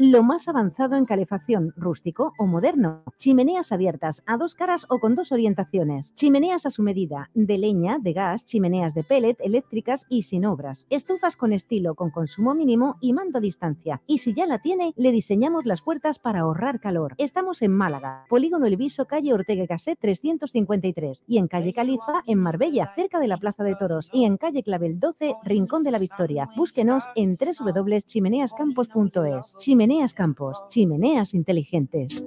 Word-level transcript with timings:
lo 0.00 0.22
más 0.22 0.48
avanzado 0.48 0.96
en 0.96 1.04
calefacción, 1.04 1.74
rústico 1.76 2.32
o 2.38 2.46
moderno. 2.46 3.02
Chimeneas 3.18 3.70
abiertas 3.70 4.22
a 4.24 4.38
dos 4.38 4.54
caras 4.54 4.86
o 4.88 4.98
con 4.98 5.14
dos 5.14 5.30
orientaciones. 5.30 6.14
Chimeneas 6.14 6.64
a 6.64 6.70
su 6.70 6.82
medida, 6.82 7.28
de 7.34 7.58
leña, 7.58 7.98
de 7.98 8.14
gas, 8.14 8.46
chimeneas 8.46 8.94
de 8.94 9.04
pellet, 9.04 9.36
eléctricas 9.40 10.06
y 10.08 10.22
sin 10.22 10.46
obras. 10.46 10.86
Estufas 10.88 11.36
con 11.36 11.52
estilo, 11.52 11.96
con 11.96 12.10
consumo 12.10 12.54
mínimo 12.54 12.96
y 13.02 13.12
mando 13.12 13.36
a 13.36 13.42
distancia. 13.42 14.00
Y 14.06 14.16
si 14.18 14.32
ya 14.32 14.46
la 14.46 14.62
tiene, 14.62 14.94
le 14.96 15.12
diseñamos 15.12 15.66
las 15.66 15.82
puertas 15.82 16.18
para 16.18 16.40
ahorrar 16.40 16.80
calor. 16.80 17.14
Estamos 17.18 17.60
en 17.60 17.72
Málaga, 17.72 18.24
Polígono 18.30 18.64
El 18.64 18.78
Viso, 18.78 19.04
calle 19.04 19.34
Ortega 19.34 19.66
Gasset 19.66 19.98
353 20.00 21.24
y 21.26 21.36
en 21.36 21.46
calle 21.46 21.74
Califa, 21.74 22.22
en 22.26 22.38
Marbella, 22.38 22.90
cerca 22.94 23.20
de 23.20 23.28
la 23.28 23.36
Plaza 23.36 23.64
de 23.64 23.76
Toros 23.76 24.08
y 24.14 24.24
en 24.24 24.38
calle 24.38 24.62
Clavel 24.62 24.98
12, 24.98 25.34
Rincón 25.44 25.84
de 25.84 25.90
la 25.90 25.98
Victoria. 25.98 26.48
Búsquenos 26.56 27.04
en 27.16 27.36
www.chimeneascampos.es. 27.36 29.56
Chimeneas 29.58 29.89
Campos, 30.14 30.56
chimeneas 30.68 31.34
inteligentes. 31.34 32.24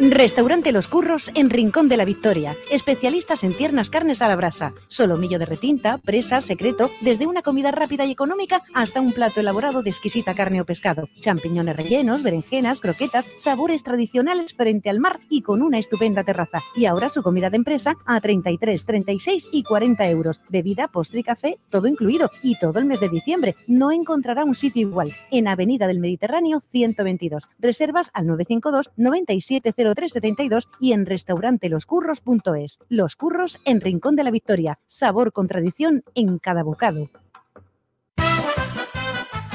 Restaurante 0.00 0.72
Los 0.72 0.88
Curros 0.88 1.30
en 1.34 1.50
Rincón 1.50 1.88
de 1.88 1.96
la 1.96 2.04
Victoria. 2.04 2.56
Especialistas 2.70 3.44
en 3.44 3.54
tiernas 3.54 3.90
carnes 3.90 4.22
a 4.22 4.28
la 4.28 4.36
brasa. 4.36 4.72
Solomillo 4.88 5.38
de 5.38 5.46
retinta, 5.46 5.98
presa, 5.98 6.40
secreto, 6.40 6.90
desde 7.00 7.26
una 7.26 7.42
comida 7.42 7.70
rápida 7.70 8.04
y 8.04 8.10
económica 8.10 8.62
hasta 8.74 9.00
un 9.00 9.12
plato 9.12 9.40
elaborado 9.40 9.82
de 9.82 9.90
exquisita 9.90 10.34
carne 10.34 10.60
o 10.60 10.64
pescado. 10.64 11.08
Champiñones 11.20 11.76
rellenos, 11.76 12.22
berenjenas, 12.22 12.80
croquetas, 12.80 13.26
sabores 13.36 13.82
tradicionales 13.82 14.54
frente 14.54 14.90
al 14.90 15.00
mar 15.00 15.20
y 15.28 15.42
con 15.42 15.62
una 15.62 15.78
estupenda 15.78 16.24
terraza. 16.24 16.62
Y 16.74 16.86
ahora 16.86 17.08
su 17.08 17.22
comida 17.22 17.50
de 17.50 17.56
empresa 17.56 17.96
a 18.04 18.20
33, 18.20 18.84
36 18.84 19.48
y 19.52 19.62
40 19.62 20.08
euros. 20.10 20.40
Bebida, 20.48 20.88
postre 20.88 21.20
y 21.20 21.22
café, 21.22 21.58
todo 21.70 21.86
incluido. 21.86 22.30
Y 22.42 22.58
todo 22.58 22.78
el 22.78 22.84
mes 22.84 23.00
de 23.00 23.08
diciembre. 23.08 23.56
No 23.66 23.92
encontrará 23.92 24.44
un 24.44 24.54
sitio 24.54 24.88
igual. 24.88 25.12
En 25.30 25.46
Avenida 25.46 25.86
del 25.86 26.00
Mediterráneo 26.00 26.60
122. 26.60 27.48
Reservas 27.58 28.10
al 28.12 28.26
952 28.26 28.90
97 28.96 29.73
0372 29.76 30.68
y 30.80 30.92
en 30.92 31.06
restauranteloscurros.es. 31.06 32.78
Los 32.88 33.16
Curros 33.16 33.58
en 33.64 33.80
Rincón 33.80 34.16
de 34.16 34.24
la 34.24 34.30
Victoria. 34.30 34.78
Sabor 34.86 35.32
con 35.32 35.46
tradición 35.46 36.04
en 36.14 36.38
cada 36.38 36.62
bocado. 36.62 37.10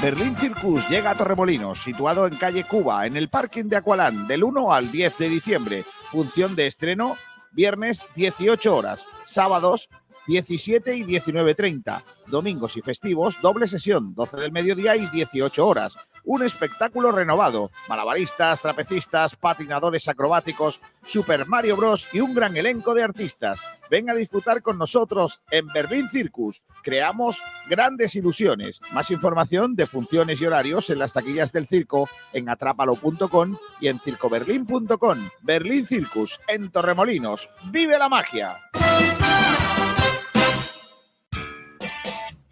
Berlín 0.02 0.34
Circus 0.34 0.88
llega 0.88 1.10
a 1.10 1.14
Torremolinos, 1.14 1.82
situado 1.82 2.26
en 2.26 2.34
calle 2.36 2.64
Cuba, 2.64 3.04
en 3.04 3.18
el 3.18 3.28
parking 3.28 3.64
de 3.64 3.76
Aqualán, 3.76 4.26
del 4.26 4.44
1 4.44 4.72
al 4.72 4.90
10 4.90 5.18
de 5.18 5.28
diciembre. 5.28 5.84
Función 6.10 6.56
de 6.56 6.66
estreno, 6.66 7.16
viernes 7.52 8.00
18 8.14 8.74
horas, 8.74 9.06
sábados 9.24 9.90
17 10.26 10.94
y 10.94 11.04
19.30. 11.04 12.02
Domingos 12.26 12.76
y 12.76 12.82
festivos, 12.82 13.38
doble 13.42 13.66
sesión, 13.66 14.14
12 14.14 14.36
del 14.36 14.52
mediodía 14.52 14.96
y 14.96 15.06
18 15.08 15.66
horas. 15.66 15.96
Un 16.24 16.42
espectáculo 16.42 17.10
renovado. 17.10 17.70
Malabaristas, 17.88 18.62
trapecistas, 18.62 19.34
patinadores 19.36 20.06
acrobáticos, 20.06 20.80
Super 21.04 21.46
Mario 21.46 21.76
Bros. 21.76 22.08
y 22.12 22.20
un 22.20 22.34
gran 22.34 22.56
elenco 22.56 22.94
de 22.94 23.02
artistas. 23.02 23.60
Ven 23.90 24.10
a 24.10 24.14
disfrutar 24.14 24.62
con 24.62 24.78
nosotros 24.78 25.42
en 25.50 25.66
Berlín 25.68 26.08
Circus. 26.08 26.62
Creamos 26.82 27.42
grandes 27.68 28.14
ilusiones. 28.14 28.80
Más 28.92 29.10
información 29.10 29.74
de 29.74 29.86
funciones 29.86 30.40
y 30.40 30.46
horarios 30.46 30.90
en 30.90 30.98
las 30.98 31.12
taquillas 31.12 31.52
del 31.52 31.66
circo 31.66 32.08
en 32.32 32.48
atrápalo.com 32.48 33.56
y 33.80 33.88
en 33.88 33.98
circoberlín.com. 33.98 35.28
Berlín 35.42 35.86
Circus, 35.86 36.40
en 36.46 36.70
Torremolinos. 36.70 37.50
¡Vive 37.70 37.98
la 37.98 38.08
magia! 38.08 38.58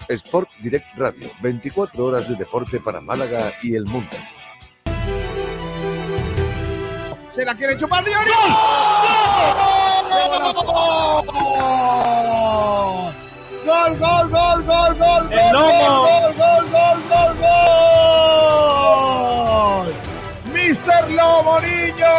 Sport 0.08 0.48
Direct 0.60 0.86
Radio, 0.96 1.28
24 1.40 2.04
horas 2.04 2.28
de 2.28 2.36
deporte 2.36 2.80
para 2.80 3.00
Málaga 3.00 3.52
y 3.62 3.74
el 3.74 3.84
mundo. 3.84 4.16
Se 7.30 7.44
la 7.44 7.54
quiere 7.54 7.76
chupar 7.76 8.04
Diori. 8.04 8.30
¡Gol, 13.64 13.98
gol, 13.98 14.28
gol, 14.30 14.64
gol, 14.64 14.94
gol! 14.97 15.32
¡El 15.32 15.52
lomo! 15.52 16.00
¡Gol, 16.00 16.34
gol, 16.34 16.70
gol, 16.70 16.98
gol, 17.10 17.32
gol! 17.38 17.58
¡Mister 20.52 21.08
Niño! 21.10 22.14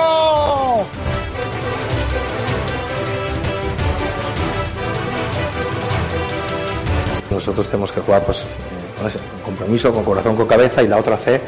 Nosotros 7.32 7.68
tenemos 7.68 7.92
que 7.92 8.02
jugar 8.02 8.26
pues, 8.26 8.42
eh, 8.42 9.20
con 9.44 9.56
compromiso, 9.56 9.94
con 9.94 10.04
corazón, 10.04 10.36
con 10.36 10.48
cabeza 10.48 10.82
y 10.82 10.88
la 10.88 10.98
otra 10.98 11.18
C 11.18 11.42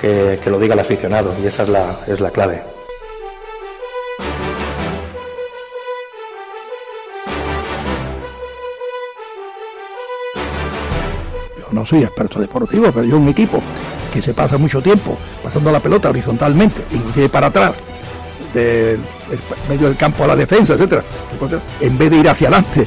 que, 0.00 0.40
lo 0.46 0.58
diga 0.58 0.74
el 0.74 0.80
aficionado 0.80 1.34
y 1.42 1.46
esa 1.46 1.62
es 1.62 1.68
la, 1.68 1.96
es 2.06 2.20
la 2.20 2.30
clave. 2.30 2.62
No 11.70 11.84
soy 11.86 12.02
experto 12.02 12.40
deportivo, 12.40 12.90
pero 12.92 13.04
yo 13.04 13.16
un 13.18 13.28
equipo 13.28 13.62
que 14.12 14.22
se 14.22 14.34
pasa 14.34 14.58
mucho 14.58 14.80
tiempo 14.80 15.16
pasando 15.42 15.70
la 15.70 15.80
pelota 15.80 16.08
horizontalmente, 16.08 16.82
inclusive 16.92 17.28
para 17.28 17.48
atrás, 17.48 17.74
del 18.52 18.98
medio 19.68 19.88
del 19.88 19.96
campo 19.96 20.24
a 20.24 20.28
la 20.28 20.36
defensa, 20.36 20.74
etcétera, 20.74 21.02
en 21.80 21.98
vez 21.98 22.10
de 22.10 22.16
ir 22.16 22.28
hacia 22.28 22.48
adelante. 22.48 22.86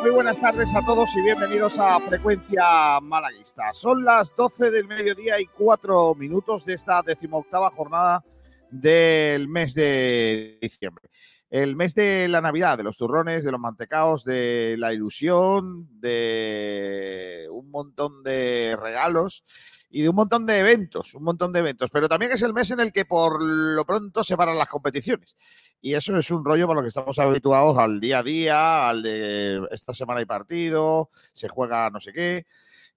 Muy 0.00 0.10
buenas 0.10 0.40
tardes 0.40 0.74
a 0.74 0.84
todos 0.84 1.08
y 1.14 1.22
bienvenidos 1.22 1.78
a 1.78 2.00
Frecuencia 2.00 2.98
Malaguista. 3.00 3.72
Son 3.72 4.04
las 4.04 4.34
12 4.34 4.72
del 4.72 4.88
mediodía 4.88 5.38
y 5.38 5.46
4 5.46 6.16
minutos 6.16 6.64
de 6.64 6.74
esta 6.74 7.00
decimoctava 7.02 7.70
jornada 7.70 8.24
del 8.72 9.46
mes 9.46 9.72
de 9.74 10.58
diciembre. 10.60 11.08
El 11.48 11.76
mes 11.76 11.94
de 11.94 12.26
la 12.26 12.40
Navidad, 12.40 12.76
de 12.76 12.82
los 12.82 12.96
turrones, 12.96 13.44
de 13.44 13.52
los 13.52 13.60
mantecaos, 13.60 14.24
de 14.24 14.74
la 14.78 14.92
ilusión, 14.92 15.86
de 16.00 17.46
un 17.52 17.70
montón 17.70 18.24
de 18.24 18.76
regalos 18.80 19.44
y 19.92 20.00
de 20.00 20.08
un 20.08 20.16
montón 20.16 20.46
de 20.46 20.58
eventos, 20.58 21.14
un 21.14 21.22
montón 21.22 21.52
de 21.52 21.58
eventos. 21.58 21.90
Pero 21.90 22.08
también 22.08 22.32
es 22.32 22.40
el 22.40 22.54
mes 22.54 22.70
en 22.70 22.80
el 22.80 22.92
que 22.92 23.04
por 23.04 23.42
lo 23.42 23.84
pronto 23.84 24.24
se 24.24 24.36
paran 24.38 24.56
las 24.56 24.68
competiciones. 24.68 25.36
Y 25.82 25.92
eso 25.92 26.16
es 26.16 26.30
un 26.30 26.44
rollo 26.44 26.66
por 26.66 26.76
lo 26.76 26.82
que 26.82 26.88
estamos 26.88 27.18
habituados 27.18 27.76
al 27.76 28.00
día 28.00 28.20
a 28.20 28.22
día, 28.22 28.88
al 28.88 29.02
de 29.02 29.68
esta 29.70 29.92
semana 29.92 30.20
hay 30.20 30.26
partido, 30.26 31.10
se 31.34 31.48
juega 31.48 31.90
no 31.90 32.00
sé 32.00 32.12
qué. 32.14 32.46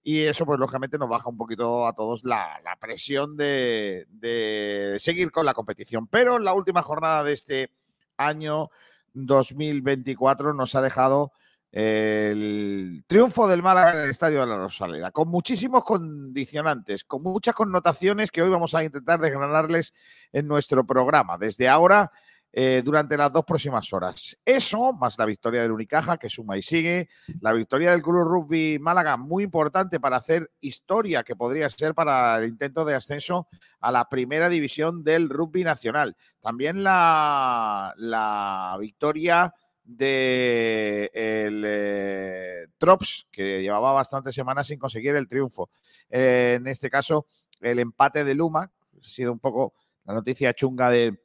Y 0.03 0.21
eso, 0.21 0.45
pues 0.45 0.57
lógicamente, 0.57 0.97
nos 0.97 1.09
baja 1.09 1.30
un 1.30 1.38
poquito 1.38 1.86
a 1.86 1.94
todos 1.94 2.24
la, 2.24 2.59
la 2.63 2.77
presión 2.77 3.36
de, 3.36 4.06
de 4.09 4.95
seguir 5.00 5.31
con 5.31 5.45
la 5.45 5.53
competición. 5.53 6.07
Pero 6.07 6.39
la 6.39 6.53
última 6.53 6.81
jornada 6.81 7.24
de 7.24 7.33
este 7.33 7.71
año 8.15 8.69
2024 9.13 10.53
nos 10.53 10.75
ha 10.75 10.81
dejado 10.81 11.33
el 11.75 13.04
triunfo 13.06 13.50
del 13.50 13.62
Málaga 13.62 13.92
en 13.92 14.00
el 14.06 14.10
Estadio 14.10 14.39
de 14.39 14.45
la 14.45 14.56
Rosaleda, 14.56 15.12
con 15.12 15.27
muchísimos 15.27 15.83
condicionantes, 15.83 17.04
con 17.04 17.22
muchas 17.22 17.54
connotaciones 17.54 18.31
que 18.31 18.42
hoy 18.42 18.50
vamos 18.50 18.74
a 18.74 18.83
intentar 18.86 19.19
desgranarles 19.19 19.94
en 20.31 20.48
nuestro 20.48 20.86
programa. 20.86 21.38
Desde 21.38 21.68
ahora 21.68 22.13
eh, 22.54 22.81
durante 22.86 23.18
las 23.18 23.33
dos 23.33 23.44
próximas 23.44 23.92
horas. 23.92 24.38
Eso, 24.45 24.94
más 24.94 25.19
la 25.19 25.25
victoria 25.25 25.62
del 25.62 25.74
Unicaja, 25.74 26.16
que 26.16 26.30
suma 26.30 26.57
y 26.57 26.62
sigue, 26.62 27.10
la 27.42 27.51
victoria 27.51 27.92
del 27.92 28.01
Club 28.01 28.24
Rugby 28.24 28.80
Málaga, 28.80 29.18
muy 29.18 29.44
importante 29.44 30.00
para 30.00 30.16
hacer 30.16 30.50
historia, 30.62 31.25
que 31.25 31.36
podría 31.36 31.69
ser 31.69 31.94
para 31.94 32.38
el 32.38 32.48
intento 32.48 32.86
de 32.86 32.95
ascenso 32.95 33.50
a 33.81 33.92
la 33.92 34.07
primera 34.07 34.48
división 34.48 35.04
del 35.04 35.28
rugby 35.28 35.66
nacional. 35.66 36.16
También 36.39 36.81
la, 36.81 37.94
la 37.98 38.78
victoria 38.80 39.54
de 39.86 41.12
el 41.14 41.64
eh, 41.66 42.68
Trops, 42.78 43.28
que 43.32 43.62
llevaba 43.62 43.94
bastantes 43.94 44.36
semanas 44.36 44.68
sin 44.68 44.80
conseguir 44.80 45.16
el 45.16 45.28
triunfo. 45.28 45.70
Eh, 46.10 46.56
en 46.60 46.68
este 46.68 46.90
caso, 46.90 47.28
el 47.62 47.80
empate 47.80 48.24
de 48.24 48.36
Luma, 48.36 48.64
ha 48.64 49.08
sido 49.08 49.32
un 49.32 49.40
poco 49.40 49.74
la 50.06 50.14
noticia 50.14 50.54
chunga 50.54 50.90
de, 50.90 51.20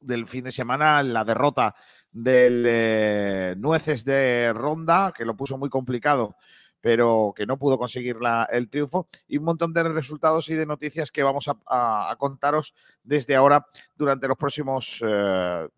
del 0.00 0.26
fin 0.26 0.44
de 0.44 0.52
semana, 0.52 1.02
la 1.02 1.24
derrota 1.24 1.74
del 2.10 2.64
eh, 2.66 3.54
Nueces 3.58 4.04
de 4.04 4.52
Ronda, 4.54 5.12
que 5.16 5.24
lo 5.24 5.36
puso 5.36 5.58
muy 5.58 5.68
complicado, 5.68 6.36
pero 6.80 7.32
que 7.36 7.46
no 7.46 7.58
pudo 7.58 7.78
conseguir 7.78 8.16
el 8.50 8.68
triunfo, 8.68 9.08
y 9.26 9.38
un 9.38 9.44
montón 9.44 9.72
de 9.72 9.82
resultados 9.82 10.48
y 10.48 10.54
de 10.54 10.66
noticias 10.66 11.10
que 11.10 11.22
vamos 11.22 11.50
a, 11.66 12.16
contaros 12.18 12.74
desde 13.02 13.34
ahora 13.34 13.66
durante 13.96 14.28
los 14.28 14.36
próximos 14.36 15.02
eh, 15.04 15.68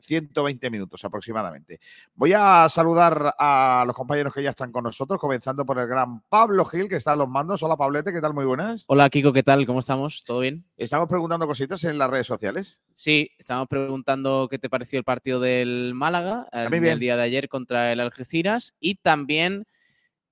120 0.00 0.70
minutos 0.70 1.04
aproximadamente. 1.04 1.80
Voy 2.14 2.32
a 2.32 2.68
saludar 2.68 3.34
a 3.38 3.84
los 3.86 3.94
compañeros 3.94 4.34
que 4.34 4.42
ya 4.42 4.50
están 4.50 4.72
con 4.72 4.84
nosotros, 4.84 5.20
comenzando 5.20 5.64
por 5.64 5.78
el 5.78 5.86
gran 5.86 6.20
Pablo 6.28 6.64
Gil, 6.64 6.88
que 6.88 6.96
está 6.96 7.12
en 7.12 7.18
los 7.20 7.28
mandos. 7.28 7.62
Hola, 7.62 7.76
Pablete, 7.76 8.12
¿qué 8.12 8.20
tal? 8.20 8.34
Muy 8.34 8.44
buenas. 8.44 8.84
Hola, 8.88 9.08
Kiko, 9.10 9.32
¿qué 9.32 9.42
tal? 9.42 9.66
¿Cómo 9.66 9.80
estamos? 9.80 10.24
¿Todo 10.24 10.40
bien? 10.40 10.64
Estamos 10.76 11.08
preguntando 11.08 11.46
cositas 11.46 11.82
en 11.84 11.98
las 11.98 12.10
redes 12.10 12.26
sociales. 12.26 12.80
Sí, 12.92 13.30
estamos 13.38 13.68
preguntando 13.68 14.48
qué 14.50 14.58
te 14.58 14.70
pareció 14.70 14.98
el 14.98 15.04
partido 15.04 15.40
del 15.40 15.92
Málaga 15.94 16.46
el, 16.52 16.98
día 16.98 17.16
de 17.16 17.22
ayer 17.22 17.48
contra 17.48 17.92
el 17.92 18.00
Algeciras 18.00 18.74
y 18.80 18.96
también 18.96 19.66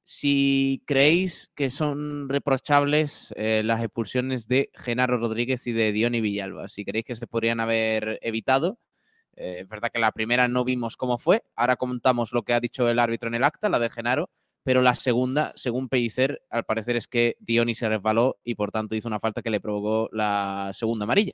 si 0.03 0.83
creéis 0.87 1.51
que 1.55 1.71
son 1.71 2.29
reprochables 2.29 3.33
eh, 3.37 3.63
las 3.65 3.83
expulsiones 3.83 4.49
de 4.49 4.71
Genaro 4.75 5.19
Rodríguez 5.19 5.67
y 5.67 5.73
de 5.73 5.93
Diony 5.93 6.21
Villalba, 6.21 6.69
si 6.69 6.85
creéis 6.85 7.07
que 7.07 7.15
se 7.15 7.27
podrían 7.27 7.61
haber 7.61 8.19
evitado 8.23 8.79
eh, 9.35 9.59
es 9.61 9.69
verdad 9.69 9.91
que 9.93 9.99
la 9.99 10.13
primera 10.13 10.49
no 10.49 10.65
vimos 10.65 10.97
cómo 10.97 11.19
fue, 11.19 11.45
ahora 11.57 11.77
contamos 11.77 12.33
lo 12.33 12.43
que 12.43 12.53
ha 12.53 12.61
dicho 12.61 12.89
el 12.89 12.99
árbitro 12.99 13.29
en 13.29 13.35
el 13.35 13.45
acta, 13.45 13.69
la 13.69 13.79
de 13.79 13.91
Genaro, 13.91 14.31
pero 14.63 14.83
la 14.83 14.95
segunda, 14.95 15.53
según 15.57 15.89
Pellicer, 15.89 16.43
al 16.51 16.65
parecer 16.65 16.97
es 16.97 17.09
que 17.09 17.37
Diony 17.41 17.75
se 17.75 17.89
resbaló 17.89 18.39
y 18.45 18.55
por 18.55 18.71
tanto 18.71 18.95
hizo 18.95 19.09
una 19.09 19.19
falta 19.19 19.43
que 19.43 19.51
le 19.51 19.61
provocó 19.61 20.09
la 20.13 20.71
segunda 20.73 21.05
amarilla. 21.05 21.33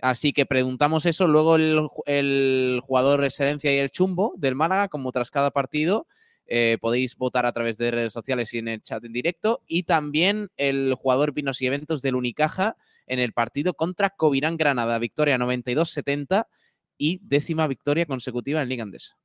Así 0.00 0.32
que 0.32 0.46
preguntamos 0.46 1.04
eso, 1.04 1.26
luego 1.26 1.56
el, 1.56 2.80
jugador 2.82 3.24
excelencia 3.24 3.74
y 3.74 3.78
el 3.78 3.90
chumbo 3.90 4.32
del 4.36 4.54
Málaga, 4.54 4.88
como 4.88 5.12
tras 5.12 5.30
cada 5.30 5.50
partido, 5.50 6.06
eh, 6.46 6.78
podéis 6.80 7.16
votar 7.16 7.44
a 7.44 7.52
través 7.52 7.76
de 7.76 7.90
redes 7.90 8.12
sociales 8.12 8.52
y 8.54 8.58
en 8.58 8.68
el 8.68 8.82
chat 8.82 9.04
en 9.04 9.12
directo, 9.12 9.62
y 9.66 9.82
también 9.82 10.50
el 10.56 10.94
jugador 10.94 11.32
Vinos 11.32 11.60
y 11.60 11.66
Eventos 11.66 12.02
del 12.02 12.14
Unicaja 12.14 12.76
en 13.06 13.18
el 13.18 13.32
partido 13.32 13.74
contra 13.74 14.10
Covirán 14.10 14.56
Granada, 14.56 14.98
victoria 14.98 15.36
92-70 15.36 16.46
y 17.00 17.18
décima 17.22 17.66
victoria 17.66 18.04
consecutiva 18.04 18.60
en 18.60 18.68
Liga 18.68 18.82
Andesa. 18.82 19.16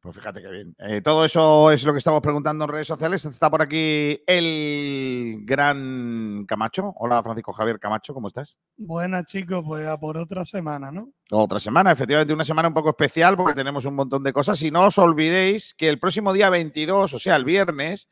Pues 0.00 0.16
fíjate 0.16 0.40
qué 0.40 0.48
bien. 0.48 0.74
Eh, 0.78 1.02
todo 1.02 1.26
eso 1.26 1.70
es 1.72 1.84
lo 1.84 1.92
que 1.92 1.98
estamos 1.98 2.22
preguntando 2.22 2.64
en 2.64 2.70
redes 2.70 2.86
sociales. 2.86 3.22
Está 3.26 3.50
por 3.50 3.60
aquí 3.60 4.22
el 4.26 5.40
gran 5.42 6.46
Camacho. 6.46 6.94
Hola, 6.96 7.22
Francisco 7.22 7.52
Javier 7.52 7.78
Camacho, 7.78 8.14
¿cómo 8.14 8.28
estás? 8.28 8.58
Buenas, 8.78 9.26
chicos, 9.26 9.62
pues 9.66 9.86
a 9.86 9.98
por 9.98 10.16
otra 10.16 10.44
semana, 10.46 10.90
¿no? 10.90 11.12
Otra 11.30 11.60
semana, 11.60 11.92
efectivamente, 11.92 12.32
una 12.32 12.44
semana 12.44 12.68
un 12.68 12.74
poco 12.74 12.90
especial 12.90 13.36
porque 13.36 13.52
tenemos 13.52 13.84
un 13.84 13.94
montón 13.94 14.22
de 14.22 14.32
cosas. 14.32 14.62
Y 14.62 14.70
no 14.70 14.86
os 14.86 14.96
olvidéis 14.96 15.74
que 15.74 15.90
el 15.90 15.98
próximo 15.98 16.32
día 16.32 16.48
22, 16.48 17.12
o 17.12 17.18
sea, 17.18 17.36
el 17.36 17.44
viernes, 17.44 18.08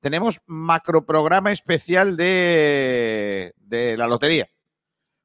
tenemos 0.00 0.40
macro 0.46 1.06
programa 1.06 1.52
especial 1.52 2.18
de, 2.18 3.54
de 3.56 3.96
la 3.96 4.08
lotería. 4.08 4.50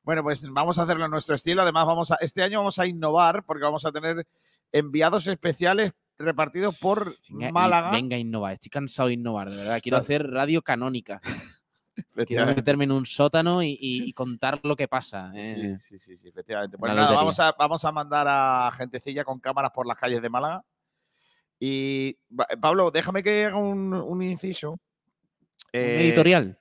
Bueno, 0.04 0.22
pues 0.22 0.48
vamos 0.48 0.78
a 0.78 0.82
hacerlo 0.82 1.06
en 1.06 1.10
nuestro 1.10 1.34
estilo. 1.34 1.62
Además, 1.62 1.86
vamos 1.86 2.12
a, 2.12 2.18
este 2.20 2.40
año 2.42 2.60
vamos 2.60 2.78
a 2.78 2.86
innovar 2.86 3.42
porque 3.44 3.64
vamos 3.64 3.84
a 3.84 3.90
tener 3.90 4.24
enviados 4.70 5.26
especiales 5.26 5.90
repartidos 6.18 6.78
por 6.78 7.16
Málaga. 7.28 7.90
venga, 7.90 8.16
innovar. 8.16 8.52
Estoy 8.52 8.70
cansado 8.70 9.08
de 9.08 9.14
innovar, 9.14 9.50
de 9.50 9.56
verdad. 9.56 9.80
Quiero 9.82 9.98
hacer 9.98 10.30
radio 10.30 10.62
canónica. 10.62 11.20
Quiero 12.26 12.46
meterme 12.46 12.84
en 12.84 12.92
un 12.92 13.06
sótano 13.06 13.62
y, 13.62 14.12
contar 14.14 14.60
lo 14.62 14.76
que 14.76 14.88
pasa. 14.88 15.32
Eh. 15.34 15.76
Sí, 15.78 15.98
sí, 15.98 16.16
sí, 16.16 16.28
efectivamente. 16.28 16.76
Bueno, 16.76 16.94
nada, 16.94 17.12
vamos, 17.12 17.38
a, 17.40 17.52
vamos 17.52 17.84
a 17.84 17.92
mandar 17.92 18.26
a 18.28 18.70
gentecilla 18.76 19.24
con 19.24 19.40
cámaras 19.40 19.72
por 19.72 19.86
las 19.86 19.98
calles 19.98 20.22
de 20.22 20.28
Málaga. 20.28 20.64
Y 21.58 22.18
Pablo, 22.60 22.90
déjame 22.90 23.22
que 23.22 23.46
haga 23.46 23.56
un, 23.56 24.22
inciso. 24.22 24.72
¿Un 24.72 24.80
eh, 25.72 26.08
editorial? 26.08 26.58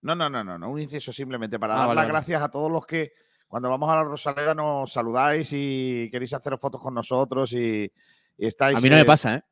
No, 0.00 0.14
no, 0.14 0.30
no, 0.30 0.42
no, 0.42 0.70
un 0.70 0.80
inciso 0.80 1.12
simplemente 1.12 1.58
para 1.58 1.74
ah, 1.74 1.86
dar 1.86 1.96
las 1.96 2.08
gracias 2.08 2.42
a 2.42 2.50
todos 2.50 2.70
los 2.70 2.86
que 2.86 3.12
cuando 3.46 3.68
vamos 3.68 3.90
a 3.90 3.96
la 3.96 4.04
Rosaleda 4.04 4.54
nos 4.54 4.90
saludáis 4.90 5.50
y 5.52 6.08
queréis 6.10 6.32
hacer 6.32 6.56
fotos 6.58 6.80
con 6.80 6.94
nosotros 6.94 7.52
y, 7.52 7.92
estáis. 8.38 8.78
A 8.78 8.80
mí 8.80 8.88
no 8.88 8.96
me 8.96 9.04
pasa, 9.04 9.34
¿eh? 9.34 9.42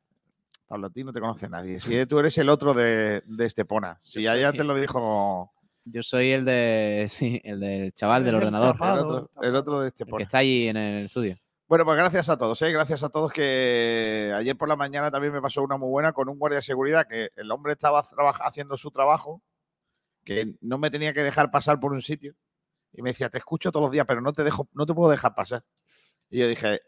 Pablo, 0.71 0.87
a 0.87 0.89
ti 0.89 1.03
no 1.03 1.11
te 1.11 1.19
conoce 1.19 1.49
nadie. 1.49 1.81
Si 1.81 2.05
tú 2.05 2.19
eres 2.19 2.37
el 2.37 2.47
otro 2.47 2.73
de, 2.73 3.23
de 3.25 3.45
Estepona. 3.45 3.99
Si 4.03 4.23
ya, 4.23 4.37
ya 4.37 4.53
te 4.53 4.63
lo 4.63 4.73
dijo. 4.73 5.51
Yo 5.83 6.01
soy 6.01 6.31
el 6.31 6.45
de. 6.45 7.07
Sí, 7.09 7.41
el 7.43 7.59
del 7.59 7.91
chaval 7.91 8.23
del 8.23 8.35
ordenador. 8.35 8.77
El 9.41 9.55
otro, 9.57 9.81
de 9.81 9.89
Estepona. 9.89 10.17
que 10.17 10.23
está 10.23 10.37
ahí 10.37 10.69
en 10.69 10.77
el 10.77 11.05
estudio. 11.07 11.35
Bueno, 11.67 11.83
pues 11.83 11.97
gracias 11.97 12.29
a 12.29 12.37
todos, 12.37 12.61
¿eh? 12.61 12.71
gracias 12.71 13.03
a 13.03 13.09
todos 13.09 13.33
que 13.33 14.31
ayer 14.33 14.57
por 14.57 14.69
la 14.69 14.77
mañana 14.77 15.11
también 15.11 15.33
me 15.33 15.41
pasó 15.41 15.61
una 15.61 15.75
muy 15.75 15.89
buena 15.89 16.13
con 16.13 16.29
un 16.29 16.39
guardia 16.39 16.57
de 16.57 16.61
seguridad 16.61 17.05
que 17.05 17.31
el 17.35 17.51
hombre 17.51 17.73
estaba 17.73 18.05
haciendo 18.45 18.77
su 18.77 18.91
trabajo, 18.91 19.41
que 20.23 20.55
no 20.61 20.77
me 20.77 20.89
tenía 20.89 21.11
que 21.11 21.23
dejar 21.23 21.51
pasar 21.51 21.81
por 21.81 21.91
un 21.91 22.01
sitio 22.01 22.33
y 22.93 23.01
me 23.01 23.09
decía, 23.09 23.29
te 23.29 23.39
escucho 23.39 23.73
todos 23.73 23.85
los 23.85 23.91
días, 23.91 24.05
pero 24.05 24.21
no 24.21 24.31
te 24.31 24.43
dejo, 24.43 24.69
no 24.73 24.85
te 24.85 24.93
puedo 24.93 25.11
dejar 25.11 25.35
pasar. 25.35 25.65
Y 26.29 26.39
yo 26.39 26.47
dije, 26.47 26.81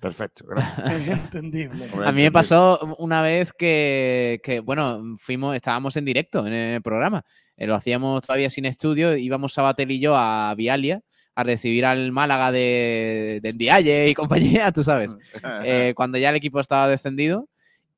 Perfecto, 0.00 0.44
Entendible. 0.86 1.88
A 2.04 2.12
mí 2.12 2.22
me 2.22 2.32
pasó 2.32 2.96
una 2.98 3.22
vez 3.22 3.52
que, 3.52 4.62
bueno, 4.64 5.16
fuimos, 5.18 5.56
estábamos 5.56 5.96
en 5.96 6.04
directo 6.04 6.46
en 6.46 6.52
el 6.52 6.82
programa. 6.82 7.24
Eh, 7.56 7.66
lo 7.66 7.74
hacíamos 7.74 8.22
todavía 8.22 8.50
sin 8.50 8.66
estudio. 8.66 9.16
Íbamos 9.16 9.54
Sabatel 9.54 9.90
y 9.90 10.00
yo 10.00 10.16
a 10.16 10.54
Vialia 10.54 11.00
a 11.36 11.42
recibir 11.42 11.84
al 11.84 12.12
Málaga 12.12 12.52
de, 12.52 13.40
de 13.42 14.08
y 14.08 14.14
compañía, 14.14 14.70
tú 14.70 14.84
sabes. 14.84 15.16
Eh, 15.64 15.92
cuando 15.96 16.18
ya 16.18 16.30
el 16.30 16.36
equipo 16.36 16.60
estaba 16.60 16.88
descendido. 16.88 17.48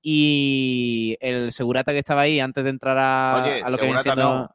Y 0.09 1.17
el 1.21 1.51
segurata 1.51 1.91
que 1.91 1.99
estaba 1.99 2.21
ahí 2.21 2.39
antes 2.39 2.63
de 2.63 2.71
entrar 2.71 2.97
a, 2.97 3.69
lo 3.69 3.77
que 3.77 3.87
viene 3.87 3.99
siendo. 3.99 4.55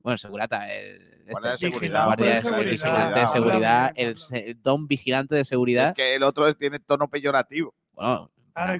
Bueno, 0.00 0.18
segurata, 0.18 0.70
el, 0.70 1.09
Guardia 1.30 1.50
de 1.52 1.58
seguridad. 1.58 2.04
Guardia 2.06 2.34
de 2.34 2.42
seguridad, 2.42 2.70
vigilante 2.70 3.20
de 3.20 3.26
seguridad, 3.26 3.92
el, 3.96 4.62
don 4.62 4.86
vigilante 4.86 5.34
de 5.34 5.44
seguridad. 5.44 5.88
Es 5.88 5.94
que 5.94 6.14
el 6.14 6.22
otro 6.22 6.54
tiene 6.54 6.78
tono 6.78 7.08
peyorativo. 7.08 7.74
Bueno, 7.94 8.30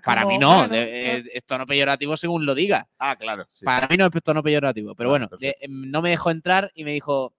para 0.02 0.24
mí 0.24 0.38
no, 0.38 0.64
es 0.72 1.44
tono 1.44 1.66
peyorativo 1.66 2.16
según 2.16 2.46
lo 2.46 2.54
diga. 2.54 2.88
Ah, 2.98 3.16
claro. 3.16 3.46
para 3.64 3.88
mí 3.88 3.96
no 3.96 4.06
es 4.06 4.22
tono 4.22 4.42
peyorativo, 4.42 4.94
pero 4.94 5.10
bueno, 5.10 5.28
em, 5.40 5.90
no 5.90 6.02
me 6.02 6.10
dejó 6.10 6.30
entrar 6.30 6.70
y 6.74 6.84
me 6.84 6.92
dijo, 6.92 7.34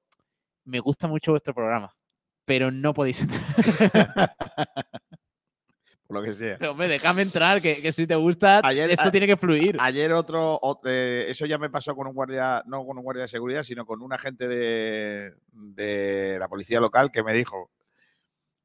me 0.65 0.79
gusta 0.79 1.07
mucho 1.07 1.31
vuestro 1.31 1.53
programa, 1.53 1.95
pero 2.45 2.71
no 2.71 2.93
podéis 2.93 3.21
entrar. 3.21 3.43
lo 6.13 6.23
que 6.23 6.33
sea. 6.33 6.57
Pero, 6.57 6.71
hombre, 6.71 6.87
déjame 6.87 7.21
entrar, 7.21 7.61
que, 7.61 7.91
si 7.91 8.07
te 8.07 8.15
gusta, 8.15 8.59
esto 8.59 9.11
tiene 9.11 9.27
que 9.27 9.37
fluir. 9.37 9.77
Ayer 9.79 10.13
otro, 10.13 10.59
eh, 10.85 11.25
eso 11.29 11.45
ya 11.45 11.57
me 11.57 11.69
pasó 11.69 11.95
con 11.95 12.07
un 12.07 12.13
guardia, 12.13 12.63
no 12.65 12.85
con 12.85 12.97
un 12.97 13.03
guardia 13.03 13.23
de 13.23 13.27
seguridad, 13.27 13.63
sino 13.63 13.85
con 13.85 14.01
un 14.01 14.13
agente 14.13 14.47
de, 14.47 16.37
la 16.39 16.47
policía 16.47 16.79
local 16.79 17.11
que 17.11 17.23
me 17.23 17.33
dijo, 17.33 17.71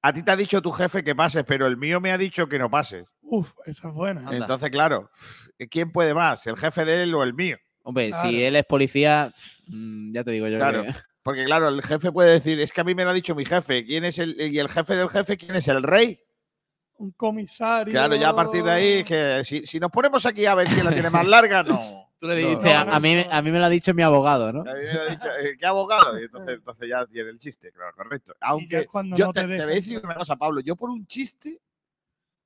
a 0.03 0.13
ti 0.13 0.23
te 0.23 0.31
ha 0.31 0.37
dicho 0.37 0.63
tu 0.63 0.71
jefe 0.71 1.03
que 1.03 1.15
pases, 1.15 1.45
pero 1.47 1.67
el 1.67 1.77
mío 1.77 2.01
me 2.01 2.13
ha 2.13 2.19
dicho 2.19 2.49
que 2.49 2.59
no 2.59 2.71
pases. 2.71 3.17
Uf, 3.23 3.53
esa 3.67 3.89
es 3.89 3.95
buena. 3.95 4.29
Entonces, 4.31 4.71
claro, 4.71 5.11
¿quién 5.71 5.91
puede 5.91 6.15
más? 6.15 6.47
¿El 6.47 6.57
jefe 6.57 6.85
de 6.85 7.03
él 7.03 7.15
o 7.15 7.23
el 7.23 7.35
mío? 7.35 7.57
Hombre, 7.83 8.13
si 8.21 8.43
él 8.43 8.57
es 8.57 8.65
policía, 8.65 9.33
mm, 9.69 10.13
ya 10.13 10.25
te 10.25 10.33
digo 10.33 10.49
yo. 10.49 10.59
Claro. 10.59 10.85
Porque 11.27 11.45
claro, 11.45 11.69
el 11.69 11.83
jefe 11.83 12.13
puede 12.13 12.35
decir, 12.35 12.61
es 12.61 12.71
que 12.71 12.81
a 12.81 12.85
mí 12.85 12.95
me 12.95 13.03
lo 13.03 13.11
ha 13.11 13.13
dicho 13.13 13.35
mi 13.35 13.45
jefe, 13.45 13.85
¿quién 13.85 14.05
es 14.05 14.17
el 14.21 14.41
y 14.41 14.61
el 14.61 14.69
jefe 14.69 14.95
del 14.95 15.09
jefe 15.09 15.37
quién 15.37 15.57
es 15.57 15.67
el 15.67 15.83
rey? 15.83 16.21
Un 16.99 17.11
comisario. 17.13 17.93
Claro, 17.93 18.15
ya 18.15 18.31
a 18.31 18.35
partir 18.35 18.65
de 18.65 18.71
ahí 18.71 19.05
que 19.05 19.43
si, 19.45 19.67
si 19.67 19.79
nos 19.79 19.91
ponemos 19.91 20.25
aquí 20.27 20.47
a 20.47 20.55
ver 20.55 20.67
quién 20.69 20.85
la 20.85 20.93
tiene 20.93 21.11
más 21.11 21.27
larga, 21.27 21.63
no. 21.63 21.79
Tú 22.19 22.27
le 22.27 22.35
dijiste, 22.35 22.73
a, 22.73 22.99
mí, 22.99 23.27
a 23.31 23.43
mí 23.43 23.51
me 23.51 23.59
lo 23.59 23.67
ha 23.67 23.69
dicho 23.69 23.93
mi 23.93 24.03
abogado, 24.03 24.51
¿no? 24.51 24.61
A 24.61 24.75
mí 24.75 24.81
me 24.81 24.95
lo 24.95 25.03
ha 25.03 25.07
dicho, 25.07 25.29
eh, 25.39 25.55
¿qué 25.59 25.67
abogado? 25.67 26.19
Y 26.19 26.25
entonces, 26.25 26.55
entonces 26.55 26.89
ya 26.89 27.05
tiene 27.05 27.29
el 27.29 27.39
chiste, 27.39 27.71
claro, 27.73 27.93
correcto. 27.95 28.35
Aunque 28.41 28.87
yo 29.15 29.33
te, 29.35 29.43
te, 29.43 29.47
voy 29.47 29.61
a 29.61 29.67
decir 29.67 30.01
una 30.03 30.15
cosa, 30.15 30.35
Pablo, 30.37 30.61
yo 30.61 30.77
por 30.77 30.89
un 30.89 31.07
chiste 31.07 31.61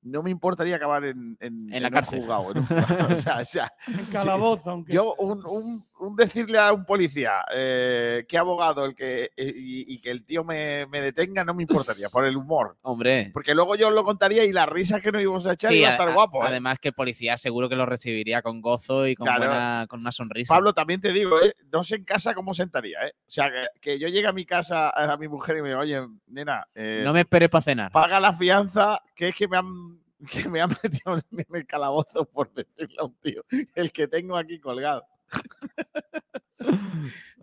no 0.01 0.23
me 0.23 0.31
importaría 0.31 0.75
acabar 0.75 1.05
en, 1.05 1.37
en, 1.39 1.81
la 1.81 1.91
cárcel. 1.91 2.19
Juzgado, 2.21 2.47
o 2.47 3.15
sea, 3.15 3.37
o 3.39 3.45
sea, 3.45 3.73
en 3.87 4.05
calabozo, 4.05 4.71
aunque 4.71 4.93
Yo, 4.93 5.15
un, 5.15 5.45
un, 5.45 5.85
un, 6.01 6.15
decirle 6.15 6.57
a 6.57 6.73
un 6.73 6.85
policía 6.85 7.43
eh, 7.53 8.25
que 8.27 8.37
abogado 8.37 8.85
el 8.85 8.95
que, 8.95 9.31
eh, 9.37 9.53
y, 9.55 9.93
y, 9.93 10.01
que 10.01 10.11
el 10.11 10.25
tío 10.25 10.43
me, 10.43 10.85
me, 10.87 11.01
detenga 11.01 11.45
no 11.45 11.53
me 11.53 11.63
importaría, 11.63 12.09
por 12.09 12.25
el 12.25 12.35
humor. 12.35 12.77
Hombre. 12.81 13.29
Porque 13.33 13.53
luego 13.53 13.75
yo 13.75 13.89
lo 13.89 14.03
contaría 14.03 14.43
y 14.43 14.51
la 14.51 14.65
risa 14.65 14.99
que 14.99 15.11
nos 15.11 15.21
íbamos 15.21 15.45
a 15.47 15.53
echar 15.53 15.71
sí, 15.71 15.77
iba 15.77 15.89
a 15.89 15.91
estar 15.91 16.13
guapo. 16.13 16.43
¿eh? 16.43 16.47
Además, 16.47 16.79
que 16.79 16.89
el 16.89 16.93
policía 16.93 17.37
seguro 17.37 17.69
que 17.69 17.75
lo 17.75 17.85
recibiría 17.85 18.41
con 18.41 18.61
gozo 18.61 19.07
y 19.07 19.15
con, 19.15 19.25
claro. 19.25 19.45
buena, 19.45 19.85
con 19.87 19.99
una 19.99 20.11
sonrisa. 20.11 20.53
Pablo, 20.53 20.73
también 20.73 20.99
te 20.99 21.11
digo, 21.11 21.41
¿eh? 21.41 21.53
no 21.71 21.83
sé 21.83 21.95
en 21.95 22.03
casa 22.03 22.33
cómo 22.33 22.53
sentaría. 22.53 22.99
¿eh? 23.05 23.13
O 23.15 23.31
sea, 23.31 23.51
que, 23.51 23.67
que, 23.79 23.99
yo 23.99 24.07
llegue 24.07 24.27
a 24.27 24.33
mi 24.33 24.45
casa, 24.45 24.89
a 24.89 25.17
mi 25.17 25.27
mujer 25.27 25.57
y 25.57 25.61
me 25.61 25.69
diga, 25.69 25.79
oye, 25.79 26.01
nena. 26.27 26.67
No 26.75 27.13
me 27.13 27.21
esperes 27.21 27.49
para 27.49 27.61
cenar. 27.61 27.91
Paga 27.91 28.19
la 28.19 28.33
fianza, 28.33 29.01
que 29.15 29.29
es 29.29 29.35
que 29.35 29.47
me 29.47 29.57
han 29.57 30.01
que 30.31 30.47
me 30.49 30.61
ha 30.61 30.67
metido 30.67 31.17
en 31.31 31.45
el 31.51 31.65
calabozo 31.65 32.25
por 32.25 32.53
decirle 32.53 32.95
a 32.99 33.05
un 33.05 33.15
tío, 33.15 33.43
el 33.73 33.91
que 33.91 34.07
tengo 34.07 34.37
aquí 34.37 34.59
colgado. 34.59 35.05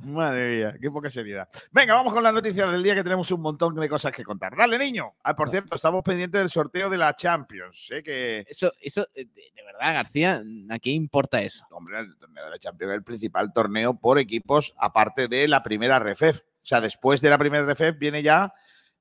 Madre 0.00 0.57
mía, 0.57 0.75
qué 0.80 0.90
poca 0.90 1.11
seriedad. 1.11 1.49
Venga, 1.71 1.95
vamos 1.95 2.14
con 2.14 2.23
las 2.23 2.33
noticias 2.33 2.71
del 2.71 2.83
día 2.83 2.95
que 2.95 3.02
tenemos 3.02 3.30
un 3.30 3.40
montón 3.40 3.75
de 3.75 3.88
cosas 3.88 4.12
que 4.12 4.25
contar. 4.25 4.57
Dale, 4.57 4.78
niño. 4.78 5.14
Ah, 5.23 5.35
por 5.35 5.50
cierto, 5.50 5.75
estamos 5.75 6.02
pendientes 6.02 6.40
del 6.40 6.50
sorteo 6.50 6.88
de 6.88 6.97
la 6.97 7.14
Champions. 7.14 7.90
¿eh? 7.90 8.02
Que... 8.02 8.45
Eso, 8.49 8.73
eso, 8.80 9.07
de 9.14 9.28
verdad, 9.66 9.95
García, 9.95 10.40
¿a 10.71 10.78
qué 10.78 10.90
importa 10.90 11.40
eso? 11.40 11.66
Hombre, 11.71 12.00
el 12.00 12.16
torneo 12.16 12.45
de 12.45 12.50
la 12.50 12.59
Champions 12.59 12.92
es 12.92 12.97
el 12.97 13.04
principal 13.04 13.52
torneo 13.52 13.99
por 13.99 14.18
equipos, 14.18 14.75
aparte 14.78 15.28
de 15.28 15.49
la 15.49 15.62
primera 15.62 15.99
RFEF. 15.99 16.40
O 16.40 16.66
sea, 16.68 16.80
después 16.80 17.21
de 17.21 17.30
la 17.30 17.38
primera 17.38 17.66
RFEF 17.66 17.99
viene 17.99 18.23
ya 18.23 18.52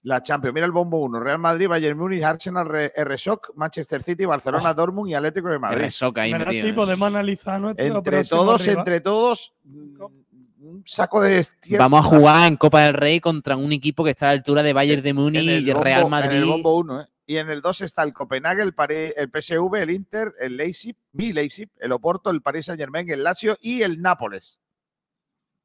la 0.03 0.23
Champions. 0.23 0.53
Mira 0.53 0.65
el 0.65 0.71
bombo 0.71 0.99
1. 0.99 1.19
Real 1.19 1.39
Madrid, 1.39 1.67
Bayern 1.67 1.97
Múnich, 1.97 2.23
Arsenal, 2.23 2.67
RSOC, 2.95 3.53
Manchester 3.55 4.03
City, 4.03 4.25
Barcelona, 4.25 4.71
oh. 4.71 4.73
Dortmund 4.73 5.09
y 5.09 5.13
Atlético 5.13 5.49
de 5.49 5.59
Madrid. 5.59 5.85
RSOC 5.85 6.17
ahí 6.19 6.31
Pero 6.31 6.51
sí, 6.51 6.71
podemos 6.71 7.07
analizar 7.07 7.59
nuestro 7.59 7.85
Entre 7.85 8.23
todos, 8.23 8.61
arriba. 8.61 8.79
entre 8.79 9.01
todos, 9.01 9.53
un 9.65 10.83
saco 10.85 11.21
de. 11.21 11.45
Vamos 11.77 11.99
a 11.99 12.03
jugar 12.03 12.47
en 12.47 12.57
Copa 12.57 12.81
del 12.81 12.93
Rey 12.93 13.19
contra 13.19 13.55
un 13.55 13.71
equipo 13.71 14.03
que 14.03 14.11
está 14.11 14.27
a 14.27 14.29
la 14.29 14.33
altura 14.33 14.63
de 14.63 14.73
Bayern 14.73 15.01
de 15.01 15.13
Múnich 15.13 15.43
y 15.43 15.71
bombo, 15.71 15.83
Real 15.83 16.09
Madrid. 16.09 16.37
En 16.37 16.43
el 16.43 16.49
bombo 16.49 16.77
1, 16.77 17.01
¿eh? 17.01 17.05
Y 17.29 17.37
en 17.37 17.49
el 17.49 17.61
2 17.61 17.81
está 17.81 18.03
el 18.03 18.13
Copenhague, 18.13 18.63
el, 18.63 18.73
Pare, 18.73 19.13
el 19.17 19.29
PSV, 19.29 19.75
el 19.75 19.91
Inter, 19.91 20.33
el 20.39 20.55
Leipzig, 20.55 20.95
mi 21.11 21.33
Leipzig, 21.33 21.69
el 21.77 21.91
Oporto, 21.91 22.29
el 22.29 22.41
Paris 22.41 22.67
Saint 22.67 22.79
Germain, 22.79 23.09
el 23.09 23.21
Lazio 23.21 23.57
y 23.59 23.81
el 23.81 24.01
Nápoles. 24.01 24.61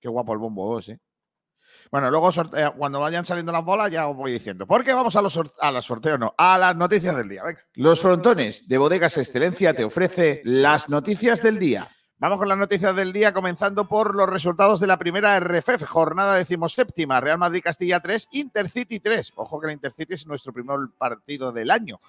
Qué 0.01 0.09
guapo 0.09 0.33
el 0.33 0.41
bombo 0.41 0.75
2, 0.75 0.89
¿eh? 0.89 1.01
Bueno, 1.93 2.11
luego 2.11 2.31
cuando 2.79 3.01
vayan 3.01 3.27
saliendo 3.27 3.53
las 3.53 3.63
bolas 3.63 3.91
ya 3.91 4.09
os 4.09 4.17
voy 4.17 4.33
diciendo. 4.33 4.67
Porque 4.67 4.95
vamos 4.95 5.15
a 5.15 5.21
los, 5.21 5.39
a 5.61 5.71
los 5.71 5.85
sorteos, 5.85 6.19
no, 6.19 6.35
a 6.39 6.57
las 6.57 6.75
noticias 6.75 7.15
del 7.15 7.29
día. 7.29 7.45
Venga. 7.45 7.61
Los 7.75 8.01
frontones 8.01 8.67
de 8.67 8.79
Bodegas 8.79 9.19
Excelencia 9.19 9.75
te 9.75 9.85
ofrece 9.85 10.41
las 10.45 10.89
noticias 10.89 11.43
del 11.43 11.59
día. 11.59 11.91
Vamos 12.17 12.39
con 12.39 12.49
las 12.49 12.57
noticias 12.57 12.97
del 12.97 13.13
día, 13.13 13.35
comenzando 13.35 13.87
por 13.89 14.15
los 14.15 14.27
resultados 14.27 14.81
de 14.81 14.87
la 14.87 14.97
primera 14.97 15.39
RFF, 15.39 15.85
jornada 15.85 16.37
decimoséptima, 16.37 17.21
Real 17.21 17.37
Madrid-Castilla 17.37 18.01
3, 18.01 18.29
Intercity 18.33 19.01
3. 19.01 19.35
Ojo 19.37 19.61
que 19.61 19.67
el 19.67 19.75
Intercity 19.75 20.15
es 20.15 20.27
nuestro 20.27 20.55
primer 20.55 20.79
partido 20.97 21.53
del 21.53 21.71
año. 21.71 22.01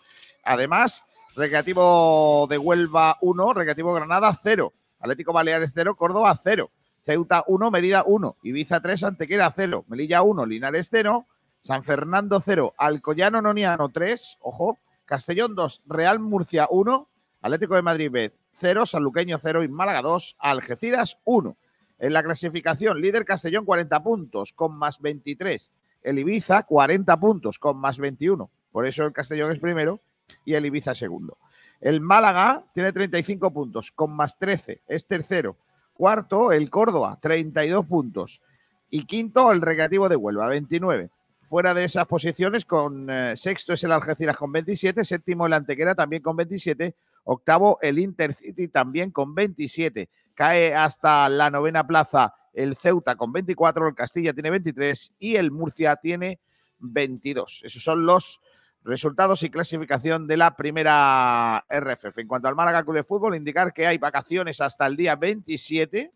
Además, 0.46 1.04
Recreativo 1.36 2.48
de 2.50 2.58
Huelva 2.58 3.18
1, 3.20 3.54
Recreativo 3.54 3.94
Granada 3.94 4.38
0, 4.42 4.72
Atlético 5.00 5.34
Baleares 5.34 5.72
0, 5.74 5.96
Córdoba 5.98 6.40
0. 6.42 6.72
Ceuta 7.04 7.44
1, 7.48 7.72
Mérida 7.72 8.04
1, 8.06 8.38
Ibiza 8.44 8.82
3, 8.82 9.04
Antequera 9.04 9.52
0, 9.56 9.86
Melilla 9.88 10.22
1, 10.22 10.46
Linares 10.46 10.88
0, 10.90 11.28
San 11.62 11.84
Fernando 11.84 12.40
0, 12.40 12.74
Alcoyano 12.78 13.42
Noniano 13.42 13.90
3, 13.90 14.38
ojo, 14.42 14.80
Castellón 15.06 15.54
2, 15.56 15.82
Real 15.86 16.20
Murcia 16.20 16.68
1, 16.70 17.08
Atlético 17.42 17.76
de 17.76 17.82
Madrid 17.82 18.10
B 18.10 18.34
0, 18.56 18.86
Sanluqueño 18.86 19.38
0 19.38 19.64
y 19.64 19.68
Málaga 19.68 20.02
2, 20.02 20.38
Algeciras 20.40 21.18
1. 21.26 21.58
En 22.00 22.14
la 22.14 22.24
clasificación, 22.24 23.02
líder 23.02 23.26
Castellón 23.26 23.66
40 23.66 24.02
puntos 24.04 24.54
con 24.54 24.78
más 24.78 25.02
23, 25.02 25.72
el 26.04 26.20
Ibiza 26.20 26.64
40 26.64 27.20
puntos 27.20 27.60
con 27.60 27.78
más 27.78 27.98
21, 27.98 28.50
por 28.72 28.86
eso 28.86 29.06
el 29.06 29.14
Castellón 29.14 29.52
es 29.52 29.60
primero 29.60 30.00
y 30.46 30.54
el 30.54 30.66
Ibiza 30.66 30.96
segundo. 30.96 31.38
El 31.82 32.00
Málaga 32.00 32.64
tiene 32.74 32.94
35 32.94 33.52
puntos 33.52 33.92
con 33.92 34.12
más 34.12 34.38
13, 34.38 34.82
es 34.88 35.06
tercero. 35.06 35.58
Cuarto, 36.04 36.52
el 36.52 36.70
Córdoba, 36.70 37.18
32 37.22 37.86
puntos. 37.86 38.42
Y 38.90 39.06
quinto, 39.06 39.50
el 39.54 39.62
Recreativo 39.62 40.10
de 40.10 40.18
Huelva, 40.18 40.48
29. 40.48 41.10
Fuera 41.44 41.74
de 41.74 41.86
esas 41.86 42.06
posiciones, 42.08 42.66
con 42.66 43.10
eh, 43.10 43.38
sexto 43.38 43.72
es 43.72 43.86
el 43.86 43.94
Algeciras 43.94 44.36
con 44.36 44.52
27, 44.52 45.06
séptimo 45.06 45.46
el 45.46 45.54
Antequera 45.54 45.96
también 45.96 46.22
con 46.22 46.36
27, 46.36 46.94
octavo 47.24 47.80
el 47.82 48.00
Intercity 48.00 48.68
también 48.68 49.12
con 49.12 49.34
27. 49.34 50.10
Cae 50.34 50.76
hasta 50.76 51.30
la 51.30 51.50
novena 51.50 51.88
plaza 51.88 52.34
el 52.52 52.76
Ceuta 52.76 53.16
con 53.16 53.32
24, 53.32 53.88
el 53.88 53.96
Castilla 53.96 54.34
tiene 54.34 54.50
23 54.50 55.14
y 55.20 55.38
el 55.38 55.52
Murcia 55.52 55.96
tiene 55.96 56.42
22. 56.80 57.62
Esos 57.64 57.82
son 57.82 58.06
los 58.06 58.42
Resultados 58.86 59.42
y 59.44 59.50
clasificación 59.50 60.28
de 60.28 60.36
la 60.36 60.58
primera 60.58 61.64
RFF. 61.70 62.18
En 62.18 62.28
cuanto 62.28 62.50
al 62.50 62.56
Málaga 62.56 62.84
Club 62.84 62.96
de 62.98 63.04
Fútbol, 63.06 63.34
indicar 63.34 63.74
que 63.74 63.88
hay 63.88 63.98
vacaciones 63.98 64.60
hasta 64.60 64.86
el 64.86 64.98
día 64.98 65.16
27. 65.16 66.12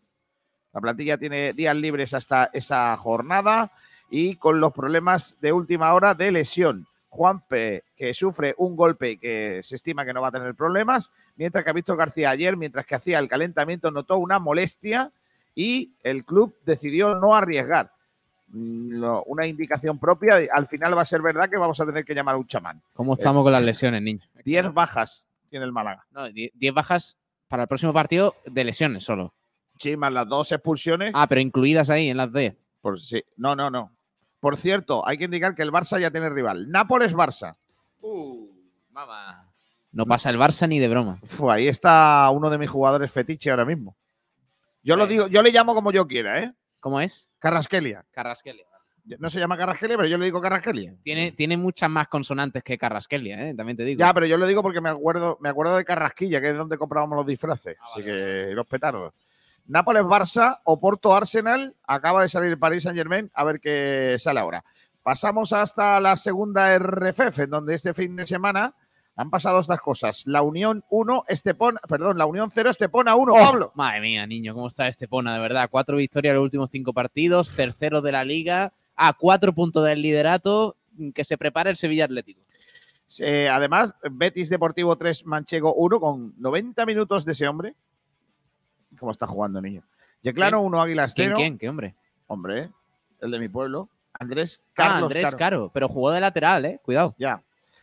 La 0.74 0.80
plantilla 0.82 1.16
tiene 1.16 1.54
días 1.54 1.74
libres 1.74 2.12
hasta 2.12 2.50
esa 2.52 2.94
jornada 2.98 3.72
y 4.10 4.36
con 4.36 4.60
los 4.60 4.74
problemas 4.74 5.38
de 5.40 5.50
última 5.50 5.94
hora 5.94 6.14
de 6.14 6.30
lesión. 6.30 6.86
Juanpe, 7.08 7.84
que 7.96 8.12
sufre 8.12 8.54
un 8.58 8.76
golpe 8.76 9.16
que 9.16 9.62
se 9.62 9.76
estima 9.76 10.04
que 10.04 10.12
no 10.12 10.20
va 10.20 10.28
a 10.28 10.32
tener 10.32 10.54
problemas, 10.54 11.10
mientras 11.36 11.64
que 11.64 11.72
visto 11.72 11.96
García 11.96 12.28
ayer, 12.28 12.58
mientras 12.58 12.84
que 12.84 12.96
hacía 12.96 13.18
el 13.18 13.28
calentamiento, 13.28 13.90
notó 13.90 14.18
una 14.18 14.38
molestia 14.38 15.10
y 15.54 15.94
el 16.02 16.26
club 16.26 16.54
decidió 16.66 17.14
no 17.14 17.34
arriesgar 17.34 17.92
una 18.52 19.46
indicación 19.46 19.98
propia. 19.98 20.40
Al 20.52 20.66
final 20.66 20.96
va 20.96 21.02
a 21.02 21.06
ser 21.06 21.22
verdad 21.22 21.48
que 21.48 21.56
vamos 21.56 21.80
a 21.80 21.86
tener 21.86 22.04
que 22.04 22.14
llamar 22.14 22.34
a 22.34 22.38
un 22.38 22.46
chamán. 22.46 22.82
¿Cómo 22.94 23.14
estamos 23.14 23.42
eh, 23.42 23.44
con 23.44 23.52
las 23.52 23.62
lesiones, 23.62 24.02
niño? 24.02 24.24
10 24.44 24.72
bajas 24.72 25.28
tiene 25.48 25.64
el 25.64 25.72
Málaga. 25.72 26.06
No, 26.10 26.28
10 26.30 26.74
bajas 26.74 27.18
para 27.48 27.62
el 27.64 27.68
próximo 27.68 27.92
partido 27.92 28.34
de 28.44 28.64
lesiones 28.64 29.04
solo. 29.04 29.34
Sí, 29.78 29.96
más 29.96 30.12
las 30.12 30.28
dos 30.28 30.52
expulsiones. 30.52 31.12
Ah, 31.14 31.26
pero 31.28 31.40
incluidas 31.40 31.90
ahí 31.90 32.08
en 32.08 32.16
las 32.16 32.32
10. 32.32 32.56
Por, 32.80 33.00
sí. 33.00 33.22
No, 33.36 33.54
no, 33.54 33.70
no. 33.70 33.92
Por 34.40 34.56
cierto, 34.56 35.06
hay 35.06 35.18
que 35.18 35.24
indicar 35.24 35.54
que 35.54 35.62
el 35.62 35.72
Barça 35.72 36.00
ya 36.00 36.10
tiene 36.10 36.30
rival. 36.30 36.68
Nápoles-Barça. 36.70 37.56
Uh, 38.00 38.48
mamá. 38.90 39.48
No 39.92 40.06
pasa 40.06 40.30
el 40.30 40.38
Barça 40.38 40.68
ni 40.68 40.78
de 40.78 40.88
broma. 40.88 41.18
Uf, 41.22 41.44
ahí 41.44 41.66
está 41.66 42.28
uno 42.30 42.50
de 42.50 42.58
mis 42.58 42.70
jugadores 42.70 43.10
fetiche 43.10 43.50
ahora 43.50 43.64
mismo. 43.64 43.96
Yo 44.82 44.96
lo 44.96 45.06
digo, 45.06 45.26
yo 45.26 45.42
le 45.42 45.50
llamo 45.50 45.74
como 45.74 45.90
yo 45.92 46.06
quiera, 46.06 46.42
¿eh? 46.42 46.52
¿Cómo 46.88 47.02
es? 47.02 47.30
Carrasquelia. 47.38 48.02
Carrasquelia. 48.10 48.64
No 49.18 49.28
se 49.28 49.38
llama 49.38 49.58
Carrasquelia, 49.58 49.94
pero 49.98 50.08
yo 50.08 50.16
le 50.16 50.24
digo 50.24 50.40
Carrasquelia. 50.40 50.94
Tiene, 51.02 51.32
tiene 51.32 51.58
muchas 51.58 51.90
más 51.90 52.08
consonantes 52.08 52.62
que 52.62 52.78
Carrasquelia, 52.78 53.46
¿eh? 53.46 53.54
también 53.54 53.76
te 53.76 53.84
digo. 53.84 53.98
Ya, 53.98 54.14
pero 54.14 54.24
yo 54.24 54.38
lo 54.38 54.46
digo 54.46 54.62
porque 54.62 54.80
me 54.80 54.88
acuerdo, 54.88 55.36
me 55.42 55.50
acuerdo 55.50 55.76
de 55.76 55.84
Carrasquilla, 55.84 56.40
que 56.40 56.48
es 56.48 56.56
donde 56.56 56.78
comprábamos 56.78 57.14
los 57.14 57.26
disfraces. 57.26 57.76
Ah, 57.78 57.84
así 57.84 58.00
vale, 58.00 58.12
que 58.14 58.54
los 58.54 58.66
petardos. 58.66 59.12
Nápoles-Barça, 59.66 60.60
Oporto-Arsenal. 60.64 61.76
Acaba 61.86 62.22
de 62.22 62.30
salir 62.30 62.58
París 62.58 62.84
Saint-Germain. 62.84 63.30
A 63.34 63.44
ver 63.44 63.60
qué 63.60 64.16
sale 64.18 64.40
ahora. 64.40 64.64
Pasamos 65.02 65.52
hasta 65.52 66.00
la 66.00 66.16
segunda 66.16 66.74
RFF, 66.78 67.40
en 67.40 67.50
donde 67.50 67.74
este 67.74 67.92
fin 67.92 68.16
de 68.16 68.26
semana 68.26 68.74
han 69.18 69.30
pasado 69.30 69.58
estas 69.58 69.80
cosas. 69.80 70.22
La 70.26 70.42
Unión 70.42 70.84
1, 70.90 71.24
Estepona, 71.26 71.80
perdón, 71.88 72.18
la 72.18 72.26
Unión 72.26 72.50
0, 72.52 72.70
Estepona 72.70 73.16
1, 73.16 73.32
oh, 73.32 73.36
Pablo. 73.36 73.72
Madre 73.74 74.00
mía, 74.00 74.24
niño, 74.28 74.54
¿cómo 74.54 74.68
está 74.68 74.86
Estepona? 74.86 75.34
De 75.34 75.40
verdad, 75.40 75.68
cuatro 75.68 75.96
victorias 75.96 76.30
en 76.30 76.36
los 76.36 76.44
últimos 76.44 76.70
cinco 76.70 76.92
partidos, 76.92 77.50
tercero 77.50 78.00
de 78.00 78.12
la 78.12 78.24
liga, 78.24 78.72
a 78.94 79.12
cuatro 79.14 79.52
puntos 79.52 79.84
del 79.84 80.02
liderato, 80.02 80.76
que 81.14 81.24
se 81.24 81.36
prepara 81.36 81.68
el 81.68 81.74
Sevilla 81.74 82.04
Atlético. 82.04 82.42
Eh, 83.18 83.48
además, 83.48 83.92
Betis 84.08 84.50
Deportivo 84.50 84.94
3, 84.94 85.26
Manchego 85.26 85.74
1, 85.74 85.98
con 85.98 86.34
90 86.38 86.86
minutos 86.86 87.24
de 87.24 87.32
ese 87.32 87.48
hombre. 87.48 87.74
¿Cómo 89.00 89.10
está 89.10 89.26
jugando, 89.26 89.60
niño? 89.60 89.82
Yeclano 90.22 90.62
1, 90.62 90.80
Águilas 90.80 91.12
0. 91.16 91.34
¿Quién, 91.34 91.36
quién? 91.36 91.58
¿Qué 91.58 91.68
hombre? 91.68 91.96
Hombre, 92.28 92.70
el 93.20 93.32
de 93.32 93.38
mi 93.40 93.48
pueblo. 93.48 93.88
Andrés 94.12 94.60
Ah, 94.70 94.72
Carlos 94.74 95.02
Andrés 95.02 95.24
Caro. 95.24 95.38
Caro. 95.38 95.70
Pero 95.74 95.88
jugó 95.88 96.12
de 96.12 96.20
lateral, 96.20 96.64
¿eh? 96.66 96.80
Cuidado. 96.84 97.16
Ya. 97.18 97.42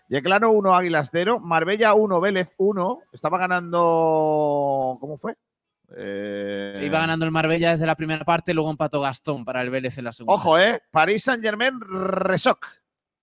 Yeclano 0.09 0.51
1, 0.51 0.75
Águilas 0.75 1.09
0. 1.11 1.39
Marbella 1.39 1.93
1, 1.93 2.21
Vélez 2.21 2.53
1. 2.57 2.99
Estaba 3.11 3.37
ganando. 3.37 4.97
¿Cómo 4.99 5.17
fue? 5.17 5.35
Eh, 5.97 6.81
Iba 6.83 6.99
ganando 6.99 7.25
el 7.25 7.31
Marbella 7.31 7.71
desde 7.71 7.85
la 7.85 7.95
primera 7.95 8.25
parte, 8.25 8.53
luego 8.53 8.71
empató 8.71 9.01
Gastón 9.01 9.45
para 9.45 9.61
el 9.61 9.69
Vélez 9.69 9.97
en 9.97 10.05
la 10.05 10.11
segunda. 10.11 10.33
Ojo, 10.35 10.57
¿eh? 10.57 10.81
París 10.91 11.23
Saint 11.23 11.43
Germain 11.43 11.79
Resoc. 11.79 12.65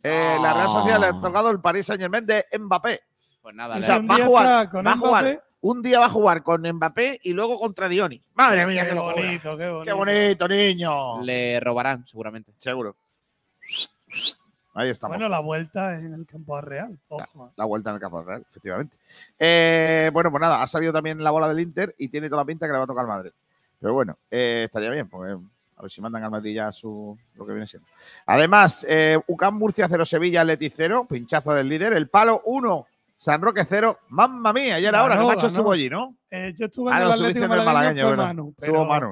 Eh, 0.02 0.36
La 0.40 0.52
Real 0.52 0.68
Sociedad 0.68 1.00
le 1.00 1.06
ha 1.06 1.20
tocado 1.20 1.50
el 1.50 1.60
París 1.60 1.86
Saint 1.86 2.00
Germain 2.00 2.24
de 2.24 2.44
Mbappé. 2.58 3.00
Pues 3.40 3.54
nada, 3.54 3.76
O 3.76 3.78
le- 3.80 3.86
sea, 3.86 3.98
Un 3.98 4.08
va 4.08 4.14
jugar, 4.24 4.68
con 4.70 4.86
va 4.86 4.92
a 4.92 4.96
jugar. 4.96 5.42
Un 5.60 5.82
día 5.82 5.98
va 6.00 6.06
a 6.06 6.10
jugar 6.10 6.42
con 6.42 6.62
Mbappé 6.62 7.20
y 7.22 7.32
luego 7.32 7.58
contra 7.58 7.88
Dioni. 7.88 8.20
Madre 8.34 8.66
mía, 8.66 8.86
qué, 8.86 8.94
bonito, 8.94 9.56
qué 9.56 9.68
bonito. 9.68 9.84
Qué 9.84 9.92
bonito, 9.92 10.48
niño. 10.48 11.22
le 11.22 11.60
robarán, 11.60 12.06
seguramente. 12.06 12.52
Seguro. 12.58 12.96
Ahí 14.74 14.88
estamos. 14.88 15.16
Bueno, 15.16 15.28
la 15.28 15.40
vuelta 15.40 15.98
en 15.98 16.14
el 16.14 16.26
campo 16.26 16.60
real. 16.60 16.98
Ojo. 17.08 17.52
La 17.56 17.64
vuelta 17.66 17.90
en 17.90 17.96
el 17.96 18.00
campo 18.00 18.22
real, 18.22 18.44
efectivamente. 18.48 18.96
Eh, 19.38 20.10
bueno, 20.12 20.30
pues 20.30 20.40
nada, 20.40 20.62
ha 20.62 20.66
salido 20.66 20.92
también 20.92 21.22
la 21.22 21.30
bola 21.30 21.48
del 21.48 21.60
Inter 21.60 21.94
y 21.98 22.08
tiene 22.08 22.28
toda 22.28 22.42
la 22.42 22.46
pinta 22.46 22.66
que 22.66 22.72
le 22.72 22.78
va 22.78 22.84
a 22.84 22.86
tocar 22.86 23.06
Madrid. 23.06 23.32
Pero 23.78 23.92
bueno, 23.94 24.16
eh, 24.30 24.62
estaría 24.66 24.90
bien, 24.90 25.08
porque 25.08 25.32
a 25.76 25.82
ver 25.82 25.90
si 25.90 26.00
mandan 26.00 26.22
al 26.24 26.30
Madrid 26.30 26.54
ya 26.54 26.72
su, 26.72 27.18
lo 27.34 27.44
que 27.44 27.52
viene 27.52 27.66
siendo. 27.66 27.88
Además, 28.26 28.86
eh, 28.88 29.18
UCAM 29.26 29.58
Murcia 29.58 29.88
0, 29.88 30.04
Sevilla 30.04 30.44
Leti 30.44 30.70
0, 30.70 31.06
pinchazo 31.08 31.52
del 31.52 31.68
líder. 31.68 31.92
El 31.92 32.08
palo 32.08 32.40
1, 32.46 32.86
San 33.16 33.42
Roque 33.42 33.64
0. 33.64 33.98
Mamma 34.08 34.52
mía, 34.52 34.78
ya 34.80 34.88
era 34.88 35.02
hora, 35.04 35.16
que 35.18 35.26
ganó. 35.26 35.46
estuvo 35.48 35.72
allí, 35.72 35.90
¿no? 35.90 36.14
Eh, 36.30 36.54
yo 36.56 36.66
estuve 36.66 36.92
Ah, 36.92 36.98
en 36.98 37.02
no, 37.02 37.08
el 37.08 37.14
estuviste 37.14 37.44
Atlético 37.44 37.54
en 37.54 37.58
el 37.60 37.66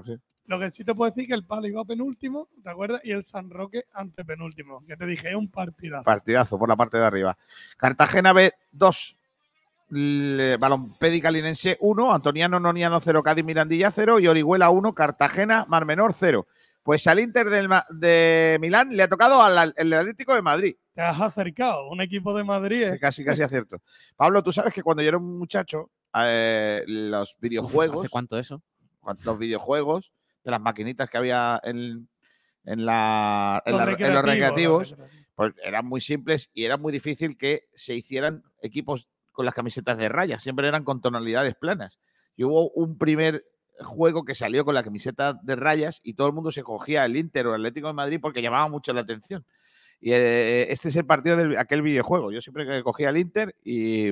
sí. 0.04 0.16
Lo 0.50 0.58
que 0.58 0.68
sí 0.72 0.82
te 0.82 0.96
puedo 0.96 1.08
decir 1.12 1.28
que 1.28 1.34
el 1.34 1.44
Palo 1.44 1.68
iba 1.68 1.84
penúltimo, 1.84 2.48
¿te 2.60 2.68
acuerdas? 2.70 3.00
Y 3.04 3.12
el 3.12 3.24
San 3.24 3.48
Roque 3.50 3.84
antepenúltimo. 3.94 4.84
Que 4.84 4.96
te 4.96 5.06
dije, 5.06 5.28
es 5.28 5.36
un 5.36 5.48
partidazo. 5.48 6.02
Partidazo 6.02 6.58
por 6.58 6.68
la 6.68 6.74
parte 6.74 6.98
de 6.98 7.04
arriba. 7.04 7.38
Cartagena 7.76 8.32
B 8.32 8.52
2. 8.72 9.16
Balompédica 10.58 11.30
Linense 11.30 11.76
1, 11.80 12.12
Antoniano 12.12 12.58
Noniano 12.58 12.98
0, 13.00 13.22
Cádiz 13.22 13.44
Mirandilla 13.44 13.92
0 13.92 14.18
y 14.18 14.26
Orihuela 14.26 14.70
1, 14.70 14.92
Cartagena 14.92 15.66
Mar 15.68 15.84
Menor 15.84 16.14
0. 16.18 16.46
Pues 16.82 17.06
al 17.06 17.20
Inter 17.20 17.48
del 17.48 17.68
de 17.90 18.58
Milán 18.60 18.96
le 18.96 19.04
ha 19.04 19.08
tocado 19.08 19.40
al, 19.42 19.72
el 19.76 19.92
Atlético 19.92 20.34
de 20.34 20.42
Madrid. 20.42 20.74
Te 20.94 21.02
has 21.02 21.20
acercado. 21.20 21.88
Un 21.90 22.00
equipo 22.00 22.36
de 22.36 22.42
Madrid. 22.42 22.82
es- 22.84 23.00
Casi, 23.00 23.24
casi 23.24 23.42
acierto. 23.44 23.80
Pablo, 24.16 24.42
tú 24.42 24.50
sabes 24.50 24.74
que 24.74 24.82
cuando 24.82 25.02
yo 25.02 25.10
era 25.10 25.18
un 25.18 25.38
muchacho, 25.38 25.90
eh, 26.14 26.82
los 26.88 27.36
videojuegos, 27.38 28.00
¿Hace 28.00 28.08
cuánto 28.08 28.36
eso? 28.36 28.60
los 29.24 29.38
videojuegos 29.38 30.10
de 30.44 30.50
las 30.50 30.60
maquinitas 30.60 31.08
que 31.10 31.18
había 31.18 31.60
en, 31.62 32.08
en, 32.64 32.84
la- 32.86 33.62
en 33.66 33.72
los 33.72 33.80
la- 33.80 33.84
en 34.08 34.14
los 34.14 34.24
recreativos, 34.24 34.94
pues 35.34 35.54
eran 35.62 35.86
muy 35.86 36.00
simples 36.00 36.50
y 36.52 36.64
era 36.64 36.76
muy 36.76 36.92
difícil 36.92 37.36
que 37.38 37.64
se 37.74 37.94
hicieran 37.94 38.42
equipos 38.62 39.08
con 39.32 39.46
las 39.46 39.54
camisetas 39.54 39.96
de 39.98 40.08
rayas. 40.08 40.42
Siempre 40.42 40.68
eran 40.68 40.84
con 40.84 41.00
tonalidades 41.00 41.54
planas. 41.54 41.98
Y 42.36 42.44
hubo 42.44 42.70
un 42.70 42.98
primer 42.98 43.44
juego 43.80 44.24
que 44.24 44.34
salió 44.34 44.64
con 44.64 44.74
la 44.74 44.82
camiseta 44.82 45.34
de 45.42 45.56
rayas 45.56 46.00
y 46.02 46.12
todo 46.14 46.26
el 46.26 46.34
mundo 46.34 46.50
se 46.52 46.62
cogía 46.62 47.04
el 47.06 47.16
Inter 47.16 47.46
o 47.46 47.54
el 47.54 47.60
Atlético 47.62 47.86
de 47.86 47.94
Madrid 47.94 48.18
porque 48.20 48.42
llamaba 48.42 48.68
mucho 48.68 48.92
la 48.92 49.00
atención. 49.00 49.46
Y 50.00 50.12
eh, 50.12 50.70
este 50.72 50.88
es 50.88 50.96
el 50.96 51.06
partido 51.06 51.36
de 51.36 51.58
aquel 51.58 51.80
videojuego. 51.82 52.30
Yo 52.32 52.40
siempre 52.40 52.82
cogía 52.82 53.08
el 53.10 53.16
Inter 53.18 53.54
y, 53.64 54.10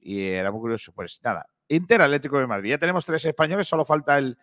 y 0.00 0.20
era 0.28 0.50
muy 0.50 0.60
curioso. 0.60 0.92
Pues 0.92 1.20
nada, 1.22 1.46
Inter 1.68 2.02
Atlético 2.02 2.38
de 2.38 2.46
Madrid. 2.48 2.70
Ya 2.70 2.78
tenemos 2.78 3.04
tres 3.04 3.24
españoles, 3.24 3.68
solo 3.68 3.84
falta 3.84 4.18
el 4.18 4.36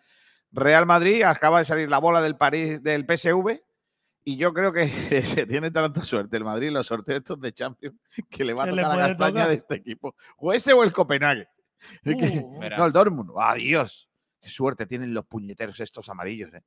Real 0.52 0.86
Madrid. 0.86 1.22
Acaba 1.22 1.58
de 1.58 1.64
salir 1.64 1.88
la 1.88 1.98
bola 1.98 2.20
del 2.22 2.36
París 2.36 2.82
del 2.82 3.04
PSV. 3.06 3.60
Y 4.24 4.36
yo 4.36 4.52
creo 4.52 4.72
que 4.72 4.86
se 5.24 5.46
tiene 5.46 5.70
tanta 5.70 6.04
suerte 6.04 6.36
el 6.36 6.44
Madrid 6.44 6.68
en 6.68 6.74
los 6.74 6.86
sorteos 6.86 7.18
estos 7.18 7.40
de 7.40 7.52
Champions 7.52 7.96
que 8.30 8.44
le 8.44 8.52
va 8.52 8.64
a 8.64 8.66
tocar 8.70 8.96
la 8.96 9.08
castaña 9.08 9.30
tocar. 9.32 9.48
de 9.48 9.54
este 9.54 9.74
equipo. 9.74 10.14
O 10.38 10.52
ese 10.52 10.72
o 10.72 10.84
el 10.84 10.92
Copenhague. 10.92 11.48
Que- 12.04 12.42
Uh, 12.44 12.60
no, 12.78 12.86
el 12.86 12.92
Dortmund. 12.92 13.30
Adiós. 13.36 14.08
Qué 14.40 14.48
suerte 14.48 14.86
tienen 14.86 15.12
los 15.12 15.24
puñeteros 15.26 15.78
estos 15.80 16.08
amarillos. 16.08 16.52
Eh. 16.54 16.62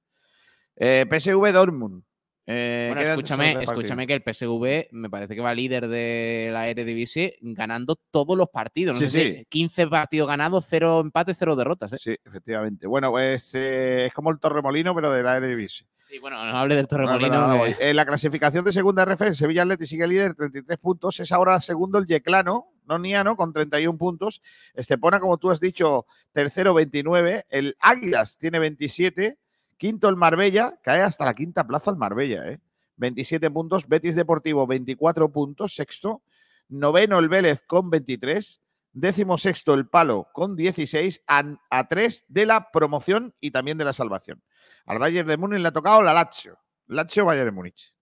Eh, 0.75 1.05
PSV 1.10 1.51
Dortmund. 1.53 2.03
Eh, 2.48 2.92
Bueno, 2.94 3.01
escúchame, 3.10 3.58
escúchame 3.64 4.05
que 4.05 4.14
el 4.14 4.22
PSV 4.24 4.90
me 4.92 5.10
parece 5.10 5.34
que 5.36 5.42
va 5.42 5.53
líder 5.53 5.88
de 5.88 6.50
la 6.53 6.68
Eredivisie 6.68 7.38
ganando 7.42 7.96
todos 8.12 8.38
los 8.38 8.50
partidos. 8.50 9.00
No 9.00 9.05
Sí, 9.08 9.10
sé 9.12 9.24
sí. 9.24 9.36
si 9.40 9.46
15 9.46 9.88
partidos 9.88 10.27
ganados, 10.27 10.66
0 10.70 11.00
empates, 11.01 11.38
0 11.40 11.55
derrotas. 11.55 11.94
¿eh? 11.94 11.98
Sí, 12.00 12.16
efectivamente. 12.24 12.86
Bueno, 12.88 13.10
pues 13.12 13.53
eh, 13.55 14.05
es 14.08 14.14
como 14.14 14.29
el 14.31 14.40
Torremolino, 14.40 14.94
pero 14.94 15.12
de 15.12 15.24
la 15.24 15.38
Eredivisie. 15.38 15.88
Y 16.12 16.20
bueno, 16.20 16.38
no 16.46 16.55
hable 16.58 16.75
del 16.75 16.88
Torremolino. 16.88 17.64
que-. 17.64 17.90
En 17.90 17.96
la 17.96 18.05
clasificación 18.05 18.64
de 18.64 18.72
segunda 18.72 19.03
RF, 19.05 19.34
Sevilla 19.34 19.64
Atleti 19.64 19.88
sigue 19.88 20.08
líder, 20.08 20.36
33 20.36 20.77
puntos. 20.77 21.20
Es 21.20 21.31
ahora 21.31 21.60
segundo 21.60 21.98
el 21.98 22.05
Yeclano, 22.05 22.68
Noniano, 22.86 23.36
con 23.36 23.51
31 23.53 23.98
puntos. 23.98 24.42
Estepona, 24.75 25.20
como 25.20 25.40
tú 25.40 25.50
has 25.50 25.60
dicho, 25.60 26.05
tercero, 26.31 26.75
29. 26.75 27.48
El 27.50 27.75
Águilas 27.79 28.38
tiene 28.38 28.60
27. 28.60 29.40
Quinto 29.77 30.07
el 30.09 30.16
Marbella, 30.16 30.79
cae 30.81 31.01
hasta 31.01 31.25
la 31.25 31.33
quinta 31.33 31.66
plaza 31.68 31.92
el 31.92 31.98
Marbella, 31.98 32.50
¿eh? 32.50 32.59
27 32.98 33.50
puntos. 33.51 33.88
Betis 33.88 34.16
Deportivo, 34.16 34.66
24 34.66 35.29
puntos, 35.31 35.75
sexto. 35.75 36.22
Noveno 36.70 37.20
el 37.20 37.27
Vélez 37.29 37.61
con 37.68 37.90
23. 37.90 38.61
Décimo 38.94 39.38
sexto 39.38 39.74
el 39.74 39.88
Palo 39.88 40.29
con 40.31 40.55
16 40.55 41.22
a, 41.27 41.44
a 41.70 41.88
3 41.88 42.24
de 42.29 42.46
la 42.46 42.72
promoción 42.72 43.33
y 43.42 43.51
también 43.51 43.77
de 43.77 43.83
la 43.83 43.92
salvación. 43.92 44.42
Al 44.85 45.00
Bayern 45.00 45.27
de 45.27 45.35
Múnich 45.35 45.59
le 45.59 45.68
ha 45.68 45.74
tocado 45.74 46.01
la 46.01 46.14
Lazio. 46.14 46.57
Lazio 46.88 47.25
Bayern 47.25 47.48
de 47.48 47.51
Múnich. 47.51 47.94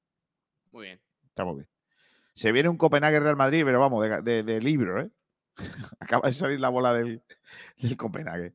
Muy 0.71 0.85
bien. 0.85 1.01
Está 1.27 1.43
muy 1.45 1.55
bien. 1.55 1.67
Se 2.35 2.51
viene 2.51 2.69
un 2.69 2.77
Copenhague 2.77 3.19
Real 3.19 3.35
Madrid, 3.35 3.63
pero 3.65 3.79
vamos, 3.79 4.03
de, 4.03 4.21
de- 4.21 4.43
de 4.43 4.61
libro, 4.61 5.01
¿eh? 5.01 5.09
Acaba 5.99 6.27
de 6.27 6.33
salir 6.33 6.59
la 6.59 6.69
bola 6.69 6.93
del, 6.93 7.21
del 7.79 7.97
Copenhague. 7.97 8.53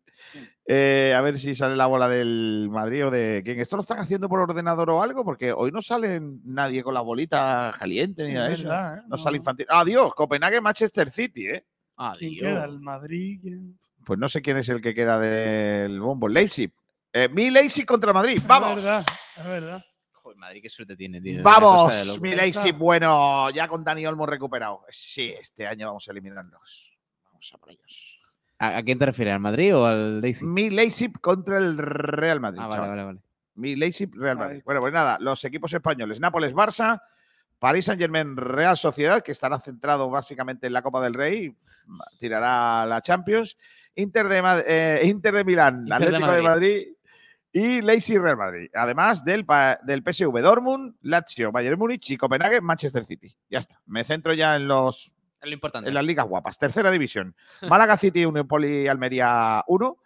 Eh, 0.67 1.15
a 1.17 1.21
ver 1.23 1.39
si 1.39 1.55
sale 1.55 1.77
la 1.77 1.87
bola 1.87 2.09
del 2.09 2.69
Madrid 2.71 3.07
o 3.07 3.11
de 3.11 3.43
quién. 3.45 3.59
¿Esto 3.61 3.77
lo 3.77 3.83
están 3.83 4.01
haciendo 4.01 4.29
por 4.29 4.41
ordenador 4.41 4.91
o 4.91 5.03
algo? 5.03 5.25
Porque 5.25 5.53
hoy 5.53 5.71
no 5.73 5.81
sale 5.81 6.21
nadie 6.45 6.83
con 6.83 6.93
la 6.95 7.01
bolita 7.01 7.73
caliente 7.79 8.27
ni 8.27 8.35
nada 8.35 8.49
de 8.49 8.55
eso. 8.55 8.69
verdad, 8.69 8.99
¿eh? 8.99 9.03
No 9.09 9.17
sale 9.17 9.39
infantil. 9.39 9.67
Adiós, 9.71 10.15
Copenhague 10.15 10.61
Manchester 10.61 11.11
City, 11.11 11.47
¿eh? 11.47 11.65
¿Quién 12.19 12.31
Adiós. 12.33 12.41
queda? 12.41 12.65
¿El 12.65 12.81
Madrid? 12.81 13.39
¿Quién? 13.41 13.79
Pues 14.05 14.19
no 14.19 14.29
sé 14.29 14.43
quién 14.43 14.57
es 14.57 14.69
el 14.69 14.81
que 14.81 14.95
queda 14.95 15.19
del 15.19 16.01
bombo. 16.01 16.29
Leipzig. 16.29 16.73
Eh, 17.13 17.29
mi 17.29 17.51
Leipzig 17.51 17.87
contra 17.87 18.13
Madrid. 18.13 18.41
¡Vamos! 18.47 18.79
Es 18.79 18.85
verdad, 18.85 19.05
es 19.39 19.47
verdad. 19.47 19.85
Joder, 20.13 20.37
Madrid, 20.39 20.61
qué 20.63 20.69
suerte 20.69 20.97
tiene, 20.97 21.21
tío. 21.21 21.43
Vamos, 21.43 22.21
mi 22.21 22.35
Leipzig. 22.35 22.75
Bueno, 22.75 23.49
ya 23.51 23.67
con 23.69 23.83
Dani 23.83 24.05
Olmo 24.07 24.27
recuperado. 24.27 24.85
Sí, 24.91 25.33
este 25.39 25.67
año 25.67 25.87
vamos 25.87 26.07
a 26.07 26.13
eliminarlos. 26.13 26.88
Vamos 27.39 27.55
a 27.55 27.59
por 27.59 27.71
ellos. 27.71 28.21
¿A, 28.59 28.79
a 28.79 28.83
quién 28.83 28.99
te 28.99 29.07
refieres? 29.07 29.35
¿Al 29.35 29.41
Madrid 29.41 29.77
o 29.77 29.87
al 29.87 30.21
Leipzig? 30.21 30.49
Mi 30.49 30.71
Leipzig 30.71 31.13
contra 31.21 31.59
el 31.59 31.79
Real 31.79 32.41
Madrid. 32.41 32.59
Ah, 32.61 32.67
vale, 32.67 32.75
chaval. 32.75 32.91
vale, 32.91 33.05
vale. 33.05 33.21
Mi 33.55 33.77
Leipzig, 33.77 34.11
Real 34.13 34.37
Madrid. 34.37 34.63
Bueno, 34.65 34.81
pues 34.81 34.93
nada, 34.93 35.19
los 35.21 35.45
equipos 35.45 35.73
españoles. 35.73 36.19
Nápoles, 36.19 36.53
Barça, 36.53 37.01
París 37.61 37.85
Saint 37.85 38.01
Germain, 38.01 38.37
Real 38.37 38.77
Sociedad, 38.77 39.23
que 39.23 39.31
estará 39.31 39.61
centrado 39.61 40.11
básicamente 40.11 40.67
en 40.67 40.73
la 40.73 40.83
Copa 40.83 41.01
del 41.01 41.15
Rey. 41.15 41.55
Tirará 42.19 42.85
la 42.87 43.01
Champions. 43.01 43.57
Inter 43.95 44.27
de, 44.29 44.65
eh, 44.67 45.01
Inter 45.05 45.35
de 45.35 45.45
Milán, 45.45 45.83
Inter 45.83 45.99
de 45.99 46.05
Atlético 46.07 46.33
de 46.33 46.43
Madrid. 46.43 46.87
y 47.53 47.83
Leipzig, 47.83 48.21
Real 48.21 48.37
Madrid. 48.37 48.69
Además 48.75 49.25
del, 49.25 49.47
del 49.85 50.03
PSV 50.03 50.41
Dortmund, 50.41 50.97
Lazio, 51.03 51.53
Bayern 51.53 51.79
Múnich 51.79 52.11
y 52.11 52.17
Copenhague, 52.17 52.61
Manchester 52.61 53.05
City. 53.05 53.33
Ya 53.49 53.59
está. 53.61 53.81
Me 53.87 54.03
centro 54.03 54.35
ya 54.35 54.57
en 54.57 54.67
los 54.67 55.13
Es 55.41 55.49
lo 55.49 55.55
importante. 55.55 55.89
en 55.89 55.95
las 55.95 56.05
ligas 56.05 56.27
guapas. 56.27 56.59
Tercera 56.59 56.91
división. 56.91 57.35
Málaga 57.69 57.97
City 57.97 58.25
1, 58.25 58.47
Poli 58.47 58.89
Almería 58.89 59.65
1. 59.67 59.99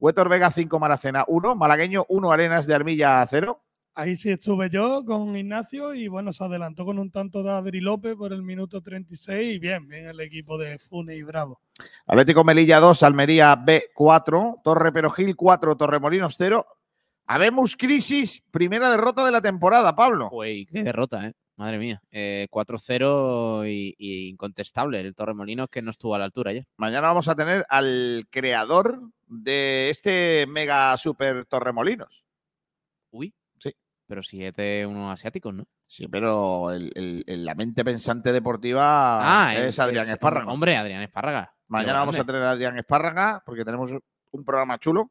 Huetor 0.00 0.28
Vega 0.28 0.50
5, 0.50 0.78
Maracena 0.78 1.24
1. 1.26 1.54
Malagueño 1.56 2.06
1, 2.08 2.32
Arenas 2.32 2.66
de 2.66 2.74
Armilla 2.74 3.26
0. 3.28 3.60
Ahí 3.94 4.14
sí 4.14 4.30
estuve 4.30 4.70
yo 4.70 5.04
con 5.04 5.34
Ignacio 5.36 5.92
y 5.92 6.06
bueno, 6.06 6.32
se 6.32 6.44
adelantó 6.44 6.84
con 6.84 7.00
un 7.00 7.10
tanto 7.10 7.42
de 7.42 7.50
Adri 7.50 7.80
López 7.80 8.14
por 8.14 8.32
el 8.32 8.44
minuto 8.44 8.80
36 8.80 9.56
y 9.56 9.58
bien, 9.58 9.88
bien 9.88 10.06
el 10.06 10.20
equipo 10.20 10.56
de 10.56 10.78
Fune 10.78 11.16
y 11.16 11.22
Bravo. 11.24 11.60
Atlético 12.06 12.44
Melilla 12.44 12.78
2, 12.78 13.02
Almería 13.02 13.56
B 13.56 13.86
4. 13.92 14.60
Torre 14.62 14.92
Perogil 14.92 15.34
4, 15.34 15.76
Torremolinos 15.76 16.36
0. 16.38 16.64
Habemos 17.26 17.76
crisis, 17.76 18.40
primera 18.52 18.88
derrota 18.88 19.24
de 19.24 19.32
la 19.32 19.42
temporada, 19.42 19.96
Pablo. 19.96 20.28
Uy, 20.30 20.64
qué 20.66 20.84
derrota, 20.84 21.26
¿eh? 21.26 21.34
Madre 21.58 21.76
mía. 21.78 22.00
Eh, 22.12 22.46
4-0 22.50 23.68
y, 23.68 23.94
y 23.98 24.28
incontestable. 24.28 25.00
El 25.00 25.14
Torremolinos 25.14 25.68
que 25.68 25.82
no 25.82 25.90
estuvo 25.90 26.14
a 26.14 26.18
la 26.18 26.24
altura 26.24 26.52
ayer. 26.52 26.66
Mañana 26.76 27.08
vamos 27.08 27.26
a 27.26 27.34
tener 27.34 27.66
al 27.68 28.24
creador 28.30 29.00
de 29.26 29.90
este 29.90 30.46
mega 30.48 30.96
super 30.96 31.44
Torremolinos. 31.46 32.24
Uy. 33.10 33.34
Sí. 33.58 33.74
Pero 34.06 34.22
si 34.22 34.44
es 34.44 34.54
de 34.54 34.86
unos 34.88 35.12
asiáticos, 35.12 35.52
¿no? 35.52 35.66
Sí, 35.88 36.06
pero 36.06 36.70
el- 36.70 36.92
el- 36.94 37.24
el- 37.26 37.44
la 37.44 37.54
mente 37.56 37.84
pensante 37.84 38.32
deportiva 38.32 39.52
es 39.56 39.78
Adrián 39.80 40.02
Ah, 40.04 40.08
es- 40.08 40.14
Espárraga. 40.14 40.52
Hombre, 40.52 40.76
Adrián 40.76 41.02
Espárraga. 41.02 41.52
Mañana 41.66 41.98
vamos 41.98 42.18
a 42.18 42.24
tener 42.24 42.42
a 42.42 42.52
Adrián 42.52 42.78
Espárraga 42.78 43.42
porque 43.44 43.64
tenemos 43.64 43.90
un 44.30 44.44
programa 44.44 44.78
chulo. 44.78 45.10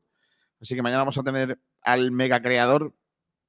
Así 0.61 0.75
que 0.75 0.81
mañana 0.81 0.99
vamos 1.01 1.17
a 1.17 1.23
tener 1.23 1.59
al 1.81 2.09
mega 2.11 2.41
creador 2.41 2.93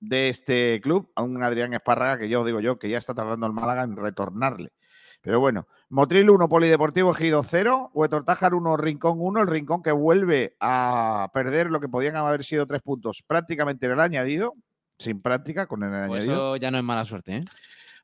de 0.01 0.29
este 0.29 0.81
club, 0.81 1.11
a 1.15 1.23
un 1.23 1.43
Adrián 1.43 1.75
Espárraga 1.75 2.19
que 2.19 2.29
yo 2.29 2.45
digo 2.45 2.61
yo 2.61 2.79
que 2.79 2.89
ya 2.89 2.99
está 2.99 3.15
tardando 3.15 3.47
el 3.47 3.53
Málaga 3.53 3.83
en 3.83 3.97
retornarle. 3.97 4.73
Pero 5.21 5.41
bueno, 5.41 5.67
Motril 5.89 6.31
1, 6.31 6.49
Polideportivo 6.49 7.11
Ejido 7.11 7.43
0, 7.43 7.91
Huetortájar 7.93 8.55
1, 8.55 8.77
Rincón 8.77 9.17
1, 9.19 9.41
el 9.41 9.47
Rincón 9.49 9.83
que 9.83 9.91
vuelve 9.91 10.57
a 10.61 11.29
perder 11.35 11.71
lo 11.71 11.81
que 11.81 11.89
podían 11.89 12.17
haber 12.17 12.45
sido 12.45 12.67
tres 12.67 12.83
puntos 12.83 13.25
prácticamente 13.27 13.87
en 13.87 13.93
el 13.93 14.01
añadido, 14.01 14.55
sin 14.99 15.21
práctica 15.21 15.67
con 15.67 15.83
el 15.83 15.91
pues 15.91 16.23
añadido. 16.23 16.35
Eso 16.35 16.57
ya 16.57 16.71
no 16.71 16.79
es 16.79 16.85
mala 16.85 17.05
suerte, 17.05 17.39
¿eh? 17.39 17.41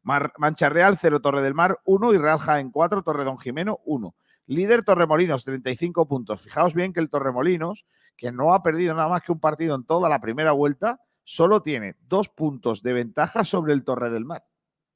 Mancha 0.02 0.68
Real 0.68 0.98
0, 1.00 1.20
Torre 1.20 1.40
del 1.40 1.54
Mar 1.54 1.78
1 1.85 2.12
y 2.12 2.18
Real 2.18 2.38
Jaén 2.38 2.70
4, 2.70 3.02
Torre 3.02 3.24
Don 3.24 3.38
Jimeno 3.38 3.80
1. 3.87 4.14
Líder 4.46 4.85
Torremolinos, 4.85 5.44
35 5.44 6.07
puntos. 6.07 6.42
Fijaos 6.42 6.74
bien 6.74 6.92
que 6.92 7.00
el 7.00 7.09
Torremolinos, 7.09 7.87
que 8.16 8.30
no 8.30 8.52
ha 8.52 8.62
perdido 8.62 8.94
nada 8.94 9.09
más 9.09 9.22
que 9.22 9.33
un 9.33 9.40
partido 9.40 9.74
en 9.74 9.85
toda 9.85 10.11
la 10.11 10.20
primera 10.20 10.52
vuelta, 10.52 11.00
solo 11.24 11.62
tiene 11.62 11.96
dos 12.06 12.28
puntos 12.28 12.82
de 12.82 12.92
ventaja 12.92 13.44
sobre 13.44 13.72
el 13.72 13.84
Torre 13.84 14.10
del 14.10 14.24
Mar, 14.24 14.44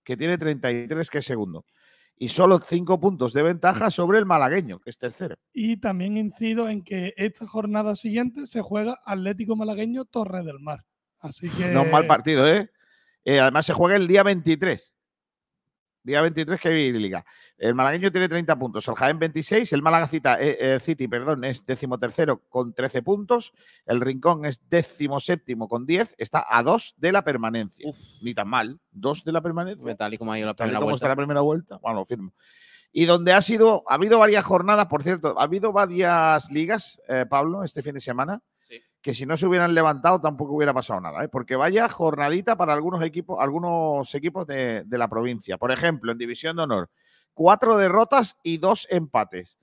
que 0.04 0.16
tiene 0.16 0.38
33, 0.38 1.10
que 1.10 1.18
es 1.18 1.24
segundo. 1.24 1.64
Y 2.20 2.28
solo 2.28 2.58
cinco 2.58 3.00
puntos 3.00 3.32
de 3.32 3.42
ventaja 3.42 3.90
sobre 3.90 4.18
el 4.18 4.26
malagueño, 4.26 4.80
que 4.80 4.90
es 4.90 4.98
tercero. 4.98 5.36
Y 5.52 5.76
también 5.76 6.16
incido 6.16 6.68
en 6.68 6.82
que 6.82 7.14
esta 7.16 7.46
jornada 7.46 7.94
siguiente 7.94 8.46
se 8.46 8.60
juega 8.60 9.00
Atlético 9.04 9.54
Malagueño 9.54 10.04
Torre 10.04 10.42
del 10.42 10.58
Mar. 10.58 10.84
Así 11.20 11.48
que. 11.48 11.68
No 11.68 11.82
es 11.82 11.92
mal 11.92 12.06
partido, 12.08 12.48
¿eh? 12.48 12.70
¿eh? 13.24 13.38
Además, 13.38 13.66
se 13.66 13.72
juega 13.72 13.96
el 13.96 14.08
día 14.08 14.24
23. 14.24 14.94
Día 16.08 16.22
23 16.22 16.58
que 16.58 16.68
hay 16.70 16.90
liga. 16.90 17.22
El 17.58 17.74
malagueño 17.74 18.10
tiene 18.10 18.30
30 18.30 18.58
puntos, 18.58 18.88
el 18.88 18.94
Jaén 18.94 19.18
26, 19.18 19.74
el 19.74 19.82
Málaga 19.82 20.08
eh, 20.10 20.56
eh, 20.58 20.80
City 20.80 21.06
perdón, 21.06 21.44
es 21.44 21.66
decimotercero 21.66 22.40
con 22.48 22.72
13 22.72 23.02
puntos, 23.02 23.52
el 23.84 24.00
Rincón 24.00 24.46
es 24.46 24.62
séptimo 25.18 25.68
con 25.68 25.84
10, 25.84 26.14
está 26.16 26.46
a 26.48 26.62
2 26.62 26.94
de 26.96 27.12
la 27.12 27.22
permanencia. 27.24 27.92
Ni 28.22 28.32
tan 28.32 28.48
mal, 28.48 28.80
2 28.92 29.24
de 29.24 29.32
la 29.32 29.42
permanencia. 29.42 29.96
Tal 29.96 30.14
y 30.14 30.18
como 30.18 30.32
ha 30.32 30.38
ido 30.38 30.46
la 30.46 30.54
primera 30.54 30.78
vuelta. 30.78 30.94
Está 30.94 31.08
la 31.08 31.16
primera 31.16 31.40
vuelta, 31.42 31.76
bueno, 31.76 31.98
lo 31.98 32.04
firmo. 32.06 32.32
Y 32.90 33.04
donde 33.04 33.34
ha 33.34 33.42
sido, 33.42 33.84
ha 33.86 33.94
habido 33.94 34.18
varias 34.18 34.46
jornadas, 34.46 34.86
por 34.86 35.02
cierto, 35.02 35.38
ha 35.38 35.42
habido 35.42 35.72
varias 35.72 36.50
ligas, 36.50 36.98
eh, 37.06 37.26
Pablo, 37.28 37.64
este 37.64 37.82
fin 37.82 37.92
de 37.92 38.00
semana, 38.00 38.40
que 39.00 39.14
si 39.14 39.26
no 39.26 39.36
se 39.36 39.46
hubieran 39.46 39.74
levantado 39.74 40.20
tampoco 40.20 40.54
hubiera 40.54 40.74
pasado 40.74 41.00
nada, 41.00 41.24
¿eh? 41.24 41.28
porque 41.28 41.56
vaya 41.56 41.88
jornadita 41.88 42.56
para 42.56 42.74
algunos 42.74 43.02
equipos, 43.02 43.38
algunos 43.40 44.12
equipos 44.14 44.46
de, 44.46 44.84
la 44.90 45.08
provincia. 45.08 45.56
Por 45.56 45.70
ejemplo, 45.70 46.10
en 46.10 46.18
División 46.18 46.56
de 46.56 46.62
Honor, 46.62 46.90
cuatro 47.32 47.76
derrotas 47.76 48.36
y 48.42 48.58
dos 48.58 48.86
empates, 48.90 49.58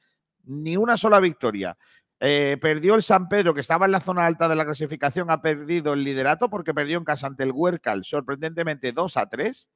ni 0.46 0.78
una 0.78 0.98
sola 0.98 1.20
victoria. 1.20 1.78
Eh, 2.22 2.58
perdió 2.62 2.96
el 2.96 3.04
San 3.04 3.28
Pedro, 3.28 3.54
que 3.54 3.60
estaba 3.60 3.86
en 3.86 3.92
la 3.92 4.00
zona 4.00 4.26
alta 4.26 4.48
de 4.48 4.56
la 4.56 4.64
clasificación, 4.64 5.30
ha 5.30 5.42
perdido 5.42 5.94
el 5.94 6.04
liderato 6.04 6.50
porque 6.50 6.74
perdió 6.74 6.98
en 6.98 7.04
casa 7.04 7.28
ante 7.28 7.44
el 7.44 7.52
Huércal, 7.52 8.06
sorprendentemente 8.06 8.94
2 8.94 9.18
a 9.18 9.28
3. 9.28 9.70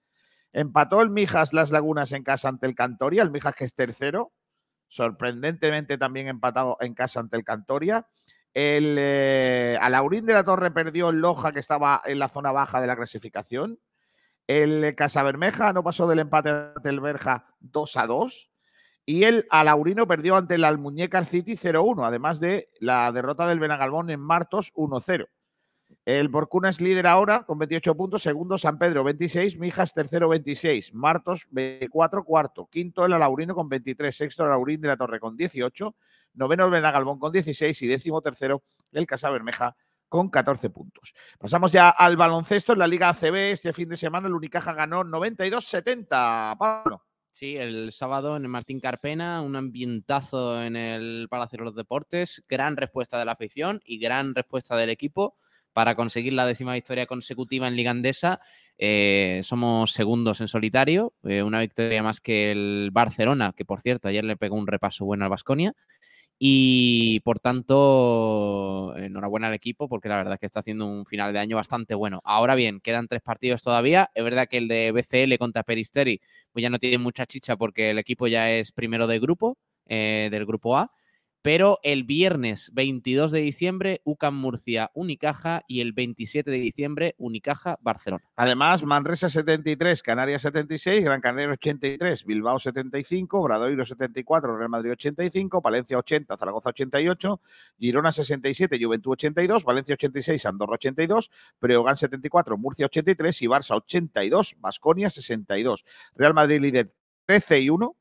Empató 0.54 1.02
el 1.02 1.10
Mijas 1.10 1.52
Las 1.54 1.70
Lagunas 1.70 2.14
en 2.14 2.24
casa 2.24 2.48
ante 2.48 2.66
el 2.66 2.76
Cantoria, 2.76 3.22
el 3.24 3.30
Mijas 3.30 3.54
que 3.56 3.66
es 3.66 3.76
tercero, 3.76 4.32
sorprendentemente 4.88 5.98
también 5.98 6.28
empatado 6.28 6.78
en 6.80 6.94
casa 6.94 7.20
ante 7.20 7.36
el 7.36 7.44
Cantoria. 7.44 8.08
El 8.54 8.96
eh, 8.98 9.78
Alaurín 9.80 10.26
de 10.26 10.34
la 10.34 10.44
Torre 10.44 10.72
perdió 10.72 11.10
el 11.10 11.20
Loja, 11.20 11.52
que 11.52 11.60
estaba 11.60 12.02
en 12.06 12.20
la 12.20 12.30
zona 12.30 12.52
baja 12.52 12.82
de 12.82 12.88
la 12.88 12.96
clasificación. 12.96 13.80
El 14.48 14.96
Casabermeja 14.96 15.74
no 15.74 15.84
pasó 15.84 16.08
del 16.08 16.20
empate 16.20 16.50
ante 16.50 16.90
el 16.90 17.00
Berja 17.00 17.54
2 17.60 17.98
a 17.98 18.08
2. 18.08 18.52
Y 19.06 19.24
el 19.24 19.46
Alaurino 19.50 20.08
perdió 20.08 20.36
ante 20.36 20.56
el 20.56 20.64
Almuñécar 20.64 21.26
City 21.26 21.56
0-1, 21.56 22.06
además 22.06 22.40
de 22.40 22.70
la 22.80 23.12
derrota 23.12 23.48
del 23.48 23.60
Benagalbón 23.60 24.10
en 24.10 24.20
Martos 24.20 24.72
1-0. 24.76 25.28
El 26.06 26.28
Borcuna 26.28 26.70
es 26.70 26.82
líder 26.82 27.08
ahora 27.08 27.44
con 27.44 27.58
28 27.58 27.96
puntos, 27.96 28.22
segundo 28.22 28.58
San 28.58 28.78
Pedro 28.78 29.04
26, 29.04 29.58
Mijas 29.58 29.94
tercero 29.94 30.30
26, 30.30 30.94
Martos 30.94 31.48
24, 31.50 32.24
cuarto, 32.24 32.68
quinto 32.72 33.06
el 33.06 33.14
Alaurino 33.14 33.56
con 33.56 33.70
23, 33.70 34.16
sexto 34.16 34.44
el 34.44 34.50
Alaurín 34.50 34.82
de 34.82 34.90
la 34.90 34.98
Torre 34.98 35.20
con 35.20 35.36
18, 35.36 35.96
noveno 36.40 36.66
el 36.66 36.72
Benagalbón 36.72 37.20
con 37.20 37.32
16 37.32 37.80
y 37.84 37.88
décimo 37.88 38.22
tercero 38.22 38.64
el 38.92 39.06
Casa 39.06 39.30
Bermeja 39.30 39.76
con 40.08 40.30
14 40.30 40.72
puntos. 40.72 41.14
Pasamos 41.38 41.72
ya 41.72 41.90
al 41.90 42.18
baloncesto 42.18 42.74
en 42.74 42.80
la 42.80 42.88
Liga 42.88 43.10
ACB. 43.10 43.52
Este 43.52 43.74
fin 43.74 43.90
de 43.90 43.98
semana 43.98 44.28
el 44.28 44.34
Unicaja 44.34 44.74
ganó 44.74 45.04
92-70. 45.04 46.58
Pablo. 46.58 47.04
Sí, 47.32 47.56
el 47.56 47.92
sábado 47.92 48.36
en 48.36 48.44
el 48.44 48.50
Martín 48.50 48.80
Carpena, 48.80 49.42
un 49.42 49.56
ambientazo 49.56 50.64
en 50.64 50.76
el 50.76 51.28
Palacio 51.30 51.58
de 51.60 51.66
los 51.66 51.76
Deportes, 51.76 52.44
gran 52.50 52.76
respuesta 52.76 53.20
de 53.20 53.26
la 53.26 53.34
afición 53.34 53.82
y 53.86 54.00
gran 54.00 54.34
respuesta 54.34 54.76
del 54.76 54.90
equipo 54.90 55.38
para 55.72 55.96
conseguir 55.96 56.34
la 56.34 56.48
décima 56.48 56.74
victoria 56.74 57.06
consecutiva 57.06 57.68
en 57.68 57.76
Liga 57.76 57.92
Andesa. 57.92 58.40
Eh, 58.78 59.42
somos 59.44 59.92
segundos 59.92 60.42
en 60.42 60.48
solitario, 60.48 61.14
eh, 61.24 61.44
una 61.44 61.60
victoria 61.60 62.02
más 62.02 62.20
que 62.20 62.52
el 62.52 62.90
Barcelona, 62.92 63.54
que 63.56 63.66
por 63.66 63.80
cierto 63.80 64.08
ayer 64.08 64.24
le 64.24 64.36
pegó 64.36 64.56
un 64.56 64.68
repaso 64.68 65.06
bueno 65.06 65.26
al 65.26 65.30
Basconia. 65.30 65.76
Y 66.42 67.20
por 67.22 67.40
tanto, 67.40 68.96
enhorabuena 68.96 69.48
al 69.48 69.54
equipo 69.54 69.90
porque 69.90 70.08
la 70.08 70.16
verdad 70.16 70.36
es 70.36 70.40
que 70.40 70.46
está 70.46 70.62
haciendo 70.62 70.86
un 70.86 71.06
final 71.06 71.34
de 71.34 71.40
año 71.40 71.58
bastante 71.58 71.96
bueno. 71.96 72.22
Ahora 72.24 72.56
bien, 72.56 72.80
quedan 72.80 73.08
tres 73.10 73.22
partidos 73.22 73.62
todavía. 73.62 74.10
Es 74.16 74.24
verdad 74.24 74.48
que 74.50 74.58
el 74.58 74.70
de 74.70 74.92
BCL 74.94 75.38
contra 75.38 75.64
Peristeri 75.64 76.22
pues 76.54 76.64
ya 76.64 76.70
no 76.70 76.80
tiene 76.80 76.98
mucha 76.98 77.26
chicha 77.26 77.58
porque 77.58 77.90
el 77.90 78.00
equipo 78.00 78.28
ya 78.28 78.50
es 78.52 78.72
primero 78.72 79.06
de 79.08 79.20
grupo, 79.20 79.58
eh, 79.88 80.30
del 80.32 80.46
grupo 80.46 80.78
A 80.78 80.92
pero 81.42 81.80
el 81.84 82.04
viernes 82.04 82.70
22 82.74 83.32
de 83.32 83.40
diciembre, 83.40 84.02
UCAM 84.04 84.36
Murcia, 84.36 84.92
Unicaja 84.94 85.62
y 85.68 85.82
el 85.82 85.94
27 85.94 86.52
de 86.52 86.58
diciembre, 86.58 87.16
Unicaja 87.18 87.78
Barcelona. 87.82 88.24
Además, 88.36 88.84
Manresa 88.84 89.30
73, 89.30 90.04
Canarias 90.04 90.42
76, 90.42 91.04
Gran 91.04 91.22
Canaria 91.22 91.54
83, 91.54 92.26
Bilbao 92.26 92.60
75, 92.60 93.42
Bradoiro 93.42 93.86
74, 93.86 94.58
Real 94.58 94.70
Madrid 94.70 94.92
85, 94.92 95.62
Valencia 95.62 95.98
80, 95.98 96.38
Zaragoza 96.38 96.70
88, 96.70 97.42
Girona 97.80 98.12
67, 98.12 98.78
Juventud 98.82 99.12
82, 99.12 99.64
Valencia 99.64 99.94
86, 99.94 100.46
Andorra 100.46 100.74
82, 100.74 101.32
Preogán 101.60 101.96
74, 101.96 102.58
Murcia 102.58 102.88
83 102.88 103.42
y 103.42 103.48
Barça 103.48 103.76
82, 103.76 104.56
Basconia 104.60 105.10
62. 105.10 105.86
Real 106.16 106.34
Madrid 106.34 106.60
líder 106.60 106.90
13 107.26 107.60
y 107.62 107.70
1, 107.70 107.96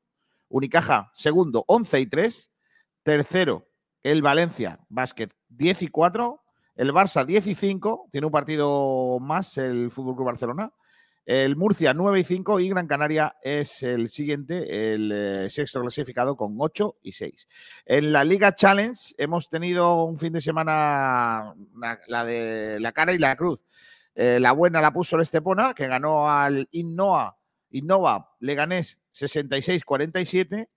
Unicaja 0.49 1.11
segundo 1.13 1.65
11 1.69 2.01
y 2.01 2.07
3. 2.07 2.51
Tercero, 3.09 3.67
el 4.03 4.21
Valencia 4.21 4.81
Básquet 4.91 5.33
10 5.49 5.81
y 5.81 5.89
4. 5.89 6.43
El 6.77 6.93
Barça 6.93 7.25
10 7.25 7.47
y 7.47 7.55
5. 7.55 8.11
Tiene 8.13 8.27
un 8.27 8.31
partido 8.31 9.19
más 9.19 9.57
el 9.57 9.91
Fútbol 9.91 10.15
Club 10.15 10.27
Barcelona. 10.27 10.71
El 11.25 11.57
Murcia 11.57 11.95
9 11.95 12.21
y 12.21 12.25
5 12.25 12.61
y 12.61 12.69
Gran 12.69 12.87
Canaria 12.87 13.35
es 13.43 13.83
el 13.83 14.11
siguiente, 14.11 14.93
el 14.93 15.11
eh, 15.11 15.49
sexto 15.49 15.81
clasificado 15.81 16.37
con 16.37 16.55
8 16.59 16.97
y 17.01 17.13
6. 17.13 17.49
En 17.87 18.13
la 18.13 18.25
Liga 18.25 18.55
Challenge 18.55 19.15
hemos 19.17 19.49
tenido 19.49 20.05
un 20.05 20.19
fin 20.19 20.35
de 20.35 20.43
semana 20.43 21.55
la, 22.09 22.25
de 22.27 22.79
la 22.79 22.93
cara 22.93 23.15
y 23.15 23.19
la 23.19 23.37
cruz. 23.37 23.59
Eh, 24.15 24.39
la 24.39 24.53
buena 24.53 24.83
la 24.83 24.93
puso 24.93 25.17
el 25.17 25.23
Estepona, 25.23 25.73
que 25.73 25.87
ganó 25.87 26.29
al 26.31 26.69
Innova, 26.73 27.39
Innova 27.71 28.35
Leganés 28.41 28.99
66-47 29.15 30.69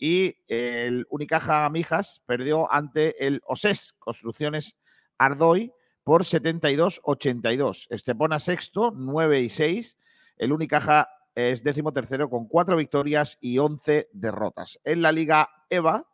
y 0.00 0.34
el 0.48 1.06
Unicaja 1.10 1.68
Mijas 1.68 2.22
perdió 2.24 2.72
ante 2.72 3.26
el 3.26 3.42
OSES 3.44 3.94
Construcciones 3.98 4.78
Ardoy 5.18 5.72
por 6.02 6.24
72-82. 6.24 7.86
Estepona 7.90 8.40
sexto, 8.40 8.92
9 8.96 9.42
y 9.42 9.50
6. 9.50 9.98
El 10.38 10.52
Unicaja 10.52 11.10
es 11.34 11.62
décimo 11.62 11.92
tercero 11.92 12.30
con 12.30 12.48
cuatro 12.48 12.76
victorias 12.76 13.36
y 13.42 13.58
11 13.58 14.08
derrotas. 14.12 14.80
En 14.84 15.02
la 15.02 15.12
Liga 15.12 15.50
EVA, 15.68 16.06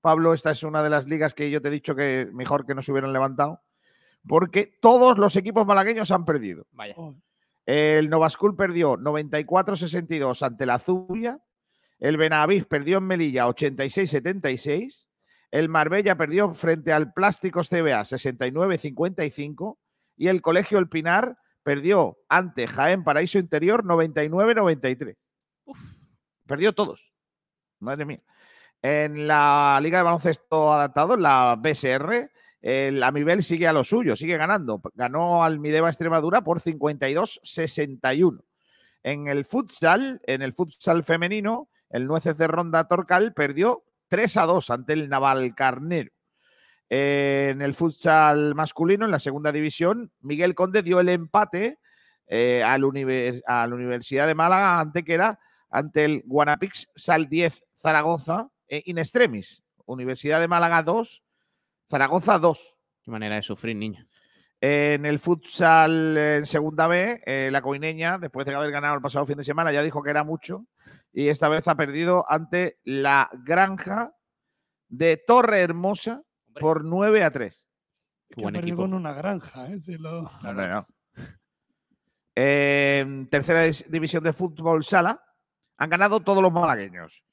Pablo, 0.00 0.32
esta 0.32 0.50
es 0.50 0.62
una 0.62 0.82
de 0.82 0.90
las 0.90 1.06
ligas 1.06 1.34
que 1.34 1.50
yo 1.50 1.60
te 1.60 1.68
he 1.68 1.72
dicho 1.72 1.94
que 1.94 2.28
mejor 2.32 2.64
que 2.64 2.74
no 2.74 2.80
se 2.80 2.90
hubieran 2.90 3.12
levantado, 3.12 3.60
porque 4.26 4.78
todos 4.80 5.18
los 5.18 5.36
equipos 5.36 5.66
malagueños 5.66 6.10
han 6.10 6.24
perdido. 6.24 6.66
Vaya. 6.72 6.96
El 7.66 8.08
Novascul 8.08 8.56
perdió 8.56 8.96
94-62 8.96 10.42
ante 10.42 10.64
la 10.64 10.78
Zubia, 10.78 11.38
el 11.98 12.16
Benavís 12.16 12.66
perdió 12.66 12.98
en 12.98 13.04
Melilla 13.04 13.46
86-76. 13.46 15.08
El 15.50 15.68
Marbella 15.68 16.16
perdió 16.16 16.52
frente 16.52 16.92
al 16.92 17.12
Plásticos 17.12 17.68
CBA 17.68 18.02
69-55. 18.02 19.78
Y 20.16 20.28
el 20.28 20.42
Colegio 20.42 20.78
El 20.78 20.88
Pinar 20.88 21.36
perdió 21.62 22.18
ante 22.28 22.66
Jaén 22.66 23.04
Paraíso 23.04 23.38
Interior 23.38 23.84
99-93. 23.84 25.16
Perdió 26.46 26.74
todos. 26.74 27.12
Madre 27.80 28.04
mía. 28.04 28.22
En 28.82 29.26
la 29.26 29.78
Liga 29.82 29.98
de 29.98 30.04
Baloncesto 30.04 30.72
Adaptado, 30.72 31.14
en 31.14 31.22
la 31.22 31.56
BSR, 31.56 32.30
el 32.60 33.02
Amibel 33.02 33.42
sigue 33.42 33.66
a 33.66 33.72
lo 33.72 33.84
suyo, 33.84 34.16
sigue 34.16 34.36
ganando. 34.36 34.80
Ganó 34.94 35.42
al 35.42 35.58
Mideva 35.58 35.88
Extremadura 35.88 36.42
por 36.42 36.60
52-61. 36.60 38.42
En 39.02 39.28
el 39.28 39.44
futsal, 39.44 40.20
en 40.24 40.42
el 40.42 40.52
futsal 40.52 41.04
femenino, 41.04 41.68
el 41.90 42.06
Nueces 42.06 42.36
de 42.36 42.46
Ronda 42.46 42.88
Torcal 42.88 43.32
perdió 43.32 43.84
3 44.08 44.36
a 44.36 44.42
2 44.46 44.70
ante 44.70 44.92
el 44.92 45.08
Naval 45.08 45.54
Carnero. 45.54 46.10
en 46.88 47.62
el 47.62 47.74
futsal 47.74 48.54
masculino, 48.54 49.04
en 49.04 49.10
la 49.10 49.18
segunda 49.18 49.52
división, 49.52 50.12
Miguel 50.20 50.54
Conde 50.54 50.82
dio 50.82 51.00
el 51.00 51.08
empate 51.08 51.78
eh, 52.28 52.62
a, 52.62 52.76
la 52.78 52.86
Universidad 52.86 54.26
de 54.26 54.34
Málaga 54.34 54.80
ante 54.80 55.04
que 55.04 55.14
era 55.14 55.38
ante 55.70 56.04
el 56.04 56.22
Guanapix 56.26 56.88
Sal 56.94 57.28
10 57.28 57.64
Zaragoza 57.76 58.48
eh, 58.68 58.82
in 58.86 58.98
extremis. 58.98 59.62
Universidad 59.84 60.40
de 60.40 60.48
Málaga 60.48 60.82
2, 60.82 61.22
Zaragoza 61.88 62.38
2. 62.38 62.74
Qué 63.02 63.10
manera 63.10 63.36
de 63.36 63.42
sufrir, 63.42 63.76
niño. 63.76 64.06
En 64.60 65.06
el 65.06 65.20
futsal 65.20 66.16
en 66.16 66.46
segunda 66.46 66.88
B, 66.88 67.22
eh, 67.24 67.50
la 67.52 67.62
coineña, 67.62 68.18
después 68.18 68.46
de 68.46 68.54
haber 68.54 68.72
ganado 68.72 68.96
el 68.96 69.02
pasado 69.02 69.26
fin 69.26 69.36
de 69.36 69.44
semana, 69.44 69.70
ya 69.70 69.82
dijo 69.82 70.02
que 70.02 70.10
era 70.10 70.24
mucho 70.24 70.66
y 71.16 71.30
esta 71.30 71.48
vez 71.48 71.66
ha 71.66 71.74
perdido 71.76 72.26
ante 72.28 72.78
la 72.84 73.30
Granja 73.32 74.12
de 74.86 75.16
Torre 75.16 75.62
Hermosa 75.62 76.20
por 76.60 76.84
9 76.84 77.24
a 77.24 77.30
3. 77.30 77.68
Que 78.28 78.42
buen 78.42 78.56
equipo. 78.56 78.82
con 78.82 78.92
una 78.92 79.14
granja, 79.14 79.66
¿eh? 79.66 79.78
En 82.34 83.30
tercera 83.30 83.62
división 83.88 84.24
de 84.24 84.34
fútbol 84.34 84.84
sala 84.84 85.24
han 85.78 85.88
ganado 85.88 86.20
todos 86.20 86.42
los 86.42 86.52
malagueños. 86.52 87.24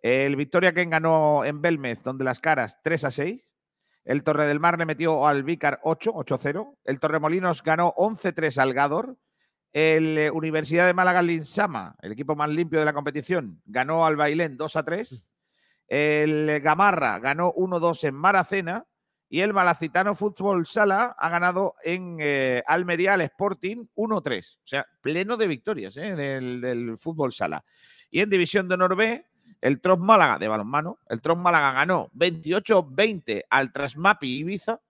El 0.00 0.36
Victoria 0.36 0.72
que 0.72 0.84
ganó 0.84 1.44
en 1.44 1.60
Belmez, 1.60 2.00
donde 2.04 2.22
las 2.22 2.38
caras 2.38 2.78
3 2.84 3.04
a 3.06 3.10
6. 3.10 3.56
El 4.04 4.22
Torre 4.22 4.46
del 4.46 4.60
Mar 4.60 4.78
le 4.78 4.86
metió 4.86 5.26
al 5.26 5.42
Vícar 5.42 5.80
8, 5.82 6.12
8-0. 6.12 6.78
El 6.84 7.00
Torremolinos 7.00 7.64
ganó 7.64 7.92
11-3 7.96 8.58
al 8.58 8.72
Gador. 8.72 9.16
El 9.72 10.18
eh, 10.18 10.30
Universidad 10.30 10.86
de 10.86 10.94
Málaga 10.94 11.22
Linsama, 11.22 11.96
el 12.02 12.12
equipo 12.12 12.36
más 12.36 12.50
limpio 12.50 12.78
de 12.78 12.84
la 12.84 12.92
competición, 12.92 13.62
ganó 13.64 14.04
al 14.04 14.16
Bailén 14.16 14.56
2 14.56 14.76
a 14.76 14.84
3. 14.84 15.26
El 15.88 16.60
Gamarra 16.60 17.18
ganó 17.18 17.52
1-2 17.54 18.08
en 18.08 18.14
Maracena. 18.14 18.86
Y 19.28 19.40
el 19.40 19.54
Malacitano 19.54 20.14
Fútbol 20.14 20.66
Sala 20.66 21.16
ha 21.18 21.28
ganado 21.30 21.74
en 21.82 22.18
eh, 22.20 22.62
Almería 22.66 23.14
al 23.14 23.22
Sporting 23.22 23.86
1-3. 23.96 24.56
O 24.56 24.60
sea, 24.62 24.86
pleno 25.00 25.38
de 25.38 25.46
victorias 25.46 25.96
¿eh? 25.96 26.14
del, 26.14 26.60
del, 26.60 26.98
Fútbol 26.98 27.32
Sala. 27.32 27.64
Y 28.10 28.20
en 28.20 28.28
División 28.28 28.68
de 28.68 28.74
Honor 28.74 28.94
B, 28.94 29.24
el 29.62 29.80
Tros 29.80 29.98
Málaga 29.98 30.38
de 30.38 30.48
balonmano. 30.48 30.98
El 31.08 31.22
Tros 31.22 31.38
Málaga 31.38 31.72
ganó 31.72 32.10
28-20 32.14 33.44
al 33.48 33.72
Trasmapi 33.72 34.40
Ibiza. 34.40 34.80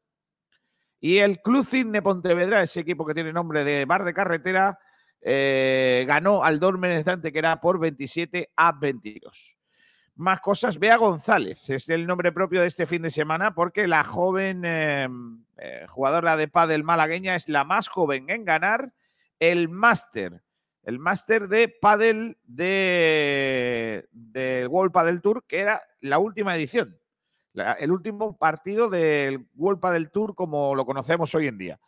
Y 1.03 1.19
el 1.19 1.43
Club 1.43 1.67
Cisne 1.67 2.01
Pontevedra, 2.01 2.63
ese 2.63 2.79
equipo 2.79 3.05
que 3.05 3.13
tiene 3.13 3.33
nombre 3.33 3.65
de 3.65 3.85
bar 3.85 4.05
de 4.05 4.15
carretera, 4.15 4.79
eh, 5.21 6.05
ganó 6.07 6.45
al 6.45 6.61
Dormen 6.61 7.03
que 7.05 7.39
era 7.39 7.61
por 7.61 7.81
27 7.81 8.53
a 8.55 8.71
22 8.71 9.57
más 10.15 10.41
cosas. 10.41 10.79
Bea 10.79 10.97
González 10.97 11.69
es 11.71 11.89
el 11.89 12.07
nombre 12.07 12.31
propio 12.31 12.61
de 12.61 12.69
este 12.69 12.87
fin 12.87 13.03
de 13.03 13.11
semana 13.11 13.53
porque 13.53 13.89
la 13.89 14.05
joven 14.05 14.65
em, 14.65 15.45
eh, 15.59 15.87
jugadora 15.89 16.37
de 16.37 16.47
pádel 16.47 16.85
malagueña 16.85 17.35
es 17.35 17.49
la 17.49 17.65
más 17.65 17.89
joven 17.89 18.31
en 18.31 18.45
ganar 18.45 18.93
el 19.41 19.69
máster, 19.69 20.41
el 20.85 21.01
máster 21.01 21.49
de 21.49 21.69
pádel 21.69 22.39
de, 22.45 24.07
World 24.71 24.93
Padel 24.93 25.21
Tour, 25.21 25.45
que 25.49 25.59
era 25.59 25.83
la 26.01 26.21
última 26.21 26.55
edición, 26.55 26.97
el 27.55 27.91
último 27.91 28.37
partido 28.37 28.89
del 28.89 29.47
World 29.57 29.81
Padel 29.81 30.11
Tour 30.11 30.35
como 30.35 30.75
lo 30.75 30.87
conocemos 30.87 31.35
hoy 31.35 31.49
en 31.49 31.59
día. 31.59 31.81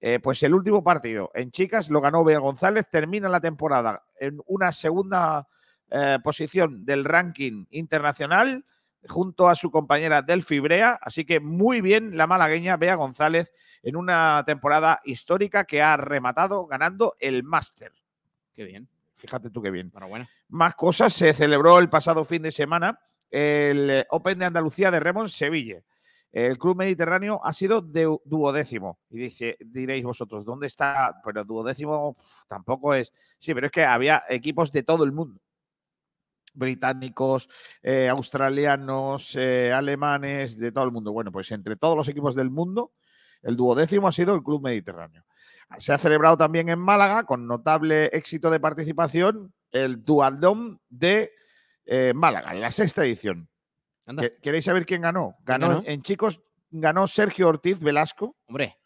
Eh, 0.00 0.18
pues 0.18 0.42
el 0.42 0.54
último 0.54 0.82
partido 0.82 1.30
en 1.34 1.50
chicas 1.50 1.90
lo 1.90 2.00
ganó 2.00 2.24
Bea 2.24 2.38
González, 2.38 2.86
termina 2.90 3.28
la 3.28 3.40
temporada 3.40 4.02
en 4.18 4.40
una 4.46 4.72
segunda 4.72 5.46
eh, 5.90 6.18
posición 6.24 6.86
del 6.86 7.04
ranking 7.04 7.66
internacional 7.70 8.64
junto 9.08 9.48
a 9.48 9.54
su 9.54 9.70
compañera 9.70 10.22
Delphi 10.22 10.58
Brea. 10.58 10.98
Así 11.02 11.26
que 11.26 11.38
muy 11.38 11.82
bien 11.82 12.16
la 12.16 12.26
malagueña 12.26 12.78
Bea 12.78 12.94
González 12.94 13.52
en 13.82 13.96
una 13.96 14.42
temporada 14.46 15.00
histórica 15.04 15.64
que 15.64 15.82
ha 15.82 15.96
rematado 15.98 16.66
ganando 16.66 17.16
el 17.18 17.42
máster. 17.42 17.92
Qué 18.54 18.64
bien. 18.64 18.88
Fíjate 19.16 19.50
tú 19.50 19.60
qué 19.60 19.70
bien. 19.70 19.88
Enhorabuena. 19.88 20.28
Más 20.48 20.74
cosas. 20.74 21.12
Se 21.12 21.34
celebró 21.34 21.78
el 21.78 21.90
pasado 21.90 22.24
fin 22.24 22.42
de 22.42 22.50
semana 22.50 22.98
el 23.30 23.90
eh, 23.90 24.06
Open 24.10 24.38
de 24.38 24.46
Andalucía 24.46 24.90
de 24.90 25.00
Remo 25.00 25.26
Sevilla. 25.28 25.82
El 26.32 26.58
Club 26.58 26.76
Mediterráneo 26.76 27.40
ha 27.42 27.52
sido 27.52 27.80
de 27.80 28.18
duodécimo. 28.24 28.98
Y 29.10 29.18
dice, 29.18 29.56
diréis 29.60 30.04
vosotros, 30.04 30.44
¿dónde 30.44 30.68
está? 30.68 31.20
Pero 31.24 31.44
duodécimo 31.44 32.16
tampoco 32.46 32.94
es. 32.94 33.12
Sí, 33.38 33.52
pero 33.52 33.66
es 33.66 33.72
que 33.72 33.84
había 33.84 34.22
equipos 34.28 34.70
de 34.70 34.82
todo 34.82 35.04
el 35.04 35.12
mundo 35.12 35.40
británicos, 36.54 37.48
eh, 37.82 38.08
australianos, 38.08 39.36
eh, 39.36 39.72
alemanes, 39.72 40.58
de 40.58 40.72
todo 40.72 40.84
el 40.84 40.92
mundo. 40.92 41.12
Bueno, 41.12 41.32
pues 41.32 41.50
entre 41.52 41.76
todos 41.76 41.96
los 41.96 42.08
equipos 42.08 42.34
del 42.34 42.50
mundo, 42.50 42.92
el 43.42 43.56
duodécimo 43.56 44.08
ha 44.08 44.12
sido 44.12 44.34
el 44.34 44.42
Club 44.42 44.62
Mediterráneo. 44.62 45.24
Se 45.78 45.92
ha 45.92 45.98
celebrado 45.98 46.36
también 46.36 46.68
en 46.68 46.78
Málaga, 46.78 47.24
con 47.24 47.46
notable 47.46 48.06
éxito 48.06 48.50
de 48.50 48.60
participación, 48.60 49.52
el 49.70 50.02
Dualdom 50.02 50.78
de 50.88 51.32
eh, 51.92 52.14
Málaga, 52.14 52.54
la 52.54 52.70
sexta 52.70 53.04
edición. 53.04 53.48
¿Queréis 54.40 54.64
saber 54.64 54.86
quién 54.86 55.02
ganó? 55.02 55.36
Ganó, 55.44 55.82
en 55.84 56.02
chicos, 56.02 56.40
ganó 56.70 57.08
Sergio 57.08 57.48
Ortiz 57.48 57.80
Velasco. 57.80 58.36
Hombre. 58.46 58.76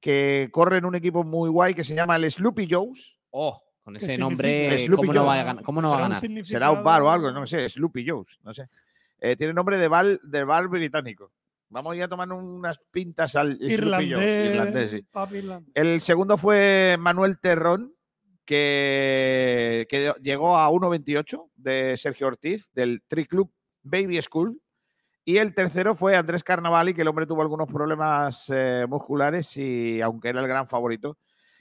Que 0.00 0.48
corre 0.50 0.78
en 0.78 0.86
un 0.86 0.94
equipo 0.94 1.22
muy 1.22 1.50
guay 1.50 1.74
que 1.74 1.84
se 1.84 1.94
llama 1.94 2.16
el 2.16 2.30
Sloopy 2.30 2.66
Joes. 2.70 3.18
Oh. 3.28 3.62
Con 3.82 3.96
ese 3.96 4.16
nombre, 4.16 4.86
¿cómo 4.88 5.12
no, 5.12 5.24
va 5.24 5.34
a 5.34 5.44
ganar? 5.44 5.64
¿cómo 5.64 5.82
no 5.82 5.90
va 5.90 5.98
a 5.98 6.08
ganar? 6.08 6.44
Será 6.44 6.70
un 6.70 6.82
bar 6.82 7.02
o 7.02 7.10
algo, 7.10 7.30
no 7.30 7.46
sé, 7.46 7.68
Sloopy 7.68 8.08
Joe's, 8.08 8.38
no 8.42 8.54
sé. 8.54 8.68
Eh, 9.18 9.36
tiene 9.36 9.52
nombre 9.52 9.78
de 9.78 9.88
bar, 9.88 10.20
de 10.20 10.44
bar 10.44 10.68
británico. 10.68 11.32
Vamos 11.68 11.92
a 11.92 11.96
ir 11.96 12.02
a 12.02 12.08
tomar 12.08 12.30
unas 12.32 12.78
pintas 12.90 13.36
al 13.36 13.58
irlandés. 13.60 14.90
sí. 14.90 15.06
El 15.74 16.00
segundo 16.00 16.36
fue 16.38 16.96
Manuel 16.98 17.38
Terrón, 17.38 17.94
que, 18.50 20.12
llegó 20.20 20.56
a 20.56 20.68
1.28 20.70 21.50
de 21.54 21.96
Sergio 21.96 22.26
Ortiz, 22.26 22.68
del 22.72 23.02
Tri 23.06 23.26
Club 23.26 23.52
Baby 23.82 24.20
School. 24.20 24.60
Y 25.24 25.36
el 25.36 25.54
tercero 25.54 25.94
fue 25.94 26.16
Andrés 26.16 26.42
Carnavali, 26.42 26.92
que 26.92 27.02
el 27.02 27.08
hombre 27.08 27.26
tuvo 27.26 27.42
algunos 27.42 27.68
problemas 27.68 28.46
eh, 28.48 28.86
musculares 28.88 29.56
y 29.56 30.00
aunque 30.00 30.30
era 30.30 30.40
el 30.40 30.48
gran 30.48 30.66
favorito, 30.66 31.16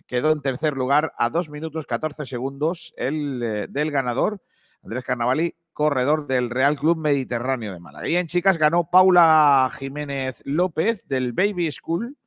quedó 0.08 0.32
en 0.32 0.41
tercer 0.41 0.73
lugar 0.73 1.13
a 1.17 1.30
2 1.30 1.49
minutos 1.49 1.86
14 1.86 2.25
segundos 2.25 2.93
el 2.97 3.43
eh, 3.43 3.67
del 3.69 3.91
ganador, 3.91 4.41
Andrés 4.82 5.04
Carnavali, 5.04 5.56
corredor 5.73 6.25
del 6.25 6.49
Real 6.49 6.75
Club 6.75 6.97
Mediterráneo 6.97 7.73
de 7.73 7.80
Málaga. 7.80 8.08
Y 8.08 8.15
en 8.15 8.25
chicas 8.25 8.58
ganó 8.58 8.89
Paula 8.89 9.69
Jiménez 9.78 10.41
López 10.45 11.08
del 11.08 11.34
Baby 11.34 11.71
School. 11.71 12.17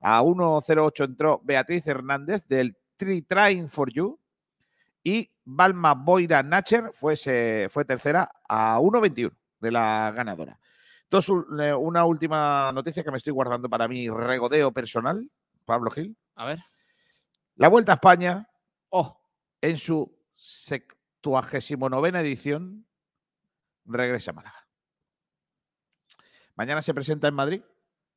A 0.00 0.22
1.08 0.22 1.04
entró 1.04 1.40
Beatriz 1.44 1.86
Hernández 1.86 2.44
del 2.48 2.76
Train 3.26 3.68
for 3.68 3.90
You. 3.92 4.18
Y 5.02 5.30
Balma 5.44 5.94
Boira 5.94 6.42
Nacher 6.42 6.90
fue, 6.92 7.16
fue 7.70 7.84
tercera 7.84 8.30
a 8.48 8.78
1.21 8.78 9.32
de 9.60 9.70
la 9.70 10.12
ganadora. 10.14 10.58
Entonces, 11.04 11.34
eh, 11.60 11.72
una 11.72 12.04
última 12.04 12.70
noticia 12.72 13.02
que 13.02 13.10
me 13.10 13.16
estoy 13.16 13.32
guardando 13.32 13.70
para 13.70 13.88
mi 13.88 14.10
regodeo 14.10 14.72
personal, 14.72 15.30
Pablo 15.64 15.90
Gil. 15.90 16.14
A 16.34 16.44
ver. 16.44 16.62
La 17.56 17.68
Vuelta 17.68 17.92
a 17.92 17.94
España, 17.94 18.46
oh, 18.90 19.18
en 19.62 19.78
su 19.78 20.14
79 20.36 22.20
edición, 22.20 22.86
regresa 23.86 24.32
a 24.32 24.34
Málaga. 24.34 24.68
Mañana 26.54 26.82
se 26.82 26.92
presenta 26.92 27.28
en 27.28 27.34
Madrid. 27.34 27.62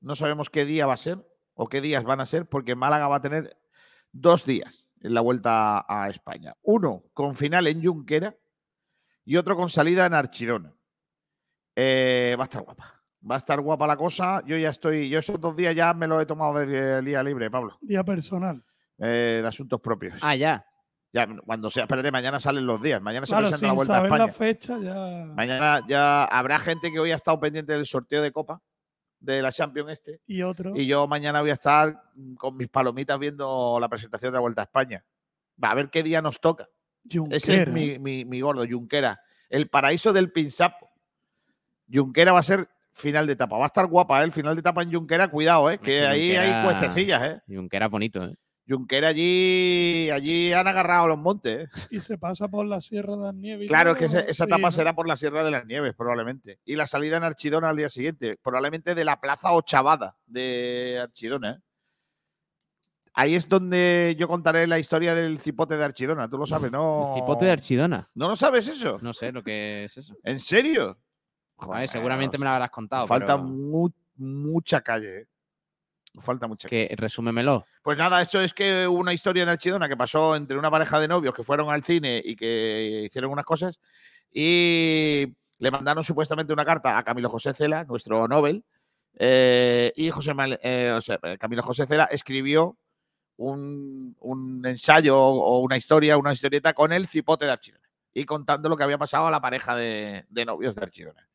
No 0.02 0.16
sabemos 0.16 0.50
qué 0.50 0.66
día 0.66 0.86
va 0.86 0.94
a 0.94 0.98
ser 0.98 1.26
o 1.54 1.70
qué 1.70 1.80
días 1.80 2.04
van 2.04 2.20
a 2.22 2.26
ser, 2.26 2.46
porque 2.48 2.76
Málaga 2.76 3.08
va 3.08 3.18
a 3.18 3.22
tener 3.22 3.61
dos 4.12 4.46
días 4.46 4.90
en 5.02 5.14
la 5.14 5.22
Vuelta 5.22 5.86
a 5.88 6.10
España. 6.10 6.54
Uno 6.62 7.04
con 7.14 7.36
final 7.36 7.68
en 7.68 7.84
Junquera 7.84 8.36
y 9.26 9.38
otro 9.38 9.56
con 9.56 9.70
salida 9.70 10.06
en 10.06 10.14
Archirona. 10.14 10.74
Eh, 11.76 12.36
va 12.38 12.44
a 12.44 12.46
estar 12.46 12.62
guapa. 12.62 13.02
Va 13.30 13.36
a 13.36 13.38
estar 13.38 13.62
guapa 13.62 13.88
la 13.88 13.98
cosa. 13.98 14.44
Yo 14.46 14.58
ya 14.58 14.70
estoy, 14.70 15.10
yo 15.10 15.20
esos 15.20 15.40
dos 15.40 15.56
días 15.56 15.76
ya 15.76 15.94
me 15.94 16.08
lo 16.08 16.20
he 16.20 16.26
tomado 16.26 16.56
de 16.56 17.02
día 17.02 17.24
libre, 17.24 17.50
Pablo. 17.52 17.78
Día 17.82 18.04
personal. 18.04 18.64
Eh, 18.98 19.40
de 19.42 19.48
asuntos 19.48 19.80
propios. 19.80 20.20
Ah, 20.22 20.36
ya. 20.36 20.66
Ya, 21.14 21.28
cuando 21.46 21.70
sea, 21.70 21.84
espérate, 21.84 22.10
mañana 22.10 22.40
salen 22.40 22.66
los 22.66 22.82
días. 22.82 23.02
Mañana 23.02 23.26
se 23.26 23.36
presenta 23.36 23.68
la 23.68 23.74
vuelta 23.74 24.00
a 24.00 24.04
España. 24.04 24.26
la 24.26 24.32
fecha 24.32 24.80
ya. 24.80 25.26
Mañana 25.36 25.82
ya 25.88 26.24
habrá 26.24 26.58
gente 26.58 26.92
que 26.92 27.00
hoy 27.00 27.12
ha 27.12 27.16
estado 27.16 27.40
pendiente 27.40 27.74
del 27.74 27.86
sorteo 27.86 28.22
de 28.22 28.32
Copa 28.32 28.62
de 29.22 29.42
la 29.42 29.52
Champions 29.52 29.92
este. 29.92 30.20
Y 30.28 30.42
otro. 30.42 30.74
Y 30.76 30.86
yo 30.86 31.08
mañana 31.08 31.42
voy 31.42 31.52
a 31.52 31.54
estar 31.54 32.04
con 32.38 32.58
mis 32.58 32.68
palomitas 32.68 33.18
viendo 33.18 33.78
la 33.80 33.88
presentación 33.88 34.32
de 34.32 34.38
la 34.38 34.42
Vuelta 34.42 34.62
a 34.62 34.66
España. 34.66 35.06
Va 35.64 35.72
a 35.72 35.76
ver 35.76 35.90
qué 35.90 36.04
día 36.04 36.22
nos 36.22 36.42
toca. 36.42 36.68
Ese 37.30 37.64
es 37.64 37.68
mi, 37.68 37.98
mi, 38.00 38.42
gordo, 38.42 38.66
Junquera. 38.68 39.22
El 39.50 39.70
paraíso 39.70 40.12
del 40.12 40.32
Pinsapo. 40.32 40.90
Junquera 41.92 42.32
va 42.32 42.40
a 42.40 42.44
ser 42.44 42.68
final 42.90 43.28
de 43.28 43.34
etapa. 43.34 43.58
Va 43.58 43.66
a 43.66 43.68
estar 43.68 43.86
guapa, 43.86 44.22
¿eh? 44.22 44.26
El 44.26 44.32
final 44.32 44.56
de 44.56 44.60
etapa 44.60 44.82
en 44.84 44.92
Junquera, 44.92 45.30
cuidado, 45.30 45.70
¿eh? 45.70 45.78
Que 45.78 46.06
ahí 46.06 46.36
hay 46.36 46.64
cuestecillas, 46.64 47.24
¿eh? 47.24 47.42
Junquera 47.48 47.88
bonito, 47.88 48.24
¿eh? 48.26 48.36
Junquera 48.72 49.10
allí, 49.10 50.10
allí 50.10 50.54
han 50.54 50.68
agarrado 50.68 51.10
los 51.10 51.18
montes. 51.18 51.68
¿eh? 51.68 51.88
Y 51.92 52.00
se 52.00 52.18
pasa 52.18 52.48
por 52.48 52.66
la 52.66 52.80
Sierra 52.80 53.16
de 53.16 53.24
las 53.24 53.36
Nieves. 53.36 53.68
Claro, 53.68 53.92
es 53.92 53.98
que 53.98 54.06
esa 54.30 54.46
etapa 54.46 54.72
será 54.72 54.96
por 54.96 55.08
la 55.08 55.18
Sierra 55.18 55.44
de 55.44 55.52
las 55.52 55.66
Nieves, 55.66 55.94
probablemente. 55.96 56.60
Y 56.64 56.76
la 56.76 56.86
salida 56.86 57.18
en 57.18 57.24
Archidona 57.24 57.70
al 57.70 57.78
día 57.78 57.90
siguiente, 57.90 58.38
probablemente 58.42 58.96
de 58.96 59.04
la 59.04 59.20
Plaza 59.20 59.52
Ochavada 59.52 60.16
de 60.26 61.00
Archidona. 61.04 61.52
¿eh? 61.52 61.60
Ahí 63.14 63.36
es 63.36 63.50
donde 63.50 64.16
yo 64.18 64.28
contaré 64.28 64.66
la 64.68 64.80
historia 64.80 65.14
del 65.14 65.38
cipote 65.40 65.76
de 65.76 65.84
Archidona. 65.84 66.30
Tú 66.30 66.38
lo 66.38 66.46
sabes, 66.46 66.72
¿no? 66.72 67.10
¿El 67.10 67.22
cipote 67.22 67.46
de 67.46 67.52
Archidona? 67.52 68.10
¿No 68.16 68.30
lo 68.30 68.36
sabes 68.38 68.68
eso? 68.70 69.00
No 69.02 69.12
sé 69.12 69.34
lo 69.34 69.44
que 69.44 69.84
es 69.84 69.98
eso. 69.98 70.16
¿En 70.24 70.40
serio? 70.40 70.98
Joder, 71.56 71.90
seguramente 71.90 72.38
me 72.38 72.46
lo 72.46 72.52
habrás 72.52 72.72
contado. 72.72 73.06
Falta 73.08 73.38
mucha 74.16 74.82
calle. 74.82 75.28
Falta 76.20 76.48
mucha. 76.48 76.68
Que 76.68 76.94
resúmemelo. 76.98 77.66
Pues 77.82 77.98
nada, 77.98 78.22
eso 78.22 78.42
es 78.42 78.54
que 78.54 78.86
hubo 78.88 79.00
una 79.00 79.14
historia 79.14 79.44
en 79.44 79.50
Archidona 79.50 79.88
que 79.88 79.96
pasó 79.96 80.36
entre 80.36 80.58
una 80.58 80.70
pareja 80.70 81.00
de 81.00 81.08
novios 81.08 81.34
que 81.34 81.44
fueron 81.44 81.70
al 81.70 81.84
cine 81.84 82.22
y 82.24 82.36
que 82.36 83.04
hicieron 83.06 83.32
unas 83.32 83.46
cosas 83.46 83.80
y 84.34 85.26
le 85.58 85.72
mandaron 85.72 86.04
supuestamente 86.04 86.54
una 86.54 86.66
carta 86.66 86.98
a 86.98 87.04
Camilo 87.04 87.30
José 87.30 87.54
Cela, 87.54 87.84
nuestro 87.86 88.28
Nobel, 88.28 88.64
eh, 89.16 89.94
y 89.96 90.10
José 90.10 90.34
eh, 90.64 91.00
Camilo 91.40 91.62
José 91.62 91.86
Cela 91.86 92.06
escribió 92.06 92.78
un, 93.38 94.16
ensayo 94.66 95.18
o 95.18 95.60
una 95.60 95.78
historia, 95.78 96.18
una 96.18 96.34
historieta 96.34 96.74
con 96.74 96.92
el 96.92 97.08
cipote 97.08 97.46
de 97.46 97.52
Archidona 97.52 97.90
y 98.14 98.26
contando 98.26 98.70
lo 98.70 98.78
que 98.78 98.84
había 98.84 98.98
pasado 98.98 99.28
a 99.28 99.32
la 99.32 99.42
pareja 99.42 99.76
de, 99.76 100.26
novios 100.46 100.76
de 100.76 100.84
Archidona. 100.84 101.28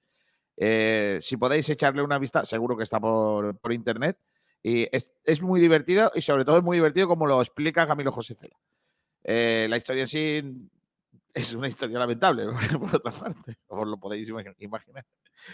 Eh, 0.57 1.19
si 1.21 1.37
podéis 1.37 1.69
echarle 1.69 2.03
una 2.03 2.19
vista, 2.19 2.45
seguro 2.45 2.77
que 2.77 2.83
está 2.83 3.01
por, 3.01 3.59
internet. 3.71 4.19
Y 4.62 4.88
es, 4.90 5.42
muy 5.42 5.61
divertido 5.61 6.11
y 6.14 6.21
sobre 6.21 6.45
todo 6.45 6.59
es 6.59 6.64
muy 6.64 6.77
divertido 6.77 7.07
como 7.07 7.27
lo 7.27 7.40
explica 7.40 7.87
Camilo 7.87 8.11
José 8.11 8.35
Cela. 8.35 8.57
Eh, 9.23 9.66
la 9.69 9.77
historia 9.77 10.03
en 10.03 10.09
sí 10.09 10.42
es 11.33 11.53
una 11.53 11.69
historia 11.69 11.99
lamentable, 11.99 12.47
por 12.79 12.97
otra 12.97 13.12
parte. 13.12 13.59
Os 13.66 13.87
lo 13.87 13.99
podéis 13.99 14.29
imaginar 14.29 14.57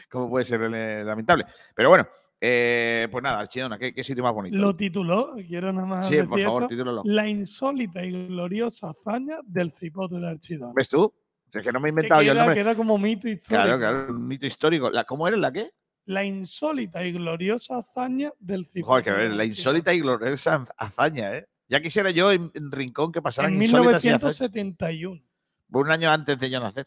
cómo 0.08 0.30
puede 0.30 0.44
ser 0.44 0.62
eh, 0.62 1.02
lamentable. 1.04 1.44
Pero 1.74 1.88
bueno, 1.88 2.06
eh, 2.40 3.08
pues 3.10 3.22
nada, 3.22 3.40
Archidona, 3.40 3.78
¿qué, 3.78 4.02
sitio 4.02 4.22
más 4.22 4.34
bonito. 4.34 4.56
Lo 4.56 4.74
tituló, 4.74 5.34
quiero 5.46 5.72
nada 5.72 5.86
más. 5.86 6.08
Sí, 6.08 6.22
por 6.22 6.40
favor, 6.40 6.66
titúlalo. 6.68 7.02
La 7.04 7.28
insólita 7.28 8.04
y 8.04 8.26
gloriosa 8.28 8.90
hazaña 8.90 9.36
del 9.44 9.72
cipote 9.72 10.16
de 10.16 10.28
Archidona. 10.28 10.72
¿Ves 10.74 10.88
tú? 10.88 11.12
es 11.52 11.62
que 11.62 11.72
no 11.72 11.80
me 11.80 11.88
he 11.88 11.90
inventado 11.90 12.20
queda, 12.22 12.34
yo. 12.34 12.46
No 12.46 12.54
queda 12.54 12.74
como 12.74 12.98
mito 12.98 13.28
histórico. 13.28 13.62
Claro, 13.62 13.78
claro, 13.78 14.06
un 14.12 14.26
mito 14.26 14.46
histórico. 14.46 14.90
¿La, 14.90 15.04
¿Cómo 15.04 15.28
eres 15.28 15.38
la 15.38 15.52
qué? 15.52 15.70
La 16.04 16.24
insólita 16.24 17.04
y 17.04 17.12
gloriosa 17.12 17.78
hazaña 17.78 18.32
del. 18.40 18.66
Joder, 18.82 19.04
que 19.04 19.12
ver, 19.12 19.30
la 19.30 19.44
insólita 19.44 19.94
y 19.94 20.00
gloriosa 20.00 20.64
hazaña, 20.76 21.36
¿eh? 21.36 21.46
Ya 21.68 21.80
quisiera 21.80 22.10
yo 22.10 22.30
en, 22.30 22.50
Rincón 22.70 23.12
que 23.12 23.22
pasaran 23.22 23.52
En 23.52 23.58
1971. 23.58 25.22
Un 25.70 25.90
año 25.90 26.10
antes 26.10 26.38
de 26.38 26.50
yo 26.50 26.60
nacer. 26.60 26.86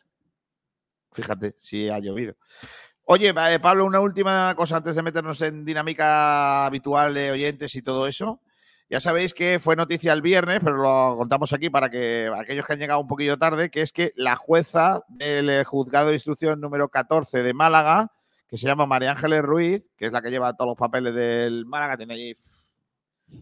Fíjate, 1.11 1.55
si 1.57 1.89
ha 1.89 1.97
llovido. 1.97 2.35
Oye, 3.05 3.33
eh, 3.35 3.59
Pablo, 3.59 3.85
una 3.85 3.99
última 3.99 4.53
cosa 4.55 4.77
antes 4.77 4.95
de 4.95 5.01
meternos 5.01 5.41
en 5.41 5.63
dinámica 5.63 6.65
habitual 6.65 7.13
de 7.13 7.31
oyentes 7.31 7.73
y 7.75 7.81
todo 7.81 8.05
eso. 8.05 8.41
Ya 8.89 8.99
sabéis 8.99 9.33
que 9.33 9.59
fue 9.59 9.75
noticia 9.75 10.13
el 10.13 10.21
viernes, 10.21 10.59
pero 10.63 10.75
lo 10.75 11.17
contamos 11.17 11.51
aquí 11.53 11.71
para 11.71 11.89
que 11.89 12.31
aquellos 12.35 12.67
que 12.67 12.73
han 12.73 12.79
llegado 12.79 12.99
un 12.99 13.07
poquillo 13.07 13.37
tarde, 13.37 13.71
que 13.71 13.81
es 13.81 13.91
que 13.91 14.13
la 14.15 14.35
jueza 14.35 15.03
del 15.07 15.49
eh, 15.49 15.63
juzgado 15.63 16.09
de 16.09 16.15
instrucción 16.15 16.61
número 16.61 16.89
14 16.89 17.41
de 17.41 17.53
Málaga, 17.53 18.11
que 18.55 18.59
se 18.59 18.67
llama 18.67 18.85
María 18.85 19.11
Ángeles 19.11 19.41
Ruiz, 19.41 19.85
que 19.97 20.05
es 20.05 20.13
la 20.13 20.21
que 20.21 20.31
lleva 20.31 20.55
todos 20.55 20.69
los 20.69 20.77
papeles 20.77 21.13
del 21.13 21.65
Málaga, 21.65 21.97
tiene 21.97 22.13
allí 22.13 22.35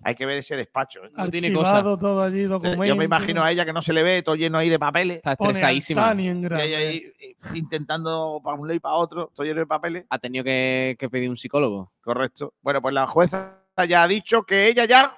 hay 0.01 0.15
que 0.15 0.25
ver 0.25 0.37
ese 0.37 0.55
despacho. 0.55 1.03
¿eh? 1.05 1.11
No 1.15 1.29
tiene 1.29 1.53
cosas. 1.53 1.83
Todo 1.83 2.23
allí, 2.23 2.47
Yo 2.47 2.95
me 2.95 3.05
imagino 3.05 3.43
a 3.43 3.51
ella 3.51 3.65
que 3.65 3.73
no 3.73 3.81
se 3.81 3.93
le 3.93 4.01
ve, 4.01 4.23
todo 4.23 4.35
lleno 4.35 4.57
ahí 4.57 4.69
de 4.69 4.79
papeles. 4.79 5.17
Está 5.17 5.33
estresadísima. 5.33 6.15
Y 6.17 6.29
ella 6.29 6.77
ahí 6.77 7.13
eh, 7.19 7.35
intentando 7.53 8.41
para 8.43 8.57
un 8.57 8.67
lado 8.67 8.75
y 8.75 8.79
para 8.79 8.95
otro, 8.95 9.31
todo 9.35 9.45
lleno 9.45 9.59
de 9.59 9.67
papeles. 9.67 10.05
Ha 10.09 10.17
tenido 10.17 10.43
que, 10.43 10.97
pedir 11.11 11.29
un 11.29 11.37
psicólogo. 11.37 11.91
Correcto. 12.01 12.53
Bueno, 12.61 12.81
pues 12.81 12.93
la 12.95 13.05
jueza 13.05 13.59
ya 13.87 14.03
ha 14.03 14.07
dicho 14.07 14.43
que 14.43 14.67
ella 14.67 14.85
ya 14.85 15.15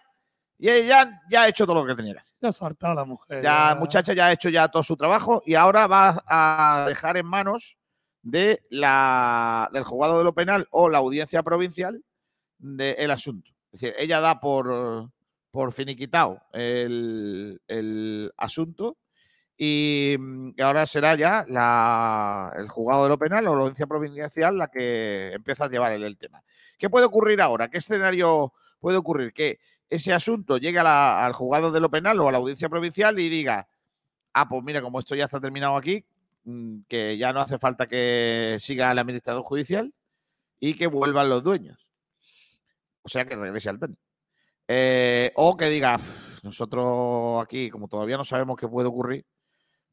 y 0.58 0.69
ella 0.69 1.21
ya 1.29 1.43
ha 1.43 1.47
hecho 1.47 1.65
todo 1.65 1.81
lo 1.81 1.86
que 1.86 1.95
tenía 1.95 2.13
que 2.13 2.19
hacer. 2.19 2.36
Ya 2.41 2.49
ha 2.49 2.53
saltado 2.53 2.95
la 2.95 3.05
mujer. 3.05 3.43
Ya, 3.43 3.75
muchacha 3.79 4.13
ya 4.13 4.27
ha 4.27 4.31
hecho 4.34 4.49
ya 4.49 4.67
todo 4.67 4.84
su 4.84 4.97
trabajo 4.97 5.41
y 5.45 5.53
ahora 5.53 5.88
va 5.88 6.23
a 6.27 6.86
dejar 6.88 7.17
en 7.17 7.27
manos 7.27 7.77
de 8.25 8.63
la, 8.71 9.69
del 9.71 9.83
juzgado 9.83 10.17
de 10.17 10.23
lo 10.23 10.33
penal 10.33 10.67
o 10.71 10.89
la 10.89 10.97
audiencia 10.97 11.43
provincial 11.43 12.03
del 12.57 13.11
asunto. 13.11 13.51
Es 13.71 13.79
decir, 13.79 13.95
ella 13.99 14.19
da 14.19 14.39
por, 14.39 15.11
por 15.51 15.71
finiquitado 15.71 16.41
el, 16.51 17.61
asunto 18.35 18.97
y, 19.55 20.15
ahora 20.59 20.88
será 20.88 21.15
ya 21.15 21.45
el 22.57 22.67
juzgado 22.67 23.03
de 23.03 23.09
lo 23.09 23.19
penal 23.19 23.47
o 23.47 23.53
la 23.53 23.61
audiencia 23.61 23.85
provincial 23.85 24.57
la 24.57 24.69
que 24.69 25.33
empieza 25.33 25.65
a 25.65 25.69
llevar 25.69 25.91
el, 25.91 26.17
tema. 26.17 26.41
¿Qué 26.79 26.89
puede 26.89 27.05
ocurrir 27.05 27.39
ahora? 27.41 27.69
¿Qué 27.69 27.77
escenario 27.77 28.53
puede 28.79 28.97
ocurrir? 28.97 29.33
Que 29.33 29.59
ese 29.88 30.13
asunto 30.13 30.57
llegue 30.57 30.79
al 30.79 31.33
juzgado 31.33 31.71
de 31.71 31.79
lo 31.79 31.91
penal 31.91 32.19
o 32.19 32.27
a 32.27 32.31
la 32.31 32.39
audiencia 32.39 32.69
provincial 32.69 33.19
y 33.19 33.29
diga, 33.29 33.67
ah, 34.33 34.49
pues 34.49 34.63
mira, 34.63 34.81
como 34.81 34.99
esto 34.99 35.13
ya 35.13 35.25
está 35.25 35.39
terminado 35.39 35.77
aquí, 35.77 36.03
que 36.88 37.17
ya 37.17 37.34
no 37.34 37.41
hace 37.41 37.58
falta 37.58 37.88
que 37.88 38.58
siga 38.60 38.91
el 38.91 38.99
administrador 38.99 39.43
judicial 39.43 39.93
y 40.60 40.75
que 40.75 40.88
vuelvan 40.88 41.29
los 41.29 41.43
dueños. 41.43 41.88
O 43.01 43.10
sea, 43.10 43.25
que 43.25 43.36
regrese 43.36 43.69
al 43.69 43.79
tenis. 43.79 43.97
Eh, 44.67 45.31
o 45.36 45.55
que 45.55 45.65
diga, 45.65 45.99
nosotros 46.43 47.43
aquí, 47.43 47.69
como 47.69 47.88
todavía 47.88 48.17
no 48.17 48.25
sabemos 48.25 48.58
qué 48.58 48.67
puede 48.67 48.88
ocurrir, 48.88 49.25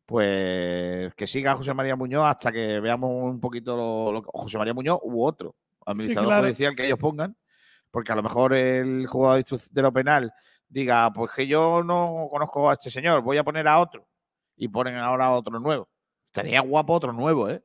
pues 0.07 1.15
que 1.15 1.27
siga 1.27 1.55
José 1.55 1.75
María 1.75 1.97
Muñoz 1.97 2.27
hasta 2.27 2.53
que 2.53 2.81
veamos 2.81 3.11
un 3.11 3.41
poquito 3.41 3.77
lo, 4.13 4.23
José 4.23 4.59
María 4.59 4.75
Muñoz 4.75 4.99
u 5.03 5.25
otro 5.25 5.55
administrador 5.87 6.43
judicial 6.43 6.75
que 6.75 6.87
ellos 6.87 6.99
pongan, 6.99 7.37
porque 7.91 8.13
a 8.13 8.17
lo 8.17 8.23
mejor 8.23 8.55
el 8.55 9.07
jugador 9.07 9.45
de 9.45 9.83
lo 9.83 9.93
penal 9.93 10.33
diga, 10.69 11.13
pues 11.13 11.33
que 11.33 11.47
yo 11.47 11.83
no 11.85 12.29
conozco 12.31 12.71
a 12.71 12.75
este 12.75 12.91
señor, 12.91 13.23
voy 13.23 13.37
a 13.37 13.45
poner 13.45 13.69
a 13.69 13.79
otro 13.79 14.07
y 14.57 14.69
ponen 14.69 14.97
ahora 14.97 15.27
a 15.27 15.33
otro 15.33 15.59
nuevo. 15.61 15.89
Estaría 16.33 16.63
guapo 16.63 16.95
otro 16.95 17.13
nuevo, 17.13 17.51
¿eh? 17.51 17.63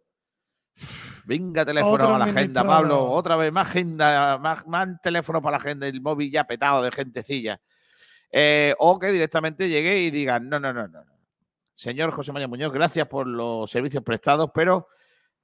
Venga, 1.24 1.64
teléfono 1.64 2.16
a 2.16 2.20
la 2.20 2.26
agenda, 2.26 2.66
Pablo. 2.66 3.02
Otra 3.12 3.38
vez, 3.38 3.50
más 3.50 3.70
agenda, 3.70 4.38
más, 4.38 5.02
teléfono 5.02 5.42
para 5.42 5.52
la 5.52 5.62
agenda, 5.62 5.88
el 5.88 6.02
móvil 6.02 6.30
ya 6.30 6.44
petado 6.44 6.84
de 6.84 6.92
gentecilla. 6.92 7.62
Eh, 8.30 8.76
o 8.80 9.00
que 9.00 9.14
directamente 9.14 9.70
llegue 9.70 10.00
y 10.00 10.12
diga, 10.12 10.38
no, 10.42 10.60
no, 10.60 10.74
no, 10.74 10.86
no. 10.86 11.02
Señor 11.76 12.12
José 12.12 12.34
María 12.34 12.50
Muñoz, 12.50 12.74
gracias 12.74 13.08
por 13.08 13.26
los 13.26 13.72
servicios 13.72 14.04
prestados, 14.04 14.52
pero 14.54 14.90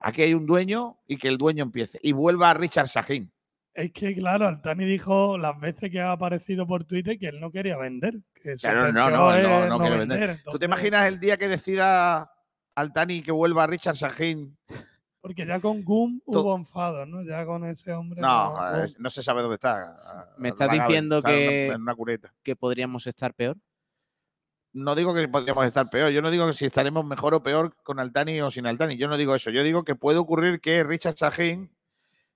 aquí 0.01 0.23
hay 0.23 0.33
un 0.33 0.45
dueño 0.45 0.97
y 1.07 1.15
que 1.15 1.29
el 1.29 1.37
dueño 1.37 1.63
empiece. 1.63 1.99
Y 2.03 2.11
vuelva 2.11 2.49
a 2.49 2.53
Richard 2.55 2.89
Sajín. 2.89 3.31
Es 3.73 3.93
que, 3.93 4.13
claro, 4.15 4.49
Altani 4.49 4.83
dijo 4.83 5.37
las 5.37 5.57
veces 5.61 5.89
que 5.89 6.01
ha 6.01 6.11
aparecido 6.11 6.67
por 6.67 6.83
Twitter 6.83 7.17
que 7.17 7.29
él 7.29 7.39
no 7.39 7.51
quería 7.51 7.77
vender. 7.77 8.15
claro, 8.59 8.91
no, 8.91 9.09
no, 9.09 9.41
no, 9.41 9.65
no, 9.67 9.79
quiere 9.79 9.97
vender. 9.97 10.39
¿Tú 10.43 10.59
te 10.59 10.65
imaginas 10.65 11.07
el 11.07 11.21
día 11.21 11.37
que 11.37 11.47
decida 11.47 12.32
Altani 12.75 13.21
que 13.21 13.31
vuelva 13.31 13.63
a 13.63 13.67
Richard 13.67 13.95
Sajín 13.95 14.57
porque 15.23 15.45
ya 15.45 15.61
con 15.61 15.85
Goom 15.85 16.19
hubo 16.25 16.53
enfado, 16.53 17.05
¿no? 17.05 17.23
Ya 17.23 17.45
con 17.45 17.63
ese 17.63 17.93
hombre. 17.93 18.19
No, 18.19 18.53
no, 18.99 19.09
se 19.09 19.23
sabe 19.23 19.41
dónde 19.41 19.55
está. 19.55 19.95
¿Me 20.37 20.49
estás 20.49 20.69
diciendo 20.69 21.23
que, 21.23 21.73
que 22.43 22.57
podríamos 22.57 23.07
estar 23.07 23.33
peor? 23.33 23.55
No 24.73 24.95
digo 24.95 25.15
que 25.15 25.25
podríamos 25.29 25.63
estar 25.63 25.89
peor. 25.89 26.11
Yo 26.11 26.21
no 26.21 26.29
digo 26.29 26.45
que 26.45 26.51
si 26.51 26.65
estaremos 26.65 27.05
mejor 27.05 27.35
o 27.35 27.41
peor 27.41 27.73
con 27.83 28.01
Altani 28.01 28.41
o 28.41 28.51
sin 28.51 28.67
Altani. 28.67 28.97
Yo 28.97 29.07
no 29.07 29.15
digo 29.15 29.33
eso. 29.33 29.49
Yo 29.49 29.63
digo 29.63 29.85
que 29.85 29.95
puede 29.95 30.17
ocurrir 30.17 30.59
que 30.59 30.83
Richard 30.83 31.15
Sahin 31.15 31.71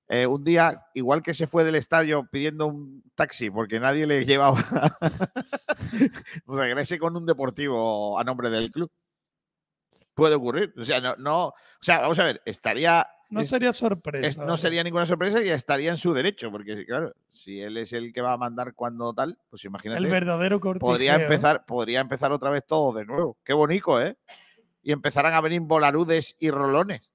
eh, 0.08 0.26
un 0.26 0.46
día, 0.46 0.86
igual 0.94 1.22
que 1.22 1.34
se 1.34 1.46
fue 1.46 1.66
del 1.66 1.76
estadio 1.76 2.26
pidiendo 2.32 2.68
un 2.68 3.04
taxi 3.16 3.50
porque 3.50 3.82
nadie 3.82 4.08
le 4.08 4.24
llevaba, 4.26 4.64
regrese 6.48 6.98
con 6.98 7.18
un 7.18 7.26
deportivo 7.26 8.18
a 8.18 8.24
nombre 8.24 8.50
del 8.50 8.72
club 8.72 8.90
puede 10.18 10.36
ocurrir. 10.36 10.74
O 10.78 10.84
sea, 10.84 11.00
no, 11.00 11.16
no, 11.18 11.46
o 11.48 11.54
sea, 11.80 12.02
vamos 12.02 12.18
a 12.20 12.24
ver, 12.24 12.42
estaría. 12.44 13.08
No 13.30 13.44
sería 13.44 13.72
sorpresa. 13.72 14.44
no 14.46 14.58
sería 14.58 14.84
ninguna 14.84 15.06
sorpresa 15.06 15.42
y 15.44 15.50
estaría 15.50 15.92
en 15.92 15.98
su 15.98 16.14
derecho, 16.14 16.50
porque 16.50 16.86
claro, 16.86 17.14
si 17.30 17.62
él 17.62 17.78
es 17.78 17.94
el 17.94 18.12
que 18.14 18.22
va 18.22 18.34
a 18.34 18.38
mandar 18.38 18.74
cuando 18.74 19.14
tal, 19.14 19.38
pues 19.50 19.64
imagínate. 19.66 20.00
El 20.00 20.08
verdadero 20.08 20.60
Podría 20.60 21.16
empezar, 21.16 21.66
podría 21.66 22.00
empezar 22.00 22.32
otra 22.32 22.50
vez 22.50 22.66
todo 22.66 22.98
de 22.98 23.06
nuevo. 23.06 23.38
Qué 23.44 23.54
bonito, 23.54 24.02
¿eh? 24.02 24.18
Y 24.82 24.92
empezarán 24.92 25.34
a 25.34 25.42
venir 25.42 25.62
volarudes 25.62 26.36
y 26.40 26.50
rolones. 26.50 27.12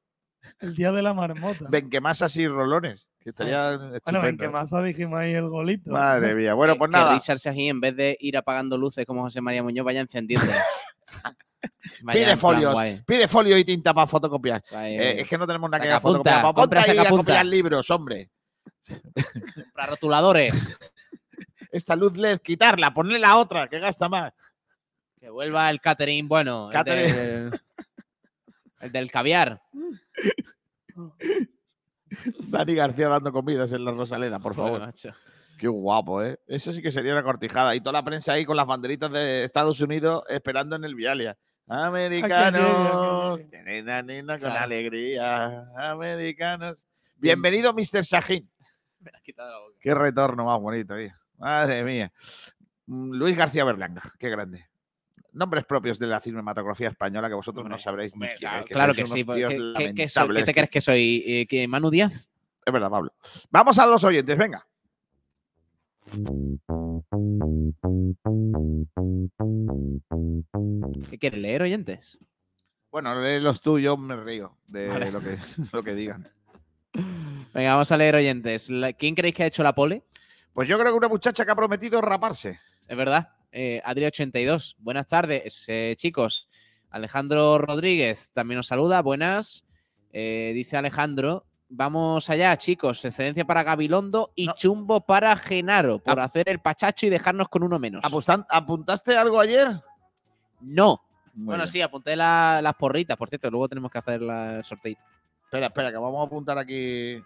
El 0.60 0.74
día 0.74 0.92
de 0.92 1.02
la 1.02 1.14
marmota. 1.14 1.66
Benquemasas 1.68 2.36
y 2.36 2.46
rolones. 2.46 3.08
Que 3.20 3.30
estaría 3.30 3.78
bueno, 4.04 4.20
Benquemasa 4.20 4.82
dijimos 4.82 5.18
ahí 5.18 5.32
el 5.32 5.48
golito. 5.48 5.90
Madre 5.90 6.34
mía. 6.34 6.54
Bueno, 6.54 6.76
pues 6.76 6.90
nada. 6.90 7.08
Que 7.08 7.14
Richard 7.14 7.56
en 7.56 7.80
vez 7.80 7.96
de 7.96 8.16
ir 8.20 8.36
apagando 8.36 8.76
luces 8.76 9.06
como 9.06 9.22
José 9.22 9.40
María 9.40 9.62
Muñoz, 9.62 9.84
vaya 9.84 10.00
encendiendo. 10.00 10.46
pide 12.12 12.36
folios, 12.36 12.76
pide 13.06 13.28
folio 13.28 13.56
y 13.58 13.64
tinta 13.64 13.92
para 13.94 14.06
fotocopiar. 14.06 14.62
Eh, 14.72 15.20
es 15.20 15.28
que 15.28 15.38
no 15.38 15.46
tenemos 15.46 15.70
nada 15.70 15.82
que 15.82 16.00
fotocopiar. 16.00 16.54
Ponte 16.54 16.78
ahí 16.78 16.98
a 16.98 17.08
copiar 17.08 17.46
libros, 17.46 17.90
hombre. 17.90 18.30
para 19.74 19.86
rotuladores. 19.86 20.78
esta 21.72 21.96
luz 21.96 22.16
LED, 22.16 22.38
quitarla, 22.40 22.94
ponerle 22.94 23.18
la 23.18 23.36
otra, 23.36 23.68
que 23.68 23.78
gasta 23.80 24.08
más. 24.08 24.32
Que 25.18 25.30
vuelva 25.30 25.70
el 25.70 25.80
catering, 25.80 26.28
bueno, 26.28 26.70
el 26.70 26.84
del, 26.84 27.60
el 28.80 28.92
del 28.92 29.10
caviar. 29.10 29.60
Dani 32.48 32.74
García 32.74 33.08
dando 33.08 33.32
comidas 33.32 33.72
en 33.72 33.84
la 33.84 33.92
Rosaleda, 33.92 34.38
por 34.38 34.54
Joder, 34.54 34.72
favor. 34.72 34.86
macho. 34.86 35.14
Qué 35.58 35.68
guapo, 35.68 36.22
¿eh? 36.22 36.38
Eso 36.46 36.72
sí 36.72 36.82
que 36.82 36.90
sería 36.90 37.12
una 37.12 37.22
cortijada. 37.22 37.74
Y 37.74 37.80
toda 37.80 37.92
la 37.92 38.04
prensa 38.04 38.32
ahí 38.32 38.44
con 38.44 38.56
las 38.56 38.66
banderitas 38.66 39.10
de 39.12 39.44
Estados 39.44 39.80
Unidos 39.80 40.24
esperando 40.28 40.76
en 40.76 40.84
el 40.84 40.94
Vialia. 40.94 41.38
Americanos, 41.68 43.40
nena, 43.64 44.02
nena, 44.02 44.32
con 44.38 44.50
Claro. 44.50 44.64
alegría. 44.64 45.66
Americanos. 45.76 46.84
Bienvenido, 47.16 47.72
Mr. 47.72 48.02
Shahin. 48.02 48.48
Me 49.00 49.10
has 49.14 49.22
quitado 49.22 49.50
la 49.50 49.58
boca. 49.58 49.76
Qué 49.80 49.94
retorno 49.94 50.44
más 50.44 50.60
bonito, 50.60 50.96
tío. 50.96 51.10
Madre 51.38 51.82
mía. 51.82 52.12
Mm, 52.86 53.12
Luis 53.14 53.36
García 53.36 53.64
Berlanga, 53.64 54.02
qué 54.18 54.28
grande. 54.30 54.66
Nombres 55.32 55.64
propios 55.64 55.98
de 55.98 56.06
la 56.08 56.20
cinematografía 56.20 56.88
española 56.88 57.28
que 57.28 57.34
vosotros 57.34 57.66
no 57.66 57.78
sabréis 57.78 58.12
hombre, 58.12 58.30
ni 58.34 58.38
claro, 58.38 58.64
es, 58.64 58.70
claro 58.70 58.92
que 58.94 59.06
sí. 59.06 59.24
tíos 59.24 59.52
¿Qué, 59.54 59.56
qué- 59.56 59.56
qué 59.56 59.56
soy? 59.56 59.74
¿Qué 59.74 59.94
lamentables. 60.12 60.44
te 60.44 60.52
crees 60.54 60.70
que 60.70 60.80
soy? 60.82 61.24
Eh, 61.26 61.46
¿que 61.46 61.66
¿Manu 61.66 61.88
Díaz? 61.90 62.30
Es 62.64 62.72
verdad, 62.72 62.90
Pablo. 62.90 63.14
Vamos 63.50 63.78
a 63.78 63.86
los 63.86 64.04
oyentes, 64.04 64.36
venga. 64.36 64.66
¿Qué 71.10 71.18
quieres 71.18 71.40
leer, 71.40 71.62
oyentes? 71.62 72.18
Bueno, 72.90 73.18
lee 73.22 73.40
los 73.40 73.60
tuyos, 73.62 73.98
me 73.98 74.16
río 74.16 74.58
de 74.66 74.88
Vale. 74.88 75.10
lo, 75.10 75.20
que, 75.20 75.38
lo 75.72 75.82
que 75.82 75.94
digan. 75.94 76.30
Venga, 77.54 77.72
vamos 77.72 77.90
a 77.90 77.96
leer 77.96 78.16
oyentes. 78.16 78.68
¿Quién 78.98 79.14
creéis 79.14 79.34
que 79.34 79.44
ha 79.44 79.46
hecho 79.46 79.62
la 79.62 79.74
pole? 79.74 80.02
Pues 80.52 80.68
yo 80.68 80.78
creo 80.78 80.92
que 80.92 80.98
una 80.98 81.08
muchacha 81.08 81.44
que 81.44 81.50
ha 81.50 81.56
prometido 81.56 82.00
raparse. 82.02 82.60
Es 82.86 82.96
verdad. 82.96 83.30
Eh, 83.50 83.80
Adri82. 83.84 84.76
Buenas 84.78 85.06
tardes, 85.06 85.64
eh, 85.68 85.94
chicos. 85.96 86.48
Alejandro 86.90 87.56
Rodríguez 87.56 88.30
también 88.32 88.58
nos 88.58 88.66
saluda. 88.66 89.00
Buenas. 89.00 89.64
Eh, 90.12 90.52
dice 90.54 90.76
Alejandro. 90.76 91.46
Vamos 91.74 92.28
allá, 92.28 92.54
chicos. 92.58 93.02
Excelencia 93.02 93.46
para 93.46 93.62
Gabilondo 93.62 94.30
y 94.34 94.46
No. 94.46 94.54
chumbo 94.54 95.00
para 95.00 95.34
Genaro 95.36 95.98
por 96.00 96.20
hacer 96.20 96.48
el 96.50 96.58
pachacho 96.58 97.06
y 97.06 97.08
dejarnos 97.10 97.48
con 97.48 97.62
uno 97.62 97.78
menos. 97.78 98.04
¿Apuntaste 98.50 99.16
algo 99.16 99.40
ayer? 99.40 99.80
No. 100.60 101.00
Muy 101.34 101.46
bueno, 101.46 101.62
bien. 101.62 101.72
sí, 101.72 101.80
apunté 101.80 102.14
la- 102.14 102.60
las 102.62 102.74
porritas, 102.74 103.16
por 103.16 103.30
cierto. 103.30 103.50
Luego 103.50 103.68
tenemos 103.70 103.90
que 103.90 103.98
hacer 103.98 104.20
la- 104.20 104.56
el 104.58 104.64
sorteito. 104.64 105.02
Espera, 105.44 105.66
espera, 105.68 105.90
que 105.90 105.96
vamos 105.96 106.20
a 106.22 106.26
apuntar 106.26 106.58
aquí. 106.58 107.22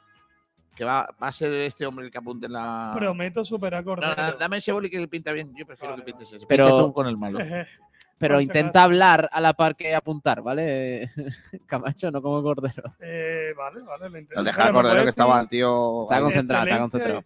Que 0.77 0.85
va, 0.85 1.09
va 1.21 1.29
a 1.29 1.33
ser 1.33 1.53
este 1.55 1.85
hombre 1.87 2.05
el 2.05 2.13
que 2.13 2.19
apunte 2.19 2.47
en 2.47 2.53
la. 2.53 2.93
Prometo 2.97 3.43
superar 3.45 3.85
No, 3.85 3.97
no, 3.97 4.03
Cordero. 4.03 4.39
dame 4.39 4.59
ese 4.59 4.71
boli 4.71 4.89
que 4.91 5.01
le 5.01 5.09
pinta 5.09 5.33
bien. 5.33 5.53
Yo 5.57 5.67
prefiero 5.67 5.95
Vale, 5.95 6.05
que 6.05 6.13
pintes 6.13 6.33
ese. 6.33 6.47
Pero- 6.47 6.67
Pinta 6.67 6.83
tú 6.83 6.93
con 6.93 7.07
el 7.09 7.17
malo. 7.17 7.39
Pero 8.19 8.41
intenta 8.41 8.83
hablar 8.83 9.29
a 9.31 9.41
la 9.41 9.53
par 9.53 9.77
que 9.77 9.95
apuntar, 9.95 10.43
¿vale? 10.43 11.11
Camacho, 11.67 12.11
no 12.11 12.23
como 12.23 12.43
cordero. 12.43 12.95
Eh, 13.01 13.53
vale, 13.57 13.83
vale, 13.83 14.09
me 14.09 14.21
entiendo. 14.21 14.43
No 14.43 14.45
deja 14.45 14.73
Cordero 14.73 15.03
que 15.03 15.09
estaba 15.11 15.41
el 15.41 15.49
tío. 15.49 16.03
Está 16.03 16.21
concentrado, 16.21 16.67
está 16.67 16.79
concentrado. 16.79 17.23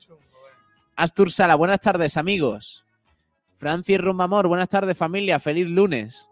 Astur 0.97 1.30
Sala, 1.30 1.55
buenas 1.55 1.80
tardes, 1.80 2.16
amigos. 2.16 2.84
Francis 3.55 4.01
Rumbamor, 4.01 4.49
buenas 4.49 4.68
tardes, 4.68 4.99
familia. 4.99 5.38
Feliz 5.38 5.68
lunes. 5.68 6.28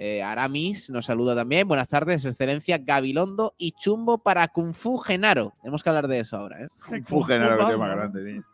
Eh, 0.00 0.22
Aramis 0.22 0.90
nos 0.90 1.06
saluda 1.06 1.34
también. 1.34 1.66
Buenas 1.66 1.88
tardes, 1.88 2.24
excelencia 2.24 2.78
Gabilondo 2.78 3.54
y 3.58 3.72
chumbo 3.72 4.18
para 4.18 4.46
Kung 4.48 4.72
Fu 4.72 4.98
Genaro. 4.98 5.54
Tenemos 5.60 5.82
que 5.82 5.88
hablar 5.88 6.06
de 6.06 6.20
eso 6.20 6.36
ahora. 6.36 6.62
¿eh? 6.62 6.68
Un 6.90 7.04
fu 7.04 7.22
genero 7.22 7.68
que 7.68 7.76
más 7.76 7.96
grande, 7.96 8.22
niño. 8.22 8.44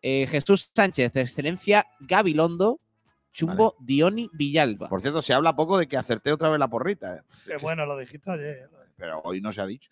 Eh, 0.00 0.26
Jesús 0.26 0.70
Sánchez, 0.74 1.14
excelencia 1.16 1.86
Gabilondo, 2.00 2.80
chumbo 3.34 3.74
Dioni 3.80 4.30
Villalba. 4.32 4.88
Por 4.88 5.00
cierto, 5.02 5.20
se 5.20 5.34
habla 5.34 5.54
poco 5.56 5.76
de 5.76 5.86
que 5.88 5.96
acerté 5.96 6.32
otra 6.32 6.48
vez 6.48 6.58
la 6.58 6.68
porrita. 6.68 7.16
eh. 7.16 7.20
Que 7.44 7.56
bueno, 7.58 7.84
lo 7.84 7.98
dijiste 7.98 8.30
ayer. 8.30 8.70
Pero 8.96 9.20
hoy 9.24 9.40
no 9.40 9.52
se 9.52 9.60
ha 9.60 9.66
dicho. 9.66 9.90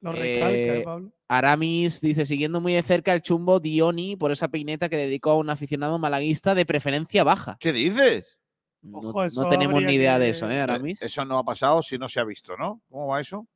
Lo 0.00 0.12
recalca, 0.12 0.50
Eh, 0.50 0.78
¿eh, 0.80 0.82
Pablo? 0.84 1.12
Aramis 1.28 2.00
dice, 2.00 2.24
siguiendo 2.24 2.60
muy 2.60 2.72
de 2.72 2.82
cerca 2.82 3.12
el 3.14 3.22
chumbo 3.22 3.58
Dioni 3.60 4.16
por 4.16 4.30
esa 4.30 4.48
peineta 4.48 4.88
que 4.88 4.96
dedicó 4.96 5.30
a 5.32 5.36
un 5.38 5.50
aficionado 5.50 5.98
malaguista 5.98 6.54
de 6.54 6.64
preferencia 6.66 7.24
baja. 7.24 7.56
¿Qué 7.60 7.72
dices? 7.72 8.38
No, 8.80 8.98
Ojo, 8.98 9.26
no 9.26 9.48
tenemos 9.48 9.82
ni 9.82 9.94
idea 9.94 10.18
de 10.20 10.28
eso, 10.30 10.48
¿eh, 10.48 10.56
Eh, 10.56 10.60
Aramis? 10.60 11.02
Eso 11.02 11.24
no 11.24 11.38
ha 11.38 11.44
pasado 11.44 11.82
si 11.82 11.98
no 11.98 12.08
se 12.08 12.20
ha 12.20 12.24
visto, 12.24 12.56
¿no? 12.56 12.80
¿Cómo 12.88 13.08
va 13.08 13.20
eso? 13.20 13.46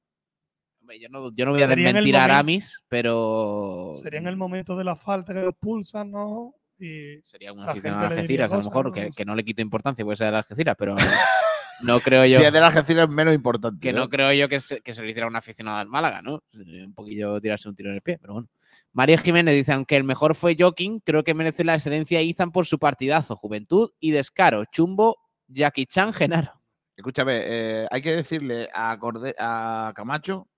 Hombre, 0.81 0.99
Yo 0.99 1.09
no, 1.09 1.33
yo 1.33 1.45
no 1.45 1.53
voy 1.53 1.63
a 1.63 1.69
desmentir 1.69 1.95
a 2.17 2.19
momento- 2.19 2.19
Aramis, 2.19 2.83
pero 2.89 3.95
Sería 4.03 4.19
en 4.19 4.27
el 4.27 4.37
momento 4.37 4.77
de 4.77 4.83
la 4.85 4.97
falta 4.97 5.33
que 5.33 5.41
los 5.41 5.55
pulsan, 5.55 6.11
¿no? 6.11 6.55
Y 6.85 7.21
sería 7.25 7.53
un 7.53 7.61
aficionado 7.61 8.05
a 8.05 8.09
Algeciras, 8.09 8.53
a 8.53 8.57
lo 8.57 8.65
mejor, 8.65 8.87
¿no? 8.87 8.93
que, 8.93 9.01
No 9.03 9.07
sé. 9.09 9.13
que 9.17 9.25
no 9.25 9.35
le 9.37 9.45
quito 9.45 9.63
importancia, 9.63 10.05
puede 10.05 10.17
ser 10.17 10.31
de 10.33 10.39
Algeciras, 10.39 10.75
pero 10.79 10.97
no 11.83 12.01
creo 12.01 12.25
yo, 12.27 12.39
Si 12.39 12.45
es 12.45 12.53
de 12.53 12.59
Algeciras 12.59 13.05
es 13.09 13.11
menos 13.15 13.35
importante. 13.35 13.81
que 13.81 13.91
¿eh? 13.91 13.93
no 13.93 14.09
creo 14.09 14.33
yo 14.33 14.49
que 14.49 14.61
se, 14.61 14.81
que 14.81 14.93
se 14.93 15.03
lo 15.03 15.09
hiciera 15.09 15.27
un 15.29 15.37
aficionado 15.37 15.79
al 15.79 15.89
Málaga, 15.89 16.23
¿no? 16.23 16.43
Un 16.55 16.93
poquillo 16.95 17.41
tirarse 17.41 17.69
un 17.69 17.75
tiro 17.77 17.91
en 17.91 17.97
el 17.97 18.03
pie, 18.03 18.19
pero 18.19 18.35
bueno. 18.35 18.49
María 18.93 19.17
Jiménez 19.19 19.55
dice, 19.55 19.73
aunque 19.73 19.97
el 19.97 20.05
mejor 20.05 20.35
fue 20.35 20.57
Joking, 20.59 21.01
creo 21.01 21.23
que 21.25 21.35
merece 21.35 21.65
la 21.65 21.75
excelencia 21.75 22.21
Izan 22.21 22.51
por 22.53 22.67
su 22.67 22.79
partidazo, 22.79 23.37
juventud 23.37 23.91
y 24.01 24.11
descaro. 24.11 24.65
Chumbo, 24.67 25.17
Jackie 25.49 25.87
Chan, 25.87 26.13
Genaro. 26.13 26.53
Escúchame, 26.97 27.41
eh, 27.45 27.87
hay 27.91 28.03
que 28.03 28.13
decirle 28.17 28.69
a, 28.75 28.99
Corde- 28.99 29.35
a 29.39 29.93
Camacho 29.95 30.49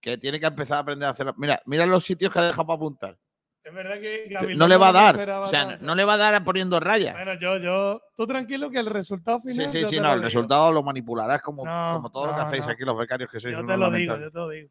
que 0.00 0.16
tiene 0.18 0.38
que 0.38 0.46
empezar 0.46 0.78
a 0.78 0.80
aprender 0.80 1.06
a 1.08 1.10
hacer. 1.10 1.32
Mira, 1.36 1.60
mira 1.66 1.86
los 1.86 2.04
sitios 2.04 2.32
que 2.32 2.38
ha 2.38 2.42
dejado 2.42 2.66
para 2.66 2.76
apuntar. 2.76 3.18
Es 3.64 3.74
verdad 3.74 4.00
que 4.00 4.26
Gabilondo 4.28 4.64
no 4.64 4.68
le 4.68 4.76
va 4.76 4.88
a 4.88 4.92
dar. 4.92 5.14
esperaba 5.14 5.46
O 5.46 5.50
sea, 5.50 5.64
no, 5.64 5.70
tanto. 5.70 5.86
no 5.86 5.94
le 5.94 6.04
va 6.04 6.14
a 6.14 6.16
dar 6.16 6.44
poniendo 6.44 6.80
rayas. 6.80 7.14
Bueno, 7.14 7.34
yo, 7.40 7.56
yo, 7.58 8.02
tú 8.16 8.26
tranquilo 8.26 8.70
que 8.70 8.78
el 8.78 8.86
resultado 8.86 9.40
Sí, 9.44 9.52
final. 9.52 9.68
sí, 9.68 9.84
sí, 9.84 9.96
te 9.96 10.00
no, 10.00 10.08
el 10.08 10.14
digo. 10.18 10.24
resultado 10.24 10.72
lo 10.72 10.82
manipularás 10.82 11.40
como, 11.42 11.64
No, 11.64 11.92
como 11.94 12.10
todo 12.10 12.26
lo 12.26 12.34
que 12.34 12.40
hacéis 12.40 12.66
no. 12.66 12.72
aquí 12.72 12.84
los 12.84 12.98
becarios 12.98 13.30
que 13.30 13.38
sois 13.40 13.54
Yo 13.56 13.64
te 13.64 13.76
lo 13.76 13.90
digo, 13.90 14.16
yo 14.18 14.30
te 14.30 14.38
lo 14.38 14.48
digo. 14.48 14.68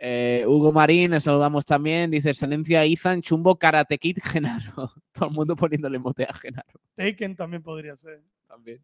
Eh, 0.00 0.44
Hugo 0.46 0.70
Marín, 0.70 1.10
le 1.10 1.18
saludamos 1.20 1.64
también. 1.64 2.10
Dice, 2.10 2.30
excelencia 2.30 2.84
Izan, 2.86 3.20
Chumbo, 3.20 3.58
Karate 3.58 3.98
Kid, 3.98 4.18
Genaro. 4.22 4.92
Todo 5.12 5.28
el 5.28 5.34
mundo 5.34 5.56
poniéndole 5.56 5.98
mote 5.98 6.24
a 6.24 6.32
Genaro. 6.34 6.78
Taken 6.96 7.34
también 7.34 7.62
podría 7.62 7.96
ser. 7.96 8.22
También. 8.46 8.80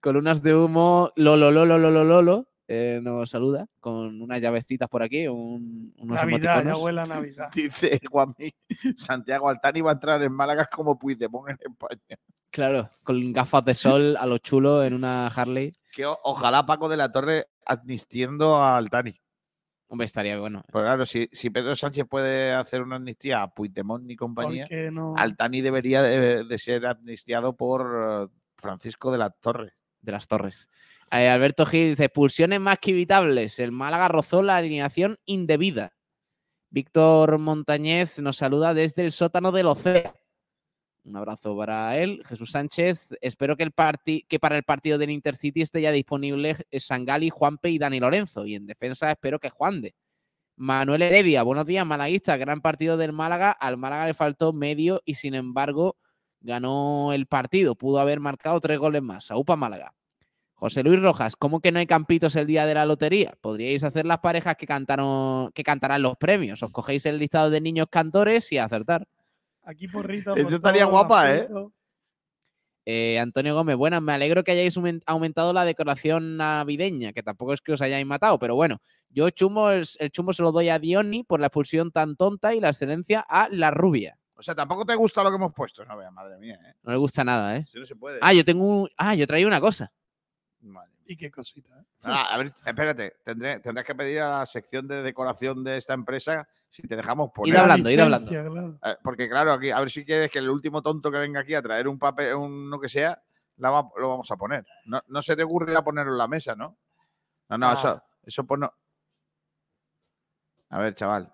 Columnas 0.00 0.42
de 0.42 0.54
humo, 0.54 1.12
Lolo, 1.16 1.50
Lolo, 1.50 1.76
Lolo, 1.78 2.04
Lolo. 2.04 2.48
Eh, 2.68 3.00
nos 3.02 3.30
saluda 3.30 3.66
con 3.80 4.20
unas 4.20 4.40
llavecitas 4.40 4.88
por 4.88 5.02
aquí, 5.02 5.26
un- 5.26 5.92
unos 5.96 6.16
Navidad, 6.16 6.62
ya 6.64 6.76
huele 6.76 7.00
a 7.00 7.04
Navidad. 7.06 7.48
Dice 7.54 7.98
Juanmi, 8.08 8.54
Santiago 8.94 9.48
Altani 9.48 9.80
va 9.80 9.90
a 9.90 9.94
entrar 9.94 10.22
en 10.22 10.32
Málaga 10.32 10.66
como 10.66 10.98
Puigdemont 10.98 11.48
en 11.48 11.56
España. 11.72 12.18
Claro, 12.50 12.90
con 13.02 13.32
gafas 13.32 13.64
de 13.64 13.74
sol 13.74 14.16
a 14.18 14.26
lo 14.26 14.38
chulo 14.38 14.84
en 14.84 14.94
una 14.94 15.26
Harley. 15.28 15.74
Que 15.92 16.06
o- 16.06 16.18
ojalá 16.24 16.64
Paco 16.66 16.88
de 16.88 16.96
la 16.96 17.10
Torre 17.10 17.46
amnistiendo 17.66 18.56
a 18.56 18.76
Altani. 18.76 19.18
Hombre, 19.90 20.04
estaría 20.04 20.38
bueno. 20.38 20.62
Pues 20.70 20.84
claro, 20.84 21.06
si, 21.06 21.30
si 21.32 21.48
Pedro 21.48 21.74
Sánchez 21.74 22.04
puede 22.06 22.52
hacer 22.52 22.82
una 22.82 22.96
amnistía 22.96 23.40
a 23.42 23.48
Puigdemont 23.54 24.10
y 24.10 24.16
compañía, 24.16 24.66
no. 24.92 25.14
Altani 25.16 25.62
debería 25.62 26.02
de, 26.02 26.44
de 26.44 26.58
ser 26.58 26.84
amnistiado 26.84 27.56
por 27.56 28.28
eh, 28.30 28.34
Francisco 28.58 29.10
de 29.10 29.16
la 29.18 29.30
Torre. 29.30 29.72
de 30.02 30.12
las 30.12 30.28
Torres. 30.28 30.68
Eh, 31.10 31.28
Alberto 31.28 31.64
Gil 31.64 31.90
dice, 31.90 32.04
expulsiones 32.04 32.60
más 32.60 32.78
que 32.78 32.90
evitables. 32.90 33.58
El 33.58 33.72
Málaga 33.72 34.08
rozó 34.08 34.42
la 34.42 34.56
alineación 34.56 35.16
indebida. 35.24 35.94
Víctor 36.70 37.38
Montañez 37.38 38.18
nos 38.18 38.36
saluda 38.36 38.74
desde 38.74 39.04
el 39.04 39.12
sótano 39.12 39.50
del 39.50 39.68
Ocea. 39.68 40.14
Un 41.04 41.16
abrazo 41.16 41.56
para 41.56 41.96
él. 41.96 42.22
Jesús 42.26 42.50
Sánchez, 42.50 43.14
espero 43.22 43.56
que, 43.56 43.62
el 43.62 43.72
que 44.28 44.38
para 44.38 44.56
el 44.58 44.64
partido 44.64 44.98
del 44.98 45.08
Intercity 45.08 45.62
esté 45.62 45.80
ya 45.80 45.90
disponible 45.90 46.56
Sangali, 46.70 47.30
Juanpe 47.30 47.70
y 47.70 47.78
Dani 47.78 47.98
Lorenzo. 47.98 48.44
Y 48.44 48.54
en 48.54 48.66
defensa 48.66 49.10
espero 49.10 49.38
que 49.38 49.48
Juan 49.48 49.80
de. 49.80 49.94
Manuel 50.56 51.02
Heredia, 51.02 51.44
buenos 51.44 51.64
días, 51.64 51.86
malaguista. 51.86 52.36
Gran 52.36 52.60
partido 52.60 52.98
del 52.98 53.12
Málaga. 53.12 53.52
Al 53.52 53.78
Málaga 53.78 54.06
le 54.06 54.12
faltó 54.12 54.52
medio 54.52 55.00
y 55.06 55.14
sin 55.14 55.34
embargo 55.34 55.96
ganó 56.40 57.14
el 57.14 57.26
partido. 57.26 57.76
Pudo 57.76 58.00
haber 58.00 58.20
marcado 58.20 58.60
tres 58.60 58.78
goles 58.78 59.00
más. 59.00 59.30
Aupa 59.30 59.56
Málaga. 59.56 59.94
José 60.60 60.82
Luis 60.82 61.00
Rojas, 61.00 61.36
¿cómo 61.36 61.60
que 61.60 61.70
no 61.70 61.78
hay 61.78 61.86
campitos 61.86 62.34
el 62.34 62.48
día 62.48 62.66
de 62.66 62.74
la 62.74 62.84
lotería? 62.84 63.32
Podríais 63.40 63.84
hacer 63.84 64.04
las 64.04 64.18
parejas 64.18 64.56
que 64.56 64.66
cantaron, 64.66 65.52
que 65.52 65.62
cantarán 65.62 66.02
los 66.02 66.16
premios. 66.16 66.60
Os 66.64 66.72
cogéis 66.72 67.06
el 67.06 67.16
listado 67.18 67.48
de 67.48 67.60
niños 67.60 67.86
cantores 67.88 68.50
y 68.50 68.58
acertar. 68.58 69.06
Aquí 69.62 69.86
porrito. 69.86 70.34
Eso 70.34 70.56
estaría 70.56 70.84
guapa, 70.84 71.32
¿eh? 71.32 71.48
Eh, 72.86 73.20
Antonio 73.20 73.54
Gómez, 73.54 73.76
buenas, 73.76 74.02
me 74.02 74.12
alegro 74.14 74.42
que 74.42 74.50
hayáis 74.50 74.76
aumen- 74.76 75.02
aumentado 75.06 75.52
la 75.52 75.64
decoración 75.64 76.36
navideña, 76.38 77.12
que 77.12 77.22
tampoco 77.22 77.52
es 77.52 77.60
que 77.60 77.72
os 77.74 77.82
hayáis 77.82 78.06
matado, 78.06 78.38
pero 78.40 78.54
bueno, 78.56 78.80
yo 79.10 79.28
chumbo, 79.30 79.70
el, 79.70 79.86
el 80.00 80.10
chumbo 80.10 80.32
se 80.32 80.42
lo 80.42 80.50
doy 80.52 80.70
a 80.70 80.78
Dioni 80.80 81.22
por 81.22 81.38
la 81.38 81.48
expulsión 81.48 81.92
tan 81.92 82.16
tonta 82.16 82.52
y 82.54 82.60
la 82.60 82.70
excelencia 82.70 83.20
a 83.20 83.48
la 83.50 83.70
rubia. 83.70 84.18
O 84.34 84.42
sea, 84.42 84.54
tampoco 84.54 84.86
te 84.86 84.94
gusta 84.96 85.22
lo 85.22 85.28
que 85.30 85.36
hemos 85.36 85.52
puesto. 85.52 85.84
No 85.84 85.96
veas, 85.98 86.12
madre 86.12 86.38
mía, 86.38 86.58
¿eh? 86.66 86.74
No 86.82 86.90
le 86.92 86.98
gusta 86.98 87.22
nada, 87.24 87.56
¿eh? 87.58 87.66
Si 87.70 87.78
no 87.78 87.84
se 87.84 87.94
puede. 87.94 88.18
Ah, 88.22 88.32
yo 88.32 88.44
tengo 88.44 88.64
un... 88.64 88.88
Ah, 88.96 89.14
yo 89.14 89.26
traía 89.26 89.46
una 89.46 89.60
cosa. 89.60 89.92
Y 91.06 91.16
qué 91.16 91.30
cosita. 91.30 91.80
¿eh? 91.80 91.84
Ah, 92.02 92.34
a 92.34 92.38
ver, 92.38 92.52
espérate, 92.64 93.16
tendré, 93.24 93.60
tendrás 93.60 93.86
que 93.86 93.94
pedir 93.94 94.20
a 94.20 94.38
la 94.38 94.46
sección 94.46 94.86
de 94.86 95.02
decoración 95.02 95.64
de 95.64 95.76
esta 95.76 95.94
empresa 95.94 96.48
si 96.68 96.82
te 96.82 96.96
dejamos 96.96 97.30
poner. 97.32 97.54
Ir 97.54 97.60
hablando, 97.60 97.90
ir 97.90 98.00
hablando. 98.00 98.78
Eh, 98.84 98.96
porque 99.02 99.28
claro, 99.28 99.52
aquí, 99.52 99.70
a 99.70 99.78
ver 99.80 99.90
si 99.90 100.04
quieres 100.04 100.30
que 100.30 100.38
el 100.38 100.50
último 100.50 100.82
tonto 100.82 101.10
que 101.10 101.18
venga 101.18 101.40
aquí 101.40 101.54
a 101.54 101.62
traer 101.62 101.88
un 101.88 101.98
papel, 101.98 102.34
un 102.34 102.68
lo 102.68 102.78
que 102.78 102.88
sea, 102.88 103.22
lo 103.56 103.88
vamos 103.96 104.30
a 104.30 104.36
poner. 104.36 104.66
No, 104.84 105.02
no 105.08 105.22
se 105.22 105.34
te 105.34 105.42
ocurre 105.42 105.74
a 105.76 105.82
ponerlo 105.82 106.12
en 106.12 106.18
la 106.18 106.28
mesa, 106.28 106.54
¿no? 106.54 106.76
No, 107.48 107.58
no, 107.58 107.72
eso, 107.72 107.88
ah. 107.88 108.04
eso 108.24 108.44
pues 108.44 108.60
no. 108.60 108.72
A 110.70 110.78
ver, 110.78 110.94
chaval. 110.94 111.32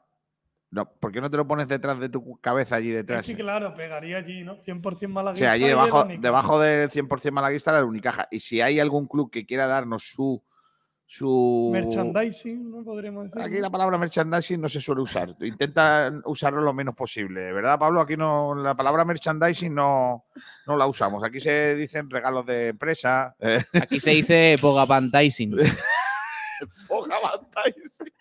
No, 0.75 0.91
¿Por 0.91 1.13
qué 1.13 1.21
no 1.21 1.31
te 1.31 1.37
lo 1.37 1.47
pones 1.47 1.69
detrás 1.69 2.01
de 2.01 2.09
tu 2.09 2.37
cabeza 2.41 2.75
allí 2.75 2.91
detrás? 2.91 3.25
Sí, 3.25 3.37
claro, 3.37 3.77
pegaría 3.77 4.17
allí, 4.17 4.43
¿no? 4.43 4.61
100% 4.65 5.07
malaguista. 5.07 5.47
Sí, 5.47 5.49
allí 5.49 5.69
debajo, 5.69 6.03
debajo 6.19 6.59
del 6.59 6.91
100% 6.91 7.31
malaguista 7.31 7.71
la 7.71 7.85
Unicaja. 7.85 8.27
Y 8.33 8.41
si 8.41 8.61
hay 8.61 8.81
algún 8.81 9.07
club 9.07 9.31
que 9.31 9.47
quiera 9.47 9.69
darnos 9.69 10.03
su, 10.03 10.43
su. 11.07 11.71
Merchandising, 11.73 12.73
¿no? 12.73 12.83
Podríamos 12.83 13.31
decir. 13.31 13.41
Aquí 13.41 13.61
la 13.61 13.71
palabra 13.71 13.99
merchandising 13.99 14.61
no 14.61 14.69
se 14.69 14.81
suele 14.81 15.03
usar. 15.03 15.37
Intenta 15.43 16.13
usarlo 16.25 16.61
lo 16.61 16.75
menos 16.75 16.97
posible, 16.97 17.53
¿verdad, 17.53 17.79
Pablo? 17.79 18.01
Aquí 18.01 18.17
no, 18.17 18.57
la 18.57 18.75
palabra 18.75 19.05
merchandising 19.05 19.73
no, 19.73 20.25
no 20.67 20.77
la 20.77 20.89
usamos. 20.89 21.23
Aquí 21.23 21.39
se 21.39 21.77
dicen 21.77 22.11
regalos 22.11 22.45
de 22.47 22.71
empresa. 22.71 23.37
Aquí 23.81 24.01
se 24.01 24.11
dice 24.11 24.57
pogapantising. 24.61 25.57
pogapantising. 26.89 28.13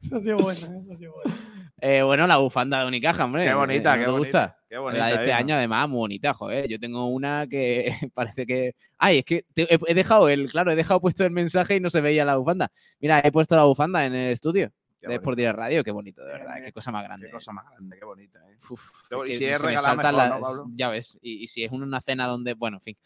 Eso 0.00 0.16
ha 0.16 0.20
sido 0.20 0.38
bueno, 0.38 0.58
eso 0.58 0.92
ha 0.92 0.96
sido 0.96 1.12
bueno. 1.12 1.36
Eh, 1.80 2.02
bueno, 2.02 2.26
la 2.26 2.38
bufanda 2.38 2.80
de 2.80 2.88
Unicaja, 2.88 3.24
hombre. 3.24 3.44
Qué 3.44 3.54
bonita, 3.54 3.96
qué 3.96 4.06
bonita. 4.06 4.18
gusta? 4.18 4.58
Qué 4.68 4.78
bonita. 4.78 4.98
La 4.98 5.06
de 5.08 5.14
este 5.14 5.32
año, 5.32 5.54
además, 5.54 5.88
muy 5.88 5.98
bonita, 5.98 6.34
joder. 6.34 6.68
Yo 6.68 6.78
tengo 6.78 7.06
una 7.06 7.46
que 7.46 7.92
parece 8.14 8.46
que. 8.46 8.74
Ay, 8.98 9.18
es 9.18 9.24
que 9.24 9.44
he, 9.54 9.94
dejado 9.94 10.28
el, 10.28 10.50
claro, 10.50 10.72
he 10.72 10.76
dejado 10.76 11.00
puesto 11.00 11.24
el 11.24 11.30
mensaje 11.30 11.76
y 11.76 11.80
no 11.80 11.90
se 11.90 12.00
veía 12.00 12.24
la 12.24 12.36
bufanda. 12.36 12.70
Mira, 13.00 13.20
he 13.24 13.30
puesto 13.30 13.54
la 13.54 13.64
bufanda 13.64 14.04
en 14.04 14.14
el 14.14 14.32
estudio. 14.32 14.72
de 15.00 15.14
Sport 15.14 15.38
Radio, 15.38 15.84
qué 15.84 15.92
bonito, 15.92 16.24
de 16.24 16.32
verdad, 16.32 16.54
qué 16.64 16.72
cosa 16.72 16.90
más 16.90 17.04
grande. 17.04 17.26
Qué 17.26 17.32
cosa 17.32 17.52
más 17.52 17.64
grande, 17.70 17.96
qué 17.96 18.04
bonita. 18.04 18.40
Eh. 18.48 19.30
y 19.30 19.34
si 19.34 19.44
es 19.44 19.62
regalado 19.62 20.66
Ya 20.74 20.88
ves, 20.88 21.16
y, 21.22 21.46
si 21.46 21.62
es 21.62 21.70
una 21.70 22.00
cena 22.00 22.26
donde, 22.26 22.54
bueno, 22.54 22.78
en 22.78 22.80
fin. 22.80 22.96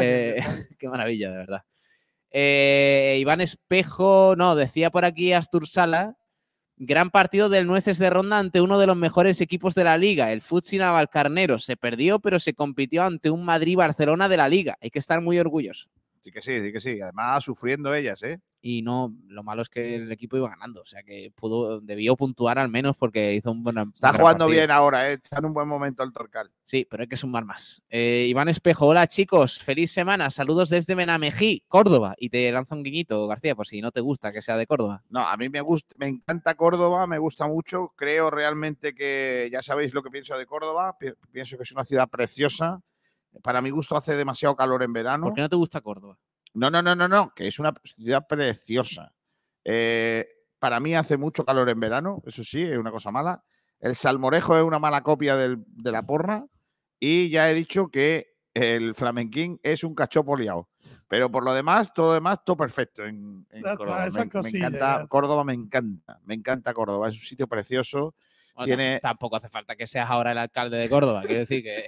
Eh, 0.00 0.36
qué 0.78 0.88
maravilla, 0.88 1.30
de 1.30 1.36
verdad. 1.36 1.64
Eh, 2.32 3.18
Iván 3.20 3.40
Espejo, 3.40 4.34
no, 4.36 4.54
decía 4.54 4.90
por 4.90 5.04
aquí 5.04 5.32
Astur 5.32 5.68
Sala 5.68 6.16
Gran 6.84 7.10
partido 7.10 7.48
del 7.48 7.68
Nueces 7.68 7.98
de 7.98 8.10
Ronda 8.10 8.40
ante 8.40 8.60
uno 8.60 8.76
de 8.78 8.88
los 8.88 8.96
mejores 8.96 9.40
equipos 9.40 9.76
de 9.76 9.84
la 9.84 9.96
liga, 9.96 10.32
el 10.32 10.42
Futsi 10.42 10.78
Navalcarnero. 10.78 11.60
Se 11.60 11.76
perdió, 11.76 12.18
pero 12.18 12.40
se 12.40 12.54
compitió 12.54 13.04
ante 13.04 13.30
un 13.30 13.44
Madrid-Barcelona 13.44 14.28
de 14.28 14.36
la 14.36 14.48
liga. 14.48 14.78
Hay 14.80 14.90
que 14.90 14.98
estar 14.98 15.20
muy 15.20 15.38
orgulloso. 15.38 15.88
Sí 16.22 16.30
que 16.30 16.42
sí, 16.42 16.60
sí 16.60 16.72
que 16.72 16.80
sí. 16.80 17.00
Además, 17.00 17.44
sufriendo 17.44 17.94
ellas, 17.94 18.22
¿eh? 18.22 18.40
y 18.62 18.82
no, 18.82 19.12
lo 19.26 19.42
malo 19.42 19.60
es 19.60 19.68
que 19.68 19.96
el 19.96 20.10
equipo 20.12 20.36
iba 20.36 20.48
ganando, 20.48 20.82
o 20.82 20.86
sea 20.86 21.02
que 21.02 21.32
pudo, 21.34 21.80
debió 21.80 22.16
puntuar 22.16 22.60
al 22.60 22.68
menos 22.68 22.96
porque 22.96 23.34
hizo 23.34 23.50
un 23.50 23.64
buen. 23.64 23.76
Está 23.78 24.12
jugando 24.12 24.46
bien 24.46 24.70
ahora, 24.70 25.10
¿eh? 25.10 25.14
está 25.14 25.38
en 25.38 25.46
un 25.46 25.52
buen 25.52 25.66
momento 25.66 26.04
el 26.04 26.12
Torcal. 26.12 26.50
Sí, 26.62 26.86
pero 26.88 27.02
hay 27.02 27.08
que 27.08 27.16
sumar 27.16 27.44
más. 27.44 27.82
Eh, 27.90 28.26
Iván 28.28 28.48
Espejo, 28.48 28.86
hola 28.86 29.08
chicos, 29.08 29.58
feliz 29.58 29.90
semana, 29.90 30.30
saludos 30.30 30.70
desde 30.70 30.94
Benamejí, 30.94 31.64
Córdoba, 31.66 32.14
y 32.16 32.30
te 32.30 32.50
lanzo 32.52 32.76
un 32.76 32.84
guiñito, 32.84 33.26
García, 33.26 33.56
por 33.56 33.66
si 33.66 33.80
no 33.80 33.90
te 33.90 34.00
gusta 34.00 34.32
que 34.32 34.40
sea 34.40 34.56
de 34.56 34.66
Córdoba. 34.66 35.02
No, 35.10 35.26
a 35.26 35.36
mí 35.36 35.48
me 35.48 35.60
gusta, 35.60 35.96
me 35.98 36.06
encanta 36.06 36.54
Córdoba, 36.54 37.08
me 37.08 37.18
gusta 37.18 37.48
mucho, 37.48 37.92
creo 37.96 38.30
realmente 38.30 38.94
que 38.94 39.48
ya 39.50 39.60
sabéis 39.60 39.92
lo 39.92 40.04
que 40.04 40.10
pienso 40.10 40.38
de 40.38 40.46
Córdoba, 40.46 40.96
pienso 41.32 41.56
que 41.56 41.64
es 41.64 41.72
una 41.72 41.84
ciudad 41.84 42.08
preciosa. 42.08 42.80
Para 43.42 43.62
mi 43.62 43.70
gusto 43.70 43.96
hace 43.96 44.16
demasiado 44.16 44.54
calor 44.56 44.82
en 44.82 44.92
verano. 44.92 45.26
¿Por 45.26 45.34
qué 45.34 45.40
no 45.40 45.48
te 45.48 45.56
gusta 45.56 45.80
Córdoba? 45.80 46.18
No, 46.54 46.70
no, 46.70 46.82
no, 46.82 46.94
no, 46.94 47.08
no, 47.08 47.32
que 47.34 47.46
es 47.46 47.58
una 47.58 47.72
ciudad 47.84 48.26
preciosa. 48.26 49.14
Eh, 49.64 50.26
para 50.58 50.80
mí 50.80 50.94
hace 50.94 51.16
mucho 51.16 51.44
calor 51.44 51.68
en 51.70 51.80
verano, 51.80 52.22
eso 52.26 52.44
sí, 52.44 52.62
es 52.62 52.76
una 52.76 52.90
cosa 52.90 53.10
mala. 53.10 53.42
El 53.80 53.96
salmorejo 53.96 54.56
es 54.56 54.62
una 54.62 54.78
mala 54.78 55.02
copia 55.02 55.36
de 55.36 55.58
la 55.90 56.02
porra. 56.02 56.46
Y 57.00 57.30
ya 57.30 57.50
he 57.50 57.54
dicho 57.54 57.88
que 57.88 58.36
el 58.54 58.94
flamenquín 58.94 59.58
es 59.62 59.82
un 59.82 59.94
cachopo 59.94 60.36
liado. 60.36 60.68
Pero 61.08 61.30
por 61.30 61.44
lo 61.44 61.52
demás, 61.52 61.92
todo 61.92 62.08
lo 62.08 62.14
demás, 62.14 62.38
todo 62.44 62.56
perfecto 62.56 63.04
en, 63.04 63.46
Córdoba. 63.76 64.06
Me, 64.14 64.48
encanta, 64.48 65.06
Córdoba 65.08 65.44
me 65.44 65.52
encanta, 65.52 66.20
me 66.24 66.34
encanta 66.34 66.72
Córdoba, 66.72 67.08
es 67.08 67.16
un 67.16 67.22
sitio 67.24 67.46
precioso. 67.46 68.14
tiene... 68.64 69.00
Tampoco 69.00 69.36
hace 69.36 69.48
falta 69.48 69.76
que 69.76 69.86
seas 69.86 70.08
ahora 70.08 70.32
el 70.32 70.38
alcalde 70.38 70.76
de 70.76 70.88
Córdoba, 70.88 71.22
quiero 71.22 71.40
decir 71.40 71.62
que 71.62 71.86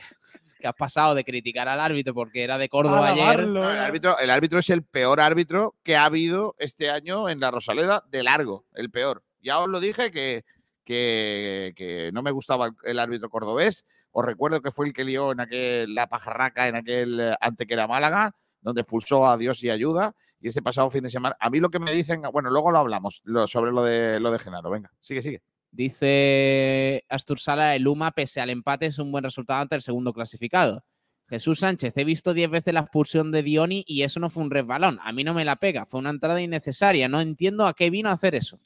que 0.59 0.67
has 0.67 0.75
pasado 0.75 1.15
de 1.15 1.25
criticar 1.25 1.69
al 1.69 1.81
árbitro 1.81 2.15
porque 2.15 2.45
era 2.45 2.59
de 2.59 2.69
Córdoba 2.69 3.09
ayer. 3.09 3.41
el, 3.41 3.57
árbitro, 3.57 4.19
el 4.19 4.31
árbitro 4.31 4.59
es 4.59 4.71
el 4.71 4.83
peor 4.83 5.21
árbitro 5.21 5.75
que 5.83 5.97
ha 5.97 6.05
habido 6.05 6.55
este 6.59 6.91
año 6.91 7.29
en 7.29 7.41
la 7.41 7.51
Rosaleda, 7.51 8.05
de 8.11 8.23
largo, 8.23 8.65
el 8.75 8.91
peor. 8.91 9.23
Ya 9.43 9.59
os 9.59 9.69
lo 9.69 9.81
dije 9.81 10.11
que, 10.11 10.45
que, 10.85 12.11
no 12.13 12.23
me 12.23 12.31
gustaba 12.31 12.71
el 12.85 12.99
árbitro 12.99 13.31
cordobés. 13.31 13.85
Os 14.13 14.25
recuerdo 14.25 14.63
que 14.63 14.71
fue 14.71 14.87
el 14.87 14.93
que 14.93 15.05
lió 15.05 15.33
en 15.33 15.41
aquel, 15.41 15.95
la 15.95 16.09
pajarraca 16.09 16.69
en 16.69 16.77
aquel 16.77 17.21
eh, 17.21 17.37
ante 17.41 17.67
que 17.67 17.75
era 17.75 17.89
Málaga, 17.89 18.35
donde 18.61 18.83
expulsó 18.83 19.29
a 19.29 19.37
Dios 19.37 19.63
y 19.63 19.71
ayuda. 19.71 20.15
Y 20.41 20.49
ese 20.49 20.63
pasado 20.63 20.91
fin 20.91 21.03
de 21.03 21.11
semana, 21.11 21.37
a 21.41 21.51
mí 21.51 21.59
lo 21.59 21.71
que 21.71 21.79
me 21.79 21.93
dicen, 21.93 22.23
bueno, 22.33 22.51
luego 22.51 22.71
lo 22.71 22.79
hablamos 22.79 23.23
sobre 23.47 23.73
lo 23.73 23.83
de 23.83 24.21
lo 24.21 24.31
de 24.31 24.39
Genaro. 24.39 24.71
Venga, 24.71 24.91
sigue, 25.01 25.23
sigue. 25.23 25.43
Dice 25.75 27.05
Astur 27.09 27.41
Sala, 27.41 27.75
el 27.75 27.89
UMA, 27.89 28.13
pese 28.13 28.41
al 28.41 28.51
empate, 28.51 28.87
es 28.87 29.01
un 29.01 29.11
buen 29.11 29.25
resultado 29.25 29.61
ante 29.61 29.75
el 29.75 29.83
segundo 29.83 30.13
clasificado. 30.13 30.85
Jesús 31.29 31.59
Sánchez, 31.59 31.97
he 31.97 32.05
visto 32.05 32.33
10 32.33 32.49
veces 32.49 32.73
la 32.73 32.81
expulsión 32.81 33.33
de 33.33 33.43
Dioni 33.43 33.85
y 33.89 34.03
eso 34.03 34.21
no 34.21 34.31
fue 34.31 34.45
un 34.45 34.53
resbalón. 34.53 35.01
A 35.03 35.13
mí 35.13 35.25
no 35.25 35.35
me 35.35 35.45
la 35.45 35.57
pega, 35.57 35.85
fue 35.85 35.99
una 35.99 36.11
entrada 36.11 36.41
innecesaria. 36.41 37.09
No 37.09 37.21
entiendo 37.21 37.67
a 37.67 37.75
qué 37.75 37.91
vino 37.91 38.09
a 38.09 38.13
hacer 38.13 38.37
eso. 38.37 38.61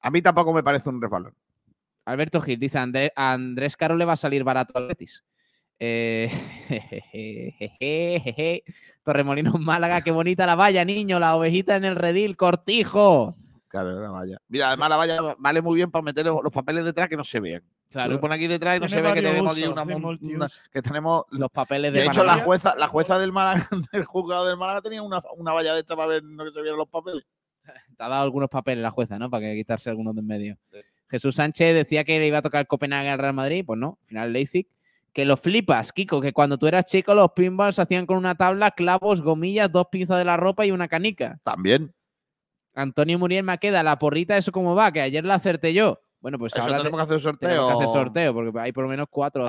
A 0.00 0.10
mí 0.10 0.22
tampoco 0.22 0.54
me 0.54 0.62
parece 0.62 0.88
un 0.88 1.02
resbalón. 1.02 1.34
Alberto 2.06 2.40
Gil 2.40 2.58
dice: 2.58 2.78
a 2.78 3.32
Andrés 3.32 3.76
Caro 3.76 3.94
le 3.96 4.06
va 4.06 4.14
a 4.14 4.16
salir 4.16 4.42
barato 4.42 4.78
al 4.78 4.86
Betis. 4.86 5.22
Eh, 5.78 6.30
Torremolinos 9.02 9.60
Málaga, 9.60 10.00
qué 10.00 10.12
bonita 10.12 10.46
la 10.46 10.54
valla, 10.54 10.82
niño, 10.82 11.20
la 11.20 11.36
ovejita 11.36 11.76
en 11.76 11.84
el 11.84 11.96
redil, 11.96 12.38
cortijo. 12.38 13.36
Claro, 13.74 14.00
la 14.00 14.08
valla. 14.08 14.38
Mira, 14.46 14.68
además 14.68 14.88
la 14.88 14.96
valla 14.96 15.36
vale 15.36 15.60
muy 15.60 15.74
bien 15.74 15.90
para 15.90 16.04
meter 16.04 16.24
los, 16.26 16.52
papeles 16.52 16.84
detrás 16.84 17.08
que 17.08 17.16
no 17.16 17.24
se 17.24 17.40
vean. 17.40 17.60
Claro. 17.90 18.12
Lo 18.12 18.20
pone 18.20 18.36
aquí 18.36 18.46
detrás 18.46 18.76
y 18.76 18.80
no 18.80 18.86
se 18.86 19.02
ve 19.02 19.12
que 19.12 19.20
tenemos 19.20 19.50
aquí 19.50 19.64
una, 19.64 20.48
que 20.72 20.80
tenemos 20.80 21.24
los 21.30 21.50
papeles 21.50 21.92
de 21.92 21.98
De 21.98 22.06
hecho, 22.06 22.22
la 22.22 22.38
jueza, 22.38 22.76
la 22.76 22.86
jueza 22.86 23.18
del 23.18 23.32
Málaga, 23.32 23.66
del 23.92 24.04
juzgado 24.04 24.46
del 24.46 24.56
Málaga 24.56 24.80
tenía 24.80 25.02
una, 25.02 25.20
una 25.36 25.52
valla 25.52 25.74
de 25.74 25.80
esta 25.80 25.96
para 25.96 26.06
ver 26.06 26.22
no 26.22 26.44
que 26.44 26.52
se 26.52 26.62
vieran 26.62 26.78
los 26.78 26.88
papeles. 26.88 27.24
Te 27.64 28.04
ha 28.04 28.08
dado 28.08 28.22
algunos 28.22 28.48
papeles 28.48 28.80
la 28.80 28.92
jueza, 28.92 29.18
¿no? 29.18 29.28
Para 29.28 29.46
que 29.46 29.56
quitarse 29.56 29.90
algunos 29.90 30.14
de 30.14 30.20
en 30.20 30.26
medio. 30.28 30.56
Jesús 31.10 31.34
Sánchez 31.34 31.74
decía 31.74 32.04
que 32.04 32.20
le 32.20 32.28
iba 32.28 32.38
a 32.38 32.42
tocar 32.42 32.68
Copenhague 32.68 33.08
al 33.08 33.18
Real 33.18 33.34
Madrid, 33.34 33.64
pues 33.66 33.80
no, 33.80 33.98
al 34.02 34.06
final 34.06 34.32
Leipzig. 34.32 34.68
Que 35.12 35.24
lo 35.24 35.36
flipas, 35.36 35.90
Kiko, 35.90 36.20
que 36.20 36.32
cuando 36.32 36.58
tú 36.58 36.68
eras 36.68 36.84
chico 36.84 37.12
los 37.12 37.32
pinballs 37.32 37.74
se 37.74 37.82
hacían 37.82 38.06
con 38.06 38.18
una 38.18 38.36
tabla, 38.36 38.70
clavos, 38.70 39.20
gomillas, 39.20 39.70
dos 39.72 39.86
pinzas 39.90 40.18
de 40.18 40.24
la 40.24 40.36
ropa 40.36 40.64
y 40.64 40.70
una 40.70 40.86
canica. 40.86 41.40
También. 41.42 41.92
Antonio 42.74 43.18
Muriel 43.18 43.46
queda 43.60 43.82
la 43.82 43.98
porrita, 43.98 44.36
¿eso 44.36 44.52
cómo 44.52 44.74
va? 44.74 44.92
Que 44.92 45.00
ayer 45.00 45.24
la 45.24 45.34
acerté 45.34 45.72
yo. 45.72 46.00
Bueno, 46.20 46.38
pues 46.38 46.56
ahora 46.56 46.78
tenemos 46.78 46.98
que 46.98 47.04
hacer 47.04 47.20
sorteo. 47.20 47.48
Tenemos 47.50 47.68
que 47.68 47.84
hacer 47.84 47.88
sorteo, 47.88 48.32
porque 48.32 48.58
hay 48.58 48.72
por 48.72 48.84
lo 48.84 48.90
menos 48.90 49.08
cuatro 49.10 49.46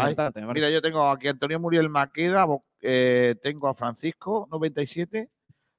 Mira, 0.53 0.69
yo 0.69 0.81
tengo 0.81 1.07
aquí 1.07 1.27
a 1.27 1.31
Antonio 1.31 1.57
Muriel 1.57 1.87
Maqueda, 1.87 2.45
eh, 2.81 3.35
tengo 3.41 3.69
a 3.69 3.73
Francisco, 3.73 4.47
97, 4.51 5.29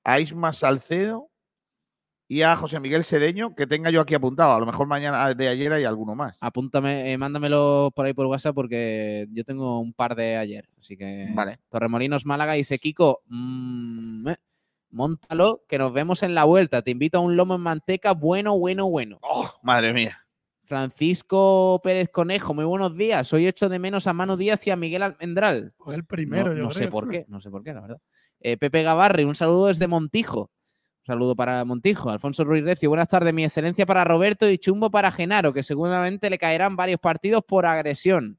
a 0.04 0.20
Isma 0.20 0.54
Salcedo 0.54 1.28
y 2.28 2.42
a 2.42 2.56
José 2.56 2.80
Miguel 2.80 3.04
Sedeño, 3.04 3.54
que 3.54 3.66
tenga 3.66 3.90
yo 3.90 4.00
aquí 4.00 4.14
apuntado. 4.14 4.54
A 4.54 4.58
lo 4.58 4.64
mejor 4.64 4.86
mañana 4.86 5.34
de 5.34 5.48
ayer 5.48 5.72
hay 5.72 5.84
alguno 5.84 6.14
más. 6.14 6.38
Apúntame, 6.40 7.12
eh, 7.12 7.18
mándamelo 7.18 7.92
por 7.94 8.06
ahí 8.06 8.14
por 8.14 8.26
WhatsApp 8.26 8.54
porque 8.54 9.26
yo 9.32 9.44
tengo 9.44 9.80
un 9.80 9.92
par 9.92 10.16
de 10.16 10.38
ayer. 10.38 10.66
Así 10.80 10.96
que. 10.96 11.28
Vale. 11.34 11.58
Torremolinos 11.68 12.24
Málaga 12.24 12.54
dice 12.54 12.78
Kiko. 12.78 13.22
Mmm, 13.26 14.30
Móntalo, 14.96 15.62
que 15.68 15.76
nos 15.76 15.92
vemos 15.92 16.22
en 16.22 16.34
la 16.34 16.44
vuelta. 16.44 16.80
Te 16.80 16.90
invito 16.90 17.18
a 17.18 17.20
un 17.20 17.36
lomo 17.36 17.54
en 17.54 17.60
manteca 17.60 18.12
bueno, 18.12 18.58
bueno, 18.58 18.88
bueno. 18.88 19.18
¡Oh, 19.20 19.46
madre 19.62 19.92
mía! 19.92 20.26
Francisco 20.64 21.80
Pérez 21.84 22.08
Conejo, 22.08 22.54
muy 22.54 22.64
buenos 22.64 22.96
días. 22.96 23.30
Hoy 23.34 23.46
echo 23.46 23.68
de 23.68 23.78
menos 23.78 24.06
a 24.06 24.14
Manu 24.14 24.38
Díaz 24.38 24.66
y 24.66 24.70
a 24.70 24.76
Miguel 24.76 25.02
Almendral. 25.02 25.74
Pues 25.76 25.96
el 25.96 26.06
primero, 26.06 26.54
no, 26.54 26.70
sé 26.70 26.88
por 26.88 27.10
qué, 27.10 27.26
no 27.28 27.42
sé 27.42 27.50
por 27.50 27.62
qué, 27.62 27.74
la 27.74 27.82
verdad. 27.82 27.98
Eh, 28.40 28.56
Pepe 28.56 28.82
Gavarri, 28.82 29.24
un 29.24 29.34
saludo 29.34 29.66
desde 29.66 29.86
Montijo. 29.86 30.50
Un 31.00 31.06
saludo 31.06 31.36
para 31.36 31.62
Montijo. 31.66 32.08
Alfonso 32.08 32.42
Ruiz 32.44 32.64
Recio, 32.64 32.88
buenas 32.88 33.08
tardes. 33.08 33.34
Mi 33.34 33.44
excelencia 33.44 33.84
para 33.84 34.02
Roberto 34.02 34.50
y 34.50 34.56
Chumbo 34.56 34.90
para 34.90 35.12
Genaro, 35.12 35.52
que 35.52 35.62
seguramente 35.62 36.30
le 36.30 36.38
caerán 36.38 36.74
varios 36.74 37.00
partidos 37.00 37.44
por 37.46 37.66
agresión. 37.66 38.38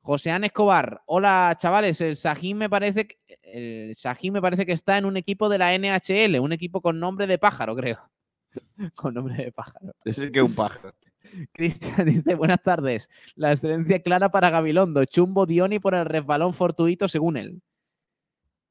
José 0.00 0.30
An 0.30 0.44
Escobar, 0.44 1.02
hola 1.06 1.56
chavales, 1.58 2.00
el 2.00 2.16
Sajín 2.16 2.56
me 2.56 2.70
parece 2.70 3.06
que, 3.06 3.16
el 3.42 3.94
me 4.32 4.40
parece 4.40 4.64
que 4.64 4.72
está 4.72 4.96
en 4.96 5.04
un 5.04 5.16
equipo 5.16 5.48
de 5.48 5.58
la 5.58 5.74
NHL, 5.76 6.40
un 6.40 6.52
equipo 6.52 6.80
con 6.80 6.98
nombre 6.98 7.26
de 7.26 7.38
pájaro, 7.38 7.76
creo. 7.76 7.98
con 8.94 9.14
nombre 9.14 9.36
de 9.36 9.52
pájaro. 9.52 9.92
Es 10.04 10.20
que 10.32 10.42
un 10.42 10.54
pájaro. 10.54 10.94
Cristian 11.52 12.06
dice, 12.06 12.34
buenas 12.34 12.62
tardes. 12.62 13.10
La 13.34 13.52
excelencia 13.52 14.02
clara 14.02 14.30
para 14.30 14.50
Gabilondo. 14.50 15.04
Chumbo 15.04 15.46
Dioni 15.46 15.78
por 15.78 15.94
el 15.94 16.04
resbalón 16.04 16.54
fortuito, 16.54 17.08
según 17.08 17.36
él. 17.36 17.62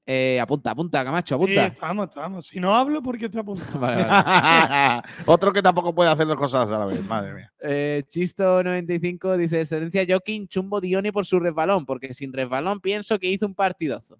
Eh, 0.09 0.39
apunta, 0.39 0.71
apunta, 0.71 1.03
Camacho, 1.03 1.35
Sí, 1.35 1.43
apunta. 1.43 1.65
estamos, 1.67 2.07
estamos. 2.07 2.47
Si 2.47 2.61
no 2.61 2.73
hablo, 2.73 3.03
porque 3.03 3.25
está 3.25 3.41
apuntando. 3.41 3.77
Vale, 3.79 4.05
vale. 4.05 5.01
Otro 5.25 5.51
que 5.51 5.61
tampoco 5.61 5.93
puede 5.93 6.09
hacer 6.09 6.25
dos 6.27 6.37
cosas 6.37 6.71
a 6.71 6.77
la 6.79 6.85
vez, 6.85 7.03
madre 7.03 7.33
mía. 7.33 7.51
Eh, 7.59 8.03
Chisto95 8.07 9.35
dice: 9.35 9.59
Excelencia 9.59 10.05
Joaquín, 10.07 10.47
chumbo 10.47 10.79
Dioni 10.79 11.11
por 11.11 11.25
su 11.25 11.39
resbalón, 11.41 11.85
porque 11.85 12.13
sin 12.13 12.31
resbalón 12.31 12.79
pienso 12.79 13.19
que 13.19 13.29
hizo 13.29 13.45
un 13.45 13.53
partidazo. 13.53 14.17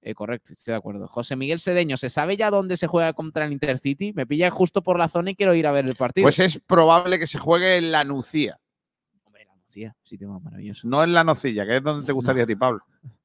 Eh, 0.00 0.14
correcto, 0.14 0.52
estoy 0.52 0.72
de 0.72 0.78
acuerdo. 0.78 1.06
José 1.06 1.36
Miguel 1.36 1.58
Sedeño, 1.60 1.96
¿se 1.96 2.08
sabe 2.10 2.36
ya 2.36 2.50
dónde 2.50 2.76
se 2.76 2.86
juega 2.88 3.12
contra 3.12 3.44
el 3.44 3.52
Intercity? 3.52 4.12
Me 4.14 4.26
pilla 4.26 4.50
justo 4.50 4.82
por 4.82 4.98
la 4.98 5.08
zona 5.08 5.30
y 5.30 5.34
quiero 5.36 5.54
ir 5.54 5.66
a 5.66 5.72
ver 5.72 5.86
el 5.86 5.94
partido. 5.96 6.24
Pues 6.24 6.38
es 6.40 6.58
probable 6.60 7.18
que 7.20 7.26
se 7.26 7.38
juegue 7.38 7.76
en 7.76 7.92
la 7.92 8.02
Nucía, 8.04 8.58
Hombre, 9.24 9.44
la 9.44 9.54
Lucía, 9.56 9.96
sitio 10.02 10.28
más 10.28 10.42
maravilloso. 10.42 10.88
no 10.88 11.02
en 11.04 11.12
la 11.12 11.22
Nocilla, 11.24 11.64
que 11.66 11.76
es 11.76 11.82
donde 11.82 12.06
te 12.06 12.12
gustaría 12.12 12.42
a 12.42 12.46
ti, 12.46 12.56
Pablo. 12.56 12.80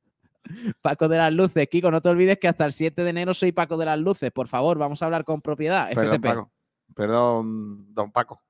Paco 0.81 1.07
de 1.07 1.17
las 1.17 1.33
Luces, 1.33 1.67
Kiko, 1.69 1.91
no 1.91 2.01
te 2.01 2.09
olvides 2.09 2.37
que 2.37 2.47
hasta 2.47 2.65
el 2.65 2.73
7 2.73 3.03
de 3.03 3.09
enero 3.09 3.33
soy 3.33 3.51
Paco 3.51 3.77
de 3.77 3.85
las 3.85 3.99
Luces. 3.99 4.31
Por 4.31 4.47
favor, 4.47 4.77
vamos 4.77 5.01
a 5.01 5.05
hablar 5.05 5.23
con 5.23 5.41
propiedad. 5.41 5.89
Perdón, 5.89 6.15
FTP. 6.15 6.23
Paco. 6.23 6.51
Perdón, 6.95 7.93
don 7.93 8.11
Paco. 8.11 8.41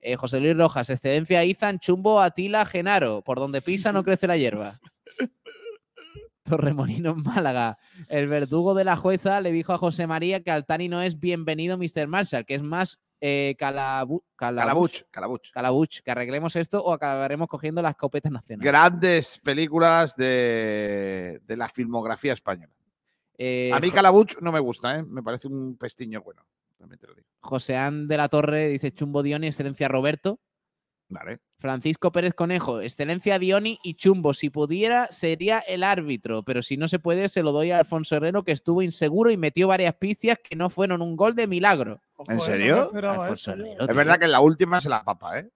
Eh, 0.00 0.16
José 0.16 0.40
Luis 0.40 0.56
Rojas, 0.56 0.90
Excelencia 0.90 1.44
Izan, 1.44 1.78
Chumbo, 1.78 2.20
Atila, 2.20 2.64
Genaro. 2.64 3.22
Por 3.22 3.38
donde 3.38 3.62
pisa 3.62 3.92
no 3.92 4.02
crece 4.02 4.26
la 4.26 4.36
hierba. 4.36 4.80
Torremolinos, 6.42 7.16
Málaga. 7.16 7.78
El 8.08 8.26
verdugo 8.26 8.74
de 8.74 8.84
la 8.84 8.96
jueza 8.96 9.40
le 9.40 9.52
dijo 9.52 9.72
a 9.72 9.78
José 9.78 10.06
María 10.06 10.42
que 10.42 10.50
Altani 10.50 10.88
no 10.88 11.00
es 11.00 11.20
bienvenido 11.20 11.78
Mr. 11.78 12.08
Marshall, 12.08 12.44
que 12.44 12.56
es 12.56 12.62
más 12.62 13.00
eh, 13.24 13.54
calabu- 13.56 14.24
Calabuch, 14.34 15.02
Calabuch. 15.12 15.50
Calabuch, 15.52 16.00
que 16.04 16.10
arreglemos 16.10 16.56
esto 16.56 16.82
o 16.82 16.92
acabaremos 16.92 17.46
cogiendo 17.46 17.80
las 17.80 17.94
copetas 17.94 18.32
nacionales. 18.32 18.66
Grandes 18.66 19.38
películas 19.38 20.16
de, 20.16 21.40
de 21.46 21.56
la 21.56 21.68
filmografía 21.68 22.32
española. 22.32 22.72
Eh, 23.38 23.70
A 23.72 23.78
mí 23.78 23.92
Calabuch 23.92 24.38
no 24.40 24.50
me 24.50 24.58
gusta, 24.58 24.98
¿eh? 24.98 25.02
me 25.04 25.22
parece 25.22 25.46
un 25.46 25.76
pestiño 25.76 26.20
bueno. 26.22 26.44
Digo. 26.80 27.28
Joseán 27.38 28.08
de 28.08 28.16
la 28.16 28.28
Torre 28.28 28.66
dice 28.68 28.92
Chumbo 28.92 29.22
Dioni, 29.22 29.46
Excelencia 29.46 29.86
Roberto. 29.86 30.40
Vale. 31.12 31.40
Francisco 31.58 32.10
Pérez 32.10 32.34
Conejo, 32.34 32.80
excelencia 32.80 33.38
Dioni 33.38 33.78
y 33.84 33.94
Chumbo. 33.94 34.34
Si 34.34 34.50
pudiera, 34.50 35.06
sería 35.08 35.60
el 35.60 35.84
árbitro, 35.84 36.42
pero 36.42 36.62
si 36.62 36.76
no 36.76 36.88
se 36.88 36.98
puede, 36.98 37.28
se 37.28 37.42
lo 37.42 37.52
doy 37.52 37.70
a 37.70 37.78
Alfonso 37.78 38.16
Herrero, 38.16 38.42
que 38.44 38.52
estuvo 38.52 38.82
inseguro 38.82 39.30
y 39.30 39.36
metió 39.36 39.68
varias 39.68 39.94
picias 39.94 40.38
que 40.42 40.56
no 40.56 40.70
fueron 40.70 41.02
un 41.02 41.14
gol 41.14 41.34
de 41.36 41.46
milagro. 41.46 42.00
¿En 42.26 42.38
eh, 42.38 42.40
serio? 42.40 42.90
Alfonso. 42.92 43.52
Herrero, 43.52 43.86
Es 43.86 43.94
verdad 43.94 44.18
que 44.18 44.24
en 44.24 44.32
la 44.32 44.40
última 44.40 44.80
se 44.80 44.88
la 44.88 45.04
papa, 45.04 45.38
¿eh? 45.38 45.50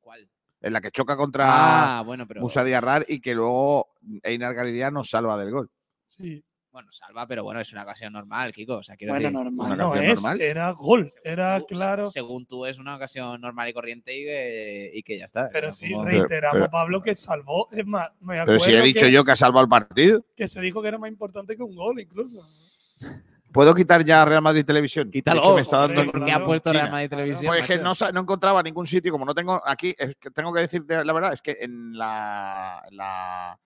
¿Cuál? 0.00 0.28
En 0.60 0.72
la 0.72 0.80
que 0.80 0.90
choca 0.90 1.16
contra 1.16 1.98
Ah, 1.98 2.02
bueno, 2.02 2.26
pero. 2.26 2.40
Musa 2.40 2.64
Diarrar 2.64 3.04
y 3.06 3.20
que 3.20 3.34
luego 3.34 3.92
Einar 4.22 4.54
Galilea 4.54 4.90
nos 4.90 5.10
salva 5.10 5.38
del 5.38 5.50
gol. 5.50 5.70
Sí. 6.08 6.42
Bueno, 6.72 6.90
salva, 6.90 7.26
pero 7.26 7.44
bueno, 7.44 7.60
es 7.60 7.70
una 7.72 7.82
ocasión 7.82 8.14
normal, 8.14 8.50
Kiko. 8.52 8.76
O 8.76 8.82
sea, 8.82 8.96
quiero 8.96 9.12
Bueno, 9.12 9.28
decir, 9.28 9.44
normal 9.44 9.66
una 9.72 9.76
no 9.76 9.94
es. 9.94 10.14
normal. 10.14 10.40
Era 10.40 10.70
gol. 10.70 11.10
según 11.12 11.20
Era 11.32 11.60
tú- 11.60 11.66
claro. 11.74 12.06
Según 12.06 12.46
tú, 12.46 12.64
es 12.64 12.78
una 12.78 12.96
ocasión 12.96 13.38
normal 13.42 13.68
y 13.68 13.72
corriente 13.74 14.18
y 14.18 14.24
que, 14.24 14.90
y 14.94 15.02
que 15.02 15.18
ya 15.18 15.26
está. 15.26 15.50
Pero 15.52 15.68
No 15.68 15.72
sí, 15.74 15.86
Pero- 15.90 16.04
reiteramos, 16.04 16.54
pero- 16.60 16.70
Pablo, 16.70 17.02
que 17.02 17.14
salvó. 17.14 17.68
Es 17.72 17.84
más, 17.86 18.08
me 18.20 18.32
Pero 18.34 18.42
acuerdo 18.42 18.60
si 18.60 18.72
he 18.72 18.80
dicho 18.80 19.04
que, 19.04 19.12
yo 19.12 19.22
que 19.22 19.32
ha 19.32 19.36
salvado 19.36 19.64
el 19.64 19.68
partido, 19.68 20.24
que 20.34 20.48
se 20.48 20.60
dijo 20.62 20.80
que 20.80 20.88
era 20.88 20.96
más 20.98 21.10
importante 21.10 21.56
que 21.56 21.62
un 21.62 21.76
gol, 21.76 22.00
incluso. 22.00 22.40
¿puedo 23.52 23.74
quitar 23.74 24.02
ya 24.02 24.24
Real 24.24 24.40
Madrid 24.40 24.64
Televisión? 24.64 25.10
Quítalo, 25.12 25.42
Es 25.42 25.48
que 25.48 25.54
me 25.56 25.60
está 25.60 25.76
dando 25.86 26.04
¿por 26.10 26.20
qué 26.20 26.24
claro. 26.30 26.42
ha 26.44 26.46
puesto 26.46 26.72
Real. 26.72 26.90
Madrid 26.90 27.10
Televisión? 27.10 27.46
Pues 27.48 27.60
es 27.60 27.66
que 27.66 27.78
no, 27.78 27.92
encontraba 28.20 28.62
ningún 28.62 28.86
sitio, 28.86 29.12
como 29.12 29.26
no 29.26 29.34
tengo 29.34 29.60
aquí, 29.66 29.94
es 29.98 30.16
que 30.16 30.30
tengo 30.30 30.52
que 30.54 30.60
decirte 30.62 31.04
la 31.04 31.12
verdad, 31.12 31.34
es 31.34 31.42
que 31.42 31.58
en 31.60 31.98
la, 31.98 32.82
en 32.90 32.96
la- 32.96 33.58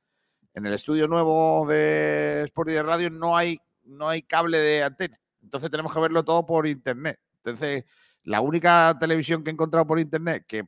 en 0.57 0.67
el 0.67 0.73
estudio 0.73 1.07
nuevo 1.07 1.65
de 1.69 2.43
Sport 2.47 2.71
y 2.71 2.73
de 2.73 2.83
Radio 2.83 3.11
no 3.11 3.37
hay, 3.37 3.61
no 3.85 4.09
hay 4.09 4.23
cable 4.23 4.59
de 4.59 4.83
antena. 4.83 5.17
Entonces 5.43 5.71
tenemos 5.71 5.95
que 5.95 6.01
verlo 6.01 6.25
todo 6.25 6.45
por 6.45 6.67
internet. 6.67 7.21
Entonces, 7.45 7.85
la 8.25 8.41
única 8.41 8.97
televisión 8.99 9.45
que 9.45 9.51
he 9.51 9.53
encontrado 9.53 9.87
por 9.87 10.01
internet 10.01 10.45
que, 10.49 10.65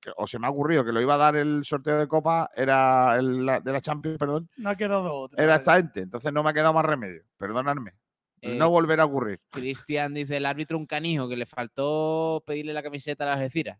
que- 0.00 0.10
o 0.16 0.26
se 0.26 0.38
me 0.40 0.46
ha 0.46 0.50
ocurrido 0.50 0.84
que 0.84 0.90
lo 0.92 1.00
iba 1.00 1.14
a 1.14 1.18
dar 1.18 1.36
el 1.36 1.64
sorteo 1.64 1.98
de 1.98 2.08
Copa 2.08 2.50
era 2.56 3.16
el 3.16 3.46
la- 3.46 3.60
de 3.60 3.70
la 3.70 3.80
Champions, 3.80 4.18
perdón, 4.18 4.48
No 4.56 4.70
ha 4.70 4.76
quedado 4.76 5.14
otra. 5.14 5.40
era 5.44 5.54
esta 5.56 5.76
gente. 5.76 6.00
Entonces 6.00 6.32
no 6.32 6.42
me 6.42 6.50
ha 6.50 6.52
quedado 6.54 6.72
más 6.72 6.84
remedio. 6.84 7.22
Perdonadme. 7.36 7.92
Eh, 8.40 8.56
no 8.56 8.70
volverá 8.70 9.02
a 9.02 9.06
ocurrir. 9.06 9.40
Cristian 9.50 10.14
dice 10.14 10.36
el 10.36 10.46
árbitro 10.46 10.78
un 10.78 10.86
canijo 10.86 11.28
que 11.28 11.36
le 11.36 11.44
faltó 11.44 12.42
pedirle 12.46 12.72
la 12.72 12.82
camiseta 12.82 13.24
a 13.24 13.28
las 13.28 13.36
Algeciras. 13.38 13.78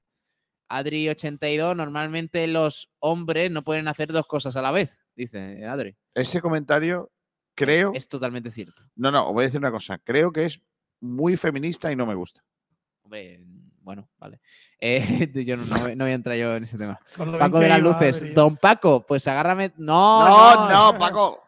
Adri82, 0.69 1.75
normalmente 1.77 2.47
los 2.47 2.91
hombres 3.01 3.51
no 3.51 3.63
pueden 3.65 3.89
hacer 3.89 4.13
dos 4.13 4.27
cosas 4.27 4.57
a 4.57 4.63
la 4.63 4.71
vez, 4.71 5.01
dice 5.15 5.65
Adri. 5.67 5.97
Ese 6.15 6.41
comentario 6.41 7.11
creo. 7.55 7.93
Es 7.95 8.09
totalmente 8.09 8.51
cierto. 8.51 8.83
No, 8.97 9.11
no, 9.11 9.27
os 9.29 9.33
voy 9.33 9.45
a 9.45 9.47
decir 9.47 9.59
una 9.61 9.71
cosa. 9.71 9.99
Creo 9.99 10.31
que 10.33 10.45
es 10.45 10.61
muy 11.01 11.37
feminista 11.37 11.91
y 11.93 11.97
no 11.97 12.07
me 12.07 12.15
gusta. 12.15 12.43
Hombre, 13.03 13.41
bueno, 13.81 14.09
vale. 14.19 14.41
Eh, 14.81 15.31
yo 15.47 15.57
no, 15.57 15.65
no 15.65 15.79
voy- 15.81 15.97
no 15.97 16.05
voy 16.05 16.13
a 16.13 16.15
entrar 16.17 16.37
yo 16.37 16.55
en 16.57 16.65
ese 16.65 16.77
tema. 16.77 16.99
Paco 17.17 17.59
de 17.61 17.69
las 17.69 17.81
luces. 17.81 18.35
Don 18.35 18.57
Paco, 18.57 19.05
pues 19.07 19.27
agárrame. 19.27 19.73
No, 19.79 20.29
No, 20.29 20.69
no, 20.69 20.93
no, 20.93 20.99
Paco. 20.99 21.43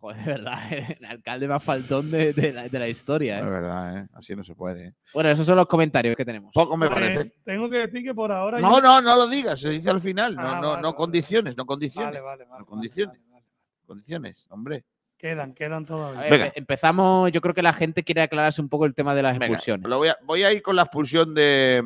Joder, 0.00 0.16
de 0.24 0.24
verdad, 0.24 0.58
el 0.98 1.04
alcalde 1.04 1.46
más 1.46 1.62
faltón 1.62 2.10
de, 2.10 2.32
de 2.32 2.52
la, 2.52 2.68
de 2.68 2.78
la 2.78 2.88
historia. 2.88 3.38
Es 3.38 3.42
¿eh? 3.44 3.48
verdad, 3.50 3.98
¿eh? 3.98 4.06
Así 4.14 4.34
no 4.34 4.42
se 4.42 4.54
puede. 4.54 4.86
¿eh? 4.88 4.92
Bueno, 5.12 5.28
esos 5.28 5.44
son 5.46 5.56
los 5.56 5.66
comentarios 5.66 6.16
que 6.16 6.24
tenemos. 6.24 6.52
Poco 6.54 6.76
me 6.76 6.88
Pues, 6.88 6.98
parece. 6.98 7.34
tengo 7.44 7.68
que 7.68 7.78
decir 7.78 8.02
que 8.02 8.14
por 8.14 8.32
ahora. 8.32 8.58
No, 8.60 8.76
yo- 8.76 8.80
no, 8.80 9.00
no 9.02 9.16
lo 9.16 9.28
digas. 9.28 9.60
Se 9.60 9.68
dice 9.68 9.90
al 9.90 10.00
final. 10.00 10.34
No, 10.34 10.40
Ah, 10.42 10.44
no, 10.60 10.68
vale, 10.70 10.82
no 10.82 10.88
vale, 10.88 10.96
condiciones, 10.96 11.56
no 11.56 11.66
condiciones. 11.66 12.08
Vale, 12.10 12.20
vale, 12.20 12.44
vale. 12.46 12.60
No 12.60 12.66
condiciones. 12.66 13.18
vale, 13.18 13.30
vale, 13.30 13.44
vale. 13.44 13.86
Condiciones, 13.86 14.46
hombre. 14.50 14.84
Quedan, 15.18 15.52
quedan 15.52 15.82
A 15.82 15.86
todavía. 15.86 16.20
ver, 16.22 16.30
Venga. 16.30 16.46
empe- 16.46 16.52
empezamos. 16.56 17.30
Yo 17.30 17.42
creo 17.42 17.52
que 17.54 17.60
la 17.60 17.74
gente 17.74 18.02
quiere 18.02 18.22
aclararse 18.22 18.62
un 18.62 18.70
poco 18.70 18.86
el 18.86 18.94
tema 18.94 19.14
de 19.14 19.22
las 19.22 19.34
Venga, 19.34 19.46
expulsiones. 19.48 19.86
lo 19.86 19.98
voy, 19.98 20.08
a, 20.08 20.16
voy 20.24 20.42
a 20.44 20.52
ir 20.52 20.62
con 20.62 20.76
la 20.76 20.82
expulsión 20.82 21.34
de. 21.34 21.82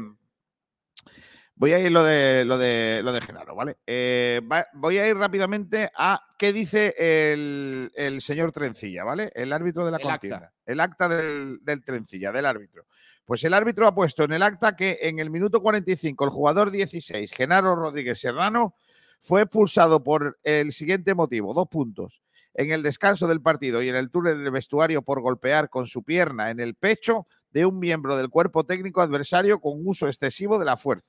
Voy 1.57 1.73
a 1.73 1.79
ir 1.79 1.93
lo 1.93 2.03
de 2.03 2.45
lo 2.45 2.59
de 2.59 3.01
lo 3.05 3.13
de 3.13 3.21
Genaro, 3.21 3.55
¿vale? 3.55 3.77
Eh, 3.87 4.41
va- 4.51 4.67
voy 4.73 4.99
a 4.99 5.09
ir 5.09 5.17
rápidamente 5.17 5.91
a 5.97 6.21
qué 6.37 6.53
dice 6.53 6.95
el, 6.99 7.93
el 7.95 8.21
señor 8.23 8.51
Trencilla, 8.51 9.05
¿vale? 9.05 9.31
El 9.35 9.53
árbitro 9.53 9.85
de 9.85 9.93
la 9.93 9.99
El 9.99 10.03
acta. 10.03 10.19
contienda. 10.19 10.53
El 10.67 10.81
acta 10.81 11.09
del, 11.09 11.59
del 11.63 11.85
Trencilla, 11.85 12.33
del 12.33 12.47
árbitro. 12.47 12.87
Pues 13.25 13.45
el 13.45 13.55
árbitro 13.55 13.87
ha 13.87 13.95
puesto 13.95 14.25
en 14.25 14.33
el 14.33 14.43
acta 14.43 14.75
que 14.75 14.99
en 15.03 15.19
el 15.21 15.31
minuto 15.31 15.63
45 15.63 16.25
el 16.25 16.31
jugador 16.31 16.71
16, 16.73 17.31
Genaro 17.33 17.77
Rodríguez 17.77 18.19
Serrano, 18.19 18.75
fue 19.21 19.43
expulsado 19.43 20.03
por 20.03 20.39
el 20.43 20.73
siguiente 20.73 21.15
motivo, 21.15 21.55
dos 21.55 21.69
puntos. 21.69 22.21
En 22.53 22.71
el 22.73 22.83
descanso 22.83 23.27
del 23.27 23.41
partido 23.41 23.81
y 23.83 23.89
en 23.89 23.97
el 23.97 24.11
túnel 24.11 24.43
del 24.43 24.51
vestuario 24.51 25.03
por 25.03 25.21
golpear 25.21 25.71
con 25.71 25.87
su 25.87 26.03
pierna 26.03 26.51
en 26.51 26.61
el 26.61 26.75
pecho 26.75 27.27
de 27.51 27.65
un 27.65 27.79
miembro 27.79 28.17
del 28.17 28.29
cuerpo 28.29 28.65
técnico 28.65 29.01
adversario 29.01 29.61
con 29.61 29.75
uso 29.87 30.07
excesivo 30.09 30.59
de 30.59 30.65
la 30.67 30.77
fuerza. 30.77 31.07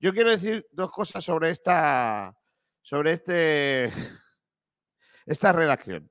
Yo 0.00 0.14
quiero 0.14 0.30
decir 0.30 0.66
dos 0.72 0.90
cosas 0.90 1.22
sobre 1.22 1.50
esta, 1.50 2.34
sobre 2.80 3.12
este, 3.12 3.84
esta 5.26 5.52
redacción. 5.52 6.10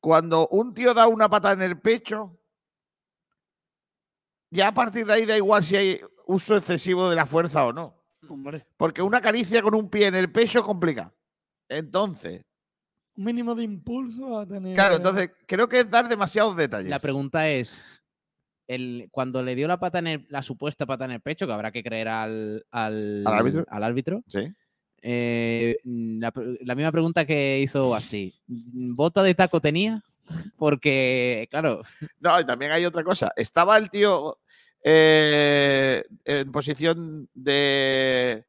Cuando 0.00 0.48
un 0.48 0.74
tío 0.74 0.92
da 0.92 1.08
una 1.08 1.28
pata 1.28 1.52
en 1.52 1.62
el 1.62 1.80
pecho, 1.80 2.38
ya 4.50 4.68
a 4.68 4.74
partir 4.74 5.06
de 5.06 5.12
ahí 5.12 5.26
da 5.26 5.36
igual 5.36 5.62
si 5.62 5.76
hay 5.76 6.00
uso 6.26 6.56
excesivo 6.56 7.08
de 7.08 7.16
la 7.16 7.26
fuerza 7.26 7.64
o 7.64 7.72
no. 7.72 7.96
Hombre, 8.28 8.66
Porque 8.76 9.02
una 9.02 9.20
caricia 9.20 9.62
con 9.62 9.74
un 9.74 9.88
pie 9.88 10.06
en 10.06 10.14
el 10.14 10.30
pecho 10.30 10.62
complica. 10.62 11.12
Entonces, 11.68 12.44
un 13.16 13.24
mínimo 13.24 13.54
de 13.54 13.64
impulso 13.64 14.38
a 14.38 14.46
tener. 14.46 14.74
claro, 14.74 14.96
entonces 14.96 15.30
creo 15.46 15.68
que 15.68 15.80
es 15.80 15.90
dar 15.90 16.08
demasiados 16.08 16.56
detalles. 16.56 16.90
La 16.90 16.98
pregunta 16.98 17.48
es, 17.48 17.82
el, 18.74 19.08
cuando 19.10 19.42
le 19.42 19.54
dio 19.54 19.66
la 19.68 19.78
pata 19.80 19.98
en 19.98 20.06
el- 20.06 20.26
la 20.28 20.42
supuesta 20.42 20.86
pata 20.86 21.04
en 21.04 21.10
el 21.12 21.20
pecho, 21.20 21.46
que 21.46 21.52
habrá 21.52 21.70
que 21.72 21.82
creer 21.82 22.08
al, 22.08 22.64
al, 22.70 23.24
¿Al 23.26 23.34
árbitro? 23.34 23.66
al 23.68 23.82
árbitro, 23.84 24.22
Sí. 24.26 24.46
eh, 25.02 25.76
la, 25.84 26.30
pre- 26.30 26.58
la 26.62 26.74
misma 26.74 26.92
pregunta 26.92 27.24
que 27.24 27.60
hizo 27.60 27.90
Basti. 27.90 28.34
¿Bota 28.46 29.22
de 29.22 29.34
taco 29.34 29.60
tenía? 29.60 30.02
Porque, 30.58 31.48
claro, 31.50 31.82
No, 32.20 32.40
y 32.40 32.46
también 32.46 32.72
hay 32.72 32.84
otra 32.84 33.02
cosa. 33.02 33.32
Estaba 33.36 33.76
el 33.78 33.90
tío 33.90 34.38
eh, 34.84 36.04
en 36.24 36.52
posición 36.52 37.28
de, 37.34 38.44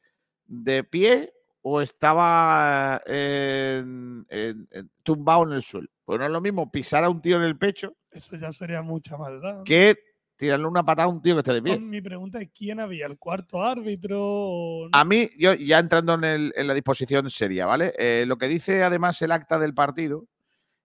de 0.45 0.83
pie 0.83 1.33
o 1.63 1.81
estaba 1.81 3.01
en- 3.05 4.25
en- 4.29 4.67
en- 4.71 4.89
tumbado 5.03 5.43
en 5.43 5.53
el 5.53 5.61
suelo. 5.61 5.87
Pues 6.05 6.19
no 6.19 6.25
es 6.25 6.31
lo 6.31 6.41
mismo 6.41 6.71
pisar 6.71 7.03
a 7.03 7.09
un 7.09 7.21
tío 7.21 7.37
en 7.37 7.43
el 7.43 7.57
pecho 7.57 7.95
Eso 8.11 8.35
ya 8.35 8.51
sería 8.51 8.81
mucha 8.81 9.15
maldad. 9.17 9.63
que 9.63 9.95
tirarle 10.41 10.65
una 10.65 10.83
patada 10.83 11.05
a 11.05 11.09
un 11.09 11.21
tío 11.21 11.35
que 11.35 11.39
esté 11.41 11.53
de 11.53 11.61
pie. 11.61 11.79
Mi 11.79 12.01
pregunta 12.01 12.41
es: 12.41 12.49
¿quién 12.51 12.79
había? 12.79 13.05
¿El 13.05 13.17
cuarto 13.19 13.61
árbitro? 13.63 14.89
A 14.91 15.05
mí, 15.05 15.29
yo 15.37 15.53
ya 15.53 15.77
entrando 15.79 16.15
en, 16.15 16.23
el- 16.23 16.53
en 16.55 16.67
la 16.67 16.73
disposición 16.73 17.29
seria, 17.29 17.67
¿vale? 17.67 17.93
Eh, 17.97 18.25
lo 18.27 18.37
que 18.37 18.47
dice 18.47 18.81
además 18.83 19.21
el 19.21 19.31
acta 19.31 19.59
del 19.59 19.73
partido 19.75 20.25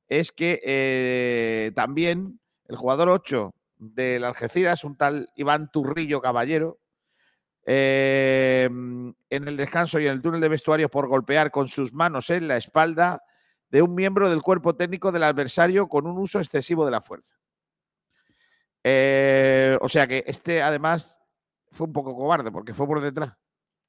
es 0.09 0.31
que 0.31 0.61
eh, 0.63 1.73
también 1.75 2.39
el 2.69 2.77
jugador 2.77 3.09
8 3.09 3.55
del 3.79 4.25
Algeciras, 4.25 4.85
un 4.85 4.97
tal 4.97 5.29
Iván 5.37 5.71
Turrillo 5.73 6.21
Caballero, 6.21 6.79
eh, 7.65 8.69
en 8.71 9.49
el 9.49 9.57
descanso 9.57 9.99
y 9.99 10.07
en 10.07 10.13
el 10.13 10.23
túnel 10.23 10.41
de 10.41 10.49
vestuario 10.49 10.89
por 10.89 11.09
golpear 11.09 11.51
con 11.51 11.67
sus 11.69 11.93
manos 11.93 12.31
en 12.31 12.47
la 12.47 12.57
espalda 12.57 13.23
de 13.71 13.83
un 13.83 13.95
miembro 13.95 14.31
del 14.31 14.43
cuerpo 14.43 14.77
técnico 14.77 15.11
del 15.11 15.25
adversario 15.25 15.89
con 15.89 16.07
un 16.07 16.19
uso 16.19 16.39
excesivo 16.41 16.85
de 16.85 16.91
la 16.93 17.01
fuerza. 17.01 17.35
Eh, 18.89 19.77
o 19.81 19.89
sea 19.89 20.07
que 20.07 20.23
este 20.29 20.63
además 20.63 21.19
fue 21.73 21.89
un 21.89 21.93
poco 21.93 22.15
cobarde 22.15 22.53
porque 22.53 22.73
fue 22.73 22.87
por 22.87 23.01
detrás. 23.01 23.35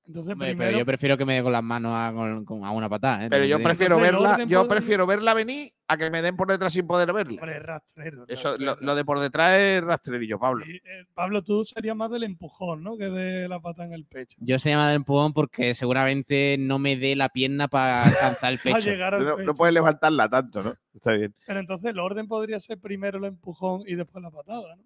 Entonces, 0.07 0.31
Hombre, 0.33 0.47
primero, 0.51 0.67
Pero 0.69 0.79
yo 0.79 0.85
prefiero 0.85 1.17
que 1.17 1.25
me 1.25 1.35
dé 1.35 1.43
con 1.43 1.51
las 1.51 1.63
manos 1.63 1.91
a, 1.93 2.13
con- 2.13 2.45
con- 2.45 2.63
a 2.63 2.71
una 2.71 2.87
patada. 2.87 3.25
¿eh? 3.25 3.29
Pero 3.29 3.43
yo 3.43 3.61
prefiero 3.61 3.99
verla, 3.99 4.41
yo 4.45 4.65
prefiero 4.65 5.05
verla 5.05 5.33
venir 5.33 5.73
a 5.85 5.97
que 5.97 6.09
me 6.09 6.21
den 6.21 6.37
por 6.37 6.47
detrás 6.47 6.71
sin 6.71 6.87
poder 6.87 7.11
verla. 7.11 7.41
hombre, 7.41 7.59
rastrero. 7.59 8.23
Eso, 8.29 8.51
lo, 8.57 8.67
rastrero. 8.67 8.77
lo 8.85 8.95
de 8.95 9.03
por 9.05 9.19
detrás 9.19 9.59
es 9.59 9.83
rastrerillo, 9.83 10.39
Pablo. 10.39 10.65
Eh, 10.65 10.79
Pablo, 11.13 11.43
tú 11.43 11.65
serías 11.65 11.93
más 11.95 12.09
del 12.09 12.23
empujón, 12.23 12.83
¿no? 12.83 12.97
Que 12.97 13.09
de 13.09 13.49
la 13.49 13.59
pata 13.59 13.83
en 13.83 13.91
el 13.91 14.05
pecho. 14.05 14.37
Yo 14.39 14.57
se 14.59 14.69
llama 14.69 14.87
del 14.87 14.95
empujón 14.95 15.33
porque 15.33 15.73
seguramente 15.73 16.55
no 16.57 16.79
me 16.79 16.95
dé 16.95 17.17
la 17.17 17.27
pierna 17.27 17.67
para 17.67 18.01
alcanzar 18.39 18.53
el 18.53 18.59
pecho. 18.59 18.79
llegar 18.79 19.13
al 19.13 19.25
No, 19.25 19.35
pecho. 19.35 19.45
no 19.47 19.53
puedes 19.55 19.73
levantarla 19.73 20.29
tanto, 20.29 20.63
¿no? 20.63 20.73
Está 20.93 21.11
bien. 21.11 21.35
Pero 21.45 21.59
entonces 21.59 21.91
el 21.91 21.99
orden 21.99 22.29
podría 22.29 22.61
ser 22.61 22.79
primero 22.79 23.17
el 23.17 23.25
empujón 23.25 23.81
y 23.85 23.95
después 23.95 24.23
la 24.23 24.31
patada, 24.31 24.73
¿no? 24.77 24.83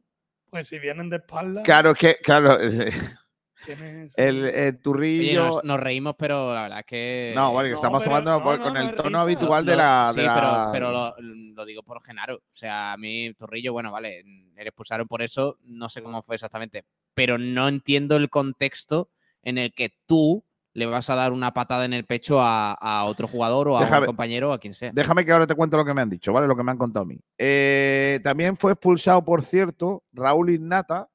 Pues 0.50 0.68
si 0.68 0.80
vienen 0.80 1.10
de 1.12 1.18
espalda, 1.18 1.62
Claro, 1.62 1.92
es 1.92 1.98
que, 2.00 2.16
claro, 2.24 2.58
el, 3.68 4.46
el 4.46 4.46
Oye, 4.46 4.74
turrillo. 4.74 5.44
nos, 5.46 5.64
nos 5.64 5.80
reímos, 5.80 6.16
pero 6.18 6.54
la 6.54 6.64
verdad 6.64 6.80
es 6.80 6.86
que. 6.86 7.34
no, 7.36 7.52
bueno, 7.52 7.66
que 7.68 7.72
No, 7.72 7.76
estamos 7.76 8.04
tomando 8.04 8.32
no, 8.40 8.62
con 8.62 8.74
no 8.74 8.80
el 8.80 8.96
tono 8.96 9.10
risa. 9.10 9.22
habitual 9.22 9.66
de 9.66 9.76
la. 9.76 10.12
Sí, 10.14 10.20
de 10.22 10.26
la- 10.28 10.34
pero, 10.34 10.70
pero 10.72 10.92
lo, 10.92 11.16
lo 11.56 11.66
digo 11.66 11.84
por 11.84 12.02
Genaro. 12.04 12.36
O 12.38 12.42
sea, 12.56 12.94
a 12.94 12.98
mí, 12.98 13.34
Torrillo, 13.36 13.74
bueno, 13.74 13.92
vale, 13.92 14.24
le 14.24 14.62
expulsaron 14.64 15.08
por 15.08 15.22
eso, 15.22 15.58
no 15.64 15.90
sé 15.90 16.02
cómo 16.04 16.22
fue 16.22 16.36
exactamente, 16.36 16.86
pero 17.14 17.38
no 17.38 17.68
entiendo 17.68 18.16
el 18.16 18.30
contexto 18.30 19.10
en 19.44 19.58
el 19.58 19.74
que 19.74 19.94
tú 20.06 20.44
le 20.74 20.86
vas 20.86 21.10
a 21.10 21.16
dar 21.16 21.34
una 21.34 21.54
patada 21.54 21.84
en 21.84 21.92
el 21.94 22.06
pecho 22.06 22.40
a, 22.40 22.72
a 22.74 23.04
otro 23.04 23.28
jugador 23.28 23.68
o 23.68 23.78
a 23.78 23.82
Déjame- 23.82 24.02
un 24.02 24.06
compañero 24.06 24.52
o 24.52 24.54
a 24.54 24.58
quien 24.60 24.74
sea. 24.74 24.92
Déjame 24.94 25.26
que 25.26 25.32
ahora 25.34 25.46
te 25.46 25.54
cuento 25.56 25.76
lo 25.76 25.84
que 25.84 25.94
me 25.94 26.02
han 26.02 26.10
dicho, 26.10 26.32
¿vale? 26.32 26.48
Lo 26.48 26.56
que 26.56 26.64
me 26.64 26.72
han 26.72 26.78
contado 26.78 27.04
a 27.04 27.08
mí. 27.08 27.20
Eh, 27.38 28.22
también 28.24 28.56
fue 28.56 28.72
expulsado, 28.72 29.26
por 29.26 29.42
cierto, 29.44 30.04
Raúl 30.14 30.52
Innata 30.52 31.10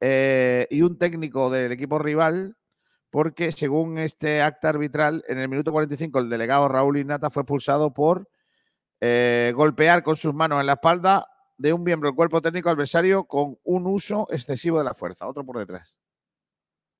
eh, 0.00 0.66
y 0.70 0.82
un 0.82 0.98
técnico 0.98 1.50
del 1.50 1.72
equipo 1.72 1.98
rival, 1.98 2.56
porque 3.10 3.52
según 3.52 3.98
este 3.98 4.42
acta 4.42 4.68
arbitral, 4.70 5.24
en 5.28 5.38
el 5.38 5.48
minuto 5.48 5.72
45 5.72 6.18
el 6.18 6.28
delegado 6.28 6.68
Raúl 6.68 6.98
Innata 6.98 7.30
fue 7.30 7.42
expulsado 7.42 7.92
por 7.94 8.28
eh, 9.00 9.52
golpear 9.54 10.02
con 10.02 10.16
sus 10.16 10.34
manos 10.34 10.60
en 10.60 10.66
la 10.66 10.74
espalda 10.74 11.26
de 11.56 11.72
un 11.72 11.82
miembro 11.84 12.08
del 12.08 12.16
cuerpo 12.16 12.40
técnico 12.40 12.70
adversario 12.70 13.24
con 13.24 13.58
un 13.62 13.86
uso 13.86 14.26
excesivo 14.30 14.78
de 14.78 14.84
la 14.84 14.94
fuerza, 14.94 15.26
otro 15.28 15.44
por 15.44 15.58
detrás. 15.58 15.98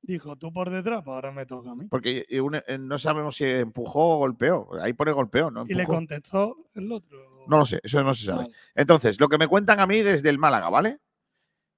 Dijo, 0.03 0.37
tú 0.37 0.53
por 0.53 0.69
detrás, 0.71 1.03
pues 1.03 1.15
ahora 1.15 1.33
me 1.33 1.47
toca 1.47 1.71
a 1.71 1.75
mí. 1.75 1.87
Porque 1.87 2.27
un- 2.43 2.57
eh, 2.57 2.77
no 2.79 2.99
sabemos 2.99 3.37
si 3.37 3.45
empujó 3.45 4.17
o 4.17 4.19
golpeó. 4.19 4.69
Ahí 4.83 4.93
pone 4.93 5.13
golpeó, 5.13 5.51
¿no? 5.51 5.65
Y 5.67 5.73
le 5.73 5.87
contestó 5.87 6.57
el 6.75 6.93
otro. 6.93 7.19
No 7.49 7.59
lo 7.59 7.65
sé, 7.65 7.81
eso 7.83 8.03
no 8.03 8.13
se 8.13 8.27
sabe. 8.27 8.43
Vale. 8.45 8.55
Entonces, 8.75 9.19
lo 9.19 9.29
que 9.29 9.39
me 9.39 9.49
cuentan 9.49 9.81
a 9.81 9.87
mí 9.87 10.03
desde 10.03 10.29
el 10.29 10.39
Málaga, 10.39 10.69
¿vale? 10.69 10.99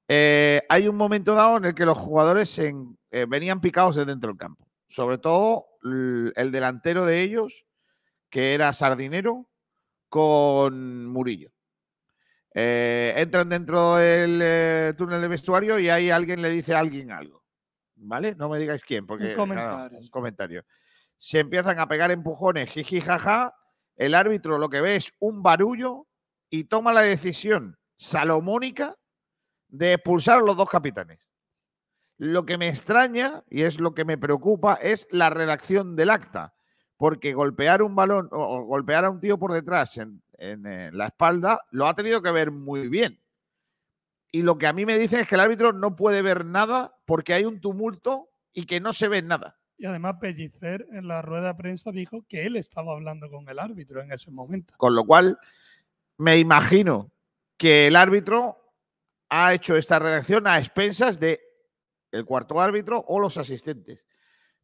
Eh, 0.09 0.63
hay 0.69 0.89
un 0.89 0.97
momento 0.97 1.35
dado 1.35 1.57
en 1.57 1.65
el 1.65 1.75
que 1.75 1.87
los 1.87 1.99
jugadores 1.99 2.49
se 2.51 2.75
eh, 3.11 3.27
venían 3.29 3.61
picados 3.61 3.97
de 3.97 4.05
dentro 4.05 4.29
del 4.29 4.39
campo. 4.39 4.69
Sobre 4.89 5.19
todo 5.19 5.67
el 5.83 6.53
delantero 6.53 7.05
de 7.05 7.23
ellos, 7.23 7.65
que 8.31 8.55
era 8.55 8.73
Sardinero, 8.73 9.49
con 10.09 11.07
Murillo. 11.07 11.51
Eh, 12.55 13.15
entran 13.17 13.49
dentro 13.49 13.97
del 13.97 14.95
túnel 14.97 15.21
de 15.21 15.29
vestuario 15.29 15.79
y 15.79 15.89
ahí 15.89 16.11
alguien 16.11 16.41
le 16.41 16.51
dice 16.51 16.75
a 16.75 16.79
alguien 16.79 17.11
algo. 17.11 17.45
¿Vale? 17.97 18.35
No 18.37 18.49
me 18.49 18.59
digáis 18.59 18.85
quién, 18.85 19.07
porque 19.07 19.35
comentario, 19.35 19.99
un 19.99 20.05
sí. 20.05 20.11
comentario. 20.11 20.65
Se 21.17 21.41
empiezan 21.41 21.81
a 21.81 21.89
pegar 21.89 22.11
empujones, 22.11 22.71
jiji, 22.71 23.01
jaja. 23.01 23.55
El 23.97 24.15
árbitro 24.15 24.59
lo 24.59 24.69
que 24.69 24.83
ve 24.83 24.97
es 24.97 25.13
un 25.19 25.43
barullo 25.43 26.07
y 26.51 26.65
toma 26.65 26.93
la 26.93 27.01
decisión 27.01 27.79
salomónica 27.97 28.97
de 29.69 29.95
expulsar 29.95 30.39
a 30.39 30.43
los 30.43 30.57
dos 30.57 30.69
capitanes. 30.69 31.31
Lo 32.19 32.47
que 32.47 32.59
me 32.59 32.69
extraña 32.69 33.45
y 33.49 33.63
es 33.63 33.79
lo 33.79 33.95
que 33.95 34.05
me 34.05 34.19
preocupa 34.19 34.75
es 34.75 35.07
la 35.11 35.31
redacción 35.31 35.97
del 35.97 36.11
acta, 36.11 36.55
porque 36.97 37.35
golpear 37.35 37.83
un 37.83 37.95
balón 37.95 38.29
o, 38.33 38.65
golpear 38.65 39.05
a 39.05 39.11
un 39.11 39.21
tío 39.21 39.39
por 39.39 39.53
detrás 39.53 39.99
en, 39.99 40.23
en, 40.39 40.67
eh, 40.67 40.91
la 40.93 41.07
espalda 41.07 41.61
lo 41.71 41.87
ha 41.87 41.95
tenido 41.95 42.23
que 42.23 42.31
ver 42.31 42.51
muy 42.51 42.89
bien. 42.89 43.21
Y 44.33 44.43
lo 44.43 44.59
que 44.59 44.67
a 44.67 44.73
mí 44.73 44.87
me 44.87 44.99
dicen 44.99 45.21
es 45.21 45.29
que 45.29 45.35
el 45.35 45.41
árbitro 45.41 45.73
no 45.73 45.95
puede 45.95 46.23
ver 46.23 46.45
nada 46.45 46.95
porque 47.05 47.35
hay 47.35 47.45
un 47.45 47.61
tumulto 47.61 48.31
y 48.53 48.67
que 48.67 48.81
no 48.81 48.93
se 48.93 49.09
ve 49.09 49.23
nada. 49.23 49.59
Y 49.79 49.87
además 49.87 50.17
Pellicer 50.21 50.87
en 50.93 51.07
la 51.07 51.21
rueda 51.21 51.49
de 51.49 51.55
prensa 51.55 51.93
dijo 51.93 52.25
que 52.29 52.47
él 52.47 52.57
estaba 52.57 52.93
hablando 52.93 53.31
con 53.31 53.49
el 53.49 53.59
árbitro 53.59 54.01
en 54.03 54.11
ese 54.13 54.31
momento. 54.31 54.75
Con 54.79 54.95
lo 54.95 55.05
cual, 55.05 55.39
me 56.17 56.39
imagino 56.39 57.11
que 57.59 57.87
el 57.87 57.97
árbitro 57.97 58.66
ha 59.29 59.55
hecho 59.55 59.77
esta 59.77 59.99
redacción 59.99 60.47
a 60.47 60.59
expensas 60.59 61.19
de 61.19 61.41
el 62.13 62.25
cuarto 62.25 62.61
árbitro 62.61 63.05
o 63.09 63.19
los 63.19 63.37
asistentes, 63.37 64.07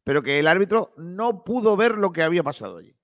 pero 0.03 0.21
que 0.23 0.39
el 0.39 0.47
árbitro 0.47 0.93
no 0.97 1.43
pudo 1.43 1.75
ver 1.75 1.97
lo 1.97 2.11
que 2.11 2.23
había 2.23 2.43
pasado 2.43 2.77
allí. 2.77 2.95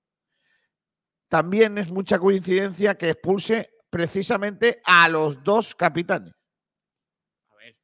También 1.28 1.78
es 1.78 1.90
mucha 1.90 2.18
coincidencia 2.18 2.96
que 2.96 3.10
expulse 3.10 3.70
precisamente 3.88 4.80
a 4.84 5.08
los 5.08 5.42
dos 5.44 5.74
capitanes. 5.74 6.34
A 7.50 7.56
ver, 7.56 7.76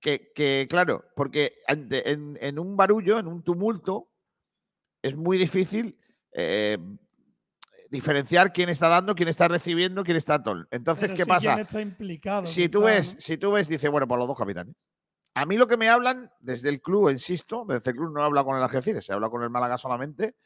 Que, 0.00 0.32
que, 0.32 0.66
claro, 0.68 1.04
porque 1.16 1.58
en, 1.66 2.38
en 2.40 2.58
un 2.58 2.76
barullo, 2.76 3.18
en 3.18 3.26
un 3.26 3.42
tumulto, 3.42 4.10
es 5.02 5.16
muy 5.16 5.36
difícil 5.36 5.98
eh, 6.32 6.78
diferenciar 7.90 8.52
quién 8.52 8.68
está 8.68 8.88
dando, 8.88 9.14
quién 9.14 9.28
está 9.28 9.48
recibiendo, 9.48 10.04
quién 10.04 10.16
está 10.16 10.42
todo. 10.42 10.66
Entonces, 10.70 11.02
Pero 11.08 11.16
¿qué 11.16 11.26
pasa? 11.26 11.54
quién 11.54 11.66
está 11.66 11.80
implicado. 11.80 12.46
Si 12.46 12.68
tú 12.68 12.82
ves, 12.82 13.14
¿no? 13.14 13.20
si 13.20 13.36
tú 13.38 13.52
ves, 13.52 13.68
dice, 13.68 13.88
bueno, 13.88 14.06
por 14.08 14.18
los 14.18 14.26
dos 14.28 14.36
capitanes. 14.36 14.74
A 15.34 15.46
mí 15.46 15.56
lo 15.56 15.66
que 15.66 15.76
me 15.76 15.88
hablan 15.88 16.30
desde 16.40 16.68
el 16.68 16.80
club, 16.80 17.10
insisto, 17.10 17.64
desde 17.68 17.90
el 17.90 17.96
club 17.96 18.12
no 18.14 18.20
he 18.20 18.24
hablado 18.24 18.46
con 18.46 18.56
el 18.56 18.62
Algeciras, 18.62 19.08
he 19.08 19.12
hablado 19.12 19.32
con 19.32 19.42
el 19.42 19.50
Málaga 19.50 19.76
solamente. 19.78 20.36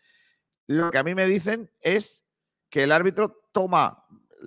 Lo 0.67 0.91
que 0.91 0.99
a 0.99 1.03
mí 1.03 1.15
me 1.15 1.27
dicen 1.27 1.71
es 1.81 2.27
que 2.71 2.85
el 2.85 2.93
árbitro 2.93 3.43
toma 3.53 4.05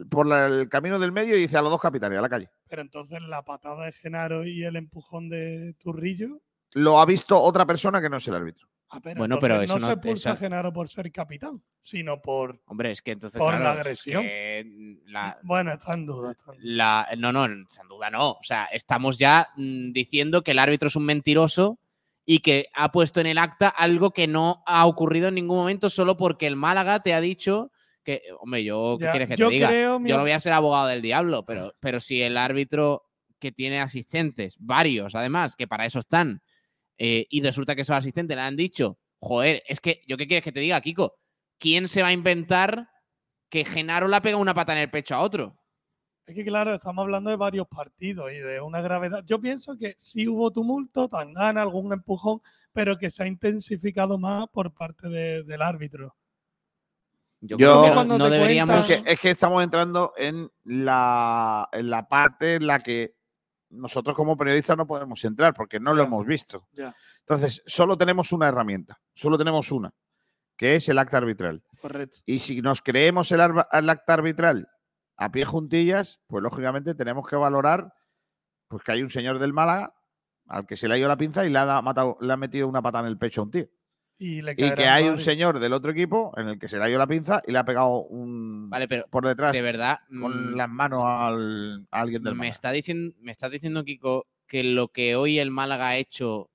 por 0.10 0.26
la- 0.26 0.46
el 0.48 0.70
camino 0.70 0.98
del 1.00 1.12
medio 1.12 1.36
y 1.36 1.42
dice 1.42 1.58
a 1.58 1.62
los 1.62 1.72
dos 1.72 1.82
capitanes, 1.82 2.18
a 2.18 2.22
la 2.22 2.30
calle. 2.30 2.50
Pero 2.68 2.82
entonces 2.82 3.22
la 3.22 3.44
patada 3.44 3.86
de 3.86 3.92
Genaro 3.92 4.46
y 4.46 4.64
el 4.64 4.76
empujón 4.78 5.30
de 5.30 5.76
Turrillo. 5.80 6.42
Lo 6.74 7.00
ha 7.00 7.06
visto 7.06 7.40
otra 7.40 7.66
persona 7.66 8.02
que 8.02 8.10
no 8.10 8.18
es 8.18 8.28
el 8.28 8.36
árbitro. 8.36 8.68
Ah, 8.94 9.00
pero 9.02 9.20
Bueno, 9.20 9.40
pero 9.40 9.62
eso 9.62 9.80
no, 9.80 9.88
se 9.88 9.94
expulsa 9.94 10.32
a 10.34 10.36
Genaro 10.36 10.74
por 10.74 10.90
ser 10.90 11.10
capitán, 11.14 11.64
sino 11.80 12.22
por. 12.22 12.62
hombre, 12.66 12.92
es 12.92 13.02
que 13.02 13.12
entonces. 13.12 13.40
Por 13.40 13.54
la 13.58 13.72
es 13.74 13.80
agresión. 13.80 14.22
que 14.24 14.98
la, 15.06 15.40
Bueno, 15.44 15.72
está 15.72 15.94
en 15.94 16.06
duda. 16.06 16.32
está 16.32 16.52
en 16.52 16.60
duda. 16.60 16.68
la- 16.74 17.08
no, 17.18 17.32
no, 17.32 17.48
sin 17.68 17.88
duda 17.88 18.10
no. 18.10 18.32
O 18.32 18.44
sea, 18.44 18.66
estamos 18.66 19.18
ya 19.18 19.48
mm, 19.56 19.94
diciendo 19.94 20.44
que 20.44 20.52
el 20.52 20.60
árbitro 20.60 20.88
es 20.90 20.96
un 20.98 21.06
mentiroso 21.06 21.80
y 22.26 22.40
que 22.40 22.66
ha 22.74 22.92
puesto 22.92 23.22
en 23.22 23.28
el 23.28 23.38
acta 23.38 23.70
algo 23.70 24.12
que 24.12 24.28
no 24.28 24.62
ha 24.66 24.86
ocurrido 24.86 25.30
en 25.30 25.36
ningún 25.36 25.58
momento 25.58 25.90
solo 25.90 26.18
porque 26.18 26.46
el 26.46 26.58
Málaga 26.58 27.00
te 27.02 27.14
ha 27.14 27.22
dicho 27.22 27.72
que, 28.04 28.22
hombre, 28.42 28.64
yo, 28.66 28.98
¿qué 29.00 29.06
Ya, 29.06 29.12
quieres 29.12 29.30
que 29.30 29.36
yo 29.38 29.48
te 29.48 29.54
diga? 29.54 29.68
creo, 29.70 30.00
Yo 30.04 30.18
no 30.18 30.24
voy 30.24 30.32
a 30.32 30.40
ser 30.40 30.52
abogado 30.54 30.88
del 30.88 31.02
diablo, 31.02 31.46
pero, 31.46 31.74
pero 31.80 32.00
si 32.02 32.22
el 32.22 32.36
árbitro 32.36 33.04
que 33.40 33.54
tiene 33.54 33.80
asistentes, 33.80 34.58
varios 34.60 35.16
además, 35.16 35.56
que 35.56 35.66
para 35.68 35.86
eso 35.86 36.00
están, 36.00 36.42
eh, 37.04 37.26
y 37.32 37.42
resulta 37.42 37.74
que 37.76 37.82
esos 37.82 37.96
asistentes 37.96 38.36
le 38.38 38.44
han 38.44 38.56
dicho, 38.56 39.00
joder, 39.20 39.64
es 39.68 39.80
que, 39.80 40.02
¿yo 40.08 40.18
qué 40.18 40.28
quieres 40.28 40.44
que 40.44 40.52
te 40.52 40.60
diga, 40.60 40.80
Kiko? 40.82 41.16
¿Quién 41.58 41.88
se 41.88 42.04
va 42.04 42.10
a 42.10 42.14
inventar 42.14 42.90
que 43.50 43.66
Genaro 43.66 44.08
le 44.08 44.22
pega 44.22 44.38
una 44.38 44.54
pata 44.54 44.74
en 44.74 44.80
el 44.80 44.92
pecho 44.92 45.16
a 45.16 45.22
otro? 45.22 45.58
Es 46.28 46.36
que 46.36 46.46
claro, 46.46 46.76
estamos 46.76 47.02
hablando 47.02 47.32
de 47.32 47.38
varios 47.38 47.68
partidos 47.68 48.32
y 48.32 48.36
de 48.38 48.62
una 48.62 48.82
gravedad. 48.82 49.24
Yo 49.26 49.42
pienso 49.42 49.76
que 49.80 49.96
sí 49.98 50.28
hubo 50.28 50.52
tumulto, 50.52 51.08
tangana, 51.10 51.64
algún 51.64 51.92
empujón, 51.92 52.40
pero 52.72 52.98
que 53.00 53.10
se 53.10 53.24
ha 53.24 53.28
intensificado 53.28 54.20
más 54.20 54.48
por 54.50 54.72
parte 54.72 55.10
de- 55.10 55.42
del 55.44 55.62
árbitro. 55.64 56.16
Yo, 57.42 57.58
Yo- 57.58 57.82
creo 57.82 58.02
que 58.04 58.08
no, 58.20 58.30
deberíamos. 58.30 58.76
cuentan- 58.86 58.98
Es 58.98 59.02
que, 59.04 59.12
es 59.14 59.20
que 59.20 59.30
estamos 59.32 59.64
entrando 59.64 60.14
en 60.16 60.52
la, 60.64 61.68
en 61.72 61.90
la 61.90 62.08
parte 62.08 62.56
en 62.56 62.68
la 62.68 62.80
que 62.82 63.16
nosotros 63.72 64.16
como 64.16 64.38
periodistas 64.38 64.78
no 64.78 64.86
podemos 64.86 65.24
entrar 65.26 65.54
porque 65.54 65.80
no 65.80 65.94
lo 65.94 66.04
Ya. 66.04 66.08
hemos 66.08 66.26
visto. 66.26 66.68
Ya. 66.74 66.94
Entonces, 67.22 67.64
solo 67.66 67.98
tenemos 67.98 68.32
una 68.32 68.48
herramienta, 68.48 69.00
solo 69.14 69.38
tenemos 69.38 69.72
una, 69.72 69.94
que 70.58 70.76
es 70.76 70.88
el 70.90 71.00
acta 71.00 71.18
arbitral. 71.18 71.64
Correcto. 71.82 72.18
Y 72.26 72.40
si 72.40 72.62
nos 72.62 72.82
creemos 72.82 73.32
el, 73.32 73.40
el 73.72 73.90
acta 73.90 74.14
arbitral 74.14 74.68
a 75.18 75.32
pie 75.32 75.46
juntillas, 75.46 76.20
pues 76.28 76.44
lógicamente 76.44 76.96
tenemos 76.96 77.28
que 77.28 77.36
valorar 77.36 77.94
pues, 78.68 78.84
que 78.84 78.92
hay 78.92 79.04
un 79.04 79.10
señor 79.10 79.40
del 79.40 79.54
Málaga 79.54 79.94
al 80.48 80.66
que 80.66 80.76
se 80.76 80.88
le 80.88 80.96
ha 80.96 80.98
ido 80.98 81.08
la 81.08 81.18
pinza 81.18 81.46
y 81.46 81.50
le 81.50 81.60
ha, 81.60 81.82
matado, 81.82 82.18
le 82.22 82.34
ha 82.34 82.38
metido 82.38 82.68
una 82.68 82.82
pata 82.82 83.00
en 83.00 83.06
el 83.06 83.18
pecho 83.18 83.42
a 83.42 83.44
un 83.46 83.52
tío. 83.52 83.68
Y, 84.22 84.44
le 84.44 84.52
Y 84.52 84.72
que 84.76 84.86
hay 84.86 85.10
un 85.10 85.18
señor 85.18 85.60
del 85.60 85.74
otro 85.74 85.90
equipo 85.90 86.32
en 86.38 86.50
el 86.50 86.60
que 86.60 86.68
se 86.68 86.78
le 86.78 86.84
ha 86.84 86.90
ido 86.90 87.00
la 87.00 87.08
pinza 87.08 87.42
y 87.48 87.52
le 87.52 87.58
ha 87.58 87.66
pegado 87.66 88.04
un 88.04 88.70
Vale, 88.70 88.88
pero 88.88 89.06
por 89.10 89.26
detrás 89.26 89.52
de 89.52 89.64
verdad. 89.64 90.02
con 90.10 90.52
mm, 90.52 90.56
las 90.56 90.70
manos 90.70 91.04
al, 91.04 91.88
a 91.90 92.02
alguien 92.02 92.22
del 92.22 92.34
me, 92.34 92.38
Málaga. 92.38 92.52
está 92.52 92.72
diciendo, 92.72 93.16
me 93.20 93.32
estás 93.32 93.50
diciendo, 93.50 93.84
Kiko, 93.84 94.28
que 94.46 94.64
lo 94.64 94.90
que 94.90 95.16
hoy 95.16 95.40
el 95.40 95.50
Málaga 95.50 95.88
ha 95.88 95.98
hecho 95.98 96.52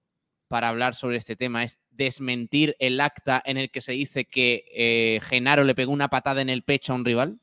para 0.46 0.68
hablar 0.68 0.94
sobre 0.94 1.16
este 1.16 1.34
tema 1.34 1.64
es 1.64 1.80
desmentir 1.90 2.76
el 2.78 3.00
acta 3.00 3.42
en 3.44 3.56
el 3.56 3.72
que 3.72 3.80
se 3.80 3.92
dice 3.92 4.26
que 4.26 4.64
eh, 4.72 5.18
Genaro 5.24 5.64
le 5.64 5.74
pegó 5.74 5.92
una 5.92 6.06
patada 6.06 6.42
en 6.42 6.50
el 6.50 6.62
pecho 6.62 6.92
a 6.92 6.96
un 6.96 7.04
rival? 7.04 7.40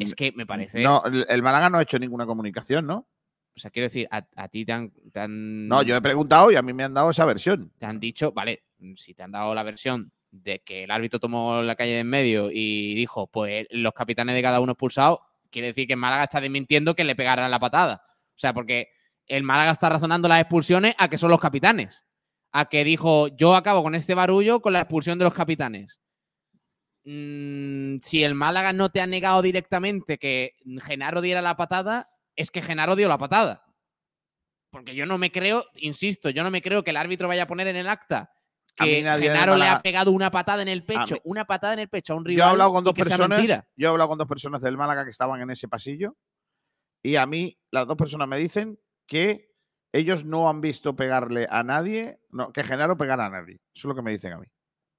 Es 0.00 0.14
que 0.14 0.32
me 0.32 0.44
parece. 0.44 0.82
No, 0.82 1.02
el 1.06 1.42
Málaga 1.42 1.70
no 1.70 1.78
ha 1.78 1.82
hecho 1.82 1.98
ninguna 1.98 2.26
comunicación, 2.26 2.86
¿no? 2.86 3.08
O 3.56 3.58
sea, 3.58 3.70
quiero 3.70 3.86
decir, 3.86 4.06
a, 4.10 4.48
ti 4.48 4.66
te 4.66 4.72
han, 4.72 5.66
No, 5.66 5.82
yo 5.82 5.96
he 5.96 6.02
preguntado 6.02 6.52
y 6.52 6.56
a 6.56 6.62
mí 6.62 6.74
me 6.74 6.84
han 6.84 6.92
dado 6.92 7.08
esa 7.08 7.24
versión. 7.24 7.72
Te 7.78 7.86
han 7.86 7.98
dicho, 7.98 8.32
vale, 8.32 8.64
si 8.96 9.14
te 9.14 9.22
han 9.22 9.32
dado 9.32 9.54
la 9.54 9.62
versión 9.62 10.12
de 10.30 10.60
que 10.60 10.84
el 10.84 10.90
árbitro 10.90 11.18
tomó 11.18 11.62
la 11.62 11.74
calle 11.74 11.92
de 11.92 12.00
en 12.00 12.08
medio 12.08 12.50
y 12.50 12.94
dijo, 12.94 13.26
pues 13.26 13.66
los 13.70 13.92
capitanes 13.92 14.34
de 14.34 14.42
cada 14.42 14.60
uno 14.60 14.72
expulsados, 14.72 15.20
quiere 15.50 15.68
decir 15.68 15.86
que 15.86 15.96
Málaga 15.96 16.24
está 16.24 16.40
desmintiendo 16.40 16.94
que 16.94 17.04
le 17.04 17.16
pegaran 17.16 17.50
la 17.50 17.58
patada. 17.58 18.02
O 18.06 18.38
sea, 18.38 18.54
porque 18.54 18.88
el 19.26 19.42
Málaga 19.42 19.72
está 19.72 19.88
razonando 19.88 20.28
las 20.28 20.40
expulsiones 20.40 20.94
a 20.98 21.08
que 21.08 21.18
son 21.18 21.30
los 21.30 21.40
capitanes. 21.40 22.06
A 22.52 22.68
que 22.68 22.84
dijo, 22.84 23.28
yo 23.28 23.54
acabo 23.54 23.82
con 23.82 23.94
este 23.94 24.14
barullo 24.14 24.60
con 24.60 24.72
la 24.72 24.80
expulsión 24.80 25.18
de 25.18 25.24
los 25.24 25.34
capitanes. 25.34 26.00
Mm, 27.04 27.98
si 28.00 28.22
el 28.22 28.34
Málaga 28.34 28.72
no 28.72 28.90
te 28.90 29.00
ha 29.00 29.06
negado 29.06 29.42
directamente 29.42 30.18
que 30.18 30.56
Genaro 30.82 31.20
diera 31.20 31.42
la 31.42 31.56
patada, 31.56 32.10
es 32.36 32.50
que 32.50 32.62
Genaro 32.62 32.96
dio 32.96 33.08
la 33.08 33.18
patada. 33.18 33.64
Porque 34.70 34.94
yo 34.94 35.06
no 35.06 35.18
me 35.18 35.32
creo, 35.32 35.64
insisto, 35.76 36.30
yo 36.30 36.44
no 36.44 36.50
me 36.50 36.62
creo 36.62 36.84
que 36.84 36.90
el 36.90 36.96
árbitro 36.96 37.26
vaya 37.26 37.44
a 37.44 37.48
poner 37.48 37.66
en 37.66 37.76
el 37.76 37.88
acta 37.88 38.30
que 38.84 39.02
Genaro 39.02 39.56
le 39.56 39.68
ha 39.68 39.80
pegado 39.80 40.10
una 40.10 40.30
patada 40.30 40.62
en 40.62 40.68
el 40.68 40.84
pecho, 40.84 41.16
una 41.24 41.44
patada 41.44 41.74
en 41.74 41.80
el 41.80 41.88
pecho 41.88 42.12
a 42.12 42.16
un 42.16 42.24
rival. 42.24 42.38
Yo 42.38 42.44
he 42.44 42.50
hablado 42.50 42.72
con 42.72 42.84
dos 42.84 42.94
personas, 42.94 43.64
yo 43.76 43.88
he 43.88 43.90
hablado 43.90 44.08
con 44.08 44.18
dos 44.18 44.28
personas 44.28 44.62
del 44.62 44.76
Málaga 44.76 45.04
que 45.04 45.10
estaban 45.10 45.40
en 45.40 45.50
ese 45.50 45.68
pasillo 45.68 46.16
y 47.02 47.16
a 47.16 47.26
mí 47.26 47.58
las 47.70 47.86
dos 47.86 47.96
personas 47.96 48.28
me 48.28 48.38
dicen 48.38 48.78
que 49.06 49.50
ellos 49.92 50.24
no 50.24 50.48
han 50.48 50.60
visto 50.60 50.94
pegarle 50.94 51.46
a 51.50 51.62
nadie, 51.62 52.20
no, 52.30 52.52
que 52.52 52.62
Genaro 52.62 52.96
pegara 52.96 53.26
a 53.26 53.30
nadie. 53.30 53.60
Eso 53.74 53.88
es 53.88 53.90
lo 53.90 53.94
que 53.94 54.02
me 54.02 54.12
dicen 54.12 54.32
a 54.32 54.38
mí. 54.38 54.46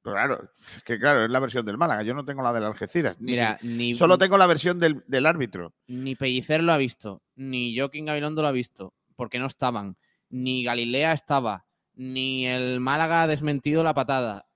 Pero 0.01 0.15
claro, 0.15 0.51
que 0.83 0.99
claro, 0.99 1.25
es 1.25 1.31
la 1.31 1.39
versión 1.39 1.65
del 1.65 1.77
Málaga. 1.77 2.01
Yo 2.01 2.13
no 2.13 2.25
tengo 2.25 2.41
la 2.41 2.51
del 2.51 2.63
Algeciras. 2.63 3.17
Ni, 3.19 3.93
solo 3.93 4.17
tengo 4.17 4.37
la 4.37 4.47
versión 4.47 4.79
del, 4.79 5.25
árbitro. 5.25 5.75
Ni 5.87 6.15
Pellicer 6.15 6.63
lo 6.63 6.73
ha 6.73 6.77
visto, 6.77 7.21
ni 7.35 7.77
Joaquín 7.77 8.05
Gabilondo 8.05 8.41
lo 8.41 8.47
ha 8.47 8.51
visto, 8.51 8.95
porque 9.15 9.39
no 9.39 9.45
estaban. 9.45 9.97
Ni 10.29 10.63
Galilea 10.63 11.13
estaba, 11.13 11.67
ni 11.93 12.47
el 12.47 12.79
Málaga 12.79 13.23
ha 13.23 13.27
desmentido 13.27 13.83
la 13.83 13.93
patada. 13.93 14.47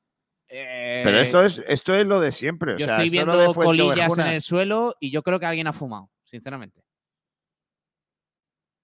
Pero 0.48 1.18
esto 1.18 1.44
es, 1.44 1.62
esto 1.68 1.94
es 1.96 2.06
lo 2.06 2.20
de 2.20 2.32
siempre. 2.32 2.76
Yo 2.78 2.86
estoy 2.86 3.10
viendo 3.10 3.54
colillas 3.54 4.18
en 4.18 4.28
el 4.28 4.42
suelo 4.42 4.96
y 5.00 5.12
yo 5.12 5.22
creo 5.24 5.40
que 5.40 5.46
alguien 5.46 5.68
ha 5.68 5.74
fumado, 5.74 6.10
sinceramente. 6.24 6.84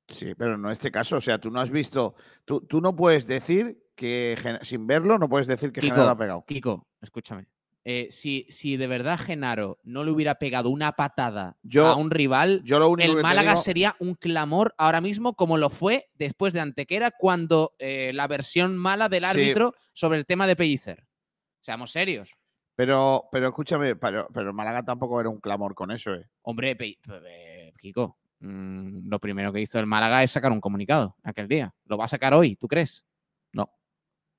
Sí, 0.09 0.35
pero 0.35 0.57
no 0.57 0.67
en 0.67 0.73
este 0.73 0.91
caso. 0.91 1.17
O 1.17 1.21
sea, 1.21 1.39
tú 1.39 1.49
no 1.49 1.61
has 1.61 1.69
visto. 1.69 2.15
Tú, 2.43 2.61
tú 2.61 2.81
no 2.81 2.95
puedes 2.95 3.25
decir 3.25 3.81
que 3.95 4.35
sin 4.63 4.85
verlo, 4.87 5.17
no 5.17 5.29
puedes 5.29 5.47
decir 5.47 5.71
que 5.71 5.81
Genaro 5.81 6.09
ha 6.09 6.17
pegado. 6.17 6.43
Kiko, 6.45 6.87
escúchame. 6.99 7.47
Eh, 7.83 8.07
si, 8.11 8.45
si, 8.49 8.77
de 8.77 8.85
verdad 8.85 9.19
Genaro 9.19 9.79
no 9.83 10.03
le 10.03 10.11
hubiera 10.11 10.35
pegado 10.35 10.69
una 10.69 10.91
patada 10.91 11.57
a 11.75 11.95
un 11.95 12.11
rival, 12.11 12.63
el 12.99 13.15
Málaga 13.21 13.55
sería 13.55 13.95
un 13.99 14.13
clamor 14.13 14.75
ahora 14.77 15.01
mismo 15.01 15.33
como 15.33 15.57
lo 15.57 15.69
fue 15.71 16.09
después 16.13 16.53
de 16.53 16.59
Antequera 16.59 17.09
cuando 17.11 17.73
eh, 17.79 18.11
la 18.13 18.27
versión 18.27 18.77
mala 18.77 19.09
del 19.09 19.25
árbitro 19.25 19.73
sobre 19.93 20.19
el 20.19 20.25
tema 20.25 20.45
de 20.45 20.55
Pellicer. 20.55 21.07
Seamos 21.59 21.91
serios. 21.91 22.35
Pero, 22.75 23.25
pero 23.31 23.47
escúchame, 23.47 23.95
pero, 23.95 24.27
pero 24.33 24.53
Málaga 24.53 24.83
tampoco 24.83 25.19
era 25.19 25.29
un 25.29 25.39
clamor 25.39 25.73
con 25.73 25.91
eso, 25.91 26.13
¿eh? 26.13 26.29
Hombre, 26.43 26.77
Kiko, 27.79 28.17
Mm, 28.41 29.07
lo 29.07 29.19
primero 29.19 29.53
que 29.53 29.61
hizo 29.61 29.79
el 29.79 29.85
Málaga 29.85 30.23
es 30.23 30.31
sacar 30.31 30.51
un 30.51 30.59
comunicado 30.59 31.15
aquel 31.23 31.47
día. 31.47 31.73
¿Lo 31.85 31.97
va 31.97 32.05
a 32.05 32.09
sacar 32.09 32.33
hoy, 32.33 32.55
tú 32.55 32.67
crees? 32.67 33.05
No. 33.53 33.71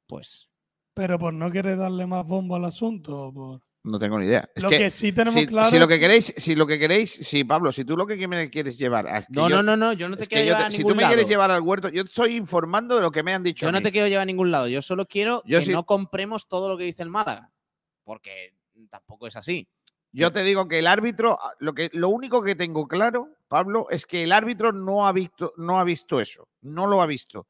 Pues. 0.07 0.51
Pero 0.95 1.18
por 1.18 1.32
no 1.32 1.51
querer 1.51 1.78
darle 1.78 2.07
más 2.07 2.26
bombo 2.26 2.57
al 2.57 2.64
asunto. 2.66 3.32
Por... 3.32 3.61
No 3.84 3.99
tengo 3.99 4.18
ni 4.18 4.26
idea. 4.26 4.49
lo 4.57 4.68
que, 4.68 4.90
sí 4.90 5.12
tenemos 5.12 5.34
si, 5.34 5.47
claro. 5.47 5.68
Si 5.68 5.78
lo 5.78 5.88
que 5.88 5.99
queréis, 5.99 6.32
si 6.36 6.55
lo 6.55 6.66
que 6.66 6.78
queréis, 6.78 7.12
si 7.12 7.43
Pablo, 7.43 7.72
si 7.72 7.84
tú 7.84 7.97
lo 7.97 8.07
que 8.07 8.28
me 8.28 8.49
quieres 8.49 8.78
llevar. 8.78 9.26
no, 9.30 9.49
no, 9.49 9.62
no, 9.62 9.76
no, 9.76 9.93
yo 9.93 10.09
no 10.09 10.16
te 10.16 10.26
quiero 10.26 10.45
llevar 10.45 10.62
a 10.62 10.68
ningún 10.68 10.76
Si 10.76 10.84
tú 10.84 10.95
me 10.95 11.07
quieres 11.07 11.28
llevar 11.28 11.51
al 11.51 11.62
huerto, 11.62 11.88
yo 11.88 12.03
estoy 12.03 12.36
informando 12.36 12.95
de 12.97 13.03
lo 13.03 13.11
que 13.11 13.22
me 13.22 13.34
han 13.34 13.43
dicho. 13.43 13.66
Yo 13.66 13.72
no 13.72 13.82
te 13.82 13.90
quiero 13.90 14.07
llevar 14.07 14.22
a 14.22 14.26
ningún 14.26 14.51
lado. 14.51 14.68
Yo 14.68 14.82
solo 14.82 15.07
quiero 15.07 15.43
que 15.43 15.66
no 15.72 15.84
compremos 15.84 16.47
todo 16.47 16.68
lo 16.68 16.76
que 16.76 16.84
dice 16.84 17.03
el 17.03 17.09
Málaga. 17.09 17.51
Porque 18.05 18.55
tampoco 18.90 19.26
es 19.26 19.36
así. 19.36 19.68
Yo 20.13 20.31
te 20.31 20.43
digo 20.43 20.69
que 20.69 20.79
el 20.79 20.87
árbitro, 20.87 21.39
ah, 21.41 21.55
lo, 21.59 21.75
que, 21.75 21.91
lo 21.95 22.11
único 22.11 22.43
que 22.43 22.55
tengo 22.55 22.87
claro, 22.87 23.37
Pablo, 23.49 23.87
es 23.91 24.05
que 24.05 24.23
el 24.23 24.33
árbitro 24.33 24.73
no 24.73 25.07
ha 25.07 25.13
visto, 25.13 25.55
no 25.57 25.81
ha 25.81 25.85
visto 25.85 26.21
eso. 26.21 26.49
No 26.61 26.87
lo 26.87 27.01
ha 27.01 27.07
visto. 27.07 27.47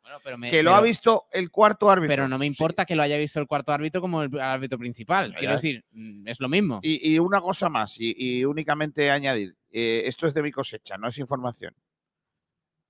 que 0.49 0.63
lo 0.63 0.75
ha 0.75 0.81
visto 0.81 1.27
el 1.33 1.51
cuarto 1.51 1.91
árbitro. 1.91 2.13
Pero 2.13 2.29
no 2.29 2.39
me 2.39 2.47
importa 2.47 2.85
que 2.85 2.95
lo 2.95 3.03
haya 3.03 3.17
visto 3.17 3.41
el 3.41 3.47
cuarto 3.47 3.73
árbitro 3.73 4.01
como 4.01 4.23
el 4.23 4.41
árbitro 4.41 4.79
principal. 4.79 5.35
Quiero 5.37 5.55
decir, 5.55 5.85
mm, 5.91 6.29
es 6.29 6.41
lo 6.41 6.49
mismo. 6.49 6.81
Y, 6.83 7.19
una 7.19 7.41
cosa 7.41 7.69
más, 7.69 7.97
y, 7.99 8.45
únicamente 8.45 9.11
añadir, 9.11 9.57
eh, 9.71 10.03
esto 10.07 10.27
es 10.27 10.35
de 10.35 10.43
mi 10.43 10.53
cosecha, 10.53 10.97
no 10.97 11.09
es 11.09 11.19
información. 11.19 11.75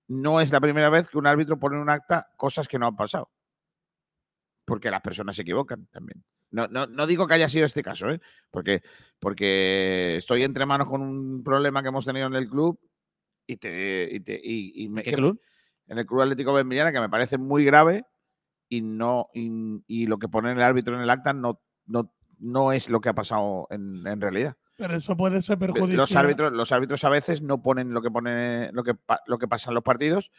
No 0.08 0.40
es 0.40 0.52
la 0.52 0.60
primera 0.60 0.90
vez 0.90 1.08
que 1.08 1.16
un 1.16 1.26
árbitro 1.26 1.58
pone 1.58 1.76
en 1.76 1.82
un 1.82 1.90
acta 1.90 2.28
cosas 2.36 2.68
que 2.68 2.78
no 2.78 2.86
han 2.86 2.96
pasado. 2.96 3.30
Porque 4.64 4.90
las 4.90 5.00
personas 5.00 5.34
se 5.34 5.42
equivocan 5.42 5.86
también. 5.86 6.22
No, 6.52 6.68
no, 6.68 7.06
digo 7.06 7.26
que 7.26 7.34
haya 7.34 7.48
sido 7.48 7.64
este 7.64 7.82
caso, 7.82 8.10
¿eh? 8.10 8.20
porque, 8.50 8.82
porque 9.18 10.16
estoy 10.16 10.42
entre 10.42 10.66
manos 10.66 10.86
con 10.86 11.00
un 11.00 11.42
problema 11.42 11.82
que 11.82 11.88
hemos 11.88 12.04
tenido 12.04 12.26
en 12.26 12.34
el 12.34 12.48
club 12.48 12.78
y 13.46 13.56
te, 13.56 14.08
y 14.12 14.20
te 14.20 14.38
y, 14.42 14.92
¿Qué 15.02 15.12
club? 15.12 15.40
En 15.86 15.98
el 15.98 16.06
Club 16.06 16.22
Atlético 16.22 16.52
Benvillana, 16.52 16.92
que 16.92 17.00
me 17.00 17.08
parece 17.08 17.38
muy 17.38 17.64
grave 17.64 18.04
y 18.68 18.82
no 18.82 19.28
y, 19.34 20.06
lo 20.06 20.18
que 20.18 20.28
pone 20.28 20.52
el 20.52 20.62
árbitro 20.62 20.94
en 20.94 21.02
el 21.02 21.10
acta 21.10 21.32
no, 21.32 21.60
no, 21.86 22.12
no 22.38 22.72
es 22.72 22.88
lo 22.88 23.00
que 23.00 23.08
ha 23.08 23.14
pasado 23.14 23.66
en, 23.70 24.20
realidad. 24.20 24.56
Pero 24.76 24.96
eso 24.96 25.16
puede 25.16 25.42
ser 25.42 25.58
perjudicial. 25.58 25.96
Los 25.96 26.16
árbitros, 26.16 26.52
los 26.52 26.72
árbitros 26.72 27.04
a 27.04 27.08
veces 27.08 27.42
no 27.42 27.62
ponen 27.62 27.92
lo 27.92 28.02
que 28.02 28.10
pone 28.10 28.70
lo 28.72 28.84
que, 28.84 28.94
lo 29.26 29.38
que 29.38 29.48
pasa 29.48 29.70
en 29.70 29.74
los 29.74 29.84
partidos, 29.84 30.30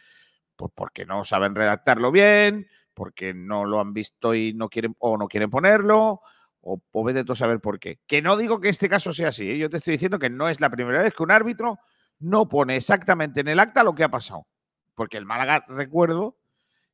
pues 0.56 0.72
porque 0.74 1.06
no 1.06 1.24
saben 1.24 1.56
redactarlo 1.56 2.12
bien, 2.12 2.68
porque 2.94 3.34
no 3.34 3.66
lo 3.66 3.80
han 3.80 3.94
visto 3.94 4.36
y 4.36 4.54
no 4.54 4.70
quieren 4.70 4.96
o 5.00 5.18
no 5.18 5.28
quieren 5.28 5.50
ponerlo 5.50 6.22
o, 6.62 6.82
o 6.92 7.04
vete 7.04 7.24
tú 7.24 7.34
a 7.34 7.36
saber 7.36 7.60
por 7.60 7.80
qué. 7.80 8.00
Que 8.08 8.22
no 8.22 8.38
digo 8.38 8.60
que 8.60 8.70
este 8.70 8.90
caso 8.90 9.14
sea 9.14 9.30
así, 9.30 9.50
¿eh? 9.50 9.58
yo 9.58 9.70
te 9.70 9.78
estoy 9.78 9.94
diciendo 9.94 10.20
que 10.20 10.30
no 10.30 10.50
es 10.50 10.62
la 10.62 10.70
primera 10.70 11.02
vez 11.02 11.14
que 11.14 11.24
un 11.24 11.32
árbitro 11.32 11.80
no 12.20 12.48
pone 12.48 12.78
exactamente 12.78 13.42
en 13.42 13.50
el 13.50 13.60
acta 13.60 13.84
lo 13.84 13.96
que 13.96 14.04
ha 14.04 14.10
pasado. 14.10 14.48
Porque 14.96 15.18
el 15.18 15.26
Málaga, 15.26 15.66
recuerdo, 15.68 16.38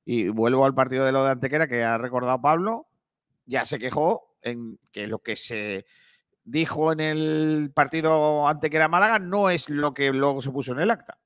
y 0.05 0.29
vuelvo 0.29 0.65
al 0.65 0.73
partido 0.73 1.05
de 1.05 1.11
lo 1.11 1.23
de 1.23 1.31
Antequera 1.31 1.67
que 1.67 1.83
ha 1.83 1.97
recordado 1.97 2.41
Pablo, 2.41 2.87
ya 3.45 3.65
se 3.65 3.77
quejó 3.77 4.37
en 4.41 4.79
que 4.91 5.07
lo 5.07 5.19
que 5.19 5.35
se 5.35 5.85
dijo 6.43 6.91
en 6.91 6.99
el 6.99 7.71
partido 7.75 8.47
Antequera 8.47 8.87
Málaga 8.87 9.19
no 9.19 9.49
es 9.49 9.69
lo 9.69 9.93
que 9.93 10.11
luego 10.11 10.41
se 10.41 10.51
puso 10.51 10.71
en 10.71 10.79
el 10.79 10.91
acta. 10.91 11.19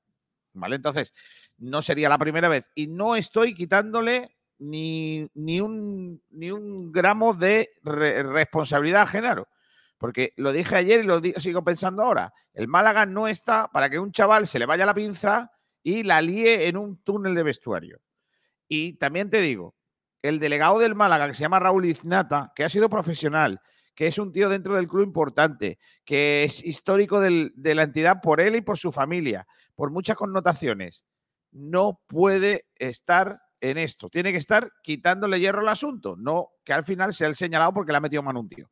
¿Vale? 0.52 0.76
Entonces, 0.76 1.14
no 1.58 1.82
sería 1.82 2.08
la 2.08 2.18
primera 2.18 2.48
vez. 2.48 2.66
Y 2.74 2.86
no 2.86 3.16
estoy 3.16 3.54
quitándole 3.54 4.36
ni, 4.64 5.28
ni, 5.34 5.60
un, 5.60 6.22
ni 6.30 6.50
un 6.50 6.90
gramo 6.90 7.34
de 7.34 7.70
responsabilidad 7.82 9.06
Genaro. 9.06 9.48
Porque 9.98 10.32
lo 10.36 10.52
dije 10.52 10.76
ayer 10.76 11.04
y 11.04 11.06
lo 11.06 11.20
sigo 11.38 11.62
pensando 11.62 12.02
ahora. 12.02 12.32
El 12.52 12.68
Málaga 12.68 13.06
no 13.06 13.28
está 13.28 13.68
para 13.68 13.88
que 13.88 13.98
un 13.98 14.12
chaval 14.12 14.46
se 14.46 14.58
le 14.58 14.66
vaya 14.66 14.86
la 14.86 14.94
pinza 14.94 15.50
y 15.82 16.02
la 16.02 16.20
líe 16.20 16.68
en 16.68 16.76
un 16.76 17.02
túnel 17.02 17.34
de 17.34 17.42
vestuario. 17.42 18.00
Y 18.66 18.94
también 18.94 19.30
te 19.30 19.40
digo, 19.40 19.76
el 20.22 20.40
delegado 20.40 20.78
del 20.78 20.94
Málaga, 20.94 21.26
que 21.26 21.34
se 21.34 21.42
llama 21.42 21.60
Raúl 21.60 21.84
Iznata, 21.84 22.52
que 22.54 22.64
ha 22.64 22.68
sido 22.68 22.88
profesional, 22.88 23.60
que 23.94 24.06
es 24.06 24.18
un 24.18 24.32
tío 24.32 24.48
dentro 24.48 24.74
del 24.74 24.88
club 24.88 25.04
importante, 25.04 25.78
que 26.04 26.44
es 26.44 26.64
histórico 26.64 27.20
de 27.20 27.74
la 27.74 27.82
entidad 27.82 28.20
por 28.22 28.40
él 28.40 28.56
y 28.56 28.60
por 28.62 28.78
su 28.78 28.90
familia, 28.90 29.46
por 29.74 29.90
muchas 29.90 30.16
connotaciones, 30.16 31.04
no 31.52 32.00
puede 32.08 32.66
estar 32.76 33.40
en 33.70 33.78
esto. 33.78 34.10
Tiene 34.10 34.30
que 34.30 34.38
estar 34.38 34.70
quitándole 34.82 35.40
hierro 35.40 35.60
al 35.60 35.68
asunto, 35.68 36.16
no 36.16 36.50
que 36.64 36.72
al 36.72 36.84
final 36.84 37.14
sea 37.14 37.28
el 37.28 37.34
señalado 37.34 37.72
porque 37.72 37.92
le 37.92 37.98
ha 37.98 38.00
metido 38.00 38.22
mano 38.22 38.40
un 38.40 38.48
tío. 38.48 38.68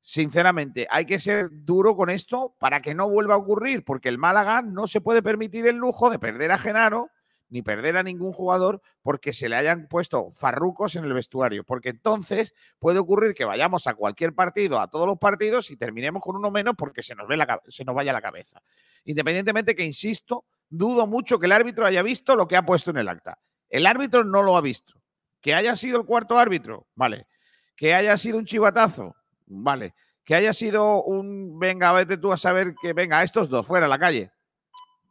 Sinceramente, 0.00 0.88
hay 0.90 1.06
que 1.06 1.20
ser 1.20 1.48
duro 1.52 1.94
con 1.94 2.10
esto 2.10 2.56
para 2.58 2.80
que 2.80 2.92
no 2.92 3.08
vuelva 3.08 3.34
a 3.34 3.38
ocurrir, 3.38 3.84
porque 3.84 4.08
el 4.08 4.18
Málaga 4.18 4.60
no 4.60 4.88
se 4.88 5.00
puede 5.00 5.22
permitir 5.22 5.66
el 5.68 5.76
lujo 5.76 6.10
de 6.10 6.18
perder 6.18 6.50
a 6.50 6.58
Genaro 6.58 7.10
ni 7.50 7.62
perder 7.62 7.98
a 7.98 8.02
ningún 8.02 8.32
jugador 8.32 8.80
porque 9.02 9.32
se 9.32 9.48
le 9.48 9.56
hayan 9.56 9.86
puesto 9.86 10.32
farrucos 10.32 10.96
en 10.96 11.04
el 11.04 11.12
vestuario, 11.12 11.64
porque 11.64 11.90
entonces 11.90 12.54
puede 12.78 12.98
ocurrir 12.98 13.34
que 13.34 13.44
vayamos 13.44 13.86
a 13.86 13.94
cualquier 13.94 14.34
partido, 14.34 14.80
a 14.80 14.88
todos 14.88 15.06
los 15.06 15.18
partidos 15.18 15.70
y 15.70 15.76
terminemos 15.76 16.22
con 16.22 16.34
uno 16.34 16.50
menos 16.50 16.74
porque 16.76 17.02
se 17.02 17.14
nos, 17.14 17.28
ve 17.28 17.36
la, 17.36 17.60
se 17.68 17.84
nos 17.84 17.94
vaya 17.94 18.12
la 18.12 18.22
cabeza. 18.22 18.62
Independientemente 19.04 19.74
que, 19.74 19.84
insisto, 19.84 20.46
dudo 20.68 21.06
mucho 21.06 21.38
que 21.38 21.46
el 21.46 21.52
árbitro 21.52 21.86
haya 21.86 22.02
visto 22.02 22.34
lo 22.34 22.48
que 22.48 22.56
ha 22.56 22.64
puesto 22.64 22.90
en 22.90 22.96
el 22.96 23.08
acta. 23.08 23.38
El 23.72 23.86
árbitro 23.86 24.22
no 24.22 24.42
lo 24.42 24.56
ha 24.56 24.60
visto. 24.60 24.94
Que 25.40 25.54
haya 25.54 25.74
sido 25.74 25.98
el 25.98 26.06
cuarto 26.06 26.38
árbitro, 26.38 26.86
vale. 26.94 27.26
Que 27.74 27.94
haya 27.94 28.16
sido 28.16 28.38
un 28.38 28.44
chivatazo, 28.44 29.16
vale. 29.46 29.94
Que 30.24 30.36
haya 30.36 30.52
sido 30.52 31.02
un, 31.02 31.58
venga, 31.58 31.90
vete 31.92 32.16
tú 32.16 32.32
a 32.32 32.36
saber 32.36 32.74
que, 32.80 32.92
venga, 32.92 33.24
estos 33.24 33.48
dos 33.48 33.66
fuera 33.66 33.86
a 33.86 33.88
la 33.88 33.98
calle. 33.98 34.30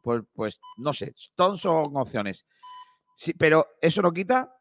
Pues, 0.01 0.23
pues 0.33 0.61
no 0.77 0.93
sé, 0.93 1.13
son 1.15 1.97
opciones. 1.97 2.45
Sí, 3.13 3.33
pero 3.33 3.67
eso 3.81 4.01
no 4.01 4.13
quita 4.13 4.55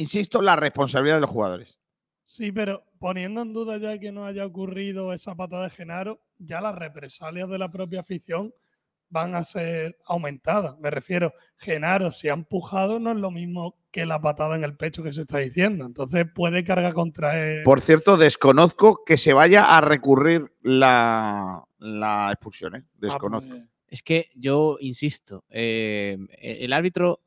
insisto, 0.00 0.40
la 0.40 0.56
responsabilidad 0.56 1.16
de 1.16 1.20
los 1.20 1.30
jugadores. 1.30 1.78
Sí, 2.24 2.52
pero 2.52 2.84
poniendo 2.98 3.42
en 3.42 3.52
duda 3.52 3.76
ya 3.76 3.98
que 3.98 4.12
no 4.12 4.24
haya 4.24 4.46
ocurrido 4.46 5.12
esa 5.12 5.34
patada 5.34 5.64
de 5.64 5.70
Genaro, 5.70 6.20
ya 6.38 6.60
las 6.60 6.74
represalias 6.74 7.50
de 7.50 7.58
la 7.58 7.70
propia 7.70 8.00
afición 8.00 8.54
van 9.10 9.34
a 9.34 9.44
ser 9.44 9.98
aumentadas. 10.06 10.78
Me 10.78 10.90
refiero, 10.90 11.34
Genaro, 11.58 12.10
si 12.10 12.28
ha 12.28 12.32
empujado, 12.32 12.98
no 12.98 13.10
es 13.10 13.18
lo 13.18 13.30
mismo 13.30 13.76
que 13.90 14.06
la 14.06 14.20
patada 14.20 14.56
en 14.56 14.64
el 14.64 14.76
pecho 14.76 15.02
que 15.02 15.12
se 15.12 15.22
está 15.22 15.38
diciendo. 15.38 15.84
Entonces 15.84 16.26
puede 16.32 16.64
cargar 16.64 16.94
contra 16.94 17.38
él. 17.38 17.62
Por 17.64 17.80
cierto, 17.80 18.16
desconozco 18.16 19.04
que 19.04 19.18
se 19.18 19.32
vaya 19.32 19.76
a 19.76 19.80
recurrir 19.80 20.52
la, 20.62 21.66
expulsión. 22.32 22.76
¿eh? 22.76 22.84
Desconozco. 22.94 23.50
pues, 23.50 23.62
es 23.88 24.02
que 24.02 24.30
yo 24.34 24.76
insisto, 24.80 25.44
eh, 25.50 26.16
el 26.38 26.72
árbitro 26.72 27.20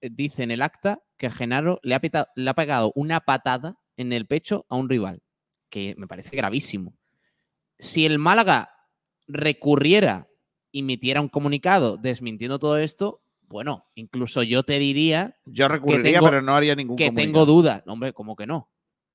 dice 0.00 0.42
en 0.42 0.50
el 0.50 0.62
acta 0.62 1.02
que 1.18 1.30
Genaro 1.30 1.78
le 1.82 1.94
ha, 1.94 2.00
le 2.34 2.50
ha 2.50 2.54
pegado 2.54 2.92
una 2.94 3.20
patada 3.20 3.76
en 3.96 4.12
el 4.12 4.26
pecho 4.26 4.66
a 4.68 4.76
un 4.76 4.88
rival, 4.88 5.22
que 5.68 5.94
me 5.98 6.06
parece 6.06 6.36
gravísimo. 6.36 6.96
Si 7.78 8.06
el 8.06 8.18
Málaga 8.18 8.70
recurriera 9.26 10.28
emitiera 10.80 11.20
un 11.20 11.28
comunicado 11.28 11.96
desmintiendo 11.96 12.58
todo 12.58 12.78
esto, 12.78 13.20
bueno, 13.48 13.86
incluso 13.94 14.42
yo 14.42 14.62
te 14.62 14.78
diría. 14.78 15.36
Yo 15.44 15.68
recurriría, 15.68 16.20
pero 16.20 16.42
no 16.42 16.54
haría 16.54 16.74
ningún 16.74 16.96
Que 16.96 17.10
tengo 17.10 17.46
dudas. 17.46 17.82
Hombre, 17.86 18.12
¿cómo 18.12 18.34
que 18.34 18.46
no? 18.46 18.68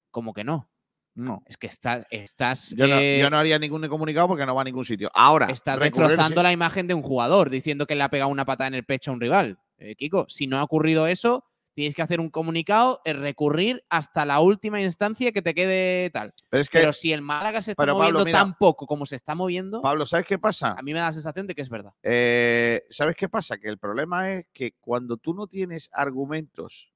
¿Cómo 0.09 0.33
que 0.33 0.43
no? 0.43 0.69
No. 1.13 1.43
Es 1.45 1.57
que 1.57 1.67
estás. 1.67 2.05
estás 2.09 2.73
yo, 2.75 2.87
no, 2.87 3.01
yo, 3.01 3.29
no, 3.29 3.37
haría 3.37 3.59
ningún 3.59 3.85
comunicado 3.89 4.29
porque 4.29 4.45
no 4.45 4.55
va 4.55 4.61
a 4.61 4.65
ningún 4.65 4.85
sitio. 4.85 5.11
Ahora. 5.13 5.47
Estás 5.47 5.79
destrozando 5.79 6.41
la 6.41 6.51
imagen 6.51 6.87
de 6.87 6.93
un 6.93 7.01
jugador 7.01 7.49
diciendo 7.49 7.85
que 7.85 7.95
le 7.95 8.03
ha 8.03 8.09
pegado 8.09 8.29
una 8.29 8.45
patada 8.45 8.69
en 8.69 8.75
el 8.75 8.85
pecho 8.85 9.11
a 9.11 9.13
un 9.13 9.21
rival. 9.21 9.59
Eh, 9.77 9.95
Kiko, 9.95 10.25
si 10.29 10.47
no 10.47 10.57
ha 10.57 10.63
ocurrido 10.63 11.07
eso, 11.07 11.43
tienes 11.73 11.95
que 11.95 12.01
hacer 12.01 12.19
un 12.19 12.29
comunicado, 12.29 13.01
es 13.05 13.17
recurrir 13.17 13.83
hasta 13.89 14.25
la 14.25 14.39
última 14.39 14.81
instancia 14.81 15.31
que 15.31 15.41
te 15.41 15.53
quede 15.53 16.09
tal. 16.09 16.33
Pero, 16.49 16.93
si 16.93 17.13
el 17.13 17.21
Málaga 17.21 17.61
se 17.61 17.71
está 17.71 17.85
moviendo 17.85 18.25
tan 18.25 18.57
poco 18.57 18.85
como 18.85 19.05
se 19.05 19.15
está 19.15 19.35
moviendo. 19.35 19.81
Pablo, 19.81 20.05
¿sabes 20.05 20.25
qué 20.25 20.37
pasa? 20.37 20.73
A 20.77 20.81
mí 20.81 20.93
me 20.93 20.99
da 20.99 21.07
la 21.07 21.11
sensación 21.13 21.47
de 21.47 21.55
que 21.55 21.61
es 21.61 21.69
verdad. 21.69 21.93
Eh, 22.03 22.83
¿Sabes 22.89 23.15
qué 23.15 23.29
pasa? 23.29 23.57
Que 23.57 23.69
el 23.69 23.77
problema 23.77 24.31
es 24.31 24.45
que 24.53 24.73
cuando 24.79 25.17
tú 25.17 25.33
no 25.33 25.47
tienes 25.47 25.89
argumentos 25.93 26.93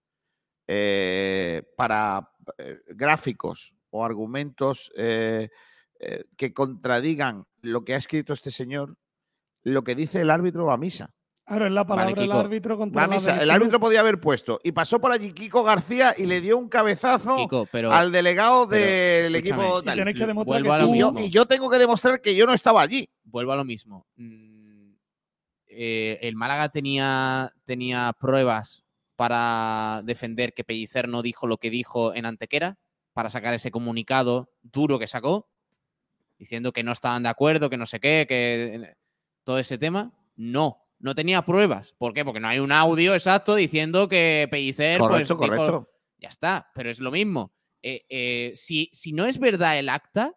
eh, 0.67 1.63
para 1.77 2.29
eh, 2.57 2.79
gráficos 2.87 3.73
o 3.89 4.03
argumentos 4.03 4.91
que 4.95 6.53
contradigan 6.53 7.45
lo 7.61 7.85
que 7.85 7.93
ha 7.93 7.97
escrito 7.97 8.33
este 8.33 8.51
señor, 8.51 8.97
lo 9.63 9.83
que 9.83 9.95
dice 9.95 10.21
el 10.21 10.29
árbitro 10.29 10.65
va 10.65 10.73
a 10.73 10.77
misa. 10.77 11.14
Claro, 11.45 11.67
es 11.67 11.71
la 11.71 11.85
palabra 11.85 12.19
del 12.19 12.31
árbitro 12.31 12.75
contra 12.75 13.05
la 13.05 13.17
El 13.41 13.51
árbitro 13.51 13.79
podía 13.79 13.99
haber 13.99 14.19
puesto 14.19 14.59
y 14.63 14.71
pasó 14.71 14.99
por 14.99 15.11
allí 15.11 15.31
Kiko 15.31 15.61
García 15.61 16.15
y 16.17 16.25
le 16.25 16.41
dio 16.41 16.57
un 16.57 16.67
cabezazo 16.67 17.47
al 17.91 18.11
delegado 18.11 18.65
del 18.65 19.35
equipo. 19.35 19.83
Y, 21.19 21.29
yo, 21.29 21.45
tengo 21.45 21.69
que 21.69 21.77
demostrar 21.77 22.19
que 22.19 22.33
yo 22.33 22.47
no 22.47 22.53
estaba 22.53 22.81
allí. 22.81 23.07
Vuelvo 23.23 23.51
a 23.51 23.57
lo 23.57 23.63
mismo. 23.63 24.07
Mm, 24.15 24.93
eh, 25.67 26.17
el 26.21 26.35
Málaga 26.35 26.69
tenía, 26.69 27.53
tenía 27.63 28.11
pruebas 28.19 28.83
para 29.15 30.01
defender 30.03 30.53
que 30.53 30.63
Pellicer 30.63 31.07
no 31.07 31.21
dijo 31.21 31.45
lo 31.45 31.57
que 31.57 31.69
dijo 31.69 32.15
en 32.15 32.25
Antequera, 32.25 32.79
para 33.13 33.29
sacar 33.29 33.53
ese 33.53 33.69
comunicado 33.69 34.49
duro 34.63 34.97
que 34.97 35.05
sacó, 35.05 35.47
diciendo 36.39 36.73
que 36.73 36.83
no 36.83 36.91
estaban 36.91 37.21
de 37.21 37.29
acuerdo, 37.29 37.69
que 37.69 37.77
no 37.77 37.85
sé 37.85 37.99
qué, 37.99 38.25
que 38.27 38.95
todo 39.43 39.59
ese 39.59 39.77
tema. 39.77 40.11
No, 40.35 40.84
no 40.99 41.15
tenía 41.15 41.43
pruebas. 41.43 41.93
¿Por 41.97 42.13
qué? 42.13 42.23
Porque 42.23 42.39
no 42.39 42.47
hay 42.47 42.59
un 42.59 42.71
audio 42.71 43.13
exacto 43.13 43.55
diciendo 43.55 44.07
que 44.07 44.47
Pellicer. 44.49 44.99
Pues, 44.99 45.09
correcto, 45.09 45.37
correcto. 45.37 45.89
ya 46.17 46.29
está, 46.29 46.71
pero 46.73 46.89
es 46.89 46.99
lo 46.99 47.11
mismo. 47.11 47.53
Eh, 47.81 48.05
eh, 48.09 48.51
si, 48.55 48.89
si 48.93 49.13
no 49.13 49.25
es 49.25 49.37
verdad 49.37 49.77
el 49.77 49.89
acta, 49.89 50.35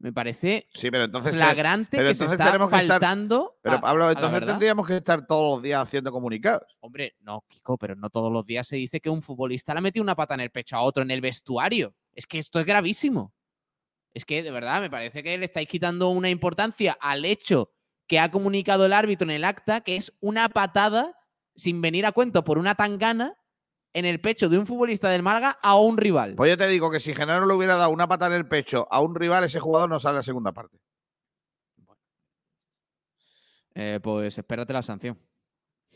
me 0.00 0.14
parece 0.14 0.66
sí, 0.72 0.90
pero 0.90 1.04
entonces, 1.04 1.36
flagrante 1.36 1.98
que 1.98 2.14
se 2.14 2.24
está 2.24 2.68
faltando. 2.70 3.58
pero 3.60 3.82
Pablo, 3.82 4.10
entonces 4.10 4.46
tendríamos 4.46 4.86
que 4.86 4.96
estar 4.96 5.26
todos 5.26 5.56
los 5.56 5.62
días 5.62 5.82
haciendo 5.82 6.10
comunicados. 6.10 6.74
Hombre, 6.80 7.16
no, 7.20 7.44
Kiko, 7.46 7.76
pero 7.76 7.94
no 7.96 8.08
todos 8.08 8.32
los 8.32 8.46
días 8.46 8.66
se 8.66 8.76
dice 8.76 8.98
que 9.00 9.10
un 9.10 9.20
futbolista 9.20 9.74
le 9.74 9.78
ha 9.78 9.82
metido 9.82 10.02
una 10.02 10.16
pata 10.16 10.32
en 10.32 10.40
el 10.40 10.50
pecho 10.50 10.76
a 10.76 10.80
otro 10.80 11.02
en 11.02 11.10
el 11.10 11.20
vestuario. 11.20 11.94
Es 12.14 12.26
que 12.26 12.38
esto 12.38 12.58
es 12.60 12.64
gravísimo. 12.64 13.34
Es 14.14 14.24
que 14.24 14.42
de 14.42 14.50
verdad 14.50 14.80
me 14.80 14.88
parece 14.88 15.22
que 15.22 15.36
le 15.36 15.44
estáis 15.44 15.68
quitando 15.68 16.08
una 16.08 16.30
importancia 16.30 16.96
al 16.98 17.26
hecho 17.26 17.70
que 18.10 18.18
ha 18.18 18.32
comunicado 18.32 18.86
el 18.86 18.92
árbitro 18.92 19.24
en 19.26 19.30
el 19.30 19.44
acta, 19.44 19.82
que 19.82 19.94
es 19.94 20.12
una 20.18 20.48
patada 20.48 21.16
sin 21.54 21.80
venir 21.80 22.06
a 22.06 22.10
cuento 22.10 22.42
por 22.42 22.58
una 22.58 22.74
tangana 22.74 23.36
en 23.92 24.04
el 24.04 24.20
pecho 24.20 24.48
de 24.48 24.58
un 24.58 24.66
futbolista 24.66 25.08
del 25.08 25.22
Málaga 25.22 25.56
a 25.62 25.78
un 25.78 25.96
rival. 25.96 26.34
Pues 26.34 26.50
yo 26.50 26.56
te 26.56 26.66
digo 26.66 26.90
que 26.90 26.98
si 26.98 27.14
Genaro 27.14 27.46
le 27.46 27.54
hubiera 27.54 27.76
dado 27.76 27.90
una 27.90 28.08
patada 28.08 28.34
en 28.34 28.40
el 28.40 28.48
pecho 28.48 28.88
a 28.90 29.00
un 29.00 29.14
rival, 29.14 29.44
ese 29.44 29.60
jugador 29.60 29.88
no 29.88 30.00
sale 30.00 30.14
a 30.14 30.16
la 30.16 30.22
segunda 30.24 30.50
parte. 30.50 30.76
Eh, 33.76 34.00
pues 34.02 34.36
espérate 34.36 34.72
la 34.72 34.82
sanción. 34.82 35.16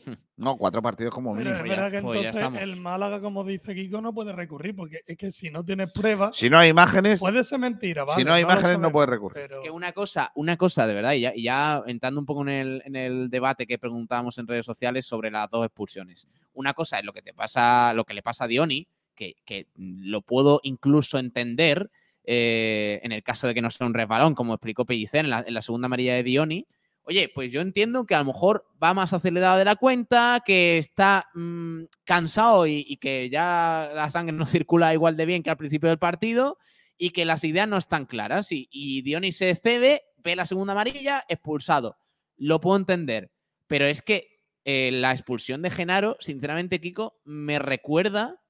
No, 0.37 0.57
cuatro 0.57 0.81
partidos 0.81 1.13
como 1.13 1.33
mínimo. 1.33 1.63
que 1.63 2.01
pues 2.01 2.35
el 2.35 2.75
Málaga, 2.75 3.21
como 3.21 3.45
dice 3.45 3.73
Kiko, 3.73 4.01
no 4.01 4.13
puede 4.13 4.33
recurrir, 4.33 4.75
porque 4.75 5.01
es 5.05 5.17
que 5.17 5.31
si 5.31 5.49
no 5.49 5.63
tienes 5.63 5.91
pruebas. 5.93 6.35
Si 6.35 6.49
no 6.49 6.57
hay 6.57 6.69
imágenes. 6.69 7.21
Puede 7.21 7.43
ser 7.43 7.59
mentira, 7.59 8.05
Si 8.15 8.23
no 8.25 8.33
hay 8.33 8.43
imágenes, 8.43 8.79
no 8.79 8.91
puede 8.91 9.07
recurrir. 9.07 9.49
Es 9.49 9.59
que 9.59 9.71
una 9.71 9.93
cosa, 9.93 10.31
una 10.35 10.57
cosa 10.57 10.87
de 10.87 10.93
verdad, 10.93 11.13
y 11.13 11.43
ya, 11.43 11.81
entrando 11.85 12.19
un 12.19 12.25
poco 12.25 12.41
en 12.41 12.49
el, 12.49 12.81
en 12.85 12.95
el, 12.95 13.29
debate 13.29 13.65
que 13.65 13.79
preguntábamos 13.79 14.37
en 14.37 14.47
redes 14.47 14.65
sociales 14.65 15.05
sobre 15.05 15.31
las 15.31 15.49
dos 15.49 15.65
expulsiones. 15.65 16.27
Una 16.53 16.73
cosa 16.73 16.99
es 16.99 17.05
lo 17.05 17.13
que 17.13 17.21
te 17.21 17.33
pasa, 17.33 17.93
lo 17.93 18.03
que 18.03 18.13
le 18.13 18.21
pasa 18.21 18.43
a 18.43 18.47
Dioni, 18.47 18.87
que, 19.15 19.35
lo 19.75 20.21
puedo 20.21 20.59
incluso 20.63 21.17
entender. 21.17 21.89
Eh, 22.27 22.99
en 23.03 23.11
el 23.11 23.21
caso 23.21 23.45
de 23.45 23.53
que 23.53 23.61
no 23.61 23.69
sea 23.69 23.85
un 23.85 23.93
resbalón, 23.93 24.33
como 24.33 24.55
explicó 24.55 24.83
Pellicer 24.83 25.25
en 25.25 25.29
la, 25.29 25.43
en 25.45 25.53
la 25.53 25.61
segunda 25.61 25.85
amarilla 25.85 26.15
de 26.15 26.23
Dioni, 26.23 26.65
Oye, 27.07 27.29
pues 27.33 27.51
yo 27.51 27.61
entiendo 27.61 28.07
que 28.07 28.15
a 28.15 28.19
lo 28.19 28.25
mejor 28.25 28.65
va 28.83 28.95
más 28.95 29.13
acelerado 29.13 29.59
de 29.59 29.65
la 29.65 29.75
cuenta, 29.75 30.41
que 30.43 30.79
está 30.79 31.29
mm, 31.35 31.83
cansado 32.03 32.65
y, 32.65 32.97
que 32.97 33.29
ya 33.29 33.91
la 33.93 34.09
sangre 34.09 34.35
no 34.35 34.45
circula 34.45 34.93
igual 34.93 35.15
de 35.15 35.27
bien 35.27 35.43
que 35.43 35.51
al 35.51 35.57
principio 35.57 35.89
del 35.89 35.99
partido 35.99 36.57
y 36.97 37.11
que 37.11 37.25
las 37.25 37.43
ideas 37.43 37.67
no 37.67 37.77
están 37.77 38.05
claras. 38.05 38.47
Y, 38.49 39.01
Dionis 39.03 39.37
se 39.37 39.53
cede, 39.53 40.01
ve 40.17 40.35
la 40.35 40.47
segunda 40.47 40.73
amarilla, 40.73 41.23
expulsado. 41.29 41.97
Lo 42.37 42.59
puedo 42.59 42.77
entender. 42.77 43.31
Pero 43.67 43.85
es 43.85 44.01
que 44.01 44.39
eh, 44.63 44.89
la 44.91 45.11
expulsión 45.11 45.61
de 45.61 45.69
Genaro, 45.69 46.17
sinceramente, 46.19 46.81
Kiko, 46.81 47.19
me 47.23 47.59
recuerda 47.59 48.41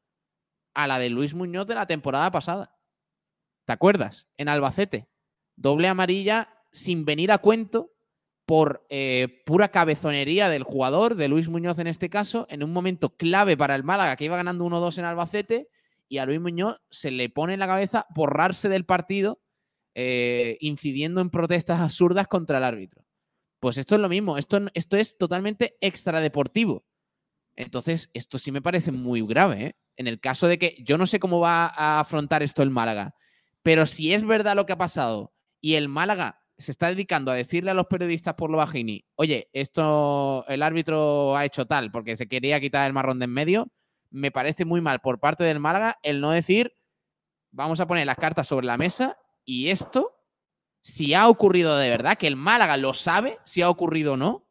a 0.74 0.88
la 0.88 0.98
de 0.98 1.10
Luis 1.10 1.34
Muñoz 1.34 1.68
de 1.68 1.76
la 1.76 1.88
temporada 1.88 2.32
pasada. 2.32 2.74
¿Te 3.66 3.74
acuerdas? 3.74 4.30
En 4.38 4.48
Albacete. 4.48 5.10
Doble 5.58 5.90
amarilla 5.90 6.50
sin 6.72 7.04
venir 7.04 7.34
a 7.34 7.40
cuento 7.40 7.95
por 8.46 8.86
eh, 8.90 9.42
pura 9.46 9.70
cabezonería 9.70 10.50
del 10.50 10.64
jugador, 10.64 11.16
de 11.16 11.28
Luis 11.28 11.50
Muñoz 11.50 11.80
en 11.80 11.88
este 11.88 12.10
caso, 12.10 12.46
en 12.50 12.64
un 12.64 12.72
momento 12.72 13.16
clave 13.16 13.58
para 13.58 13.76
el 13.76 13.84
Málaga, 13.84 14.16
que 14.16 14.26
iba 14.26 14.38
ganando 14.38 14.66
1-2 14.66 15.00
en 15.00 15.06
Albacete, 15.06 15.70
y 16.08 16.20
a 16.20 16.26
Luis 16.26 16.40
Muñoz 16.40 16.82
se 16.90 17.10
le 17.10 17.30
pone 17.30 17.54
en 17.54 17.60
la 17.60 17.68
cabeza 17.68 18.06
borrarse 18.14 18.70
del 18.70 18.86
partido, 18.86 19.42
eh, 19.96 20.58
incidiendo 20.60 21.22
en 21.22 21.32
protestas 21.32 21.82
absurdas 21.82 22.28
contra 22.28 22.60
el 22.60 22.64
árbitro. 22.64 23.06
Pues 23.60 23.78
esto 23.80 23.96
es 23.96 24.02
lo 24.02 24.10
mismo, 24.10 24.38
esto, 24.38 24.60
esto 24.76 24.98
es 24.98 25.18
totalmente 25.18 25.78
extradeportivo. 25.82 26.86
Entonces, 27.56 28.12
esto 28.14 28.38
sí 28.38 28.52
me 28.52 28.62
parece 28.62 28.92
muy 28.92 29.26
grave. 29.26 29.66
¿eh? 29.66 29.76
En 29.96 30.08
el 30.08 30.20
caso 30.20 30.48
de 30.48 30.60
que 30.60 30.76
yo 30.84 30.98
no 30.98 31.08
sé 31.08 31.20
cómo 31.20 31.40
va 31.40 31.66
a 31.68 32.00
afrontar 32.00 32.44
esto 32.44 32.62
el 32.62 32.70
Málaga, 32.70 33.16
pero 33.64 33.88
si 33.88 34.14
es 34.14 34.24
verdad 34.24 34.56
lo 34.56 34.68
que 34.68 34.74
ha 34.74 34.78
pasado 34.78 35.34
y 35.62 35.76
el 35.76 35.88
Málaga 35.88 36.45
se 36.58 36.72
está 36.72 36.88
dedicando 36.88 37.32
a 37.32 37.36
decirle 37.36 37.72
a 37.72 37.74
los 37.74 37.88
periodistas 37.88 38.36
por 38.36 38.50
lo 38.50 38.58
bajini, 38.58 39.06
oye, 39.16 39.50
esto 39.54 40.46
el 40.48 40.64
árbitro 40.64 41.36
ha 41.36 41.46
hecho 41.46 41.66
tal 41.66 41.92
porque 41.92 42.16
se 42.16 42.28
quería 42.28 42.60
quitar 42.62 42.88
el 42.88 42.94
marrón 42.94 43.20
de 43.20 43.26
en 43.26 43.32
medio, 43.32 43.72
me 44.10 44.32
parece 44.32 44.66
muy 44.66 44.82
mal 44.82 45.00
por 45.02 45.20
parte 45.20 45.44
del 45.44 45.60
Málaga 45.60 46.00
el 46.02 46.22
no 46.22 46.32
decir, 46.32 46.74
vamos 47.52 47.80
a 47.80 47.88
poner 47.88 48.06
las 48.06 48.18
cartas 48.18 48.48
sobre 48.48 48.66
la 48.66 48.78
mesa 48.78 49.18
y 49.44 49.70
esto, 49.70 50.16
si 50.82 51.14
ha 51.14 51.28
ocurrido 51.28 51.78
de 51.78 51.90
verdad, 51.90 52.18
que 52.18 52.28
el 52.28 52.36
Málaga 52.36 52.78
lo 52.78 52.94
sabe, 52.94 53.40
si 53.44 53.62
ha 53.62 53.70
ocurrido 53.70 54.14
o 54.14 54.18
no, 54.18 54.48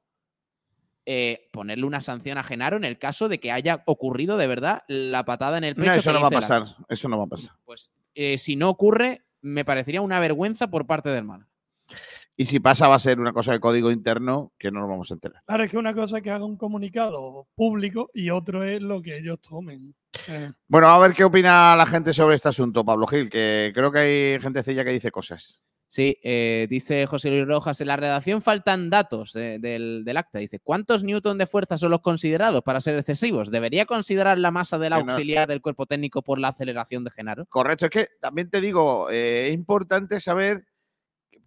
eh, 1.07 1.49
ponerle 1.53 1.85
una 1.85 2.01
sanción 2.01 2.39
a 2.39 2.43
Genaro 2.43 2.77
en 2.77 2.85
el 2.85 2.99
caso 2.99 3.29
de 3.29 3.39
que 3.39 3.53
haya 3.53 3.83
ocurrido 3.87 4.37
de 4.37 4.47
verdad 4.47 4.85
la 4.89 5.25
patada 5.25 5.59
en 5.59 5.65
el 5.65 5.75
pecho. 5.75 5.93
eso 5.93 6.13
no 6.13 6.21
va 6.21 6.29
a 6.29 6.31
pasar, 6.31 6.63
eso 6.89 7.09
no 7.09 7.19
va 7.19 7.25
a 7.25 7.29
pasar. 7.29 7.53
Pues 7.65 7.91
eh, 8.15 8.39
si 8.39 8.57
no 8.57 8.71
ocurre, 8.71 9.25
me 9.43 9.65
parecería 9.65 10.01
una 10.01 10.19
vergüenza 10.21 10.69
por 10.69 10.87
parte 10.87 11.11
del 11.11 11.25
Málaga. 11.25 11.54
Y 12.37 12.47
si 12.47 12.59
pasa, 12.59 12.89
va 12.89 12.97
a 12.97 13.01
ser 13.01 13.21
una 13.21 13.33
cosa 13.33 13.53
de 13.53 13.61
código 13.61 13.91
interno 13.93 14.53
que 14.59 14.71
no 14.71 14.81
nos 14.81 14.89
vamos 14.89 15.11
a 15.11 15.15
enterar. 15.15 15.43
Claro, 15.47 15.65
es 15.65 15.71
que 15.71 15.79
una 15.79 15.95
cosa 15.95 16.17
es 16.17 16.23
que 16.23 16.31
haga 16.31 16.45
un 16.45 16.57
comunicado 16.57 17.47
público 17.55 18.11
y 18.13 18.31
otro 18.31 18.65
es 18.65 18.83
lo 18.83 19.01
que 19.03 19.19
ellos 19.19 19.41
tomen. 19.41 19.95
Eh. 20.29 20.51
Bueno, 20.67 20.89
a 20.89 20.99
ver 20.99 21.15
qué 21.15 21.25
opina 21.25 21.77
la 21.77 21.87
gente 21.87 22.13
sobre 22.13 22.35
este 22.35 22.49
asunto, 22.49 22.85
Pablo 22.85 23.07
Gil, 23.07 23.31
que 23.31 23.71
creo 23.75 23.93
que 23.93 23.99
hay 23.99 24.41
gentecilla 24.41 24.85
que 24.85 24.91
dice 24.91 25.13
cosas. 25.13 25.63
Sí, 25.95 26.19
eh, 26.25 26.67
dice 26.69 27.07
José 27.07 27.31
Luis 27.31 27.47
Rojas, 27.47 27.81
en 27.81 27.87
la 27.87 27.97
redacción 27.97 28.43
faltan 28.43 28.91
datos 28.91 29.33
del, 29.33 30.05
acta. 30.17 30.41
Dice, 30.41 30.59
¿cuántos 30.59 31.05
newton 31.05 31.39
de 31.39 31.47
fuerza 31.47 31.79
son 31.79 31.93
los 31.93 32.01
considerados 32.01 32.65
para 32.65 32.81
ser 32.81 32.97
excesivos? 32.97 33.53
¿Debería 33.53 33.87
considerar 33.87 34.39
la 34.39 34.51
masa 34.51 34.77
del 34.77 34.93
auxiliar 34.93 35.47
del 35.47 35.61
cuerpo 35.61 35.87
técnico 35.87 36.23
por 36.23 36.41
la 36.41 36.49
aceleración 36.49 37.05
de 37.05 37.13
Genaro? 37.13 37.47
Correcto, 37.47 37.85
es 37.85 37.93
que 37.93 38.09
también 38.21 38.51
te 38.51 38.61
digo, 38.61 39.09
eh, 39.09 39.47
es 39.47 39.55
importante 39.55 40.19
saber 40.19 40.65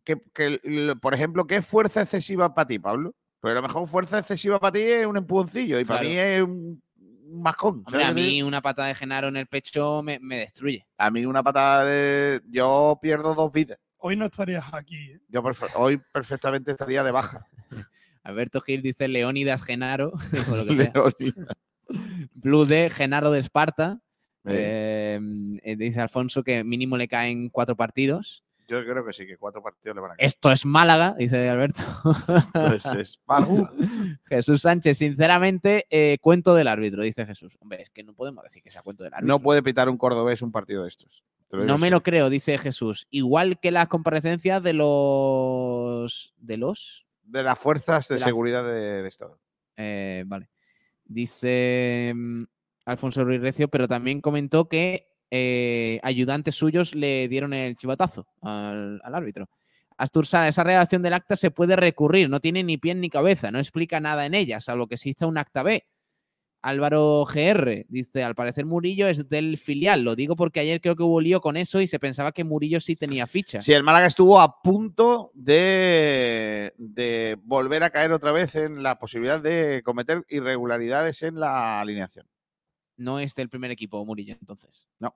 que, 0.08 0.96
por 1.02 1.14
ejemplo, 1.14 1.46
¿qué 1.46 1.58
es 1.58 1.66
fuerza 1.66 2.02
excesiva 2.02 2.54
para 2.54 2.68
ti, 2.68 2.80
Pablo? 2.80 3.14
Pues 3.40 3.52
a 3.52 3.56
lo 3.56 3.62
mejor 3.62 3.88
fuerza 3.88 4.20
excesiva 4.20 4.60
para 4.60 4.72
ti 4.72 4.82
es 4.82 5.06
un 5.06 5.18
empujoncillo 5.18 5.80
y 5.80 5.86
para 5.86 6.02
mí 6.02 6.18
es 6.18 6.42
un, 6.42 6.82
mascón. 7.30 7.84
a 7.94 8.12
mí 8.14 8.42
una 8.42 8.62
patada 8.62 8.88
de 8.88 8.96
Genaro 8.96 9.28
en 9.28 9.38
el 9.38 9.48
pecho 9.48 10.02
me, 10.02 10.20
me 10.20 10.40
destruye. 10.40 10.88
A 10.98 11.12
mí 11.12 11.26
una 11.26 11.44
patada 11.44 11.86
de... 11.86 12.42
Yo 12.48 12.98
pierdo 13.02 13.36
dos 13.36 13.52
vidas. 13.52 13.80
Hoy 14.00 14.16
no 14.16 14.26
estarías 14.26 14.66
aquí. 14.74 14.96
¿eh? 14.96 15.20
Yo 15.28 15.44
hoy 15.76 16.02
perfectamente 16.14 16.72
estaría 16.72 17.04
de 17.04 17.12
baja. 17.12 17.46
Alberto 18.24 18.62
Gil 18.62 18.82
dice 18.82 19.08
Leónidas 19.08 19.64
Genaro. 19.64 20.14
Blue 22.34 22.66
de 22.66 22.90
Genaro 22.90 23.32
de 23.32 23.40
Esparta. 23.40 24.00
Em, 24.46 25.58
eh, 25.64 25.76
dice 25.76 26.00
Alfonso 26.00 26.44
que 26.44 26.64
mínimo 26.64 26.96
le 26.96 27.08
caen 27.08 27.50
cuatro 27.50 27.76
partidos. 27.76 28.46
Yo 28.68 28.84
creo 28.84 29.06
que 29.06 29.14
sí, 29.14 29.26
que 29.26 29.38
cuatro 29.38 29.64
partidos 29.64 29.96
le 29.96 30.02
van 30.02 30.12
a. 30.12 30.16
Esto 30.18 30.52
es 30.52 30.66
Málaga, 30.66 31.16
dice 31.18 31.48
Alberto. 31.48 31.82
Esto 32.36 32.74
es 32.74 32.86
Esparta. 32.86 33.72
Jesús 34.26 34.62
Sánchez, 34.62 34.98
sinceramente, 34.98 35.86
eh, 35.90 36.18
cuento 36.20 36.54
del 36.54 36.68
árbitro, 36.68 37.02
dice 37.02 37.26
Jesús. 37.26 37.58
Hombre, 37.62 37.82
es 37.82 37.90
que 37.90 38.04
no 38.04 38.14
podemos 38.14 38.44
decir 38.44 38.62
que 38.62 38.70
sea 38.70 38.82
cuento 38.82 39.06
del 39.06 39.14
árbitro. 39.14 39.28
No 39.28 39.42
puede 39.42 39.64
pitar 39.64 39.88
un 39.88 39.98
cordobés 39.98 40.42
un 40.42 40.52
partido 40.52 40.84
de 40.84 40.90
estos. 40.90 41.24
No 41.52 41.78
me 41.78 41.90
lo 41.90 42.04
creo, 42.04 42.30
dice 42.30 42.58
Jesús. 42.58 43.08
Igual 43.10 43.60
que 43.60 43.72
las 43.72 43.88
comparecencias 43.88 44.62
de 44.62 44.74
los. 44.74 46.34
de 46.38 46.58
los. 46.58 47.08
De 47.24 47.44
las 47.44 47.58
fuerzas 47.58 48.08
de, 48.10 48.18
seguridad 48.18 48.66
del 48.66 49.06
Estado. 49.06 49.40
Eh, 49.78 50.24
vale. 50.28 50.50
Dice 51.06 52.12
mm, 52.14 52.44
Alfonso 52.86 53.24
Ruiz 53.24 53.40
Recio, 53.40 53.70
pero 53.70 53.88
también 53.88 54.20
comentó 54.20 54.68
que 54.68 55.08
eh, 55.32 56.00
ayudantes 56.04 56.56
suyos 56.56 56.96
le 56.96 57.28
dieron 57.28 57.54
el 57.54 57.76
chivatazo 57.76 58.28
al, 58.42 59.02
árbitro. 59.04 59.50
Astursana, 59.98 60.48
esa 60.48 60.64
redacción 60.64 61.02
del 61.02 61.14
acta 61.14 61.36
se 61.36 61.52
puede 61.52 61.76
recurrir, 61.76 62.30
no 62.30 62.40
tiene 62.40 62.64
ni 62.64 62.78
pie 62.78 62.94
ni 62.94 63.10
cabeza, 63.10 63.50
no 63.50 63.60
explica 63.60 64.00
nada 64.00 64.26
en 64.26 64.36
ella, 64.36 64.60
salvo 64.60 64.88
que 64.88 64.96
exista 64.96 65.26
un 65.26 65.38
acta 65.38 65.64
B. 65.64 65.86
Álvaro 66.62 67.24
GR 67.26 67.86
dice, 67.88 68.24
al 68.24 68.36
parecer 68.36 68.66
Murillo 68.66 69.08
es 69.08 69.30
del 69.30 69.58
filial. 69.58 70.02
Lo 70.04 70.16
digo 70.16 70.36
porque 70.36 70.60
ayer 70.60 70.82
creo 70.82 70.96
que 70.96 71.04
hubo 71.04 71.22
lío 71.22 71.40
con 71.40 71.56
eso 71.56 71.80
y 71.80 71.88
se 71.88 72.00
pensaba 72.00 72.32
que 72.32 72.44
Murillo 72.44 72.80
sí 72.80 72.96
tenía 72.96 73.28
ficha. 73.28 73.62
Sí, 73.62 73.74
el 73.74 73.84
Málaga 73.84 74.08
estuvo 74.08 74.40
a 74.42 74.62
punto 74.62 75.32
de 75.34 76.74
volver 77.44 77.84
a 77.84 77.90
caer 77.92 78.12
otra 78.12 78.32
vez 78.32 78.56
en 78.56 78.84
la 78.84 78.98
posibilidad 79.00 79.40
de 79.40 79.82
cometer 79.86 80.26
irregularidades 80.30 81.22
en 81.22 81.40
la 81.40 81.80
alineación. 81.80 82.28
No 82.98 83.20
es 83.20 83.36
del 83.36 83.50
primer 83.50 83.72
equipo 83.72 84.04
Murillo, 84.06 84.36
entonces. 84.40 84.88
No. 85.00 85.16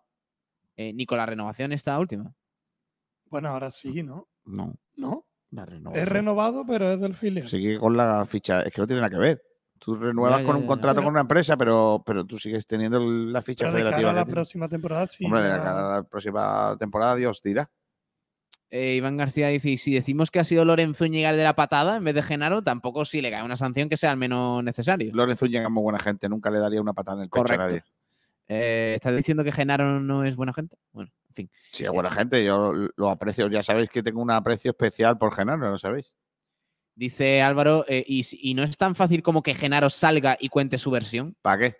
Eh, 0.75 0.93
ni 0.93 1.05
con 1.05 1.17
la 1.17 1.25
renovación 1.25 1.73
esta 1.73 1.99
última. 1.99 2.33
Bueno, 3.25 3.49
ahora 3.49 3.71
sí, 3.71 4.03
¿no? 4.03 4.27
No. 4.45 4.75
¿No? 4.95 5.25
Es 5.93 6.07
renovado, 6.07 6.65
pero 6.65 6.93
es 6.93 7.01
del 7.01 7.13
filial. 7.13 7.47
Sigue 7.47 7.77
con 7.77 7.97
la 7.97 8.25
ficha. 8.25 8.61
Es 8.61 8.73
que 8.73 8.81
no 8.81 8.87
tiene 8.87 9.01
nada 9.01 9.09
que 9.09 9.17
ver. 9.17 9.43
Tú 9.77 9.95
renuevas 9.95 10.45
con 10.45 10.55
un 10.55 10.67
contrato 10.67 11.01
con 11.01 11.09
una 11.09 11.21
empresa, 11.21 11.57
pero, 11.57 12.03
pero 12.05 12.23
tú 12.23 12.37
sigues 12.37 12.67
teniendo 12.67 12.99
la 12.99 13.41
ficha 13.41 13.65
pero 13.65 13.77
federativa. 13.77 13.97
De 13.97 14.03
cara 14.03 14.21
a 14.21 14.25
la 14.25 14.31
próxima 14.31 14.69
temporada, 14.69 15.07
sí. 15.07 15.25
Hombre, 15.25 15.41
de 15.41 15.49
cara 15.49 15.71
a 15.71 15.95
la 15.97 16.03
próxima 16.03 16.77
temporada, 16.77 17.15
Dios 17.15 17.41
dirá. 17.41 17.69
Eh, 18.71 18.95
Iván 18.95 19.17
García 19.17 19.49
dice: 19.49 19.69
y 19.69 19.77
si 19.77 19.93
decimos 19.93 20.31
que 20.31 20.39
ha 20.39 20.43
sido 20.45 20.63
Lorenzo 20.63 21.03
Úñiga 21.03 21.33
de 21.33 21.43
la 21.43 21.55
patada 21.55 21.97
en 21.97 22.03
vez 22.05 22.15
de 22.15 22.23
Genaro, 22.23 22.63
tampoco 22.63 23.03
si 23.03 23.21
le 23.21 23.29
cae 23.29 23.43
una 23.43 23.57
sanción 23.57 23.89
que 23.89 23.97
sea 23.97 24.11
al 24.11 24.17
menos 24.17 24.63
necesario. 24.63 25.11
Lorenzo 25.13 25.45
Úñiga 25.45 25.65
es 25.65 25.69
muy 25.69 25.83
buena 25.83 25.99
gente, 25.99 26.29
nunca 26.29 26.49
le 26.49 26.59
daría 26.59 26.81
una 26.81 26.93
patada 26.93 27.17
en 27.17 27.23
el 27.23 27.29
pecho 27.29 27.53
a 27.53 27.57
nadie. 27.57 27.83
Eh, 28.47 28.93
¿Estás 28.95 29.15
diciendo 29.15 29.43
que 29.43 29.51
Genaro 29.51 29.99
no 29.99 30.23
es 30.23 30.35
buena 30.35 30.53
gente? 30.53 30.77
Bueno, 30.91 31.11
en 31.29 31.33
fin. 31.33 31.51
Sí, 31.71 31.83
es 31.83 31.89
buena 31.89 32.11
gente, 32.11 32.43
yo 32.43 32.73
lo 32.95 33.09
aprecio. 33.09 33.49
Ya 33.49 33.61
sabéis 33.61 33.89
que 33.89 34.03
tengo 34.03 34.21
un 34.21 34.31
aprecio 34.31 34.71
especial 34.71 35.17
por 35.17 35.33
Genaro, 35.33 35.69
¿lo 35.69 35.77
sabéis? 35.77 36.17
Dice 36.95 37.41
Álvaro, 37.41 37.85
eh, 37.87 38.03
y, 38.05 38.53
no 38.53 38.63
es 38.63 38.77
tan 38.77 38.95
fácil 38.95 39.23
como 39.23 39.41
que 39.41 39.55
Genaro 39.55 39.89
salga 39.89 40.37
y 40.39 40.49
cuente 40.49 40.77
su 40.77 40.91
versión? 40.91 41.35
¿Para 41.41 41.57
qué? 41.59 41.77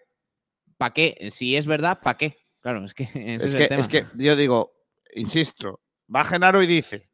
¿Para 0.77 0.93
qué? 0.93 1.29
Si 1.31 1.55
es 1.55 1.67
verdad, 1.67 1.99
¿para 2.01 2.17
qué? 2.17 2.37
Claro, 2.61 2.83
es 2.85 2.93
que, 2.93 3.03
es, 3.13 3.55
que 3.55 3.67
es 3.69 3.87
que 3.87 4.05
yo 4.15 4.35
digo, 4.35 4.73
insisto, 5.13 5.81
va 6.13 6.23
Genaro 6.23 6.61
y 6.61 6.67
dice, 6.67 7.11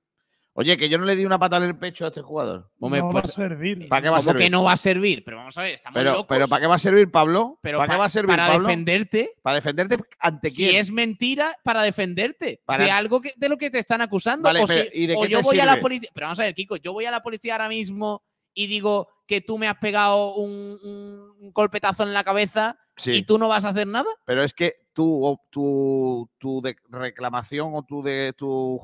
Oye, 0.60 0.76
que 0.76 0.90
yo 0.90 0.98
no 0.98 1.06
le 1.06 1.16
di 1.16 1.24
una 1.24 1.38
pata 1.38 1.58
en 1.58 1.64
el 1.64 1.78
pecho 1.78 2.06
a 2.06 2.08
este 2.08 2.24
jugador. 2.24 2.72
no 2.80 2.90
va 2.90 2.98
a 2.98 3.10
pues, 3.12 3.32
servir. 3.32 3.88
¿Para 3.88 4.02
qué 4.02 4.10
va 4.10 4.18
a 4.18 4.22
servir? 4.24 4.42
que 4.42 4.50
no 4.50 4.64
va 4.64 4.72
a 4.72 4.78
servir? 4.78 5.24
Pero 5.24 5.38
vamos 5.38 5.56
a 5.56 5.62
ver, 5.62 5.76
estamos 5.76 5.94
pero, 5.94 6.12
locos. 6.14 6.26
Pero 6.28 6.48
¿para 6.48 6.62
qué 6.62 6.66
va 6.66 6.74
a 6.74 6.80
servir, 6.80 7.12
Pablo? 7.12 7.60
¿Para 7.62 7.88
qué 7.88 7.96
va 7.96 8.06
a 8.06 8.10
servir, 8.10 8.36
Para 8.36 8.58
defenderte. 8.58 9.34
¿Para 9.44 9.58
defenderte 9.58 9.98
ante 10.18 10.50
quién? 10.50 10.72
Si 10.72 10.78
es 10.78 10.90
mentira, 10.90 11.56
para 11.64 11.84
defenderte. 11.84 12.64
De 12.76 12.90
algo 12.90 13.22
que, 13.22 13.34
de 13.38 13.50
lo 13.50 13.58
que 13.58 13.70
te 13.70 13.78
están 13.78 14.02
acusando. 14.02 14.50
o, 14.50 15.26
yo 15.28 15.42
voy 15.44 15.60
a 15.60 15.66
la 15.68 15.80
policía. 15.80 16.10
Pero 16.12 16.26
vamos 16.26 16.40
a 16.40 16.46
ver, 16.46 16.56
Kiko, 16.56 16.78
yo 16.78 16.92
voy 16.92 17.06
a 17.06 17.12
la 17.12 17.22
policía 17.22 17.54
ahora 17.54 17.70
mismo 17.70 18.24
y 18.56 18.66
digo 18.66 19.10
que 19.28 19.42
tú 19.42 19.60
me 19.60 19.68
has 19.68 19.78
pegado 19.78 20.34
un, 20.38 21.52
golpetazo 21.54 22.02
en 22.02 22.16
la 22.16 22.24
cabeza 22.24 22.80
y 23.06 23.22
tú 23.22 23.38
no 23.38 23.48
vas 23.48 23.64
a 23.64 23.70
hacer 23.70 23.86
nada. 23.86 24.10
Pero 24.26 24.42
es 24.42 24.56
que 24.56 24.87
tu, 24.98 25.40
tu, 25.52 26.28
tu 26.40 26.64
reclamación 26.90 27.76
o 27.76 27.84
tu, 27.84 28.02
de, 28.02 28.34
tu, 28.36 28.82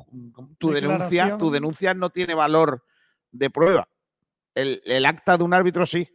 tu 0.60 0.70
denuncia, 0.70 1.40
tu 1.40 1.50
denuncia 1.50 1.96
no 1.96 2.12
tiene 2.12 2.36
valor 2.36 2.86
de 3.32 3.50
prueba. 3.50 3.90
el 4.54 5.06
acta 5.08 5.40
de 5.40 5.44
un 5.44 5.56
árbitro 5.56 5.88
sí. 5.88 6.08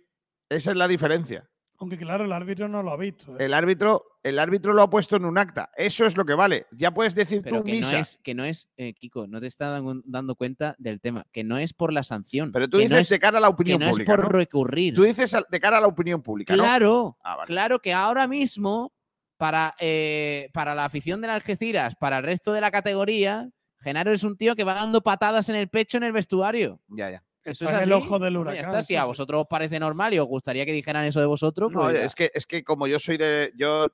Esa 0.49 0.71
es 0.71 0.77
la 0.77 0.87
diferencia. 0.87 1.49
Aunque 1.81 1.97
claro, 1.97 2.25
el 2.25 2.33
árbitro 2.33 2.69
no 2.69 2.83
lo 2.83 2.93
ha 2.93 2.97
visto. 2.97 3.33
¿eh? 3.33 3.45
El 3.45 3.55
árbitro, 3.55 4.19
el 4.25 4.41
árbitro 4.41 4.73
lo 4.73 4.83
ha 4.83 4.91
puesto 4.91 5.15
en 5.15 5.25
un 5.25 5.39
acta. 5.39 5.71
Eso 5.77 6.07
es 6.07 6.17
lo 6.17 6.25
que 6.25 6.35
vale. 6.35 6.67
Ya 6.73 6.93
puedes 6.93 7.15
decir 7.15 7.41
Pero 7.43 7.59
tú 7.59 7.65
que 7.65 7.73
misa. 7.73 7.93
No 7.93 7.99
es, 7.99 8.19
que 8.19 8.35
no 8.35 8.45
es, 8.45 8.69
eh, 8.77 8.95
Kiko, 8.95 9.29
no 9.29 9.41
te 9.41 9.47
estás 9.47 9.81
dando 10.05 10.35
cuenta 10.35 10.75
del 10.79 11.01
tema. 11.01 11.25
Que 11.33 11.45
no 11.45 11.57
es 11.57 11.73
por 11.73 11.93
la 11.93 12.03
sanción. 12.03 12.51
Pero 12.51 12.67
tú 12.67 12.79
dices 12.79 13.09
de 13.09 13.21
cara 13.21 13.39
a 13.39 13.41
la 13.41 13.49
opinión 13.49 13.79
que 13.79 13.85
no 13.85 13.91
pública. 13.93 14.13
es 14.13 14.19
por 14.19 14.33
recurrir. 14.33 14.95
Tú 14.95 15.05
dices 15.05 15.37
de 15.49 15.61
cara 15.61 15.79
a 15.79 15.81
la 15.81 15.87
opinión 15.87 16.21
pública. 16.21 16.55
Claro, 16.55 17.17
ah, 17.23 17.45
claro 17.47 17.79
que 17.79 17.93
ahora 17.93 18.27
mismo, 18.27 18.93
para, 19.39 19.74
eh, 19.80 20.51
para 20.53 20.74
la 20.74 20.84
afición 20.84 21.22
de 21.22 21.28
Algeciras, 21.28 21.95
para 21.97 22.18
el 22.18 22.24
resto 22.24 22.53
de 22.53 22.61
la 22.61 22.70
categoría, 22.70 23.49
Genaro 23.78 24.12
es 24.12 24.24
un 24.24 24.36
tío 24.36 24.55
que 24.57 24.64
va 24.64 24.74
dando 24.74 25.01
patadas 25.01 25.49
en 25.49 25.57
el 25.57 25.68
pecho 25.68 25.97
en 25.97 26.03
el 26.03 26.12
vestuario. 26.12 26.80
Ya, 26.89 27.11
ya. 27.11 27.24
Eso 27.45 27.64
es 27.64 27.82
el 27.82 27.93
ojo 27.93 28.18
del 28.18 28.36
huracán. 28.36 28.61
está, 28.61 28.82
si 28.82 28.97
a 28.97 29.05
vosotros 29.05 29.43
os 29.43 29.47
parece 29.47 29.78
normal 29.78 30.12
y 30.12 30.18
os 30.18 30.26
gustaría 30.26 30.66
que 30.66 30.72
dijeran 30.72 31.07
eso 31.07 31.20
de 31.20 31.26
vosotros. 31.26 31.72
No, 31.72 31.82
pues 31.82 31.97
es 31.97 32.14
que, 32.14 32.30
es 32.34 32.45
que 32.45 32.62
como 32.62 32.86
yo 32.86 32.99
soy 32.99 33.16
de. 33.16 33.53
Yo 33.57 33.86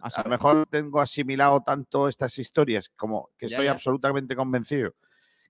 a, 0.00 0.22
lo 0.24 0.30
mejor 0.30 0.66
tengo 0.68 1.00
asimilado 1.00 1.60
tanto 1.60 2.08
estas 2.08 2.36
historias 2.38 2.88
como 2.88 3.30
que 3.38 3.46
estoy 3.46 3.68
absolutamente 3.68 4.34
convencido 4.34 4.94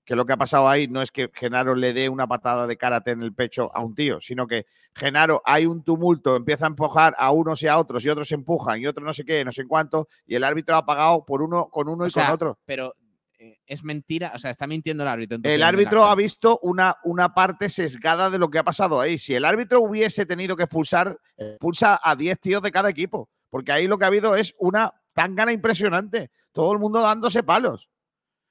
que 0.07 0.15
lo 0.15 0.25
que 0.25 0.31
ha 0.31 0.37
pasado 0.37 0.69
ahí 0.69 0.87
no 0.87 1.01
es 1.01 1.11
que 1.11 1.29
Genaro 1.33 1.75
le 1.75 1.91
dé 1.91 2.07
una 2.07 2.27
patada 2.27 2.65
de 2.65 2.77
karate 2.77 3.11
en 3.11 3.21
el 3.21 3.33
pecho 3.33 3.69
a 3.75 3.83
un 3.83 3.93
tío, 3.93 4.21
sino 4.21 4.47
que 4.47 4.65
Genaro 4.95 5.41
hay 5.43 5.65
un 5.65 5.83
tumulto, 5.83 6.37
empieza 6.37 6.65
a 6.65 6.69
empujar 6.69 7.13
a 7.17 7.31
unos 7.31 7.61
y 7.61 7.67
a 7.67 7.77
otros, 7.77 8.05
y 8.05 8.09
otros 8.09 8.29
se 8.29 8.35
empujan, 8.35 8.79
y 8.79 8.87
otros 8.87 9.05
no 9.05 9.11
sé 9.11 9.25
qué, 9.25 9.43
no 9.43 9.51
sé 9.51 9.67
cuánto, 9.67 10.07
y 10.25 10.35
el 10.35 10.45
árbitro 10.45 10.77
ha 10.77 10.85
pagado 10.85 11.25
por 11.25 11.41
uno 11.41 11.67
con 11.69 11.89
uno 11.89 12.07
y 12.07 12.11
con 12.11 12.25
otro. 12.27 12.57
Pero 12.65 12.93
eh, 13.37 13.59
es 13.67 13.83
mentira, 13.83 14.31
o 14.33 14.39
sea, 14.39 14.49
está 14.49 14.65
mintiendo 14.65 15.03
el 15.03 15.09
árbitro. 15.09 15.39
el 15.43 15.61
árbitro 15.61 16.05
ha 16.05 16.15
visto 16.15 16.57
una, 16.63 16.95
una 17.03 17.33
parte 17.33 17.67
sesgada 17.67 18.29
de 18.29 18.39
lo 18.39 18.49
que 18.49 18.59
ha 18.59 18.63
pasado 18.63 19.01
ahí. 19.01 19.17
Si 19.17 19.35
el 19.35 19.43
árbitro 19.43 19.81
hubiese 19.81 20.25
tenido 20.25 20.55
que 20.55 20.63
expulsar, 20.63 21.19
expulsa 21.35 21.99
a 22.01 22.15
10 22.15 22.39
tíos 22.39 22.61
de 22.61 22.71
cada 22.71 22.89
equipo, 22.89 23.29
porque 23.49 23.73
ahí 23.73 23.87
lo 23.87 23.97
que 23.97 24.05
ha 24.05 24.07
habido 24.07 24.37
es 24.37 24.55
una 24.57 24.93
tangana 25.11 25.51
impresionante. 25.51 26.31
Todo 26.53 26.71
el 26.71 26.79
mundo 26.79 27.01
dándose 27.01 27.43
palos. 27.43 27.89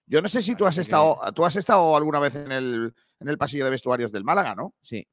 Yo 0.07 0.23
no 0.23 0.29
sé 0.29 0.41
si 0.43 0.55
tú 0.55 0.67
has 0.67 0.79
estado, 0.79 1.19
tú 1.35 1.45
has 1.45 1.57
estado 1.57 1.97
alguna 1.97 2.21
vez 2.21 2.37
en 2.37 2.53
el, 2.53 2.95
en 3.21 3.29
el 3.29 3.39
pasillo 3.39 3.65
de 3.65 3.71
vestuarios 3.71 4.13
del 4.13 4.25
Málaga, 4.25 4.55
¿no? 4.55 4.75
Sí. 4.81 5.07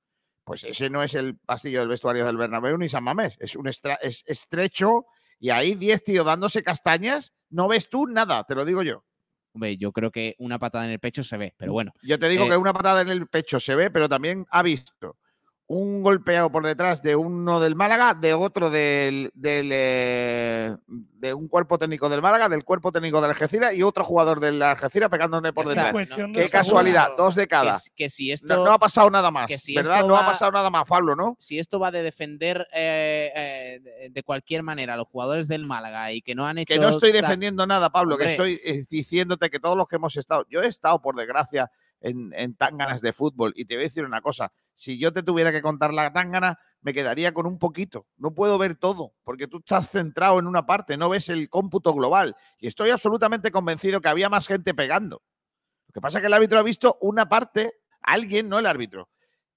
Pues 0.44 0.64
ese 0.64 0.90
no 0.90 1.02
es 1.02 1.16
el 1.16 1.38
pasillo 1.38 1.80
del 1.80 1.88
vestuario 1.88 2.26
del 2.26 2.38
Bernabéu 2.38 2.78
ni 2.78 2.90
San 2.90 3.04
Mamés. 3.04 3.38
Es 3.40 3.56
un 3.56 3.68
es 3.68 4.24
estrecho 4.26 5.06
y 5.40 5.50
ahí 5.50 5.76
10 5.76 6.04
tíos 6.04 6.26
dándose 6.26 6.64
castañas. 6.64 7.34
No 7.50 7.68
ves 7.68 7.90
tú 7.90 8.08
nada, 8.08 8.44
te 8.44 8.56
lo 8.56 8.66
digo 8.66 8.84
yo. 8.84 9.04
Hombre, 9.54 9.78
yo 9.78 9.92
creo 9.92 10.12
que 10.12 10.36
una 10.40 10.60
patada 10.60 10.86
en 10.86 10.92
el 10.92 11.00
pecho 11.00 11.24
se 11.24 11.38
ve, 11.38 11.54
pero 11.58 11.74
bueno. 11.74 11.94
Yo 12.02 12.20
te 12.20 12.28
digo 12.28 12.46
que 12.46 12.54
eh 12.54 12.58
una 12.58 12.74
patada 12.74 13.02
en 13.02 13.10
el 13.10 13.28
pecho 13.28 13.60
se 13.60 13.76
ve, 13.76 13.90
pero 13.90 14.10
también 14.10 14.46
ha 14.50 14.64
visto 14.64 15.18
un 15.68 16.04
golpeado 16.04 16.52
por 16.52 16.66
detrás 16.66 17.02
de 17.02 17.16
uno 17.16 17.60
del 17.60 17.76
Málaga, 17.76 18.14
de 18.14 18.34
otro 18.34 18.70
del, 18.70 19.32
eh, 19.42 20.76
de 20.86 21.34
un 21.34 21.48
cuerpo 21.48 21.78
técnico 21.78 22.10
del 22.10 22.22
Málaga, 22.22 22.50
del 22.50 22.66
cuerpo 22.66 22.92
técnico 22.92 23.22
de 23.22 23.28
Algeciras 23.28 23.74
y 23.74 23.82
otro 23.82 24.04
jugador 24.04 24.40
de 24.40 24.52
la 24.52 24.72
Algeciras 24.72 25.10
pegándole 25.10 25.54
por 25.54 25.68
detrás. 25.68 25.94
Qué 26.34 26.50
casualidad, 26.50 27.12
dos 27.18 27.36
de 27.36 27.48
cada. 27.48 27.80
Que, 27.96 28.10
si 28.10 28.32
esto, 28.32 28.64
no, 28.64 28.72
ha 28.72 28.78
pasado 28.78 29.10
nada 29.10 29.32
más, 29.32 29.50
¿verdad? 29.74 30.06
no 30.06 30.18
ha 30.18 30.26
pasado 30.26 30.52
nada 30.52 30.70
más, 30.70 30.86
Pablo, 30.86 31.16
¿no? 31.16 31.38
Si 31.40 31.58
esto 31.60 31.80
va 31.80 31.92
de 31.92 32.04
defender 32.04 32.68
eh, 32.74 33.32
eh, 33.34 34.10
de 34.12 34.24
cualquier 34.24 34.64
manera 34.64 34.96
a 34.96 34.98
los 34.98 35.08
jugadores 35.08 35.48
del 35.48 35.66
Málaga 35.66 36.12
y 36.12 36.22
que 36.22 36.36
no 36.36 36.46
han 36.46 36.58
hecho... 36.58 36.74
Que 36.74 36.80
no 36.80 36.90
estoy 36.90 37.14
defendiendo 37.14 37.66
nada, 37.66 37.90
Pablo, 37.90 38.18
que 38.18 38.26
estoy 38.26 38.60
diciéndote 38.90 39.50
que 39.50 39.60
todos 39.60 39.78
los 39.78 39.88
que 39.88 39.96
hemos 39.96 40.18
estado, 40.18 40.46
yo 40.50 40.62
he 40.62 40.68
estado, 40.68 41.02
por 41.02 41.16
desgracia, 41.16 41.72
en, 42.04 42.56
tan 42.56 42.78
ganas 42.78 43.02
de 43.02 43.14
fútbol. 43.14 43.54
Y 43.56 43.66
te 43.66 43.76
voy 43.76 43.86
a 43.86 43.88
decir 43.88 44.04
una 44.04 44.22
cosa, 44.22 44.52
si 44.76 45.00
yo 45.00 45.14
te 45.14 45.24
tuviera 45.24 45.52
que 45.52 45.62
contar 45.62 45.94
la 45.94 46.12
tangana, 46.12 46.60
me 46.82 46.94
quedaría 46.94 47.34
con 47.34 47.46
un 47.46 47.58
poquito. 47.58 48.08
No 48.18 48.34
puedo 48.34 48.58
ver 48.58 48.76
todo, 48.76 49.14
porque 49.24 49.48
tú 49.48 49.60
estás 49.60 49.90
centrado 49.90 50.38
en 50.40 50.48
una 50.48 50.66
parte, 50.66 50.98
no 50.98 51.10
ves 51.10 51.30
el 51.30 51.50
cómputo 51.50 51.94
global. 51.94 52.36
Y 52.60 52.68
estoy 52.68 52.90
absolutamente 52.90 53.52
convencido 53.52 54.02
que 54.02 54.10
había 54.10 54.30
más 54.30 54.48
gente 54.48 54.74
pegando. 54.74 55.24
Lo 55.88 55.94
que 55.94 56.02
pasa 56.02 56.18
es 56.18 56.22
que 56.22 56.28
el 56.28 56.34
árbitro 56.34 56.60
ha 56.60 56.64
visto 56.64 56.98
una 57.02 57.30
parte, 57.30 57.74
alguien, 58.02 58.50
no 58.50 58.60
el 58.60 58.66
árbitro. 58.66 59.10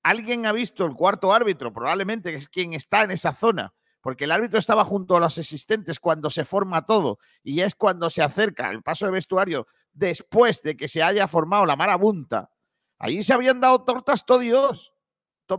Alguien 0.02 0.47
ha 0.47 0.52
visto 0.52 0.85
el 0.86 0.94
cuarto 0.94 1.32
árbitro, 1.32 1.73
probablemente 1.73 2.31
que 2.31 2.36
es 2.36 2.48
quien 2.48 2.74
está 2.74 3.02
en 3.02 3.10
esa 3.10 3.32
zona, 3.32 3.74
porque 4.07 4.23
el 4.23 4.31
árbitro 4.31 4.61
estaba 4.61 4.85
junto 4.85 5.16
a 5.16 5.20
los 5.20 5.37
asistentes 5.37 5.99
cuando 5.99 6.31
se 6.31 6.45
forma 6.45 6.87
todo 6.87 7.19
y 7.43 7.62
es 7.62 7.74
cuando 7.74 8.09
se 8.09 8.23
acerca 8.23 8.70
el 8.70 8.81
paso 8.81 9.05
de 9.05 9.11
vestuario 9.11 9.66
después 9.93 10.62
de 10.62 10.77
que 10.77 10.87
se 10.87 11.03
haya 11.03 11.27
formado 11.27 11.66
la 11.66 11.74
marabunta. 11.74 12.53
Allí 13.01 13.24
se 13.24 13.33
habían 13.33 13.61
dado 13.61 13.83
tortas 13.83 14.24
todo 14.24 14.39
Dios, 14.39 14.95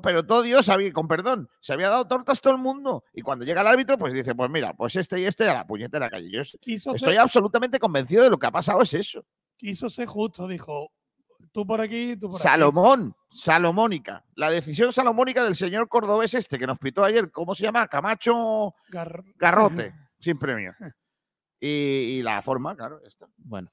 pero 0.02 0.26
todo 0.26 0.44
Dios, 0.44 0.70
había, 0.70 0.94
con 0.94 1.10
perdón, 1.10 1.50
se 1.60 1.74
había 1.74 1.90
dado 1.90 2.08
tortas 2.08 2.40
todo 2.40 2.54
el 2.54 2.62
mundo. 2.62 3.04
Y 3.12 3.22
cuando 3.22 3.44
llega 3.44 3.60
el 3.60 3.68
árbitro, 3.68 3.98
pues 3.98 4.14
dice, 4.14 4.34
pues 4.34 4.50
mira, 4.50 4.74
pues 4.74 4.96
este 4.96 5.20
y 5.20 5.26
este 5.26 5.46
a 5.50 5.54
la 5.54 5.68
puñetera 5.68 6.10
calle. 6.10 6.32
Yo 6.32 6.40
estoy 6.40 7.18
absolutamente 7.18 7.80
convencido 7.80 8.24
de 8.24 8.30
lo 8.30 8.40
que 8.40 8.48
ha 8.48 8.52
pasado 8.52 8.82
es 8.82 8.94
eso. 8.94 9.26
Quiso 9.58 9.90
ser 9.90 10.06
justo, 10.06 10.48
dijo, 10.48 10.94
tú 11.52 11.66
por 11.66 11.82
aquí, 11.82 12.16
tú 12.18 12.30
por 12.30 12.40
Salomón, 12.40 13.16
Salomónica. 13.30 14.24
La 14.36 14.50
decisión 14.50 14.92
salomónica 14.92 15.44
del 15.44 15.56
señor 15.56 15.88
cordobés 15.88 16.34
este 16.34 16.58
que 16.58 16.68
nos 16.68 16.80
pitó 16.80 17.04
ayer, 17.04 17.32
¿cómo 17.32 17.54
se 17.54 17.64
llama? 17.64 17.88
Camacho 17.88 18.74
Garrote, 18.90 19.94
sin 20.20 20.38
premio. 20.38 20.74
Y, 21.60 22.22
la 22.22 22.42
forma, 22.42 22.76
claro, 22.76 23.02
está. 23.04 23.28
Bueno. 23.38 23.72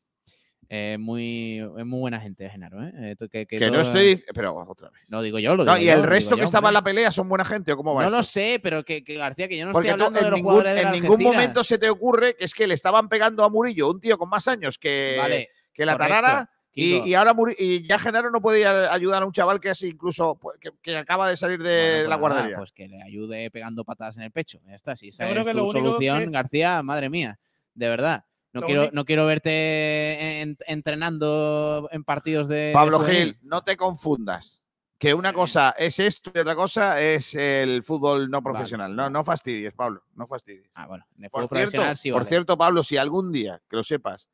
Eh, 0.71 0.97
muy, 0.99 1.61
muy 1.85 2.01
buena 2.01 2.19
gente, 2.19 2.49
Genaro. 2.49 2.83
¿eh? 2.83 3.15
eh 3.21 3.47
que, 3.47 3.71
no 3.71 3.83
estoy. 3.83 4.25
Pero 4.35 4.55
otra 4.57 4.89
vez. 4.89 5.03
No 5.09 5.21
digo 5.21 5.39
yo, 5.39 5.55
lo 5.57 5.63
digo 5.63 5.77
¿Y 5.77 5.91
el 5.91 6.03
resto 6.03 6.37
que 6.37 6.45
estaba 6.45 6.69
en 6.69 6.75
la 6.75 6.83
pelea 6.83 7.13
son 7.13 7.29
buena 7.29 7.45
gente 7.45 7.71
o 7.73 7.77
cómo 7.77 7.95
va? 7.95 8.05
No 8.05 8.11
lo 8.11 8.23
sé, 8.23 8.61
pero 8.63 8.83
que, 8.83 9.01
García, 9.07 9.47
que 9.47 9.59
yo 9.59 9.67
no 9.67 9.73
estoy 9.73 9.91
hablando 9.91 10.19
de 10.19 10.31
los 10.31 10.41
jugadores 10.41 10.75
de 10.75 10.81
En 10.81 10.93
ningún 10.93 11.23
momento 11.23 11.63
se 11.63 11.77
te 11.77 11.91
ocurre 11.91 12.35
que 12.35 12.47
es 12.47 12.55
que 12.55 12.67
le 12.67 12.75
estaban 12.75 13.11
pegando 13.11 13.45
a 13.45 13.51
Murillo, 13.51 13.91
un 13.91 14.01
tío 14.01 14.17
con 14.17 14.31
más 14.31 14.49
años 14.49 14.79
que, 14.79 15.47
que 15.75 15.85
la 15.85 15.99
Tarara 15.99 16.51
y, 16.75 17.15
ahora 17.15 17.35
y 17.57 17.87
ya 17.87 17.99
Genaro 17.99 18.31
no 18.31 18.41
puede 18.41 18.67
ayudar 18.67 19.23
a 19.23 19.27
un 19.27 19.33
chaval 19.33 19.61
que 19.61 19.71
es 19.71 19.83
incluso 19.83 20.35
pues, 20.37 20.59
que, 20.83 20.97
acaba 20.97 21.29
de 21.29 21.37
salir 21.37 21.63
de 21.63 21.99
pues 21.99 22.09
la 22.09 22.17
guardería. 22.17 22.57
pues 22.57 22.73
que 22.73 22.89
le 22.89 23.03
ayude 23.03 23.51
pegando 23.51 23.85
patadas 23.85 24.17
en 24.17 24.25
el 24.25 24.33
pecho. 24.33 24.61
Ya 24.67 24.75
está, 24.75 24.97
si 24.97 25.09
esa 25.09 25.29
es 25.29 25.51
tu 25.51 25.67
solución, 25.71 26.31
García, 26.31 26.83
madre 26.83 27.09
mía, 27.09 27.39
de 27.75 27.89
verdad. 27.89 28.25
No 28.53 28.63
quiero, 28.63 28.89
no 28.93 29.05
quiero 29.05 29.27
verte 29.27 30.41
entrenando 30.67 31.89
en 31.91 32.05
partidos 32.05 32.47
de. 32.47 32.71
Pablo 32.73 33.01
Gil, 33.01 33.37
no 33.43 33.63
te 33.63 33.77
confundas. 33.77 34.65
Que 34.97 35.13
una 35.13 35.33
cosa 35.33 35.75
es 35.77 35.99
esto 35.99 36.31
y 36.35 36.39
otra 36.39 36.55
cosa 36.55 37.01
es 37.01 37.35
el 37.35 37.83
fútbol 37.83 38.31
no 38.31 38.43
profesional. 38.43 38.95
No, 38.95 39.11
no 39.11 39.25
fastidies, 39.25 39.75
Pablo. 39.75 40.05
No 40.15 40.27
fastidies. 40.27 40.71
Ah, 40.77 40.87
bueno. 40.87 41.05
por 41.31 41.49
cierto, 41.49 41.83
Por 42.13 42.25
cierto, 42.25 42.57
Pablo, 42.57 42.83
si 42.83 42.97
algún 42.97 43.33
día, 43.33 43.61
que 43.69 43.77
lo 43.77 43.83
sepas, 43.83 44.29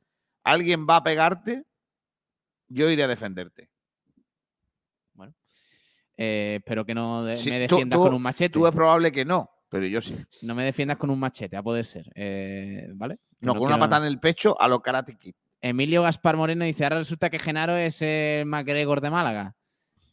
alguien 0.45 0.87
va 0.89 0.97
a 0.97 1.03
pegarte, 1.03 1.65
yo 2.71 2.89
iré 2.89 3.03
a 3.03 3.09
defenderte. 3.09 3.69
Bueno, 5.13 5.35
eh, 6.17 6.61
pero 6.65 6.87
que 6.87 6.95
no 6.95 7.23
me 7.23 7.59
defiendas 7.59 7.99
con 7.99 8.15
un 8.15 8.23
machete. 8.23 8.53
Tú 8.53 8.67
es 8.67 8.75
probable 8.75 9.13
que 9.13 9.25
no, 9.25 9.51
pero 9.69 9.87
yo 9.87 10.01
sí. 10.01 10.17
No 10.43 10.55
me 10.55 10.65
defiendas 10.65 10.97
con 10.97 11.11
un 11.11 11.19
machete, 11.19 11.57
a 11.57 11.63
poder 11.63 11.85
ser, 11.85 12.11
eh, 12.15 12.89
¿vale? 12.95 13.19
No, 13.41 13.55
con 13.55 13.65
una 13.65 13.79
patada 13.79 14.07
en 14.07 14.13
el 14.13 14.21
pecho 14.21 14.59
a 14.59 14.69
lo 14.69 14.81
Karate 14.81 15.19
Kid. 15.19 15.35
Emilio 15.61 16.03
Gaspar 16.03 16.37
Moreno 16.37 16.65
dice, 16.65 16.85
ahora 16.85 16.99
resulta 16.99 17.29
que 17.29 17.39
Genaro 17.39 17.77
es 17.77 18.01
el 18.01 18.47
MacGregor 18.47 19.01
de 19.03 19.11
Málaga. 19.11 19.55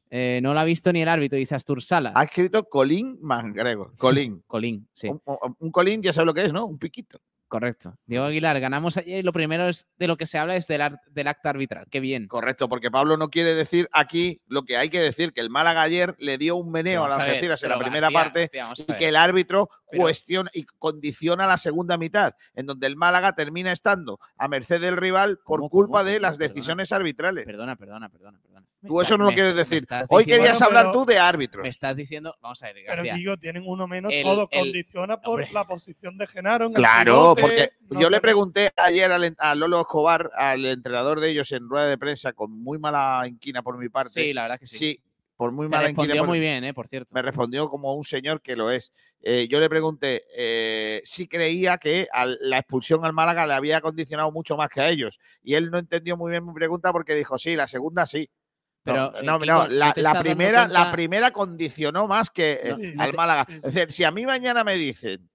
Eh, 0.09 0.39
no 0.41 0.53
lo 0.53 0.59
ha 0.59 0.63
visto 0.63 0.91
ni 0.91 1.01
el 1.01 1.09
árbitro, 1.09 1.37
dice 1.37 1.55
Astur 1.55 1.81
Sala. 1.81 2.13
Ha 2.15 2.23
escrito 2.23 2.63
Colín 2.65 3.17
MacGregor. 3.21 3.95
Colín. 3.97 4.43
Colín, 4.47 4.87
sí. 4.93 5.09
Un, 5.09 5.21
un, 5.59 5.71
Colín 5.71 6.01
ya 6.01 6.13
sabe 6.13 6.25
lo 6.27 6.33
que 6.33 6.45
es, 6.45 6.53
¿no? 6.53 6.65
Un 6.65 6.77
piquito. 6.77 7.19
Correcto. 7.47 7.97
Diego 8.05 8.25
Aguilar, 8.25 8.59
ganamos 8.59 8.97
ayer 8.97 9.19
y 9.19 9.23
lo 9.23 9.31
primero 9.31 9.69
es 9.69 9.87
de 9.97 10.07
lo 10.07 10.17
que 10.17 10.25
se 10.25 10.37
habla 10.37 10.55
es 10.57 10.67
del, 10.67 10.97
del, 11.11 11.27
acta 11.27 11.49
arbitral. 11.49 11.85
Qué 11.89 12.01
bien. 12.01 12.27
Correcto, 12.27 12.67
porque 12.67 12.91
Pablo 12.91 13.15
no 13.15 13.29
quiere 13.29 13.53
decir 13.53 13.87
aquí 13.93 14.41
lo 14.47 14.63
que 14.63 14.75
hay 14.75 14.89
que 14.89 14.99
decir, 14.99 15.31
que 15.31 15.39
el 15.39 15.49
Málaga 15.49 15.81
ayer 15.81 16.15
le 16.19 16.37
dio 16.37 16.57
un 16.57 16.71
meneo 16.71 17.05
a 17.05 17.09
las 17.09 17.19
Algeciras 17.19 17.63
en 17.63 17.69
la 17.69 17.79
primera 17.79 18.11
parte 18.11 18.51
y 18.75 18.93
que 18.93 19.07
el 19.07 19.15
árbitro 19.15 19.69
cuestiona 19.85 20.49
y 20.53 20.65
condiciona 20.65 21.47
la 21.47 21.57
segunda 21.57 21.97
mitad, 21.97 22.35
en 22.53 22.65
donde 22.65 22.87
el 22.87 22.97
Málaga 22.97 23.33
termina 23.33 23.71
estando 23.71 24.19
a 24.37 24.47
merced 24.47 24.81
del 24.81 24.97
rival 24.97 25.39
por 25.45 25.61
culpa 25.69 26.03
de 26.03 26.19
las 26.19 26.37
decisiones 26.37 26.91
arbitrales. 26.91 27.45
Perdona, 27.45 27.77
perdona, 27.77 28.09
perdona, 28.09 28.39
perdona. 28.39 28.67
Tú 28.87 29.01
eso 29.01 29.17
no 29.17 29.25
lo 29.25 29.31
quieres 29.31 29.55
decir. 29.55 29.85
Hoy 30.09 30.25
querías 30.25 30.61
hablar 30.61 30.91
tú 30.91 31.05
de 31.05 31.17
árbitros. 31.17 31.63
Me 31.63 31.69
estás 31.69 31.95
diciendo, 31.95 32.33
vamos 32.41 32.61
a 32.63 32.67
ver, 32.67 32.83
García. 32.83 33.03
Pero 33.03 33.15
digo, 33.17 33.37
tienen 33.37 33.63
uno 33.65 33.87
menos, 33.87 34.13
todo 34.23 34.47
condiciona 34.47 35.19
por 35.19 35.51
la 35.51 35.65
posición 35.65 36.17
de 36.17 36.27
Genaro. 36.27 36.71
claro, 36.71 37.35
porque 37.39 37.71
yo 37.91 38.09
le 38.09 38.21
pregunté 38.21 38.71
ayer 38.75 39.11
a 39.37 39.55
Lolo 39.55 39.81
Escobar, 39.81 40.29
al 40.35 40.65
entrenador 40.65 41.19
de 41.19 41.29
ellos 41.29 41.51
en 41.51 41.67
rueda 41.67 41.87
de 41.87 41.97
prensa, 41.97 42.33
con 42.33 42.51
muy 42.51 42.77
mala 42.77 43.23
inquina 43.27 43.61
por 43.61 43.77
mi 43.77 43.89
parte. 43.89 44.09
Sí, 44.09 44.33
la 44.33 44.43
verdad 44.43 44.59
que 44.59 44.67
sí. 44.67 44.77
Sí, 44.77 45.01
por 45.37 45.51
muy 45.51 45.67
mala 45.67 45.89
inquina. 45.89 46.07
respondió 46.07 46.25
muy 46.25 46.39
bien, 46.39 46.63
eh, 46.63 46.73
por 46.73 46.87
cierto. 46.87 47.13
Me 47.13 47.21
respondió 47.21 47.69
como 47.69 47.93
un 47.93 48.03
señor 48.03 48.41
que 48.41 48.55
lo 48.55 48.71
es. 48.71 48.91
Eh, 49.21 49.47
yo 49.47 49.59
le 49.59 49.69
pregunté 49.69 50.25
eh, 50.35 51.01
si 51.05 51.27
creía 51.27 51.77
que 51.77 52.07
la 52.41 52.57
expulsión 52.57 53.05
al 53.05 53.13
Málaga 53.13 53.45
le 53.45 53.53
había 53.53 53.79
condicionado 53.79 54.31
mucho 54.31 54.57
más 54.57 54.69
que 54.69 54.81
a 54.81 54.89
ellos. 54.89 55.19
Y 55.43 55.53
él 55.53 55.69
no 55.69 55.77
entendió 55.77 56.17
muy 56.17 56.31
bien 56.31 56.45
mi 56.45 56.53
pregunta 56.53 56.91
porque 56.91 57.13
dijo, 57.13 57.37
sí, 57.37 57.55
la 57.55 57.67
segunda 57.67 58.05
sí. 58.05 58.29
Pero 58.87 59.11
no, 59.23 59.37
no, 59.39 59.67
la, 59.67 60.19
primera, 60.19 60.67
la 60.67 60.91
primera 60.91 61.31
condicionó 61.31 62.07
más 62.07 62.29
que 62.29 62.95
al 62.97 63.13
Málaga. 63.13 63.45
Es 63.49 63.73
decir, 63.73 63.91
si 63.91 64.03
a 64.03 64.11
mí 64.11 64.25
mañana 64.25 64.63
me 64.63 64.75
dicen, 64.75 65.29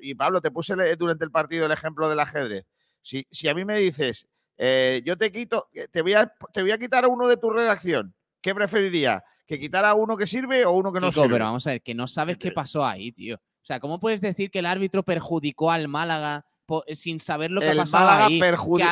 y 0.00 0.14
Pablo, 0.14 0.40
te 0.40 0.50
puse 0.50 0.74
durante 0.96 1.24
el 1.24 1.30
partido 1.30 1.66
el 1.66 1.72
ejemplo 1.72 2.08
del 2.08 2.20
ajedrez, 2.20 2.64
si, 3.02 3.26
si 3.30 3.48
a 3.48 3.54
mí 3.54 3.64
me 3.64 3.76
dices, 3.76 4.26
eh, 4.56 5.02
yo 5.04 5.16
te 5.16 5.30
quito, 5.30 5.68
te 5.90 6.02
voy, 6.02 6.14
a, 6.14 6.32
te 6.52 6.62
voy 6.62 6.70
a 6.70 6.78
quitar 6.78 7.04
a 7.04 7.08
uno 7.08 7.28
de 7.28 7.36
tu 7.36 7.50
redacción, 7.50 8.14
¿qué 8.40 8.54
preferiría? 8.54 9.22
¿Que 9.46 9.60
quitara 9.60 9.90
a 9.90 9.94
uno 9.94 10.16
que 10.16 10.26
sirve 10.26 10.64
o 10.64 10.72
uno 10.72 10.92
que 10.92 11.00
no 11.00 11.12
sirve? 11.12 11.28
Pero 11.28 11.44
vamos 11.44 11.66
a 11.66 11.70
ver, 11.70 11.82
que 11.82 11.94
no 11.94 12.08
sabes 12.08 12.38
qué 12.38 12.50
pasó 12.50 12.84
ahí, 12.84 13.12
tío. 13.12 13.36
O 13.36 13.66
sea, 13.66 13.78
¿cómo 13.78 14.00
puedes 14.00 14.20
decir 14.20 14.50
que 14.50 14.60
el 14.60 14.66
árbitro 14.66 15.02
perjudicó 15.02 15.70
al 15.70 15.86
Málaga 15.86 16.45
sin 16.94 17.20
saber 17.20 17.50
lo 17.50 17.60
que 17.60 17.70
el 17.70 17.86
Málaga 17.86 18.26
ahí, 18.26 18.40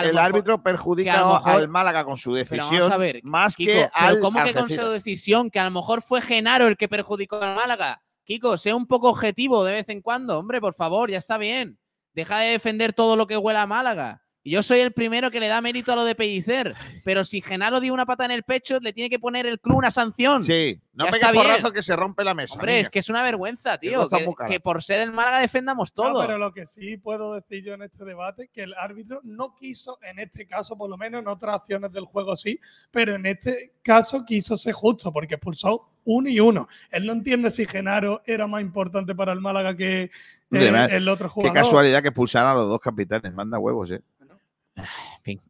el 0.04 0.18
árbitro 0.18 0.62
perjudica 0.62 1.38
al 1.44 1.68
Málaga 1.68 2.04
con 2.04 2.16
su 2.16 2.34
decisión 2.34 2.92
más 3.22 3.56
que 3.56 3.88
al 3.92 4.20
¿Cómo 4.20 4.42
que 4.42 4.54
con 4.54 4.70
su 4.70 4.88
decisión? 4.88 5.50
Que 5.50 5.60
a 5.60 5.64
lo 5.64 5.70
mejor 5.70 6.02
fue 6.02 6.20
Genaro 6.20 6.66
el 6.66 6.76
que 6.76 6.88
perjudicó 6.88 7.36
al 7.36 7.56
Málaga. 7.56 8.02
Kiko, 8.24 8.56
sea 8.56 8.74
un 8.74 8.86
poco 8.86 9.10
objetivo 9.10 9.64
de 9.64 9.74
vez 9.74 9.88
en 9.90 10.00
cuando, 10.00 10.38
hombre, 10.38 10.60
por 10.60 10.74
favor, 10.74 11.10
ya 11.10 11.18
está 11.18 11.36
bien. 11.36 11.78
Deja 12.14 12.38
de 12.38 12.52
defender 12.52 12.92
todo 12.92 13.16
lo 13.16 13.26
que 13.26 13.36
huela 13.36 13.62
a 13.62 13.66
Málaga. 13.66 14.23
Y 14.46 14.50
yo 14.50 14.62
soy 14.62 14.80
el 14.80 14.92
primero 14.92 15.30
que 15.30 15.40
le 15.40 15.48
da 15.48 15.62
mérito 15.62 15.90
a 15.90 15.96
lo 15.96 16.04
de 16.04 16.14
Pellicer. 16.14 16.74
Pero 17.02 17.24
si 17.24 17.40
Genaro 17.40 17.80
dio 17.80 17.94
una 17.94 18.04
pata 18.04 18.26
en 18.26 18.30
el 18.30 18.42
pecho, 18.42 18.78
le 18.78 18.92
tiene 18.92 19.08
que 19.08 19.18
poner 19.18 19.46
el 19.46 19.58
club 19.58 19.78
una 19.78 19.90
sanción. 19.90 20.44
Sí, 20.44 20.78
no 20.92 21.06
me 21.06 21.18
porrazo 21.18 21.72
que 21.72 21.82
se 21.82 21.96
rompe 21.96 22.22
la 22.24 22.34
mesa. 22.34 22.54
Hombre, 22.54 22.78
es 22.78 22.90
que 22.90 22.98
es 22.98 23.08
una 23.08 23.22
vergüenza, 23.22 23.78
tío. 23.78 24.06
Que, 24.46 24.60
por 24.60 24.82
ser 24.82 25.00
el 25.00 25.12
Málaga 25.12 25.38
defendamos 25.38 25.94
todo. 25.94 26.20
pero 26.20 26.36
lo 26.36 26.52
que 26.52 26.66
sí 26.66 26.98
puedo 26.98 27.34
decir 27.34 27.64
yo 27.64 27.72
en 27.72 27.82
este 27.82 28.04
debate 28.04 28.44
es 28.44 28.50
que 28.50 28.62
el 28.62 28.74
árbitro 28.74 29.20
no 29.24 29.54
quiso, 29.54 29.98
en 30.02 30.18
este 30.18 30.46
caso, 30.46 30.76
por 30.76 30.90
lo 30.90 30.98
menos 30.98 31.22
en 31.22 31.28
otras 31.28 31.56
acciones 31.56 31.90
del 31.90 32.04
juego 32.04 32.36
sí, 32.36 32.60
pero 32.90 33.14
en 33.14 33.24
este 33.24 33.72
caso 33.82 34.26
quiso 34.26 34.58
ser 34.58 34.74
justo 34.74 35.10
porque 35.10 35.36
expulsó 35.36 35.88
uno 36.04 36.28
y 36.28 36.38
uno. 36.38 36.68
Él 36.90 37.06
no 37.06 37.14
entiende 37.14 37.50
si 37.50 37.64
Genaro 37.64 38.22
era 38.26 38.46
más 38.46 38.60
importante 38.60 39.14
para 39.14 39.32
el 39.32 39.40
Málaga 39.40 39.74
que 39.74 40.10
el 40.50 41.08
otro 41.08 41.28
jugador. 41.28 41.54
Qué 41.54 41.60
casualidad 41.62 42.02
que 42.02 42.08
expulsaran 42.08 42.52
a 42.52 42.54
los 42.54 42.68
dos 42.68 42.80
capitanes. 42.80 43.32
Manda 43.32 43.58
huevos, 43.58 43.90
eh. 43.90 44.02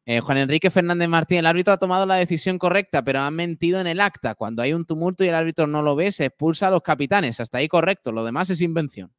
Eh, 0.07 0.21
Juan 0.21 0.39
Enrique 0.39 0.71
Fernández 0.71 1.09
Martín, 1.09 1.39
el 1.39 1.47
árbitro 1.47 1.73
ha 1.73 1.79
tomado 1.79 2.07
la 2.07 2.17
decisión 2.17 2.59
correcta, 2.59 3.03
pero 3.05 3.21
ha 3.21 3.31
mentido 3.31 3.81
en 3.81 3.87
el 3.87 4.01
acta. 4.01 4.35
Cuando 4.35 4.63
hay 4.63 4.73
un 4.73 4.85
tumulto 4.85 5.25
y 5.25 5.29
el 5.29 5.35
árbitro 5.35 5.67
no 5.67 5.83
lo 5.83 5.97
ve, 5.97 6.13
se 6.13 6.27
expulsa 6.27 6.69
a 6.69 6.71
los 6.71 6.83
capitanes. 6.83 7.41
Hasta 7.41 7.59
ahí 7.59 7.69
correcto, 7.69 8.13
lo 8.13 8.25
demás 8.25 8.51
es 8.51 8.61
invención. 8.61 9.13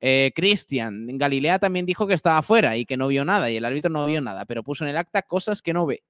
Eh, 0.00 0.32
Cristian, 0.34 1.06
Galilea 1.18 1.58
también 1.58 1.84
dijo 1.84 2.06
que 2.06 2.14
estaba 2.14 2.40
fuera 2.42 2.76
y 2.76 2.86
que 2.86 2.96
no 2.96 3.08
vio 3.08 3.24
nada, 3.24 3.50
y 3.50 3.56
el 3.56 3.64
árbitro 3.64 3.90
no 3.90 4.06
vio 4.06 4.20
nada, 4.22 4.46
pero 4.46 4.62
puso 4.62 4.84
en 4.84 4.90
el 4.90 4.96
acta 4.96 5.22
cosas 5.22 5.60
que 5.60 5.74
no 5.74 5.84
ve. 5.84 6.02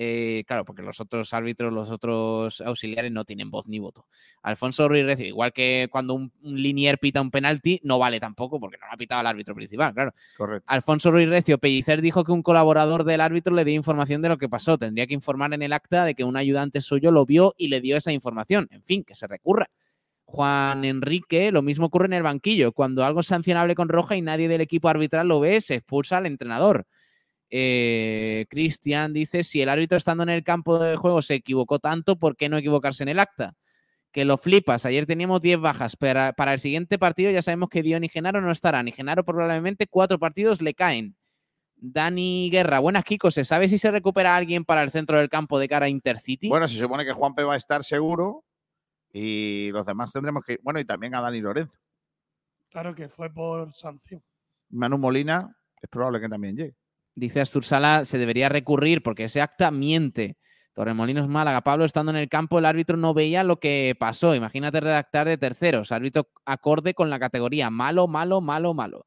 Eh, 0.00 0.44
claro, 0.46 0.64
porque 0.64 0.80
los 0.82 1.00
otros 1.00 1.34
árbitros, 1.34 1.72
los 1.72 1.90
otros 1.90 2.60
auxiliares 2.60 3.10
no 3.10 3.24
tienen 3.24 3.50
voz 3.50 3.66
ni 3.66 3.80
voto. 3.80 4.06
Alfonso 4.42 4.88
Ruiz 4.88 5.04
Recio, 5.04 5.26
igual 5.26 5.52
que 5.52 5.88
cuando 5.90 6.14
un, 6.14 6.32
linier 6.40 7.00
pita 7.00 7.20
un 7.20 7.32
penalti, 7.32 7.80
no 7.82 7.98
vale 7.98 8.20
tampoco 8.20 8.60
porque 8.60 8.78
no 8.78 8.86
lo 8.86 8.92
ha 8.92 8.96
pitado 8.96 9.22
el 9.22 9.26
árbitro 9.26 9.56
principal, 9.56 9.92
claro. 9.92 10.14
Correcto. 10.36 10.64
Alfonso 10.68 11.10
Ruiz 11.10 11.28
Recio, 11.28 11.58
Pellicer 11.58 12.00
dijo 12.00 12.22
que 12.22 12.30
un 12.30 12.44
colaborador 12.44 13.02
del 13.02 13.20
árbitro 13.20 13.52
le 13.56 13.64
dio 13.64 13.74
información 13.74 14.22
de 14.22 14.28
lo 14.28 14.38
que 14.38 14.48
pasó. 14.48 14.78
Tendría 14.78 15.08
que 15.08 15.14
informar 15.14 15.52
en 15.52 15.62
el 15.62 15.72
acta 15.72 16.04
de 16.04 16.14
que 16.14 16.22
un 16.22 16.36
ayudante 16.36 16.80
suyo 16.80 17.10
lo 17.10 17.26
vio 17.26 17.56
y 17.58 17.66
le 17.66 17.80
dio 17.80 17.96
esa 17.96 18.12
información. 18.12 18.68
En 18.70 18.84
fin, 18.84 19.02
que 19.02 19.16
se 19.16 19.26
recurra. 19.26 19.68
Juan 20.26 20.84
Enrique, 20.84 21.50
lo 21.50 21.62
mismo 21.62 21.86
ocurre 21.86 22.06
en 22.06 22.12
el 22.12 22.22
banquillo. 22.22 22.70
Cuando 22.70 23.04
algo 23.04 23.18
es 23.18 23.26
sancionable 23.26 23.74
con 23.74 23.88
roja 23.88 24.14
y 24.14 24.22
nadie 24.22 24.46
del 24.46 24.60
equipo 24.60 24.88
arbitral 24.88 25.26
lo 25.26 25.40
ve, 25.40 25.60
se 25.60 25.74
expulsa 25.74 26.18
al 26.18 26.26
entrenador. 26.26 26.86
Eh, 27.50 28.46
Cristian 28.50 29.12
dice, 29.12 29.42
si 29.42 29.62
el 29.62 29.68
árbitro 29.68 29.96
estando 29.96 30.22
en 30.22 30.28
el 30.28 30.44
campo 30.44 30.78
de 30.78 30.96
juego 30.96 31.22
se 31.22 31.34
equivocó 31.34 31.78
tanto, 31.78 32.18
¿por 32.18 32.36
qué 32.36 32.48
no 32.48 32.58
equivocarse 32.58 33.02
en 33.02 33.08
el 33.08 33.20
acta? 33.20 33.54
Que 34.12 34.24
lo 34.24 34.36
flipas. 34.36 34.86
Ayer 34.86 35.06
teníamos 35.06 35.40
10 35.40 35.60
bajas. 35.60 35.96
Para, 35.96 36.32
para 36.32 36.54
el 36.54 36.60
siguiente 36.60 36.98
partido 36.98 37.30
ya 37.30 37.42
sabemos 37.42 37.68
que 37.68 37.82
Dion 37.82 38.04
y 38.04 38.08
Genaro 38.08 38.40
no 38.40 38.50
estarán. 38.50 38.88
Y 38.88 38.92
Genaro 38.92 39.24
probablemente 39.24 39.86
cuatro 39.86 40.18
partidos 40.18 40.60
le 40.62 40.74
caen. 40.74 41.16
Dani 41.80 42.50
Guerra, 42.50 42.80
buenas 42.80 43.04
Kiko, 43.04 43.30
¿se 43.30 43.44
sabe 43.44 43.68
si 43.68 43.78
se 43.78 43.90
recupera 43.92 44.34
alguien 44.34 44.64
para 44.64 44.82
el 44.82 44.90
centro 44.90 45.16
del 45.16 45.28
campo 45.28 45.60
de 45.60 45.68
cara 45.68 45.86
a 45.86 45.88
Intercity? 45.88 46.48
Bueno, 46.48 46.66
se 46.66 46.76
supone 46.76 47.04
que 47.04 47.12
Juanpe 47.12 47.44
va 47.44 47.54
a 47.54 47.56
estar 47.56 47.84
seguro 47.84 48.44
y 49.12 49.70
los 49.70 49.86
demás 49.86 50.12
tendremos 50.12 50.44
que... 50.44 50.58
Bueno, 50.62 50.80
y 50.80 50.84
también 50.84 51.14
a 51.14 51.20
Dani 51.20 51.40
Lorenzo. 51.40 51.78
Claro 52.70 52.94
que 52.94 53.08
fue 53.08 53.30
por 53.30 53.72
sanción. 53.72 54.22
Manu 54.70 54.98
Molina 54.98 55.56
es 55.80 55.88
probable 55.88 56.20
que 56.20 56.28
también 56.28 56.56
llegue. 56.56 56.74
Dice 57.18 57.40
Astursala, 57.40 58.04
se 58.04 58.16
debería 58.16 58.48
recurrir 58.48 59.02
porque 59.02 59.24
ese 59.24 59.40
acta 59.40 59.72
miente. 59.72 60.36
Torremolinos 60.72 61.26
Málaga. 61.26 61.62
Pablo, 61.62 61.84
estando 61.84 62.12
en 62.12 62.16
el 62.16 62.28
campo, 62.28 62.60
el 62.60 62.64
árbitro 62.64 62.96
no 62.96 63.12
veía 63.12 63.42
lo 63.42 63.58
que 63.58 63.96
pasó. 63.98 64.36
Imagínate 64.36 64.78
redactar 64.78 65.26
de 65.26 65.36
terceros. 65.36 65.90
Árbitro 65.90 66.28
acorde 66.44 66.94
con 66.94 67.10
la 67.10 67.18
categoría. 67.18 67.70
Malo, 67.70 68.06
malo, 68.06 68.40
malo, 68.40 68.72
malo. 68.72 69.06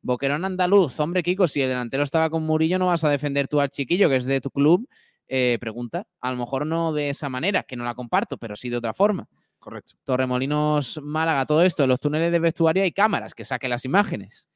Boquerón 0.00 0.46
Andaluz. 0.46 0.98
Hombre, 1.00 1.22
Kiko, 1.22 1.46
si 1.46 1.60
el 1.60 1.68
delantero 1.68 2.02
estaba 2.02 2.30
con 2.30 2.46
Murillo, 2.46 2.78
no 2.78 2.86
vas 2.86 3.04
a 3.04 3.10
defender 3.10 3.46
tú 3.46 3.60
al 3.60 3.68
chiquillo, 3.68 4.08
que 4.08 4.16
es 4.16 4.24
de 4.24 4.40
tu 4.40 4.50
club. 4.50 4.88
Eh, 5.28 5.58
pregunta. 5.60 6.06
A 6.22 6.30
lo 6.30 6.38
mejor 6.38 6.64
no 6.64 6.94
de 6.94 7.10
esa 7.10 7.28
manera, 7.28 7.64
que 7.64 7.76
no 7.76 7.84
la 7.84 7.94
comparto, 7.94 8.38
pero 8.38 8.56
sí 8.56 8.70
de 8.70 8.78
otra 8.78 8.94
forma. 8.94 9.28
Correcto. 9.58 9.96
Torremolinos 10.04 10.98
Málaga, 11.02 11.44
todo 11.44 11.62
esto. 11.62 11.82
En 11.82 11.90
los 11.90 12.00
túneles 12.00 12.32
de 12.32 12.38
vestuario 12.38 12.82
hay 12.82 12.92
cámaras 12.92 13.34
que 13.34 13.44
saquen 13.44 13.68
las 13.68 13.84
imágenes. 13.84 14.48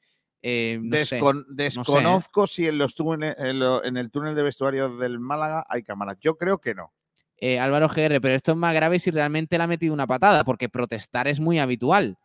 Eh, 0.47 0.79
desconozco 0.83 2.47
si 2.47 2.67
en, 2.67 2.77
los 2.77 2.95
túneles, 2.95 3.35
en, 3.39 3.97
el 3.97 4.11
túnel 4.11 4.35
de 4.35 4.43
vestuario 4.43 4.95
del 4.95 5.19
Málaga 5.19 5.65
hay 5.67 5.83
cámaras. 5.83 6.19
Yo 6.21 6.37
creo 6.37 6.59
que 6.59 6.75
no. 6.75 6.93
Eh, 7.39 7.59
Álvaro 7.59 7.89
GR, 7.89 8.21
pero 8.21 8.35
esto 8.35 8.53
es 8.53 8.59
más 8.59 8.75
grave 8.75 8.99
si 8.99 9.11
realmente 9.11 9.57
le 9.57 9.65
ha 9.65 9.67
metido 9.67 9.95
una 9.95 10.07
patada, 10.07 10.45
porque 10.45 10.69
protestar 10.69 11.29
es 11.29 11.41
muy 11.41 11.59
habitual. 11.59 12.19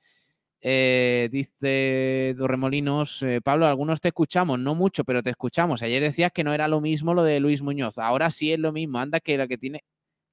Eh, 0.59 1.29
dice 1.31 2.35
Torremolinos, 2.37 3.23
Pablo, 3.41 3.65
algunos 3.67 4.01
te 4.01 4.09
escuchamos, 4.09 4.59
no 4.59 4.75
mucho, 4.75 5.05
pero 5.05 5.23
te 5.23 5.29
escuchamos. 5.29 5.81
Ayer 5.81 6.03
decías 6.03 6.33
que 6.33 6.43
no 6.43 6.53
era 6.53 6.67
lo 6.67 6.81
mismo 6.81 7.13
lo 7.13 7.23
de 7.23 7.39
Luis 7.39 7.61
Muñoz. 7.61 7.97
Ahora 7.97 8.31
sí 8.31 8.51
es 8.51 8.59
lo 8.59 8.73
mismo. 8.73 8.99
Anda 8.99 9.21
que 9.21 9.37
la 9.37 9.47
que 9.47 9.57
tiene, 9.57 9.85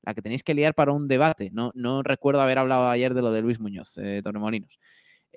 la 0.02 0.12
que 0.12 0.22
tenéis 0.22 0.42
que 0.42 0.54
liar 0.54 0.74
para 0.74 0.90
un 0.90 1.06
debate. 1.06 1.50
No, 1.52 1.70
no 1.76 2.02
recuerdo 2.02 2.40
haber 2.40 2.58
hablado 2.58 2.88
ayer 2.88 3.14
de 3.14 3.22
lo 3.22 3.30
de 3.30 3.42
Luis 3.42 3.60
Muñoz, 3.60 3.94
Torremolinos. 4.24 4.76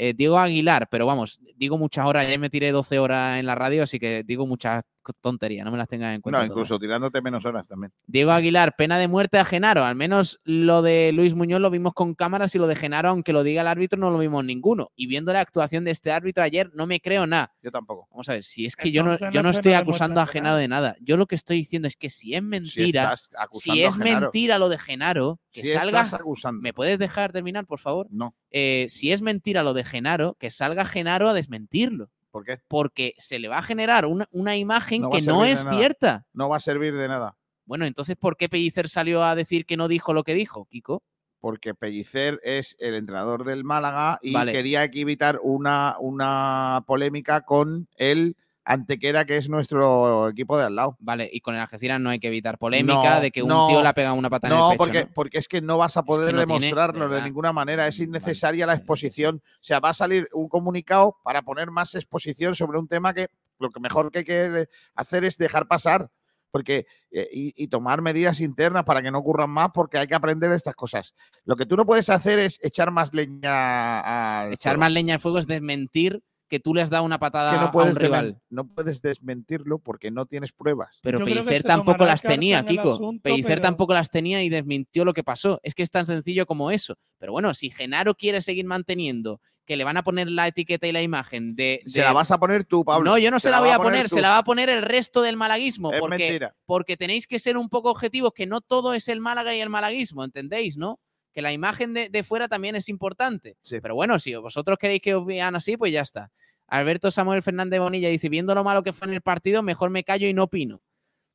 Eh, 0.02 0.14
digo 0.16 0.40
Aguilar, 0.40 0.88
pero 0.90 1.06
vamos, 1.06 1.42
digo 1.58 1.78
muchas 1.78 2.06
horas, 2.06 2.26
ya 2.26 2.38
me 2.38 2.50
tiré 2.50 2.72
12 2.72 3.00
horas 3.00 3.38
en 3.38 3.46
la 3.46 3.54
radio, 3.54 3.84
así 3.84 4.00
que 4.00 4.24
digo 4.24 4.48
muchas 4.48 4.84
tonterías, 5.14 5.66
no 5.66 5.72
me 5.72 5.78
las 5.78 5.88
tengas 5.88 6.16
en 6.16 6.22
cuenta. 6.22 6.40
No, 6.40 6.46
incluso 6.46 6.80
tirándote 6.80 7.22
menos 7.22 7.46
horas 7.46 7.66
también. 7.68 7.92
Diego 8.08 8.32
Aguilar, 8.32 8.76
pena 8.76 8.98
de 8.98 9.08
muerte 9.08 9.38
a 9.38 9.46
Genaro, 9.46 9.84
al 9.84 9.96
menos 9.96 10.40
lo 10.44 10.82
de 10.82 11.12
Luis 11.14 11.36
Muñoz 11.36 11.62
lo 11.62 11.70
vimos 11.70 11.94
con 11.94 12.16
cámaras 12.16 12.54
y 12.56 12.58
lo 12.60 12.68
de 12.68 12.76
Genaro, 12.76 13.10
aunque 13.10 13.34
lo 13.34 13.44
diga 13.44 13.62
el 13.62 13.68
árbitro, 13.68 14.00
no 14.00 14.10
lo 14.12 14.18
vimos 14.18 14.44
ninguno. 14.46 14.92
Y 14.96 15.08
viendo 15.08 15.34
la 15.34 15.42
actuación 15.42 15.86
de 15.86 15.92
este 15.92 16.12
árbitro 16.12 16.44
ayer, 16.44 16.72
no 16.74 16.86
me 16.86 17.00
creo 17.00 17.26
nada. 17.26 17.54
Yo 17.62 17.72
tampoco. 17.72 18.08
Vamos 18.12 18.30
a 18.30 18.34
ver, 18.34 18.44
si 18.44 18.66
es 18.66 18.76
que 18.76 18.92
yo 18.92 19.04
no, 19.04 19.18
yo 19.32 19.44
no 19.44 19.50
estoy 19.50 19.74
acusando 19.74 20.22
a 20.22 20.26
Genaro 20.26 20.58
de 20.58 20.68
nada. 20.68 20.96
Yo 21.02 21.18
lo 21.18 21.26
que 21.26 21.36
estoy 21.36 21.58
diciendo 21.58 21.88
es 21.88 21.96
que 21.96 22.10
si 22.10 22.36
es 22.36 22.44
mentira, 22.44 23.16
si, 23.54 23.84
es 23.84 23.98
mentira 23.98 24.58
lo 24.58 24.70
de 24.70 24.78
Genaro, 24.78 25.40
que 25.52 25.64
salga. 25.66 26.08
¿Me 26.54 26.74
puedes 26.74 27.00
dejar 27.00 27.32
terminar, 27.32 27.66
por 27.66 27.80
favor? 27.80 28.08
No. 28.10 28.36
Eh, 28.52 28.88
si 28.90 29.12
es 29.12 29.22
mentira 29.22 29.64
lo 29.64 29.74
de 29.74 29.84
Genaro, 29.84 30.36
que 30.40 30.50
salga 30.50 30.86
Genaro 30.86 31.30
a 31.30 31.34
desmentirlo. 31.34 32.10
¿Por 32.32 32.46
qué? 32.46 32.60
Porque 32.68 33.16
se 33.18 33.40
le 33.40 33.48
va 33.48 33.58
a 33.58 33.62
generar 33.62 34.06
una, 34.06 34.58
imagen 34.58 35.10
que 35.10 35.22
no 35.22 35.46
es 35.46 35.66
cierta. 35.70 36.26
No 36.34 36.50
va 36.50 36.58
a 36.58 36.60
servir 36.60 36.96
de 36.96 37.08
nada. 37.08 37.36
Bueno, 37.66 37.86
entonces, 37.86 38.16
¿por 38.16 38.36
qué 38.38 38.50
Pellicer 38.50 38.90
salió 38.90 39.24
a 39.24 39.36
decir 39.36 39.66
que 39.66 39.78
no 39.78 39.88
dijo 39.88 40.14
lo 40.14 40.24
que 40.24 40.34
dijo, 40.34 40.66
Kiko? 40.66 41.04
Porque 41.40 41.74
Pellicer 41.74 42.40
es 42.44 42.76
el 42.80 42.96
entrenador 42.96 43.46
del 43.46 43.64
Málaga 43.64 44.20
y 44.22 44.34
quería 44.46 44.84
evitar 44.86 45.40
una, 45.42 45.96
una 46.00 46.84
polémica 46.86 47.42
con 47.42 47.88
el 47.96 48.36
Antequera, 48.66 49.26
que 49.26 49.38
es 49.38 49.50
nuestro 49.50 50.30
equipo 50.30 50.58
de 50.58 50.66
al 50.66 50.76
lado. 50.76 50.98
Vale, 51.00 51.30
y 51.32 51.42
con 51.42 51.56
el 51.56 51.62
Algeciras 51.62 52.00
no 52.00 52.10
hay 52.10 52.20
que 52.20 52.28
evitar 52.28 52.58
polémica 52.58 53.20
de 53.20 53.32
que 53.32 53.42
un 53.42 53.50
tío 53.68 53.82
le 53.82 53.88
ha 53.88 53.94
pegado 53.94 54.16
una 54.16 54.30
patada 54.30 54.56
en 54.56 54.62
el 54.62 54.70
pecho. 54.70 54.78
Porque, 54.78 55.04
¿no? 55.06 55.10
porque 55.14 55.38
es 55.38 55.48
que 55.48 55.62
no 55.62 55.78
vas 55.78 55.98
a 55.98 56.04
poder 56.04 56.36
demostrarlo 56.36 57.10
de 57.10 57.22
ninguna 57.22 57.52
manera. 57.52 57.88
Es 57.88 58.00
innecesaria 58.00 58.66
la 58.66 58.76
exposición. 58.76 59.42
O 59.46 59.64
sea, 59.64 59.80
va 59.80 59.90
a 59.90 59.94
salir 59.94 60.30
un 60.34 60.48
comunicado 60.48 61.18
para 61.24 61.42
poner 61.42 61.72
más 61.72 61.96
exposición 61.96 62.56
sobre 62.56 62.78
un 62.78 62.88
tema 62.88 63.14
que 63.14 63.30
lo 63.60 63.70
que 63.72 63.80
mejor 63.80 64.12
que 64.12 64.20
hay 64.20 64.26
que 64.26 64.68
hacer 64.96 65.26
es 65.26 65.38
dejar 65.38 65.68
pasar 65.68 66.10
porque 66.52 66.88
eh, 67.12 67.28
y, 67.32 67.68
tomar 67.68 68.02
medidas 68.02 68.42
internas 68.42 68.84
para 68.84 69.02
que 69.02 69.12
no 69.12 69.20
ocurran 69.20 69.50
más, 69.50 69.70
porque 69.74 69.98
hay 69.98 70.08
que 70.08 70.16
aprender 70.16 70.50
de 70.50 70.56
estas 70.56 70.76
cosas. 70.76 71.16
Lo 71.46 71.56
que 71.56 71.66
tú 71.66 71.76
no 71.76 71.86
puedes 71.86 72.10
hacer 72.10 72.40
es 72.40 72.60
echar 72.64 72.92
más 72.92 73.14
leña 73.14 74.42
al 74.42 74.54
Echar 74.54 74.78
más 74.78 74.92
leña 74.92 75.16
al 75.16 75.20
fuego 75.20 75.38
es 75.38 75.48
desmentir 75.48 76.24
que 76.50 76.60
tú 76.60 76.74
le 76.74 76.82
has 76.82 76.90
dado 76.90 77.04
una 77.04 77.20
patada 77.20 77.72
no 77.72 77.80
a 77.80 77.84
un 77.84 77.96
rival. 77.96 78.42
No 78.50 78.68
puedes 78.68 79.02
desmentirlo 79.02 79.80
porque 79.80 80.12
no 80.12 80.26
tienes 80.26 80.52
pruebas. 80.52 81.00
Pero 81.02 81.24
Pellicer 81.24 81.64
tampoco 81.64 82.06
las 82.06 82.22
tenía, 82.22 82.66
Kiko. 82.66 83.14
Pellicer 83.22 83.62
tampoco 83.62 83.94
las 83.94 84.10
tenía 84.10 84.44
y 84.44 84.50
desmintió 84.50 85.06
lo 85.06 85.14
que 85.14 85.24
pasó. 85.24 85.60
Es 85.64 85.76
que 85.76 85.84
es 85.84 85.92
tan 85.92 86.06
sencillo 86.06 86.46
como 86.46 86.72
eso. 86.72 86.96
Pero 87.20 87.32
bueno, 87.32 87.54
si 87.54 87.70
Genaro 87.70 88.16
quiere 88.16 88.42
seguir 88.42 88.66
manteniendo 88.66 89.40
que 89.66 89.78
le 89.78 89.84
van 89.84 89.98
a 89.98 90.04
poner 90.04 90.32
la 90.32 90.48
etiqueta 90.48 90.88
y 90.88 90.92
la 90.92 91.04
imagen 91.04 91.56
de, 91.56 91.84
Se 91.86 92.02
la 92.02 92.12
vas 92.12 92.32
a 92.32 92.40
poner 92.40 92.64
tú, 92.64 92.84
Pablo. 92.84 93.12
No, 93.12 93.18
yo 93.20 93.30
no 93.30 93.40
se, 93.40 93.52
la, 93.52 93.60
voy 93.60 93.70
a 93.70 93.78
poner, 93.78 94.10
se 94.10 94.20
la 94.20 94.30
va 94.30 94.38
a 94.40 94.44
poner 94.44 94.68
el 94.68 94.82
resto 94.82 95.22
del 95.22 95.38
malaguismo. 95.38 95.92
porque, 96.00 96.40
porque 96.66 96.98
tenéis 96.98 97.28
que 97.28 97.38
ser 97.38 97.56
un 97.56 97.70
poco 97.70 97.92
objetivos, 97.92 98.34
que 98.34 98.48
no 98.48 98.62
todo 98.62 98.96
es 98.96 99.08
el 99.10 99.20
Málaga 99.20 99.54
y 99.54 99.60
el 99.60 99.70
malaguismo, 99.70 100.24
¿entendéis? 100.24 100.76
¿No? 100.76 101.00
Que 101.40 101.44
la 101.44 101.54
imagen 101.54 101.94
de, 101.94 102.24
fuera 102.24 102.50
también 102.50 102.76
es 102.76 102.90
importante. 102.90 103.56
Pero 103.70 103.96
bueno, 103.96 104.20
si 104.20 104.36
vosotros 104.36 104.78
queréis 104.78 105.02
que 105.02 105.16
os 105.16 105.26
vean 105.26 105.56
así, 105.56 105.78
pues 105.78 105.94
ya 105.94 106.02
está. 106.02 106.32
Alberto 106.68 107.12
Samuel 107.12 107.42
Fernández 107.42 107.80
Bonilla 107.80 108.10
dice, 108.10 108.28
viendo 108.28 108.54
lo 108.54 108.66
malo 108.66 108.84
que 108.84 108.92
fue 108.92 109.08
en 109.08 109.14
el 109.14 109.22
partido, 109.22 109.64
mejor 109.64 109.90
me 109.90 110.04
callo 110.04 110.28
y 110.28 110.34
no 110.34 110.44
opino. 110.44 110.82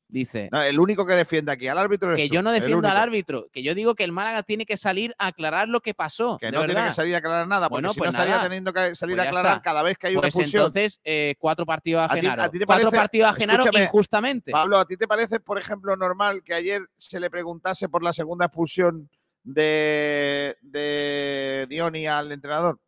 Dice. 0.07 0.51
el 0.53 0.79
único 0.79 1.07
que 1.07 1.15
defiende 1.15 1.51
aquí 1.51 1.67
al 1.67 1.79
árbitro 1.79 2.15
Que 2.15 2.29
yo 2.29 2.43
no 2.43 2.51
defiendo 2.51 2.87
al 2.87 2.97
árbitro, 2.97 3.47
que 3.51 3.63
yo 3.63 3.73
digo 3.73 3.95
que 3.95 4.03
el 4.03 4.11
Málaga 4.11 4.43
tiene 4.43 4.67
que 4.67 4.77
salir 4.77 5.15
a 5.17 5.27
aclarar 5.27 5.67
lo 5.67 5.81
que 5.81 5.95
pasó. 5.95 6.37
Que 6.37 6.51
no 6.51 6.63
tiene 6.65 6.85
que 6.85 6.93
salir 6.93 7.15
a 7.15 7.17
aclarar 7.17 7.47
nada, 7.47 7.67
porque 7.67 7.87
bueno, 7.87 7.93
si 7.93 7.99
pues 7.99 8.13
no 8.13 8.19
estaría 8.19 8.43
teniendo 8.43 8.71
que 8.71 8.93
salir 8.93 9.15
pues 9.15 9.25
a 9.25 9.29
aclarar 9.29 9.61
cada 9.63 9.81
vez 9.81 9.97
que 9.97 10.05
hay 10.05 10.13
una 10.13 10.21
pues 10.21 10.35
expulsión. 10.35 10.61
entonces, 10.67 11.01
eh, 11.03 11.33
cuatro 11.39 11.65
partidos 11.65 12.03
a 12.03 12.13
Genaro. 12.13 12.51
cuatro 12.67 12.91
partidos 12.91 13.31
a 13.31 13.33
Genaro 13.33 13.65
injustamente. 13.73 14.51
Pablo, 14.51 14.77
¿a 14.77 14.85
ti 14.85 14.97
te 14.97 15.07
parece, 15.07 15.39
por 15.39 15.57
ejemplo, 15.57 15.97
normal 15.97 16.43
que 16.43 16.53
ayer 16.53 16.83
se 16.99 17.19
le 17.19 17.31
preguntase 17.31 17.89
por 17.89 18.03
la 18.03 18.13
segunda 18.13 18.45
expulsión 18.45 19.09
de, 19.45 20.57
de 20.61 21.65
Dioni 21.69 22.07
al 22.07 22.31
entrenador? 22.31 22.79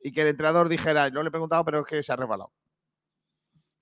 Y 0.00 0.12
que 0.12 0.22
el 0.22 0.28
entrenador 0.28 0.68
dijera, 0.68 1.10
no 1.10 1.22
le 1.22 1.28
he 1.28 1.32
preguntado, 1.32 1.64
pero 1.64 1.80
es 1.80 1.86
que 1.86 2.02
se 2.02 2.12
ha 2.12 2.16
resbalado. 2.16 2.52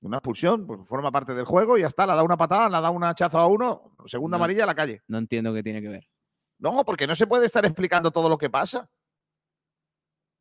Una 0.02 0.16
expulsión, 0.16 0.66
pues 0.66 0.88
forma 0.88 1.12
parte 1.12 1.34
del 1.34 1.44
juego 1.44 1.76
y 1.76 1.82
ya 1.82 1.88
está. 1.88 2.06
Le 2.06 2.12
dado 2.12 2.24
una 2.24 2.36
patada, 2.36 2.68
le 2.68 2.80
dado 2.80 2.92
un 2.92 3.04
hachazo 3.04 3.38
a 3.38 3.46
uno, 3.46 3.94
segunda 4.06 4.36
amarilla 4.36 4.64
a 4.64 4.66
la 4.66 4.74
calle. 4.74 5.02
No 5.08 5.18
entiendo 5.18 5.52
qué 5.52 5.62
tiene 5.62 5.82
que 5.82 5.88
ver. 5.88 6.08
No, 6.58 6.84
porque 6.84 7.06
no 7.06 7.14
se 7.14 7.26
puede 7.26 7.46
estar 7.46 7.64
explicando 7.66 8.10
todo 8.10 8.28
lo 8.28 8.38
que 8.38 8.48
pasa. 8.48 8.88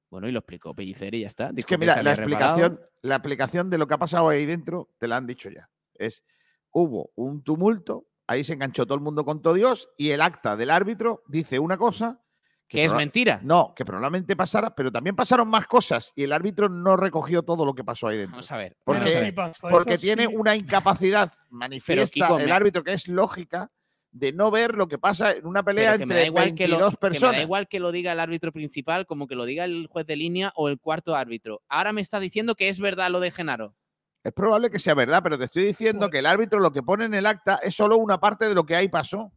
Bueno, 0.10 0.28
y 0.28 0.32
lo 0.32 0.40
explicó 0.40 0.74
Pellicer 0.74 1.14
y 1.14 1.22
ya 1.22 1.28
está. 1.28 1.52
es 1.56 1.66
que 1.66 1.78
mira, 1.78 2.02
la 2.02 2.14
explicación, 2.14 2.80
la 3.02 3.16
explicación 3.16 3.70
de 3.70 3.78
lo 3.78 3.88
que 3.88 3.94
ha 3.94 4.00
pasado 4.00 4.30
ahí 4.30 4.46
dentro 4.46 4.90
te 4.98 5.08
la 5.08 5.18
han 5.18 5.28
dicho 5.28 5.50
ya. 5.50 5.70
Es, 5.94 6.24
hubo 6.72 7.12
un 7.16 7.44
tumulto, 7.44 8.08
ahí 8.30 8.44
se 8.44 8.54
enganchó 8.54 8.86
todo 8.86 8.96
el 8.96 9.02
mundo 9.02 9.26
con 9.26 9.42
todo 9.42 9.56
Dios 9.56 9.90
y 9.98 10.12
el 10.12 10.22
acta 10.22 10.56
del 10.56 10.70
árbitro 10.70 11.24
dice 11.28 11.58
una 11.58 11.78
cosa 11.78 12.22
que, 12.68 12.86
es 12.86 12.94
mentira. 12.94 13.40
No, 13.44 13.74
que 13.76 13.84
probablemente 13.84 14.36
pasara, 14.36 14.76
pero 14.76 14.92
también 14.92 15.16
pasaron 15.16 15.48
más 15.48 15.66
cosas 15.66 16.14
y 16.16 16.22
el 16.24 16.32
árbitro 16.32 16.70
no 16.70 16.96
recogió 16.96 17.42
todo 17.42 17.66
lo 17.66 17.74
que 17.74 17.84
pasó 17.84 18.08
ahí 18.08 18.18
dentro. 18.18 18.34
Vamos 18.34 18.52
a 18.52 18.58
ver. 18.58 18.78
Porque, 18.84 19.34
porque 19.60 19.98
tiene 19.98 20.28
una 20.28 20.56
incapacidad 20.56 21.32
manifiesta 21.50 22.38
el 22.40 22.52
árbitro 22.52 22.84
que 22.84 22.94
es 22.94 23.08
lógica 23.08 23.72
de 24.12 24.32
no 24.32 24.52
ver 24.52 24.76
lo 24.76 24.88
que 24.88 25.00
pasa 25.00 25.32
en 25.32 25.48
una 25.48 25.64
pelea 25.64 25.96
entre 25.96 26.28
igual 26.28 26.46
22 26.46 26.96
personas. 26.98 27.32
me 27.32 27.38
da 27.38 27.44
igual 27.44 27.68
que 27.68 27.80
lo 27.80 27.92
diga 27.92 28.12
el 28.12 28.20
árbitro 28.20 28.52
principal 28.52 29.08
como 29.08 29.28
que 29.28 29.36
lo 29.36 29.46
diga 29.46 29.66
el 29.66 29.88
juez 29.88 30.06
de 30.06 30.16
línea 30.16 30.52
o 30.56 30.70
el 30.70 30.80
cuarto 30.80 31.16
árbitro. 31.16 31.64
Ahora 31.68 31.92
me 31.92 32.02
está 32.02 32.20
diciendo 32.20 32.54
que 32.54 32.70
es 32.70 32.80
verdad 32.80 33.10
lo 33.10 33.20
de 33.20 33.32
Genaro. 33.32 33.76
Es 34.24 34.34
probable 34.34 34.70
que 34.70 34.80
sea 34.80 34.94
verdad, 34.94 35.22
pero 35.24 35.38
te 35.38 35.46
estoy 35.46 35.66
diciendo 35.66 36.10
que 36.10 36.20
el 36.20 36.26
árbitro 36.26 36.60
lo 36.60 36.72
que 36.72 36.84
pone 36.84 37.06
en 37.06 37.14
el 37.14 37.26
acta 37.26 37.60
es 37.64 37.76
solo 37.76 37.98
una 37.98 38.20
parte 38.20 38.46
de 38.46 38.54
lo 38.54 38.66
que 38.66 38.76
ahí 38.76 38.90
pasó. 38.90 39.32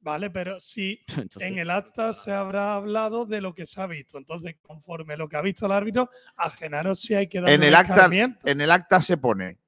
Vale, 0.00 0.30
pero 0.30 0.60
si 0.60 1.00
Entonces, 1.08 1.42
en 1.42 1.58
el 1.58 1.68
acta 1.68 2.12
se 2.12 2.32
habrá 2.32 2.74
hablado 2.74 3.26
de 3.26 3.40
lo 3.40 3.54
que 3.54 3.66
se 3.66 3.80
ha 3.80 3.86
visto. 3.86 4.18
Entonces, 4.18 4.56
conforme 4.62 5.16
lo 5.16 5.28
que 5.28 5.36
ha 5.36 5.42
visto 5.42 5.66
el 5.66 5.72
árbitro, 5.72 6.08
a 6.36 6.48
Genaro 6.50 6.94
sí 6.94 7.14
hay 7.14 7.28
que 7.28 7.40
dar 7.40 7.50
En 7.50 7.62
el 7.62 7.74
acta, 7.74 8.08
en 8.12 8.60
el 8.60 8.70
acta 8.70 9.02
se 9.02 9.16
pone 9.16 9.58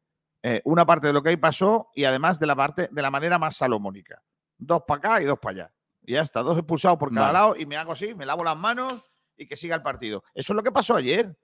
eh, 0.42 0.62
una 0.64 0.86
parte 0.86 1.08
de 1.08 1.12
lo 1.12 1.22
que 1.22 1.30
ahí 1.30 1.36
pasó 1.36 1.90
y 1.94 2.04
además 2.04 2.38
de 2.38 2.46
la 2.46 2.54
parte 2.54 2.88
de 2.90 3.02
la 3.02 3.10
manera 3.10 3.38
más 3.38 3.56
salomónica. 3.56 4.22
Dos 4.56 4.82
para 4.86 4.98
acá 4.98 5.22
y 5.22 5.24
dos 5.24 5.38
para 5.38 5.64
allá. 5.64 5.72
Y 6.04 6.14
ya 6.14 6.22
está, 6.22 6.40
dos 6.40 6.56
expulsados 6.56 6.98
por 6.98 7.12
cada 7.12 7.26
Vale. 7.26 7.38
lado 7.38 7.56
y 7.56 7.66
me 7.66 7.76
hago 7.76 7.92
así, 7.92 8.14
me 8.14 8.24
lavo 8.24 8.44
las 8.44 8.56
manos 8.56 8.94
y 9.36 9.46
que 9.46 9.56
siga 9.56 9.74
el 9.74 9.82
partido. 9.82 10.22
Eso 10.34 10.52
es 10.52 10.56
lo 10.56 10.62
que 10.62 10.72
pasó 10.72 10.96
ayer. 10.96 11.36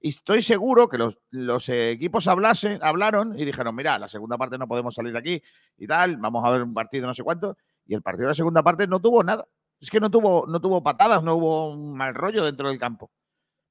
Y 0.00 0.08
estoy 0.08 0.40
seguro 0.40 0.88
que 0.88 0.96
los, 0.96 1.18
los 1.30 1.68
equipos 1.68 2.26
hablaron 2.26 3.38
y 3.38 3.44
dijeron, 3.44 3.74
mira, 3.74 3.98
la 3.98 4.08
segunda 4.08 4.38
parte 4.38 4.56
no 4.56 4.66
podemos 4.66 4.94
salir 4.94 5.14
aquí 5.16 5.42
y 5.76 5.86
tal, 5.86 6.16
vamos 6.16 6.44
a 6.44 6.50
ver 6.50 6.62
un 6.62 6.72
partido 6.72 7.06
no 7.06 7.12
sé 7.12 7.22
cuánto. 7.22 7.56
Y 7.86 7.94
el 7.94 8.02
partido 8.02 8.24
de 8.24 8.30
la 8.30 8.34
segunda 8.34 8.62
parte 8.62 8.86
no 8.86 9.00
tuvo 9.00 9.22
nada. 9.22 9.46
Es 9.78 9.90
que 9.90 10.00
no 10.00 10.10
tuvo, 10.10 10.46
no 10.46 10.60
tuvo 10.60 10.82
patadas, 10.82 11.22
no 11.22 11.36
hubo 11.36 11.70
un 11.70 11.96
mal 11.96 12.14
rollo 12.14 12.44
dentro 12.44 12.68
del 12.68 12.78
campo. 12.78 13.10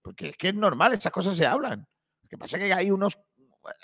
Porque 0.02 0.30
es 0.30 0.38
que 0.38 0.50
es 0.50 0.56
normal, 0.56 0.94
esas 0.94 1.12
cosas 1.12 1.36
se 1.36 1.46
hablan. 1.46 1.88
Lo 2.24 2.30
que 2.30 2.38
pasa 2.38 2.58
es 2.58 2.64
que 2.64 2.74
hay 2.74 2.92
unos 2.92 3.18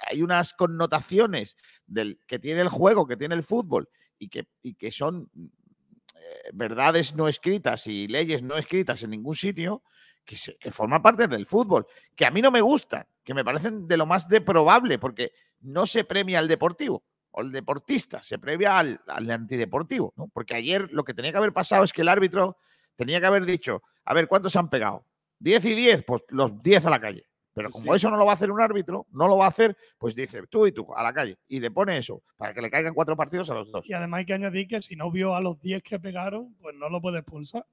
hay 0.08 0.22
unas 0.22 0.54
connotaciones 0.54 1.58
del 1.86 2.20
que 2.28 2.40
tiene 2.40 2.62
el 2.62 2.70
juego, 2.70 3.08
que 3.08 3.18
tiene 3.18 3.36
el 3.36 3.44
fútbol 3.44 3.90
y 4.18 4.30
que, 4.30 4.48
y 4.62 4.76
que 4.76 4.92
son 4.92 5.30
eh, 5.36 6.50
verdades 6.54 7.16
no 7.16 7.28
escritas 7.28 7.88
y 7.88 8.08
leyes 8.08 8.42
no 8.44 8.58
escritas 8.58 9.04
en 9.04 9.12
ningún 9.12 9.36
sitio 9.36 9.84
que, 10.26 10.36
se- 10.36 10.58
que 10.58 10.72
forman 10.72 11.02
parte 11.02 11.28
del 11.28 11.46
fútbol, 11.46 11.86
que 12.16 12.26
a 12.26 12.32
mí 12.32 12.42
no 12.42 12.52
me 12.52 12.62
gustan, 12.62 13.06
que 13.24 13.34
me 13.34 13.46
parecen 13.46 13.88
de 13.88 13.98
lo 13.98 14.06
más 14.06 14.28
deprobable, 14.28 15.00
porque 15.00 15.32
no 15.62 15.86
se 15.86 16.04
premia 16.04 16.40
al 16.40 16.48
deportivo 16.48 17.04
o 17.32 17.42
el 17.42 17.52
deportista, 17.52 18.24
se 18.24 18.40
premia 18.40 18.80
al, 18.80 19.00
al 19.08 19.30
antideportivo, 19.30 20.14
¿no? 20.16 20.28
Porque 20.34 20.56
ayer 20.56 20.92
lo 20.92 21.04
que 21.04 21.14
tenía 21.14 21.32
que 21.32 21.38
haber 21.38 21.54
pasado 21.54 21.84
es 21.84 21.92
que 21.94 22.02
el 22.02 22.10
árbitro 22.10 22.58
tenía 22.96 23.20
que 23.20 23.26
haber 23.28 23.46
dicho, 23.46 23.84
a 24.06 24.14
ver, 24.14 24.28
¿cuántos 24.28 24.52
se 24.54 24.60
han 24.60 24.70
pegado? 24.70 25.06
¿10 25.42 25.66
y 25.66 25.76
10? 25.76 26.04
Pues 26.06 26.24
los 26.30 26.62
10 26.64 26.86
a 26.86 26.90
la 26.90 27.00
calle. 27.02 27.28
Pero 27.54 27.70
como 27.70 27.92
Sí. 27.94 27.96
eso 27.98 28.10
no 28.10 28.18
lo 28.18 28.26
va 28.26 28.34
a 28.34 28.36
hacer 28.36 28.52
un 28.52 28.60
árbitro, 28.62 29.06
no 29.12 29.28
lo 29.30 29.38
va 29.38 29.46
a 29.46 29.50
hacer, 29.50 29.78
pues 29.98 30.14
dice 30.14 30.46
tú 30.48 30.68
y 30.68 30.74
tú 30.74 30.94
a 30.94 31.02
la 31.04 31.14
calle. 31.14 31.38
Y 31.48 31.60
le 31.62 31.72
pone 31.72 31.98
eso, 31.98 32.22
para 32.36 32.54
que 32.54 32.62
le 32.62 32.70
caigan 32.70 32.94
cuatro 32.94 33.16
partidos 33.16 33.50
a 33.50 33.54
los 33.54 33.72
dos. 33.72 33.86
Y 33.88 33.94
además 33.94 34.20
hay 34.20 34.26
que 34.26 34.34
añadir 34.34 34.68
que 34.68 34.82
si 34.82 34.96
no 34.98 35.10
vio 35.10 35.36
a 35.36 35.40
los 35.42 35.62
10 35.62 35.82
que 35.84 35.98
pegaron, 36.00 36.54
pues 36.62 36.76
no 36.76 36.90
lo 36.90 37.02
puede 37.02 37.20
expulsar. 37.20 37.66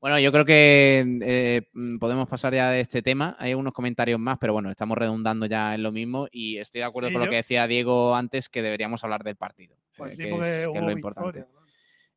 Bueno, 0.00 0.18
yo 0.18 0.32
creo 0.32 0.46
que 0.46 1.04
eh, 1.22 1.62
mm, 1.74 1.98
podemos 1.98 2.26
pasar 2.26 2.54
ya 2.54 2.70
de 2.70 2.80
este 2.80 3.02
tema. 3.02 3.36
Hay 3.38 3.52
unos 3.52 3.74
comentarios 3.74 4.18
más, 4.18 4.38
pero 4.38 4.54
bueno, 4.54 4.70
estamos 4.70 4.96
redundando 4.96 5.44
ya 5.44 5.74
en 5.74 5.82
lo 5.82 5.92
mismo 5.92 6.26
y 6.32 6.56
estoy 6.56 6.80
de 6.80 6.86
acuerdo 6.86 7.08
Sí, 7.08 7.14
con 7.14 7.24
lo 7.24 7.30
que 7.30 7.36
decía 7.36 7.66
Diego 7.66 8.14
antes, 8.14 8.48
que 8.48 8.62
deberíamos 8.62 9.04
hablar 9.04 9.22
del 9.22 9.36
partido, 9.36 9.76
Pues 9.96 10.14
eh, 10.14 10.16
sí, 10.16 10.22
que, 10.22 10.30
es, 10.30 10.40
que 10.40 10.60
es 10.62 10.66
hubo 10.68 10.80
lo 10.80 10.92
importante. 10.92 11.44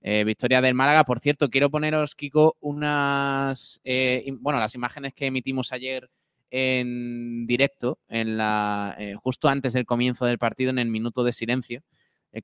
Eh, 0.01 0.23
victoria 0.23 0.61
del 0.61 0.73
Málaga. 0.73 1.03
Por 1.03 1.19
cierto, 1.19 1.49
quiero 1.49 1.69
poneros, 1.69 2.15
Kiko, 2.15 2.55
unas. 2.61 3.81
bueno, 4.39 4.59
las 4.59 4.75
imágenes 4.75 5.13
que 5.13 5.25
emitimos 5.25 5.73
ayer 5.73 6.09
en 6.51 7.45
directo, 7.45 7.99
en 8.07 8.37
la, 8.37 8.97
justo 9.17 9.49
antes 9.49 9.73
del 9.73 9.85
comienzo 9.85 10.25
del 10.25 10.37
partido, 10.37 10.69
en 10.69 10.79
el 10.79 10.89
minuto 10.89 11.23
de 11.23 11.31
silencio, 11.33 11.83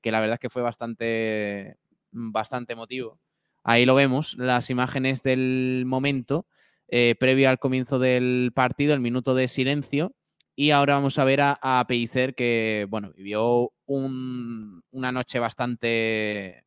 que 0.02 0.10
la 0.10 0.20
verdad 0.20 0.34
es 0.34 0.40
que 0.40 0.50
fue 0.50 0.62
bastante, 0.62 1.76
bastante 2.10 2.74
emotivo. 2.74 3.18
Ahí 3.64 3.84
lo 3.86 3.94
vemos, 3.94 4.36
las 4.38 4.70
imágenes 4.70 5.22
del 5.22 5.84
momento 5.86 6.46
eh, 6.88 7.14
previo 7.20 7.48
al 7.50 7.58
comienzo 7.58 7.98
del 7.98 8.52
partido, 8.54 8.94
el 8.94 9.00
minuto 9.00 9.34
de 9.34 9.48
silencio. 9.48 10.14
Y 10.56 10.72
ahora 10.72 10.94
vamos 10.94 11.18
a 11.18 11.24
ver 11.24 11.40
a, 11.42 11.58
a 11.62 11.86
Pellicer 11.86 12.34
que, 12.34 12.86
bueno, 12.90 13.12
vivió 13.16 13.72
un- 13.86 14.82
una 14.90 15.12
noche 15.12 15.38
bastante, 15.38 16.64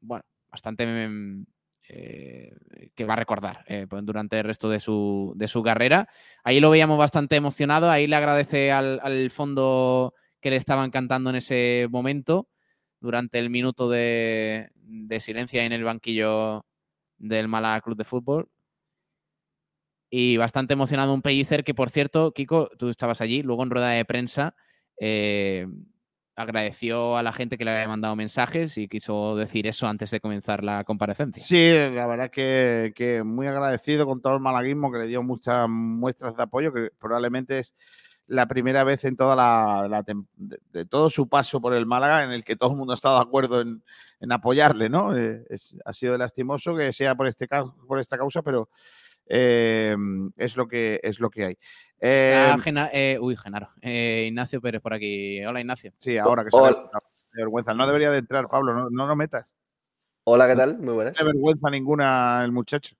bueno, 0.00 0.24
bastante 0.50 0.86
mm, 0.86 1.44
eh, 1.88 2.52
que 2.94 3.04
va 3.04 3.14
a 3.14 3.16
recordar 3.16 3.64
eh, 3.68 3.86
durante 4.02 4.38
el 4.38 4.44
resto 4.44 4.68
de 4.70 4.80
su, 4.80 5.32
de 5.36 5.48
su 5.48 5.62
carrera. 5.62 6.08
Ahí 6.44 6.60
lo 6.60 6.70
veíamos 6.70 6.98
bastante 6.98 7.36
emocionado, 7.36 7.90
ahí 7.90 8.06
le 8.06 8.16
agradece 8.16 8.72
al, 8.72 9.00
al 9.02 9.30
fondo 9.30 10.14
que 10.40 10.50
le 10.50 10.56
estaban 10.56 10.90
cantando 10.90 11.30
en 11.30 11.36
ese 11.36 11.86
momento, 11.90 12.48
durante 13.02 13.38
el 13.38 13.50
minuto 13.50 13.90
de, 13.90 14.70
de 14.76 15.20
silencio 15.20 15.60
en 15.60 15.72
el 15.72 15.84
banquillo 15.84 16.64
del 17.18 17.48
Málaga 17.48 17.80
Club 17.80 17.96
de 17.96 18.04
Fútbol. 18.04 18.48
Y 20.08 20.36
bastante 20.36 20.74
emocionado 20.74 21.12
un 21.12 21.22
Pellicer 21.22 21.64
que, 21.64 21.74
por 21.74 21.90
cierto, 21.90 22.32
Kiko, 22.32 22.68
tú 22.78 22.90
estabas 22.90 23.20
allí, 23.20 23.42
luego 23.42 23.62
en 23.62 23.70
rueda 23.70 23.90
de 23.90 24.04
prensa, 24.04 24.54
eh, 25.00 25.66
agradeció 26.36 27.16
a 27.16 27.22
la 27.22 27.32
gente 27.32 27.58
que 27.58 27.64
le 27.64 27.72
había 27.72 27.88
mandado 27.88 28.14
mensajes 28.14 28.78
y 28.78 28.88
quiso 28.88 29.36
decir 29.36 29.66
eso 29.66 29.86
antes 29.88 30.10
de 30.10 30.20
comenzar 30.20 30.62
la 30.62 30.84
comparecencia. 30.84 31.42
Sí, 31.42 31.94
la 31.94 32.06
verdad 32.06 32.30
que, 32.30 32.92
que 32.94 33.22
muy 33.24 33.46
agradecido 33.46 34.06
con 34.06 34.20
todo 34.20 34.34
el 34.34 34.40
malaguismo 34.40 34.92
que 34.92 34.98
le 34.98 35.06
dio 35.06 35.22
muchas 35.22 35.68
muestras 35.68 36.36
de 36.36 36.42
apoyo, 36.42 36.72
que 36.72 36.90
probablemente 36.98 37.58
es 37.58 37.74
la 38.32 38.46
primera 38.46 38.82
vez 38.82 39.04
en 39.04 39.16
toda 39.16 39.36
la, 39.36 39.86
la 39.88 40.02
de, 40.02 40.14
de 40.72 40.84
todo 40.86 41.10
su 41.10 41.28
paso 41.28 41.60
por 41.60 41.74
el 41.74 41.84
Málaga 41.86 42.24
en 42.24 42.32
el 42.32 42.44
que 42.44 42.56
todo 42.56 42.70
el 42.70 42.76
mundo 42.78 42.92
ha 42.92 42.96
estado 42.96 43.16
de 43.16 43.22
acuerdo 43.22 43.60
en, 43.60 43.82
en 44.20 44.32
apoyarle, 44.32 44.88
¿no? 44.88 45.16
Eh, 45.16 45.44
es- 45.50 45.76
ha 45.84 45.92
sido 45.92 46.16
lastimoso 46.16 46.74
que 46.74 46.92
sea 46.92 47.14
por 47.14 47.26
este 47.26 47.46
por 47.86 47.98
esta 47.98 48.16
causa, 48.16 48.40
pero 48.42 48.70
eh, 49.26 49.94
es 50.36 50.56
lo 50.56 50.66
que 50.66 50.98
es 51.02 51.20
lo 51.20 51.28
que 51.30 51.44
hay. 51.44 51.58
Está 51.98 52.54
Eh, 52.54 52.58
Gena- 52.58 52.90
eh, 52.92 53.18
uy, 53.20 53.36
Genaro. 53.36 53.68
eh, 53.80 54.24
Ignacio 54.28 54.60
Pérez 54.60 54.80
por 54.80 54.94
aquí. 54.94 55.44
Hola, 55.44 55.60
Ignacio. 55.60 55.92
sí, 55.98 56.16
ahora 56.18 56.42
que 56.44 56.50
se 56.50 57.38
vergüenza. 57.40 57.74
No 57.74 57.86
debería 57.86 58.10
de 58.10 58.18
entrar, 58.18 58.48
Pablo, 58.48 58.74
no, 58.74 58.88
no 58.90 59.06
lo 59.06 59.14
metas. 59.16 59.54
Hola, 60.24 60.48
¿qué 60.48 60.56
tal? 60.56 60.78
Muy 60.78 60.86
No 60.86 60.94
buenas. 60.94 61.14
tiene 61.14 61.32
vergüenza 61.32 61.70
ninguna 61.70 62.42
el 62.44 62.52
muchacho. 62.52 62.96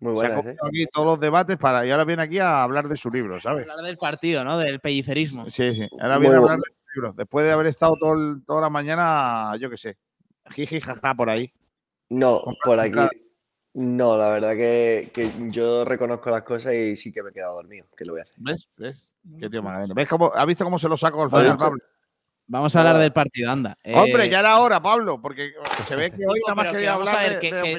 Muy 0.00 0.18
Se 0.20 0.26
ha 0.26 0.30
¿eh? 0.30 0.34
cogido 0.34 0.66
aquí 0.66 0.86
todos 0.92 1.06
los 1.06 1.20
debates 1.20 1.56
para 1.56 1.86
y 1.86 1.90
ahora 1.90 2.04
viene 2.04 2.22
aquí 2.22 2.38
a 2.38 2.62
hablar 2.62 2.88
de 2.88 2.96
su 2.96 3.08
libro, 3.10 3.40
¿sabes? 3.40 3.62
Hablar 3.68 3.84
del 3.84 3.96
partido, 3.98 4.44
¿no? 4.44 4.58
Del 4.58 4.80
pellicerismo. 4.80 5.48
Sí, 5.48 5.74
sí. 5.74 5.86
Ahora 6.00 6.16
Muy 6.16 6.22
viene 6.22 6.36
a 6.36 6.40
bueno. 6.40 6.52
hablar 6.54 6.68
de 6.68 6.74
su 6.74 7.00
libro. 7.00 7.12
Después 7.16 7.46
de 7.46 7.52
haber 7.52 7.66
estado 7.66 7.94
todo 7.98 8.14
el- 8.14 8.44
toda 8.46 8.60
la 8.60 8.70
mañana, 8.70 9.52
yo 9.58 9.70
qué 9.70 9.76
sé, 9.76 9.96
jiji, 10.50 10.80
jaja, 10.80 11.14
por 11.14 11.30
ahí. 11.30 11.50
No, 12.10 12.42
por 12.64 12.78
aquí. 12.78 12.98
No, 13.74 14.16
la 14.16 14.30
verdad 14.30 14.54
que, 14.54 15.10
que 15.12 15.28
yo 15.50 15.84
reconozco 15.84 16.30
las 16.30 16.42
cosas 16.42 16.72
y 16.74 16.96
sí 16.96 17.12
que 17.12 17.22
me 17.22 17.28
he 17.30 17.32
quedado 17.32 17.56
dormido, 17.56 17.86
que 17.96 18.04
lo 18.06 18.12
voy 18.14 18.20
a 18.20 18.22
hacer. 18.22 18.36
¿Ves? 18.38 18.68
¿Ves? 18.76 19.10
Qué 19.38 19.50
tío 19.50 19.62
más 19.62 19.74
grande. 19.76 19.92
¿Ves 19.94 20.08
cómo, 20.08 20.30
¿Has 20.34 20.46
visto 20.46 20.64
cómo 20.64 20.78
se 20.78 20.88
lo 20.88 20.96
saco 20.96 21.22
al 21.24 21.30
final, 21.30 21.56
Pablo? 21.58 21.82
Vamos 22.48 22.74
a 22.76 22.78
hablar 22.78 22.98
del 22.98 23.12
partido, 23.12 23.50
anda. 23.50 23.76
Hombre, 23.84 24.26
Eh, 24.26 24.30
ya 24.30 24.38
era 24.40 24.58
hora, 24.60 24.80
Pablo, 24.80 25.20
porque 25.20 25.52
se 25.86 25.96
ve 25.96 26.10
que 26.10 26.16
hoy 26.28 26.40
nada 26.46 26.54
más 26.54 26.66
que 26.66 26.70
quería 26.72 26.90
a 26.90 26.94
hablar 26.94 27.14
de, 27.34 27.38
que- 27.40 27.50
que- 27.50 27.72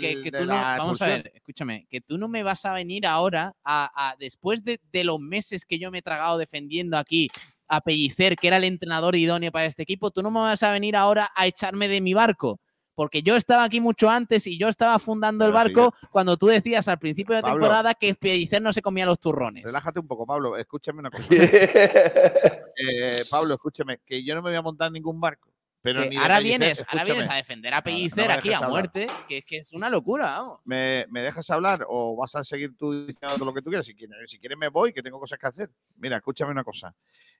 que, 0.00 0.22
que 0.22 0.30
la 0.46 0.54
vamos 0.78 1.02
a 1.02 1.06
ver, 1.08 1.32
escúchame, 1.34 1.86
que 1.90 2.00
tú 2.00 2.16
no 2.18 2.28
me 2.28 2.42
vas 2.44 2.64
a 2.64 2.72
venir 2.72 3.06
ahora 3.06 3.52
a, 3.64 3.90
a- 4.10 4.16
después 4.18 4.62
de, 4.62 4.80
de 4.92 5.04
los 5.04 5.18
meses 5.18 5.64
que 5.66 5.78
yo 5.78 5.90
me 5.90 5.98
he 5.98 6.02
tragado 6.02 6.38
defendiendo 6.38 6.96
aquí 6.96 7.28
a 7.68 7.80
Pellicer, 7.80 8.36
que 8.36 8.46
era 8.46 8.58
el 8.58 8.64
entrenador 8.64 9.16
idóneo 9.16 9.50
para 9.50 9.64
este 9.66 9.82
equipo, 9.82 10.12
tú 10.12 10.22
no 10.22 10.30
me 10.30 10.38
vas 10.38 10.62
a 10.62 10.70
venir 10.70 10.94
ahora 10.94 11.28
a 11.34 11.46
echarme 11.48 11.88
de 11.88 12.00
mi 12.00 12.14
barco. 12.14 12.60
Porque 12.96 13.22
yo 13.22 13.36
estaba 13.36 13.62
aquí 13.62 13.78
mucho 13.78 14.08
antes 14.08 14.46
y 14.46 14.58
yo 14.58 14.68
estaba 14.68 14.98
fundando 14.98 15.44
el 15.44 15.52
Pero 15.52 15.62
barco 15.62 15.94
cuando 16.10 16.38
tú 16.38 16.46
decías 16.46 16.88
al 16.88 16.98
principio 16.98 17.36
de 17.36 17.42
Pablo. 17.42 17.60
temporada 17.60 17.94
que 17.94 18.14
Pellicer 18.14 18.62
no 18.62 18.72
se 18.72 18.80
comía 18.80 19.04
los 19.04 19.20
turrones. 19.20 19.64
Relájate 19.64 20.00
un 20.00 20.06
poco, 20.08 20.26
Pablo. 20.26 20.56
Escúchame 20.56 21.00
una 21.00 21.10
cosa. 21.10 21.28
Eh, 22.78 23.10
Pablo, 23.30 23.54
escúchame, 23.54 24.00
que 24.04 24.22
yo 24.22 24.34
no 24.34 24.42
me 24.42 24.50
voy 24.50 24.58
a 24.58 24.60
montar 24.60 24.88
en 24.88 24.92
ningún 24.94 25.18
barco. 25.18 25.50
Pero 25.80 26.04
ni 26.04 26.16
ahora 26.16 26.36
Pellicer, 26.36 26.58
vienes, 26.60 26.84
ahora 26.86 27.04
vienes 27.04 27.30
a 27.30 27.34
defender 27.36 27.72
a 27.72 27.78
no 27.78 27.84
Pellicer 27.84 28.30
aquí 28.30 28.52
a 28.52 28.56
hablar. 28.56 28.70
muerte, 28.70 29.06
que 29.26 29.38
es 29.38 29.44
que 29.46 29.56
es 29.58 29.72
una 29.72 29.88
locura, 29.88 30.26
vamos. 30.26 30.60
¿Me, 30.64 31.06
me 31.08 31.22
dejas 31.22 31.48
hablar 31.48 31.86
o 31.88 32.16
vas 32.16 32.34
a 32.34 32.44
seguir 32.44 32.76
tú 32.76 33.06
diciendo 33.06 33.36
todo 33.36 33.46
lo 33.46 33.54
que 33.54 33.62
tú 33.62 33.70
quieras? 33.70 33.86
Si 33.86 33.94
quieres, 33.94 34.16
si 34.30 34.38
quieres 34.38 34.58
me 34.58 34.68
voy, 34.68 34.92
que 34.92 35.02
tengo 35.02 35.18
cosas 35.18 35.38
que 35.38 35.46
hacer. 35.46 35.70
Mira, 35.96 36.16
escúchame 36.18 36.50
una 36.50 36.64
cosa. 36.64 36.94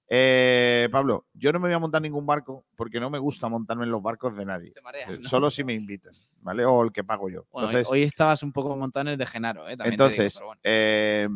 Eh, 0.08 0.88
Pablo, 0.92 1.26
yo 1.34 1.52
no 1.52 1.58
me 1.58 1.68
voy 1.68 1.74
a 1.74 1.78
montar 1.80 2.00
ningún 2.00 2.24
barco 2.26 2.64
porque 2.76 3.00
no 3.00 3.10
me 3.10 3.18
gusta 3.18 3.48
montarme 3.48 3.84
en 3.84 3.90
los 3.90 4.02
barcos 4.02 4.36
de 4.36 4.44
nadie. 4.44 4.70
Te 4.72 4.80
mareas, 4.80 5.14
Eh, 5.14 5.18
¿no? 5.22 5.28
Solo 5.28 5.50
si 5.50 5.64
me 5.64 5.74
invitan, 5.74 6.12
¿vale? 6.42 6.64
O 6.64 6.82
el 6.84 6.92
que 6.92 7.02
pago 7.02 7.28
yo. 7.28 7.46
Bueno, 7.50 7.68
hoy- 7.68 7.74
Entonces, 7.74 7.90
hoy 7.90 8.02
estabas 8.04 8.42
un 8.42 8.52
poco 8.52 8.76
montado 8.76 9.02
en 9.02 9.12
el 9.12 9.18
de 9.18 9.26
Genaro, 9.26 9.68
¿eh? 9.68 9.76
También 9.76 9.96
te 9.96 10.04
digo, 10.04 10.14
entonces 10.22 10.40
bueno. 10.42 10.60
eh, 10.62 11.28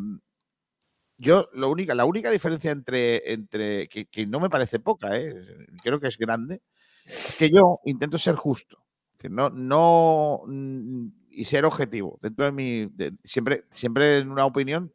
yo 1.18 1.48
lo 1.52 1.68
única, 1.70 1.94
la 1.94 2.04
única 2.04 2.30
diferencia 2.30 2.70
entre, 2.70 3.32
entre 3.32 3.88
que, 3.88 4.06
que 4.06 4.26
no 4.26 4.40
me 4.40 4.48
parece 4.48 4.78
poca, 4.78 5.18
¿eh? 5.18 5.34
creo 5.82 6.00
que 6.00 6.08
es 6.08 6.16
grande, 6.16 6.62
es 7.04 7.36
que 7.38 7.50
yo 7.50 7.80
intento 7.84 8.16
ser 8.18 8.36
justo. 8.36 8.78
Es 9.12 9.18
decir, 9.24 9.30
no, 9.32 9.50
no 9.50 10.40
mm, 10.46 11.06
y 11.32 11.44
ser 11.44 11.64
objetivo. 11.66 12.18
Dentro 12.22 12.46
de 12.46 12.52
mi. 12.52 12.86
de- 12.86 13.12
siempre, 13.22 13.64
siempre 13.68 14.18
en 14.18 14.30
una 14.30 14.46
opinión, 14.46 14.92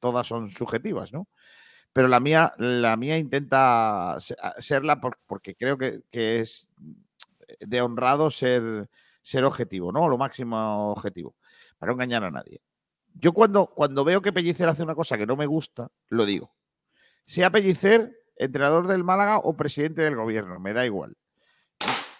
todas 0.00 0.26
son 0.26 0.50
subjetivas, 0.50 1.12
¿no? 1.12 1.28
Pero 1.98 2.06
la 2.06 2.20
mía, 2.20 2.54
la 2.58 2.96
mía 2.96 3.18
intenta 3.18 4.14
se- 4.20 4.36
a- 4.40 4.54
serla 4.62 5.00
por- 5.00 5.18
porque 5.26 5.56
creo 5.56 5.76
que, 5.76 6.02
que 6.12 6.38
es 6.38 6.70
de 7.58 7.80
honrado 7.82 8.30
ser, 8.30 8.88
ser 9.20 9.42
objetivo, 9.44 9.90
¿no? 9.90 10.08
Lo 10.08 10.16
máximo 10.16 10.92
objetivo, 10.92 11.34
para 11.76 11.90
no 11.90 11.94
engañar 11.94 12.22
a 12.22 12.30
nadie. 12.30 12.62
Yo 13.14 13.32
cuando, 13.32 13.66
cuando 13.66 14.04
veo 14.04 14.22
que 14.22 14.32
Pellicer 14.32 14.68
hace 14.68 14.84
una 14.84 14.94
cosa 14.94 15.18
que 15.18 15.26
no 15.26 15.34
me 15.36 15.46
gusta, 15.46 15.88
lo 16.10 16.24
digo. 16.24 16.54
sea 17.24 17.50
Pellicer, 17.50 18.12
entrenador 18.36 18.86
del 18.88 19.04
Málaga 19.04 19.38
o 19.38 19.56
presidente 19.56 20.02
del 20.02 20.16
gobierno, 20.16 20.60
me 20.60 20.74
da 20.74 20.86
igual. 20.86 21.16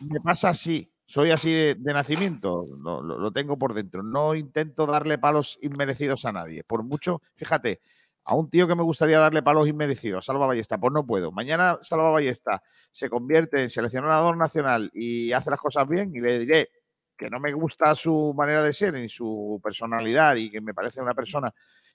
Me 0.00 0.20
pasa 0.20 0.50
así, 0.50 0.92
soy 1.06 1.30
así 1.32 1.52
de, 1.52 1.76
nacimiento, 1.92 2.62
lo, 2.80 3.32
tengo 3.32 3.58
por 3.58 3.74
dentro. 3.74 4.02
No 4.02 4.34
intento 4.34 4.86
darle 4.86 5.18
palos 5.18 5.58
inmerecidos 5.62 6.24
a 6.24 6.32
nadie. 6.32 6.62
Por 6.64 6.82
mucho, 6.84 7.20
fíjate, 7.36 7.80
a 8.28 8.34
un 8.34 8.50
tío 8.50 8.68
que 8.68 8.74
me 8.74 8.82
gustaría 8.82 9.18
darle 9.18 9.42
palos 9.42 9.66
inmerecidos, 9.68 10.26
Salva 10.26 10.46
Ballesta, 10.46 10.76
pues 10.76 10.92
no 10.92 11.06
puedo. 11.06 11.32
Mañana 11.32 11.78
Salva 11.80 12.10
Ballesta 12.10 12.62
se 12.92 13.08
convierte 13.08 13.62
en 13.62 13.70
seleccionador 13.70 14.36
nacional 14.36 14.90
y 14.92 15.32
hace 15.32 15.48
las 15.48 15.58
cosas 15.58 15.88
bien 15.88 16.14
y 16.14 16.20
le 16.20 16.38
diré 16.38 16.68
que 17.16 17.30
no 17.30 17.40
me 17.40 17.54
gusta 17.54 17.94
su 17.94 18.34
manera 18.36 18.62
de 18.62 18.74
ser 18.74 18.92
ni 18.92 19.08
su 19.08 19.58
personalidad 19.64 20.36
y 20.36 20.50
que 20.50 20.60
me 20.60 20.74
parece 20.74 21.00
una 21.00 21.14
persona 21.14 21.54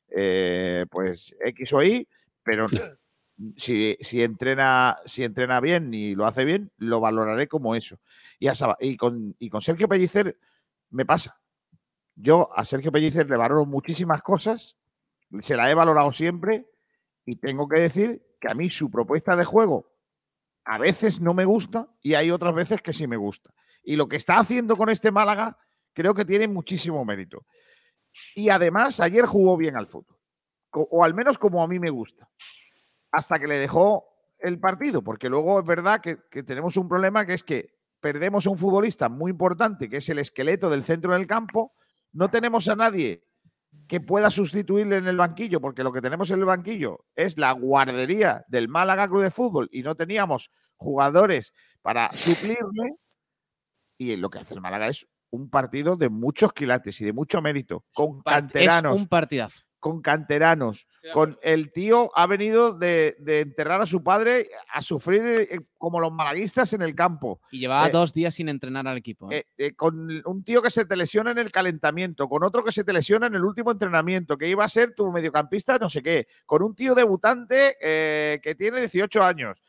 eh, 0.10 0.88
pues 0.90 1.36
X 1.40 1.72
o 1.74 1.84
Y, 1.84 2.08
pero 2.42 2.66
si, 3.56 3.96
entrena, 4.24 4.98
si 5.06 5.24
entrena 5.24 5.60
bien 5.60 5.94
y 5.94 6.16
lo 6.16 6.26
hace 6.26 6.46
bien, 6.46 6.72
lo 6.78 7.00
valoraré 7.00 7.48
como 7.48 7.76
eso. 7.76 8.00
Y, 8.40 8.48
y, 8.80 8.98
con, 8.98 9.36
y 9.38 9.52
con 9.52 9.62
Sergio 9.62 9.88
Pellicer 9.88 10.36
me 10.90 11.06
pasa. 11.06 11.40
Yo 12.16 12.50
a 12.56 12.66
Sergio 12.66 12.92
Pellicer 12.92 13.30
le 13.30 13.38
valoro 13.38 13.68
muchísimas 13.68 14.24
cosas, 14.24 14.78
se 15.42 15.56
la 15.56 15.70
he 15.70 15.74
valorado 15.74 16.12
siempre 16.14 16.68
y 17.26 17.38
tengo 17.38 17.68
que 17.68 17.80
decir 17.80 18.22
que 18.40 18.50
a 18.50 18.54
mí 18.54 18.70
su 18.70 18.92
propuesta 18.92 19.36
de 19.36 19.46
juego 19.46 19.92
a 20.66 20.78
veces 20.78 21.22
no 21.22 21.34
me 21.34 21.46
gusta 21.46 21.88
y 22.02 22.14
hay 22.14 22.32
otras 22.32 22.56
veces 22.56 22.82
que 22.82 22.94
sí 22.94 23.08
me 23.08 23.18
gusta. 23.18 23.54
Y 23.84 23.96
lo 23.96 24.08
que 24.08 24.16
está 24.16 24.38
haciendo 24.38 24.76
con 24.76 24.90
este 24.90 25.12
Málaga 25.12 25.58
creo 25.94 26.14
que 26.14 26.26
tiene 26.26 26.48
muchísimo 26.48 27.04
mérito. 27.04 27.46
Y 28.36 28.50
además 28.50 29.00
ayer 29.00 29.26
jugó 29.26 29.58
bien 29.58 29.76
al 29.76 29.88
fútbol, 29.88 30.18
o 30.72 31.04
al 31.04 31.14
menos 31.14 31.38
como 31.38 31.64
a 31.64 31.68
mí 31.68 31.80
me 31.80 31.90
gusta 31.90 32.30
hasta 33.12 33.40
que 33.40 33.48
le 33.48 33.60
dejó 33.60 34.06
el 34.40 34.60
partido, 34.60 35.04
porque 35.04 35.30
luego 35.30 35.60
es 35.60 35.66
verdad 35.66 36.02
que, 36.02 36.18
tenemos 36.44 36.76
un 36.78 36.90
problema 36.90 37.26
que 37.26 37.36
es 37.36 37.44
que 37.44 37.70
perdemos 38.02 38.46
a 38.46 38.50
un 38.50 38.58
futbolista 38.58 39.08
muy 39.08 39.32
importante, 39.32 39.88
que 39.88 39.98
es 39.98 40.10
el 40.10 40.20
esqueleto 40.20 40.70
del 40.70 40.84
centro 40.84 41.14
del 41.14 41.28
campo, 41.28 41.74
no 42.12 42.30
tenemos 42.30 42.68
a 42.68 42.76
nadie 42.76 43.24
que 43.88 44.02
pueda 44.02 44.32
sustituirle 44.32 44.98
en 44.98 45.08
el 45.08 45.18
banquillo, 45.18 45.62
porque 45.62 45.84
lo 45.84 45.92
que 45.92 46.02
tenemos 46.02 46.30
en 46.32 46.40
el 46.40 46.46
banquillo 46.46 47.06
es 47.16 47.38
la 47.38 47.52
guardería 47.52 48.44
del 48.48 48.68
Málaga 48.68 49.08
Club 49.08 49.24
de 49.24 49.32
Fútbol 49.32 49.70
y 49.72 49.84
no 49.84 49.96
teníamos 49.96 50.50
jugadores 50.76 51.54
para 51.82 52.12
suplirle. 52.12 52.96
Y 53.98 54.16
lo 54.16 54.30
que 54.30 54.40
hace 54.40 54.54
el 54.54 54.62
Málaga 54.62 54.88
es 54.88 55.08
un 55.30 55.50
partido 55.50 55.96
de 55.96 56.10
muchos 56.10 56.54
quilates 56.54 57.00
y 57.02 57.06
de 57.06 57.14
mucho 57.14 57.42
mérito, 57.42 57.86
con 57.94 58.22
canteranos. 58.22 58.96
Es 58.96 59.02
un 59.02 59.08
partidazo 59.08 59.64
con 59.84 60.02
canteranos, 60.02 60.88
con 61.14 61.38
el 61.42 61.74
tío 61.74 62.10
ha 62.16 62.26
venido 62.26 62.72
de, 62.72 63.18
enterrar 63.28 63.82
a 63.82 63.86
su 63.86 64.02
padre 64.02 64.48
a 64.72 64.82
sufrir 64.82 65.22
eh, 65.24 65.60
como 65.78 66.00
los 66.00 66.10
malaguistas 66.10 66.72
en 66.72 66.84
el 66.84 66.96
campo. 66.96 67.42
Y 67.52 67.60
llevaba 67.60 67.90
eh, 67.90 67.92
dos 67.92 68.14
días 68.14 68.34
sin 68.34 68.48
entrenar 68.48 68.88
al 68.88 68.96
equipo. 68.96 69.28
¿eh? 69.30 69.44
con 69.76 70.10
un 70.26 70.44
tío 70.46 70.62
que 70.62 70.70
se 70.70 70.86
te 70.86 70.96
lesiona 70.96 71.32
en 71.32 71.38
el 71.38 71.52
calentamiento, 71.52 72.30
con 72.30 72.46
otro 72.46 72.64
que 72.64 72.72
se 72.72 72.86
te 72.86 72.94
lesiona 72.94 73.28
en 73.28 73.36
el 73.36 73.44
último 73.44 73.72
entrenamiento, 73.72 74.38
que 74.38 74.48
iba 74.48 74.64
a 74.64 74.70
ser 74.70 74.96
tu 74.96 75.12
mediocampista, 75.12 75.78
no 75.78 75.90
sé 75.90 76.02
qué, 76.02 76.28
con 76.46 76.64
un 76.64 76.74
tío 76.76 76.96
debutante 76.96 77.76
que 77.82 78.56
tiene 78.58 78.80
18 78.80 79.22
años. 79.22 79.62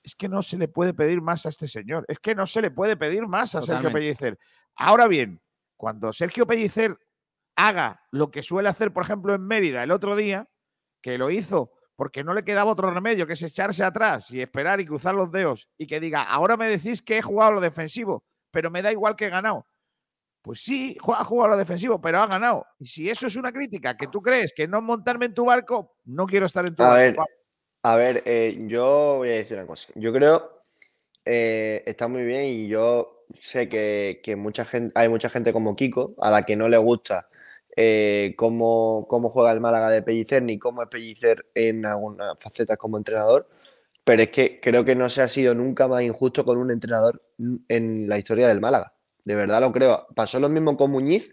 Es 0.00 0.14
que 0.14 0.28
no 0.28 0.42
se 0.42 0.58
le 0.58 0.68
puede 0.68 0.94
pedir 0.94 1.20
más 1.20 1.44
a 1.44 1.48
este 1.48 1.66
señor. 1.66 2.04
Es 2.06 2.20
que 2.20 2.36
no 2.36 2.46
se 2.46 2.62
le 2.62 2.70
puede 2.70 2.96
pedir 2.96 3.26
más 3.26 3.56
a 3.56 3.62
Sergio 3.62 3.90
Pellicer. 3.90 4.38
Ahora 4.76 5.08
bien, 5.08 5.40
cuando 5.76 6.12
Sergio 6.12 6.46
Pellicer 6.46 6.96
haga 7.56 8.02
lo 8.10 8.30
que 8.30 8.42
suele 8.42 8.68
hacer, 8.68 8.92
por 8.92 9.04
ejemplo, 9.04 9.34
en 9.34 9.46
Mérida 9.46 9.82
el 9.82 9.90
otro 9.90 10.16
día, 10.16 10.48
que 11.00 11.18
lo 11.18 11.30
hizo 11.30 11.72
porque 11.96 12.24
no 12.24 12.34
le 12.34 12.44
quedaba 12.44 12.72
otro 12.72 12.90
remedio 12.90 13.26
que 13.26 13.34
es 13.34 13.42
echarse 13.42 13.84
atrás 13.84 14.30
y 14.30 14.40
esperar 14.40 14.80
y 14.80 14.86
cruzar 14.86 15.14
los 15.14 15.30
dedos 15.30 15.68
y 15.78 15.86
que 15.86 16.00
diga, 16.00 16.22
ahora 16.22 16.56
me 16.56 16.68
decís 16.68 17.02
que 17.02 17.18
he 17.18 17.22
jugado 17.22 17.52
lo 17.52 17.60
defensivo, 17.60 18.24
pero 18.50 18.70
me 18.70 18.82
da 18.82 18.90
igual 18.90 19.16
que 19.16 19.26
he 19.26 19.30
ganado. 19.30 19.66
Pues 20.42 20.62
sí, 20.62 20.98
ha 21.08 21.24
jugado 21.24 21.52
lo 21.52 21.56
defensivo, 21.56 22.00
pero 22.00 22.20
ha 22.20 22.26
ganado. 22.26 22.66
Y 22.78 22.86
si 22.86 23.08
eso 23.08 23.26
es 23.26 23.36
una 23.36 23.52
crítica, 23.52 23.96
que 23.96 24.08
tú 24.08 24.20
crees 24.20 24.52
que 24.54 24.68
no 24.68 24.82
montarme 24.82 25.26
en 25.26 25.34
tu 25.34 25.46
barco, 25.46 25.96
no 26.04 26.26
quiero 26.26 26.46
estar 26.46 26.66
en 26.66 26.74
tu 26.74 26.82
a 26.82 26.88
barco. 26.88 27.22
Ver, 27.22 27.30
a 27.82 27.96
ver, 27.96 28.22
eh, 28.26 28.58
yo 28.66 29.14
voy 29.18 29.30
a 29.30 29.32
decir 29.32 29.56
una 29.56 29.66
cosa. 29.66 29.90
Yo 29.94 30.12
creo 30.12 30.62
eh, 31.24 31.82
está 31.86 32.08
muy 32.08 32.24
bien 32.24 32.44
y 32.44 32.68
yo 32.68 33.24
sé 33.34 33.68
que, 33.68 34.20
que, 34.22 34.36
mucha 34.36 34.66
gente, 34.66 34.92
hay 34.98 35.08
mucha 35.08 35.30
gente 35.30 35.52
como 35.52 35.76
Kiko 35.76 36.14
a 36.18 36.30
la 36.30 36.42
que 36.42 36.56
no 36.56 36.68
le 36.68 36.76
gusta 36.76 37.28
eh, 37.76 38.34
cómo, 38.36 39.06
juega 39.32 39.52
el 39.52 39.60
Málaga 39.60 39.90
de 39.90 40.02
Pellicer 40.02 40.42
ni 40.42 40.58
cómo 40.58 40.82
es 40.82 40.88
Pellicer 40.88 41.46
en 41.54 41.84
algunas 41.84 42.38
facetas 42.38 42.76
como 42.76 42.98
entrenador, 42.98 43.48
pero 44.04 44.22
es 44.22 44.30
que 44.30 44.60
creo 44.60 44.84
que 44.84 44.94
no 44.94 45.08
se 45.08 45.22
ha 45.22 45.28
sido 45.28 45.54
nunca 45.54 45.88
más 45.88 46.02
injusto 46.02 46.44
con 46.44 46.58
un 46.58 46.70
entrenador 46.70 47.22
en 47.68 48.08
la 48.08 48.18
historia 48.18 48.48
del 48.48 48.60
Málaga. 48.60 48.94
De 49.24 49.34
verdad 49.34 49.60
lo 49.60 49.72
creo. 49.72 50.06
Pasó 50.14 50.38
lo 50.38 50.48
mismo 50.48 50.76
con 50.76 50.90
Muñiz 50.90 51.32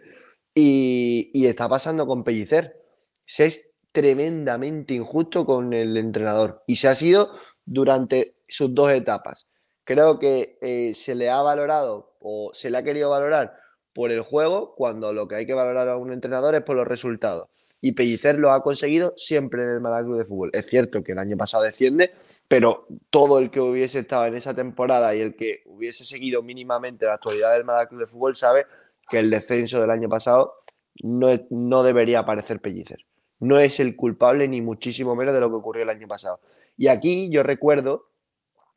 y, 0.56 1.46
está 1.46 1.68
pasando 1.70 2.08
con 2.08 2.24
Pellicer. 2.24 2.82
Se 3.26 3.46
es 3.46 3.72
tremendamente 3.92 4.94
injusto 4.94 5.46
con 5.46 5.74
el 5.74 5.98
entrenador 5.98 6.64
y 6.66 6.78
se 6.78 6.88
ha 6.88 6.96
sido 6.96 7.32
durante 7.66 8.38
sus 8.48 8.74
dos 8.74 8.92
etapas. 8.92 9.48
Creo 9.84 10.18
que 10.18 10.58
eh, 10.62 10.94
se 10.94 11.16
le 11.16 11.30
ha 11.30 11.42
valorado 11.42 12.16
o 12.20 12.52
se 12.54 12.70
le 12.70 12.78
ha 12.78 12.84
querido 12.84 13.10
valorar 13.10 13.61
por 13.94 14.12
el 14.12 14.22
juego 14.22 14.76
cuando 14.76 15.14
lo 15.14 15.28
que 15.28 15.36
hay 15.36 15.46
que 15.46 15.54
valorar 15.54 15.90
a 15.90 15.98
un 15.98 16.14
entrenador 16.14 16.56
es 16.56 16.64
por 16.64 16.76
los 16.76 16.88
resultados. 16.88 17.50
Y 17.84 17.94
Pellicer 17.94 18.38
lo 18.38 18.52
ha 18.52 18.62
conseguido 18.62 19.16
siempre 19.18 19.64
en 19.64 19.70
el 19.70 19.82
Málaga 19.82 20.16
de 20.16 20.24
Fútbol. 20.24 20.52
Es 20.54 20.68
cierto 20.68 21.04
que 21.04 21.14
el 21.14 21.20
año 21.20 21.36
pasado 21.36 21.64
desciende, 21.64 22.12
pero 22.48 22.86
todo 23.10 23.40
el 23.40 23.50
que 23.50 23.60
hubiese 23.60 24.00
estado 24.00 24.28
en 24.28 24.36
esa 24.36 24.54
temporada 24.54 25.16
y 25.16 25.22
el 25.22 25.36
que 25.36 25.64
hubiese 25.66 26.06
seguido 26.06 26.44
mínimamente 26.44 27.08
la 27.08 27.16
actualidad 27.16 27.54
del 27.54 27.66
Málaga 27.66 27.90
de 27.98 28.06
Fútbol 28.06 28.36
sabe 28.36 28.68
que 29.10 29.20
el 29.20 29.32
descenso 29.32 29.82
del 29.82 29.90
año 29.90 30.08
pasado 30.08 30.54
no, 31.02 31.28
no 31.50 31.82
debería 31.82 32.20
aparecer 32.20 32.62
Pellicer. 32.62 33.06
No 33.40 33.58
es 33.58 33.80
el 33.80 33.96
culpable 33.96 34.48
ni 34.48 34.62
muchísimo 34.62 35.16
menos 35.16 35.34
de 35.34 35.40
lo 35.40 35.50
que 35.50 35.56
ocurrió 35.56 35.82
el 35.82 35.90
año 35.90 36.08
pasado. 36.08 36.40
Y 36.78 36.88
aquí 36.88 37.30
yo 37.32 37.42
recuerdo, 37.42 38.10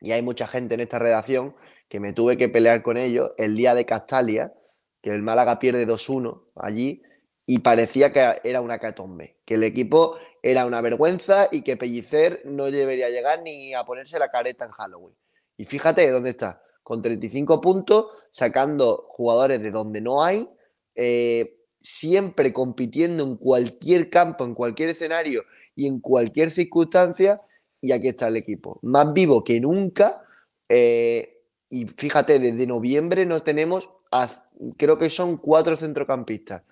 y 0.01 0.11
hay 0.13 0.23
mucha 0.23 0.47
gente 0.47 0.73
en 0.73 0.81
esta 0.81 0.97
redacción, 0.97 1.55
que 1.87 1.99
me 1.99 2.13
tuve 2.13 2.37
que 2.37 2.49
pelear 2.49 2.81
con 2.81 2.97
ellos 2.97 3.31
el 3.37 3.55
día 3.55 3.75
de 3.75 3.85
Castalia, 3.85 4.53
que 5.05 5.11
el 5.11 5.21
Málaga 5.21 5.59
pierde 5.59 5.85
2-1 5.85 6.45
allí 6.55 7.03
y 7.45 7.59
parecía 7.59 8.11
que 8.11 8.41
era 8.43 8.61
una 8.61 8.79
catombe, 8.79 9.37
que 9.45 9.53
el 9.53 9.63
equipo 9.63 10.15
era 10.41 10.65
una 10.65 10.81
vergüenza 10.81 11.47
y 11.51 11.61
que 11.61 11.77
Pellicer 11.77 12.41
no 12.45 12.71
debería 12.71 13.11
llegar 13.11 13.43
ni 13.43 13.75
a 13.75 13.83
ponerse 13.83 14.17
la 14.17 14.29
careta 14.29 14.65
en 14.65 14.71
Halloween. 14.71 15.15
Y 15.57 15.65
fíjate 15.65 16.09
dónde 16.09 16.31
está, 16.31 16.63
con 16.81 17.03
35 17.03 17.61
puntos, 17.61 18.07
sacando 18.31 19.05
jugadores 19.09 19.61
de 19.61 19.69
donde 19.69 20.01
no 20.01 20.23
hay, 20.23 20.49
eh, 20.95 21.55
siempre 21.79 22.51
compitiendo 22.51 23.25
en 23.25 23.35
cualquier 23.37 24.09
campo, 24.09 24.43
en 24.43 24.55
cualquier 24.55 24.89
escenario 24.89 25.43
y 25.75 25.85
en 25.85 25.99
cualquier 25.99 26.49
circunstancia, 26.49 27.43
y 27.79 27.91
aquí 27.91 28.07
está 28.07 28.29
el 28.29 28.37
equipo, 28.37 28.79
más 28.81 29.13
vivo 29.13 29.43
que 29.43 29.61
nunca. 29.61 30.25
Eh, 30.67 31.43
y 31.69 31.85
fíjate, 31.85 32.39
desde 32.39 32.65
noviembre 32.65 33.27
no 33.27 33.43
tenemos 33.43 33.91
creo 34.77 34.97
que 34.97 35.09
son 35.09 35.37
cuatro 35.37 35.77
centrocampistas. 35.77 36.63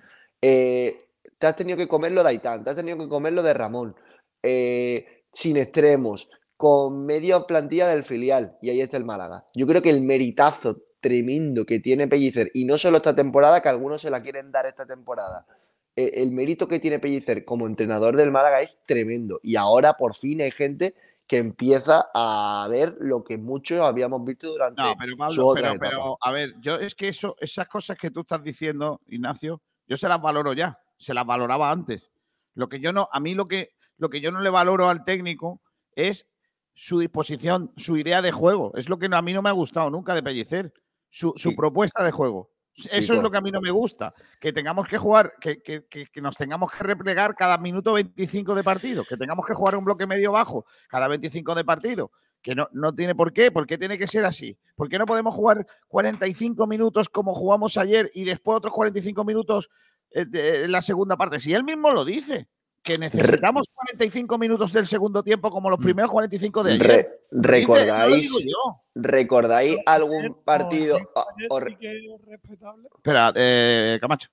Eh, 0.41 1.07
te 1.37 1.47
has 1.47 1.55
tenido 1.55 1.77
que 1.77 1.87
comerlo 1.87 2.23
de 2.23 2.29
Aitán, 2.29 2.63
te 2.63 2.69
has 2.69 2.75
tenido 2.75 2.97
que 2.97 3.07
comerlo 3.07 3.43
de 3.43 3.53
Ramón, 3.53 3.95
eh, 4.41 5.23
sin 5.31 5.57
extremos, 5.57 6.29
con 6.57 7.05
media 7.05 7.41
plantilla 7.41 7.87
del 7.87 8.03
filial, 8.03 8.57
y 8.61 8.69
ahí 8.69 8.81
está 8.81 8.97
el 8.97 9.05
Málaga. 9.05 9.45
Yo 9.53 9.67
creo 9.67 9.81
que 9.81 9.89
el 9.89 10.01
meritazo 10.01 10.81
tremendo 11.01 11.65
que 11.65 11.79
tiene 11.79 12.07
Pellicer, 12.07 12.49
y 12.53 12.65
no 12.65 12.77
solo 12.77 12.97
esta 12.97 13.15
temporada, 13.15 13.61
que 13.61 13.69
algunos 13.69 14.01
se 14.01 14.09
la 14.09 14.21
quieren 14.21 14.51
dar 14.51 14.65
esta 14.65 14.85
temporada, 14.85 15.45
eh, 15.95 16.11
el 16.15 16.31
mérito 16.31 16.67
que 16.67 16.79
tiene 16.79 16.99
Pellicer 16.99 17.43
como 17.43 17.67
entrenador 17.67 18.15
del 18.15 18.31
Málaga 18.31 18.61
es 18.61 18.77
tremendo, 18.83 19.39
y 19.43 19.57
ahora 19.57 19.97
por 19.97 20.15
fin 20.15 20.41
hay 20.41 20.51
gente 20.51 20.95
que 21.27 21.37
empieza 21.37 22.09
a 22.13 22.67
ver 22.69 22.95
lo 22.99 23.23
que 23.23 23.37
muchos 23.37 23.79
habíamos 23.79 24.23
visto 24.25 24.49
durante 24.49 24.81
no, 24.81 24.93
pero, 24.97 25.17
Pablo, 25.17 25.53
pero, 25.79 26.17
a 26.21 26.31
ver, 26.31 26.53
yo 26.59 26.75
es 26.75 26.95
que 26.95 27.07
eso, 27.07 27.35
esas 27.39 27.67
cosas 27.67 27.97
que 27.97 28.11
tú 28.11 28.21
estás 28.21 28.43
diciendo, 28.43 29.01
Ignacio, 29.07 29.61
yo 29.87 29.97
se 29.97 30.07
las 30.07 30.21
valoro 30.21 30.53
ya, 30.53 30.79
se 30.97 31.13
las 31.13 31.25
valoraba 31.25 31.71
antes. 31.71 32.11
Lo 32.55 32.69
que 32.69 32.79
yo 32.79 32.93
no, 32.93 33.09
a 33.11 33.19
mí 33.19 33.35
lo 33.35 33.47
que, 33.47 33.71
lo 33.97 34.09
que 34.09 34.21
yo 34.21 34.31
no 34.31 34.41
le 34.41 34.49
valoro 34.49 34.89
al 34.89 35.05
técnico 35.05 35.61
es 35.95 36.27
su 36.73 36.99
disposición, 36.99 37.71
su 37.77 37.97
idea 37.97 38.21
de 38.21 38.31
juego. 38.31 38.71
Es 38.75 38.89
lo 38.89 38.99
que 38.99 39.07
a 39.11 39.21
mí 39.21 39.33
no 39.33 39.41
me 39.41 39.49
ha 39.49 39.53
gustado 39.53 39.89
nunca 39.89 40.15
de 40.15 40.23
Pellicer, 40.23 40.73
su, 41.09 41.33
su 41.35 41.55
propuesta 41.55 42.03
de 42.03 42.11
juego. 42.11 42.52
Eso 42.91 43.13
es 43.13 43.21
lo 43.21 43.29
que 43.29 43.37
a 43.37 43.41
mí 43.41 43.51
no 43.51 43.61
me 43.61 43.69
gusta, 43.69 44.13
que 44.39 44.51
tengamos 44.51 44.87
que 44.87 44.97
jugar, 44.97 45.33
que, 45.39 45.83
nos 46.15 46.35
tengamos 46.35 46.71
que 46.71 46.83
replegar 46.83 47.35
cada 47.35 47.57
minuto 47.57 47.93
25 47.93 48.55
de 48.55 48.63
partido, 48.63 49.03
que 49.03 49.15
tengamos 49.15 49.45
que 49.45 49.53
jugar 49.53 49.75
un 49.75 49.85
bloque 49.85 50.07
medio 50.07 50.31
bajo 50.31 50.65
cada 50.87 51.07
25 51.07 51.53
de 51.53 51.63
partido, 51.63 52.11
que 52.41 52.55
no, 52.55 52.67
no 52.71 52.93
tiene 52.93 53.13
por 53.13 53.31
qué, 53.31 53.51
¿por 53.51 53.67
qué 53.67 53.77
tiene 53.77 53.97
que 53.97 54.07
ser 54.07 54.25
así? 54.25 54.57
¿Por 54.75 54.89
qué 54.89 54.97
no 54.97 55.05
podemos 55.05 55.35
jugar 55.35 55.65
45 55.87 56.65
minutos 56.65 57.09
como 57.09 57.35
jugamos 57.35 57.77
ayer 57.77 58.09
y 58.15 58.25
después 58.25 58.57
otros 58.57 58.73
45 58.73 59.23
minutos 59.23 59.69
eh, 60.09 60.25
en 60.63 60.71
la 60.71 60.81
segunda 60.81 61.15
parte? 61.15 61.39
Si 61.39 61.53
él 61.53 61.63
mismo 61.63 61.91
lo 61.91 62.03
dice, 62.03 62.47
que 62.83 62.97
necesitamos 62.97 63.67
45 63.73 64.37
minutos 64.37 64.73
del 64.73 64.85
segundo 64.85 65.23
tiempo 65.23 65.49
como 65.49 65.69
los 65.69 65.79
mm. 65.79 65.83
primeros 65.83 66.11
45 66.11 66.63
de 66.63 66.73
ayer. 66.73 67.19
¿Recordáis, 67.31 68.31
¿recordáis 68.95 69.77
algún 69.85 70.43
partido? 70.43 70.97
Espera, 72.95 73.33
eh, 73.35 73.97
Camacho. 73.99 74.29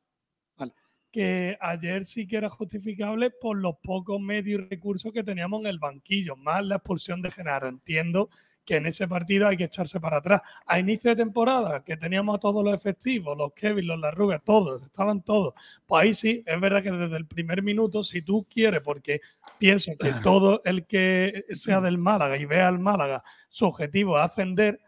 Que 1.11 1.59
ayer 1.61 2.05
sí 2.05 2.27
que 2.27 2.37
era 2.37 2.49
justificable 2.49 3.31
por 3.31 3.57
los 3.57 3.77
pocos 3.83 4.21
medios 4.21 4.61
y 4.61 4.69
recursos 4.69 5.13
que 5.13 5.25
teníamos 5.25 5.61
en 5.61 5.67
el 5.67 5.81
banquillo, 5.81 6.37
más 6.37 6.65
la 6.65 6.77
expulsión 6.77 7.21
de 7.21 7.33
Genaro. 7.33 7.67
Entiendo 7.67 8.31
que 8.65 8.77
en 8.77 8.87
ese 8.87 9.09
partido 9.09 9.49
hay 9.49 9.57
que 9.57 9.65
echarse 9.65 9.99
para 9.99 10.19
atrás. 10.19 10.43
A 10.67 10.79
inicio 10.79 11.11
de 11.11 11.17
temporada, 11.17 11.83
que 11.83 11.97
teníamos 11.97 12.37
a 12.37 12.39
todos 12.39 12.65
los 12.65 12.73
efectivos, 12.73 13.37
los 13.37 13.53
Kevin, 13.53 13.89
los 13.89 13.99
Larrugas, 13.99 14.43
todos, 14.45 14.83
estaban 14.85 15.23
todos. 15.23 15.55
Pues 15.87 16.03
ahí 16.03 16.15
sí, 16.15 16.45
es 16.47 16.61
verdad 16.61 16.83
que 16.83 16.93
desde 16.93 17.17
el 17.17 17.27
primer 17.27 17.63
minuto, 17.63 18.05
si 18.05 18.23
tú 18.23 18.47
quieres, 18.49 18.81
porque 18.81 19.21
pienso 19.59 19.93
que 19.99 20.13
todo 20.23 20.63
el 20.65 20.87
que 20.87 21.47
sea 21.51 21.81
del 21.81 21.99
Málaga 21.99 22.37
y 22.37 22.45
vea 22.45 22.69
al 22.69 22.79
Málaga, 22.79 23.25
su 23.51 23.67
objetivo 23.67 24.17
es 24.17 24.25
ascender, 24.25 24.81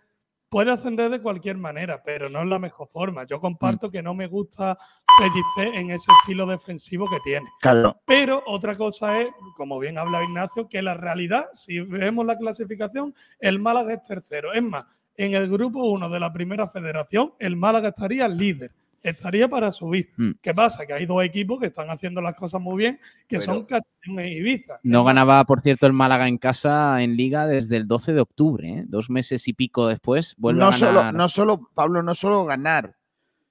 puede 0.49 0.71
ascender 0.71 1.11
de 1.11 1.21
cualquier 1.21 1.59
manera, 1.59 2.03
pero 2.03 2.31
no 2.31 2.41
es 2.41 2.47
la 2.47 2.59
mejor 2.59 2.89
forma. 2.89 3.25
Yo 3.25 3.39
comparto 3.39 3.91
que 3.91 4.03
no 4.03 4.15
me 4.15 4.29
gusta 4.29 4.79
Pellicer 5.19 5.75
en 5.75 5.91
ese 5.91 6.11
estilo 6.21 6.47
defensivo 6.47 7.09
que 7.11 7.19
tiene. 7.25 7.47
Claro. 7.61 8.01
Pero 8.07 8.43
otra 8.47 8.75
cosa 8.77 9.21
es, 9.21 9.29
como 9.57 9.79
bien 9.79 9.99
habla 9.99 10.25
Ignacio, 10.25 10.69
que 10.69 10.81
la 10.81 10.95
realidad, 10.95 11.49
si 11.53 11.81
vemos 11.81 12.25
la 12.25 12.39
clasificación, 12.39 13.15
el 13.41 13.59
Málaga 13.59 13.95
es 13.95 14.05
tercero. 14.05 14.53
Es 14.53 14.63
más, 14.63 14.85
en 15.17 15.35
el 15.35 15.51
grupo 15.51 15.85
1 15.85 16.09
de 16.09 16.21
la 16.21 16.33
primera 16.33 16.69
federación, 16.69 17.35
el 17.39 17.57
Málaga 17.57 17.89
estaría 17.89 18.29
líder 18.29 18.73
estaría 19.03 19.49
para 19.49 19.73
subir. 19.73 20.11
Mm. 20.17 20.33
¿Qué 20.41 20.55
pasa? 20.55 20.87
Que 20.87 20.93
hay 20.93 21.07
dos 21.07 21.25
equipos 21.25 21.61
que 21.61 21.67
están 21.67 21.91
haciendo 21.91 22.21
las 22.21 22.35
cosas 22.35 22.61
muy 22.61 22.77
bien, 22.77 23.01
que 23.27 23.41
son 23.41 23.65
Castellón 23.65 24.21
e 24.21 24.35
Ibiza. 24.35 24.81
No 24.83 25.05
ganaba, 25.05 25.45
por 25.45 25.61
cierto, 25.61 25.87
el 25.87 25.93
Málaga 25.93 26.29
en 26.29 26.39
casa 26.39 27.03
en 27.03 27.17
Liga 27.17 27.47
desde 27.47 27.77
el 27.77 27.87
12 27.87 28.13
de 28.13 28.21
octubre, 28.21 28.69
¿eh? 28.69 28.85
dos 28.87 29.11
meses 29.11 29.47
y 29.49 29.53
pico 29.53 29.87
después. 29.87 30.35
Vuelve 30.39 30.61
no 30.61 30.69
a 30.69 30.71
ganar. 30.71 30.79
Solo, 30.79 31.13
no 31.13 31.29
solo, 31.29 31.71
Pablo, 31.75 32.03
no 32.03 32.15
solo 32.15 32.45
ganar. 32.45 32.97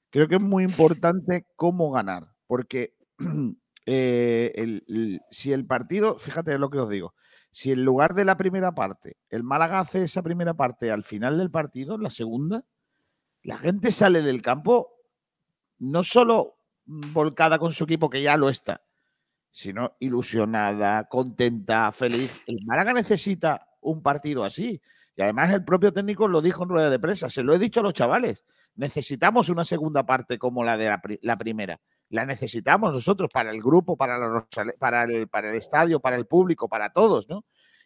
Creo 0.09 0.27
que 0.27 0.35
es 0.35 0.43
muy 0.43 0.63
importante 0.63 1.45
cómo 1.55 1.91
ganar, 1.91 2.27
porque 2.47 2.95
eh, 3.85 4.81
si 5.31 5.53
el 5.53 5.65
partido, 5.65 6.19
fíjate 6.19 6.57
lo 6.57 6.69
que 6.69 6.79
os 6.79 6.89
digo, 6.89 7.13
si 7.51 7.71
en 7.71 7.83
lugar 7.83 8.13
de 8.13 8.25
la 8.25 8.37
primera 8.37 8.73
parte, 8.73 9.17
el 9.29 9.43
Málaga 9.43 9.79
hace 9.79 10.03
esa 10.03 10.21
primera 10.21 10.53
parte 10.53 10.91
al 10.91 11.03
final 11.03 11.37
del 11.37 11.51
partido, 11.51 11.97
la 11.97 12.09
segunda, 12.09 12.63
la 13.43 13.57
gente 13.57 13.91
sale 13.91 14.21
del 14.21 14.41
campo 14.41 15.00
no 15.81 16.03
solo 16.03 16.57
volcada 16.85 17.57
con 17.57 17.71
su 17.71 17.85
equipo, 17.85 18.09
que 18.09 18.21
ya 18.21 18.37
lo 18.37 18.49
está, 18.49 18.81
sino 19.49 19.95
ilusionada, 19.99 21.07
contenta, 21.09 21.91
feliz. 21.91 22.43
El 22.47 22.59
Málaga 22.65 22.93
necesita 22.93 23.67
un 23.81 24.01
partido 24.03 24.43
así. 24.43 24.79
Y 25.15 25.21
además 25.21 25.51
el 25.51 25.65
propio 25.65 25.91
técnico 25.91 26.27
lo 26.27 26.41
dijo 26.41 26.63
en 26.63 26.69
rueda 26.69 26.89
de 26.89 26.99
prensa, 26.99 27.29
se 27.29 27.43
lo 27.43 27.53
he 27.53 27.59
dicho 27.59 27.79
a 27.79 27.83
los 27.83 27.93
chavales, 27.93 28.45
necesitamos 28.75 29.49
una 29.49 29.65
segunda 29.65 30.05
parte 30.05 30.37
como 30.37 30.63
la 30.63 30.77
de 30.77 30.95
la, 31.21 31.37
primera. 31.37 31.81
La 32.09 32.25
necesitamos 32.25 32.93
nosotros 32.93 33.29
para 33.33 33.49
el 33.49 33.61
grupo, 33.61 33.97
para, 33.97 34.45
para, 34.79 35.03
el, 35.03 35.27
para 35.27 35.49
el 35.49 35.55
estadio, 35.55 35.99
para 35.99 36.15
el 36.15 36.27
público, 36.27 36.69
para 36.69 36.93
todos, 36.93 37.27
¿no? 37.27 37.39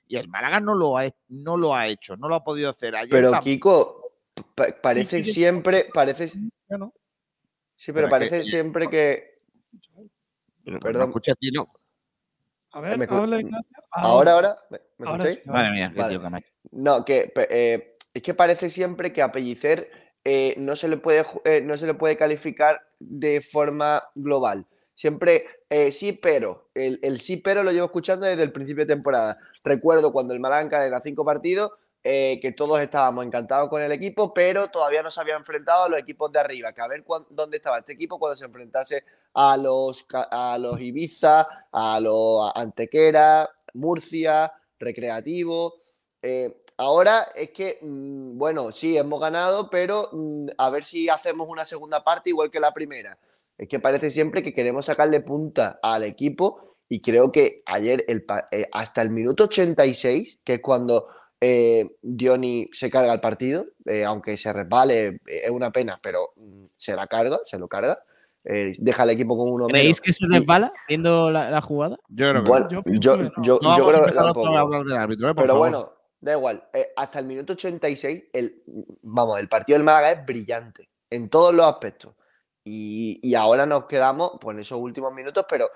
Y 0.08 0.18
el 0.18 0.28
Málaga 0.28 0.60
no 0.60 0.76
lo 0.76 0.98
ha, 0.98 1.06
no 1.30 1.58
lo 1.58 1.74
ha 1.74 1.88
hecho, 1.88 2.16
no 2.18 2.28
lo 2.28 2.36
ha 2.36 2.44
podido 2.44 2.70
hacer. 2.70 2.94
Pero 3.10 3.32
Kiko, 3.40 4.12
parece 4.82 5.24
siempre, 5.24 5.90
parece... 5.94 6.32
Sí, 7.76 7.92
pero, 7.92 8.10
parece 8.10 8.44
siempre 8.44 8.90
que. 8.90 9.42
Perdón. 10.82 11.10
escucha 11.10 11.34
a 11.34 11.36
ti, 11.36 11.52
no. 11.52 11.72
A 12.72 12.82
ver, 12.82 12.98
¿Me 12.98 13.06
ahora, 13.92 14.32
ahora. 14.34 14.58
¿Me, 14.70 14.80
escucháis? 15.00 15.46
Madre 15.46 15.72
mía, 15.72 15.94
vale. 15.96 16.18
tío, 16.18 16.30
No, 16.72 17.06
que 17.06 17.32
eh, 17.50 17.96
es 18.14 18.22
que 18.22 18.34
parece 18.34 18.70
siempre 18.70 19.14
que 19.14 19.22
a 19.22 19.32
Pellicer 19.32 19.90
eh, 20.24 20.56
no, 20.58 20.76
se 20.76 20.90
le 20.90 20.98
puede, 20.98 21.26
eh, 21.46 21.62
no 21.62 21.78
se 21.78 21.86
le 21.86 21.94
puede 21.94 22.18
calificar 22.18 22.82
de 23.00 23.40
forma 23.42 24.04
global. 24.16 24.66
Siempre 24.94 25.46
sí, 25.92 26.14
pero. 26.14 26.68
El, 26.74 27.00
el, 27.02 27.20
sí, 27.20 27.38
pero 27.38 27.64
lo 27.64 27.72
llevo 27.72 27.86
escuchando 27.86 28.26
desde 28.26 28.44
el 28.44 28.52
principio 28.52 28.86
de 28.86 28.94
temporada. 28.94 29.38
Recuerdo 29.64 30.12
cuando 30.12 30.34
el 30.34 30.40
Malaga 30.40 30.86
era 30.86 31.02
cinco 31.02 31.24
partidos 31.24 31.72
eh, 32.08 32.38
que 32.40 32.52
todos 32.52 32.80
estábamos 32.80 33.26
encantados 33.26 33.68
con 33.68 33.82
el 33.82 33.92
equipo, 33.92 34.32
pero 34.32 34.68
todavía 34.68 35.02
no 35.02 35.10
se 35.10 35.20
había 35.20 35.36
enfrentado 35.36 35.86
a 35.86 35.90
los 35.90 36.00
equipos 36.00 36.32
de 36.32 36.38
arriba, 36.38 36.72
que 36.72 36.82
a 36.82 36.88
ver 36.88 37.04
dónde 37.32 37.58
estaba 37.58 37.80
este 37.80 37.94
equipo 37.94 38.20
cuando 38.20 38.38
se 38.38 38.46
enfrentase 38.46 39.04
a 39.34 39.58
los, 39.58 40.06
a 40.14 40.56
los 40.60 40.80
Ibiza, 40.80 41.48
a 41.72 42.00
los 42.00 42.52
Antequera, 42.54 43.50
Murcia, 43.74 44.54
Recreativo. 44.78 45.82
Eh, 46.22 46.62
ahora 46.78 47.28
es 47.34 47.50
que, 47.50 47.80
mm, 47.82 48.38
bueno, 48.38 48.72
sí, 48.72 48.96
hemos 48.96 49.20
ganado, 49.20 49.72
pero 49.72 50.10
mm, 50.12 50.50
a 50.60 50.70
ver 50.70 50.86
si 50.86 51.10
hacemos 51.10 51.50
una 51.50 51.66
segunda 51.66 52.04
parte 52.04 52.30
igual 52.30 52.52
que 52.52 52.60
la 52.60 52.72
primera. 52.72 53.18
Es 53.58 53.68
que 53.68 53.80
parece 53.80 54.12
siempre 54.12 54.44
que 54.44 54.54
queremos 54.54 54.86
sacarle 54.86 55.22
punta 55.22 55.80
al 55.82 56.04
equipo 56.04 56.76
y 56.88 57.02
creo 57.02 57.32
que 57.32 57.64
ayer, 57.66 58.06
eh, 58.08 58.70
hasta 58.72 59.02
el 59.02 59.10
minuto 59.10 59.46
86, 59.46 60.42
que 60.44 60.54
es 60.54 60.62
cuando 60.62 61.08
eh, 61.48 61.98
Diony 62.02 62.68
se 62.72 62.90
carga 62.90 63.14
el 63.14 63.20
partido, 63.20 63.68
eh, 63.86 64.04
aunque 64.04 64.36
se 64.36 64.52
resbale, 64.52 65.06
eh, 65.06 65.20
es 65.28 65.52
una 65.52 65.72
pena, 65.72 66.00
pero 66.02 66.34
mm, 66.38 66.66
se 66.76 66.96
la 66.96 67.06
carga, 67.06 67.40
se 67.46 67.60
lo 67.60 67.68
carga. 67.68 68.00
deja 68.44 69.04
al 69.04 69.12
equipo 69.12 69.38
con 69.38 69.50
uno 69.52 69.68
¿Creéis 69.68 70.02
que 70.02 70.12
se 70.12 70.26
resbala 70.28 70.74
viendo 70.88 71.30
la, 71.30 71.62
jugada? 71.62 71.98
Yo 72.10 72.32
creo 72.32 72.44
que 72.44 73.00
yo, 73.00 73.16
yo, 73.44 73.60
creo 73.60 74.06
que 74.06 74.12
tampoco. 74.12 74.52
Pero 75.36 75.58
bueno, 75.58 75.94
da 76.20 76.34
igual. 76.34 76.64
hasta 76.96 77.20
el 77.20 77.26
minuto 77.26 77.54
86, 77.54 78.26
el, 78.34 78.64
vamos, 79.04 79.38
el 79.38 79.48
partido 79.48 79.78
del 79.78 79.86
Málaga 79.86 80.14
es 80.14 80.26
brillante 80.26 80.90
en 81.12 81.30
todos 81.30 81.54
los 81.54 81.68
aspectos. 81.68 82.16
Y, 82.64 83.20
y 83.22 83.36
ahora 83.36 83.68
nos 83.68 83.86
quedamos 83.86 84.32
pues, 84.42 84.56
en 84.56 84.62
esos 84.62 84.80
últimos 84.80 85.14
minutos, 85.14 85.46
pero 85.48 85.70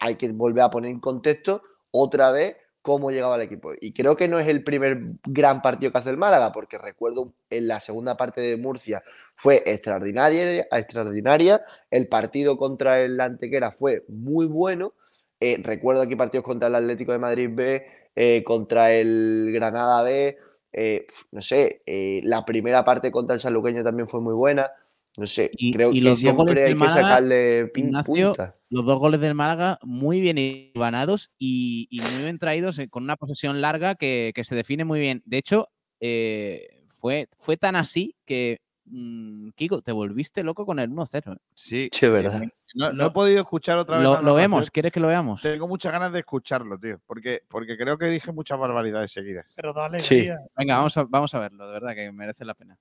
hay 0.00 0.16
que 0.16 0.30
volver 0.32 0.64
a 0.64 0.70
poner 0.70 0.90
en 0.90 1.00
contexto 1.00 1.62
otra 1.90 2.30
vez 2.32 2.56
cómo 2.82 3.10
llegaba 3.10 3.36
el 3.36 3.42
equipo. 3.42 3.72
Y 3.80 3.92
creo 3.92 4.16
que 4.16 4.28
no 4.28 4.38
es 4.38 4.48
el 4.48 4.64
primer 4.64 5.00
gran 5.24 5.62
partido 5.62 5.92
que 5.92 5.98
hace 5.98 6.10
el 6.10 6.16
Málaga, 6.16 6.52
porque 6.52 6.78
recuerdo 6.78 7.32
en 7.50 7.68
la 7.68 7.80
segunda 7.80 8.16
parte 8.16 8.40
de 8.40 8.56
Murcia 8.56 9.02
fue 9.34 9.62
extraordinaria, 9.66 10.66
extraordinaria. 10.70 11.62
El 11.90 12.08
partido 12.08 12.56
contra 12.56 13.00
el 13.00 13.20
Antequera 13.20 13.70
fue 13.70 14.04
muy 14.08 14.46
bueno. 14.46 14.94
Eh, 15.40 15.58
recuerdo 15.62 16.02
aquí 16.02 16.16
partidos 16.16 16.44
contra 16.44 16.68
el 16.68 16.74
Atlético 16.74 17.12
de 17.12 17.18
Madrid 17.18 17.50
B, 17.52 17.86
eh, 18.14 18.42
contra 18.44 18.92
el 18.92 19.50
Granada 19.52 20.02
B. 20.02 20.38
Eh, 20.72 21.06
no 21.32 21.40
sé, 21.40 21.82
la 22.24 22.44
primera 22.44 22.84
parte 22.84 23.10
contra 23.10 23.34
el 23.34 23.40
Sanluqueño 23.40 23.82
también 23.82 24.08
fue 24.08 24.20
muy 24.20 24.34
buena. 24.34 24.70
No 25.18 25.26
sé, 25.26 25.50
creo 25.72 25.92
que 25.92 26.16
siempre 26.16 26.64
hay 26.64 26.74
que 26.74 26.86
sacarle 26.86 27.66
pin 27.68 27.92
Los 27.92 28.86
dos 28.86 28.98
goles 28.98 29.20
del 29.20 29.34
Málaga 29.34 29.78
muy 29.82 30.20
bien 30.20 30.72
ganados 30.74 31.30
y, 31.38 31.88
muy 31.90 32.22
bien 32.22 32.38
traídos 32.38 32.78
eh, 32.78 32.88
con 32.88 33.02
una 33.02 33.16
posesión 33.16 33.60
larga 33.60 33.96
que, 33.96 34.32
se 34.42 34.54
define 34.54 34.84
muy 34.84 35.00
bien. 35.00 35.22
De 35.26 35.38
hecho, 35.38 35.68
eh, 36.00 36.84
fue, 36.88 37.28
fue 37.36 37.56
tan 37.56 37.76
así 37.76 38.14
que 38.24 38.60
Mm, 38.90 39.50
Kiko, 39.54 39.82
te 39.82 39.92
volviste 39.92 40.42
loco 40.42 40.66
con 40.66 40.78
el 40.78 40.90
1-0. 40.90 41.32
¿eh? 41.32 41.36
Sí, 41.54 41.88
sí, 41.92 42.08
verdad. 42.08 42.42
No, 42.74 43.06
he 43.06 43.10
podido 43.10 43.40
escuchar 43.40 43.78
otra 43.78 43.98
vez. 43.98 44.22
Lo, 44.22 44.34
vemos, 44.34 44.70
¿quieres 44.70 44.92
que 44.92 45.00
lo 45.00 45.08
veamos? 45.08 45.42
Tengo 45.42 45.66
muchas 45.66 45.92
ganas 45.92 46.12
de 46.12 46.20
escucharlo, 46.20 46.78
tío, 46.78 47.00
porque, 47.06 47.42
porque 47.48 47.76
creo 47.76 47.98
que 47.98 48.06
dije 48.06 48.32
muchas 48.32 48.58
barbaridades 48.58 49.10
seguidas. 49.10 49.52
Pero 49.56 49.72
dale, 49.72 50.00
sí. 50.00 50.28
Venga, 50.56 50.76
vamos 50.76 50.96
a, 50.96 51.04
vamos 51.04 51.34
a 51.34 51.40
verlo, 51.40 51.66
de 51.66 51.72
verdad 51.72 51.94
que 51.94 52.12
merece 52.12 52.44
la 52.44 52.54
pena. 52.54 52.78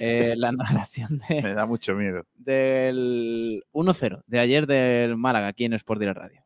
Eh, 0.00 0.34
la 0.36 0.52
narración 0.52 1.20
de, 1.28 1.42
Me 1.42 1.54
da 1.54 1.66
mucho 1.66 1.94
miedo. 1.94 2.24
Del 2.34 3.64
1-0 3.72 4.22
de 4.26 4.38
ayer 4.38 4.66
del 4.66 5.16
Málaga, 5.16 5.48
aquí 5.48 5.64
en 5.64 5.74
Sport 5.74 6.00
Direct 6.00 6.18
Radio. 6.18 6.44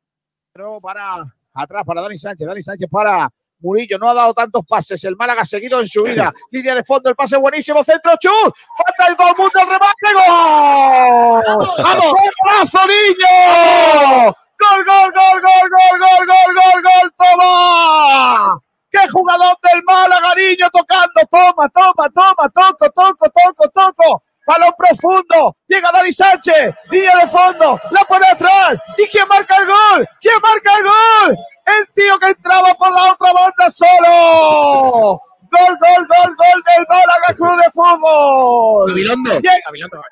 Pero 0.53 0.81
para 0.81 1.23
atrás, 1.53 1.85
para 1.85 2.03
Dani 2.03 2.19
Sánchez, 2.19 2.47
Dani 2.47 2.63
Sánchez 2.63 2.89
para 2.91 3.31
Murillo 3.65 3.99
no 3.99 4.11
ha 4.11 4.15
dado 4.15 4.35
tantos 4.35 4.63
pases. 4.67 5.03
El 5.05 5.17
Málaga 5.17 5.43
ha 5.43 5.45
seguido 5.45 5.81
en 5.81 5.87
su 5.87 6.03
vida. 6.03 6.31
Línea 6.51 6.75
de 6.75 6.85
fondo, 6.85 7.09
el 7.09 7.17
pase 7.17 7.37
buenísimo. 7.39 7.83
Centro, 7.83 8.13
chut. 8.21 8.55
Falta 8.77 9.07
el 9.09 9.17
el 9.29 9.37
mundo, 9.37 9.59
el 9.59 9.67
remate. 9.67 10.13
¡Gol! 10.13 11.43
¡Vamos! 11.83 12.13
¡Golazo, 12.45 12.79
niño! 12.87 14.35
¡Gol, 14.61 14.85
gol, 14.85 15.13
gol, 15.13 15.41
gol, 15.41 15.71
gol, 15.71 15.99
gol, 15.99 16.27
gol, 16.29 16.55
gol, 16.55 16.83
gol! 16.83 17.15
¡Toma! 17.17 18.61
¡Qué 18.91 19.09
jugador 19.11 19.57
del 19.63 19.83
Málaga, 19.85 20.35
niño! 20.37 20.69
Tocando. 20.71 21.21
Toma, 21.31 21.69
toma, 21.71 22.11
toma. 22.15 22.51
Toco, 22.51 22.91
toco, 22.95 23.31
toco, 23.31 23.69
toco. 23.71 24.23
Balón 24.47 24.73
profundo. 24.77 25.57
Llega 25.67 25.91
Dani 25.93 26.13
Sánchez. 26.13 26.75
Línea 26.91 27.17
de 27.19 27.29
fondo. 27.29 27.81
La 27.91 28.05
pone 28.05 28.27
atrás. 28.27 28.79
¿Y 28.99 29.07
quién 29.07 29.27
marca 29.27 29.57
el 29.57 29.67
gol? 29.67 30.09
¿Quién 30.21 30.35
marca 30.41 30.71
el 30.79 30.85
gol? 30.85 31.39
El 31.67 31.89
tío 31.95 32.19
que 32.19 32.27
entraba 32.27 32.75
por 32.75 32.93
la 32.93 33.13
otra 33.13 33.33
banda 33.33 33.71
solo. 33.71 35.21
Gol, 35.51 35.79
gol, 35.81 36.07
gol, 36.09 36.37
gol 36.37 36.63
del 36.67 36.87
Málaga 36.89 37.35
Club 37.37 37.57
de 37.57 37.71
Fútbol. 37.73 38.91
Gabilondo. 38.91 39.41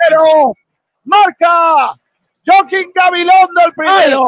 Pero 0.09 0.55
marca 1.05 1.95
Joaquín 2.47 2.91
Gabilondo 2.95 3.61
el 3.67 3.73
primero. 3.75 4.27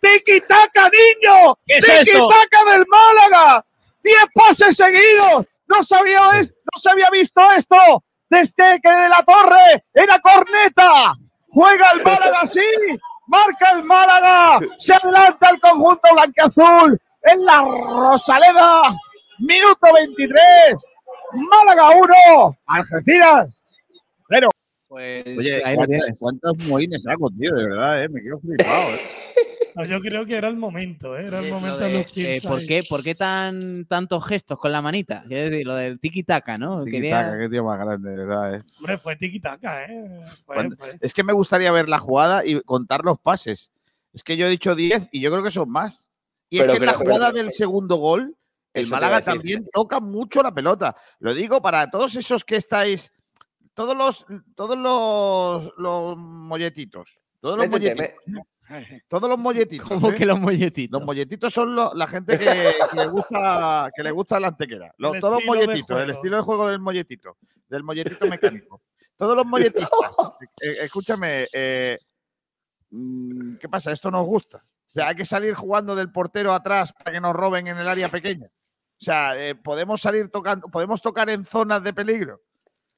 Tiki 0.00 0.40
Taka, 0.42 0.88
niño. 0.90 1.56
Tiki 1.66 2.12
Taka 2.12 2.64
del 2.70 2.84
Málaga. 2.86 3.64
Diez 4.02 4.24
pases 4.32 4.76
seguidos. 4.76 5.46
No 5.66 5.82
sabía, 5.82 6.20
no 6.20 6.78
se 6.80 6.90
había 6.90 7.08
visto 7.10 7.40
esto 7.52 8.04
desde 8.32 8.80
que 8.80 8.88
de 8.90 9.08
la 9.10 9.22
torre 9.24 9.84
era 9.92 10.18
corneta. 10.18 11.14
Juega 11.48 11.86
el 11.94 12.02
Málaga 12.02 12.38
así. 12.42 12.60
Marca 13.26 13.70
el 13.72 13.84
Málaga. 13.84 14.58
Se 14.78 14.94
adelanta 14.94 15.50
el 15.50 15.60
conjunto 15.60 16.08
blanqueazul 16.12 17.00
en 17.22 17.44
la 17.44 17.58
Rosaleda. 17.58 18.82
Minuto 19.38 19.86
23. 19.94 20.40
Málaga 21.34 21.90
1. 21.90 22.56
Algeciras 22.66 23.48
pues 24.92 25.24
Oye, 25.38 25.64
ahí 25.64 25.74
¿cuántos 26.20 26.68
moines 26.68 27.06
hago, 27.06 27.30
tío? 27.30 27.54
De 27.54 27.64
verdad, 27.64 28.04
¿eh? 28.04 28.08
me 28.10 28.20
quedo 28.20 28.38
flipado. 28.38 28.90
¿eh? 28.90 28.98
yo 29.88 30.00
creo 30.00 30.26
que 30.26 30.36
era 30.36 30.48
el 30.48 30.56
momento, 30.56 31.16
¿eh? 31.16 31.28
era 31.28 31.38
el 31.38 31.50
momento 31.50 31.78
de, 31.78 31.92
los 31.94 32.18
eh, 32.18 32.40
¿por, 32.46 32.66
qué, 32.66 32.82
¿Por 32.86 33.02
qué 33.02 33.14
tan, 33.14 33.86
tantos 33.86 34.22
gestos 34.26 34.58
con 34.58 34.70
la 34.70 34.82
manita? 34.82 35.24
Quiero 35.26 35.48
decir, 35.48 35.66
lo 35.66 35.76
del 35.76 35.98
tiki-taka, 35.98 36.58
¿no? 36.58 36.84
Tiki-taka, 36.84 37.38
qué 37.38 37.48
tío 37.48 37.64
más 37.64 37.78
grande, 37.78 38.10
de 38.10 38.16
verdad. 38.18 38.54
¿eh? 38.54 38.58
Hombre, 38.80 38.98
fue 38.98 39.16
tiki-taka, 39.16 39.86
¿eh? 39.86 40.20
Es 41.00 41.14
que 41.14 41.24
me 41.24 41.32
gustaría 41.32 41.72
ver 41.72 41.88
la 41.88 41.96
jugada 41.96 42.44
y 42.44 42.60
contar 42.60 43.02
los 43.02 43.18
pases. 43.18 43.72
Es 44.12 44.22
que 44.22 44.36
yo 44.36 44.46
he 44.46 44.50
dicho 44.50 44.74
10 44.74 45.08
y 45.10 45.22
yo 45.22 45.30
creo 45.30 45.42
que 45.42 45.50
son 45.50 45.70
más. 45.70 46.10
Y 46.50 46.60
es 46.60 46.66
que 46.66 46.76
en 46.76 46.84
la 46.84 46.92
jugada 46.92 47.32
del 47.32 47.50
segundo 47.50 47.96
gol, 47.96 48.36
el 48.74 48.86
Málaga 48.88 49.22
también 49.22 49.66
toca 49.72 50.00
mucho 50.00 50.42
la 50.42 50.52
pelota. 50.52 50.94
Lo 51.18 51.32
digo 51.32 51.62
para 51.62 51.88
todos 51.88 52.14
esos 52.14 52.44
que 52.44 52.56
estáis 52.56 53.10
todos 53.74 53.96
los, 53.96 54.26
todos 54.54 54.76
los, 54.76 55.72
los 55.76 56.16
molletitos. 56.16 57.20
Todos 57.40 57.58
los 57.58 57.68
molletitos. 57.68 58.10
Todos 59.08 59.28
los 59.28 59.38
molletitos. 59.38 59.88
¿Cómo 59.88 60.10
¿eh? 60.10 60.14
que 60.14 60.26
los 60.26 60.38
molletitos? 60.38 61.00
Los 61.00 61.06
molletitos 61.06 61.52
son 61.52 61.74
la 61.74 62.06
gente 62.06 62.38
que, 62.38 62.74
le 62.96 63.06
gusta 63.06 63.90
que 63.94 64.02
le 64.02 64.10
gusta 64.10 64.40
la 64.40 64.48
antequera. 64.48 64.94
todos 64.98 65.34
los 65.34 65.44
molletitos, 65.44 66.00
el 66.00 66.10
estilo 66.10 66.36
de 66.36 66.42
juego 66.42 66.68
del 66.68 66.78
molletito, 66.78 67.36
del 67.68 67.82
molletito 67.82 68.26
mecánico. 68.26 68.82
Todos 69.16 69.36
los 69.36 69.46
molletitos. 69.46 69.88
Eh, 70.62 70.68
eh, 70.68 70.74
escúchame, 70.82 71.46
mm, 72.90 73.56
¿qué 73.56 73.68
pasa? 73.68 73.92
Esto 73.92 74.10
nos 74.10 74.26
gusta. 74.26 74.58
O 74.58 74.90
sea, 74.92 75.08
hay 75.08 75.16
que 75.16 75.24
salir 75.24 75.54
jugando 75.54 75.94
del 75.94 76.10
portero 76.10 76.52
atrás 76.52 76.92
para 76.92 77.12
que 77.12 77.20
nos 77.20 77.34
roben 77.34 77.66
en 77.66 77.78
el 77.78 77.88
área 77.88 78.08
pequeña. 78.08 78.46
O 78.46 79.04
sea, 79.04 79.34
podemos 79.62 80.00
salir 80.00 80.30
tocando, 80.30 80.68
podemos 80.68 81.02
tocar 81.02 81.28
en 81.30 81.44
zonas 81.44 81.82
de 81.82 81.92
peligro 81.92 82.40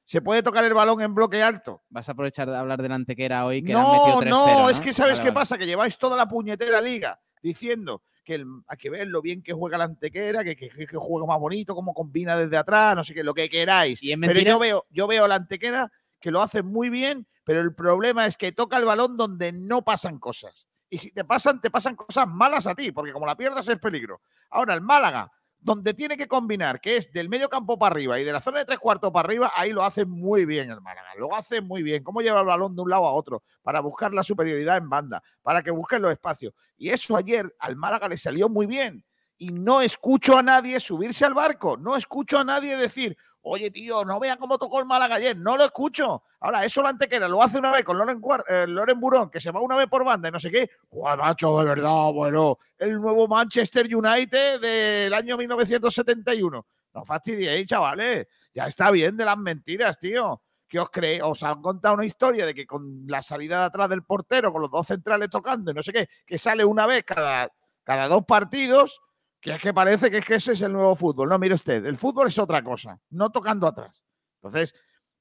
se 0.05 0.21
puede 0.21 0.43
tocar 0.43 0.63
el 0.63 0.73
balón 0.73 1.01
en 1.01 1.13
bloque 1.13 1.41
alto. 1.41 1.83
Vas 1.89 2.07
a 2.07 2.13
aprovechar 2.13 2.49
de 2.49 2.55
hablar 2.55 2.81
de 2.81 2.89
la 2.89 2.95
antequera 2.95 3.45
hoy 3.45 3.63
que 3.63 3.73
no, 3.73 4.19
han 4.19 4.29
no, 4.29 4.61
no, 4.61 4.69
es 4.69 4.79
que 4.79 4.93
sabes 4.93 5.19
qué 5.19 5.33
pasa, 5.33 5.57
que 5.57 5.65
lleváis 5.65 5.97
toda 5.97 6.15
la 6.15 6.27
puñetera 6.27 6.79
liga 6.79 7.19
diciendo 7.41 8.03
que 8.23 8.43
hay 8.67 8.77
que 8.77 8.89
ver 8.89 9.07
lo 9.07 9.21
bien 9.21 9.43
que 9.43 9.53
juega 9.53 9.77
la 9.77 9.83
antequera, 9.83 10.43
que, 10.43 10.55
que, 10.55 10.69
juega 10.95 11.27
más 11.27 11.39
bonito, 11.39 11.75
cómo 11.75 11.93
combina 11.93 12.35
desde 12.35 12.57
atrás, 12.57 12.95
no 12.95 13.03
sé 13.03 13.13
qué, 13.13 13.23
lo 13.23 13.33
que 13.33 13.49
queráis. 13.49 13.99
pero 14.19 14.39
yo 14.39 14.57
veo, 14.57 14.85
yo 14.89 15.07
veo 15.07 15.27
la 15.27 15.35
antequera 15.35 15.91
que 16.19 16.31
lo 16.31 16.41
hace 16.41 16.63
muy 16.63 16.89
bien, 16.89 17.27
pero 17.43 17.61
el 17.61 17.75
problema 17.75 18.25
es 18.25 18.37
que 18.37 18.51
toca 18.51 18.77
el 18.77 18.85
balón 18.85 19.17
donde 19.17 19.51
no 19.51 19.83
pasan 19.83 20.17
cosas. 20.17 20.67
Y 20.89 20.97
si 20.97 21.11
te 21.11 21.23
pasan, 21.23 21.61
te 21.61 21.69
pasan 21.69 21.95
cosas 21.95 22.27
malas 22.27 22.67
a 22.67 22.75
ti, 22.75 22.91
porque 22.91 23.11
como 23.11 23.25
la 23.25 23.35
pierdas 23.35 23.67
es 23.67 23.79
peligro. 23.79 24.21
Ahora, 24.49 24.73
el 24.73 24.81
Málaga 24.81 25.31
donde 25.65 25.95
tiene 25.95 26.15
que 26.15 26.27
combinar, 26.27 26.79
que 26.79 26.95
es 26.95 27.11
del 27.11 27.27
medio 27.27 27.49
campo 27.49 27.79
para 27.79 27.91
arriba 27.91 28.19
y 28.19 28.23
de 28.23 28.31
la 28.31 28.39
zona 28.39 28.59
de 28.59 28.65
tres 28.65 28.77
cuartos 28.77 29.11
para 29.11 29.25
arriba, 29.25 29.51
ahí 29.55 29.71
lo 29.71 29.83
hace 29.83 30.05
muy 30.05 30.45
bien 30.45 30.69
el 30.69 30.79
Málaga. 30.79 31.09
Lo 31.17 31.35
hace 31.35 31.59
muy 31.59 31.81
bien. 31.81 32.03
Cómo 32.03 32.21
lleva 32.21 32.41
el 32.41 32.45
balón 32.45 32.75
de 32.75 32.83
un 32.83 32.89
lado 32.91 33.07
a 33.07 33.13
otro 33.13 33.41
para 33.63 33.79
buscar 33.79 34.13
la 34.13 34.21
superioridad 34.21 34.77
en 34.77 34.87
banda, 34.89 35.23
para 35.41 35.63
que 35.63 35.71
busquen 35.71 36.03
los 36.03 36.11
espacios. 36.11 36.53
Y 36.77 36.89
eso 36.89 37.17
ayer 37.17 37.51
al 37.57 37.75
Málaga 37.77 38.07
le 38.07 38.15
salió 38.15 38.47
muy 38.47 38.67
bien. 38.67 39.03
Y 39.39 39.49
no 39.49 39.81
escucho 39.81 40.37
a 40.37 40.43
nadie 40.43 40.79
subirse 40.79 41.25
al 41.25 41.33
barco. 41.33 41.77
No 41.77 41.95
escucho 41.95 42.37
a 42.37 42.43
nadie 42.43 42.77
decir, 42.77 43.17
Oye, 43.47 43.69
tío, 43.69 44.03
no 44.03 44.19
vea 44.19 44.37
cómo 44.37 44.57
tocó 44.57 44.79
el 44.79 44.85
Málaga 44.85 45.17
ayer, 45.17 45.37
no 45.37 45.55
lo 45.55 45.65
escucho. 45.65 46.23
Ahora, 46.39 46.65
eso 46.65 46.81
la 46.81 46.89
antequera 46.89 47.27
lo 47.27 47.43
hace 47.43 47.59
una 47.59 47.71
vez 47.71 47.83
con 47.83 47.95
Loren, 47.95 48.19
eh, 48.49 48.93
Burón, 48.95 49.29
que 49.29 49.39
se 49.39 49.51
va 49.51 49.61
una 49.61 49.75
vez 49.75 49.87
por 49.87 50.03
banda 50.03 50.29
y 50.29 50.31
no 50.31 50.39
sé 50.39 50.49
qué. 50.49 50.67
Juan 50.89 51.19
macho, 51.19 51.59
de 51.59 51.65
verdad, 51.65 52.11
bueno, 52.11 52.57
el 52.79 52.99
nuevo 52.99 53.27
Manchester 53.27 53.85
United 53.95 54.59
del 54.59 55.13
año 55.13 55.37
1971. 55.37 56.65
No 56.91 57.05
fastidiéis, 57.05 57.67
chavales. 57.67 58.27
Ya 58.51 58.65
está 58.65 58.89
bien 58.89 59.15
de 59.15 59.25
las 59.25 59.37
mentiras, 59.37 59.99
tío. 59.99 60.41
¿Qué 60.67 60.79
os 60.79 60.89
creéis? 60.89 61.21
Os 61.21 61.43
han 61.43 61.61
contado 61.61 61.93
una 61.93 62.05
historia 62.05 62.47
de 62.47 62.55
que 62.55 62.65
con 62.65 63.03
la 63.05 63.21
salida 63.21 63.59
de 63.59 63.65
atrás 63.65 63.89
del 63.89 64.01
portero, 64.01 64.51
con 64.51 64.63
los 64.63 64.71
dos 64.71 64.87
centrales 64.87 65.29
tocando 65.29 65.69
y 65.69 65.75
no 65.75 65.83
sé 65.83 65.93
qué, 65.93 66.09
que 66.25 66.39
sale 66.39 66.65
una 66.65 66.87
vez 66.87 67.03
cada, 67.03 67.51
cada 67.83 68.07
dos 68.07 68.25
partidos 68.25 69.01
que 69.39 69.53
es 69.53 69.61
que 69.61 69.73
parece 69.73 70.09
que, 70.09 70.17
es 70.17 70.25
que 70.25 70.35
ese 70.35 70.53
es 70.53 70.61
el 70.61 70.73
nuevo 70.73 70.95
fútbol. 70.95 71.29
No, 71.29 71.37
mire 71.37 71.55
usted, 71.55 71.85
el 71.85 71.97
fútbol 71.97 72.27
es 72.27 72.39
otra 72.39 72.63
cosa, 72.63 72.99
no 73.11 73.31
tocando 73.31 73.67
atrás. 73.67 74.03
Entonces, 74.41 74.73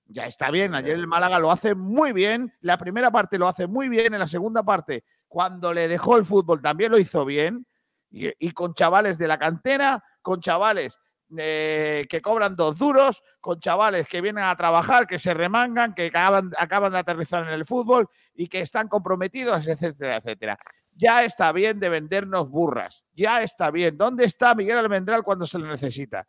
ya 0.07 0.27
está 0.27 0.51
bien. 0.51 0.74
Ayer 0.74 0.97
el 0.97 1.07
Málaga 1.07 1.39
lo 1.39 1.51
hace 1.51 1.74
muy 1.74 2.12
bien. 2.12 2.53
La 2.61 2.78
primera 2.78 3.11
parte 3.11 3.39
lo 3.39 3.49
hace 3.49 3.66
muy 3.66 3.89
bien. 3.89 4.12
En 4.12 4.20
la 4.20 4.27
segunda 4.27 4.62
parte, 4.62 5.05
cuando 5.28 5.73
le 5.73 5.89
dejó 5.89 6.16
el 6.16 6.24
fútbol, 6.24 6.61
también 6.61 6.91
lo 6.93 6.99
hizo 6.99 7.24
bien. 7.24 7.66
Y, 8.11 8.53
con 8.53 8.74
chavales 8.74 9.19
de 9.19 9.27
la 9.27 9.39
cantera, 9.39 10.05
con 10.23 10.41
chavales 10.41 11.01
eh, 11.36 12.07
que 12.09 12.23
cobran 12.23 12.55
dos 12.55 12.78
duros, 12.78 13.24
con 13.41 13.59
chavales 13.59 14.07
que 14.07 14.20
vienen 14.20 14.45
a 14.45 14.55
trabajar, 14.55 15.09
que 15.09 15.19
se 15.19 15.35
remangan, 15.35 15.95
que 15.95 16.07
acaban, 16.07 16.53
acaban 16.57 16.93
de 16.93 16.99
aterrizar 17.01 17.45
en 17.45 17.55
el 17.55 17.65
fútbol 17.65 18.09
y 18.32 18.47
que 18.47 18.61
están 18.61 18.86
comprometidos, 18.86 19.66
etcétera, 19.66 20.19
etcétera. 20.19 20.59
Ya 20.97 21.25
está 21.25 21.53
bien 21.53 21.81
de 21.81 21.89
vendernos 21.89 22.49
burras. 22.49 23.05
Ya 23.12 23.43
está 23.43 23.71
bien. 23.71 23.97
¿Dónde 23.97 24.25
está 24.25 24.55
Miguel 24.55 24.79
Almendral 24.79 25.23
cuando 25.23 25.47
se 25.47 25.59
le 25.59 25.66
necesita? 25.66 26.27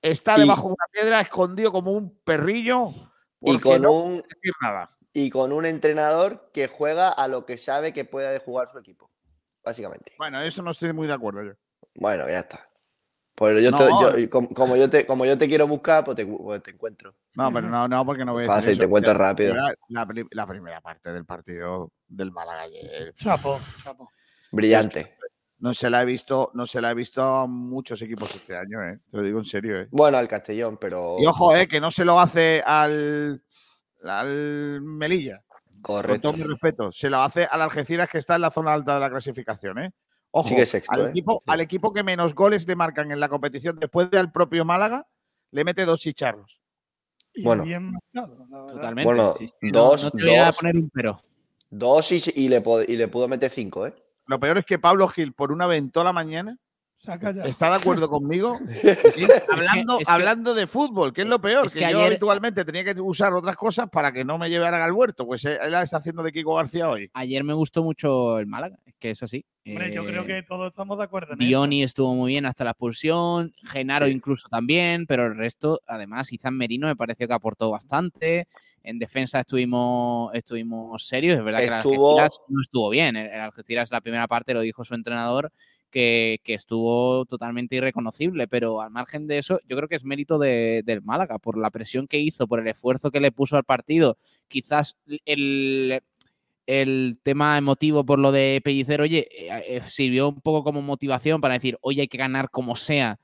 Está 0.00 0.36
debajo 0.36 0.68
de 0.68 0.74
una 0.74 0.86
piedra, 0.90 1.20
escondido 1.20 1.72
como 1.72 1.92
un 1.92 2.18
perrillo. 2.24 2.90
Y 3.40 3.58
con 3.58 3.86
un 3.86 4.22
Y 5.12 5.30
con 5.30 5.52
un 5.52 5.66
entrenador 5.66 6.50
que 6.52 6.66
juega 6.66 7.10
a 7.10 7.28
lo 7.28 7.46
que 7.46 7.58
sabe 7.58 7.92
que 7.92 8.04
puede 8.04 8.38
jugar 8.38 8.68
su 8.68 8.78
equipo. 8.78 9.10
Básicamente. 9.62 10.12
Bueno, 10.18 10.42
eso 10.42 10.62
no 10.62 10.72
estoy 10.72 10.92
muy 10.92 11.06
de 11.06 11.14
acuerdo 11.14 11.42
yo. 11.42 11.52
Bueno, 11.94 12.28
ya 12.28 12.40
está. 12.40 12.68
Pues 13.34 13.62
yo, 13.62 13.72
te, 13.72 14.28
como, 14.28 14.76
yo 14.76 14.88
te, 14.88 15.04
como 15.04 15.24
yo 15.24 15.36
te 15.36 15.48
quiero 15.48 15.66
buscar, 15.66 16.04
pues 16.04 16.16
te, 16.16 16.24
pues 16.24 16.62
encuentro. 16.68 17.16
No, 17.34 17.52
pero 17.52 17.68
no, 17.68 17.88
no, 17.88 18.06
porque 18.06 18.24
no 18.24 18.32
voy 18.32 18.44
a 18.44 18.46
Fácil, 18.46 18.78
te 18.78 18.84
encuentro 18.84 19.12
rápido. 19.12 19.54
La, 19.88 20.46
primera 20.46 20.80
parte 20.80 21.12
del 21.12 21.24
partido 21.24 21.90
del 22.06 22.30
Málaga. 22.30 22.64
Chapo, 23.16 23.58
chapo. 23.82 24.08
Brillante. 24.52 25.16
No 25.58 25.72
se 25.72 25.88
la 25.88 26.02
he 26.02 26.04
visto, 26.04 26.50
no 26.54 26.66
se 26.66 26.80
la 26.80 26.90
he 26.90 26.94
visto 26.94 27.22
a 27.22 27.46
muchos 27.46 28.00
equipos 28.02 28.34
este 28.34 28.56
año, 28.56 28.82
eh. 28.82 29.00
Te 29.10 29.16
lo 29.16 29.22
digo 29.22 29.38
en 29.38 29.46
serio, 29.46 29.80
eh. 29.80 29.88
Bueno, 29.90 30.18
al 30.18 30.28
Castellón, 30.28 30.76
pero. 30.80 31.16
Y 31.18 31.26
ojo, 31.26 31.56
eh, 31.56 31.66
que 31.66 31.80
no 31.80 31.90
se 31.90 32.04
lo 32.04 32.20
hace 32.20 32.62
al, 32.64 33.42
al 34.04 34.80
Melilla. 34.82 35.42
Correcto. 35.80 36.28
Con 36.28 36.36
todo 36.36 36.44
mi 36.44 36.52
respeto. 36.52 36.92
Se 36.92 37.08
lo 37.08 37.18
hace 37.18 37.44
al 37.44 37.62
Algeciras 37.62 38.08
que 38.08 38.18
está 38.18 38.34
en 38.34 38.42
la 38.42 38.50
zona 38.50 38.74
alta 38.74 38.94
de 38.94 39.00
la 39.00 39.10
clasificación, 39.10 39.78
eh. 39.78 39.90
Ojo, 40.36 40.52
al, 40.88 41.00
¿eh? 41.00 41.10
equipo, 41.10 41.42
al 41.46 41.60
equipo 41.60 41.92
que 41.92 42.02
menos 42.02 42.34
goles 42.34 42.66
le 42.66 42.74
marcan 42.74 43.12
en 43.12 43.20
la 43.20 43.28
competición 43.28 43.78
después 43.78 44.10
del 44.10 44.32
propio 44.32 44.64
Málaga, 44.64 45.06
le 45.52 45.62
mete 45.62 45.84
dos 45.84 46.00
chicharros. 46.00 46.60
Bueno, 47.40 47.64
totalmente. 48.66 49.04
Bueno, 49.04 49.34
dos, 49.72 50.04
no, 50.04 50.10
te 50.10 50.24
voy 50.24 50.34
a 50.34 50.50
poner 50.50 50.76
un 50.76 50.90
pero. 50.90 51.20
Dos 51.70 52.10
y, 52.10 52.20
y, 52.34 52.48
le, 52.48 52.64
y 52.88 52.96
le 52.96 53.06
pudo 53.06 53.28
meter 53.28 53.48
cinco, 53.48 53.86
¿eh? 53.86 53.94
Lo 54.26 54.40
peor 54.40 54.58
es 54.58 54.66
que 54.66 54.80
Pablo 54.80 55.06
Gil, 55.06 55.34
por 55.34 55.52
una 55.52 55.68
vez 55.68 55.84
la 55.94 56.12
mañana, 56.12 56.58
¿Está 57.44 57.70
de 57.70 57.76
acuerdo 57.76 58.08
conmigo? 58.08 58.58
hablando, 59.52 59.98
hablando 60.06 60.54
de 60.54 60.66
fútbol, 60.66 61.12
que 61.12 61.22
es 61.22 61.28
lo 61.28 61.40
peor, 61.40 61.70
que, 61.70 61.90
yo 61.90 62.00
habitualmente 62.00 62.64
tenía 62.64 62.82
que 62.82 62.98
usar 63.00 63.34
otras 63.34 63.56
cosas 63.56 63.90
para 63.90 64.12
que 64.12 64.24
no 64.24 64.38
me 64.38 64.48
llevaran 64.48 64.80
al 64.80 64.92
huerto. 64.92 65.26
Pues 65.26 65.44
él 65.44 65.58
la 65.68 65.82
está 65.82 65.98
haciendo 65.98 66.22
de 66.22 66.32
Kiko 66.32 66.54
García 66.54 66.88
hoy. 66.88 67.10
Ayer 67.12 67.44
me 67.44 67.52
gustó 67.52 67.82
mucho 67.82 68.38
el 68.38 68.46
Málaga, 68.46 68.78
es 68.86 68.94
que 68.98 69.10
es 69.10 69.22
así. 69.22 69.44
Hombre, 69.66 69.92
yo 69.92 70.04
creo 70.04 70.22
eh, 70.22 70.26
que 70.26 70.42
todos 70.42 70.68
estamos 70.70 70.98
de 70.98 71.04
acuerdo 71.04 71.32
en 71.32 71.38
Dioni 71.38 71.82
estuvo 71.82 72.14
muy 72.14 72.32
bien 72.32 72.44
hasta 72.46 72.64
la 72.64 72.70
expulsión, 72.70 73.52
Genaro 73.70 74.08
incluso 74.08 74.48
también, 74.48 75.06
pero 75.06 75.26
el 75.26 75.36
resto, 75.36 75.80
además, 75.86 76.32
Izan 76.32 76.56
Merino 76.56 76.86
me 76.86 76.96
pareció 76.96 77.26
que 77.26 77.34
aportó 77.34 77.70
bastante. 77.70 78.46
En 78.82 78.98
defensa 78.98 79.40
estuvimos, 79.40 80.34
estuvimos 80.34 81.06
serios, 81.06 81.38
es 81.38 81.44
verdad 81.44 81.60
que 81.60 81.66
el 81.66 81.72
Algeciras 81.72 82.40
no 82.48 82.60
estuvo 82.60 82.90
bien. 82.90 83.16
El 83.16 83.40
Algeciras 83.40 83.90
la 83.90 84.02
primera 84.02 84.28
parte 84.28 84.52
lo 84.52 84.60
dijo 84.60 84.84
su 84.84 84.94
entrenador 84.94 85.50
que, 85.94 86.40
estuvo 86.54 87.24
totalmente 87.26 87.76
irreconocible, 87.76 88.48
pero 88.48 88.80
al 88.80 88.90
margen 88.90 89.28
de 89.28 89.38
eso, 89.38 89.60
yo 89.68 89.76
creo 89.76 89.88
que 89.88 89.94
es 89.94 90.04
mérito 90.04 90.38
de, 90.38 90.82
del 90.84 91.02
Málaga, 91.02 91.38
por 91.38 91.56
la 91.56 91.70
presión 91.70 92.08
que 92.08 92.18
hizo, 92.18 92.48
por 92.48 92.58
el 92.58 92.66
esfuerzo 92.66 93.12
que 93.12 93.20
le 93.20 93.30
puso 93.30 93.56
al 93.56 93.64
partido, 93.64 94.18
quizás 94.48 94.96
el, 95.24 96.02
el 96.66 97.20
tema 97.22 97.56
emotivo 97.56 98.04
por 98.04 98.18
lo 98.18 98.32
de 98.32 98.60
Pellicer, 98.64 99.00
oye, 99.00 99.28
eh, 99.30 99.76
eh, 99.76 99.82
sirvió 99.86 100.30
un 100.30 100.40
poco 100.40 100.64
como 100.64 100.82
motivación 100.82 101.40
para 101.40 101.54
decir, 101.54 101.78
oye, 101.80 102.02
hay 102.02 102.08
que 102.08 102.18
ganar 102.18 102.50
como 102.50 102.74
sea. 102.74 103.16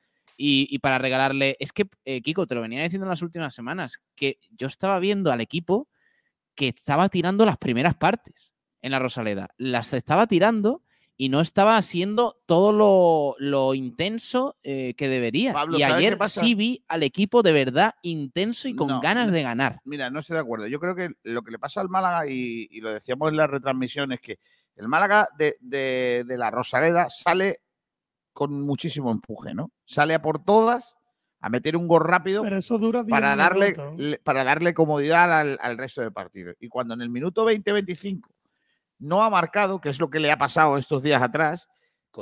Y, 0.43 0.79
para 0.79 0.97
regalarle, 0.97 1.57
es 1.61 1.71
que, 1.71 1.87
eh, 2.07 2.23
Kiko, 2.23 2.47
te 2.47 2.55
lo 2.55 2.63
venía 2.63 2.83
diciendo 2.83 3.05
en 3.05 3.11
las 3.11 3.21
últimas 3.21 3.55
semanas, 3.55 4.01
que 4.15 4.39
yo 4.57 4.69
estaba 4.69 4.99
viendo 4.99 5.31
al 5.31 5.43
equipo 5.43 5.87
que 6.55 6.69
estaba 6.69 7.11
tirando 7.11 7.45
las 7.45 7.59
primeras 7.59 7.95
partes 7.95 8.55
en 8.81 8.93
la 8.93 8.99
Rosaleda. 8.99 9.51
Las 9.59 9.93
estaba 9.93 10.27
tirando 10.27 10.83
y 11.21 11.29
no 11.29 11.43
estaba 11.43 11.77
haciendo 11.77 12.41
todo 12.47 13.37
lo, 13.39 13.75
intenso 13.75 14.57
eh, 14.63 14.95
que 14.95 15.07
debería. 15.07 15.55
y 15.77 15.83
ayer 15.83 16.17
sí 16.27 16.55
vi 16.55 16.83
al 16.89 17.03
equipo 17.03 17.43
de 17.43 17.53
verdad 17.53 17.95
intenso 18.01 18.69
y 18.71 18.75
con 18.75 19.03
ganas 19.03 19.31
de 19.31 19.43
ganar. 19.43 19.83
Mira, 19.85 20.09
no 20.09 20.21
estoy 20.21 20.37
de 20.37 20.41
acuerdo. 20.41 20.67
Yo 20.67 20.81
creo 20.81 20.95
que 20.95 21.11
lo 21.25 21.43
que 21.43 21.51
le 21.51 21.59
pasa 21.59 21.83
al 21.83 21.91
Málaga, 21.91 22.27
y, 22.27 22.81
lo 22.81 22.91
decíamos 22.91 23.29
en 23.29 23.37
la 23.37 23.47
retransmisión, 23.47 24.13
es 24.13 24.21
que 24.23 24.39
el 24.77 24.89
Málaga 24.89 25.29
de, 25.37 25.57
de, 25.61 26.39
la 26.39 26.51
Rosaleda 26.51 27.11
sale 27.11 27.61
con 28.33 28.63
muchísimo 28.63 29.13
empuje, 29.13 29.53
¿no? 29.53 29.73
Sale 29.85 30.15
a 30.15 30.23
por 30.23 30.43
todas, 30.43 30.97
a 31.41 31.51
meter 31.51 31.77
un 31.77 31.87
gol 31.87 32.03
rápido 32.03 32.45
para, 33.11 33.37
darle, 33.37 33.77
para 34.25 34.43
darle 34.43 34.73
comodidad 34.73 35.39
al, 35.39 35.59
al 35.61 35.77
resto 35.77 36.01
del 36.01 36.15
partido. 36.15 36.55
Y 36.61 36.69
cuando 36.69 36.95
en 36.95 37.03
el 37.03 37.11
minuto 37.11 37.47
20-25 37.47 38.23
no 39.01 39.23
ha 39.23 39.31
marcado, 39.31 39.81
que 39.81 39.89
es 39.89 39.99
lo 39.99 40.11
que 40.11 40.21
le 40.21 40.31
ha 40.31 40.39
pasado 40.39 40.79
estos 40.79 41.03
días 41.03 41.23
atrás. 41.23 41.69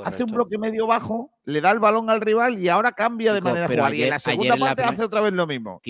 Hace 0.04 0.22
un 0.22 0.30
bloque 0.30 0.58
medio 0.58 0.86
bajo, 0.86 1.32
le 1.44 1.62
da 1.62 1.70
el 1.70 1.78
balón 1.78 2.10
al 2.10 2.20
rival 2.20 2.58
y 2.58 2.68
ahora 2.68 2.92
cambia 2.92 3.32
de 3.32 3.40
manera 3.40 3.66
de 3.66 3.96
y 3.96 4.02
en 4.02 4.10
la 4.10 4.18
segunda 4.18 4.56
parte 4.56 4.82
hace 4.82 5.02
otra 5.02 5.22
vez 5.22 5.34
lo 5.34 5.46
mismo. 5.46 5.80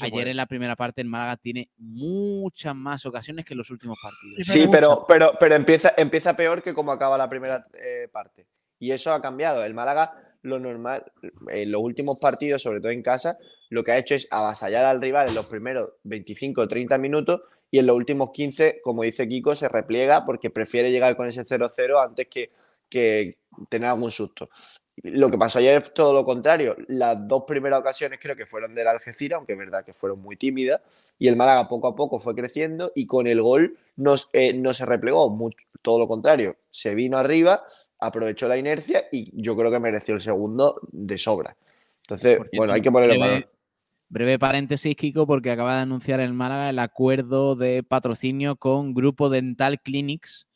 ayer 0.00 0.28
en 0.28 0.36
la 0.36 0.46
primera 0.46 0.76
parte 0.76 1.00
en 1.00 1.08
Málaga 1.08 1.36
tiene 1.36 1.68
muchas 1.76 2.74
más 2.74 3.04
ocasiones 3.04 3.44
que 3.44 3.54
en 3.54 3.58
los 3.58 3.70
últimos 3.70 3.98
partidos. 4.00 4.46
Sí, 4.46 4.68
pero, 4.70 5.04
pero, 5.08 5.32
pero 5.40 5.56
empieza, 5.56 5.92
empieza 5.96 6.36
peor 6.36 6.62
que 6.62 6.72
como 6.72 6.92
acaba 6.92 7.18
la 7.18 7.28
primera 7.28 7.64
eh, 7.74 8.08
parte. 8.12 8.46
Y 8.78 8.92
eso 8.92 9.12
ha 9.12 9.20
cambiado. 9.20 9.64
El 9.64 9.74
Málaga, 9.74 10.12
lo 10.42 10.60
normal, 10.60 11.04
en 11.48 11.72
los 11.72 11.82
últimos 11.82 12.18
partidos, 12.20 12.62
sobre 12.62 12.80
todo 12.80 12.92
en 12.92 13.02
casa, 13.02 13.36
lo 13.70 13.82
que 13.82 13.90
ha 13.90 13.98
hecho 13.98 14.14
es 14.14 14.28
avasallar 14.30 14.84
al 14.84 15.00
rival 15.00 15.28
en 15.28 15.34
los 15.34 15.46
primeros 15.46 15.90
25 16.04 16.60
o 16.60 16.68
30 16.68 16.96
minutos 16.98 17.42
y 17.70 17.78
en 17.78 17.86
los 17.86 17.96
últimos 17.96 18.30
15, 18.30 18.80
como 18.82 19.02
dice 19.02 19.28
Kiko, 19.28 19.54
se 19.54 19.68
repliega 19.68 20.24
porque 20.24 20.50
prefiere 20.50 20.90
llegar 20.90 21.16
con 21.16 21.28
ese 21.28 21.44
0-0 21.44 22.02
antes 22.02 22.26
que, 22.28 22.50
que 22.88 23.36
tener 23.68 23.90
algún 23.90 24.10
susto. 24.10 24.48
Lo 25.02 25.30
que 25.30 25.38
pasó 25.38 25.58
ayer 25.58 25.76
es 25.76 25.94
todo 25.94 26.12
lo 26.12 26.24
contrario. 26.24 26.76
Las 26.88 27.26
dos 27.28 27.44
primeras 27.46 27.80
ocasiones 27.80 28.18
creo 28.20 28.34
que 28.34 28.46
fueron 28.46 28.74
del 28.74 28.88
Algeciras, 28.88 29.36
aunque 29.36 29.52
es 29.52 29.58
verdad 29.58 29.84
que 29.84 29.92
fueron 29.92 30.20
muy 30.20 30.36
tímidas, 30.36 31.14
y 31.18 31.28
el 31.28 31.36
Málaga 31.36 31.68
poco 31.68 31.88
a 31.88 31.94
poco 31.94 32.18
fue 32.18 32.34
creciendo 32.34 32.90
y 32.94 33.06
con 33.06 33.26
el 33.26 33.40
gol 33.40 33.78
no, 33.96 34.16
eh, 34.32 34.52
no 34.54 34.74
se 34.74 34.86
replegó, 34.86 35.36
todo 35.82 35.98
lo 35.98 36.08
contrario, 36.08 36.56
se 36.70 36.94
vino 36.94 37.16
arriba, 37.16 37.64
aprovechó 38.00 38.48
la 38.48 38.56
inercia 38.56 39.06
y 39.12 39.30
yo 39.40 39.56
creo 39.56 39.70
que 39.70 39.78
mereció 39.78 40.14
el 40.14 40.20
segundo 40.20 40.80
de 40.90 41.18
sobra. 41.18 41.56
Entonces, 42.02 42.38
bueno, 42.56 42.72
hay 42.72 42.80
que 42.80 42.90
ponerlo 42.90 43.14
en 43.14 43.20
valor. 43.20 43.48
Breve 44.08 44.38
paréntesis, 44.38 44.96
Kiko, 44.96 45.26
porque 45.26 45.50
acaba 45.50 45.76
de 45.76 45.82
anunciar 45.82 46.20
el 46.20 46.32
Málaga 46.32 46.70
el 46.70 46.78
acuerdo 46.78 47.56
de 47.56 47.82
patrocinio 47.82 48.56
con 48.56 48.94
Grupo 48.94 49.28
Dental 49.28 49.80
Clinics, 49.80 50.46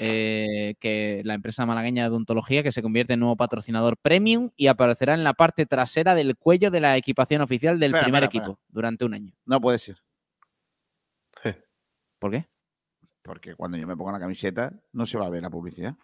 eh, 0.00 0.74
que 0.80 1.20
la 1.24 1.34
empresa 1.34 1.66
malagueña 1.66 2.04
de 2.04 2.10
odontología, 2.10 2.62
que 2.62 2.72
se 2.72 2.82
convierte 2.82 3.12
en 3.12 3.20
nuevo 3.20 3.36
patrocinador 3.36 3.96
premium 3.98 4.50
y 4.56 4.68
aparecerá 4.68 5.14
en 5.14 5.22
la 5.22 5.34
parte 5.34 5.66
trasera 5.66 6.14
del 6.14 6.36
cuello 6.36 6.70
de 6.70 6.80
la 6.80 6.96
equipación 6.96 7.42
oficial 7.42 7.78
del 7.78 7.92
primer 7.92 8.24
equipo 8.24 8.58
durante 8.68 9.04
un 9.04 9.14
año. 9.14 9.34
No 9.44 9.60
puede 9.60 9.78
ser. 9.78 9.98
¿Por 12.18 12.30
qué? 12.30 12.46
Porque 13.20 13.54
cuando 13.54 13.76
yo 13.76 13.86
me 13.86 13.96
ponga 13.98 14.12
la 14.12 14.18
camiseta 14.18 14.72
no 14.92 15.04
se 15.04 15.18
va 15.18 15.26
a 15.26 15.30
ver 15.30 15.42
la 15.42 15.50
publicidad. 15.50 15.94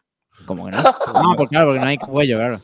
¿Cómo 0.44 0.66
que 0.66 0.72
no? 0.72 0.77
no, 1.22 1.35
porque, 1.35 1.48
claro, 1.48 1.68
porque 1.68 1.81
no 1.81 1.86
hay 1.86 1.97
cuello, 1.97 2.36
claro. 2.36 2.60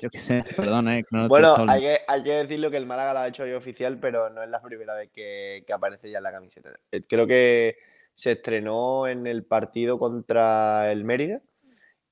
Yo 0.00 0.10
qué 0.10 0.18
sé, 0.18 0.42
perdón, 0.56 0.88
eh, 0.88 1.04
bueno, 1.28 1.56
hay 1.68 1.80
que, 1.80 2.00
hay 2.06 2.22
que 2.22 2.32
decirlo 2.32 2.70
que 2.70 2.76
el 2.76 2.86
Málaga 2.86 3.12
lo 3.12 3.18
ha 3.20 3.28
hecho 3.28 3.42
hoy 3.42 3.52
oficial, 3.52 3.98
pero 4.00 4.30
no 4.30 4.42
es 4.42 4.48
la 4.48 4.60
primera 4.60 4.94
vez 4.94 5.10
que, 5.10 5.64
aparece 5.72 6.10
ya 6.10 6.18
en 6.18 6.24
la 6.24 6.32
camiseta. 6.32 6.70
Eh, 6.90 7.02
creo 7.08 7.26
que 7.26 7.76
se 8.12 8.32
estrenó 8.32 9.06
en 9.06 9.26
el 9.26 9.44
partido 9.44 9.98
contra 9.98 10.90
el 10.92 11.04
Mérida. 11.04 11.40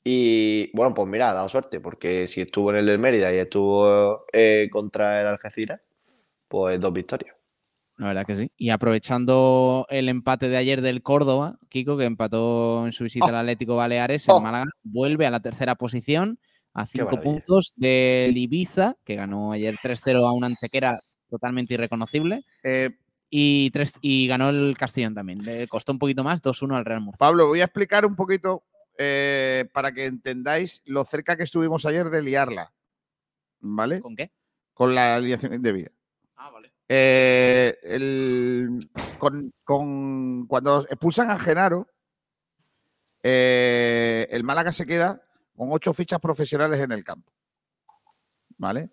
Y 0.05 0.71
bueno, 0.75 0.95
pues 0.95 1.07
mira, 1.09 1.31
ha 1.31 1.35
dado 1.35 1.49
suerte, 1.49 1.81
porque 1.81 2.27
si 2.27 2.41
estuvo 2.41 2.71
en 2.71 2.79
el 2.79 2.87
del 2.87 2.99
Mérida 2.99 3.33
y 3.33 3.39
estuvo 3.39 4.25
eh, 4.33 4.69
contra 4.73 5.21
el 5.21 5.27
Algeciras, 5.27 5.81
pues 6.49 6.81
dos 6.81 6.93
victorias. 6.93 7.39
La 7.99 8.07
verdad 8.07 8.25
que 8.25 8.37
sí. 8.37 8.53
Y 8.57 8.71
aprovechando 8.71 9.87
el 9.91 10.09
empate 10.09 10.49
de 10.49 10.57
ayer 10.57 10.83
del 10.83 11.03
Córdoba, 11.03 11.59
Kiko, 11.69 11.99
que 11.99 12.05
empató 12.05 12.87
en 12.87 12.93
su 12.93 13.05
visita 13.05 13.27
oh. 13.27 13.29
al 13.31 13.37
Atlético 13.37 13.75
Baleares, 13.75 14.29
el 14.29 14.35
oh. 14.37 14.41
Málaga 14.41 14.67
vuelve 14.85 15.27
a 15.27 15.31
la 15.31 15.41
tercera 15.41 15.75
posición 15.75 16.39
a 16.79 16.87
cinco 16.87 17.21
puntos 17.21 17.73
del 17.77 18.37
Ibiza, 18.37 18.97
que 19.05 19.17
ganó 19.17 19.53
ayer 19.53 19.77
3-0 19.83 20.25
a 20.25 20.33
una 20.33 20.47
antequera 20.47 20.95
totalmente 21.29 21.75
irreconocible. 21.75 22.45
Eh, 22.63 22.91
y, 23.31 23.71
tres, 23.71 23.99
y 24.01 24.27
ganó 24.29 24.51
el 24.51 24.77
Castellón 24.79 25.15
también. 25.15 25.45
Le 25.45 25.67
costó 25.67 25.93
un 25.93 25.99
poquito 25.99 26.23
más, 26.23 26.43
2-1 26.43 26.77
al 26.77 26.85
Real 26.85 27.01
Murcia. 27.01 27.19
Pablo, 27.19 27.49
voy 27.49 27.61
a 27.61 27.65
explicar 27.65 28.07
un 28.07 28.15
poquito 28.15 28.63
eh, 28.97 29.69
para 29.73 29.93
que 29.93 30.07
entendáis 30.07 30.83
lo 30.87 31.05
cerca 31.05 31.37
que 31.37 31.43
estuvimos 31.43 31.85
ayer 31.85 32.09
de 32.11 32.23
liarla. 32.23 32.73
¿Vale? 33.61 34.01
¿Con 34.01 34.15
qué? 34.15 34.31
Con 34.73 34.95
la 34.95 35.17
aliación 35.17 35.55
indebida. 35.55 35.91
Ah, 36.37 36.51
vale. 36.51 36.73
Eh, 36.89 37.77
con, 39.19 39.53
cuando 40.47 40.83
expulsan 40.83 41.31
a 41.31 41.39
Genaro, 41.39 41.89
el 43.21 44.45
Málaga 44.45 44.71
se 44.71 44.87
queda 44.87 45.28
con 45.59 45.73
ocho 45.73 45.93
fichas 45.93 46.21
profesionales 46.21 46.81
en 46.81 46.93
el 46.93 47.03
campo. 47.03 47.33
¿Vale? 48.57 48.91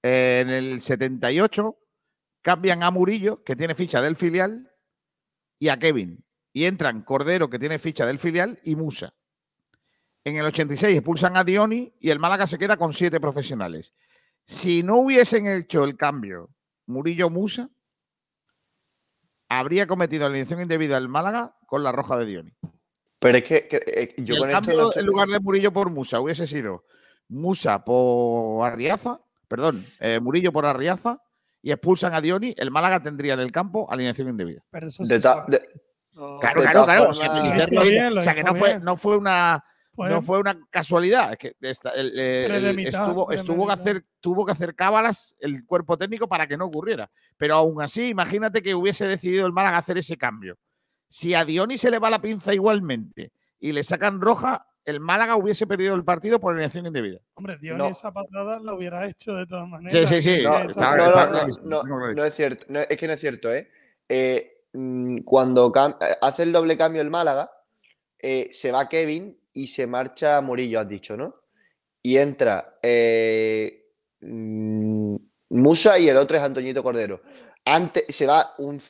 En 0.00 0.48
el 0.48 0.80
78 0.80 1.78
cambian 2.40 2.82
a 2.82 2.90
Murillo, 2.90 3.44
que 3.44 3.54
tiene 3.54 3.74
ficha 3.74 4.00
del 4.00 4.16
filial, 4.16 4.72
y 5.58 5.68
a 5.68 5.78
Kevin. 5.78 6.24
Y 6.54 6.64
entran 6.64 7.02
Cordero, 7.02 7.50
que 7.50 7.58
tiene 7.58 7.78
ficha 7.78 8.06
del 8.06 8.18
filial, 8.18 8.58
y 8.64 8.74
Musa. 8.74 9.14
En 10.24 10.36
el 10.36 10.46
86 10.46 10.96
expulsan 10.96 11.36
a 11.36 11.44
Dioni 11.44 11.94
y 12.00 12.10
el 12.10 12.18
Málaga 12.18 12.46
se 12.46 12.58
queda 12.58 12.76
con 12.78 12.92
siete 12.92 13.20
profesionales. 13.20 13.92
Si 14.46 14.82
no 14.82 14.96
hubiesen 14.96 15.46
hecho 15.46 15.84
el 15.84 15.96
cambio 15.96 16.50
Murillo-Musa, 16.86 17.68
habría 19.48 19.86
cometido 19.86 20.22
la 20.22 20.28
alineación 20.28 20.62
indebida 20.62 20.96
el 20.96 21.08
Málaga 21.08 21.56
con 21.66 21.82
la 21.82 21.92
roja 21.92 22.16
de 22.16 22.26
Dioni. 22.26 22.56
Pero 23.22 23.38
es 23.38 23.44
que, 23.44 23.68
eh, 23.70 24.14
yo 24.18 24.36
con 24.36 24.50
esto 24.50 24.98
en 24.98 25.06
lugar 25.06 25.28
de 25.28 25.38
Murillo 25.38 25.72
por 25.72 25.90
Musa 25.90 26.20
hubiese 26.20 26.44
sido 26.48 26.84
Musa 27.28 27.84
por 27.84 28.66
Arriaza, 28.66 29.20
perdón, 29.46 29.80
eh, 30.00 30.18
Murillo 30.20 30.52
por 30.52 30.66
Arriaza 30.66 31.22
y 31.62 31.70
expulsan 31.70 32.14
a 32.14 32.20
Dioni, 32.20 32.52
el 32.58 32.72
Málaga 32.72 33.00
tendría 33.00 33.34
en 33.34 33.40
el 33.40 33.52
campo 33.52 33.86
alineación 33.88 34.28
indebida. 34.28 34.62
Pero 34.70 34.88
eso 34.88 35.04
claro, 35.04 35.46
claro, 36.62 36.84
claro. 36.84 37.10
O 37.10 38.22
sea, 38.22 38.34
que 38.34 38.42
no 38.42 38.56
fue, 38.56 38.80
no 38.80 38.96
fue 38.96 39.16
una 39.16 39.64
no 39.96 40.22
fue 40.22 40.40
una 40.40 40.58
casualidad, 40.70 41.32
es 41.32 41.38
que 41.38 41.56
estuvo, 41.60 43.30
estuvo 43.30 43.66
que 43.66 43.72
hacer, 43.72 44.04
tuvo 44.20 44.44
que 44.44 44.52
hacer 44.52 44.74
cábalas 44.74 45.34
el 45.38 45.64
cuerpo 45.64 45.96
técnico 45.96 46.26
para 46.26 46.48
que 46.48 46.56
no 46.56 46.64
ocurriera. 46.64 47.08
Pero 47.36 47.54
aún 47.54 47.80
así, 47.82 48.08
imagínate 48.08 48.62
que 48.62 48.74
hubiese 48.74 49.06
decidido 49.06 49.46
el 49.46 49.52
Málaga 49.52 49.78
hacer 49.78 49.98
ese 49.98 50.16
cambio. 50.16 50.58
Si 51.12 51.34
a 51.34 51.44
Dioni 51.44 51.76
se 51.76 51.90
le 51.90 51.98
va 51.98 52.08
la 52.08 52.22
pinza 52.22 52.54
igualmente 52.54 53.32
y 53.60 53.72
le 53.72 53.84
sacan 53.84 54.18
roja, 54.18 54.66
el 54.82 54.98
Málaga 54.98 55.36
hubiese 55.36 55.66
perdido 55.66 55.94
el 55.94 56.04
partido 56.04 56.40
por 56.40 56.54
alineación 56.54 56.86
indebida. 56.86 57.18
Hombre, 57.34 57.58
Dioni 57.58 57.86
esa 57.88 58.10
patada 58.10 58.58
la 58.58 58.72
hubiera 58.72 59.06
hecho 59.06 59.34
de 59.34 59.46
todas 59.46 59.68
maneras. 59.68 60.08
Sí, 60.08 60.22
sí, 60.22 60.38
sí. 60.38 60.42
No, 60.42 62.24
es 62.24 62.34
cierto. 62.34 62.64
es 62.88 62.96
que 62.96 63.06
no 63.06 63.12
es 63.12 63.20
cierto, 63.20 63.52
¿eh? 63.52 63.68
eh 64.08 64.62
mm, 64.72 65.18
cuando 65.18 65.70
hace 66.22 66.44
el 66.44 66.52
doble 66.52 66.78
cambio 66.78 67.02
el 67.02 67.10
Málaga, 67.10 67.50
eh, 68.18 68.48
se 68.50 68.72
va 68.72 68.88
Kevin 68.88 69.38
y 69.52 69.66
se 69.66 69.86
marcha 69.86 70.40
Murillo, 70.40 70.80
has 70.80 70.88
dicho, 70.88 71.14
¿no? 71.14 71.34
Y 72.02 72.16
entra 72.16 72.78
eh, 72.82 73.90
mm, 74.22 75.14
Musa 75.50 75.98
y 75.98 76.08
el 76.08 76.16
otro 76.16 76.38
es 76.38 76.42
Antoñito 76.42 76.82
Cordero. 76.82 77.20
Antes 77.64 78.04
se 78.08 78.26
va 78.26 78.54
un, 78.58 78.80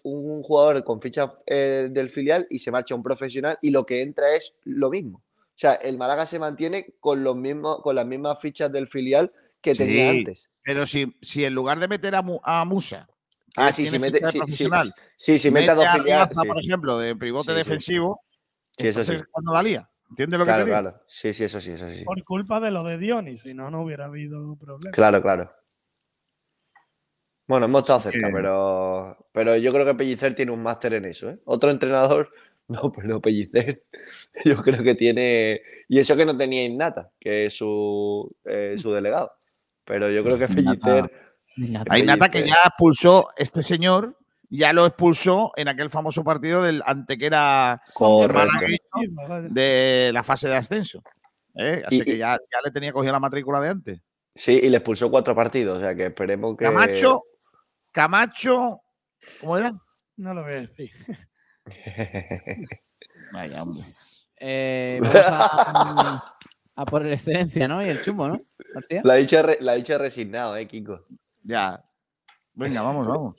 jugador 0.42 0.82
con 0.84 1.00
ficha 1.00 1.32
eh, 1.46 1.88
del 1.90 2.08
filial 2.08 2.46
y 2.48 2.58
se 2.58 2.70
marcha 2.70 2.94
un 2.94 3.02
profesional 3.02 3.58
y 3.60 3.70
lo 3.70 3.84
que 3.84 4.02
entra 4.02 4.34
es 4.34 4.56
lo 4.64 4.90
mismo. 4.90 5.18
O 5.18 5.58
sea, 5.62 5.74
el 5.74 5.98
Málaga 5.98 6.26
se 6.26 6.38
mantiene 6.38 6.94
con, 6.98 7.22
los 7.22 7.36
mismos, 7.36 7.82
con 7.82 7.94
las 7.94 8.06
mismas 8.06 8.40
fichas 8.40 8.72
del 8.72 8.86
filial 8.86 9.30
que 9.60 9.74
tenía 9.74 10.10
antes. 10.10 10.50
Pero 10.62 10.86
si, 10.86 11.06
si 11.20 11.44
en 11.44 11.54
lugar 11.54 11.78
de 11.78 11.88
meter 11.88 12.14
a, 12.14 12.24
a 12.42 12.64
Musa. 12.64 13.06
Ah, 13.56 13.70
sí, 13.70 13.86
sí, 13.86 13.98
mete, 13.98 14.20
sí, 15.16 15.38
sí, 15.38 15.50
mete 15.50 15.70
a 15.70 15.74
dos 15.74 15.86
filiales. 15.92 16.34
Por 16.34 16.58
ejemplo, 16.58 16.98
de 16.98 17.14
pivote 17.14 17.52
defensivo. 17.52 18.22
Sí, 18.70 18.88
eso 18.88 19.04
sí. 19.04 19.18
Cuando 19.30 19.52
la 19.52 19.62
lía. 19.62 19.88
¿Entiendes 20.08 20.38
lo 20.38 20.46
que 20.46 20.52
te 20.52 20.58
digo? 20.58 20.68
Claro, 20.68 20.98
sí, 21.06 21.32
sí, 21.32 21.44
eso 21.44 21.60
sí, 21.60 21.72
eso 21.72 21.88
sí. 21.88 22.04
Por 22.04 22.22
culpa 22.24 22.60
de 22.60 22.70
lo 22.70 22.84
de 22.84 22.98
Dionis, 22.98 23.42
si 23.42 23.54
no, 23.54 23.70
no 23.70 23.82
hubiera 23.82 24.06
habido 24.06 24.56
problema. 24.56 24.92
Claro, 24.92 25.22
claro. 25.22 25.50
Bueno, 27.52 27.66
hemos 27.66 27.82
estado 27.82 28.00
cerca, 28.00 28.30
pero, 28.32 29.28
pero 29.30 29.54
yo 29.58 29.74
creo 29.74 29.84
que 29.84 29.94
Pellicer 29.94 30.34
tiene 30.34 30.52
un 30.52 30.62
máster 30.62 30.94
en 30.94 31.04
eso. 31.04 31.28
¿eh? 31.28 31.38
Otro 31.44 31.70
entrenador, 31.70 32.30
no, 32.68 32.90
pero 32.90 33.20
Pellicer, 33.20 33.84
yo 34.46 34.56
creo 34.56 34.82
que 34.82 34.94
tiene. 34.94 35.60
Y 35.86 35.98
eso 35.98 36.16
que 36.16 36.24
no 36.24 36.34
tenía 36.34 36.64
Innata, 36.64 37.10
que 37.20 37.44
es 37.44 37.54
su, 37.54 38.34
eh, 38.46 38.76
su 38.78 38.90
delegado. 38.90 39.32
Pero 39.84 40.10
yo 40.10 40.24
creo 40.24 40.38
que 40.38 40.48
Pellicer. 40.48 41.12
Hay 41.90 42.00
Innata 42.00 42.30
que 42.30 42.48
ya 42.48 42.56
expulsó 42.64 43.28
este 43.36 43.62
señor 43.62 44.16
ya 44.48 44.72
lo 44.72 44.86
expulsó 44.86 45.52
en 45.54 45.68
aquel 45.68 45.90
famoso 45.90 46.24
partido 46.24 46.62
del 46.62 46.82
Antequera 46.86 47.82
de 49.50 50.10
la 50.10 50.22
fase 50.22 50.48
de 50.48 50.56
ascenso. 50.56 51.02
¿eh? 51.56 51.82
Así 51.86 52.00
que 52.00 52.16
ya, 52.16 52.38
ya, 52.38 52.58
le 52.64 52.70
tenía 52.70 52.94
cogida 52.94 53.12
la 53.12 53.20
matrícula 53.20 53.60
de 53.60 53.68
antes. 53.68 54.00
Sí, 54.34 54.58
y 54.62 54.70
le 54.70 54.78
expulsó 54.78 55.10
cuatro 55.10 55.34
partidos, 55.34 55.76
o 55.76 55.80
sea 55.82 55.94
que 55.94 56.06
esperemos 56.06 56.56
que. 56.56 56.64
Camacho, 56.64 57.24
Camacho, 57.92 58.80
¿cómo 59.42 59.58
era? 59.58 59.78
No 60.16 60.32
lo 60.32 60.42
voy 60.42 60.52
a 60.54 60.60
decir. 60.62 60.90
Vaya, 63.32 63.62
hombre. 63.62 63.94
Eh, 64.40 64.98
vamos 65.02 65.20
a, 65.26 66.36
a, 66.74 66.84
por 66.86 67.04
la 67.04 67.12
excelencia, 67.12 67.68
¿no? 67.68 67.84
Y 67.84 67.90
el 67.90 68.02
chumbo, 68.02 68.28
¿no? 68.28 68.40
La 69.04 69.14
dicha, 69.14 69.44
la 69.60 69.74
dicha 69.74 69.98
resignado, 69.98 70.56
¿eh, 70.56 70.66
Kiko? 70.66 71.04
Ya. 71.42 71.84
Venga, 72.54 72.80
vamos, 72.80 73.06
vamos. 73.06 73.36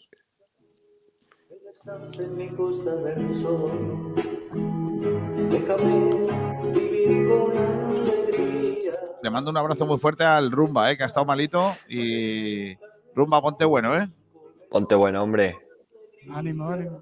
Le 9.21 9.30
mando 9.30 9.49
un 9.49 9.57
abrazo 9.57 9.85
muy 9.88 9.97
fuerte 9.97 10.23
al 10.23 10.51
Rumba, 10.51 10.91
¿eh? 10.91 10.97
que 10.97 11.03
ha 11.03 11.07
estado 11.07 11.25
malito. 11.25 11.59
Y 11.89 12.75
Rumba, 13.15 13.41
ponte 13.41 13.65
bueno, 13.65 13.97
¿eh? 13.99 14.07
Ponte 14.74 14.95
bueno, 14.95 15.22
hombre. 15.22 15.56
Ánimo, 16.34 16.68
ánimo. 16.68 17.00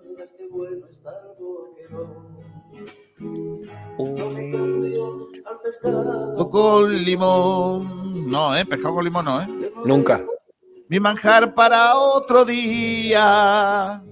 con 6.51 6.93
limón. 6.93 8.29
No, 8.29 8.57
¿eh? 8.57 8.65
Pescado 8.65 8.95
con 8.95 9.05
limón 9.05 9.23
no, 9.23 9.41
¿eh? 9.41 9.47
Nunca. 9.85 10.21
Mi 10.89 10.99
manjar 10.99 11.53
para 11.55 11.95
otro 11.95 12.43
día. 12.43 14.03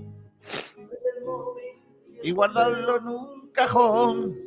Y 2.23 2.31
guardarlo 2.31 2.95
en 2.95 3.07
un 3.09 3.51
cajón. 3.51 4.37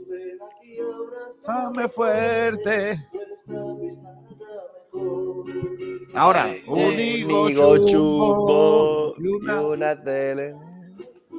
Dame 1.47 1.87
fuerte. 1.91 3.09
Ahora, 6.15 6.55
un 6.67 7.01
higo 7.01 7.87
chumbo, 7.87 9.15
y 9.19 9.27
una, 9.27 10.03
tele. 10.03 10.55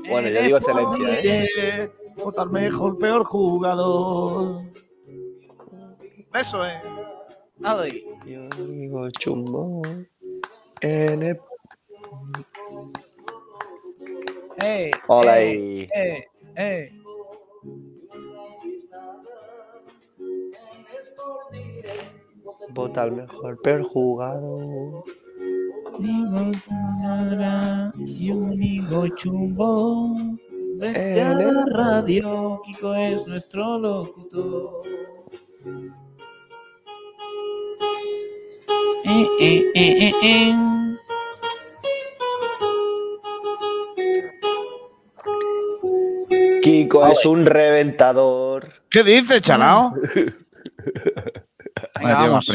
Bueno, 0.09 0.29
yo 0.29 0.41
digo 0.41 0.57
excelencia, 0.57 1.19
¿eh? 1.21 1.91
Votar 2.17 2.49
mejor, 2.49 2.97
peor 2.97 3.23
jugador. 3.23 4.63
Eso 6.33 6.65
es. 6.65 6.83
Ay. 7.63 8.03
Yo 8.25 8.47
digo 8.65 9.09
chumbo. 9.11 9.81
En 10.81 11.23
el... 11.23 11.39
Hey, 14.57 14.91
Hola 15.07 15.39
hey, 15.39 15.87
hey, 15.93 16.23
hey. 16.55 17.02
Vota 22.69 23.03
al 23.03 23.11
mejor, 23.11 23.61
peor 23.61 23.83
jugador. 23.83 25.03
Y 25.99 26.23
un 28.31 29.15
chumbo. 29.15 30.15
Vete 30.77 31.21
a 31.21 31.35
la 31.35 31.65
radio, 31.71 32.59
Kiko 32.65 32.95
es 32.95 33.27
nuestro 33.27 33.77
locutor. 33.77 34.81
Eh, 39.05 39.27
eh, 39.39 39.71
eh, 39.75 40.07
eh, 40.07 40.13
eh. 40.23 40.53
Kiko 46.61 47.07
es 47.07 47.25
un 47.25 47.45
reventador. 47.45 48.67
¿Qué 48.89 49.03
dices, 49.03 49.41
chalao? 49.41 49.91
Venga, 52.03 52.27
vamos. 52.27 52.47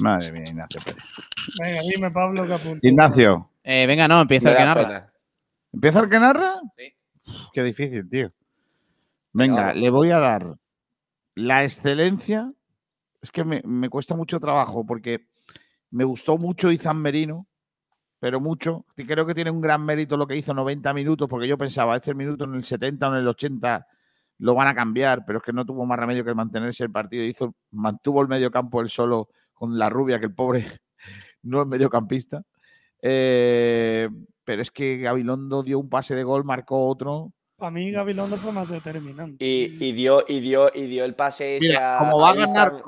Madre 0.00 0.32
mía, 0.32 0.44
Ignacio 0.46 0.80
Pérez. 0.84 1.28
Venga, 1.58 1.80
dime, 1.82 2.10
Pablo, 2.10 2.46
que 2.46 2.52
apunta. 2.54 2.86
Ignacio. 2.86 3.50
Eh, 3.64 3.86
venga, 3.86 4.06
no, 4.06 4.20
empieza 4.20 4.50
el 4.50 4.56
que 4.56 4.64
narra. 4.64 4.86
pena. 4.86 5.12
¿Empieza 5.72 6.00
el 6.00 6.08
que 6.10 6.18
narra? 6.20 6.60
Sí. 6.76 6.94
Qué 7.52 7.62
difícil, 7.62 8.08
tío. 8.08 8.32
Venga, 9.32 9.74
le 9.74 9.90
voy 9.90 10.10
a 10.10 10.18
dar 10.18 10.56
la 11.34 11.64
excelencia. 11.64 12.52
Es 13.20 13.30
que 13.30 13.44
me, 13.44 13.62
me 13.64 13.88
cuesta 13.88 14.14
mucho 14.14 14.38
trabajo 14.38 14.86
porque 14.86 15.26
me 15.90 16.04
gustó 16.04 16.38
mucho 16.38 16.70
Izan 16.70 16.98
Merino, 16.98 17.46
pero 18.20 18.40
mucho. 18.40 18.84
Y 18.96 19.04
creo 19.06 19.26
que 19.26 19.34
tiene 19.34 19.50
un 19.50 19.60
gran 19.60 19.84
mérito 19.84 20.16
lo 20.16 20.26
que 20.26 20.36
hizo 20.36 20.54
90 20.54 20.92
minutos, 20.94 21.28
porque 21.28 21.48
yo 21.48 21.58
pensaba, 21.58 21.96
este 21.96 22.14
minuto 22.14 22.44
en 22.44 22.54
el 22.54 22.64
70 22.64 23.08
o 23.08 23.12
en 23.12 23.18
el 23.20 23.28
80 23.28 23.86
lo 24.38 24.54
van 24.54 24.68
a 24.68 24.74
cambiar, 24.74 25.24
pero 25.26 25.38
es 25.38 25.44
que 25.44 25.52
no 25.52 25.64
tuvo 25.64 25.86
más 25.86 25.98
remedio 25.98 26.24
que 26.24 26.34
mantenerse 26.34 26.84
el 26.84 26.90
partido. 26.90 27.24
Hizo, 27.24 27.54
mantuvo 27.70 28.20
el 28.22 28.28
medio 28.28 28.50
campo 28.50 28.80
él 28.80 28.90
solo 28.90 29.28
con 29.54 29.78
la 29.78 29.88
rubia, 29.88 30.18
que 30.18 30.26
el 30.26 30.34
pobre 30.34 30.66
no 31.42 31.62
es 31.62 31.66
mediocampista. 31.68 32.42
Eh, 33.02 34.08
pero 34.44 34.62
es 34.62 34.70
que 34.70 34.98
Gabilondo 34.98 35.62
dio 35.62 35.78
un 35.78 35.88
pase 35.88 36.14
de 36.14 36.24
gol, 36.24 36.44
marcó 36.44 36.86
otro. 36.86 37.32
Para 37.56 37.70
mí, 37.70 37.90
Gabilondo 37.90 38.36
fue 38.36 38.52
más 38.52 38.68
determinante. 38.68 39.44
Y, 39.44 39.76
y 39.82 39.92
dio, 39.92 40.24
y, 40.28 40.40
dio, 40.40 40.70
y 40.74 40.86
dio 40.86 41.04
el 41.04 41.14
pase 41.14 41.56
ese 41.56 41.68
Mira, 41.68 41.96
a, 41.96 41.98
como 41.98 42.20
va 42.20 42.30
a 42.30 42.34
ganar- 42.34 42.82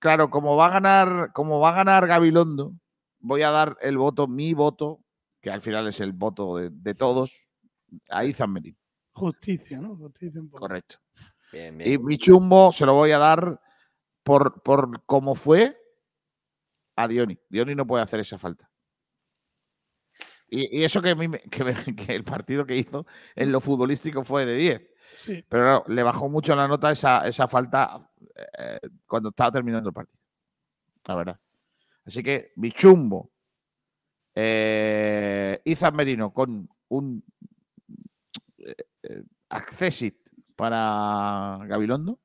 Claro, 0.00 0.30
como 0.30 0.56
va 0.56 0.66
a 0.66 0.70
ganar, 0.70 1.32
como 1.32 1.60
va 1.60 1.70
a 1.70 1.74
ganar 1.74 2.06
Gabilondo, 2.06 2.72
voy 3.20 3.42
a 3.42 3.50
dar 3.50 3.76
el 3.80 3.96
voto, 3.96 4.26
mi 4.26 4.52
voto, 4.54 5.00
que 5.40 5.50
al 5.50 5.60
final 5.60 5.86
es 5.88 6.00
el 6.00 6.12
voto 6.12 6.56
de, 6.56 6.70
de 6.72 6.94
todos, 6.94 7.40
a 8.08 8.24
Izan 8.24 8.52
Merino. 8.52 8.76
Justicia, 9.18 9.78
¿no? 9.80 9.96
Justicia 9.96 10.40
un 10.40 10.48
poco. 10.48 10.60
Correcto. 10.60 10.96
Bien, 11.52 11.76
bien. 11.76 11.92
Y 11.92 11.98
mi 11.98 12.18
chumbo 12.18 12.72
se 12.72 12.84
lo 12.86 12.94
voy 12.94 13.12
a 13.12 13.18
dar 13.18 13.60
por, 14.22 14.62
por 14.62 15.02
cómo 15.06 15.34
fue 15.34 15.76
a 16.96 17.08
Dioni. 17.08 17.38
Dioni 17.48 17.74
no 17.74 17.86
puede 17.86 18.02
hacer 18.02 18.20
esa 18.20 18.38
falta. 18.38 18.70
Y, 20.50 20.78
y 20.80 20.84
eso 20.84 21.02
que, 21.02 21.10
a 21.10 21.14
mí 21.14 21.28
me- 21.28 21.40
que 21.42 21.64
me- 21.64 21.74
que 21.96 22.14
el 22.14 22.24
partido 22.24 22.64
que 22.66 22.76
hizo 22.76 23.06
en 23.34 23.52
lo 23.52 23.60
futbolístico 23.60 24.24
fue 24.24 24.46
de 24.46 24.54
10. 24.56 24.82
Sí. 25.16 25.44
Pero 25.48 25.84
le 25.88 26.02
bajó 26.02 26.28
mucho 26.28 26.54
la 26.54 26.68
nota 26.68 26.90
esa, 26.90 27.26
esa 27.26 27.48
falta 27.48 28.10
eh, 28.58 28.78
cuando 29.06 29.30
estaba 29.30 29.50
terminando 29.52 29.88
el 29.88 29.94
partido. 29.94 30.20
La 31.06 31.14
verdad. 31.14 31.40
Así 32.04 32.22
que 32.22 32.52
mi 32.56 32.70
chumbo, 32.72 33.30
eh, 34.34 35.60
Izan 35.64 35.94
Merino 35.96 36.32
con 36.32 36.68
un 36.88 37.24
accessit 39.48 40.16
para 40.56 41.58
Gabilondo. 41.66 42.18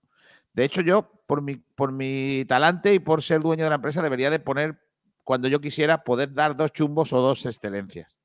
De 0.53 0.63
hecho, 0.63 0.81
yo, 0.81 1.23
por 1.27 1.41
mi, 1.41 1.55
por 1.55 1.91
mi 1.91 2.45
talante 2.45 2.93
y 2.93 2.99
por 2.99 3.23
ser 3.23 3.41
dueño 3.41 3.63
de 3.63 3.69
la 3.69 3.75
empresa, 3.75 4.01
debería 4.01 4.29
de 4.29 4.39
poner, 4.39 4.79
cuando 5.23 5.47
yo 5.47 5.59
quisiera, 5.59 6.03
poder 6.03 6.33
dar 6.33 6.55
dos 6.55 6.71
chumbos 6.71 7.13
o 7.13 7.19
dos 7.19 7.45
excelencias. 7.45 8.19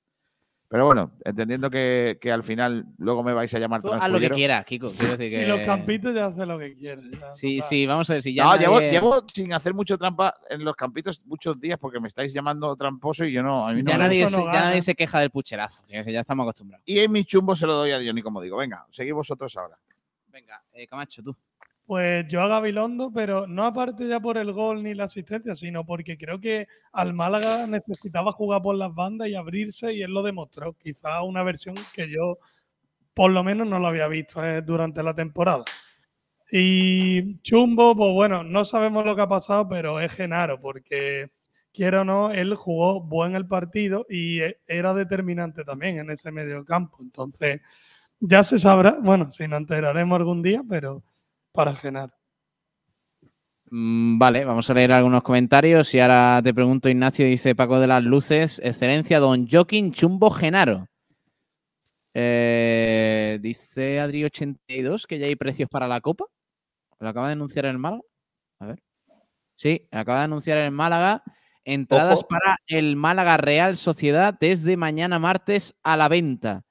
Pero 0.70 0.84
bueno, 0.84 1.12
entendiendo 1.24 1.70
que, 1.70 2.18
que 2.20 2.30
al 2.30 2.42
final 2.42 2.84
luego 2.98 3.22
me 3.24 3.32
vais 3.32 3.52
a 3.54 3.58
llamar 3.58 3.80
Tú 3.80 3.90
haz 3.90 4.10
lo 4.10 4.20
que 4.20 4.28
quieras, 4.28 4.66
Kiko. 4.66 4.90
Quiero 4.92 5.16
decir 5.16 5.28
Si 5.38 5.44
que... 5.44 5.46
los 5.46 5.60
campitos 5.60 6.14
ya 6.14 6.26
hace 6.26 6.44
lo 6.44 6.58
que 6.58 6.76
quieren. 6.76 7.10
Sí, 7.34 7.60
sí, 7.62 7.86
vamos 7.86 8.10
a 8.10 8.12
ver 8.12 8.22
si 8.22 8.34
ya. 8.34 8.44
No, 8.44 8.54
llevo, 8.56 8.74
nadie- 8.78 8.90
llevo 8.90 9.24
sin 9.32 9.54
hacer 9.54 9.72
mucho 9.72 9.96
trampa 9.96 10.34
en 10.50 10.62
los 10.62 10.76
campitos 10.76 11.24
muchos 11.24 11.58
días 11.58 11.78
porque 11.78 11.98
me 12.00 12.08
estáis 12.08 12.34
llamando 12.34 12.76
tramposo 12.76 13.24
y 13.24 13.32
yo 13.32 13.42
no. 13.42 13.66
A 13.66 13.72
mí 13.72 13.82
no 13.82 13.90
ya, 13.92 13.96
me 13.96 14.04
nadie, 14.04 14.26
se- 14.26 14.36
no 14.36 14.44
ya 14.52 14.60
nadie 14.64 14.82
se 14.82 14.94
queja 14.94 15.20
del 15.20 15.30
pucherazo. 15.30 15.82
que 15.86 16.12
Ya 16.12 16.20
estamos 16.20 16.44
acostumbrados. 16.44 16.82
Y 16.86 16.98
en 16.98 17.12
mi 17.12 17.24
chumbo 17.24 17.56
se 17.56 17.64
lo 17.66 17.72
doy 17.72 17.92
a 17.92 17.98
Diony, 17.98 18.20
como 18.20 18.42
digo. 18.42 18.58
Venga, 18.58 18.86
seguid 18.90 19.14
vosotros 19.14 19.56
ahora. 19.56 19.78
Venga, 20.30 20.62
eh, 20.74 20.86
Camacho, 20.86 21.22
tú. 21.22 21.34
Pues 21.88 22.28
yo 22.28 22.42
a 22.42 22.48
Gabilondo, 22.48 23.10
pero 23.14 23.46
no 23.46 23.64
aparte 23.64 24.06
ya 24.06 24.20
por 24.20 24.36
el 24.36 24.52
gol 24.52 24.82
ni 24.82 24.92
la 24.92 25.04
asistencia, 25.04 25.54
sino 25.54 25.86
porque 25.86 26.18
creo 26.18 26.38
que 26.38 26.68
al 26.92 27.14
Málaga 27.14 27.66
necesitaba 27.66 28.30
jugar 28.32 28.60
por 28.60 28.74
las 28.74 28.94
bandas 28.94 29.28
y 29.28 29.34
abrirse 29.34 29.94
y 29.94 30.02
él 30.02 30.10
lo 30.12 30.22
demostró. 30.22 30.74
Quizá 30.74 31.22
una 31.22 31.42
versión 31.42 31.74
que 31.94 32.10
yo 32.10 32.36
por 33.14 33.30
lo 33.30 33.42
menos 33.42 33.66
no 33.66 33.78
lo 33.78 33.86
había 33.88 34.06
visto 34.06 34.44
eh, 34.44 34.60
durante 34.60 35.02
la 35.02 35.14
temporada. 35.14 35.64
Y 36.52 37.40
Chumbo, 37.40 37.96
pues 37.96 38.12
bueno, 38.12 38.44
no 38.44 38.66
sabemos 38.66 39.06
lo 39.06 39.16
que 39.16 39.22
ha 39.22 39.28
pasado, 39.28 39.66
pero 39.68 39.98
es 40.00 40.12
Genaro, 40.12 40.60
porque 40.60 41.30
quiero 41.72 42.02
o 42.02 42.04
no, 42.04 42.32
él 42.32 42.54
jugó 42.54 43.00
buen 43.00 43.34
el 43.34 43.46
partido 43.48 44.04
y 44.10 44.40
eh, 44.42 44.58
era 44.66 44.92
determinante 44.92 45.64
también 45.64 46.00
en 46.00 46.10
ese 46.10 46.32
medio 46.32 46.66
campo. 46.66 46.98
Entonces, 47.00 47.62
ya 48.20 48.42
se 48.44 48.58
sabrá, 48.58 48.98
bueno, 49.00 49.30
si 49.30 49.48
nos 49.48 49.60
enteraremos 49.60 50.18
algún 50.18 50.42
día, 50.42 50.62
pero 50.68 51.02
para 51.58 51.74
Genaro. 51.74 52.12
Mm, 53.68 54.16
Vale, 54.16 54.44
vamos 54.44 54.70
a 54.70 54.74
leer 54.74 54.92
algunos 54.92 55.24
comentarios. 55.24 55.92
Y 55.92 55.98
ahora 55.98 56.40
te 56.40 56.54
pregunto, 56.54 56.88
Ignacio, 56.88 57.26
dice 57.26 57.56
Paco 57.56 57.80
de 57.80 57.88
las 57.88 58.04
Luces, 58.04 58.60
excelencia, 58.62 59.18
don 59.18 59.48
Joaquín 59.48 59.90
Chumbo 59.90 60.30
Genaro. 60.30 60.86
Eh, 62.14 63.40
dice 63.42 63.98
Adri82 63.98 65.04
que 65.08 65.18
ya 65.18 65.26
hay 65.26 65.34
precios 65.34 65.68
para 65.68 65.88
la 65.88 66.00
Copa. 66.00 66.26
Lo 67.00 67.08
acaba 67.08 67.26
de 67.26 67.32
anunciar 67.32 67.66
el 67.66 67.78
Málaga. 67.78 68.02
A 68.60 68.66
ver. 68.66 68.78
Sí, 69.56 69.88
acaba 69.90 70.18
de 70.20 70.24
anunciar 70.26 70.58
el 70.58 70.70
Málaga. 70.70 71.24
Entradas 71.64 72.22
para 72.22 72.58
el 72.68 72.94
Málaga 72.94 73.36
Real 73.36 73.76
Sociedad 73.76 74.32
desde 74.38 74.76
mañana 74.76 75.18
martes 75.18 75.74
a 75.82 75.96
la 75.96 76.06
venta. 76.06 76.62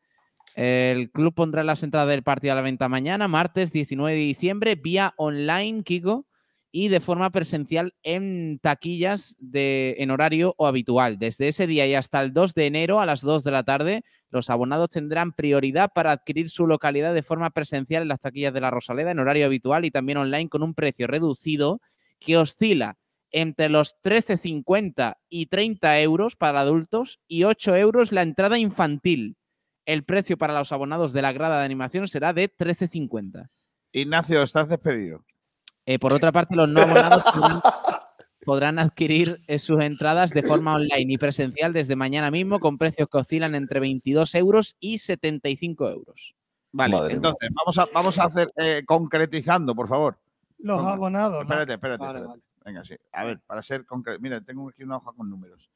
El 0.57 1.11
club 1.11 1.35
pondrá 1.35 1.63
las 1.63 1.83
entradas 1.83 2.09
del 2.09 2.23
partido 2.23 2.53
a 2.53 2.55
la 2.55 2.63
venta 2.63 2.89
mañana, 2.89 3.27
martes 3.27 3.71
19 3.71 4.17
de 4.17 4.23
diciembre, 4.23 4.73
vía 4.73 5.13
online, 5.15 5.83
Kiko, 5.83 6.25
y 6.71 6.87
de 6.87 6.99
forma 6.99 7.29
presencial 7.29 7.93
en 8.01 8.57
taquillas 8.57 9.35
de, 9.37 9.97
en 9.99 10.09
horario 10.09 10.55
o 10.57 10.65
habitual. 10.65 11.19
Desde 11.19 11.49
ese 11.49 11.67
día 11.67 11.85
y 11.85 11.93
hasta 11.93 12.23
el 12.23 12.33
2 12.33 12.55
de 12.55 12.65
enero 12.65 12.99
a 12.99 13.05
las 13.05 13.21
2 13.21 13.43
de 13.43 13.51
la 13.51 13.61
tarde, 13.61 14.03
los 14.31 14.49
abonados 14.49 14.89
tendrán 14.89 15.31
prioridad 15.31 15.91
para 15.93 16.11
adquirir 16.11 16.49
su 16.49 16.65
localidad 16.65 17.13
de 17.13 17.21
forma 17.21 17.51
presencial 17.51 18.01
en 18.01 18.07
las 18.07 18.21
taquillas 18.21 18.51
de 18.51 18.61
la 18.61 18.71
Rosaleda 18.71 19.11
en 19.11 19.19
horario 19.19 19.45
habitual 19.45 19.85
y 19.85 19.91
también 19.91 20.17
online 20.17 20.49
con 20.49 20.63
un 20.63 20.73
precio 20.73 21.05
reducido 21.05 21.81
que 22.17 22.35
oscila 22.35 22.95
entre 23.29 23.69
los 23.69 23.93
13,50 24.01 25.17
y 25.29 25.45
30 25.45 26.01
euros 26.01 26.35
para 26.35 26.61
adultos 26.61 27.19
y 27.27 27.43
8 27.43 27.75
euros 27.75 28.11
la 28.11 28.23
entrada 28.23 28.57
infantil. 28.57 29.36
El 29.87 30.03
precio 30.03 30.37
para 30.37 30.53
los 30.53 30.73
abonados 30.73 31.13
de 31.13 31.21
la 31.21 31.31
grada 31.31 31.59
de 31.59 31.65
animación 31.65 32.09
será 32.09 32.33
de 32.33 32.53
13,50. 32.53 33.47
Ignacio, 33.93 34.43
estás 34.43 34.67
despedido. 34.67 35.23
Eh, 35.85 35.97
por 35.97 36.13
otra 36.13 36.33
parte, 36.33 36.57
los 36.57 36.67
no 36.67 36.81
abonados 36.81 37.23
podrán, 38.45 38.79
adquirir 38.79 39.37
eh, 39.47 39.59
sus 39.59 39.79
entradas 39.81 40.31
de 40.31 40.43
forma 40.43 40.75
online 40.75 41.13
y 41.13 41.17
presencial 41.17 41.71
desde 41.71 41.95
mañana 41.95 42.29
mismo 42.31 42.59
con 42.59 42.77
precios 42.77 43.07
que 43.09 43.17
oscilan 43.17 43.55
entre 43.55 43.79
22 43.79 44.35
euros 44.35 44.75
y 44.81 44.97
75 44.97 45.89
euros. 45.89 46.35
Vale, 46.73 46.97
entonces 47.09 47.49
vamos 47.53 47.77
a, 47.77 47.87
vamos 47.93 48.19
a 48.19 48.25
hacer 48.25 48.51
eh, 48.57 48.83
concretizando, 48.85 49.73
por 49.73 49.87
favor. 49.87 50.19
Los 50.59 50.81
abonados. 50.81 51.43
Espérate, 51.43 51.73
espérate. 51.75 52.03
Venga, 52.65 52.83
sí. 52.83 52.95
A 53.13 53.23
ver, 53.23 53.39
para 53.47 53.63
ser 53.63 53.85
concreto. 53.85 54.19
Mira, 54.19 54.41
tengo 54.41 54.67
aquí 54.67 54.83
una 54.83 54.97
hoja 54.97 55.13
con 55.15 55.29
números. 55.29 55.69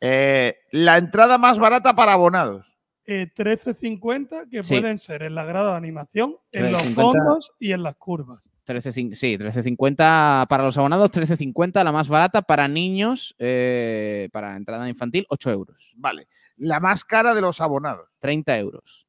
Eh, 0.00 0.60
la 0.70 0.96
entrada 0.96 1.36
más 1.36 1.58
barata 1.58 1.94
para 1.94 2.14
abonados. 2.14 2.73
13.50 3.06 4.48
que 4.50 4.62
pueden 4.62 4.98
ser 4.98 5.22
en 5.22 5.34
la 5.34 5.44
grada 5.44 5.72
de 5.72 5.76
animación, 5.76 6.36
en 6.52 6.72
los 6.72 6.94
fondos 6.94 7.52
y 7.58 7.72
en 7.72 7.82
las 7.82 7.96
curvas. 7.96 8.50
13, 8.64 8.92
sí, 8.92 9.10
13.50 9.10 10.46
para 10.46 10.64
los 10.64 10.78
abonados, 10.78 11.10
13.50 11.10 11.84
la 11.84 11.92
más 11.92 12.08
barata 12.08 12.42
para 12.42 12.66
niños, 12.66 13.34
eh, 13.38 14.28
para 14.32 14.56
entrada 14.56 14.88
infantil, 14.88 15.26
8 15.28 15.50
euros. 15.50 15.92
Vale. 15.96 16.28
La 16.56 16.80
más 16.80 17.04
cara 17.04 17.34
de 17.34 17.40
los 17.40 17.60
abonados. 17.60 18.08
30 18.20 18.58
euros. 18.58 19.06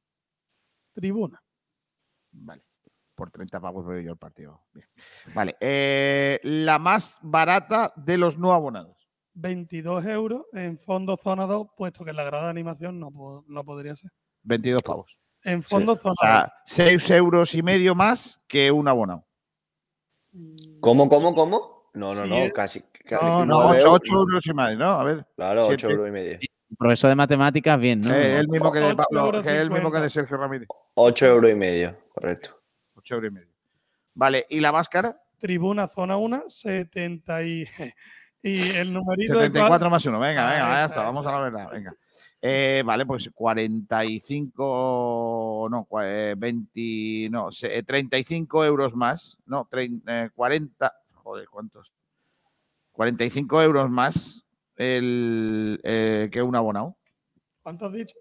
Tribuna. 0.92 1.42
Vale 2.32 2.66
por 3.16 3.30
30 3.30 3.58
pavos 3.58 3.84
veo 3.86 4.00
yo 4.00 4.12
el 4.12 4.18
partido. 4.18 4.62
Vale. 5.34 5.56
Eh, 5.58 6.38
la 6.44 6.78
más 6.78 7.18
barata 7.22 7.92
de 7.96 8.18
los 8.18 8.38
no 8.38 8.52
abonados. 8.52 8.95
22 9.36 10.04
euros 10.06 10.46
en 10.52 10.78
fondo 10.78 11.16
zona 11.16 11.46
2, 11.46 11.68
puesto 11.76 12.04
que 12.04 12.10
en 12.10 12.16
la 12.16 12.24
grada 12.24 12.44
de 12.44 12.50
animación 12.50 12.98
no, 12.98 13.44
no 13.46 13.64
podría 13.64 13.94
ser. 13.96 14.10
22 14.42 14.82
pavos. 14.82 15.16
En 15.42 15.62
fondo 15.62 15.96
zona 15.96 16.12
o 16.12 16.14
sea, 16.14 16.52
6 16.66 17.10
euros 17.10 17.54
y 17.54 17.62
medio 17.62 17.94
más 17.94 18.40
que 18.48 18.70
un 18.70 18.88
abonado. 18.88 19.24
¿Cómo, 20.80 21.08
cómo, 21.08 21.34
cómo? 21.34 21.90
No, 21.94 22.14
no, 22.14 22.26
no, 22.26 22.36
casi. 22.52 22.82
no, 23.10 23.46
no, 23.46 23.68
8, 23.68 24.14
euros 24.14 24.46
y 24.46 24.52
más, 24.52 24.76
¿no? 24.76 25.00
A 25.00 25.04
ver. 25.04 25.26
Claro, 25.36 25.68
8 25.68 25.90
euros 25.90 26.08
y 26.08 26.10
medio. 26.10 26.38
Profesor 26.76 27.08
de 27.08 27.14
matemáticas, 27.14 27.78
bien, 27.78 28.00
¿no? 28.00 28.12
Eh, 28.12 28.38
el 28.38 28.48
mismo 28.48 28.72
que 28.72 28.80
de, 28.80 28.94
Pablo, 28.94 29.42
que 29.42 29.48
es 29.48 29.60
el 29.60 29.70
mismo 29.70 29.90
que 29.90 30.00
de 30.00 30.10
Sergio 30.10 30.36
Ramírez. 30.36 30.68
8 30.94 31.26
euros 31.26 31.50
y 31.50 31.54
medio, 31.54 31.96
correcto 32.12 32.56
y 33.14 33.30
medio. 33.30 33.48
Vale, 34.14 34.46
¿y 34.48 34.60
la 34.60 34.72
máscara? 34.72 35.20
Tribuna, 35.38 35.86
zona 35.86 36.16
1, 36.16 36.44
70 36.48 37.42
y, 37.42 37.64
y 38.46 38.76
el 38.76 38.92
numerito 38.92 39.32
74 39.34 39.90
más 39.90 40.06
1, 40.06 40.20
venga, 40.20 40.48
venga, 40.48 40.68
ya 40.68 40.84
está, 40.86 41.02
vamos 41.02 41.26
a 41.26 41.32
la 41.32 41.40
verdad, 41.40 41.68
venga. 41.72 41.92
Eh, 42.40 42.84
vale, 42.84 43.04
pues 43.06 43.28
45, 43.34 45.68
no, 45.70 45.88
20, 45.90 46.70
eh, 46.76 47.28
no, 47.30 47.48
35 47.50 48.62
eh, 48.62 48.66
euros 48.68 48.94
más, 48.94 49.36
no, 49.46 49.66
30, 49.68 50.30
40, 50.30 50.94
joder, 51.14 51.48
¿cuántos? 51.48 51.92
45 52.92 53.62
euros 53.62 53.90
más 53.90 54.44
el, 54.76 55.80
que 55.82 56.42
un 56.42 56.54
abonado. 56.54 56.94
¿Cuánto 57.62 57.86
has 57.86 57.94
dicho? 57.94 58.14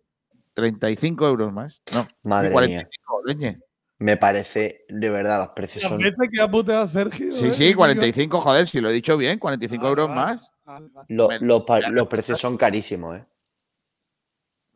35 0.56 1.28
euros 1.28 1.54
más. 1.54 1.84
No, 1.94 2.08
Madre 2.24 2.52
45, 2.52 3.22
mía. 3.36 3.54
Me 3.98 4.18
parece, 4.18 4.86
de 4.90 5.10
verdad, 5.10 5.40
los 5.40 5.50
precios 5.50 5.86
son. 5.86 6.00
que 6.00 6.42
ha 6.42 6.50
puteado 6.50 6.86
Sergio. 6.86 7.32
Sí, 7.32 7.48
¿eh? 7.48 7.54
sí, 7.54 7.74
45, 7.74 8.42
joder, 8.42 8.68
si 8.68 8.82
lo 8.82 8.90
he 8.90 8.94
dicho 8.94 9.16
bien, 9.16 9.40
45 9.40 9.88
euros 9.88 10.10
más. 10.10 10.52
los, 11.08 12.08
precios 12.08 12.40
son 12.40 12.58
carísimos, 12.58 13.18
¿eh? 13.18 13.24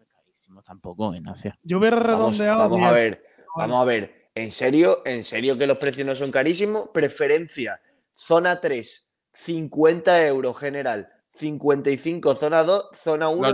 Carísimos 0.08 0.64
tampoco, 0.64 1.14
Ignacio. 1.14 1.54
Yo 1.64 1.80
hubiera 1.80 2.00
redondeado. 2.00 2.70
Vamos, 2.70 2.82
a 2.82 2.94
ver, 2.94 3.26
vamos 3.58 3.82
a 3.82 3.86
ver. 3.86 4.30
¿En 4.36 4.52
serio? 4.52 5.02
¿En 5.06 5.26
serio 5.26 5.58
que 5.58 5.68
los 5.68 5.78
precios 5.78 6.08
no 6.08 6.16
son 6.16 6.32
carísimos? 6.32 6.90
Preferencia, 6.94 7.82
zona 8.14 8.62
3, 8.62 9.12
50 9.34 10.28
euros 10.28 10.58
general. 10.58 11.12
55, 11.32 12.36
zona 12.36 12.64
2, 12.64 12.90
zona 12.92 13.30
1, 13.30 13.54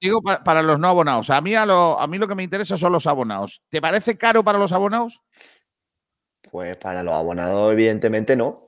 digo, 0.00 0.22
para, 0.44 0.62
los 0.62 0.78
no 0.78 0.88
abonados. 0.88 1.30
A 1.30 1.40
mí, 1.40 1.54
a, 1.54 1.66
lo, 1.66 2.00
a 2.00 2.06
mí 2.06 2.18
lo 2.18 2.28
que 2.28 2.34
me 2.34 2.42
interesa 2.42 2.76
son 2.76 2.92
los 2.92 3.06
abonados. 3.06 3.62
¿Te 3.68 3.80
parece 3.80 4.16
caro 4.16 4.44
para 4.44 4.58
los 4.58 4.72
abonados? 4.72 5.20
Pues 6.50 6.76
para 6.76 7.02
los 7.02 7.14
abonados, 7.14 7.72
evidentemente 7.72 8.36
no. 8.36 8.64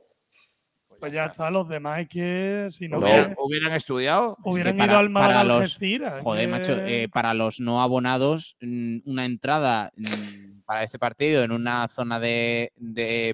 Pues 0.98 1.12
ya 1.12 1.26
está, 1.26 1.50
los 1.50 1.68
demás 1.68 2.06
que 2.08 2.68
si 2.70 2.88
no, 2.88 2.98
hubieran, 2.98 3.72
estudiado, 3.74 4.36
hubieran 4.42 4.76
ido 4.76 4.96
al 4.96 5.12
para 5.12 5.44
los, 5.44 5.78
Joder, 6.22 6.48
macho, 6.48 6.72
eh, 6.80 7.08
para 7.12 7.34
los 7.34 7.60
no 7.60 7.82
abonados, 7.82 8.56
mm, 8.60 8.98
una 9.04 9.26
entrada 9.26 9.92
mm, 9.94 10.55
para 10.66 10.82
este 10.82 10.98
partido 10.98 11.44
en 11.44 11.52
una 11.52 11.86
zona 11.88 12.18
de, 12.18 12.72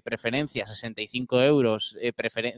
preferencia 0.05 0.67
65 0.67 1.43
euros, 1.43 1.97
eh, 2.01 2.13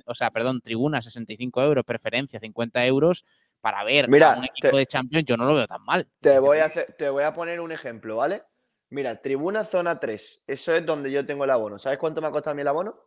o 0.05 0.15
sea, 0.15 0.31
perdón, 0.33 0.61
tribuna 0.61 1.01
65 1.01 1.63
euros, 1.63 1.85
preferencia 1.85 2.41
50 2.41 2.85
euros, 2.85 3.25
para 3.61 3.83
ver 3.85 4.11
Mira, 4.11 4.37
un 4.37 4.45
equipo 4.45 4.77
de 4.77 4.85
Champions, 4.85 5.25
yo 5.27 5.37
no 5.37 5.47
lo 5.47 5.55
veo 5.55 5.67
tan 5.67 5.83
mal. 5.85 6.07
Te 6.21 6.39
voy, 6.39 6.59
a 6.59 6.67
hacer, 6.67 6.95
te 6.99 7.09
voy 7.09 7.23
a 7.23 7.33
poner 7.33 7.61
un 7.61 7.73
ejemplo, 7.73 8.17
¿vale? 8.17 8.43
Mira, 8.91 9.23
tribuna 9.23 9.65
zona 9.65 9.99
3, 9.99 10.45
eso 10.47 10.75
es 10.75 10.85
donde 10.85 11.11
yo 11.11 11.25
tengo 11.25 11.45
el 11.45 11.51
abono. 11.51 11.79
¿Sabes 11.79 11.99
cuánto 11.99 12.21
me 12.21 12.27
ha 12.27 12.31
costado 12.31 12.53
a 12.53 12.55
mí 12.55 12.63
el 12.63 12.69
abono? 12.69 12.99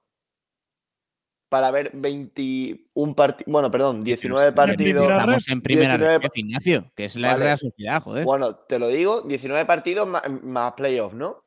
Para 1.49 1.69
ver 1.71 1.91
21 1.93 3.13
partidos, 3.13 3.51
bueno, 3.51 3.69
perdón, 3.69 4.03
19 4.03 4.51
partidos. 4.53 5.09
Estamos 5.09 5.47
en 5.49 5.61
primera 5.61 5.95
red, 5.95 6.21
Ignacio, 6.33 6.91
que 6.95 7.05
es 7.05 7.15
la 7.17 7.37
Real 7.37 7.57
Sociedad, 7.57 8.01
joder. 8.01 8.25
Bueno, 8.25 8.55
te 8.55 8.79
lo 8.79 8.87
digo, 8.87 9.21
19 9.21 9.65
partidos 9.65 10.07
más, 10.07 10.23
más 10.43 10.73
playoff, 10.73 11.13
¿no? 11.13 11.46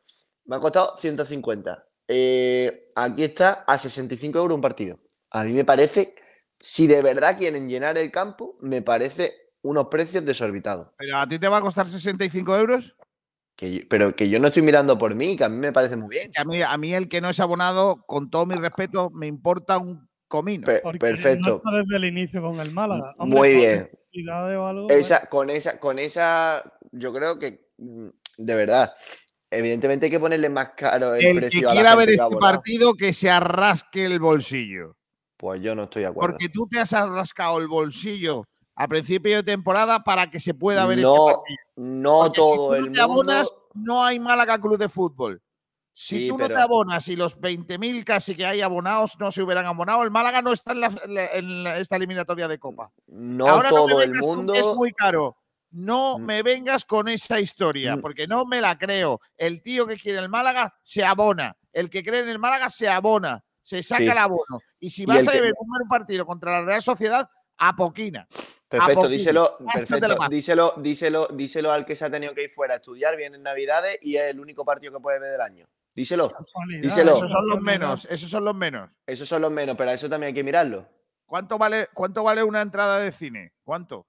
Me 0.51 0.57
ha 0.57 0.59
costado 0.59 0.97
150. 0.97 1.87
Eh, 2.09 2.91
aquí 2.97 3.23
está 3.23 3.63
a 3.69 3.79
65 3.79 4.37
euros 4.37 4.57
un 4.57 4.61
partido. 4.61 4.99
A 5.31 5.45
mí 5.45 5.53
me 5.53 5.65
parece, 5.65 6.17
si 6.59 6.89
de 6.89 7.01
verdad 7.03 7.39
quieren 7.39 7.69
llenar 7.69 7.97
el 7.97 8.11
campo, 8.11 8.59
me 8.61 8.83
parece 8.83 9.33
unos 9.63 9.87
precios 9.87 10.25
desorbitados. 10.25 10.89
¿Pero 10.99 11.19
a 11.19 11.29
ti 11.29 11.39
te 11.39 11.47
va 11.47 11.59
a 11.59 11.61
costar 11.61 11.89
65 11.89 12.57
euros? 12.57 12.97
pero 13.91 14.17
que 14.17 14.31
yo 14.31 14.41
no 14.41 14.49
estoy 14.49 14.63
mirando 14.63 14.97
por 14.97 15.15
mí, 15.15 15.37
que 15.37 15.45
a 15.45 15.49
mí 15.51 15.59
me 15.59 15.71
parece 15.71 15.95
muy 15.95 16.09
bien. 16.09 16.33
A 16.35 16.45
mí, 16.45 16.63
a 16.63 16.77
mí 16.79 16.95
el 16.95 17.09
que 17.09 17.21
no 17.21 17.29
es 17.29 17.39
abonado, 17.39 18.03
con 18.07 18.31
todo 18.31 18.47
mi 18.47 18.55
respeto, 18.55 19.11
me 19.11 19.27
importa 19.27 19.77
un 19.77 20.09
comino. 20.27 20.65
perfecto. 20.99 21.61
No 21.63 21.77
desde 21.77 21.97
el 21.97 22.07
inicio 22.07 22.43
con 22.43 22.59
el 22.59 22.73
Málaga. 22.73 23.15
muy 23.19 23.55
bien. 23.55 23.91
esa, 24.89 25.27
con 25.27 25.51
esa, 25.51 25.79
con 25.79 25.99
esa, 25.99 26.65
yo 26.91 27.13
creo 27.13 27.39
que 27.39 27.67
mm, 27.77 28.09
de 28.39 28.55
verdad, 28.55 28.95
Evidentemente 29.51 30.07
hay 30.07 30.11
que 30.11 30.21
ponerle 30.21 30.49
más 30.49 30.71
caro 30.77 31.15
el, 31.15 31.37
precio 31.37 31.69
que 31.69 31.75
quiera 31.75 31.97
ver 31.97 32.11
este 32.11 32.37
partido 32.37 32.95
que 32.95 33.13
se 33.13 33.29
arrasque 33.29 34.05
el 34.05 34.21
bolsillo. 34.21 34.97
Pues 35.37 35.61
yo 35.61 35.75
no 35.75 35.85
estoy 35.85 36.03
de 36.03 36.09
acuerdo. 36.09 36.33
Porque 36.33 36.49
tú 36.49 36.69
te 36.69 36.79
has 36.79 36.93
arrascado 36.93 37.59
el 37.59 37.67
bolsillo 37.67 38.45
a 38.77 38.87
principio 38.87 39.37
de 39.37 39.43
temporada 39.43 40.05
para 40.05 40.31
que 40.31 40.39
se 40.39 40.55
pueda 40.55 40.87
ver 40.87 41.01
este 41.01 41.11
partido. 41.11 41.59
No 41.77 42.31
todo 42.31 42.75
el 42.77 42.91
mundo. 42.91 43.45
no 43.75 44.05
hay 44.05 44.21
Málaga 44.21 44.61
Club 44.61 44.79
de 44.79 44.89
Fútbol. 44.89 45.43
Si 45.93 46.29
tú 46.29 46.39
no 46.39 46.49
te 46.49 46.57
abonas 46.57 47.09
y 47.09 47.17
los 47.17 47.39
20.000 47.39 48.05
casi 48.05 48.35
que 48.35 48.47
hay 48.47 48.63
abonados 48.63 49.17
no 49.19 49.31
se 49.31 49.43
hubieran 49.43 49.67
abonado, 49.67 50.03
el 50.03 50.11
Málaga 50.11 50.41
no 50.41 50.53
está 50.53 50.73
en, 50.73 51.67
esta 51.67 51.97
eliminatoria 51.97 52.49
de 52.49 52.59
Copa. 52.59 52.91
No 53.09 53.63
todo 53.69 54.01
el 54.01 54.15
mundo. 54.15 54.55
Es 54.55 54.65
muy 54.77 54.93
caro. 54.93 55.37
No 55.71 56.19
mm. 56.19 56.23
me 56.23 56.43
vengas 56.43 56.85
con 56.85 57.09
esa 57.09 57.41
historia, 57.41 57.97
mm. 57.97 58.01
porque 58.01 58.27
no 58.27 58.45
me 58.45 58.61
la 58.61 58.77
creo. 58.79 59.21
El 59.37 59.63
tío 59.63 59.87
que 59.87 59.97
quiere 59.97 60.19
el 60.19 60.29
Málaga 60.29 60.75
se 60.83 61.05
abona. 61.05 61.57
El 61.73 61.89
que 61.89 62.03
cree 62.03 62.21
en 62.21 62.29
el 62.29 62.39
Málaga 62.39 62.69
se 62.69 62.89
abona. 62.89 63.45
Se 63.63 63.83
saca 63.83 64.03
el 64.03 64.19
abono. 64.19 64.61
Y 64.79 64.91
si 64.91 65.07
vas 65.07 65.27
a 65.29 65.33
ver 65.33 65.53
un 65.57 65.89
partido 65.89 66.27
contra 66.27 66.61
la 66.61 66.65
Real 66.65 66.83
Sociedad, 66.83 67.29
a 67.59 67.77
poquina. 67.77 68.27
Perfecto, 68.69 69.09
díselo, 69.09 69.59
perfecto, 69.73 70.29
díselo, 70.29 70.75
díselo, 70.77 71.29
díselo 71.33 71.73
al 71.73 71.85
que 71.85 71.97
se 71.97 72.05
ha 72.05 72.11
tenido 72.11 72.33
que 72.35 72.45
ir 72.45 72.51
fuera 72.51 72.75
a 72.75 72.77
estudiar, 72.77 73.17
viene 73.17 73.37
en 73.37 73.43
Navidades 73.43 73.99
y 74.01 74.15
es 74.15 74.31
el 74.31 74.39
único 74.39 74.65
partido 74.65 74.93
que 74.93 75.01
puede 75.01 75.19
ver 75.19 75.33
del 75.33 75.41
año. 75.41 75.67
Díselo. 75.93 76.33
Díselo. 76.81 77.17
Esos 77.17 77.31
son 77.31 77.49
los 77.49 77.61
menos, 77.61 78.07
esos 78.09 78.31
son 78.31 78.45
los 78.45 78.55
menos. 78.55 78.91
Esos 79.07 79.29
son 79.29 79.43
los 79.43 79.51
menos, 79.51 79.77
pero 79.77 79.91
a 79.91 79.95
eso 79.95 80.09
también 80.09 80.29
hay 80.29 80.35
que 80.35 80.45
mirarlo. 80.45 80.87
¿Cuánto 81.27 81.59
vale, 81.59 81.89
¿Cuánto 81.93 82.23
vale 82.23 82.45
una 82.45 82.63
entrada 82.63 83.01
de 83.01 83.11
cine? 83.11 83.53
¿Cuánto? 83.65 84.07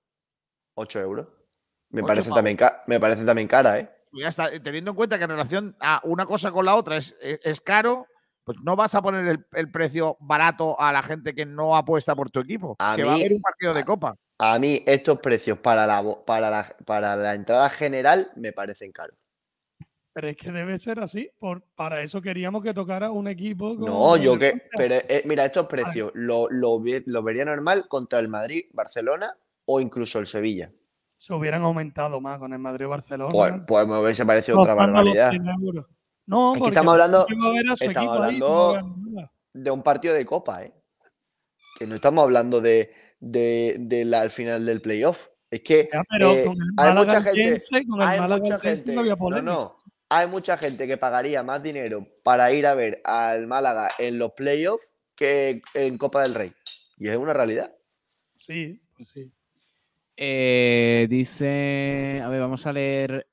8 0.76 1.00
euros. 1.00 1.28
Me 1.92 2.04
parece, 2.04 2.30
también 2.30 2.58
me 2.88 3.00
parece 3.00 3.26
también 3.26 3.48
cara, 3.48 3.80
¿eh? 3.80 3.90
Pues 4.12 4.24
ya 4.24 4.30
está, 4.30 4.50
teniendo 4.62 4.92
en 4.92 4.96
cuenta 4.96 5.18
que 5.18 5.24
en 5.24 5.30
relación 5.30 5.76
a 5.80 6.02
una 6.04 6.26
cosa 6.26 6.52
con 6.52 6.66
la 6.66 6.76
otra 6.76 6.98
es, 6.98 7.16
es, 7.22 7.62
caro, 7.62 8.08
pues 8.44 8.58
no 8.62 8.76
vas 8.76 8.94
a 8.96 9.02
poner 9.02 9.40
el, 9.52 9.72
precio 9.72 10.18
barato 10.20 10.80
a 10.80 10.92
la 10.92 11.02
gente 11.02 11.34
que 11.34 11.46
no 11.46 11.76
apuesta 11.76 12.16
por 12.16 12.30
tu 12.30 12.42
equipo. 12.42 12.76
que 12.96 13.04
va 13.04 13.12
a 13.12 13.16
haber 13.16 13.34
un 13.34 13.42
partido 13.42 13.74
de 13.74 13.84
copa. 13.84 14.16
A 14.38 14.60
mí 14.60 14.84
estos 14.86 15.20
precios 15.20 15.60
para 15.60 15.86
la, 15.86 16.04
para 16.26 16.50
la, 16.50 16.68
para 16.86 17.16
la 17.16 17.36
entrada 17.36 17.70
general 17.70 18.32
me 18.36 18.52
parecen 18.52 18.92
caros. 18.92 19.16
Pero 20.14 20.28
es 20.28 20.36
que 20.36 20.52
debe 20.52 20.78
ser 20.78 21.00
así. 21.00 21.30
Por, 21.40 21.64
para 21.76 22.02
eso 22.02 22.22
queríamos 22.22 22.64
que 22.64 22.74
tocara 22.74 23.12
un 23.12 23.28
equipo. 23.28 23.76
no, 23.76 24.18
yo 24.18 24.38
que. 24.38 24.64
Pero 24.76 24.96
eh, 24.96 25.24
mira, 25.26 25.46
estos 25.46 25.68
precios 25.68 26.12
lo, 26.16 26.50
lo, 26.50 26.82
lo, 27.06 27.24
vería 27.24 27.46
normal 27.46 27.88
contra 27.88 28.20
el 28.20 28.28
Madrid, 28.28 28.66
Barcelona 28.74 29.34
o 29.66 29.80
incluso 29.80 30.20
el 30.20 30.28
Sevilla. 30.28 30.72
Se 31.22 31.36
hubieran 31.36 31.62
aumentado 31.62 32.20
más 32.20 32.40
con 32.40 32.52
el 32.52 32.58
Madrid 32.58 32.88
Barcelona. 32.88 33.30
Pues, 33.30 33.54
pues 33.68 33.88
me 33.88 34.00
hubiese 34.00 34.26
parecido 34.26 34.60
otra 34.60 34.74
barbaridad. 34.74 35.32
No, 36.26 36.54
porque 36.58 36.70
estamos 36.70 36.94
hablando, 36.94 37.28
estamos 37.80 38.18
hablando 38.18 38.98
de 39.54 39.70
un 39.70 39.84
partido 39.84 40.16
de 40.16 40.26
Copa, 40.26 40.64
¿eh? 40.64 40.74
Que 41.78 41.86
no 41.86 41.94
estamos 41.94 42.24
hablando 42.24 42.60
de 42.60 42.92
de, 43.20 44.04
la, 44.04 44.22
al 44.22 44.32
final 44.32 44.66
del 44.66 44.82
playoff. 44.82 45.28
Es 45.52 45.62
que 45.62 45.90
eh, 46.22 46.46
hay 46.78 46.94
mucha 46.96 47.22
gente, 47.22 47.58
hay 48.00 48.22
mucha 48.22 48.60
gente, 48.60 48.96
no, 48.96 49.42
no, 49.44 49.78
hay 50.10 50.28
mucha 50.28 50.58
gente 50.58 50.88
que 50.88 50.98
pagaría 50.98 51.44
más 51.44 51.62
dinero 51.62 52.08
para 52.24 52.52
ir 52.52 52.66
a 52.66 52.74
ver 52.74 53.00
al 53.04 53.46
Málaga 53.46 53.92
en 54.00 54.18
los 54.18 54.32
playoffs 54.32 54.96
que 55.14 55.62
en 55.76 56.00
Copa 56.00 56.24
del 56.24 56.34
Rey. 56.34 56.54
Y 56.98 57.10
es 57.10 57.18
una 57.18 57.34
realidad. 57.34 57.76
Sí, 58.40 58.82
pues 58.96 59.10
sí. 59.10 59.32
Eh, 60.24 61.08
dice, 61.10 62.22
a 62.24 62.30
ver, 62.30 62.40
vamos 62.40 62.68
a 62.68 62.74
leer 62.74 63.28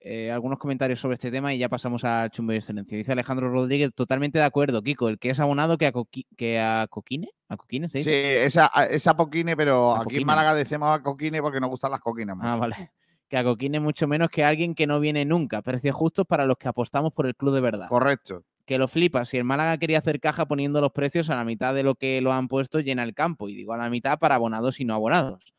eh, 0.00 0.32
algunos 0.32 0.58
comentarios 0.58 0.98
sobre 0.98 1.14
este 1.14 1.30
tema 1.30 1.54
y 1.54 1.58
ya 1.58 1.68
pasamos 1.68 2.04
a 2.04 2.28
chumbo 2.30 2.52
y 2.52 2.56
excelencia. 2.56 2.98
Dice 2.98 3.12
Alejandro 3.12 3.48
Rodríguez, 3.48 3.92
totalmente 3.94 4.40
de 4.40 4.44
acuerdo, 4.44 4.82
Kiko, 4.82 5.08
el 5.08 5.20
que 5.20 5.30
es 5.30 5.38
abonado 5.38 5.78
que 5.78 5.86
a, 5.86 5.92
que 6.36 6.58
a 6.58 6.88
Coquine. 6.90 7.30
¿A 7.48 7.56
Coquine 7.56 7.88
Sí, 7.88 8.02
esa, 8.08 8.66
esa 8.90 9.14
Poquine, 9.16 9.56
pero 9.56 9.94
aquí 9.94 10.16
en 10.16 10.26
Málaga 10.26 10.52
decimos 10.56 10.88
a 10.88 11.00
Coquine 11.00 11.40
porque 11.40 11.60
nos 11.60 11.70
gustan 11.70 11.92
las 11.92 12.00
coquinas. 12.00 12.36
Ah, 12.40 12.56
vale. 12.56 12.90
Que 13.28 13.36
a 13.36 13.44
Coquine 13.44 13.78
mucho 13.78 14.08
menos 14.08 14.28
que 14.28 14.42
a 14.42 14.48
alguien 14.48 14.74
que 14.74 14.88
no 14.88 14.98
viene 14.98 15.24
nunca. 15.24 15.62
Precios 15.62 15.94
justos 15.94 16.26
para 16.26 16.44
los 16.44 16.56
que 16.56 16.66
apostamos 16.66 17.12
por 17.12 17.26
el 17.26 17.36
club 17.36 17.54
de 17.54 17.60
verdad. 17.60 17.88
Correcto. 17.88 18.42
Que 18.64 18.78
lo 18.78 18.88
flipas. 18.88 19.28
Si 19.28 19.36
el 19.36 19.44
Málaga 19.44 19.78
quería 19.78 19.98
hacer 19.98 20.18
caja 20.18 20.46
poniendo 20.46 20.80
los 20.80 20.90
precios 20.90 21.30
a 21.30 21.36
la 21.36 21.44
mitad 21.44 21.72
de 21.72 21.84
lo 21.84 21.94
que 21.94 22.20
lo 22.20 22.32
han 22.32 22.48
puesto, 22.48 22.80
llena 22.80 23.04
el 23.04 23.14
campo. 23.14 23.48
Y 23.48 23.54
digo 23.54 23.74
a 23.74 23.76
la 23.76 23.88
mitad 23.90 24.18
para 24.18 24.34
abonados 24.34 24.80
y 24.80 24.84
no 24.84 24.94
abonados. 24.94 25.55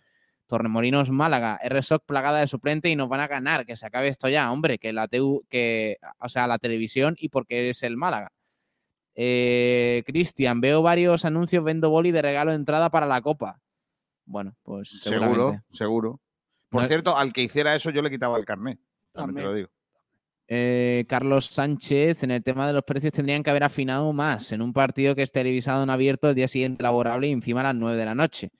Torremolinos 0.48 1.12
Málaga, 1.12 1.60
RSOC 1.64 2.06
plagada 2.06 2.40
de 2.40 2.48
suplente 2.48 2.90
y 2.90 2.96
nos 2.96 3.10
van 3.10 3.20
a 3.20 3.28
ganar, 3.28 3.66
que 3.66 3.76
se 3.76 3.86
acabe 3.86 4.08
esto 4.08 4.30
ya, 4.30 4.52
hombre, 4.52 4.80
que 4.80 4.94
la 4.94 5.08
TU, 5.08 5.46
que, 5.50 5.98
o 6.20 6.30
sea, 6.30 6.48
la 6.48 6.58
televisión 6.58 7.16
y 7.20 7.30
porque 7.30 7.70
es 7.70 7.84
el 7.84 7.98
Málaga. 7.98 8.32
Eh, 9.14 10.04
Cristian, 10.06 10.62
veo 10.62 10.82
varios 10.82 11.26
anuncios, 11.26 11.64
vendo 11.64 11.90
boli 11.90 12.12
de 12.12 12.22
regalo 12.22 12.52
de 12.52 12.58
entrada 12.58 12.90
para 12.90 13.06
la 13.06 13.22
Copa. 13.22 13.60
Bueno, 14.26 14.56
pues 14.64 15.02
seguro, 15.02 15.62
seguro. 15.72 16.22
Por 16.70 16.88
cierto, 16.88 17.16
al 17.16 17.34
que 17.34 17.44
hiciera 17.44 17.76
eso 17.76 17.90
yo 17.92 18.02
le 18.02 18.10
quitaba 18.10 18.38
el 18.38 18.46
carnet. 18.46 18.80
También 19.14 19.36
te 19.36 19.44
lo 19.44 19.54
digo. 19.54 19.70
Eh, 20.50 21.06
Carlos 21.10 21.48
Sánchez, 21.48 22.24
en 22.24 22.32
el 22.32 22.42
tema 22.42 22.68
de 22.68 22.74
los 22.74 22.84
precios 22.84 23.12
tendrían 23.12 23.44
que 23.44 23.50
haber 23.50 23.66
afinado 23.66 24.14
más 24.14 24.54
en 24.54 24.62
un 24.62 24.72
partido 24.72 25.14
que 25.14 25.24
es 25.24 25.32
televisado 25.32 25.84
en 25.84 25.90
abierto 25.90 26.30
el 26.30 26.36
día 26.36 26.48
siguiente 26.48 26.84
laborable 26.84 27.28
y 27.28 27.32
encima 27.32 27.60
a 27.60 27.64
las 27.64 27.76
9 27.76 27.98
de 27.98 28.06
la 28.06 28.16
noche 28.16 28.52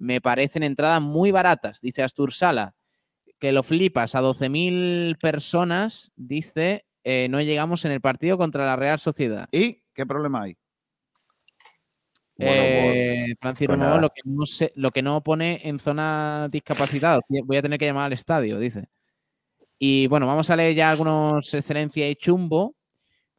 me 0.00 0.20
parecen 0.20 0.62
entradas 0.62 1.00
muy 1.00 1.30
baratas, 1.30 1.80
dice 1.80 2.02
Astur 2.02 2.32
Sala. 2.32 2.74
Que 3.38 3.52
lo 3.52 3.62
flipas 3.62 4.14
a 4.14 4.20
12.000 4.20 5.18
personas, 5.18 6.12
dice, 6.16 6.84
eh, 7.04 7.28
no 7.30 7.40
llegamos 7.40 7.84
en 7.84 7.92
el 7.92 8.00
partido 8.00 8.36
contra 8.36 8.66
la 8.66 8.76
Real 8.76 8.98
Sociedad. 8.98 9.48
¿Y 9.52 9.82
qué 9.94 10.04
problema 10.04 10.42
hay? 10.42 10.56
Eh, 12.42 13.34
Francisco, 13.38 13.74
pues 13.76 14.00
lo, 14.00 14.08
que 14.10 14.22
no 14.24 14.44
lo 14.74 14.90
que 14.90 15.02
no 15.02 15.22
pone 15.22 15.60
en 15.62 15.78
zona 15.78 16.48
discapacitada. 16.50 17.20
Voy 17.28 17.56
a 17.56 17.62
tener 17.62 17.78
que 17.78 17.86
llamar 17.86 18.06
al 18.06 18.14
estadio, 18.14 18.58
dice. 18.58 18.88
Y 19.78 20.06
bueno, 20.08 20.26
vamos 20.26 20.48
a 20.50 20.56
leer 20.56 20.74
ya 20.74 20.88
algunos 20.88 21.52
excelencia 21.52 22.08
y 22.08 22.16
chumbo. 22.16 22.74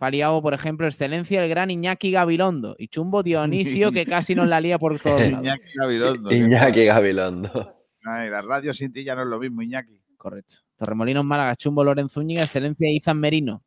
Faliao, 0.02 0.41
por 0.41 0.56
ejemplo, 0.56 0.88
excelencia 0.88 1.44
el 1.44 1.48
gran 1.48 1.69
Iñaki 1.69 2.10
Gabilondo 2.10 2.76
y 2.80 2.88
Chumbo 2.88 3.22
Dionisio, 3.22 3.91
que 3.91 4.03
casi 4.07 4.34
nos 4.34 4.48
la 4.48 4.60
lía 4.60 4.80
por 4.80 4.99
todo. 4.99 5.23
Iñaki 5.23 5.73
Gabilondo. 5.76 6.34
Iñaki 6.34 6.86
Gabilondo. 6.86 7.76
la 8.03 8.41
radio 8.41 8.73
sin 8.73 8.91
ti 8.91 9.03
ya 9.03 9.14
no 9.14 9.22
es 9.22 9.28
lo 9.28 9.38
mismo, 9.38 9.61
Iñaki. 9.61 10.02
Correcto. 10.18 10.56
Torremolinos 10.76 11.23
Málaga, 11.23 11.56
Chumbo 11.56 11.84
Lorenzo 11.84 12.19
Úñiga, 12.19 12.41
excelencia 12.41 12.90
Izan 12.90 13.19
Merino. 13.19 13.64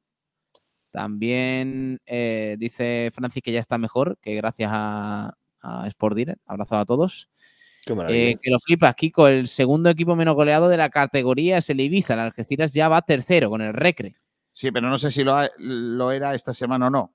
También 0.90 2.00
eh, 2.04 2.56
dice 2.58 3.12
Francis 3.14 3.40
que 3.40 3.52
ya 3.52 3.60
está 3.60 3.78
mejor, 3.78 4.18
que 4.20 4.34
gracias 4.34 4.70
a, 4.72 5.36
Sport 5.86 6.16
Direct. 6.16 6.40
Abrazo 6.46 6.76
a 6.76 6.84
todos. 6.84 7.28
Eh, 8.08 8.38
que 8.42 8.50
lo 8.50 8.58
flipas, 8.58 8.96
Kiko. 8.96 9.28
El 9.28 9.46
segundo 9.46 9.88
equipo 9.88 10.16
menos 10.16 10.34
goleado 10.34 10.68
de 10.68 10.78
la 10.78 10.90
categoría 10.90 11.58
es 11.58 11.70
el 11.70 11.78
Ibiza. 11.78 12.14
El 12.14 12.20
Algeciras 12.20 12.72
ya 12.72 12.88
va 12.88 13.02
tercero 13.02 13.50
con 13.50 13.62
el 13.62 13.72
Recre. 13.72 14.16
Sí, 14.54 14.70
pero 14.70 14.88
no 14.88 14.96
sé 14.96 15.10
si 15.10 15.24
lo, 15.24 16.10
era 16.12 16.34
esta 16.34 16.54
semana 16.54 16.86
o 16.86 16.90
no. 16.90 17.12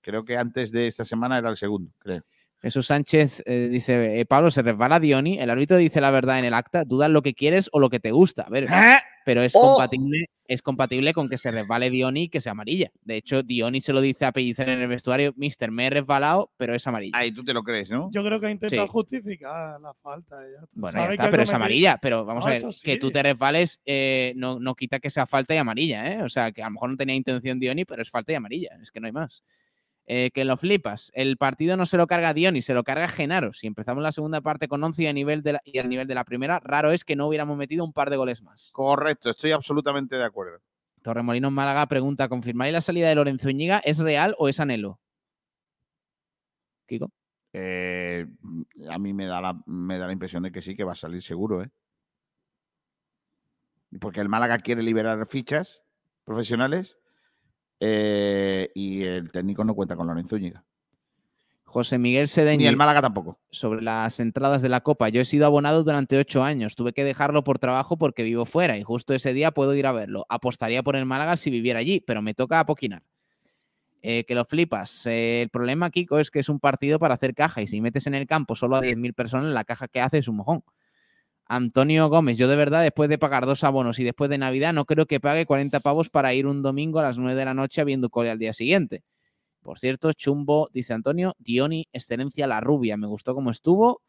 Creo 0.00 0.24
que 0.24 0.36
antes 0.36 0.70
de 0.70 0.86
esta 0.86 1.02
semana 1.02 1.38
era 1.38 1.50
el 1.50 1.56
segundo, 1.56 1.90
creo. 1.98 2.22
Jesús 2.60 2.86
Sánchez 2.86 3.42
eh, 3.44 3.68
dice, 3.70 4.20
eh, 4.20 4.24
Pablo, 4.26 4.50
se 4.50 4.62
resbala 4.62 5.00
Dioni, 5.00 5.38
el 5.38 5.50
árbitro 5.50 5.76
dice 5.76 6.00
la 6.00 6.10
verdad 6.10 6.38
en 6.38 6.46
el 6.46 6.54
acta, 6.54 6.84
dudas 6.84 7.10
lo 7.10 7.20
que 7.20 7.34
quieres 7.34 7.68
o 7.72 7.80
lo 7.80 7.90
que 7.90 8.00
te 8.00 8.10
gusta. 8.10 8.42
A 8.42 8.50
ver, 8.50 8.64
¿Eh? 8.64 8.98
Pero 9.24 9.42
es, 9.42 9.52
¡Oh! 9.54 9.76
compatible, 9.76 10.26
es 10.46 10.62
compatible 10.62 11.12
con 11.12 11.28
que 11.28 11.38
se 11.38 11.50
resbale 11.50 11.90
Dioni 11.90 12.24
y 12.24 12.28
que 12.28 12.40
sea 12.40 12.52
amarilla. 12.52 12.90
De 13.02 13.16
hecho, 13.16 13.42
Dioni 13.42 13.80
se 13.80 13.92
lo 13.92 14.00
dice 14.00 14.24
a 14.26 14.32
Pellicer 14.32 14.68
en 14.68 14.80
el 14.80 14.88
vestuario, 14.88 15.32
mister, 15.36 15.70
me 15.70 15.86
he 15.86 15.90
resbalado, 15.90 16.50
pero 16.56 16.74
es 16.74 16.86
amarilla. 16.86 17.16
Ahí 17.16 17.32
tú 17.32 17.42
te 17.42 17.52
lo 17.52 17.62
crees, 17.62 17.90
¿no? 17.90 18.10
Yo 18.12 18.24
creo 18.24 18.40
que 18.40 18.46
ha 18.46 18.50
intentado 18.50 18.86
justificar 18.88 19.80
la 19.80 19.94
falta. 19.94 20.36
Bueno, 20.74 20.98
ya 20.98 21.10
está, 21.10 21.30
pero 21.30 21.42
es 21.42 21.54
amarilla. 21.54 21.98
Pero 22.00 22.24
vamos 22.24 22.46
a 22.46 22.50
ver, 22.50 22.62
que 22.82 22.96
tú 22.98 23.10
te 23.10 23.22
resbales 23.22 23.80
no, 24.36 24.60
no 24.60 24.74
quita 24.74 25.00
que 25.00 25.10
sea 25.10 25.26
falta 25.26 25.54
y 25.54 25.58
amarilla, 25.58 26.12
¿eh? 26.12 26.22
O 26.22 26.28
sea, 26.28 26.52
que 26.52 26.62
a 26.62 26.66
lo 26.66 26.72
mejor 26.72 26.90
no 26.90 26.96
tenía 26.96 27.14
intención 27.14 27.58
Dioni, 27.58 27.84
pero 27.84 28.02
es 28.02 28.10
falta 28.10 28.32
y 28.32 28.34
amarilla. 28.36 28.70
Es 28.82 28.90
que 28.90 29.00
no 29.00 29.06
hay 29.06 29.12
más. 29.12 29.42
Eh, 30.06 30.30
que 30.34 30.44
lo 30.44 30.56
flipas. 30.58 31.10
El 31.14 31.38
partido 31.38 31.78
no 31.78 31.86
se 31.86 31.96
lo 31.96 32.06
carga 32.06 32.34
Dioni, 32.34 32.60
se 32.60 32.74
lo 32.74 32.84
carga 32.84 33.08
Genaro. 33.08 33.54
Si 33.54 33.66
empezamos 33.66 34.02
la 34.02 34.12
segunda 34.12 34.42
parte 34.42 34.68
con 34.68 34.84
11 34.84 35.02
y, 35.02 35.06
a 35.06 35.12
nivel 35.14 35.42
de 35.42 35.54
la, 35.54 35.60
y 35.64 35.78
al 35.78 35.88
nivel 35.88 36.06
de 36.06 36.14
la 36.14 36.24
primera, 36.24 36.60
raro 36.60 36.90
es 36.90 37.04
que 37.04 37.16
no 37.16 37.26
hubiéramos 37.26 37.56
metido 37.56 37.84
un 37.84 37.94
par 37.94 38.10
de 38.10 38.16
goles 38.16 38.42
más. 38.42 38.70
Correcto, 38.72 39.30
estoy 39.30 39.52
absolutamente 39.52 40.16
de 40.16 40.24
acuerdo. 40.24 40.58
Torremolinos 41.02 41.52
Málaga 41.52 41.86
pregunta: 41.86 42.28
¿confirmáis 42.28 42.72
la 42.72 42.82
salida 42.82 43.08
de 43.08 43.14
Lorenzo 43.14 43.48
Iñiga? 43.48 43.78
¿Es 43.78 43.98
real 43.98 44.34
o 44.38 44.48
es 44.48 44.60
anhelo? 44.60 45.00
Kiko. 46.86 47.10
Eh, 47.54 48.26
a 48.90 48.98
mí 48.98 49.14
me 49.14 49.26
da, 49.26 49.40
la, 49.40 49.58
me 49.64 49.96
da 49.96 50.06
la 50.06 50.12
impresión 50.12 50.42
de 50.42 50.52
que 50.52 50.60
sí, 50.60 50.76
que 50.76 50.84
va 50.84 50.92
a 50.92 50.96
salir 50.96 51.22
seguro, 51.22 51.62
¿eh? 51.62 51.70
Porque 54.00 54.20
el 54.20 54.28
Málaga 54.28 54.58
quiere 54.58 54.82
liberar 54.82 55.24
fichas 55.26 55.82
profesionales 56.24 56.98
eh, 57.80 58.70
y 58.74 59.02
el 59.02 59.30
técnico 59.30 59.64
no 59.64 59.74
cuenta 59.74 59.96
con 59.96 60.06
Lorenzo 60.06 60.36
Úñiga. 60.36 60.64
José 61.74 61.98
Miguel 61.98 62.28
Sedeño. 62.28 62.60
Ni 62.60 62.66
el 62.66 62.76
Málaga 62.76 63.02
tampoco. 63.02 63.40
Sobre 63.50 63.82
las 63.82 64.20
entradas 64.20 64.62
de 64.62 64.68
la 64.68 64.82
Copa. 64.82 65.08
Yo 65.08 65.20
he 65.20 65.24
sido 65.24 65.44
abonado 65.44 65.82
durante 65.82 66.16
ocho 66.16 66.44
años. 66.44 66.76
Tuve 66.76 66.92
que 66.92 67.02
dejarlo 67.02 67.42
por 67.42 67.58
trabajo 67.58 67.98
porque 67.98 68.22
vivo 68.22 68.44
fuera 68.44 68.78
y 68.78 68.84
justo 68.84 69.12
ese 69.12 69.32
día 69.32 69.50
puedo 69.50 69.74
ir 69.74 69.88
a 69.88 69.92
verlo. 69.92 70.24
Apostaría 70.28 70.84
por 70.84 70.94
el 70.94 71.04
Málaga 71.04 71.36
si 71.36 71.50
viviera 71.50 71.80
allí, 71.80 71.98
pero 71.98 72.22
me 72.22 72.32
toca 72.32 72.60
apoquinar. 72.60 73.02
Eh, 74.02 74.24
que 74.24 74.36
lo 74.36 74.44
flipas. 74.44 75.06
Eh, 75.06 75.42
el 75.42 75.48
problema, 75.48 75.90
Kiko, 75.90 76.20
es 76.20 76.30
que 76.30 76.38
es 76.38 76.48
un 76.48 76.60
partido 76.60 77.00
para 77.00 77.14
hacer 77.14 77.34
caja 77.34 77.60
y 77.60 77.66
si 77.66 77.80
metes 77.80 78.06
en 78.06 78.14
el 78.14 78.28
campo 78.28 78.54
solo 78.54 78.76
a 78.76 78.80
10.000 78.80 79.12
personas, 79.12 79.52
la 79.52 79.64
caja 79.64 79.88
que 79.88 80.00
hace 80.00 80.18
es 80.18 80.28
un 80.28 80.36
mojón. 80.36 80.62
Antonio 81.46 82.08
Gómez, 82.08 82.38
yo 82.38 82.48
de 82.48 82.56
verdad, 82.56 82.82
después 82.82 83.08
de 83.08 83.18
pagar 83.18 83.44
dos 83.44 83.64
abonos 83.64 83.98
y 83.98 84.04
después 84.04 84.30
de 84.30 84.38
Navidad, 84.38 84.72
no 84.72 84.86
creo 84.86 85.06
que 85.06 85.20
pague 85.20 85.44
40 85.44 85.80
pavos 85.80 86.08
para 86.08 86.32
ir 86.32 86.46
un 86.46 86.62
domingo 86.62 86.98
a 87.00 87.02
las 87.02 87.18
9 87.18 87.38
de 87.38 87.44
la 87.44 87.54
noche 87.54 87.80
habiendo 87.80 88.08
cole 88.08 88.30
al 88.30 88.38
día 88.38 88.52
siguiente. 88.52 89.02
Por 89.62 89.78
cierto, 89.78 90.12
chumbo, 90.12 90.68
dice 90.72 90.94
Antonio, 90.94 91.34
Dioni, 91.38 91.88
excelencia 91.92 92.46
la 92.46 92.60
rubia, 92.60 92.96
me 92.96 93.06
gustó 93.06 93.34
cómo 93.34 93.50
estuvo. 93.50 94.02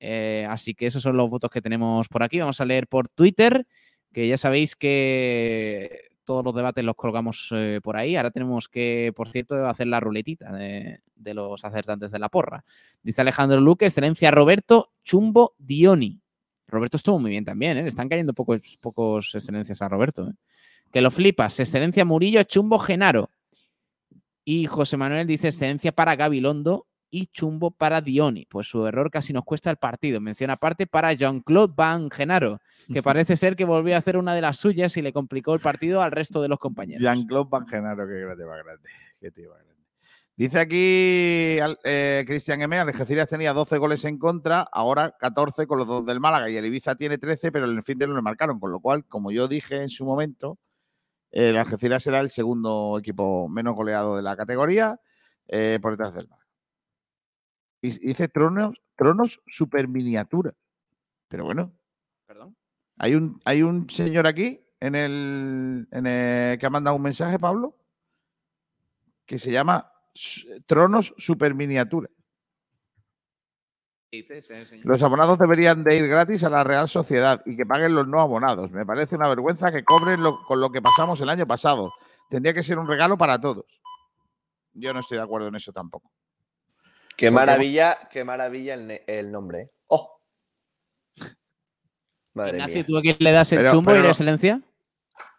Eh, 0.00 0.46
así 0.48 0.74
que 0.74 0.86
esos 0.86 1.02
son 1.02 1.16
los 1.16 1.28
votos 1.28 1.50
que 1.50 1.60
tenemos 1.62 2.08
por 2.08 2.22
aquí. 2.22 2.38
Vamos 2.38 2.60
a 2.60 2.64
leer 2.64 2.86
por 2.86 3.08
Twitter, 3.08 3.66
que 4.12 4.28
ya 4.28 4.38
sabéis 4.38 4.76
que 4.76 6.08
todos 6.24 6.44
los 6.44 6.54
debates 6.54 6.84
los 6.84 6.96
colgamos 6.96 7.48
eh, 7.52 7.80
por 7.82 7.96
ahí. 7.96 8.16
Ahora 8.16 8.30
tenemos 8.30 8.68
que, 8.68 9.12
por 9.16 9.30
cierto, 9.30 9.66
hacer 9.66 9.88
la 9.88 10.00
ruletita 10.00 10.52
de 10.52 11.34
los 11.34 11.64
acertantes 11.64 12.10
de 12.10 12.18
la 12.18 12.28
porra. 12.28 12.64
Dice 13.02 13.22
Alejandro 13.22 13.60
Luque, 13.60 13.86
excelencia 13.86 14.30
Roberto, 14.30 14.92
chumbo 15.02 15.54
Dioni. 15.58 16.20
Roberto 16.68 16.98
estuvo 16.98 17.18
muy 17.18 17.30
bien 17.30 17.44
también, 17.44 17.78
¿eh? 17.78 17.82
Le 17.82 17.88
están 17.88 18.08
cayendo 18.08 18.34
pocos, 18.34 18.78
pocos 18.80 19.34
excelencias 19.34 19.82
a 19.82 19.88
Roberto. 19.88 20.28
¿eh? 20.28 20.34
Que 20.92 21.00
lo 21.00 21.10
flipas. 21.10 21.58
Excelencia 21.58 22.04
Murillo, 22.04 22.42
Chumbo 22.44 22.78
Genaro. 22.78 23.30
Y 24.44 24.66
José 24.66 24.96
Manuel 24.96 25.26
dice 25.26 25.48
excelencia 25.48 25.92
para 25.92 26.16
Gabilondo 26.16 26.86
y 27.10 27.26
chumbo 27.26 27.70
para 27.70 28.00
Dioni. 28.00 28.46
Pues 28.46 28.66
su 28.66 28.86
error 28.86 29.10
casi 29.10 29.32
nos 29.32 29.44
cuesta 29.44 29.70
el 29.70 29.76
partido. 29.76 30.20
Mención 30.20 30.50
aparte 30.50 30.86
para 30.86 31.12
Jean-Claude 31.12 31.74
Van 31.76 32.10
Genaro, 32.10 32.58
que 32.92 33.02
parece 33.02 33.36
ser 33.36 33.56
que 33.56 33.64
volvió 33.64 33.94
a 33.94 33.98
hacer 33.98 34.16
una 34.16 34.34
de 34.34 34.40
las 34.40 34.58
suyas 34.58 34.96
y 34.96 35.02
le 35.02 35.12
complicó 35.12 35.54
el 35.54 35.60
partido 35.60 36.02
al 36.02 36.12
resto 36.12 36.40
de 36.40 36.48
los 36.48 36.58
compañeros. 36.58 37.02
Jean-Claude 37.02 37.48
Van 37.50 37.66
Genaro, 37.66 38.06
qué 38.06 38.20
grande, 38.20 38.44
va 38.44 38.56
grande. 38.56 38.88
Qué 39.20 39.30
tío, 39.30 39.50
grande. 39.50 39.67
Dice 40.38 40.60
aquí 40.60 41.58
eh, 41.82 42.24
Cristian 42.24 42.62
M. 42.62 42.78
Algeciras 42.78 43.26
tenía 43.26 43.52
12 43.52 43.76
goles 43.76 44.04
en 44.04 44.18
contra, 44.18 44.60
ahora 44.60 45.16
14 45.18 45.66
con 45.66 45.78
los 45.78 45.88
dos 45.88 46.06
del 46.06 46.20
Málaga 46.20 46.48
y 46.48 46.56
el 46.56 46.64
Ibiza 46.64 46.94
tiene 46.94 47.18
13, 47.18 47.50
pero 47.50 47.68
en 47.68 47.76
el 47.76 47.82
fin 47.82 47.98
de 47.98 48.06
no 48.06 48.14
le 48.14 48.22
marcaron. 48.22 48.60
Con 48.60 48.70
lo 48.70 48.78
cual, 48.78 49.04
como 49.04 49.32
yo 49.32 49.48
dije 49.48 49.82
en 49.82 49.88
su 49.88 50.04
momento, 50.04 50.56
el 51.32 51.56
Algeciras 51.56 52.04
será 52.04 52.20
el 52.20 52.30
segundo 52.30 52.96
equipo 53.00 53.48
menos 53.48 53.74
goleado 53.74 54.14
de 54.14 54.22
la 54.22 54.36
categoría 54.36 55.00
eh, 55.48 55.80
por 55.82 55.94
detrás 55.94 56.14
del 56.14 56.28
Málaga. 56.28 56.48
Y 57.82 57.98
dice 57.98 58.28
Tronos, 58.28 58.80
Tronos 58.94 59.40
super 59.48 59.88
miniatura. 59.88 60.54
Pero 61.26 61.46
bueno. 61.46 61.72
Perdón. 62.26 62.56
Hay 62.96 63.16
un, 63.16 63.40
hay 63.44 63.64
un 63.64 63.90
señor 63.90 64.28
aquí 64.28 64.64
en 64.78 64.94
el, 64.94 65.88
en 65.90 66.06
el 66.06 66.60
que 66.60 66.66
ha 66.66 66.70
mandado 66.70 66.94
un 66.94 67.02
mensaje, 67.02 67.40
Pablo, 67.40 67.76
que 69.26 69.40
se 69.40 69.50
llama 69.50 69.97
tronos 70.66 71.14
super 71.18 71.54
miniatura. 71.54 72.08
Los 74.84 75.02
abonados 75.02 75.38
deberían 75.38 75.84
de 75.84 75.96
ir 75.96 76.08
gratis 76.08 76.42
a 76.42 76.48
la 76.48 76.64
Real 76.64 76.88
Sociedad 76.88 77.42
y 77.44 77.56
que 77.56 77.66
paguen 77.66 77.94
los 77.94 78.08
no 78.08 78.20
abonados. 78.20 78.70
Me 78.70 78.86
parece 78.86 79.16
una 79.16 79.28
vergüenza 79.28 79.70
que 79.70 79.84
cobren 79.84 80.20
con 80.46 80.60
lo 80.60 80.70
que 80.70 80.80
pasamos 80.80 81.20
el 81.20 81.28
año 81.28 81.46
pasado. 81.46 81.92
Tendría 82.30 82.54
que 82.54 82.62
ser 82.62 82.78
un 82.78 82.88
regalo 82.88 83.18
para 83.18 83.38
todos. 83.38 83.66
Yo 84.72 84.94
no 84.94 85.00
estoy 85.00 85.18
de 85.18 85.24
acuerdo 85.24 85.48
en 85.48 85.56
eso 85.56 85.72
tampoco. 85.72 86.10
Qué 87.16 87.30
maravilla, 87.30 87.98
qué 88.10 88.24
maravilla 88.24 88.74
el, 88.74 89.30
nombre. 89.30 89.62
¿eh? 89.62 89.70
¡Oh! 89.88 90.20
Madre 92.34 92.58
Ignacio, 92.58 92.86
¿tú 92.86 92.96
a 92.96 93.00
quién 93.02 93.16
le 93.18 93.32
das 93.32 93.52
el 93.52 93.70
chumbo 93.70 93.94
y 93.94 94.02
la 94.02 94.10
excelencia? 94.10 94.62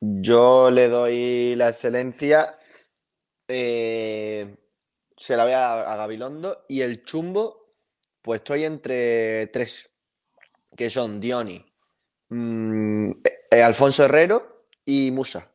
Yo 0.01 0.69
le 0.69 0.89
doy 0.89 1.56
la 1.56 1.69
excelencia. 1.69 2.53
Eh, 3.47 4.59
se 5.20 5.36
la 5.36 5.46
ve 5.46 5.54
a, 5.54 5.96
Gabilondo 5.98 6.66
y 6.70 6.82
el 6.82 7.04
chumbo, 7.04 7.76
pues 8.22 8.40
estoy 8.40 8.64
entre 8.64 9.48
tres, 9.48 9.91
que 10.76 10.90
son 10.90 11.20
Dioni, 11.20 11.64
mm, 12.30 13.12
eh, 13.52 13.62
Alfonso 13.62 14.06
Herrero 14.06 14.66
y 14.86 15.12
Musa. 15.12 15.52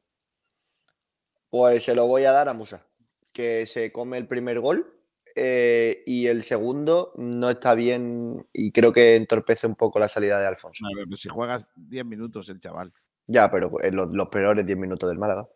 Pues 1.49 1.82
se 1.82 1.95
lo 1.95 2.07
voy 2.07 2.24
a 2.24 2.32
dar 2.32 2.49
a 2.49 2.53
Musa, 2.53 2.86
que 3.32 3.65
se 3.66 3.91
come 3.91 4.19
el 4.19 4.27
primer 4.27 4.61
gol 4.61 5.01
eh, 5.35 6.03
y 6.05 6.27
el 6.27 6.43
segundo 6.43 7.12
no 7.16 7.49
está 7.49 7.74
bien 7.74 8.47
y 8.53 8.70
creo 8.70 8.93
que 8.93 9.16
entorpece 9.16 9.66
un 9.66 9.77
poco 9.77 9.99
la 9.99 10.09
salida 10.09 10.39
de 10.39 10.47
Alfonso. 10.47 10.85
si 11.16 11.28
juegas 11.28 11.66
10 11.74 12.05
minutos 12.05 12.49
el 12.51 12.61
chaval. 12.61 12.93
Ya, 13.27 13.51
pero 13.51 13.70
los, 13.93 14.12
los 14.12 14.28
peores 14.28 14.66
10 14.66 14.77
minutos 14.77 15.09
del 15.09 15.19
Málaga. 15.19 15.49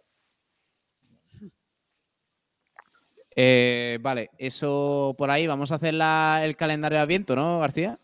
Eh, 3.40 3.98
vale, 4.00 4.30
eso 4.36 5.14
por 5.16 5.30
ahí. 5.30 5.46
Vamos 5.46 5.70
a 5.70 5.76
hacer 5.76 5.94
el 5.94 6.56
calendario 6.56 6.98
de 6.98 7.02
Adviento, 7.04 7.36
¿no, 7.36 7.60
García? 7.60 7.96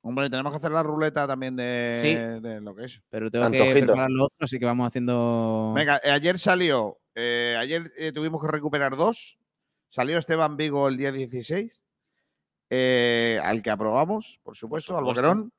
Hombre, 0.00 0.28
tenemos 0.28 0.50
que 0.50 0.56
hacer 0.56 0.72
la 0.72 0.82
ruleta 0.82 1.24
también 1.24 1.54
de, 1.54 2.58
lo 2.60 2.74
que 2.74 2.86
es. 2.86 3.00
Pero 3.08 3.30
tengo 3.30 3.48
que 3.48 3.72
preparar 3.74 4.10
lo 4.10 4.24
otro, 4.24 4.38
así 4.40 4.58
que 4.58 4.64
vamos 4.64 4.88
haciendo. 4.88 5.72
Venga, 5.76 6.00
eh, 6.02 6.10
ayer 6.10 6.36
salió, 6.36 6.98
eh, 7.14 7.56
ayer 7.60 7.92
tuvimos 8.12 8.42
que 8.42 8.50
recuperar 8.50 8.96
dos. 8.96 9.38
Salió 9.88 10.18
Esteban 10.18 10.56
Vigo 10.56 10.88
el 10.88 10.96
día 10.96 11.12
16, 11.12 11.84
al 12.68 13.62
que 13.62 13.70
aprobamos, 13.70 14.40
por 14.42 14.56
supuesto, 14.56 14.98
al 14.98 15.04
Boquerón. 15.04 15.52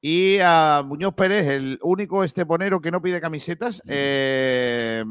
Y 0.00 0.38
a 0.40 0.82
Muñoz 0.82 1.12
Pérez, 1.12 1.46
el 1.46 1.78
único 1.82 2.24
esteponero 2.24 2.80
que 2.80 2.90
no 2.90 3.02
pide 3.02 3.20
camisetas. 3.20 3.82
Eh, 3.86 5.04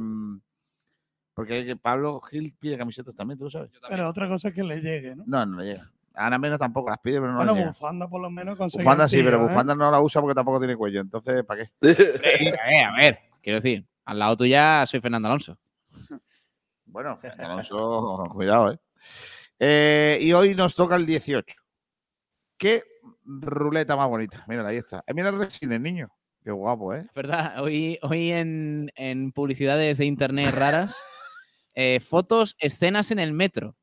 porque 1.34 1.76
Pablo 1.82 2.20
Gil 2.22 2.54
pide 2.60 2.78
camisetas 2.78 3.16
también, 3.16 3.38
tú 3.38 3.46
lo 3.46 3.50
sabes. 3.50 3.72
Pero 3.88 4.10
otra 4.10 4.28
cosa 4.28 4.50
es 4.50 4.54
que 4.54 4.64
le 4.64 4.80
llegue, 4.82 5.16
¿no? 5.16 5.24
No, 5.26 5.46
no 5.46 5.58
le 5.58 5.66
llega. 5.66 5.92
Ana 6.14 6.38
menos 6.38 6.60
tampoco 6.60 6.90
las 6.90 7.00
pide, 7.00 7.22
pero 7.22 7.32
no 7.32 7.38
bueno, 7.38 7.54
le 7.54 7.60
llega. 7.60 7.72
bufanda 7.72 8.08
por 8.08 8.22
lo 8.22 8.30
menos 8.30 8.58
consigue. 8.58 8.84
Bufanda 8.84 9.08
sí, 9.08 9.24
pero 9.24 9.38
¿eh? 9.38 9.44
bufanda 9.48 9.74
no 9.74 9.90
la 9.90 10.02
usa 10.02 10.22
porque 10.22 10.36
tampoco 10.36 10.60
tiene 10.60 10.76
cuello. 10.76 11.02
Entonces, 11.02 11.46
¿para 11.46 11.64
qué? 11.64 11.72
a 12.62 12.68
ver, 12.68 12.86
a 12.86 12.96
ver. 12.98 13.20
Quiero 13.42 13.58
decir, 13.60 13.86
al 14.06 14.20
lado 14.20 14.38
tuya 14.38 14.86
soy 14.86 15.00
Fernando 15.00 15.28
Alonso. 15.28 15.58
Bueno, 16.92 17.18
Alonso, 17.38 18.26
cuidado, 18.34 18.74
¿eh? 18.74 18.80
¿eh? 19.60 20.18
Y 20.20 20.34
hoy 20.34 20.56
nos 20.56 20.76
toca 20.76 20.98
el 20.98 21.06
18. 21.06 21.56
¿Qué 22.58 22.84
ruleta 23.24 23.96
más 23.96 24.10
bonita? 24.10 24.44
Mira, 24.46 24.68
ahí 24.68 24.76
está. 24.76 25.02
Eh, 25.08 25.14
mira 25.14 25.30
el 25.30 25.38
resines, 25.40 25.80
niño. 25.80 26.10
Qué 26.44 26.52
guapo, 26.52 26.94
¿eh? 26.94 27.08
verdad, 27.16 27.64
hoy, 27.64 27.98
hoy 28.02 28.32
en, 28.34 28.92
en 28.96 29.32
publicidades 29.32 30.00
de 30.00 30.06
internet 30.06 30.54
raras 30.54 31.02
eh, 31.76 32.00
fotos, 32.00 32.56
escenas 32.60 33.12
en 33.12 33.20
el 33.20 33.34
metro. 33.34 33.76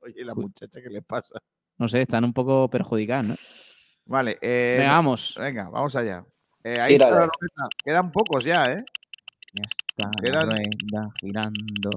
Oye, 0.00 0.24
la 0.24 0.34
muchacha, 0.34 0.80
¿qué 0.80 0.88
le 0.88 1.02
pasa? 1.02 1.38
No 1.78 1.88
sé, 1.88 2.02
están 2.02 2.24
un 2.24 2.32
poco 2.32 2.68
perjudicadas, 2.68 3.26
¿no? 3.28 3.34
Vale. 4.06 4.38
Eh, 4.40 4.76
venga, 4.78 4.92
vamos. 4.92 5.34
Venga, 5.38 5.68
vamos 5.68 5.94
allá. 5.96 6.24
Eh, 6.64 6.78
ahí 6.80 6.94
está 6.94 7.28
Quedan 7.84 8.12
pocos 8.12 8.44
ya, 8.44 8.72
¿eh? 8.72 8.84
Ya 9.54 9.62
está 9.62 10.10
Quedan... 10.22 10.48
la 10.48 10.56
rueda 10.56 11.12
girando. 11.20 11.90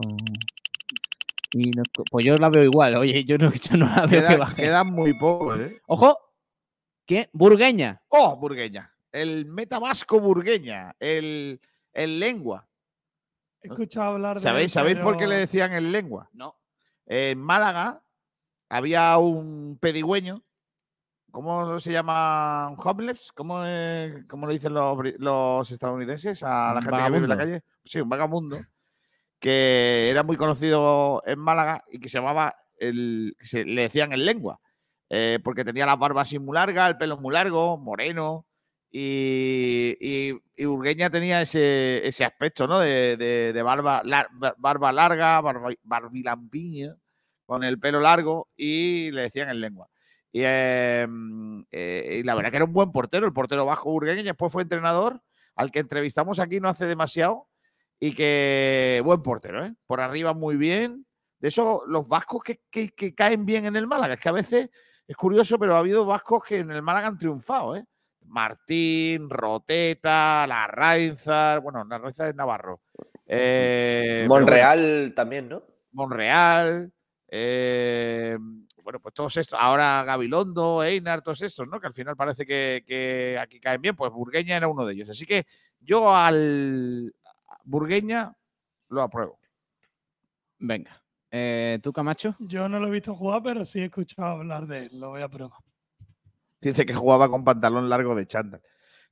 Y 1.51 1.71
Pues 2.09 2.25
yo 2.25 2.37
la 2.37 2.49
veo 2.49 2.63
igual. 2.63 2.95
Oye, 2.95 3.23
yo 3.25 3.37
no, 3.37 3.51
yo 3.69 3.77
no 3.77 3.85
la 3.87 4.05
veo 4.05 4.27
que 4.27 4.37
baje. 4.37 4.63
Quedan 4.63 4.87
muy 4.91 5.17
pocos, 5.17 5.59
¿eh? 5.59 5.81
¡Ojo! 5.87 6.17
¿Qué? 7.05 7.29
Burgueña. 7.33 8.01
¡Oh, 8.07 8.37
Burgueña! 8.37 8.93
El 9.11 9.45
metabasco 9.45 10.19
Burgueña. 10.19 10.95
El, 10.99 11.59
el 11.93 12.19
lengua. 12.19 12.67
He 13.64 13.68
escuchado 13.68 14.11
hablar 14.11 14.35
de. 14.35 14.41
¿Sabéis, 14.41 14.72
¿sabéis 14.73 14.99
por 14.99 15.18
qué 15.18 15.26
le 15.26 15.35
decían 15.35 15.73
en 15.73 15.91
lengua? 15.91 16.30
No. 16.34 16.56
En 17.06 17.40
Málaga 17.40 18.03
había 18.69 19.18
un 19.18 19.77
pedigüeño. 19.80 20.44
¿Cómo 21.31 21.80
se 21.80 21.91
llama? 21.91 22.69
¿Un 22.69 22.77
homeless? 22.77 23.31
¿Cómo, 23.31 23.64
lo 23.64 24.52
dicen 24.52 24.73
los, 24.73 25.72
estadounidenses 25.72 26.44
a 26.44 26.76
la 26.76 26.81
gente 26.81 26.98
que 26.98 27.10
vive 27.10 27.23
en 27.23 27.30
la 27.30 27.38
calle? 27.38 27.64
Sí, 27.85 28.02
un 28.02 28.10
vagabundo. 28.10 28.60
Que 29.40 30.10
era 30.11 30.23
muy 30.23 30.38
conocido 30.38 31.23
en 31.26 31.40
Málaga 31.40 31.84
y 31.90 31.99
que 31.99 32.10
se 32.10 32.19
llamaba. 32.19 32.56
El, 32.77 33.35
se, 33.40 33.64
le 33.64 33.84
decían 33.84 34.11
en 34.11 34.26
lengua. 34.26 34.60
Eh, 35.10 35.40
porque 35.44 35.64
tenía 35.64 35.85
la 35.85 35.95
barba 35.95 36.22
así 36.22 36.38
muy 36.38 36.56
larga, 36.56 36.88
el 36.88 36.98
pelo 36.98 37.18
muy 37.18 37.34
largo, 37.34 37.77
moreno. 37.77 38.45
Y, 38.95 40.31
Urgueña 40.63 41.09
tenía 41.09 41.41
ese, 41.41 42.03
aspecto, 42.23 42.67
¿no? 42.67 42.79
De, 42.79 43.61
barba, 43.63 44.03
barba 44.57 44.91
larga, 44.91 45.41
barbilampiña, 45.81 46.95
con 47.45 47.63
el 47.63 47.79
pelo 47.79 47.99
largo 47.99 48.49
y 48.55 49.09
le 49.11 49.23
decían 49.23 49.49
en 49.49 49.61
lengua. 49.61 49.89
Em, 50.31 51.65
eh, 51.71 52.19
y, 52.19 52.23
la 52.23 52.35
verdad 52.35 52.51
que 52.51 52.57
era 52.57 52.65
un 52.65 52.73
buen 52.73 52.91
portero, 52.91 53.25
el 53.25 53.33
portero 53.33 53.65
bajo 53.65 53.91
Urgueña, 53.91 54.21
y 54.21 54.25
después 54.25 54.51
fue 54.51 54.61
entrenador, 54.61 55.21
al 55.55 55.71
que 55.71 55.79
entrevistamos 55.79 56.39
aquí 56.39 56.59
no 56.59 56.69
hace 56.69 56.85
demasiado, 56.85 57.47
y 57.99 58.13
que 58.13 59.01
buen 59.03 59.23
portero, 59.23 59.65
¿eh? 59.65 59.73
Por 59.87 60.01
arriba 60.01 60.33
muy 60.33 60.55
bien. 60.55 61.05
De 61.39 61.47
eso, 61.49 61.83
los 61.87 62.07
vascos 62.07 62.43
que, 62.43 62.61
que 62.69 63.15
caen 63.15 63.45
bien 63.45 63.65
en 63.65 63.75
el 63.75 63.87
Málaga, 63.87 64.13
es 64.15 64.19
que 64.19 64.29
a 64.29 64.33
veces 64.33 64.69
es 65.07 65.15
curioso, 65.15 65.57
pero 65.59 65.75
ha 65.75 65.79
habido 65.79 66.05
vascos 66.05 66.43
que 66.43 66.59
en 66.59 66.71
el 66.71 66.81
Málaga 66.83 67.07
han 67.07 67.17
triunfado, 67.17 67.75
¿eh? 67.75 67.85
Martín, 68.25 69.29
Roteta, 69.29 70.45
La 70.47 70.67
Rainzar, 70.67 71.59
bueno, 71.59 71.83
La 71.83 71.97
Rainzar 71.97 72.29
es 72.29 72.35
Navarro. 72.35 72.81
Eh, 73.25 74.25
Monreal 74.27 75.13
también, 75.15 75.49
¿no? 75.49 75.63
Monreal, 75.91 76.91
eh, 77.27 78.37
bueno, 78.83 78.99
pues 78.99 79.13
todos 79.13 79.37
estos, 79.37 79.57
ahora 79.59 80.03
Gabilondo, 80.03 80.83
Einar, 80.83 81.21
todos 81.21 81.41
estos, 81.41 81.67
¿no? 81.67 81.79
Que 81.79 81.87
al 81.87 81.93
final 81.93 82.15
parece 82.15 82.45
que, 82.45 83.37
aquí 83.41 83.59
caen 83.59 83.81
bien, 83.81 83.95
pues 83.95 84.11
Burgueña 84.11 84.57
era 84.57 84.67
uno 84.67 84.85
de 84.85 84.93
ellos. 84.93 85.09
Así 85.09 85.25
que 85.25 85.45
yo 85.79 86.13
al 86.13 87.13
Burgueña 87.63 88.35
lo 88.89 89.01
apruebo. 89.01 89.39
Venga. 90.59 91.01
Eh, 91.31 91.79
¿Tú, 91.81 91.91
Camacho? 91.91 92.35
Yo 92.39 92.69
no 92.69 92.79
lo 92.79 92.87
he 92.87 92.91
visto 92.91 93.15
jugar, 93.15 93.41
pero 93.41 93.65
sí 93.65 93.79
he 93.79 93.85
escuchado 93.85 94.27
hablar 94.27 94.67
de 94.67 94.85
él. 94.85 94.99
Lo 94.99 95.09
voy 95.09 95.21
a 95.21 95.27
probar. 95.27 95.59
Dice 96.69 96.85
que 96.85 96.94
jugaba 96.94 97.30
con 97.30 97.44
pantalón 97.44 97.90
largo 97.90 98.15
de 98.15 98.26
chándal. 98.26 98.61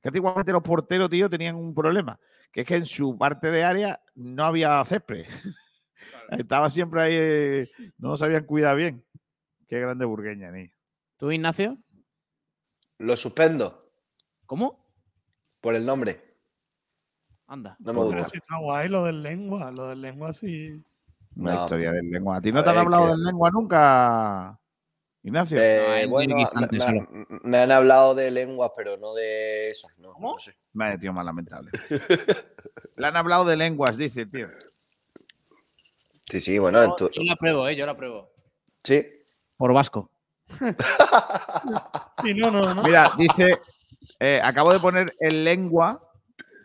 Que 0.00 0.08
antiguamente 0.08 0.52
los 0.52 0.62
porteros, 0.62 1.10
tío, 1.10 1.28
tenían 1.28 1.54
un 1.54 1.74
problema, 1.74 2.18
que 2.50 2.62
es 2.62 2.66
que 2.66 2.76
en 2.76 2.86
su 2.86 3.16
parte 3.16 3.50
de 3.50 3.62
área 3.62 4.00
no 4.14 4.44
había 4.44 4.82
césped. 4.84 5.26
Estaba 6.30 6.70
siempre 6.70 7.02
ahí, 7.02 7.14
eh, 7.14 7.70
no 7.98 8.16
sabían 8.16 8.44
cuidar 8.44 8.76
bien. 8.76 9.04
Qué 9.68 9.80
grande 9.80 10.04
burgueña, 10.04 10.50
ni. 10.50 10.70
¿Tú, 11.16 11.30
Ignacio? 11.30 11.78
Lo 12.98 13.16
suspendo. 13.16 13.78
¿Cómo? 14.46 14.86
Por 15.60 15.74
el 15.74 15.86
nombre. 15.86 16.20
Anda. 17.46 17.76
No 17.80 17.92
me 17.92 18.00
gusta. 18.00 18.26
está 18.32 18.58
guay 18.58 18.88
lo 18.88 19.04
del 19.04 19.22
lengua. 19.22 19.70
Lo 19.70 19.88
del 19.88 20.00
lengua 20.00 20.32
sí. 20.32 20.82
Una 21.36 21.54
historia 21.54 21.92
del 21.92 22.10
lengua. 22.10 22.38
¿A 22.38 22.40
ti 22.40 22.50
no 22.50 22.64
te 22.64 22.70
han 22.70 22.78
hablado 22.78 23.08
del 23.08 23.22
lengua 23.22 23.50
nunca? 23.50 24.58
Ignacio. 25.24 25.56
Eh, 25.60 26.06
bueno, 26.06 26.36
me, 27.44 27.58
han 27.58 27.70
hablado 27.70 28.14
de 28.14 28.30
lenguas, 28.30 28.72
pero 28.76 28.96
no 28.96 29.14
de 29.14 29.70
esas. 29.70 29.96
No, 29.98 30.12
¿Cómo? 30.14 30.32
No 30.32 30.38
sé. 30.38 30.56
Vaya 30.72 30.98
tío 30.98 31.12
más 31.12 31.24
lamentable. 31.24 31.70
Le 32.96 33.06
han 33.06 33.16
hablado 33.16 33.44
de 33.44 33.56
lenguas, 33.56 33.96
dice, 33.96 34.26
tío. 34.26 34.48
Sí, 36.28 36.40
sí, 36.40 36.58
bueno. 36.58 36.96
Yo, 36.98 37.22
la 37.22 37.36
pruebo, 37.36 37.68
¿eh? 37.68 37.76
Yo 37.76 37.86
la 37.86 37.96
pruebo. 37.96 38.32
Sí. 38.82 39.04
Por 39.56 39.72
vasco. 39.72 40.10
Sí, 42.22 42.34
no, 42.34 42.50
no, 42.50 42.74
no. 42.74 42.82
Mira, 42.82 43.10
dice, 43.16 43.56
eh, 44.20 44.40
acabo 44.42 44.72
de 44.72 44.78
poner 44.78 45.06
el 45.18 45.44
lengua 45.44 46.08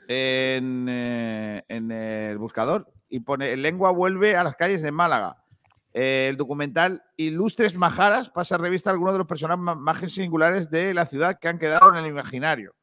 en, 0.07 0.87
eh, 0.89 1.63
en 1.67 1.91
el 1.91 2.37
buscador 2.37 2.91
y 3.09 3.21
pone 3.21 3.53
el 3.53 3.61
lengua 3.61 3.91
vuelve 3.91 4.35
a 4.35 4.43
las 4.43 4.55
calles 4.55 4.81
de 4.81 4.91
Málaga. 4.91 5.43
Eh, 5.99 6.27
el 6.29 6.37
documental 6.37 7.01
Ilustres 7.15 7.75
Majaras 7.75 8.29
pasa 8.29 8.53
a 8.53 8.59
revista 8.59 8.91
a 8.91 8.93
algunos 8.93 9.15
de 9.15 9.17
los 9.17 9.27
personajes 9.27 9.63
más 9.63 10.11
singulares 10.11 10.69
de 10.69 10.93
la 10.93 11.07
ciudad 11.07 11.39
que 11.39 11.47
han 11.47 11.57
quedado 11.57 11.89
en 11.89 11.95
el 11.95 12.05
imaginario. 12.05 12.75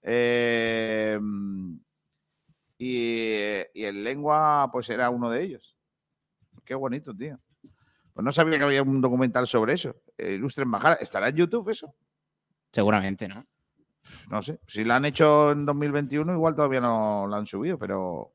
Eh, 0.00 1.18
y, 2.78 2.94
y 3.74 3.84
el 3.84 4.04
lengua, 4.04 4.68
pues 4.70 4.88
era 4.90 5.10
uno 5.10 5.28
de 5.28 5.42
ellos. 5.42 5.76
Qué 6.64 6.76
bonito, 6.76 7.12
tío. 7.16 7.36
Pues 8.14 8.24
no 8.24 8.30
sabía 8.30 8.58
que 8.58 8.64
había 8.64 8.84
un 8.84 9.00
documental 9.00 9.48
sobre 9.48 9.72
eso. 9.72 9.96
Eh, 10.16 10.34
Ilustres 10.34 10.68
Majaras. 10.68 11.02
¿Estará 11.02 11.30
en 11.30 11.36
YouTube 11.36 11.68
eso? 11.70 11.96
Seguramente, 12.70 13.26
¿no? 13.26 13.44
No 14.30 14.40
sé. 14.40 14.60
Si 14.68 14.84
lo 14.84 14.94
han 14.94 15.04
hecho 15.04 15.50
en 15.50 15.66
2021, 15.66 16.32
igual 16.32 16.54
todavía 16.54 16.80
no 16.80 17.26
lo 17.26 17.34
han 17.34 17.46
subido, 17.48 17.76
pero. 17.76 18.34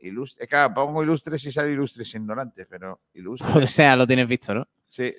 Ilustre, 0.00 0.44
es 0.44 0.48
que 0.48 0.54
claro, 0.54 0.74
pongo 0.74 1.02
ilustres 1.02 1.44
y 1.44 1.52
sale 1.52 1.72
ilustres 1.72 2.14
ignorantes, 2.14 2.66
pero 2.68 3.00
ilustres. 3.14 3.50
Lo 3.54 3.60
que 3.60 3.68
sea, 3.68 3.96
lo 3.96 4.06
tienes 4.06 4.28
visto, 4.28 4.54
¿no? 4.54 4.66
Sí. 4.86 5.12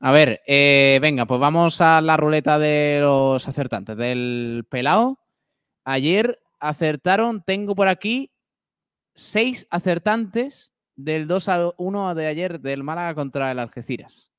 A 0.00 0.10
ver, 0.12 0.42
eh, 0.46 0.98
venga, 1.00 1.24
pues 1.24 1.40
vamos 1.40 1.80
a 1.80 2.00
la 2.00 2.16
ruleta 2.16 2.58
de 2.58 2.98
los 3.00 3.46
acertantes. 3.48 3.96
Del 3.96 4.66
pelao. 4.68 5.18
Ayer 5.84 6.40
acertaron, 6.58 7.42
tengo 7.42 7.74
por 7.74 7.88
aquí 7.88 8.32
seis 9.14 9.66
acertantes 9.70 10.72
del 10.96 11.26
2 11.26 11.48
a 11.48 11.70
1 11.76 12.14
de 12.14 12.26
ayer 12.26 12.60
del 12.60 12.82
Málaga 12.82 13.14
contra 13.14 13.50
el 13.50 13.58
Algeciras. 13.58 14.30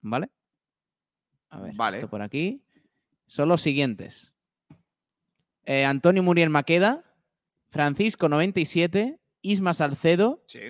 ¿Vale? 0.00 0.30
A 1.50 1.60
ver, 1.60 1.74
Vale. 1.74 1.96
esto 1.96 2.08
por 2.08 2.22
aquí. 2.22 2.62
Son 3.26 3.48
los 3.48 3.62
siguientes. 3.62 4.34
Eh, 5.64 5.84
Antonio 5.84 6.22
Muriel 6.22 6.50
Maqueda, 6.50 7.04
Francisco 7.84 8.28
97, 8.28 9.18
Isma 9.42 9.74
Salcedo, 9.74 10.44
Sí. 10.46 10.60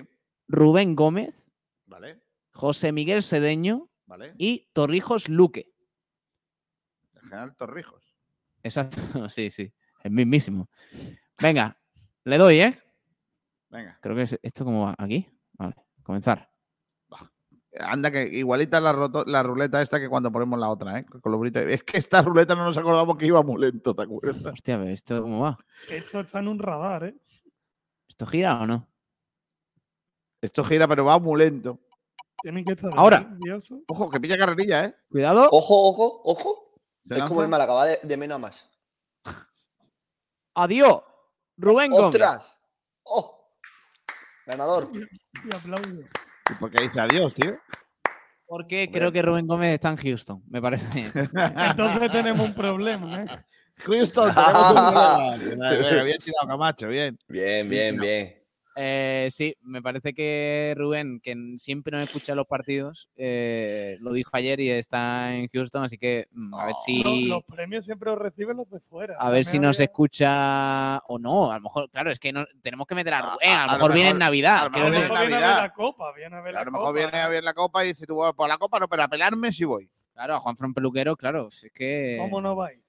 Rubén 0.47 0.95
Gómez, 0.95 1.51
Vale. 1.85 2.19
José 2.51 2.91
Miguel 2.91 3.21
Sedeño 3.21 3.91
Vale. 4.07 4.33
y 4.39 4.69
Torrijos 4.73 5.29
Luque. 5.29 5.71
El 7.13 7.21
general 7.21 7.55
Torrijos. 7.55 8.17
Exacto, 8.63 8.97
sí, 9.29 9.51
sí, 9.51 9.71
el 10.03 10.09
mismísimo. 10.11 10.67
Venga, 11.39 11.79
le 12.23 12.37
doy, 12.39 12.59
¿eh? 12.61 12.73
Venga. 13.69 13.99
Creo 14.01 14.15
que 14.15 14.23
es 14.23 14.39
esto 14.41 14.65
como 14.65 14.85
va 14.85 14.95
aquí. 14.97 15.29
Vale, 15.53 15.75
comenzar. 16.01 16.49
Anda, 17.79 18.11
que 18.11 18.23
igualita 18.23 18.79
la, 18.79 18.93
roto- 18.93 19.25
la 19.25 19.43
ruleta 19.43 19.81
esta 19.81 19.99
que 19.99 20.07
cuando 20.09 20.31
ponemos 20.31 20.59
la 20.59 20.69
otra, 20.69 20.99
¿eh? 20.99 21.05
Con 21.05 21.31
los 21.31 21.39
britos. 21.41 21.63
Es 21.67 21.83
que 21.83 21.97
esta 21.97 22.21
ruleta 22.21 22.55
no 22.55 22.63
nos 22.65 22.77
acordamos 22.77 23.17
que 23.17 23.25
iba 23.25 23.41
muy 23.43 23.59
lento, 23.61 23.93
¿te 23.95 24.03
acuerdas? 24.03 24.53
Hostia, 24.53 24.77
pero 24.77 24.89
esto 24.91 25.21
cómo 25.21 25.41
va. 25.41 25.57
Esto 25.89 26.19
está 26.21 26.39
en 26.39 26.47
un 26.47 26.59
radar, 26.59 27.03
¿eh? 27.05 27.15
¿Esto 28.07 28.25
gira 28.25 28.61
o 28.61 28.65
no? 28.65 28.87
Esto 30.41 30.63
gira, 30.63 30.87
pero 30.87 31.05
va 31.05 31.17
muy 31.19 31.39
lento. 31.39 31.79
Tienen 32.41 32.63
que 32.63 32.73
estar 32.73 32.91
Ahora. 32.95 33.27
Ojo, 33.87 34.09
que 34.09 34.19
pilla 34.19 34.37
carrerilla, 34.37 34.85
¿eh? 34.85 34.95
Cuidado. 35.09 35.49
Ojo, 35.51 35.89
ojo, 35.89 36.21
ojo. 36.23 36.79
Es 37.09 37.23
como 37.23 37.41
el. 37.41 37.47
Málaga, 37.47 37.73
va 37.73 37.85
de, 37.85 37.99
de 38.03 38.17
menos 38.17 38.35
a 38.35 38.39
más. 38.39 38.69
Adiós. 40.53 41.01
Rubén 41.57 41.91
Gómez. 41.91 42.05
¡Ostras! 42.05 42.59
¡Oh! 43.03 43.49
Ganador. 44.45 44.89
Y. 44.93 44.99
¿Y 46.49 46.53
por 46.55 46.71
qué 46.71 46.83
dice 46.83 46.99
adiós, 46.99 47.33
tío? 47.33 47.57
Porque 48.47 48.89
creo 48.91 49.11
que 49.11 49.21
Rubén 49.21 49.47
Gómez 49.47 49.73
está 49.73 49.89
en 49.89 49.97
Houston, 49.97 50.43
me 50.49 50.61
parece. 50.61 51.11
Entonces 51.69 52.11
tenemos 52.11 52.47
un 52.47 52.53
problema, 52.53 53.23
¿eh? 53.23 53.25
Houston, 53.77 54.33
tenemos 54.33 54.69
un 54.69 54.93
problema. 54.93 55.77
Venga, 55.79 56.03
Bien 56.03 56.17
tirado, 56.23 56.47
Camacho, 56.47 56.87
bien. 56.87 57.17
Bien, 57.27 57.67
bien, 57.67 57.99
bien. 57.99 58.44
Eh, 58.77 59.29
sí, 59.31 59.55
me 59.61 59.81
parece 59.81 60.13
que 60.13 60.73
Rubén, 60.77 61.19
que 61.21 61.33
siempre 61.59 61.97
nos 61.97 62.07
escucha 62.09 62.35
los 62.35 62.45
partidos, 62.45 63.09
eh, 63.15 63.95
lo 64.01 64.11
dijo 64.11 64.31
ayer 64.33 64.59
y 64.59 64.69
está 64.69 65.33
en 65.33 65.47
Houston, 65.47 65.83
así 65.83 65.97
que 65.97 66.27
mm, 66.31 66.53
a 66.55 66.65
ver 66.65 66.75
si. 66.85 67.01
Los, 67.03 67.17
los 67.19 67.43
premios 67.45 67.85
siempre 67.85 68.09
los 68.11 68.19
reciben 68.19 68.57
los 68.57 68.69
de 68.69 68.79
fuera. 68.79 69.15
A 69.19 69.29
ver 69.29 69.45
si 69.45 69.59
nos 69.59 69.77
había- 69.77 69.85
escucha 69.85 70.97
o 71.07 71.17
no. 71.19 71.51
A 71.51 71.55
lo 71.55 71.61
mejor, 71.61 71.89
claro, 71.89 72.11
es 72.11 72.19
que 72.19 72.33
no, 72.33 72.45
tenemos 72.61 72.85
que 72.87 72.95
meter 72.95 73.13
a 73.13 73.21
Rubén. 73.21 73.49
A, 73.51 73.63
a- 73.63 73.65
lo 73.65 73.71
a 73.71 73.73
lo 73.73 73.77
mejor 73.79 73.93
viene 73.93 74.09
en 74.09 74.17
Navidad. 74.19 74.57
a 74.59 74.63
lo 74.65 74.69
mejor 74.71 74.91
viene 74.91 75.35
a 75.35 75.39
ver 75.39 75.61
la 75.61 75.73
copa, 75.73 76.13
viene 76.13 76.35
a 76.35 76.41
ver 76.41 76.55
A 76.55 76.59
la 76.59 76.65
lo 76.65 76.71
mejor 76.71 76.87
copa. 76.87 76.99
viene 76.99 77.17
a 77.19 77.27
ver 77.29 77.43
la 77.43 77.53
copa 77.53 77.85
y 77.85 77.87
dice 77.89 78.05
tú, 78.05 78.21
por 78.35 78.47
la 78.49 78.57
copa 78.57 78.79
no, 78.79 78.87
pero 78.87 79.03
a 79.03 79.07
pelarme 79.07 79.51
sí 79.53 79.63
voy. 79.63 79.89
Claro, 80.13 80.35
a 80.35 80.39
Juan 80.39 80.55
Fran 80.55 80.73
Peluquero, 80.73 81.15
claro. 81.17 81.47
Es 81.49 81.69
que. 81.73 82.17
¿Cómo 82.19 82.39
no 82.41 82.55
va 82.55 82.67
a 82.67 82.73
ir? 82.73 82.84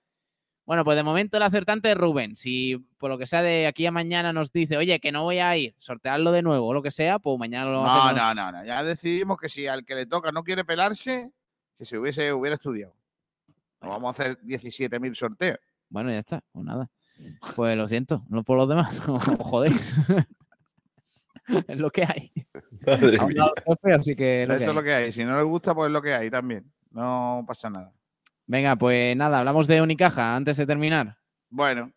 Bueno, 0.67 0.85
pues 0.85 0.97
de 0.97 1.05
momento 1.05 1.37
el 1.37 1.45
acertante 1.45 1.93
es 1.93 1.97
Rubén. 1.97 2.35
Si 2.35 2.77
por 2.99 3.09
lo 3.09 3.17
que 3.19 3.27
sea 3.27 3.41
de 3.41 3.67
aquí 3.69 3.87
a 3.87 3.93
mañana 3.93 4.33
nos 4.33 4.53
dice, 4.53 4.77
oye, 4.77 4.99
que 4.99 5.13
no 5.13 5.23
voy 5.23 5.39
a 5.39 5.57
ir, 5.57 5.75
sortearlo 5.79 6.33
de 6.33 6.43
nuevo 6.43 6.67
o 6.67 6.75
lo 6.75 6.83
que 6.83 6.91
sea, 6.91 7.21
pues 7.21 7.39
mañana 7.39 7.67
lo 7.71 7.85
No, 7.85 7.91
hacemos. 7.93 8.21
no, 8.21 8.35
no, 8.35 8.53
no. 8.53 8.65
Ya 8.65 8.83
decidimos 8.83 9.39
que 9.39 9.49
si 9.49 9.69
al 9.69 9.85
que 9.85 9.95
le 9.95 10.07
toca 10.07 10.33
no 10.33 10.43
quiere 10.43 10.65
pelarse, 10.65 11.31
que 11.79 11.85
se 11.85 11.97
hubiese 11.99 12.33
hubiera 12.33 12.57
estudiado. 12.57 12.95
No 13.81 13.91
vamos 13.91 14.19
a 14.19 14.23
hacer 14.23 14.41
17.000 14.41 15.15
sorteos. 15.15 15.59
Bueno, 15.89 16.11
ya 16.11 16.19
está, 16.19 16.43
pues 16.53 16.65
nada. 16.65 16.91
Pues 17.57 17.79
lo 17.79 17.87
siento, 17.89 18.25
no 18.29 18.43
por 18.43 18.59
los 18.59 18.69
demás, 18.69 18.93
no 19.09 19.15
os 19.15 19.25
jodéis. 19.39 19.95
es 21.69 21.79
lo 21.79 21.91
que 21.91 22.03
hay. 22.05 22.33
Madre 22.87 23.17
A 23.21 23.27
mía. 23.27 23.45
feo, 23.81 23.97
así 23.97 24.17
que 24.17 24.43
es 24.43 24.49
lo 24.49 24.55
Eso 24.55 24.65
que 24.65 24.71
es 24.71 24.75
lo 24.75 24.83
que 24.83 24.93
hay. 24.95 25.13
Si 25.13 25.25
no 25.25 25.37
les 25.37 25.45
gusta, 25.47 25.75
pues 25.75 25.87
es 25.87 25.93
lo 25.93 26.03
que 26.03 26.13
hay 26.13 26.29
también. 26.29 26.71
No 26.91 27.45
pasa 27.47 27.71
nada. 27.71 27.93
Venga, 28.47 28.77
pues 28.77 29.17
nada, 29.17 29.41
hablamos 29.41 29.67
de 29.67 29.83
Unicaja 29.83 30.37
antes 30.37 30.57
de 30.57 30.67
terminar. 30.67 31.17
Bueno, 31.51 31.93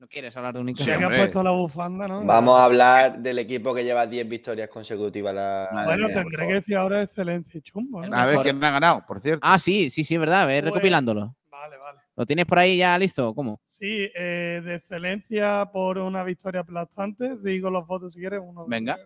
¿No 0.00 0.06
quieres 0.06 0.36
hablar 0.36 0.54
de 0.54 0.60
Unicaja? 0.60 0.84
Sí, 0.84 0.90
has 0.92 1.02
hombre. 1.02 1.18
puesto 1.18 1.42
la 1.42 1.50
bufanda, 1.50 2.06
¿no? 2.06 2.24
Vamos 2.24 2.56
a 2.60 2.66
hablar 2.66 3.18
del 3.18 3.40
equipo 3.40 3.74
que 3.74 3.82
lleva 3.82 4.06
10 4.06 4.28
victorias 4.28 4.68
consecutivas. 4.68 5.34
La... 5.34 5.82
Bueno, 5.86 6.06
tendré 6.06 6.46
que 6.46 6.52
decir 6.54 6.76
ahora 6.76 7.02
excelencia 7.02 7.58
y 7.58 7.62
chumbo. 7.62 8.00
a 8.04 8.26
ver 8.26 8.38
quién 8.42 8.56
me 8.60 8.68
ha 8.68 8.70
ganado, 8.70 9.04
por 9.04 9.18
cierto. 9.18 9.40
Ah, 9.44 9.58
sí, 9.58 9.90
sí, 9.90 10.04
sí, 10.04 10.14
es 10.14 10.20
verdad, 10.20 10.46
ve 10.46 10.60
Pues- 10.60 10.66
recopilándolo. 10.66 11.34
Vale, 11.50 11.76
vale. 11.78 11.98
¿Lo 12.14 12.24
tienes 12.24 12.46
por 12.46 12.60
ahí 12.60 12.76
ya 12.76 12.96
listo? 12.96 13.34
¿Cómo? 13.34 13.60
Sí, 13.66 14.08
eh, 14.14 14.62
de 14.64 14.76
excelencia 14.76 15.68
por 15.72 15.98
una 15.98 16.22
victoria 16.22 16.60
aplastante. 16.60 17.36
Digo 17.42 17.68
los 17.68 17.84
votos 17.84 18.12
si 18.14 18.20
quieres. 18.20 18.40
Uno, 18.40 18.66
Venga. 18.68 18.96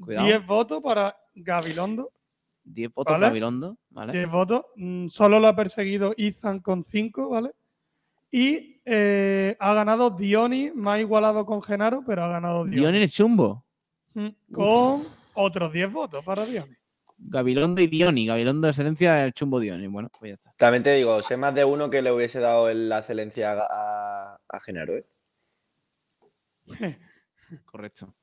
Cuidado. 0.00 0.26
10 0.26 0.46
votos 0.46 0.82
para 0.82 1.14
Gabilondo. 1.34 2.10
10 2.72 2.92
votos 2.94 3.12
Vale. 3.14 3.26
Gabilondo, 3.26 3.76
¿vale? 3.90 4.12
10 4.12 4.30
votos. 4.30 4.62
Mm, 4.76 5.08
Solo 5.08 5.40
lo 5.40 5.48
ha 5.48 5.56
perseguido 5.56 6.14
Ethan 6.16 6.60
con 6.60 6.84
5, 6.84 7.28
¿vale? 7.28 7.50
Y 8.30 8.80
eh, 8.84 9.56
ha 9.58 9.72
ganado 9.74 10.10
Dioni, 10.10 10.70
más 10.74 11.00
igualado 11.00 11.46
con 11.46 11.62
Genaro, 11.62 12.02
pero 12.06 12.24
ha 12.24 12.28
ganado 12.28 12.64
Dioni. 12.64 12.76
Dioni 12.80 12.98
el 12.98 13.10
chumbo. 13.10 13.64
Mm, 14.14 14.28
Con 14.52 15.02
otros 15.34 15.72
10 15.72 15.92
votos 15.92 16.24
para 16.24 16.44
Dioni. 16.44 16.74
Gabilondo 17.20 17.80
y 17.80 17.86
Dioni. 17.88 18.26
Gabilondo 18.26 18.66
de 18.66 18.70
excelencia 18.70 19.14
del 19.14 19.32
chumbo 19.32 19.58
Dioni. 19.60 19.86
Bueno, 19.86 20.08
pues 20.18 20.30
ya 20.30 20.34
está. 20.34 20.50
También 20.56 20.82
te 20.82 20.94
digo, 20.94 21.20
sé 21.22 21.36
más 21.36 21.54
de 21.54 21.64
uno 21.64 21.88
que 21.90 22.02
le 22.02 22.12
hubiese 22.12 22.38
dado 22.38 22.68
el- 22.68 22.88
la 22.88 22.98
excelencia 22.98 23.52
a, 23.52 23.66
a, 24.34 24.38
a 24.48 24.60
Genaro. 24.60 24.96
¿eh? 24.98 25.06
Correcto. 27.64 28.14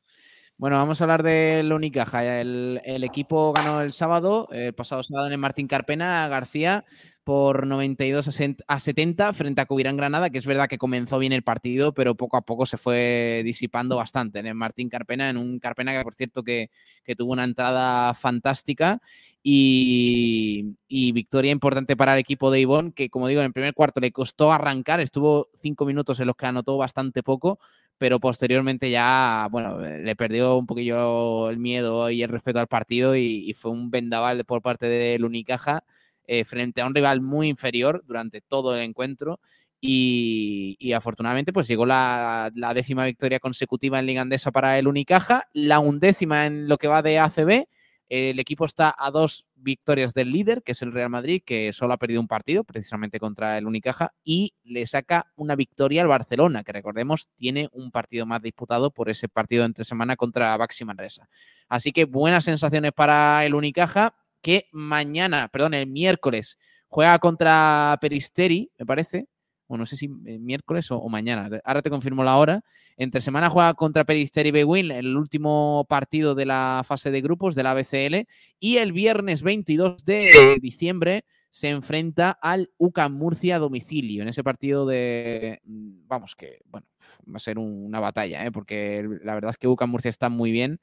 Bueno, 0.58 0.78
vamos 0.78 1.02
a 1.02 1.04
hablar 1.04 1.22
del 1.22 1.72
Unicaja. 1.74 2.40
El, 2.40 2.80
equipo 3.04 3.52
ganó 3.52 3.82
el 3.82 3.92
sábado, 3.92 4.48
el 4.52 4.74
pasado 4.74 5.04
sábado 5.04 5.28
en 5.28 5.34
el 5.34 5.38
Martín 5.38 5.68
Carpena, 5.68 6.26
García, 6.30 6.86
por 7.26 7.68
92 7.68 8.28
a 8.30 8.32
sen- 8.32 8.64
a 8.66 8.80
70 8.80 9.34
frente 9.34 9.60
a 9.60 9.66
Cubirán 9.66 9.98
Granada, 9.98 10.30
que 10.30 10.38
es 10.38 10.46
verdad 10.46 10.70
que 10.70 10.78
comenzó 10.78 11.20
bien 11.20 11.34
el 11.34 11.44
partido, 11.44 11.94
pero 11.94 12.16
poco 12.16 12.38
a 12.38 12.42
poco 12.44 12.66
se 12.66 12.78
fue 12.78 13.42
disipando 13.44 13.98
bastante 13.98 14.40
en 14.40 14.48
el 14.48 14.56
Martín 14.56 14.88
Carpena, 14.88 15.30
en 15.30 15.36
un 15.38 15.60
Carpena 15.60 15.92
que, 15.92 16.04
por 16.04 16.14
cierto, 16.16 16.42
que, 16.44 16.70
que 17.04 17.16
tuvo 17.18 17.34
una 17.34 17.44
entrada 17.44 18.14
fantástica 18.14 19.02
y, 19.44 20.76
y 20.88 21.12
victoria 21.12 21.52
importante 21.52 21.98
para 21.98 22.14
el 22.14 22.20
equipo 22.20 22.50
de 22.50 22.62
Ivón, 22.62 22.92
que, 22.94 23.10
como 23.10 23.28
digo, 23.28 23.42
en 23.42 23.48
el 23.48 23.54
primer 23.54 23.74
cuarto 23.74 24.00
le 24.00 24.12
costó 24.12 24.54
arrancar, 24.54 25.02
estuvo 25.02 25.50
cinco 25.54 25.86
minutos 25.86 26.20
en 26.22 26.28
los 26.28 26.36
que 26.38 26.46
anotó 26.46 26.78
bastante 26.78 27.24
poco, 27.24 27.60
pero 27.98 28.20
posteriormente 28.20 28.90
ya, 28.92 29.48
bueno, 29.52 29.80
le 29.80 30.16
perdió 30.16 30.58
un 30.58 30.66
poquillo 30.66 31.50
el 31.50 31.58
miedo 31.58 32.10
y 32.10 32.24
el 32.24 32.30
respeto 32.30 32.60
al 32.60 32.68
partido 32.68 33.16
y, 33.16 33.54
fue 33.54 33.72
un 33.72 33.90
vendaval 33.90 34.44
por 34.46 34.62
parte 34.62 34.88
del 34.88 35.24
Unicaja 35.24 35.84
eh, 36.28 36.44
frente 36.44 36.82
a 36.82 36.88
un 36.88 36.96
rival 36.96 37.22
muy 37.22 37.48
inferior 37.50 38.04
durante 38.06 38.42
todo 38.42 38.76
el 38.76 38.84
encuentro 38.84 39.40
y, 39.80 40.76
y 40.80 40.94
afortunadamente 40.94 41.54
pues 41.54 41.68
llegó 41.68 41.86
la, 41.86 42.52
la 42.56 42.74
décima 42.74 43.06
victoria 43.06 43.40
consecutiva 43.40 44.00
en 44.00 44.08
Liga 44.08 44.22
Andesa 44.22 44.52
para 44.52 44.78
el 44.80 44.88
Unicaja, 44.88 45.48
la 45.54 45.80
undécima 45.80 46.48
en 46.48 46.68
lo 46.68 46.78
que 46.78 46.88
va 46.88 47.02
de 47.02 47.20
ACB, 47.20 47.68
El 48.08 48.40
equipo 48.40 48.66
está 48.66 48.94
a 48.98 49.10
dos 49.10 49.48
victorias 49.56 50.14
del 50.14 50.32
líder, 50.32 50.62
que 50.62 50.74
es 50.74 50.82
el 50.82 50.92
Real 50.92 51.10
Madrid, 51.10 51.42
que 51.46 51.74
solo 51.74 51.94
ha 51.94 51.98
perdido 51.98 52.22
un 52.22 52.28
partido, 52.28 52.64
precisamente 52.64 53.20
contra 53.20 53.58
el 53.58 53.66
Unicaja, 53.66 54.14
y 54.24 54.54
le 54.64 54.86
saca 54.86 55.32
una 55.36 55.56
victoria 55.56 56.04
al 56.04 56.08
Barcelona, 56.08 56.64
que 56.64 56.72
recordemos 56.72 57.30
tiene 57.36 57.70
un 57.72 57.90
partido 57.92 58.26
más 58.26 58.42
disputado 58.42 58.92
por 58.92 59.10
ese 59.10 59.28
partido 59.28 59.66
entre 59.66 59.86
semana 59.86 60.16
contra 60.16 60.56
Baxi 60.56 60.86
Manresa. 60.86 61.28
Así 61.68 61.92
que 61.92 62.06
buenas 62.06 62.44
sensaciones 62.44 62.92
para 62.94 63.44
el 63.44 63.56
Unicaja, 63.56 64.16
que 64.42 64.70
mañana, 64.72 65.48
perdón, 65.48 65.74
el 65.74 65.88
miércoles 65.88 66.60
juega 66.88 67.18
contra 67.18 67.98
Peristeri, 68.00 68.72
me 68.78 68.86
parece, 68.86 69.28
o 69.68 69.78
no 69.78 69.86
sé 69.86 69.96
si 69.96 70.06
eh, 70.26 70.40
miércoles 70.40 70.92
o, 70.92 71.08
mañana, 71.10 71.50
ahora 71.64 71.82
te 71.82 71.90
confirmo 71.90 72.24
la 72.24 72.38
hora. 72.38 72.64
Entre 72.98 73.22
semana 73.22 73.50
juega 73.50 73.74
contra 73.74 74.06
Peristeri 74.06 74.52
Bewin, 74.52 74.92
el 74.92 75.18
último 75.18 75.86
partido 75.90 76.36
de 76.36 76.46
la 76.46 76.84
fase 76.86 77.12
de 77.12 77.22
grupos 77.22 77.56
de 77.56 77.64
la 77.64 77.74
BCL, 77.74 78.28
y 78.60 78.78
el 78.78 78.92
viernes 78.92 79.42
22 79.42 80.06
de 80.06 80.58
diciembre 80.62 81.26
se 81.50 81.70
enfrenta 81.70 82.32
al 82.32 82.70
UCAM 82.78 83.14
Murcia 83.14 83.56
a 83.56 83.60
domicilio, 83.60 84.22
en 84.22 84.28
ese 84.28 84.44
partido 84.44 84.86
de, 84.86 85.62
mm, 85.64 86.06
vamos, 86.06 86.36
que, 86.36 86.60
bueno, 86.66 86.86
va 87.28 87.38
a 87.38 87.40
ser 87.40 87.60
una 87.60 88.02
batalla, 88.02 88.46
¿eh? 88.46 88.52
porque 88.52 89.08
la 89.24 89.36
verdad 89.36 89.52
es 89.52 89.58
que 89.58 89.70
UCAM 89.70 89.90
Murcia 89.90 90.10
está 90.10 90.28
muy 90.28 90.52
bien, 90.52 90.82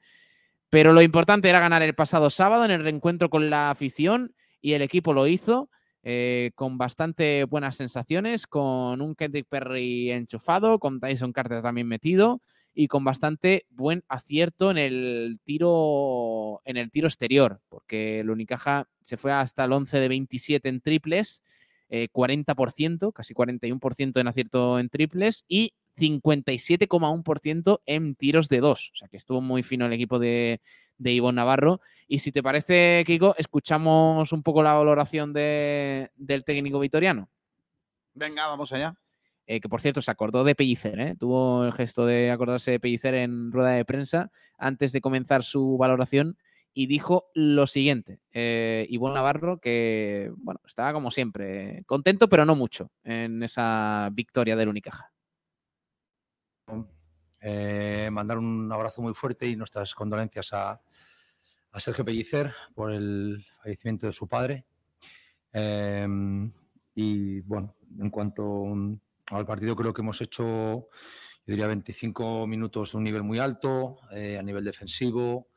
pero 0.71 0.91
lo 0.91 1.03
importante 1.03 1.47
era 1.47 1.59
ganar 1.59 1.83
el 1.83 1.93
pasado 1.93 2.31
sábado 2.31 2.65
en 2.65 2.71
el 2.71 2.81
reencuentro 2.81 3.29
con 3.29 3.51
la 3.51 3.69
afición 3.69 4.33
y 4.59 4.73
el 4.73 4.81
equipo 4.81 5.13
lo 5.13 5.27
hizo. 5.27 5.69
Eh, 6.05 6.51
con 6.55 6.77
bastante 6.77 7.45
buenas 7.45 7.77
sensaciones, 7.77 8.45
con 8.45 8.99
un 9.01 9.15
Kendrick 9.15 9.47
Perry 9.47 10.11
enchufado, 10.11 10.77
con 10.77 10.99
Tyson 10.99 11.31
Carter 11.31 11.61
también 11.61 11.87
metido 11.87 12.41
y 12.73 12.87
con 12.87 13.05
bastante 13.05 13.65
buen 13.69 14.03
acierto 14.09 14.69
en 14.69 14.77
el 14.77 15.39
tiro 15.45 16.61
en 16.65 16.75
el 16.75 16.91
tiro 16.91 17.07
exterior, 17.07 17.61
porque 17.69 18.19
el 18.19 18.29
Unicaja 18.29 18.89
se 19.01 19.15
fue 19.15 19.31
hasta 19.31 19.63
el 19.63 19.71
11 19.71 19.99
de 19.99 20.07
27 20.09 20.67
en 20.67 20.81
triples, 20.81 21.41
40%, 21.89 23.09
eh, 23.09 23.11
casi 23.13 23.33
41% 23.33 24.19
en 24.19 24.27
acierto 24.27 24.79
en 24.79 24.89
triples 24.89 25.45
y 25.47 25.73
57,1% 25.95 27.81
en 27.85 28.15
tiros 28.15 28.49
de 28.49 28.59
dos. 28.59 28.89
O 28.93 28.95
sea 28.95 29.07
que 29.07 29.17
estuvo 29.17 29.39
muy 29.39 29.63
fino 29.63 29.85
el 29.85 29.93
equipo 29.93 30.19
de, 30.19 30.59
de 30.97 31.11
Ivonne 31.11 31.37
Navarro. 31.37 31.81
Y 32.07 32.19
si 32.19 32.31
te 32.31 32.43
parece, 32.43 33.03
Kiko, 33.05 33.35
escuchamos 33.37 34.31
un 34.31 34.43
poco 34.43 34.61
la 34.63 34.73
valoración 34.73 35.33
del 35.33 36.43
técnico 36.45 36.79
vitoriano. 36.79 37.29
Venga, 38.13 38.47
vamos 38.47 38.71
allá. 38.73 38.95
Eh, 39.45 39.59
que 39.59 39.67
por 39.67 39.81
cierto 39.81 40.01
se 40.01 40.09
acordó 40.09 40.45
de 40.45 40.55
Pellicer, 40.55 40.99
¿eh? 40.99 41.15
tuvo 41.19 41.65
el 41.65 41.73
gesto 41.73 42.05
de 42.05 42.31
acordarse 42.31 42.71
de 42.71 42.79
Pellicer 42.79 43.13
en 43.13 43.51
rueda 43.51 43.71
de 43.71 43.83
prensa 43.83 44.31
antes 44.57 44.93
de 44.93 45.01
comenzar 45.01 45.43
su 45.43 45.77
valoración 45.77 46.37
y 46.73 46.87
dijo 46.87 47.29
lo 47.33 47.67
siguiente, 47.67 48.19
eh, 48.31 48.87
Ivonne 48.89 49.15
Navarro, 49.15 49.59
que 49.59 50.31
bueno, 50.37 50.61
estaba 50.65 50.93
como 50.93 51.11
siempre, 51.11 51.83
contento 51.85 52.29
pero 52.29 52.45
no 52.45 52.55
mucho 52.55 52.89
en 53.03 53.43
esa 53.43 54.09
victoria 54.13 54.55
del 54.55 54.69
Unicaja. 54.69 55.11
Eh, 57.45 58.07
mandar 58.09 58.37
un 58.37 58.71
abrazo 58.71 59.01
muy 59.01 59.13
fuerte 59.13 59.45
y 59.45 59.57
nuestras 59.57 59.93
condolencias 59.93 60.53
a, 60.53 60.81
Sergio 61.75 62.05
Pellicer 62.05 62.53
por 62.73 62.93
el 62.93 63.45
fallecimiento 63.61 64.05
de 64.05 64.13
su 64.13 64.27
padre. 64.27 64.65
Em, 65.51 66.53
y 66.95 67.41
bueno, 67.41 67.75
en 67.99 68.09
cuanto 68.09 68.65
al 69.31 69.45
partido, 69.45 69.75
creo 69.75 69.93
que 69.93 70.01
hemos 70.01 70.21
hecho, 70.21 70.43
yo 70.43 70.87
diría, 71.45 71.67
25 71.67 72.47
minutos 72.47 72.91
de 72.91 72.97
un 72.99 73.03
nivel 73.03 73.23
muy 73.23 73.39
alto, 73.39 73.97
eh, 74.11 74.37
a 74.37 74.43
nivel 74.43 74.63
defensivo. 74.63 75.49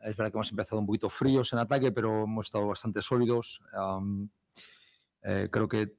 Es 0.00 0.16
verdad 0.16 0.30
que 0.30 0.38
hemos 0.38 0.50
empezado 0.50 0.80
un 0.80 0.86
poquito 0.86 1.10
fríos 1.10 1.52
en 1.52 1.58
ataque, 1.58 1.92
pero 1.92 2.22
hemos 2.22 2.46
estado 2.46 2.68
bastante 2.68 3.02
sólidos. 3.02 3.60
Eh, 5.22 5.48
creo 5.50 5.68
que 5.68 5.96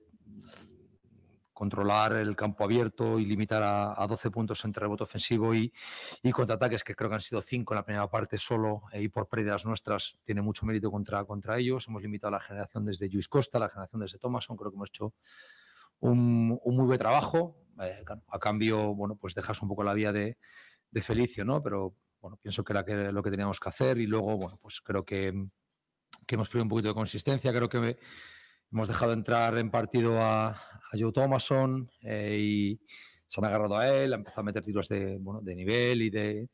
controlar 1.58 2.14
el 2.14 2.36
campo 2.36 2.64
abierto 2.64 3.18
y 3.18 3.26
limitar 3.26 3.64
a, 3.64 4.06
12 4.08 4.30
puntos 4.30 4.64
entre 4.64 4.82
rebote 4.82 5.06
ofensivo 5.06 5.56
y, 5.56 5.74
y, 6.22 6.32
contraataques, 6.32 6.84
que 6.84 6.94
creo 6.94 7.10
que 7.10 7.16
han 7.16 7.22
sido 7.22 7.42
5 7.42 7.74
en 7.74 7.76
la 7.76 7.84
primera 7.84 8.08
parte 8.08 8.38
solo, 8.38 8.84
eh, 8.94 9.02
y 9.02 9.08
por 9.08 9.28
pérdidas 9.28 9.66
nuestras, 9.66 10.20
tiene 10.24 10.44
mucho 10.44 10.68
mérito 10.68 10.92
contra, 10.92 11.26
contra 11.26 11.58
ellos. 11.58 11.88
Hemos 11.88 12.04
limitado 12.04 12.30
la 12.30 12.40
generación 12.40 12.86
desde 12.86 13.10
Luis 13.10 13.28
Costa, 13.28 13.58
la 13.58 13.70
generación 13.70 14.02
desde 14.02 14.20
Thomason, 14.20 14.56
creo 14.56 14.70
que 14.70 14.76
hemos 14.76 14.90
hecho 14.90 15.16
un, 16.02 16.60
muy 16.64 16.86
buen 16.86 17.00
trabajo. 17.00 17.58
Eh, 17.82 18.04
a 18.28 18.38
cambio, 18.38 18.94
bueno, 18.94 19.16
pues 19.16 19.34
dejas 19.34 19.60
un 19.64 19.68
poco 19.68 19.84
la 19.84 19.96
vía 19.96 20.12
de, 20.12 20.38
de 20.92 21.02
Felicio, 21.02 21.44
¿no? 21.44 21.64
Pero 21.64 21.96
bueno, 22.22 22.38
pienso 22.40 22.64
que 22.64 22.74
era 22.74 23.12
lo 23.12 23.24
que 23.24 23.32
teníamos 23.32 23.60
que 23.60 23.70
hacer 23.70 23.98
y 23.98 24.06
luego, 24.06 24.38
bueno, 24.38 24.60
pues 24.62 24.80
creo 24.82 25.04
que, 25.04 25.34
que 26.28 26.36
hemos 26.36 26.50
perdido 26.50 26.66
un 26.66 26.70
poquito 26.70 26.90
de 26.90 26.94
consistencia, 26.94 27.52
creo 27.52 27.68
que... 27.68 27.80
Me, 27.80 27.98
Hemos 28.72 28.88
dejado 28.88 29.14
entrar 29.14 29.58
en 29.58 29.72
partido 29.72 30.20
a, 30.22 30.62
Joe 30.94 31.12
Thomason 31.12 31.90
eh, 32.02 32.38
y 32.40 32.82
se 33.28 33.42
han 33.42 33.46
agarrado 33.46 33.78
a 33.78 33.90
él, 33.90 34.14
ha 34.14 34.16
empezado 34.16 34.42
a 34.42 34.46
meter 34.46 34.64
tiros 34.64 34.88
de, 34.88 35.18
bueno, 35.18 35.42
de 35.42 35.54
nivel 35.54 36.02
y 36.02 36.10
de, 36.10 36.50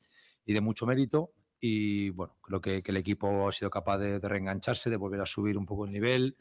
y 0.45 0.53
de 0.53 0.61
mucho 0.61 0.85
mérito. 0.85 1.33
Y 1.59 2.09
bueno, 2.09 2.35
creo 2.41 2.59
que, 2.59 2.81
el 2.83 2.97
equipo 2.97 3.47
ha 3.47 3.51
sido 3.51 3.69
capaz 3.69 3.99
de, 3.99 4.19
reengancharse, 4.19 4.89
de 4.89 4.97
volver 4.97 5.21
a 5.21 5.25
subir 5.25 5.57
un 5.57 5.65
poco 5.65 5.85
el 5.85 5.91
nivel 5.91 6.35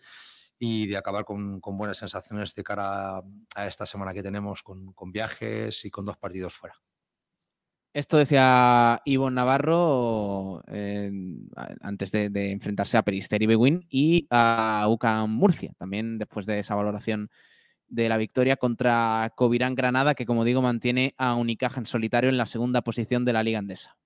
y 0.58 0.86
de 0.86 0.96
acabar 0.96 1.24
con, 1.24 1.60
buenas 1.60 1.98
sensaciones 1.98 2.54
de 2.54 2.64
cara 2.64 3.22
a, 3.54 3.66
esta 3.66 3.86
semana 3.86 4.14
que 4.14 4.22
tenemos 4.22 4.62
con, 4.62 4.92
con 4.92 5.12
viajes 5.12 5.84
y 5.84 5.90
con 5.90 6.04
dos 6.04 6.16
partidos 6.16 6.54
fuera. 6.54 6.80
Esto 7.94 8.16
decía 8.16 9.02
Ivonne 9.04 9.36
Navarro 9.36 10.62
antes 11.82 12.10
de, 12.10 12.52
enfrentarse 12.52 12.96
a 12.96 13.02
Peristeri 13.02 13.46
Bewin 13.46 13.86
y 13.90 14.26
a 14.30 14.86
UCAM 14.88 15.30
Murcia, 15.30 15.72
también 15.78 16.18
después 16.18 16.46
de 16.46 16.58
esa 16.58 16.74
valoración 16.74 17.30
de 17.88 18.08
la 18.08 18.16
victoria 18.16 18.56
contra 18.56 19.30
Covirán 19.36 19.74
Granada, 19.74 20.14
que 20.14 20.24
como 20.24 20.44
digo 20.44 20.62
mantiene 20.62 21.14
a 21.18 21.34
Unicaja 21.34 21.80
en 21.80 21.86
solitario 21.86 22.30
en 22.30 22.38
la 22.38 22.46
segunda 22.46 22.80
posición 22.80 23.26
de 23.26 23.34
la 23.34 23.42
Liga 23.42 23.58
Andesa. 23.58 23.98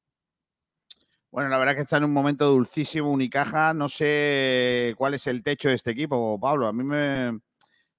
Bueno, 1.30 1.48
la 1.48 1.58
verdad 1.58 1.76
que 1.76 1.82
está 1.82 1.98
en 1.98 2.04
un 2.04 2.12
momento 2.12 2.50
dulcísimo 2.50 3.12
Unicaja. 3.12 3.72
No 3.74 3.88
sé 3.88 4.94
cuál 4.96 5.14
es 5.14 5.26
el 5.28 5.42
techo 5.44 5.68
de 5.68 5.74
este 5.74 5.92
equipo, 5.92 6.40
Pablo. 6.40 6.66
A 6.66 6.72
mí 6.72 6.82
me, 6.82 7.38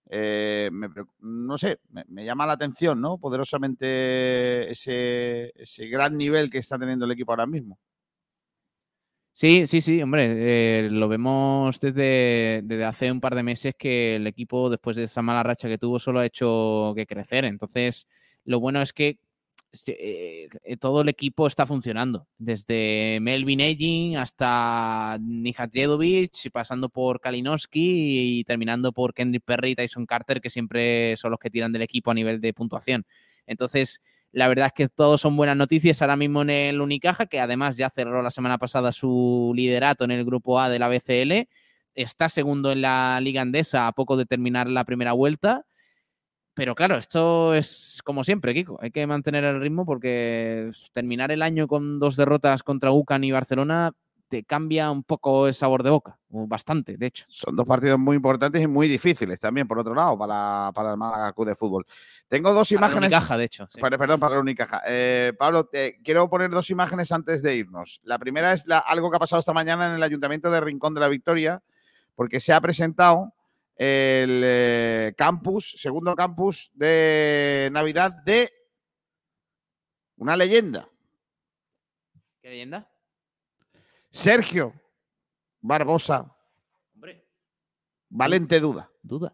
eh, 0.09 0.69
no 1.19 1.57
sé, 1.57 1.79
me, 2.07 2.25
llama 2.25 2.45
la 2.45 2.53
atención, 2.53 3.01
¿no? 3.01 3.17
Poderosamente 3.17 4.69
ese, 4.71 5.51
gran 5.89 6.17
nivel 6.17 6.49
que 6.49 6.59
está 6.59 6.77
teniendo 6.77 7.05
el 7.05 7.11
equipo 7.11 7.31
ahora 7.31 7.45
mismo. 7.45 7.77
Sí, 9.33 9.67
sí, 9.67 9.81
sí, 9.81 10.01
hombre, 10.01 10.85
eh, 10.85 10.89
lo 10.89 11.07
vemos 11.07 11.79
desde, 11.79 12.61
desde, 12.63 12.85
hace 12.85 13.11
un 13.11 13.21
par 13.21 13.35
de 13.35 13.43
meses 13.43 13.75
que 13.77 14.15
el 14.15 14.25
equipo, 14.25 14.69
después 14.69 14.95
de 14.95 15.03
esa 15.03 15.21
mala 15.21 15.43
racha 15.43 15.67
que 15.67 15.77
tuvo, 15.77 15.99
solo 15.99 16.19
ha 16.19 16.25
hecho 16.25 16.93
que 16.95 17.05
crecer. 17.05 17.45
Entonces, 17.45 18.07
lo 18.45 18.59
bueno 18.59 18.81
es 18.81 18.93
que 18.93 19.19
eh, 19.87 20.49
todo 20.79 21.01
el 21.01 21.09
equipo 21.09 21.45
está 21.45 21.65
funcionando, 21.65 22.27
desde 22.37 23.19
Melvin 23.21 23.59
Egin 23.59 24.17
hasta 24.17 25.17
Nihat 25.21 25.71
pasando 26.51 26.89
por 26.89 27.19
Kalinowski 27.19 28.39
y 28.39 28.43
terminando 28.43 28.91
por 28.93 29.13
Kendrick 29.13 29.43
Perry 29.43 29.71
y 29.71 29.75
Tyson 29.75 30.05
Carter, 30.05 30.41
que 30.41 30.49
siempre 30.49 31.15
son 31.17 31.31
los 31.31 31.39
que 31.39 31.49
tiran 31.49 31.71
del 31.71 31.81
equipo 31.81 32.11
a 32.11 32.13
nivel 32.13 32.41
de 32.41 32.53
puntuación. 32.53 33.05
Entonces, 33.45 34.01
la 34.31 34.47
verdad 34.47 34.67
es 34.67 34.73
que 34.73 34.87
todos 34.87 35.21
son 35.21 35.35
buenas 35.37 35.57
noticias 35.57 36.01
ahora 36.01 36.15
mismo 36.15 36.41
en 36.41 36.49
el 36.49 36.81
Unicaja, 36.81 37.27
que 37.27 37.39
además 37.39 37.77
ya 37.77 37.89
cerró 37.89 38.21
la 38.21 38.31
semana 38.31 38.57
pasada 38.57 38.91
su 38.91 39.53
liderato 39.55 40.05
en 40.05 40.11
el 40.11 40.25
grupo 40.25 40.59
A 40.59 40.69
de 40.69 40.79
la 40.79 40.87
BCL. 40.87 41.49
Está 41.95 42.29
segundo 42.29 42.71
en 42.71 42.81
la 42.81 43.19
Liga 43.21 43.41
Andesa 43.41 43.87
a 43.87 43.91
poco 43.93 44.17
de 44.17 44.25
terminar 44.25 44.69
la 44.69 44.85
primera 44.85 45.13
vuelta 45.13 45.66
pero 46.57 46.73
claro, 46.73 46.97
esto 46.97 47.53
es 47.53 48.01
como 48.03 48.23
siempre, 48.23 48.51
Kiko. 48.51 48.79
Hay 48.81 48.89
que 48.89 49.05
mantener 49.05 49.43
el 49.43 49.61
ritmo 49.61 49.85
porque 49.85 50.71
terminar 50.91 51.31
el 51.31 51.43
año 51.43 51.67
con 51.67 51.99
dos 51.99 52.15
derrotas 52.15 52.63
contra 52.63 52.91
UCAN 52.91 53.23
y 53.23 53.31
Barcelona 53.31 53.91
te 54.27 54.43
cambia 54.43 54.89
un 54.89 55.03
poco 55.03 55.47
el 55.47 55.53
sabor 55.53 55.83
de 55.83 55.91
boca, 55.91 56.17
bastante, 56.29 56.97
de 56.97 57.05
hecho. 57.05 57.25
Son 57.29 57.55
dos 57.55 57.67
partidos 57.67 57.99
muy 57.99 58.15
importantes 58.15 58.59
y 58.59 58.65
muy 58.65 58.87
difíciles 58.87 59.39
también, 59.39 59.67
por 59.67 59.77
otro 59.77 59.93
lado, 59.93 60.17
para, 60.17 60.71
para 60.73 60.93
el 60.93 60.97
Málaga 60.97 61.31
de 61.37 61.53
fútbol. 61.53 61.85
Tengo 62.27 62.51
dos 62.53 62.71
imágenes. 62.71 63.03
Unicaja, 63.09 63.37
de 63.37 63.45
hecho. 63.45 63.69
Perdón, 63.79 64.19
para 64.19 64.33
la 64.33 64.41
Unicaja. 64.41 64.81
Eh, 64.87 65.33
Pablo, 65.37 65.69
quiero 66.03 66.27
poner 66.27 66.49
dos 66.49 66.71
imágenes 66.71 67.11
antes 67.11 67.43
de 67.43 67.55
irnos. 67.55 68.01
La 68.03 68.17
primera 68.17 68.51
es 68.51 68.65
algo 68.87 69.11
que 69.11 69.17
ha 69.17 69.19
pasado 69.19 69.41
esta 69.41 69.53
mañana 69.53 69.89
en 69.89 69.93
el 69.93 70.03
Ayuntamiento 70.03 70.49
de 70.49 70.59
Rincón 70.59 70.95
de 70.95 71.01
la 71.01 71.07
Victoria, 71.07 71.61
porque 72.15 72.39
se 72.39 72.51
ha 72.51 72.59
presentado 72.59 73.35
el 73.77 74.41
eh, 74.43 75.13
campus, 75.15 75.75
segundo 75.77 76.15
campus 76.15 76.71
de 76.73 77.69
Navidad 77.71 78.11
de 78.23 78.51
una 80.17 80.35
leyenda. 80.35 80.89
¿Qué 82.41 82.49
leyenda? 82.49 82.89
Sergio 84.09 84.73
Barbosa. 85.61 86.35
Hombre. 86.95 87.25
Valente 88.09 88.59
Duda. 88.59 88.89
Duda. 89.03 89.33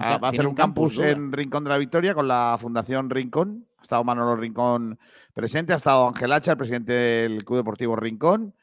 Ah, 0.00 0.16
va 0.16 0.28
a 0.28 0.30
hacer 0.30 0.46
un, 0.46 0.54
campus, 0.54 0.98
en 0.98 1.32
Rincón 1.32 1.64
de 1.64 1.70
la 1.70 1.78
Victoria 1.78 2.14
con 2.14 2.26
la 2.26 2.56
Fundación 2.58 3.10
Rincón. 3.10 3.66
Ha 3.78 3.82
estado 3.82 4.04
Manolo 4.04 4.36
Rincón 4.36 4.98
presente, 5.34 5.72
ha 5.72 5.76
estado 5.76 6.06
Ángel 6.06 6.32
Hacha, 6.32 6.52
el 6.52 6.56
presidente 6.56 6.92
del 6.92 7.44
Club 7.44 7.58
Deportivo 7.58 7.96
Rincón. 7.96 8.54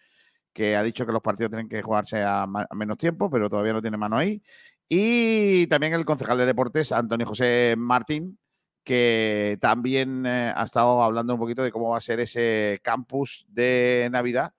Que 0.53 0.75
ha 0.75 0.83
dicho 0.83 1.05
que 1.05 1.11
los 1.11 1.21
partidos 1.21 1.51
tienen 1.51 1.69
que 1.69 1.81
jugarse 1.81 2.21
a, 2.23 2.47
menos 2.75 2.97
tiempo, 2.97 3.29
pero 3.29 3.49
todavía 3.49 3.73
no 3.73 3.81
tiene 3.81 3.97
mano 3.97 4.17
ahí. 4.17 4.41
Y 4.87 5.67
también 5.67 5.93
el 5.93 6.05
concejal 6.05 6.37
de 6.37 6.45
deportes, 6.45 6.91
Antonio 6.91 7.27
José 7.27 7.75
Martín, 7.77 8.39
que 8.83 9.57
también 9.61 10.25
eh, 10.25 10.51
ha 10.55 10.63
estado 10.63 11.03
hablando 11.03 11.33
un 11.33 11.39
poquito 11.39 11.61
de 11.61 11.71
cómo 11.71 11.89
va 11.89 11.97
a 11.97 12.01
ser 12.01 12.19
ese 12.19 12.79
campus 12.83 13.45
de 13.47 14.09
Navidad 14.11 14.53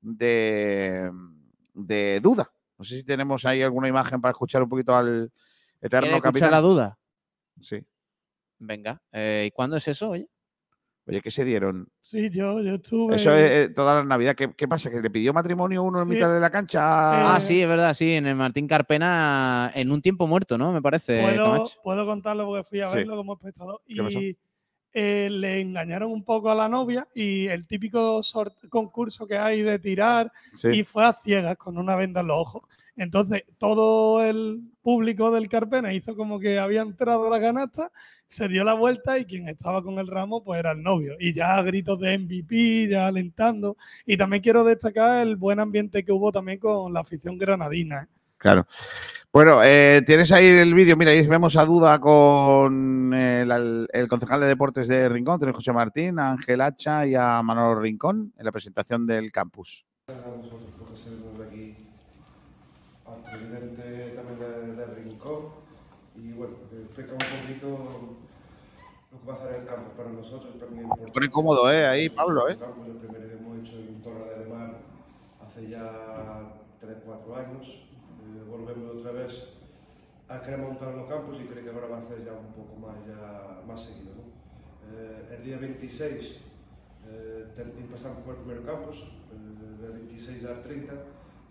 de, 0.00 1.10
de 1.72 2.20
Duda. 2.20 2.52
No 2.76 2.84
sé 2.84 2.96
si 2.96 3.04
tenemos 3.04 3.44
ahí 3.44 3.62
alguna 3.62 3.88
imagen 3.88 4.20
para 4.20 4.32
escuchar 4.32 4.62
un 4.62 4.68
poquito 4.68 4.94
al 4.94 5.30
eterno 5.80 6.20
capitán. 6.20 6.50
la 6.50 6.60
duda? 6.60 6.98
Sí. 7.60 7.84
Venga. 8.58 9.02
Eh, 9.12 9.44
¿Y 9.48 9.50
cuándo 9.50 9.76
es 9.76 9.88
eso, 9.88 10.10
oye? 10.10 10.28
Oye, 11.10 11.20
¿qué 11.22 11.30
se 11.30 11.44
dieron? 11.44 11.88
Sí, 12.00 12.30
yo, 12.30 12.60
yo 12.62 12.76
estuve. 12.76 13.16
Eso 13.16 13.34
es 13.34 13.50
eh, 13.50 13.68
toda 13.74 13.96
la 13.96 14.04
Navidad. 14.04 14.36
¿Qué, 14.36 14.68
pasa? 14.68 14.90
¿Que 14.90 15.00
le 15.00 15.10
pidió 15.10 15.32
matrimonio 15.32 15.82
uno 15.82 16.00
en 16.02 16.08
mitad 16.08 16.32
de 16.32 16.38
la 16.38 16.50
cancha? 16.50 17.34
ah, 17.34 17.40
sí, 17.40 17.60
es 17.60 17.68
verdad, 17.68 17.92
sí, 17.94 18.12
en 18.12 18.26
el 18.26 18.36
Martín 18.36 18.68
Carpena, 18.68 19.72
en 19.74 19.90
un 19.90 20.00
tiempo 20.00 20.26
muerto, 20.26 20.56
¿no? 20.56 20.72
Me 20.72 20.80
parece. 20.80 21.20
Puedo, 21.20 21.66
puedo 21.82 22.06
contarlo 22.06 22.46
porque 22.46 22.64
fui 22.64 22.80
a 22.80 22.90
verlo 22.90 23.16
como 23.16 23.34
espectador. 23.34 23.80
Y 23.86 24.36
eh, 24.92 25.28
le 25.30 25.60
engañaron 25.60 26.10
un 26.10 26.24
poco 26.24 26.50
a 26.50 26.54
la 26.54 26.68
novia 26.68 27.06
y 27.14 27.46
el 27.46 27.66
típico 27.66 28.20
concurso 28.68 29.24
que 29.24 29.38
hay 29.38 29.62
de 29.62 29.78
tirar 29.78 30.32
y 30.64 30.82
fue 30.82 31.04
a 31.04 31.12
ciegas 31.12 31.56
con 31.56 31.78
una 31.78 31.94
venda 31.96 32.20
en 32.20 32.26
los 32.26 32.38
ojos. 32.38 32.62
Entonces, 33.00 33.44
todo 33.56 34.22
el 34.22 34.60
público 34.82 35.30
del 35.30 35.48
Carpena 35.48 35.94
hizo 35.94 36.14
como 36.14 36.38
que 36.38 36.58
había 36.58 36.82
entrado 36.82 37.30
la 37.30 37.40
canasta, 37.40 37.90
se 38.26 38.46
dio 38.46 38.62
la 38.62 38.74
vuelta 38.74 39.18
y 39.18 39.24
quien 39.24 39.48
estaba 39.48 39.82
con 39.82 39.98
el 39.98 40.06
ramo 40.06 40.44
pues 40.44 40.58
era 40.60 40.72
el 40.72 40.82
novio. 40.82 41.14
Y 41.18 41.32
ya 41.32 41.62
gritos 41.62 41.98
de 41.98 42.18
MVP, 42.18 42.88
ya 42.90 43.06
alentando. 43.06 43.78
Y 44.04 44.18
también 44.18 44.42
quiero 44.42 44.64
destacar 44.64 45.26
el 45.26 45.36
buen 45.36 45.60
ambiente 45.60 46.04
que 46.04 46.12
hubo 46.12 46.30
también 46.30 46.58
con 46.58 46.92
la 46.92 47.00
afición 47.00 47.38
granadina. 47.38 48.02
¿eh? 48.02 48.06
Claro. 48.36 48.66
Bueno, 49.32 49.62
eh, 49.64 50.02
tienes 50.04 50.30
ahí 50.30 50.48
el 50.48 50.74
vídeo, 50.74 50.94
mira, 50.94 51.12
ahí 51.12 51.26
vemos 51.26 51.56
a 51.56 51.64
duda 51.64 51.98
con 52.00 53.14
el, 53.14 54.08
concejal 54.10 54.40
de 54.40 54.46
deportes 54.46 54.88
de 54.88 55.08
Rincón, 55.08 55.40
tenemos 55.40 55.56
José 55.56 55.72
Martín, 55.72 56.18
a 56.18 56.32
Ángel 56.32 56.60
Hacha 56.60 57.06
y 57.06 57.14
a 57.14 57.40
Manolo 57.40 57.80
Rincón 57.80 58.34
en 58.36 58.44
la 58.44 58.52
presentación 58.52 59.06
del 59.06 59.32
campus 59.32 59.86
presidente 63.50 64.14
también 64.14 64.76
de, 64.76 64.86
Rincón 64.86 65.48
y 66.16 66.32
bueno, 66.32 66.56
explica 66.72 67.12
un 67.12 67.18
poquito 67.18 68.16
lo 69.10 69.20
que 69.20 69.26
va 69.26 69.34
a 69.34 69.36
hacer 69.38 69.60
el 69.60 69.66
campo 69.66 69.90
para 69.96 70.10
nosotros. 70.10 70.58
También 70.58 70.88
Se 71.04 71.12
pone 71.12 71.30
cómodo, 71.30 71.72
¿eh? 71.72 71.86
Ahí, 71.86 72.08
Pablo, 72.08 72.48
¿eh? 72.48 72.52
El 72.52 72.58
campo, 72.58 72.84
el 72.84 72.92
primero 72.92 73.28
que 73.28 73.34
hemos 73.34 73.58
hecho 73.58 73.76
en 73.78 74.02
Torre 74.02 74.38
del 74.38 74.48
Mar 74.48 74.78
hace 75.44 75.68
ya 75.68 76.52
3-4 76.80 77.36
años. 77.36 77.66
Eh, 77.68 78.44
volvemos 78.48 78.96
otra 78.96 79.12
vez 79.12 79.48
a 80.28 80.40
querer 80.42 80.58
montar 80.58 80.94
los 80.94 81.08
campos 81.08 81.38
y 81.40 81.46
creo 81.46 81.64
que 81.64 81.70
ahora 81.70 81.88
va 81.88 81.96
a 81.96 82.00
hacer 82.00 82.24
ya 82.24 82.32
un 82.32 82.52
poco 82.52 82.76
más, 82.76 82.96
ya, 83.06 83.62
más 83.66 83.82
seguido. 83.82 84.14
¿no? 84.14 84.30
Eh, 84.96 85.36
el 85.38 85.44
día 85.44 85.58
26 85.58 86.36
eh, 87.08 87.46
empezamos 87.56 88.22
por 88.22 88.36
el 88.36 88.42
primer 88.42 88.62
campus, 88.64 88.98
eh, 88.98 89.82
del 89.82 89.92
26 89.92 90.44
al 90.44 90.62
30, 90.62 90.92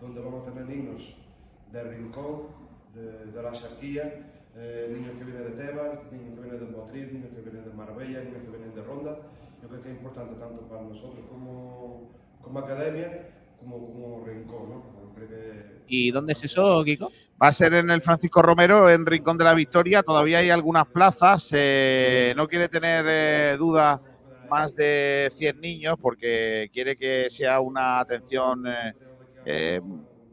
donde 0.00 0.20
vamos 0.20 0.46
a 0.46 0.52
tener 0.52 0.68
niños 0.68 1.14
de 1.72 1.82
Rincón, 1.84 2.42
de, 2.94 3.42
la 3.42 3.54
Sarquía, 3.54 4.32
eh, 4.56 4.92
niños 4.92 5.12
que 5.18 5.24
vienen 5.24 5.44
de 5.44 5.64
Tebas, 5.64 6.12
niños 6.12 6.34
que 6.34 6.40
vienen 6.40 6.60
de 6.60 6.76
Motriz, 6.76 7.12
niños 7.12 7.30
que 7.34 7.42
vienen 7.42 7.64
de 7.64 7.72
Marbella, 7.72 8.20
niños 8.24 8.42
que 8.42 8.50
vienen 8.50 8.74
de 8.74 8.82
Ronda. 8.82 9.18
Yo 9.62 9.68
creo 9.68 9.82
que 9.82 9.90
es 9.90 9.96
importante 9.96 10.34
tanto 10.40 10.62
para 10.62 10.82
nosotros 10.82 11.24
como, 11.30 12.10
como 12.42 12.58
academia 12.58 13.28
como, 13.60 13.78
como 13.78 14.24
Rincón. 14.26 14.70
¿no? 14.70 14.82
¿Y 15.86 16.10
dónde 16.10 16.32
es 16.32 16.44
eso, 16.44 16.82
Kiko? 16.84 17.10
Va 17.42 17.48
a 17.48 17.52
ser 17.52 17.74
en 17.74 17.90
el 17.90 18.02
Francisco 18.02 18.42
Romero, 18.42 18.88
en 18.88 19.04
Rincón 19.06 19.36
de 19.38 19.44
la 19.44 19.54
Victoria. 19.54 20.02
Todavía 20.02 20.38
hay 20.38 20.50
algunas 20.50 20.86
plazas. 20.86 21.50
Eh, 21.52 22.32
no 22.36 22.48
quiere 22.48 22.68
tener 22.68 23.04
eh, 23.08 23.56
duda 23.58 24.00
más 24.48 24.74
de 24.74 25.30
100 25.34 25.60
niños 25.60 25.96
porque 26.00 26.70
quiere 26.72 26.96
que 26.96 27.28
sea 27.30 27.60
una 27.60 28.00
atención 28.00 28.64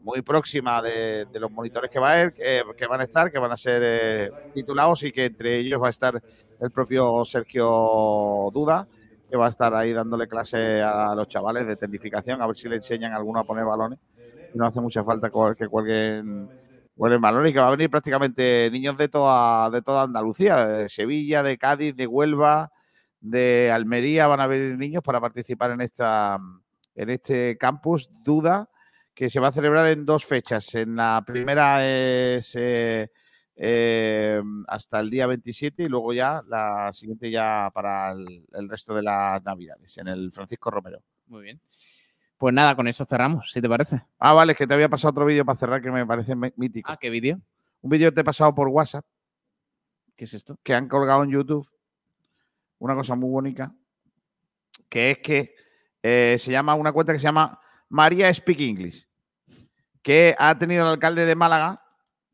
muy 0.08 0.22
próxima 0.22 0.80
de, 0.80 1.26
los 1.34 1.50
monitores 1.50 1.90
que, 1.90 1.98
va 1.98 2.12
a, 2.12 2.24
eh, 2.24 2.62
que 2.76 2.86
van 2.86 3.02
a 3.02 3.04
estar, 3.04 3.30
que 3.30 3.38
van 3.38 3.52
a 3.52 3.58
ser 3.58 3.82
eh, 3.84 4.30
titulados 4.54 5.02
y 5.02 5.12
que 5.12 5.26
entre 5.26 5.58
ellos 5.58 5.82
va 5.82 5.88
a 5.88 5.90
estar 5.90 6.22
el 6.58 6.70
propio 6.70 7.26
Sergio 7.26 8.48
Duda, 8.50 8.88
que 9.28 9.36
va 9.36 9.46
a 9.46 9.50
estar 9.50 9.74
ahí 9.74 9.92
dándole 9.92 10.26
clase 10.26 10.80
a 10.80 11.14
los 11.14 11.28
chavales 11.28 11.66
de 11.66 11.76
tecnificación, 11.76 12.40
a 12.40 12.46
ver 12.46 12.56
si 12.56 12.70
le 12.70 12.76
enseñan 12.76 13.12
a 13.12 13.16
alguno 13.16 13.40
a 13.40 13.44
poner 13.44 13.66
balones. 13.66 13.98
No 14.54 14.64
hace 14.64 14.80
mucha 14.80 15.04
falta 15.04 15.30
que 15.54 15.68
cuelguen, 15.68 16.48
cuelguen 16.96 17.20
balones 17.20 17.50
y 17.50 17.52
que 17.52 17.60
va 17.60 17.68
a 17.68 17.72
venir 17.72 17.90
prácticamente 17.90 18.70
niños 18.72 18.96
de 18.96 19.08
toda, 19.08 19.68
de 19.68 19.82
toda 19.82 20.04
Andalucía, 20.04 20.66
de 20.66 20.88
Sevilla, 20.88 21.42
de 21.42 21.58
Cádiz, 21.58 21.94
de 21.94 22.06
Huelva, 22.06 22.72
de 23.20 23.70
Almería, 23.70 24.26
van 24.26 24.40
a 24.40 24.46
venir 24.46 24.78
niños 24.78 25.02
para 25.02 25.20
participar 25.20 25.72
en 25.72 25.82
esta 25.82 26.38
en 26.94 27.10
este 27.10 27.58
campus 27.58 28.10
Duda 28.24 28.70
que 29.18 29.28
se 29.28 29.40
va 29.40 29.48
a 29.48 29.52
celebrar 29.52 29.88
en 29.88 30.06
dos 30.06 30.24
fechas. 30.24 30.76
En 30.76 30.94
la 30.94 31.24
primera 31.26 31.84
es 31.84 32.54
eh, 32.54 33.10
eh, 33.56 34.40
hasta 34.68 35.00
el 35.00 35.10
día 35.10 35.26
27 35.26 35.82
y 35.82 35.88
luego 35.88 36.12
ya 36.12 36.40
la 36.46 36.92
siguiente 36.92 37.28
ya 37.28 37.68
para 37.74 38.12
el, 38.12 38.68
resto 38.68 38.94
de 38.94 39.02
las 39.02 39.42
navidades, 39.42 39.98
en 39.98 40.06
el 40.06 40.30
Francisco 40.30 40.70
Romero. 40.70 41.02
Muy 41.26 41.42
bien. 41.42 41.60
Pues 42.36 42.54
nada, 42.54 42.76
con 42.76 42.86
eso 42.86 43.04
cerramos, 43.04 43.50
si 43.50 43.60
te 43.60 43.68
parece. 43.68 44.02
Ah, 44.20 44.34
vale, 44.34 44.52
es 44.52 44.58
que 44.58 44.68
te 44.68 44.74
había 44.74 44.88
pasado 44.88 45.10
otro 45.10 45.26
vídeo 45.26 45.44
para 45.44 45.58
cerrar 45.58 45.82
que 45.82 45.90
me 45.90 46.06
parece 46.06 46.36
mítico. 46.36 46.88
Ah, 46.88 46.96
¿qué 46.96 47.10
vídeo? 47.10 47.40
Un 47.82 47.90
vídeo 47.90 48.12
que 48.12 48.14
te 48.14 48.20
he 48.20 48.24
pasado 48.24 48.54
por 48.54 48.68
WhatsApp. 48.68 49.04
¿Qué 50.14 50.26
es 50.26 50.34
esto? 50.34 50.60
Que 50.62 50.74
han 50.74 50.86
colgado 50.86 51.24
en 51.24 51.30
YouTube. 51.30 51.68
Una 52.78 52.94
cosa 52.94 53.16
muy 53.16 53.30
bonita. 53.30 53.74
Que 54.88 55.10
es 55.10 55.18
que 55.18 55.56
eh, 56.04 56.36
se 56.38 56.52
llama 56.52 56.76
una 56.76 56.92
cuenta 56.92 57.12
que 57.12 57.18
se 57.18 57.24
llama 57.24 57.60
María 57.88 58.32
Speak 58.32 58.60
English 58.60 59.07
que 60.08 60.34
ha 60.38 60.56
tenido 60.56 60.84
el 60.84 60.92
alcalde 60.92 61.26
de 61.26 61.34
Málaga 61.34 61.84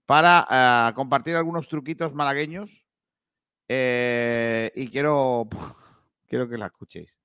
para 0.06 0.46
eh, 0.48 0.94
compartir 0.94 1.34
algunos 1.34 1.66
truquitos 1.66 2.14
malagueños 2.14 2.84
eh, 3.66 4.70
y 4.76 4.86
quiero, 4.86 5.48
quiero 6.28 6.48
que 6.48 6.56
la 6.56 6.66
escuchéis. 6.66 7.18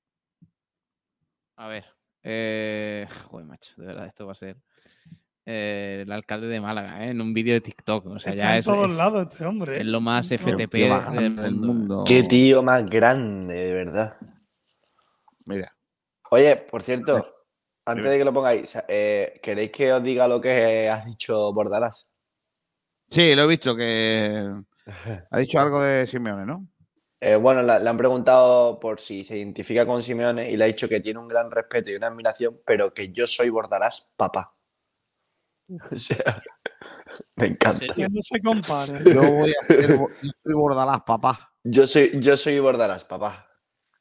A 1.56 1.68
ver, 1.68 1.86
eh, 2.24 3.08
joder, 3.26 3.46
macho, 3.46 3.80
de 3.80 3.86
verdad, 3.86 4.08
esto 4.08 4.26
va 4.26 4.32
a 4.32 4.36
ser 4.36 4.58
el 5.46 6.12
alcalde 6.12 6.48
de 6.48 6.62
Málaga, 6.62 7.06
en 7.06 7.22
un 7.22 7.32
vídeo 7.32 7.54
de 7.54 7.62
TikTok. 7.62 8.08
O 8.08 8.20
sea, 8.20 8.34
ya 8.34 8.54
en 8.54 8.60
es, 8.60 8.66
todos 8.66 8.90
lados 8.90 9.28
este 9.30 9.46
hombre. 9.46 9.80
Es 9.80 9.86
lo 9.86 10.02
más 10.02 10.30
FTP 10.30 10.74
del 10.74 11.56
mundo. 11.56 12.04
Qué 12.08 12.24
tío 12.24 12.64
más 12.64 12.90
grande, 12.90 13.54
de 13.54 13.74
verdad. 13.74 14.18
Mira. 15.46 15.76
Oye, 16.32 16.56
por 16.56 16.82
cierto, 16.82 17.36
antes 17.90 18.12
de 18.12 18.18
que 18.18 18.26
lo 18.26 18.34
pongáis, 18.34 18.78
eh, 18.88 19.40
¿queréis 19.42 19.72
que 19.72 19.92
os 19.94 20.04
diga 20.04 20.28
lo 20.28 20.40
que 20.40 20.90
has 20.90 21.06
dicho 21.06 21.52
Bordalás? 21.54 22.10
Sí, 23.10 23.36
lo 23.36 23.44
he 23.44 23.48
visto, 23.48 23.76
que 23.76 24.48
ha 25.32 25.40
dicho 25.40 25.60
algo 25.60 25.82
de 25.82 26.06
Simeone, 26.06 26.46
¿no? 26.46 26.68
Eh, 27.22 27.36
bueno, 27.36 27.62
le, 27.62 27.90
han 27.90 27.98
preguntado 27.98 28.80
por 28.80 29.00
si 29.00 29.24
se 29.24 29.38
identifica 29.38 29.86
con 29.86 30.02
Simeone 30.02 30.50
y 30.50 30.56
le 30.56 30.64
ha 30.64 30.68
dicho 30.68 30.88
que 30.88 31.02
tiene 31.02 31.20
un 31.20 31.28
gran 31.28 31.52
respeto 31.52 31.92
y 31.92 31.96
una 31.96 32.08
admiración, 32.08 32.62
pero 32.66 32.94
que 32.94 33.12
yo 33.12 33.28
soy 33.28 33.50
Bordalás 33.50 34.12
papá. 34.16 34.56
O 35.92 35.98
sea, 35.98 36.42
me 37.36 37.48
encanta. 37.48 37.86
no 37.98 38.22
se 38.22 38.40
compare. 38.42 38.98
Yo 39.14 39.22
voy 39.22 39.52
a 39.52 39.66
ser 39.66 39.90
yo 39.90 40.08
soy 40.44 40.54
Bordalás 40.54 41.02
papá. 41.02 41.54
Yo 41.64 41.86
soy, 41.86 42.12
yo 42.20 42.38
soy 42.38 42.60
Bordalás 42.60 43.06
papá. 43.06 43.48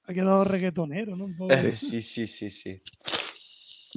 Ha 0.05 0.15
quedado 0.15 0.45
reggaetonero, 0.45 1.17
¿no? 1.17 1.27
sí, 1.75 2.01
sí, 2.01 2.27
sí, 2.27 2.51
sí. 2.51 2.83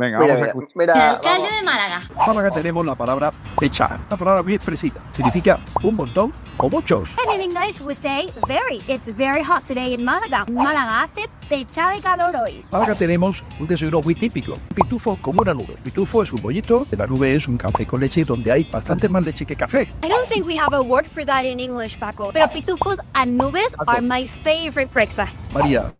Venga, 0.01 0.17
vamos 0.17 0.31
a 0.31 0.53
mira, 0.73 0.93
El 0.93 0.99
alcalde 0.99 1.47
de 1.57 1.61
Málaga. 1.61 2.01
Málaga 2.25 2.49
tenemos 2.49 2.83
la 2.83 2.95
palabra 2.95 3.31
pechar, 3.59 3.99
una 4.07 4.17
palabra 4.17 4.41
muy 4.41 4.55
expresiva. 4.55 4.99
Significa 5.11 5.59
un 5.83 5.95
montón 5.95 6.33
o 6.57 6.69
muchos. 6.71 7.07
And 7.23 7.39
in 7.39 7.51
English 7.51 7.79
we 7.81 7.93
say 7.93 8.27
very. 8.47 8.81
It's 8.87 9.15
very 9.15 9.43
hot 9.43 9.63
today 9.63 9.93
in 9.93 10.03
Málaga. 10.03 10.45
Málaga 10.51 11.03
hace 11.03 11.29
pecha 11.47 11.91
de 11.91 12.01
calor 12.01 12.35
hoy. 12.35 12.65
Málaga 12.71 12.95
tenemos 12.95 13.43
un 13.59 13.67
desayuno 13.67 14.01
muy 14.01 14.15
típico. 14.15 14.55
Pitufo 14.73 15.19
como 15.21 15.43
una 15.43 15.53
nube. 15.53 15.77
Pitufo 15.83 16.23
es 16.23 16.33
un 16.33 16.41
bollito, 16.41 16.87
la 16.97 17.05
nube 17.05 17.35
es 17.35 17.47
un 17.47 17.59
café 17.59 17.85
con 17.85 17.99
leche 17.99 18.25
donde 18.25 18.51
hay 18.51 18.63
bastante 18.63 19.07
más 19.07 19.23
leche 19.23 19.45
que 19.45 19.55
café. 19.55 19.83
I 20.03 20.09
don't 20.09 20.27
think 20.27 20.47
we 20.47 20.57
have 20.57 20.73
a 20.75 20.81
word 20.81 21.05
for 21.05 21.23
that 21.23 21.43
in 21.43 21.59
English, 21.59 21.99
Paco. 21.99 22.31
Pero 22.33 22.47
pitufos 22.47 22.97
and 23.13 23.39
nubes 23.39 23.75
are 23.85 24.01
my 24.01 24.25
favorite 24.25 24.91
breakfast. 24.91 25.53
María, 25.53 25.93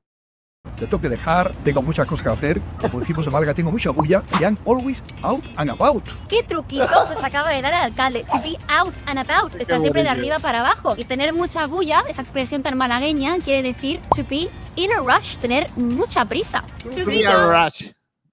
te 0.81 0.88
tengo 0.88 1.01
que 1.01 1.09
dejar, 1.09 1.51
tengo 1.64 1.81
muchas 1.81 2.07
cosas 2.07 2.23
que 2.25 2.31
hacer. 2.31 2.61
Como 2.80 2.99
dijimos 2.99 3.25
en 3.25 3.33
Málaga, 3.33 3.53
tengo 3.53 3.72
mucha 3.72 3.91
bulla. 3.91 4.23
Y 4.40 4.43
I'm 4.43 4.57
always 4.65 5.03
out 5.22 5.43
and 5.56 5.69
about. 5.69 6.03
¿Qué 6.27 6.43
truquito 6.43 6.88
pues 7.07 7.23
acaba 7.23 7.51
de 7.51 7.61
dar 7.61 7.73
el 7.73 7.80
alcalde? 7.91 8.23
To 8.23 8.38
be 8.40 8.57
out 8.67 8.95
and 9.06 9.19
about. 9.19 9.56
Estar 9.56 9.80
siempre 9.80 10.03
de 10.03 10.09
arriba 10.09 10.40
para 10.40 10.61
abajo. 10.61 10.95
Y 10.98 11.06
tener 11.06 11.33
mucha 11.33 11.67
bulla, 11.67 12.03
esa 12.07 12.22
expresión 12.22 12.64
tan 12.64 12.77
malagueña, 12.77 13.38
quiere 13.40 13.61
decir 13.61 13.99
to 14.15 14.23
be 14.27 14.49
in 14.75 14.91
a 14.91 14.99
rush, 14.99 15.38
tener 15.38 15.69
mucha 15.75 16.25
prisa. 16.25 16.64
To 16.83 17.06
be 17.06 17.19
in 17.19 17.27
a 17.27 17.64
rush. 17.65 17.91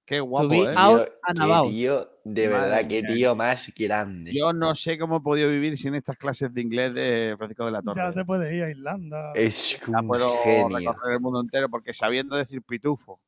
Qué 0.08 0.20
guapo, 0.20 0.48
be 0.48 0.62
¿eh? 0.62 0.74
out 0.74 1.08
and 1.22 1.38
qué 1.38 1.44
about. 1.44 1.70
tío, 1.70 2.10
de 2.24 2.48
Madre 2.48 2.60
verdad, 2.70 2.88
qué 2.88 3.02
tío 3.02 3.34
más 3.36 3.72
grande. 3.76 4.30
Yo 4.32 4.52
no 4.54 4.74
sé 4.74 4.98
cómo 4.98 5.18
he 5.18 5.20
podido 5.20 5.50
vivir 5.50 5.76
sin 5.76 5.94
estas 5.94 6.16
clases 6.16 6.52
de 6.54 6.62
inglés 6.62 6.94
de 6.94 7.34
Francisco 7.36 7.66
de 7.66 7.72
la 7.72 7.82
Torre. 7.82 8.00
Ya 8.00 8.12
te 8.12 8.24
puedes 8.24 8.50
ir 8.54 8.62
a 8.62 8.70
Irlanda. 8.70 9.32
Es 9.34 9.78
Ya 9.86 10.00
un 10.00 10.08
puedo 10.08 10.30
genio. 10.42 10.78
recorrer 10.78 11.14
el 11.16 11.20
mundo 11.20 11.40
entero 11.42 11.68
porque 11.68 11.92
sabiendo 11.92 12.36
decir 12.36 12.62
pitufo 12.62 13.20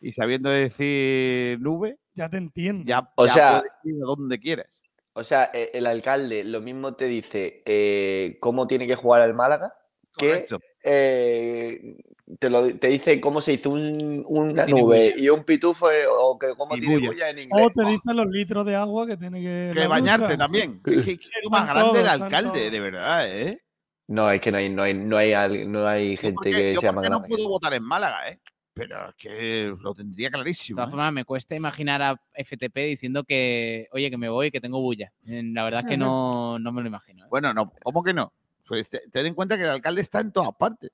y 0.00 0.12
sabiendo 0.12 0.50
decir 0.50 1.60
nube, 1.60 1.98
Ya 2.14 2.28
te 2.28 2.38
entiendo. 2.38 2.84
ya, 2.84 3.12
O 3.14 3.26
ya 3.26 3.32
sea- 3.32 3.58
puedes 3.60 3.72
ir 3.96 4.00
donde 4.00 4.40
quieres. 4.40 4.82
O 5.12 5.22
sea, 5.22 5.50
e- 5.54 5.70
el 5.74 5.86
alcalde 5.86 6.42
lo 6.42 6.60
mismo 6.60 6.94
te 6.94 7.06
dice 7.06 7.62
eh, 7.64 8.38
cómo 8.40 8.66
tiene 8.66 8.86
que 8.88 8.94
jugar 8.96 9.22
el 9.22 9.34
Málaga 9.34 9.72
que 10.16 10.26
Correcto. 10.30 10.58
eh, 10.84 11.96
te, 12.38 12.50
lo, 12.50 12.74
te 12.76 12.88
dice 12.88 13.20
cómo 13.20 13.40
se 13.40 13.54
hizo 13.54 13.70
un- 13.70 14.24
una 14.28 14.66
nube 14.66 15.14
y 15.16 15.28
un 15.28 15.44
pitufo 15.44 15.90
eh, 15.90 16.04
o 16.10 16.38
que 16.38 16.48
cómo 16.56 16.74
tiene 16.74 17.08
bulla. 17.08 17.30
en 17.30 17.38
inglés. 17.38 17.66
O 17.66 17.70
te 17.70 17.88
dicen 17.88 18.16
los 18.16 18.26
litros 18.26 18.64
de 18.66 18.76
agua 18.76 19.06
que 19.06 19.16
tiene 19.16 19.40
que. 19.40 19.72
Que 19.74 19.86
bañarte 19.86 20.26
ducha. 20.26 20.38
también. 20.38 20.80
Es 20.84 21.02
que, 21.02 21.18
que 21.18 21.24
es 21.42 21.50
más 21.50 21.68
grande 21.68 22.00
el 22.00 22.08
alcalde, 22.08 22.70
de 22.70 22.80
verdad, 22.80 23.28
¿eh? 23.28 23.62
No, 24.08 24.30
es 24.30 24.40
que 24.40 24.50
no 24.50 24.58
hay, 24.58 24.70
no 24.70 24.82
hay, 24.82 24.94
no 24.94 25.16
hay, 25.16 25.66
no 25.66 25.86
hay 25.86 26.16
gente 26.16 26.34
porque- 26.36 26.52
que 26.52 26.74
yo 26.74 26.80
sea 26.80 26.92
más 26.92 27.02
porque 27.02 27.10
no 27.10 27.18
grande. 27.20 27.36
puedo 27.36 27.48
votar 27.48 27.74
en 27.74 27.82
Málaga, 27.82 28.28
¿eh? 28.30 28.40
Pero 28.74 29.08
es 29.08 29.14
que 29.16 29.74
lo 29.80 29.92
tendría 29.92 30.28
De 30.28 30.32
clarísimo. 30.34 30.76
todas 30.76 30.88
¿eh? 30.88 30.92
formas, 30.92 31.12
me 31.12 31.24
cuesta 31.24 31.56
imaginar 31.56 32.00
a 32.00 32.20
FTP 32.32 32.76
diciendo 32.86 33.24
que, 33.24 33.88
oye, 33.92 34.08
que 34.08 34.16
me 34.16 34.28
voy, 34.28 34.50
que 34.52 34.60
tengo 34.60 34.80
bulla. 34.80 35.12
Eh, 35.26 35.42
La 35.52 35.64
verdad 35.64 35.80
es 35.80 35.86
que 35.88 35.96
no, 35.98 36.58
no 36.58 36.72
me 36.72 36.80
lo 36.82 36.88
imagino. 36.88 37.24
¿eh? 37.24 37.28
Bueno, 37.28 37.52
no, 37.52 37.72
¿cómo 37.82 38.02
que 38.04 38.14
no? 38.14 38.32
Pues 38.66 38.88
te- 38.88 39.02
ten 39.10 39.26
en 39.26 39.34
cuenta 39.34 39.56
que 39.56 39.64
el 39.64 39.70
alcalde 39.70 40.00
está 40.02 40.20
en 40.20 40.30
todas 40.32 40.50
partes. 40.58 40.90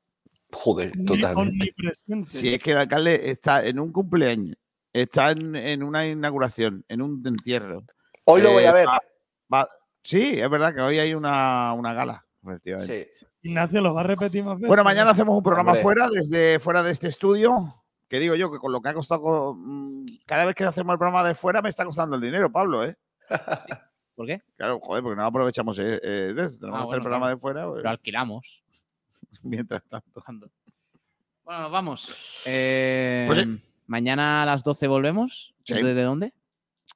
Joder, 0.55 0.92
totalmente. 1.05 1.74
Si 2.26 2.55
es 2.55 2.62
que 2.62 2.73
el 2.73 2.78
alcalde 2.78 3.31
está 3.31 3.65
en 3.65 3.78
un 3.81 3.92
cumpleaños, 3.92 4.57
está 4.92 5.33
en, 5.33 5.55
en 5.57 5.83
una 5.83 6.07
inauguración, 6.07 6.84
en 6.89 7.02
un 7.02 7.23
entierro. 7.26 7.84
Hoy 8.24 8.41
lo 8.41 8.52
voy 8.52 8.65
a 8.65 8.70
eh, 8.70 8.73
ver. 8.73 8.86
va- 8.89 9.00
va- 9.52 9.68
sí, 10.02 10.41
es 10.41 10.49
verdad 10.49 10.74
que 10.74 10.81
hoy 10.81 10.99
hay 10.99 11.12
una, 11.15 11.73
una 11.74 11.92
gala. 11.92 12.24
efectivamente. 12.42 13.10
Sí. 13.18 13.26
Ignacio 13.42 13.83
lo 13.83 13.92
va 13.92 14.00
a 14.00 14.05
repetir 14.05 14.42
más 14.42 14.55
veces. 14.57 14.68
Bueno, 14.68 14.84
mañana 14.84 15.10
hacemos 15.10 15.36
un 15.36 15.42
programa 15.42 15.73
Hombre. 15.73 15.83
fuera, 15.83 16.08
desde 16.08 16.58
fuera 16.58 16.83
de 16.83 16.92
este 16.92 17.08
estudio. 17.08 17.83
Que 18.08 18.18
digo 18.20 18.34
yo 18.34 18.50
que 18.52 18.58
con 18.58 18.70
lo 18.73 18.81
que 18.81 18.89
ha 18.91 18.94
costado, 18.94 19.20
co- 19.23 19.55
mm, 19.58 20.05
cada 20.24 20.44
vez 20.47 20.55
que 20.55 20.65
hacemos 20.65 20.92
el 20.94 20.99
programa 20.99 21.26
de 21.26 21.34
fuera 21.34 21.60
me 21.60 21.68
está 21.68 21.84
costando 21.84 22.16
el 22.16 22.23
dinero, 22.23 22.50
Pablo, 22.50 22.84
¿eh? 22.84 22.97
¿Por 24.15 24.26
qué? 24.26 24.41
Claro, 24.57 24.78
joder, 24.81 25.02
porque 25.02 25.16
no 25.16 25.26
aprovechamos 25.26 25.78
eh, 25.78 26.00
eh. 26.02 26.33
Tenemos 26.34 26.58
que 26.58 26.66
hacer 26.66 26.70
Ah, 26.73 26.84
bueno, 26.84 26.94
el 26.94 27.00
programa 27.02 27.26
claro. 27.26 27.34
de 27.36 27.41
fuera 27.41 27.68
pues, 27.68 27.83
Lo 27.83 27.91
alquilamos. 27.91 28.64
mientras 29.42 29.82
tanto. 29.88 30.10
Tocando. 30.12 30.50
Bueno, 31.44 31.62
nos 31.62 31.72
vamos. 31.72 32.42
Eh, 32.46 33.24
Pues 33.26 33.38
sí. 33.38 33.62
Mañana 33.86 34.42
a 34.42 34.46
las 34.46 34.64
12 34.64 34.86
volvemos. 34.88 35.54
Sí. 35.64 35.74
¿Desde 35.74 36.02
dónde? 36.02 36.32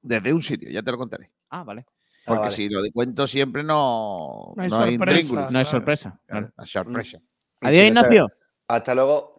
Desde 0.00 0.32
un 0.32 0.42
sitio, 0.42 0.70
ya 0.70 0.82
te 0.82 0.90
lo 0.90 0.96
contaré. 0.96 1.30
Ah, 1.50 1.64
vale. 1.64 1.84
Porque 2.24 2.40
vale. 2.40 2.54
si 2.54 2.68
lo 2.68 2.82
de 2.82 2.92
cuento 2.92 3.26
siempre 3.26 3.62
no, 3.62 4.52
No 4.56 4.62
hay 4.62 4.70
hay 4.70 4.96
sorpresa. 4.96 5.34
No 5.36 5.42
es 5.42 5.48
claro. 5.50 5.64
sorpresa. 5.64 6.18
Claro. 6.26 6.52
Y 6.56 7.66
Adiós, 7.66 7.82
no 7.82 7.86
Ignacio. 7.88 8.26
Hasta 8.68 8.94
luego. 8.94 9.32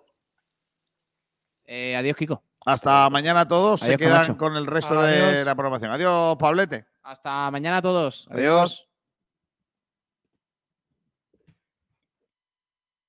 Eh, 1.65 1.95
adiós, 1.95 2.15
Kiko. 2.17 2.43
Hasta 2.65 3.09
mañana 3.09 3.41
a 3.41 3.47
todos. 3.47 3.79
Se 3.79 3.95
quedan 3.95 4.23
Camacho. 4.23 4.37
con 4.37 4.55
el 4.55 4.65
resto 4.65 5.01
de 5.01 5.45
la 5.45 5.55
programación. 5.55 5.91
Adiós, 5.91 6.35
Pablete. 6.37 6.85
Hasta 7.03 7.49
mañana 7.51 7.77
a 7.77 7.81
todos. 7.81 8.27
Adiós. 8.31 8.88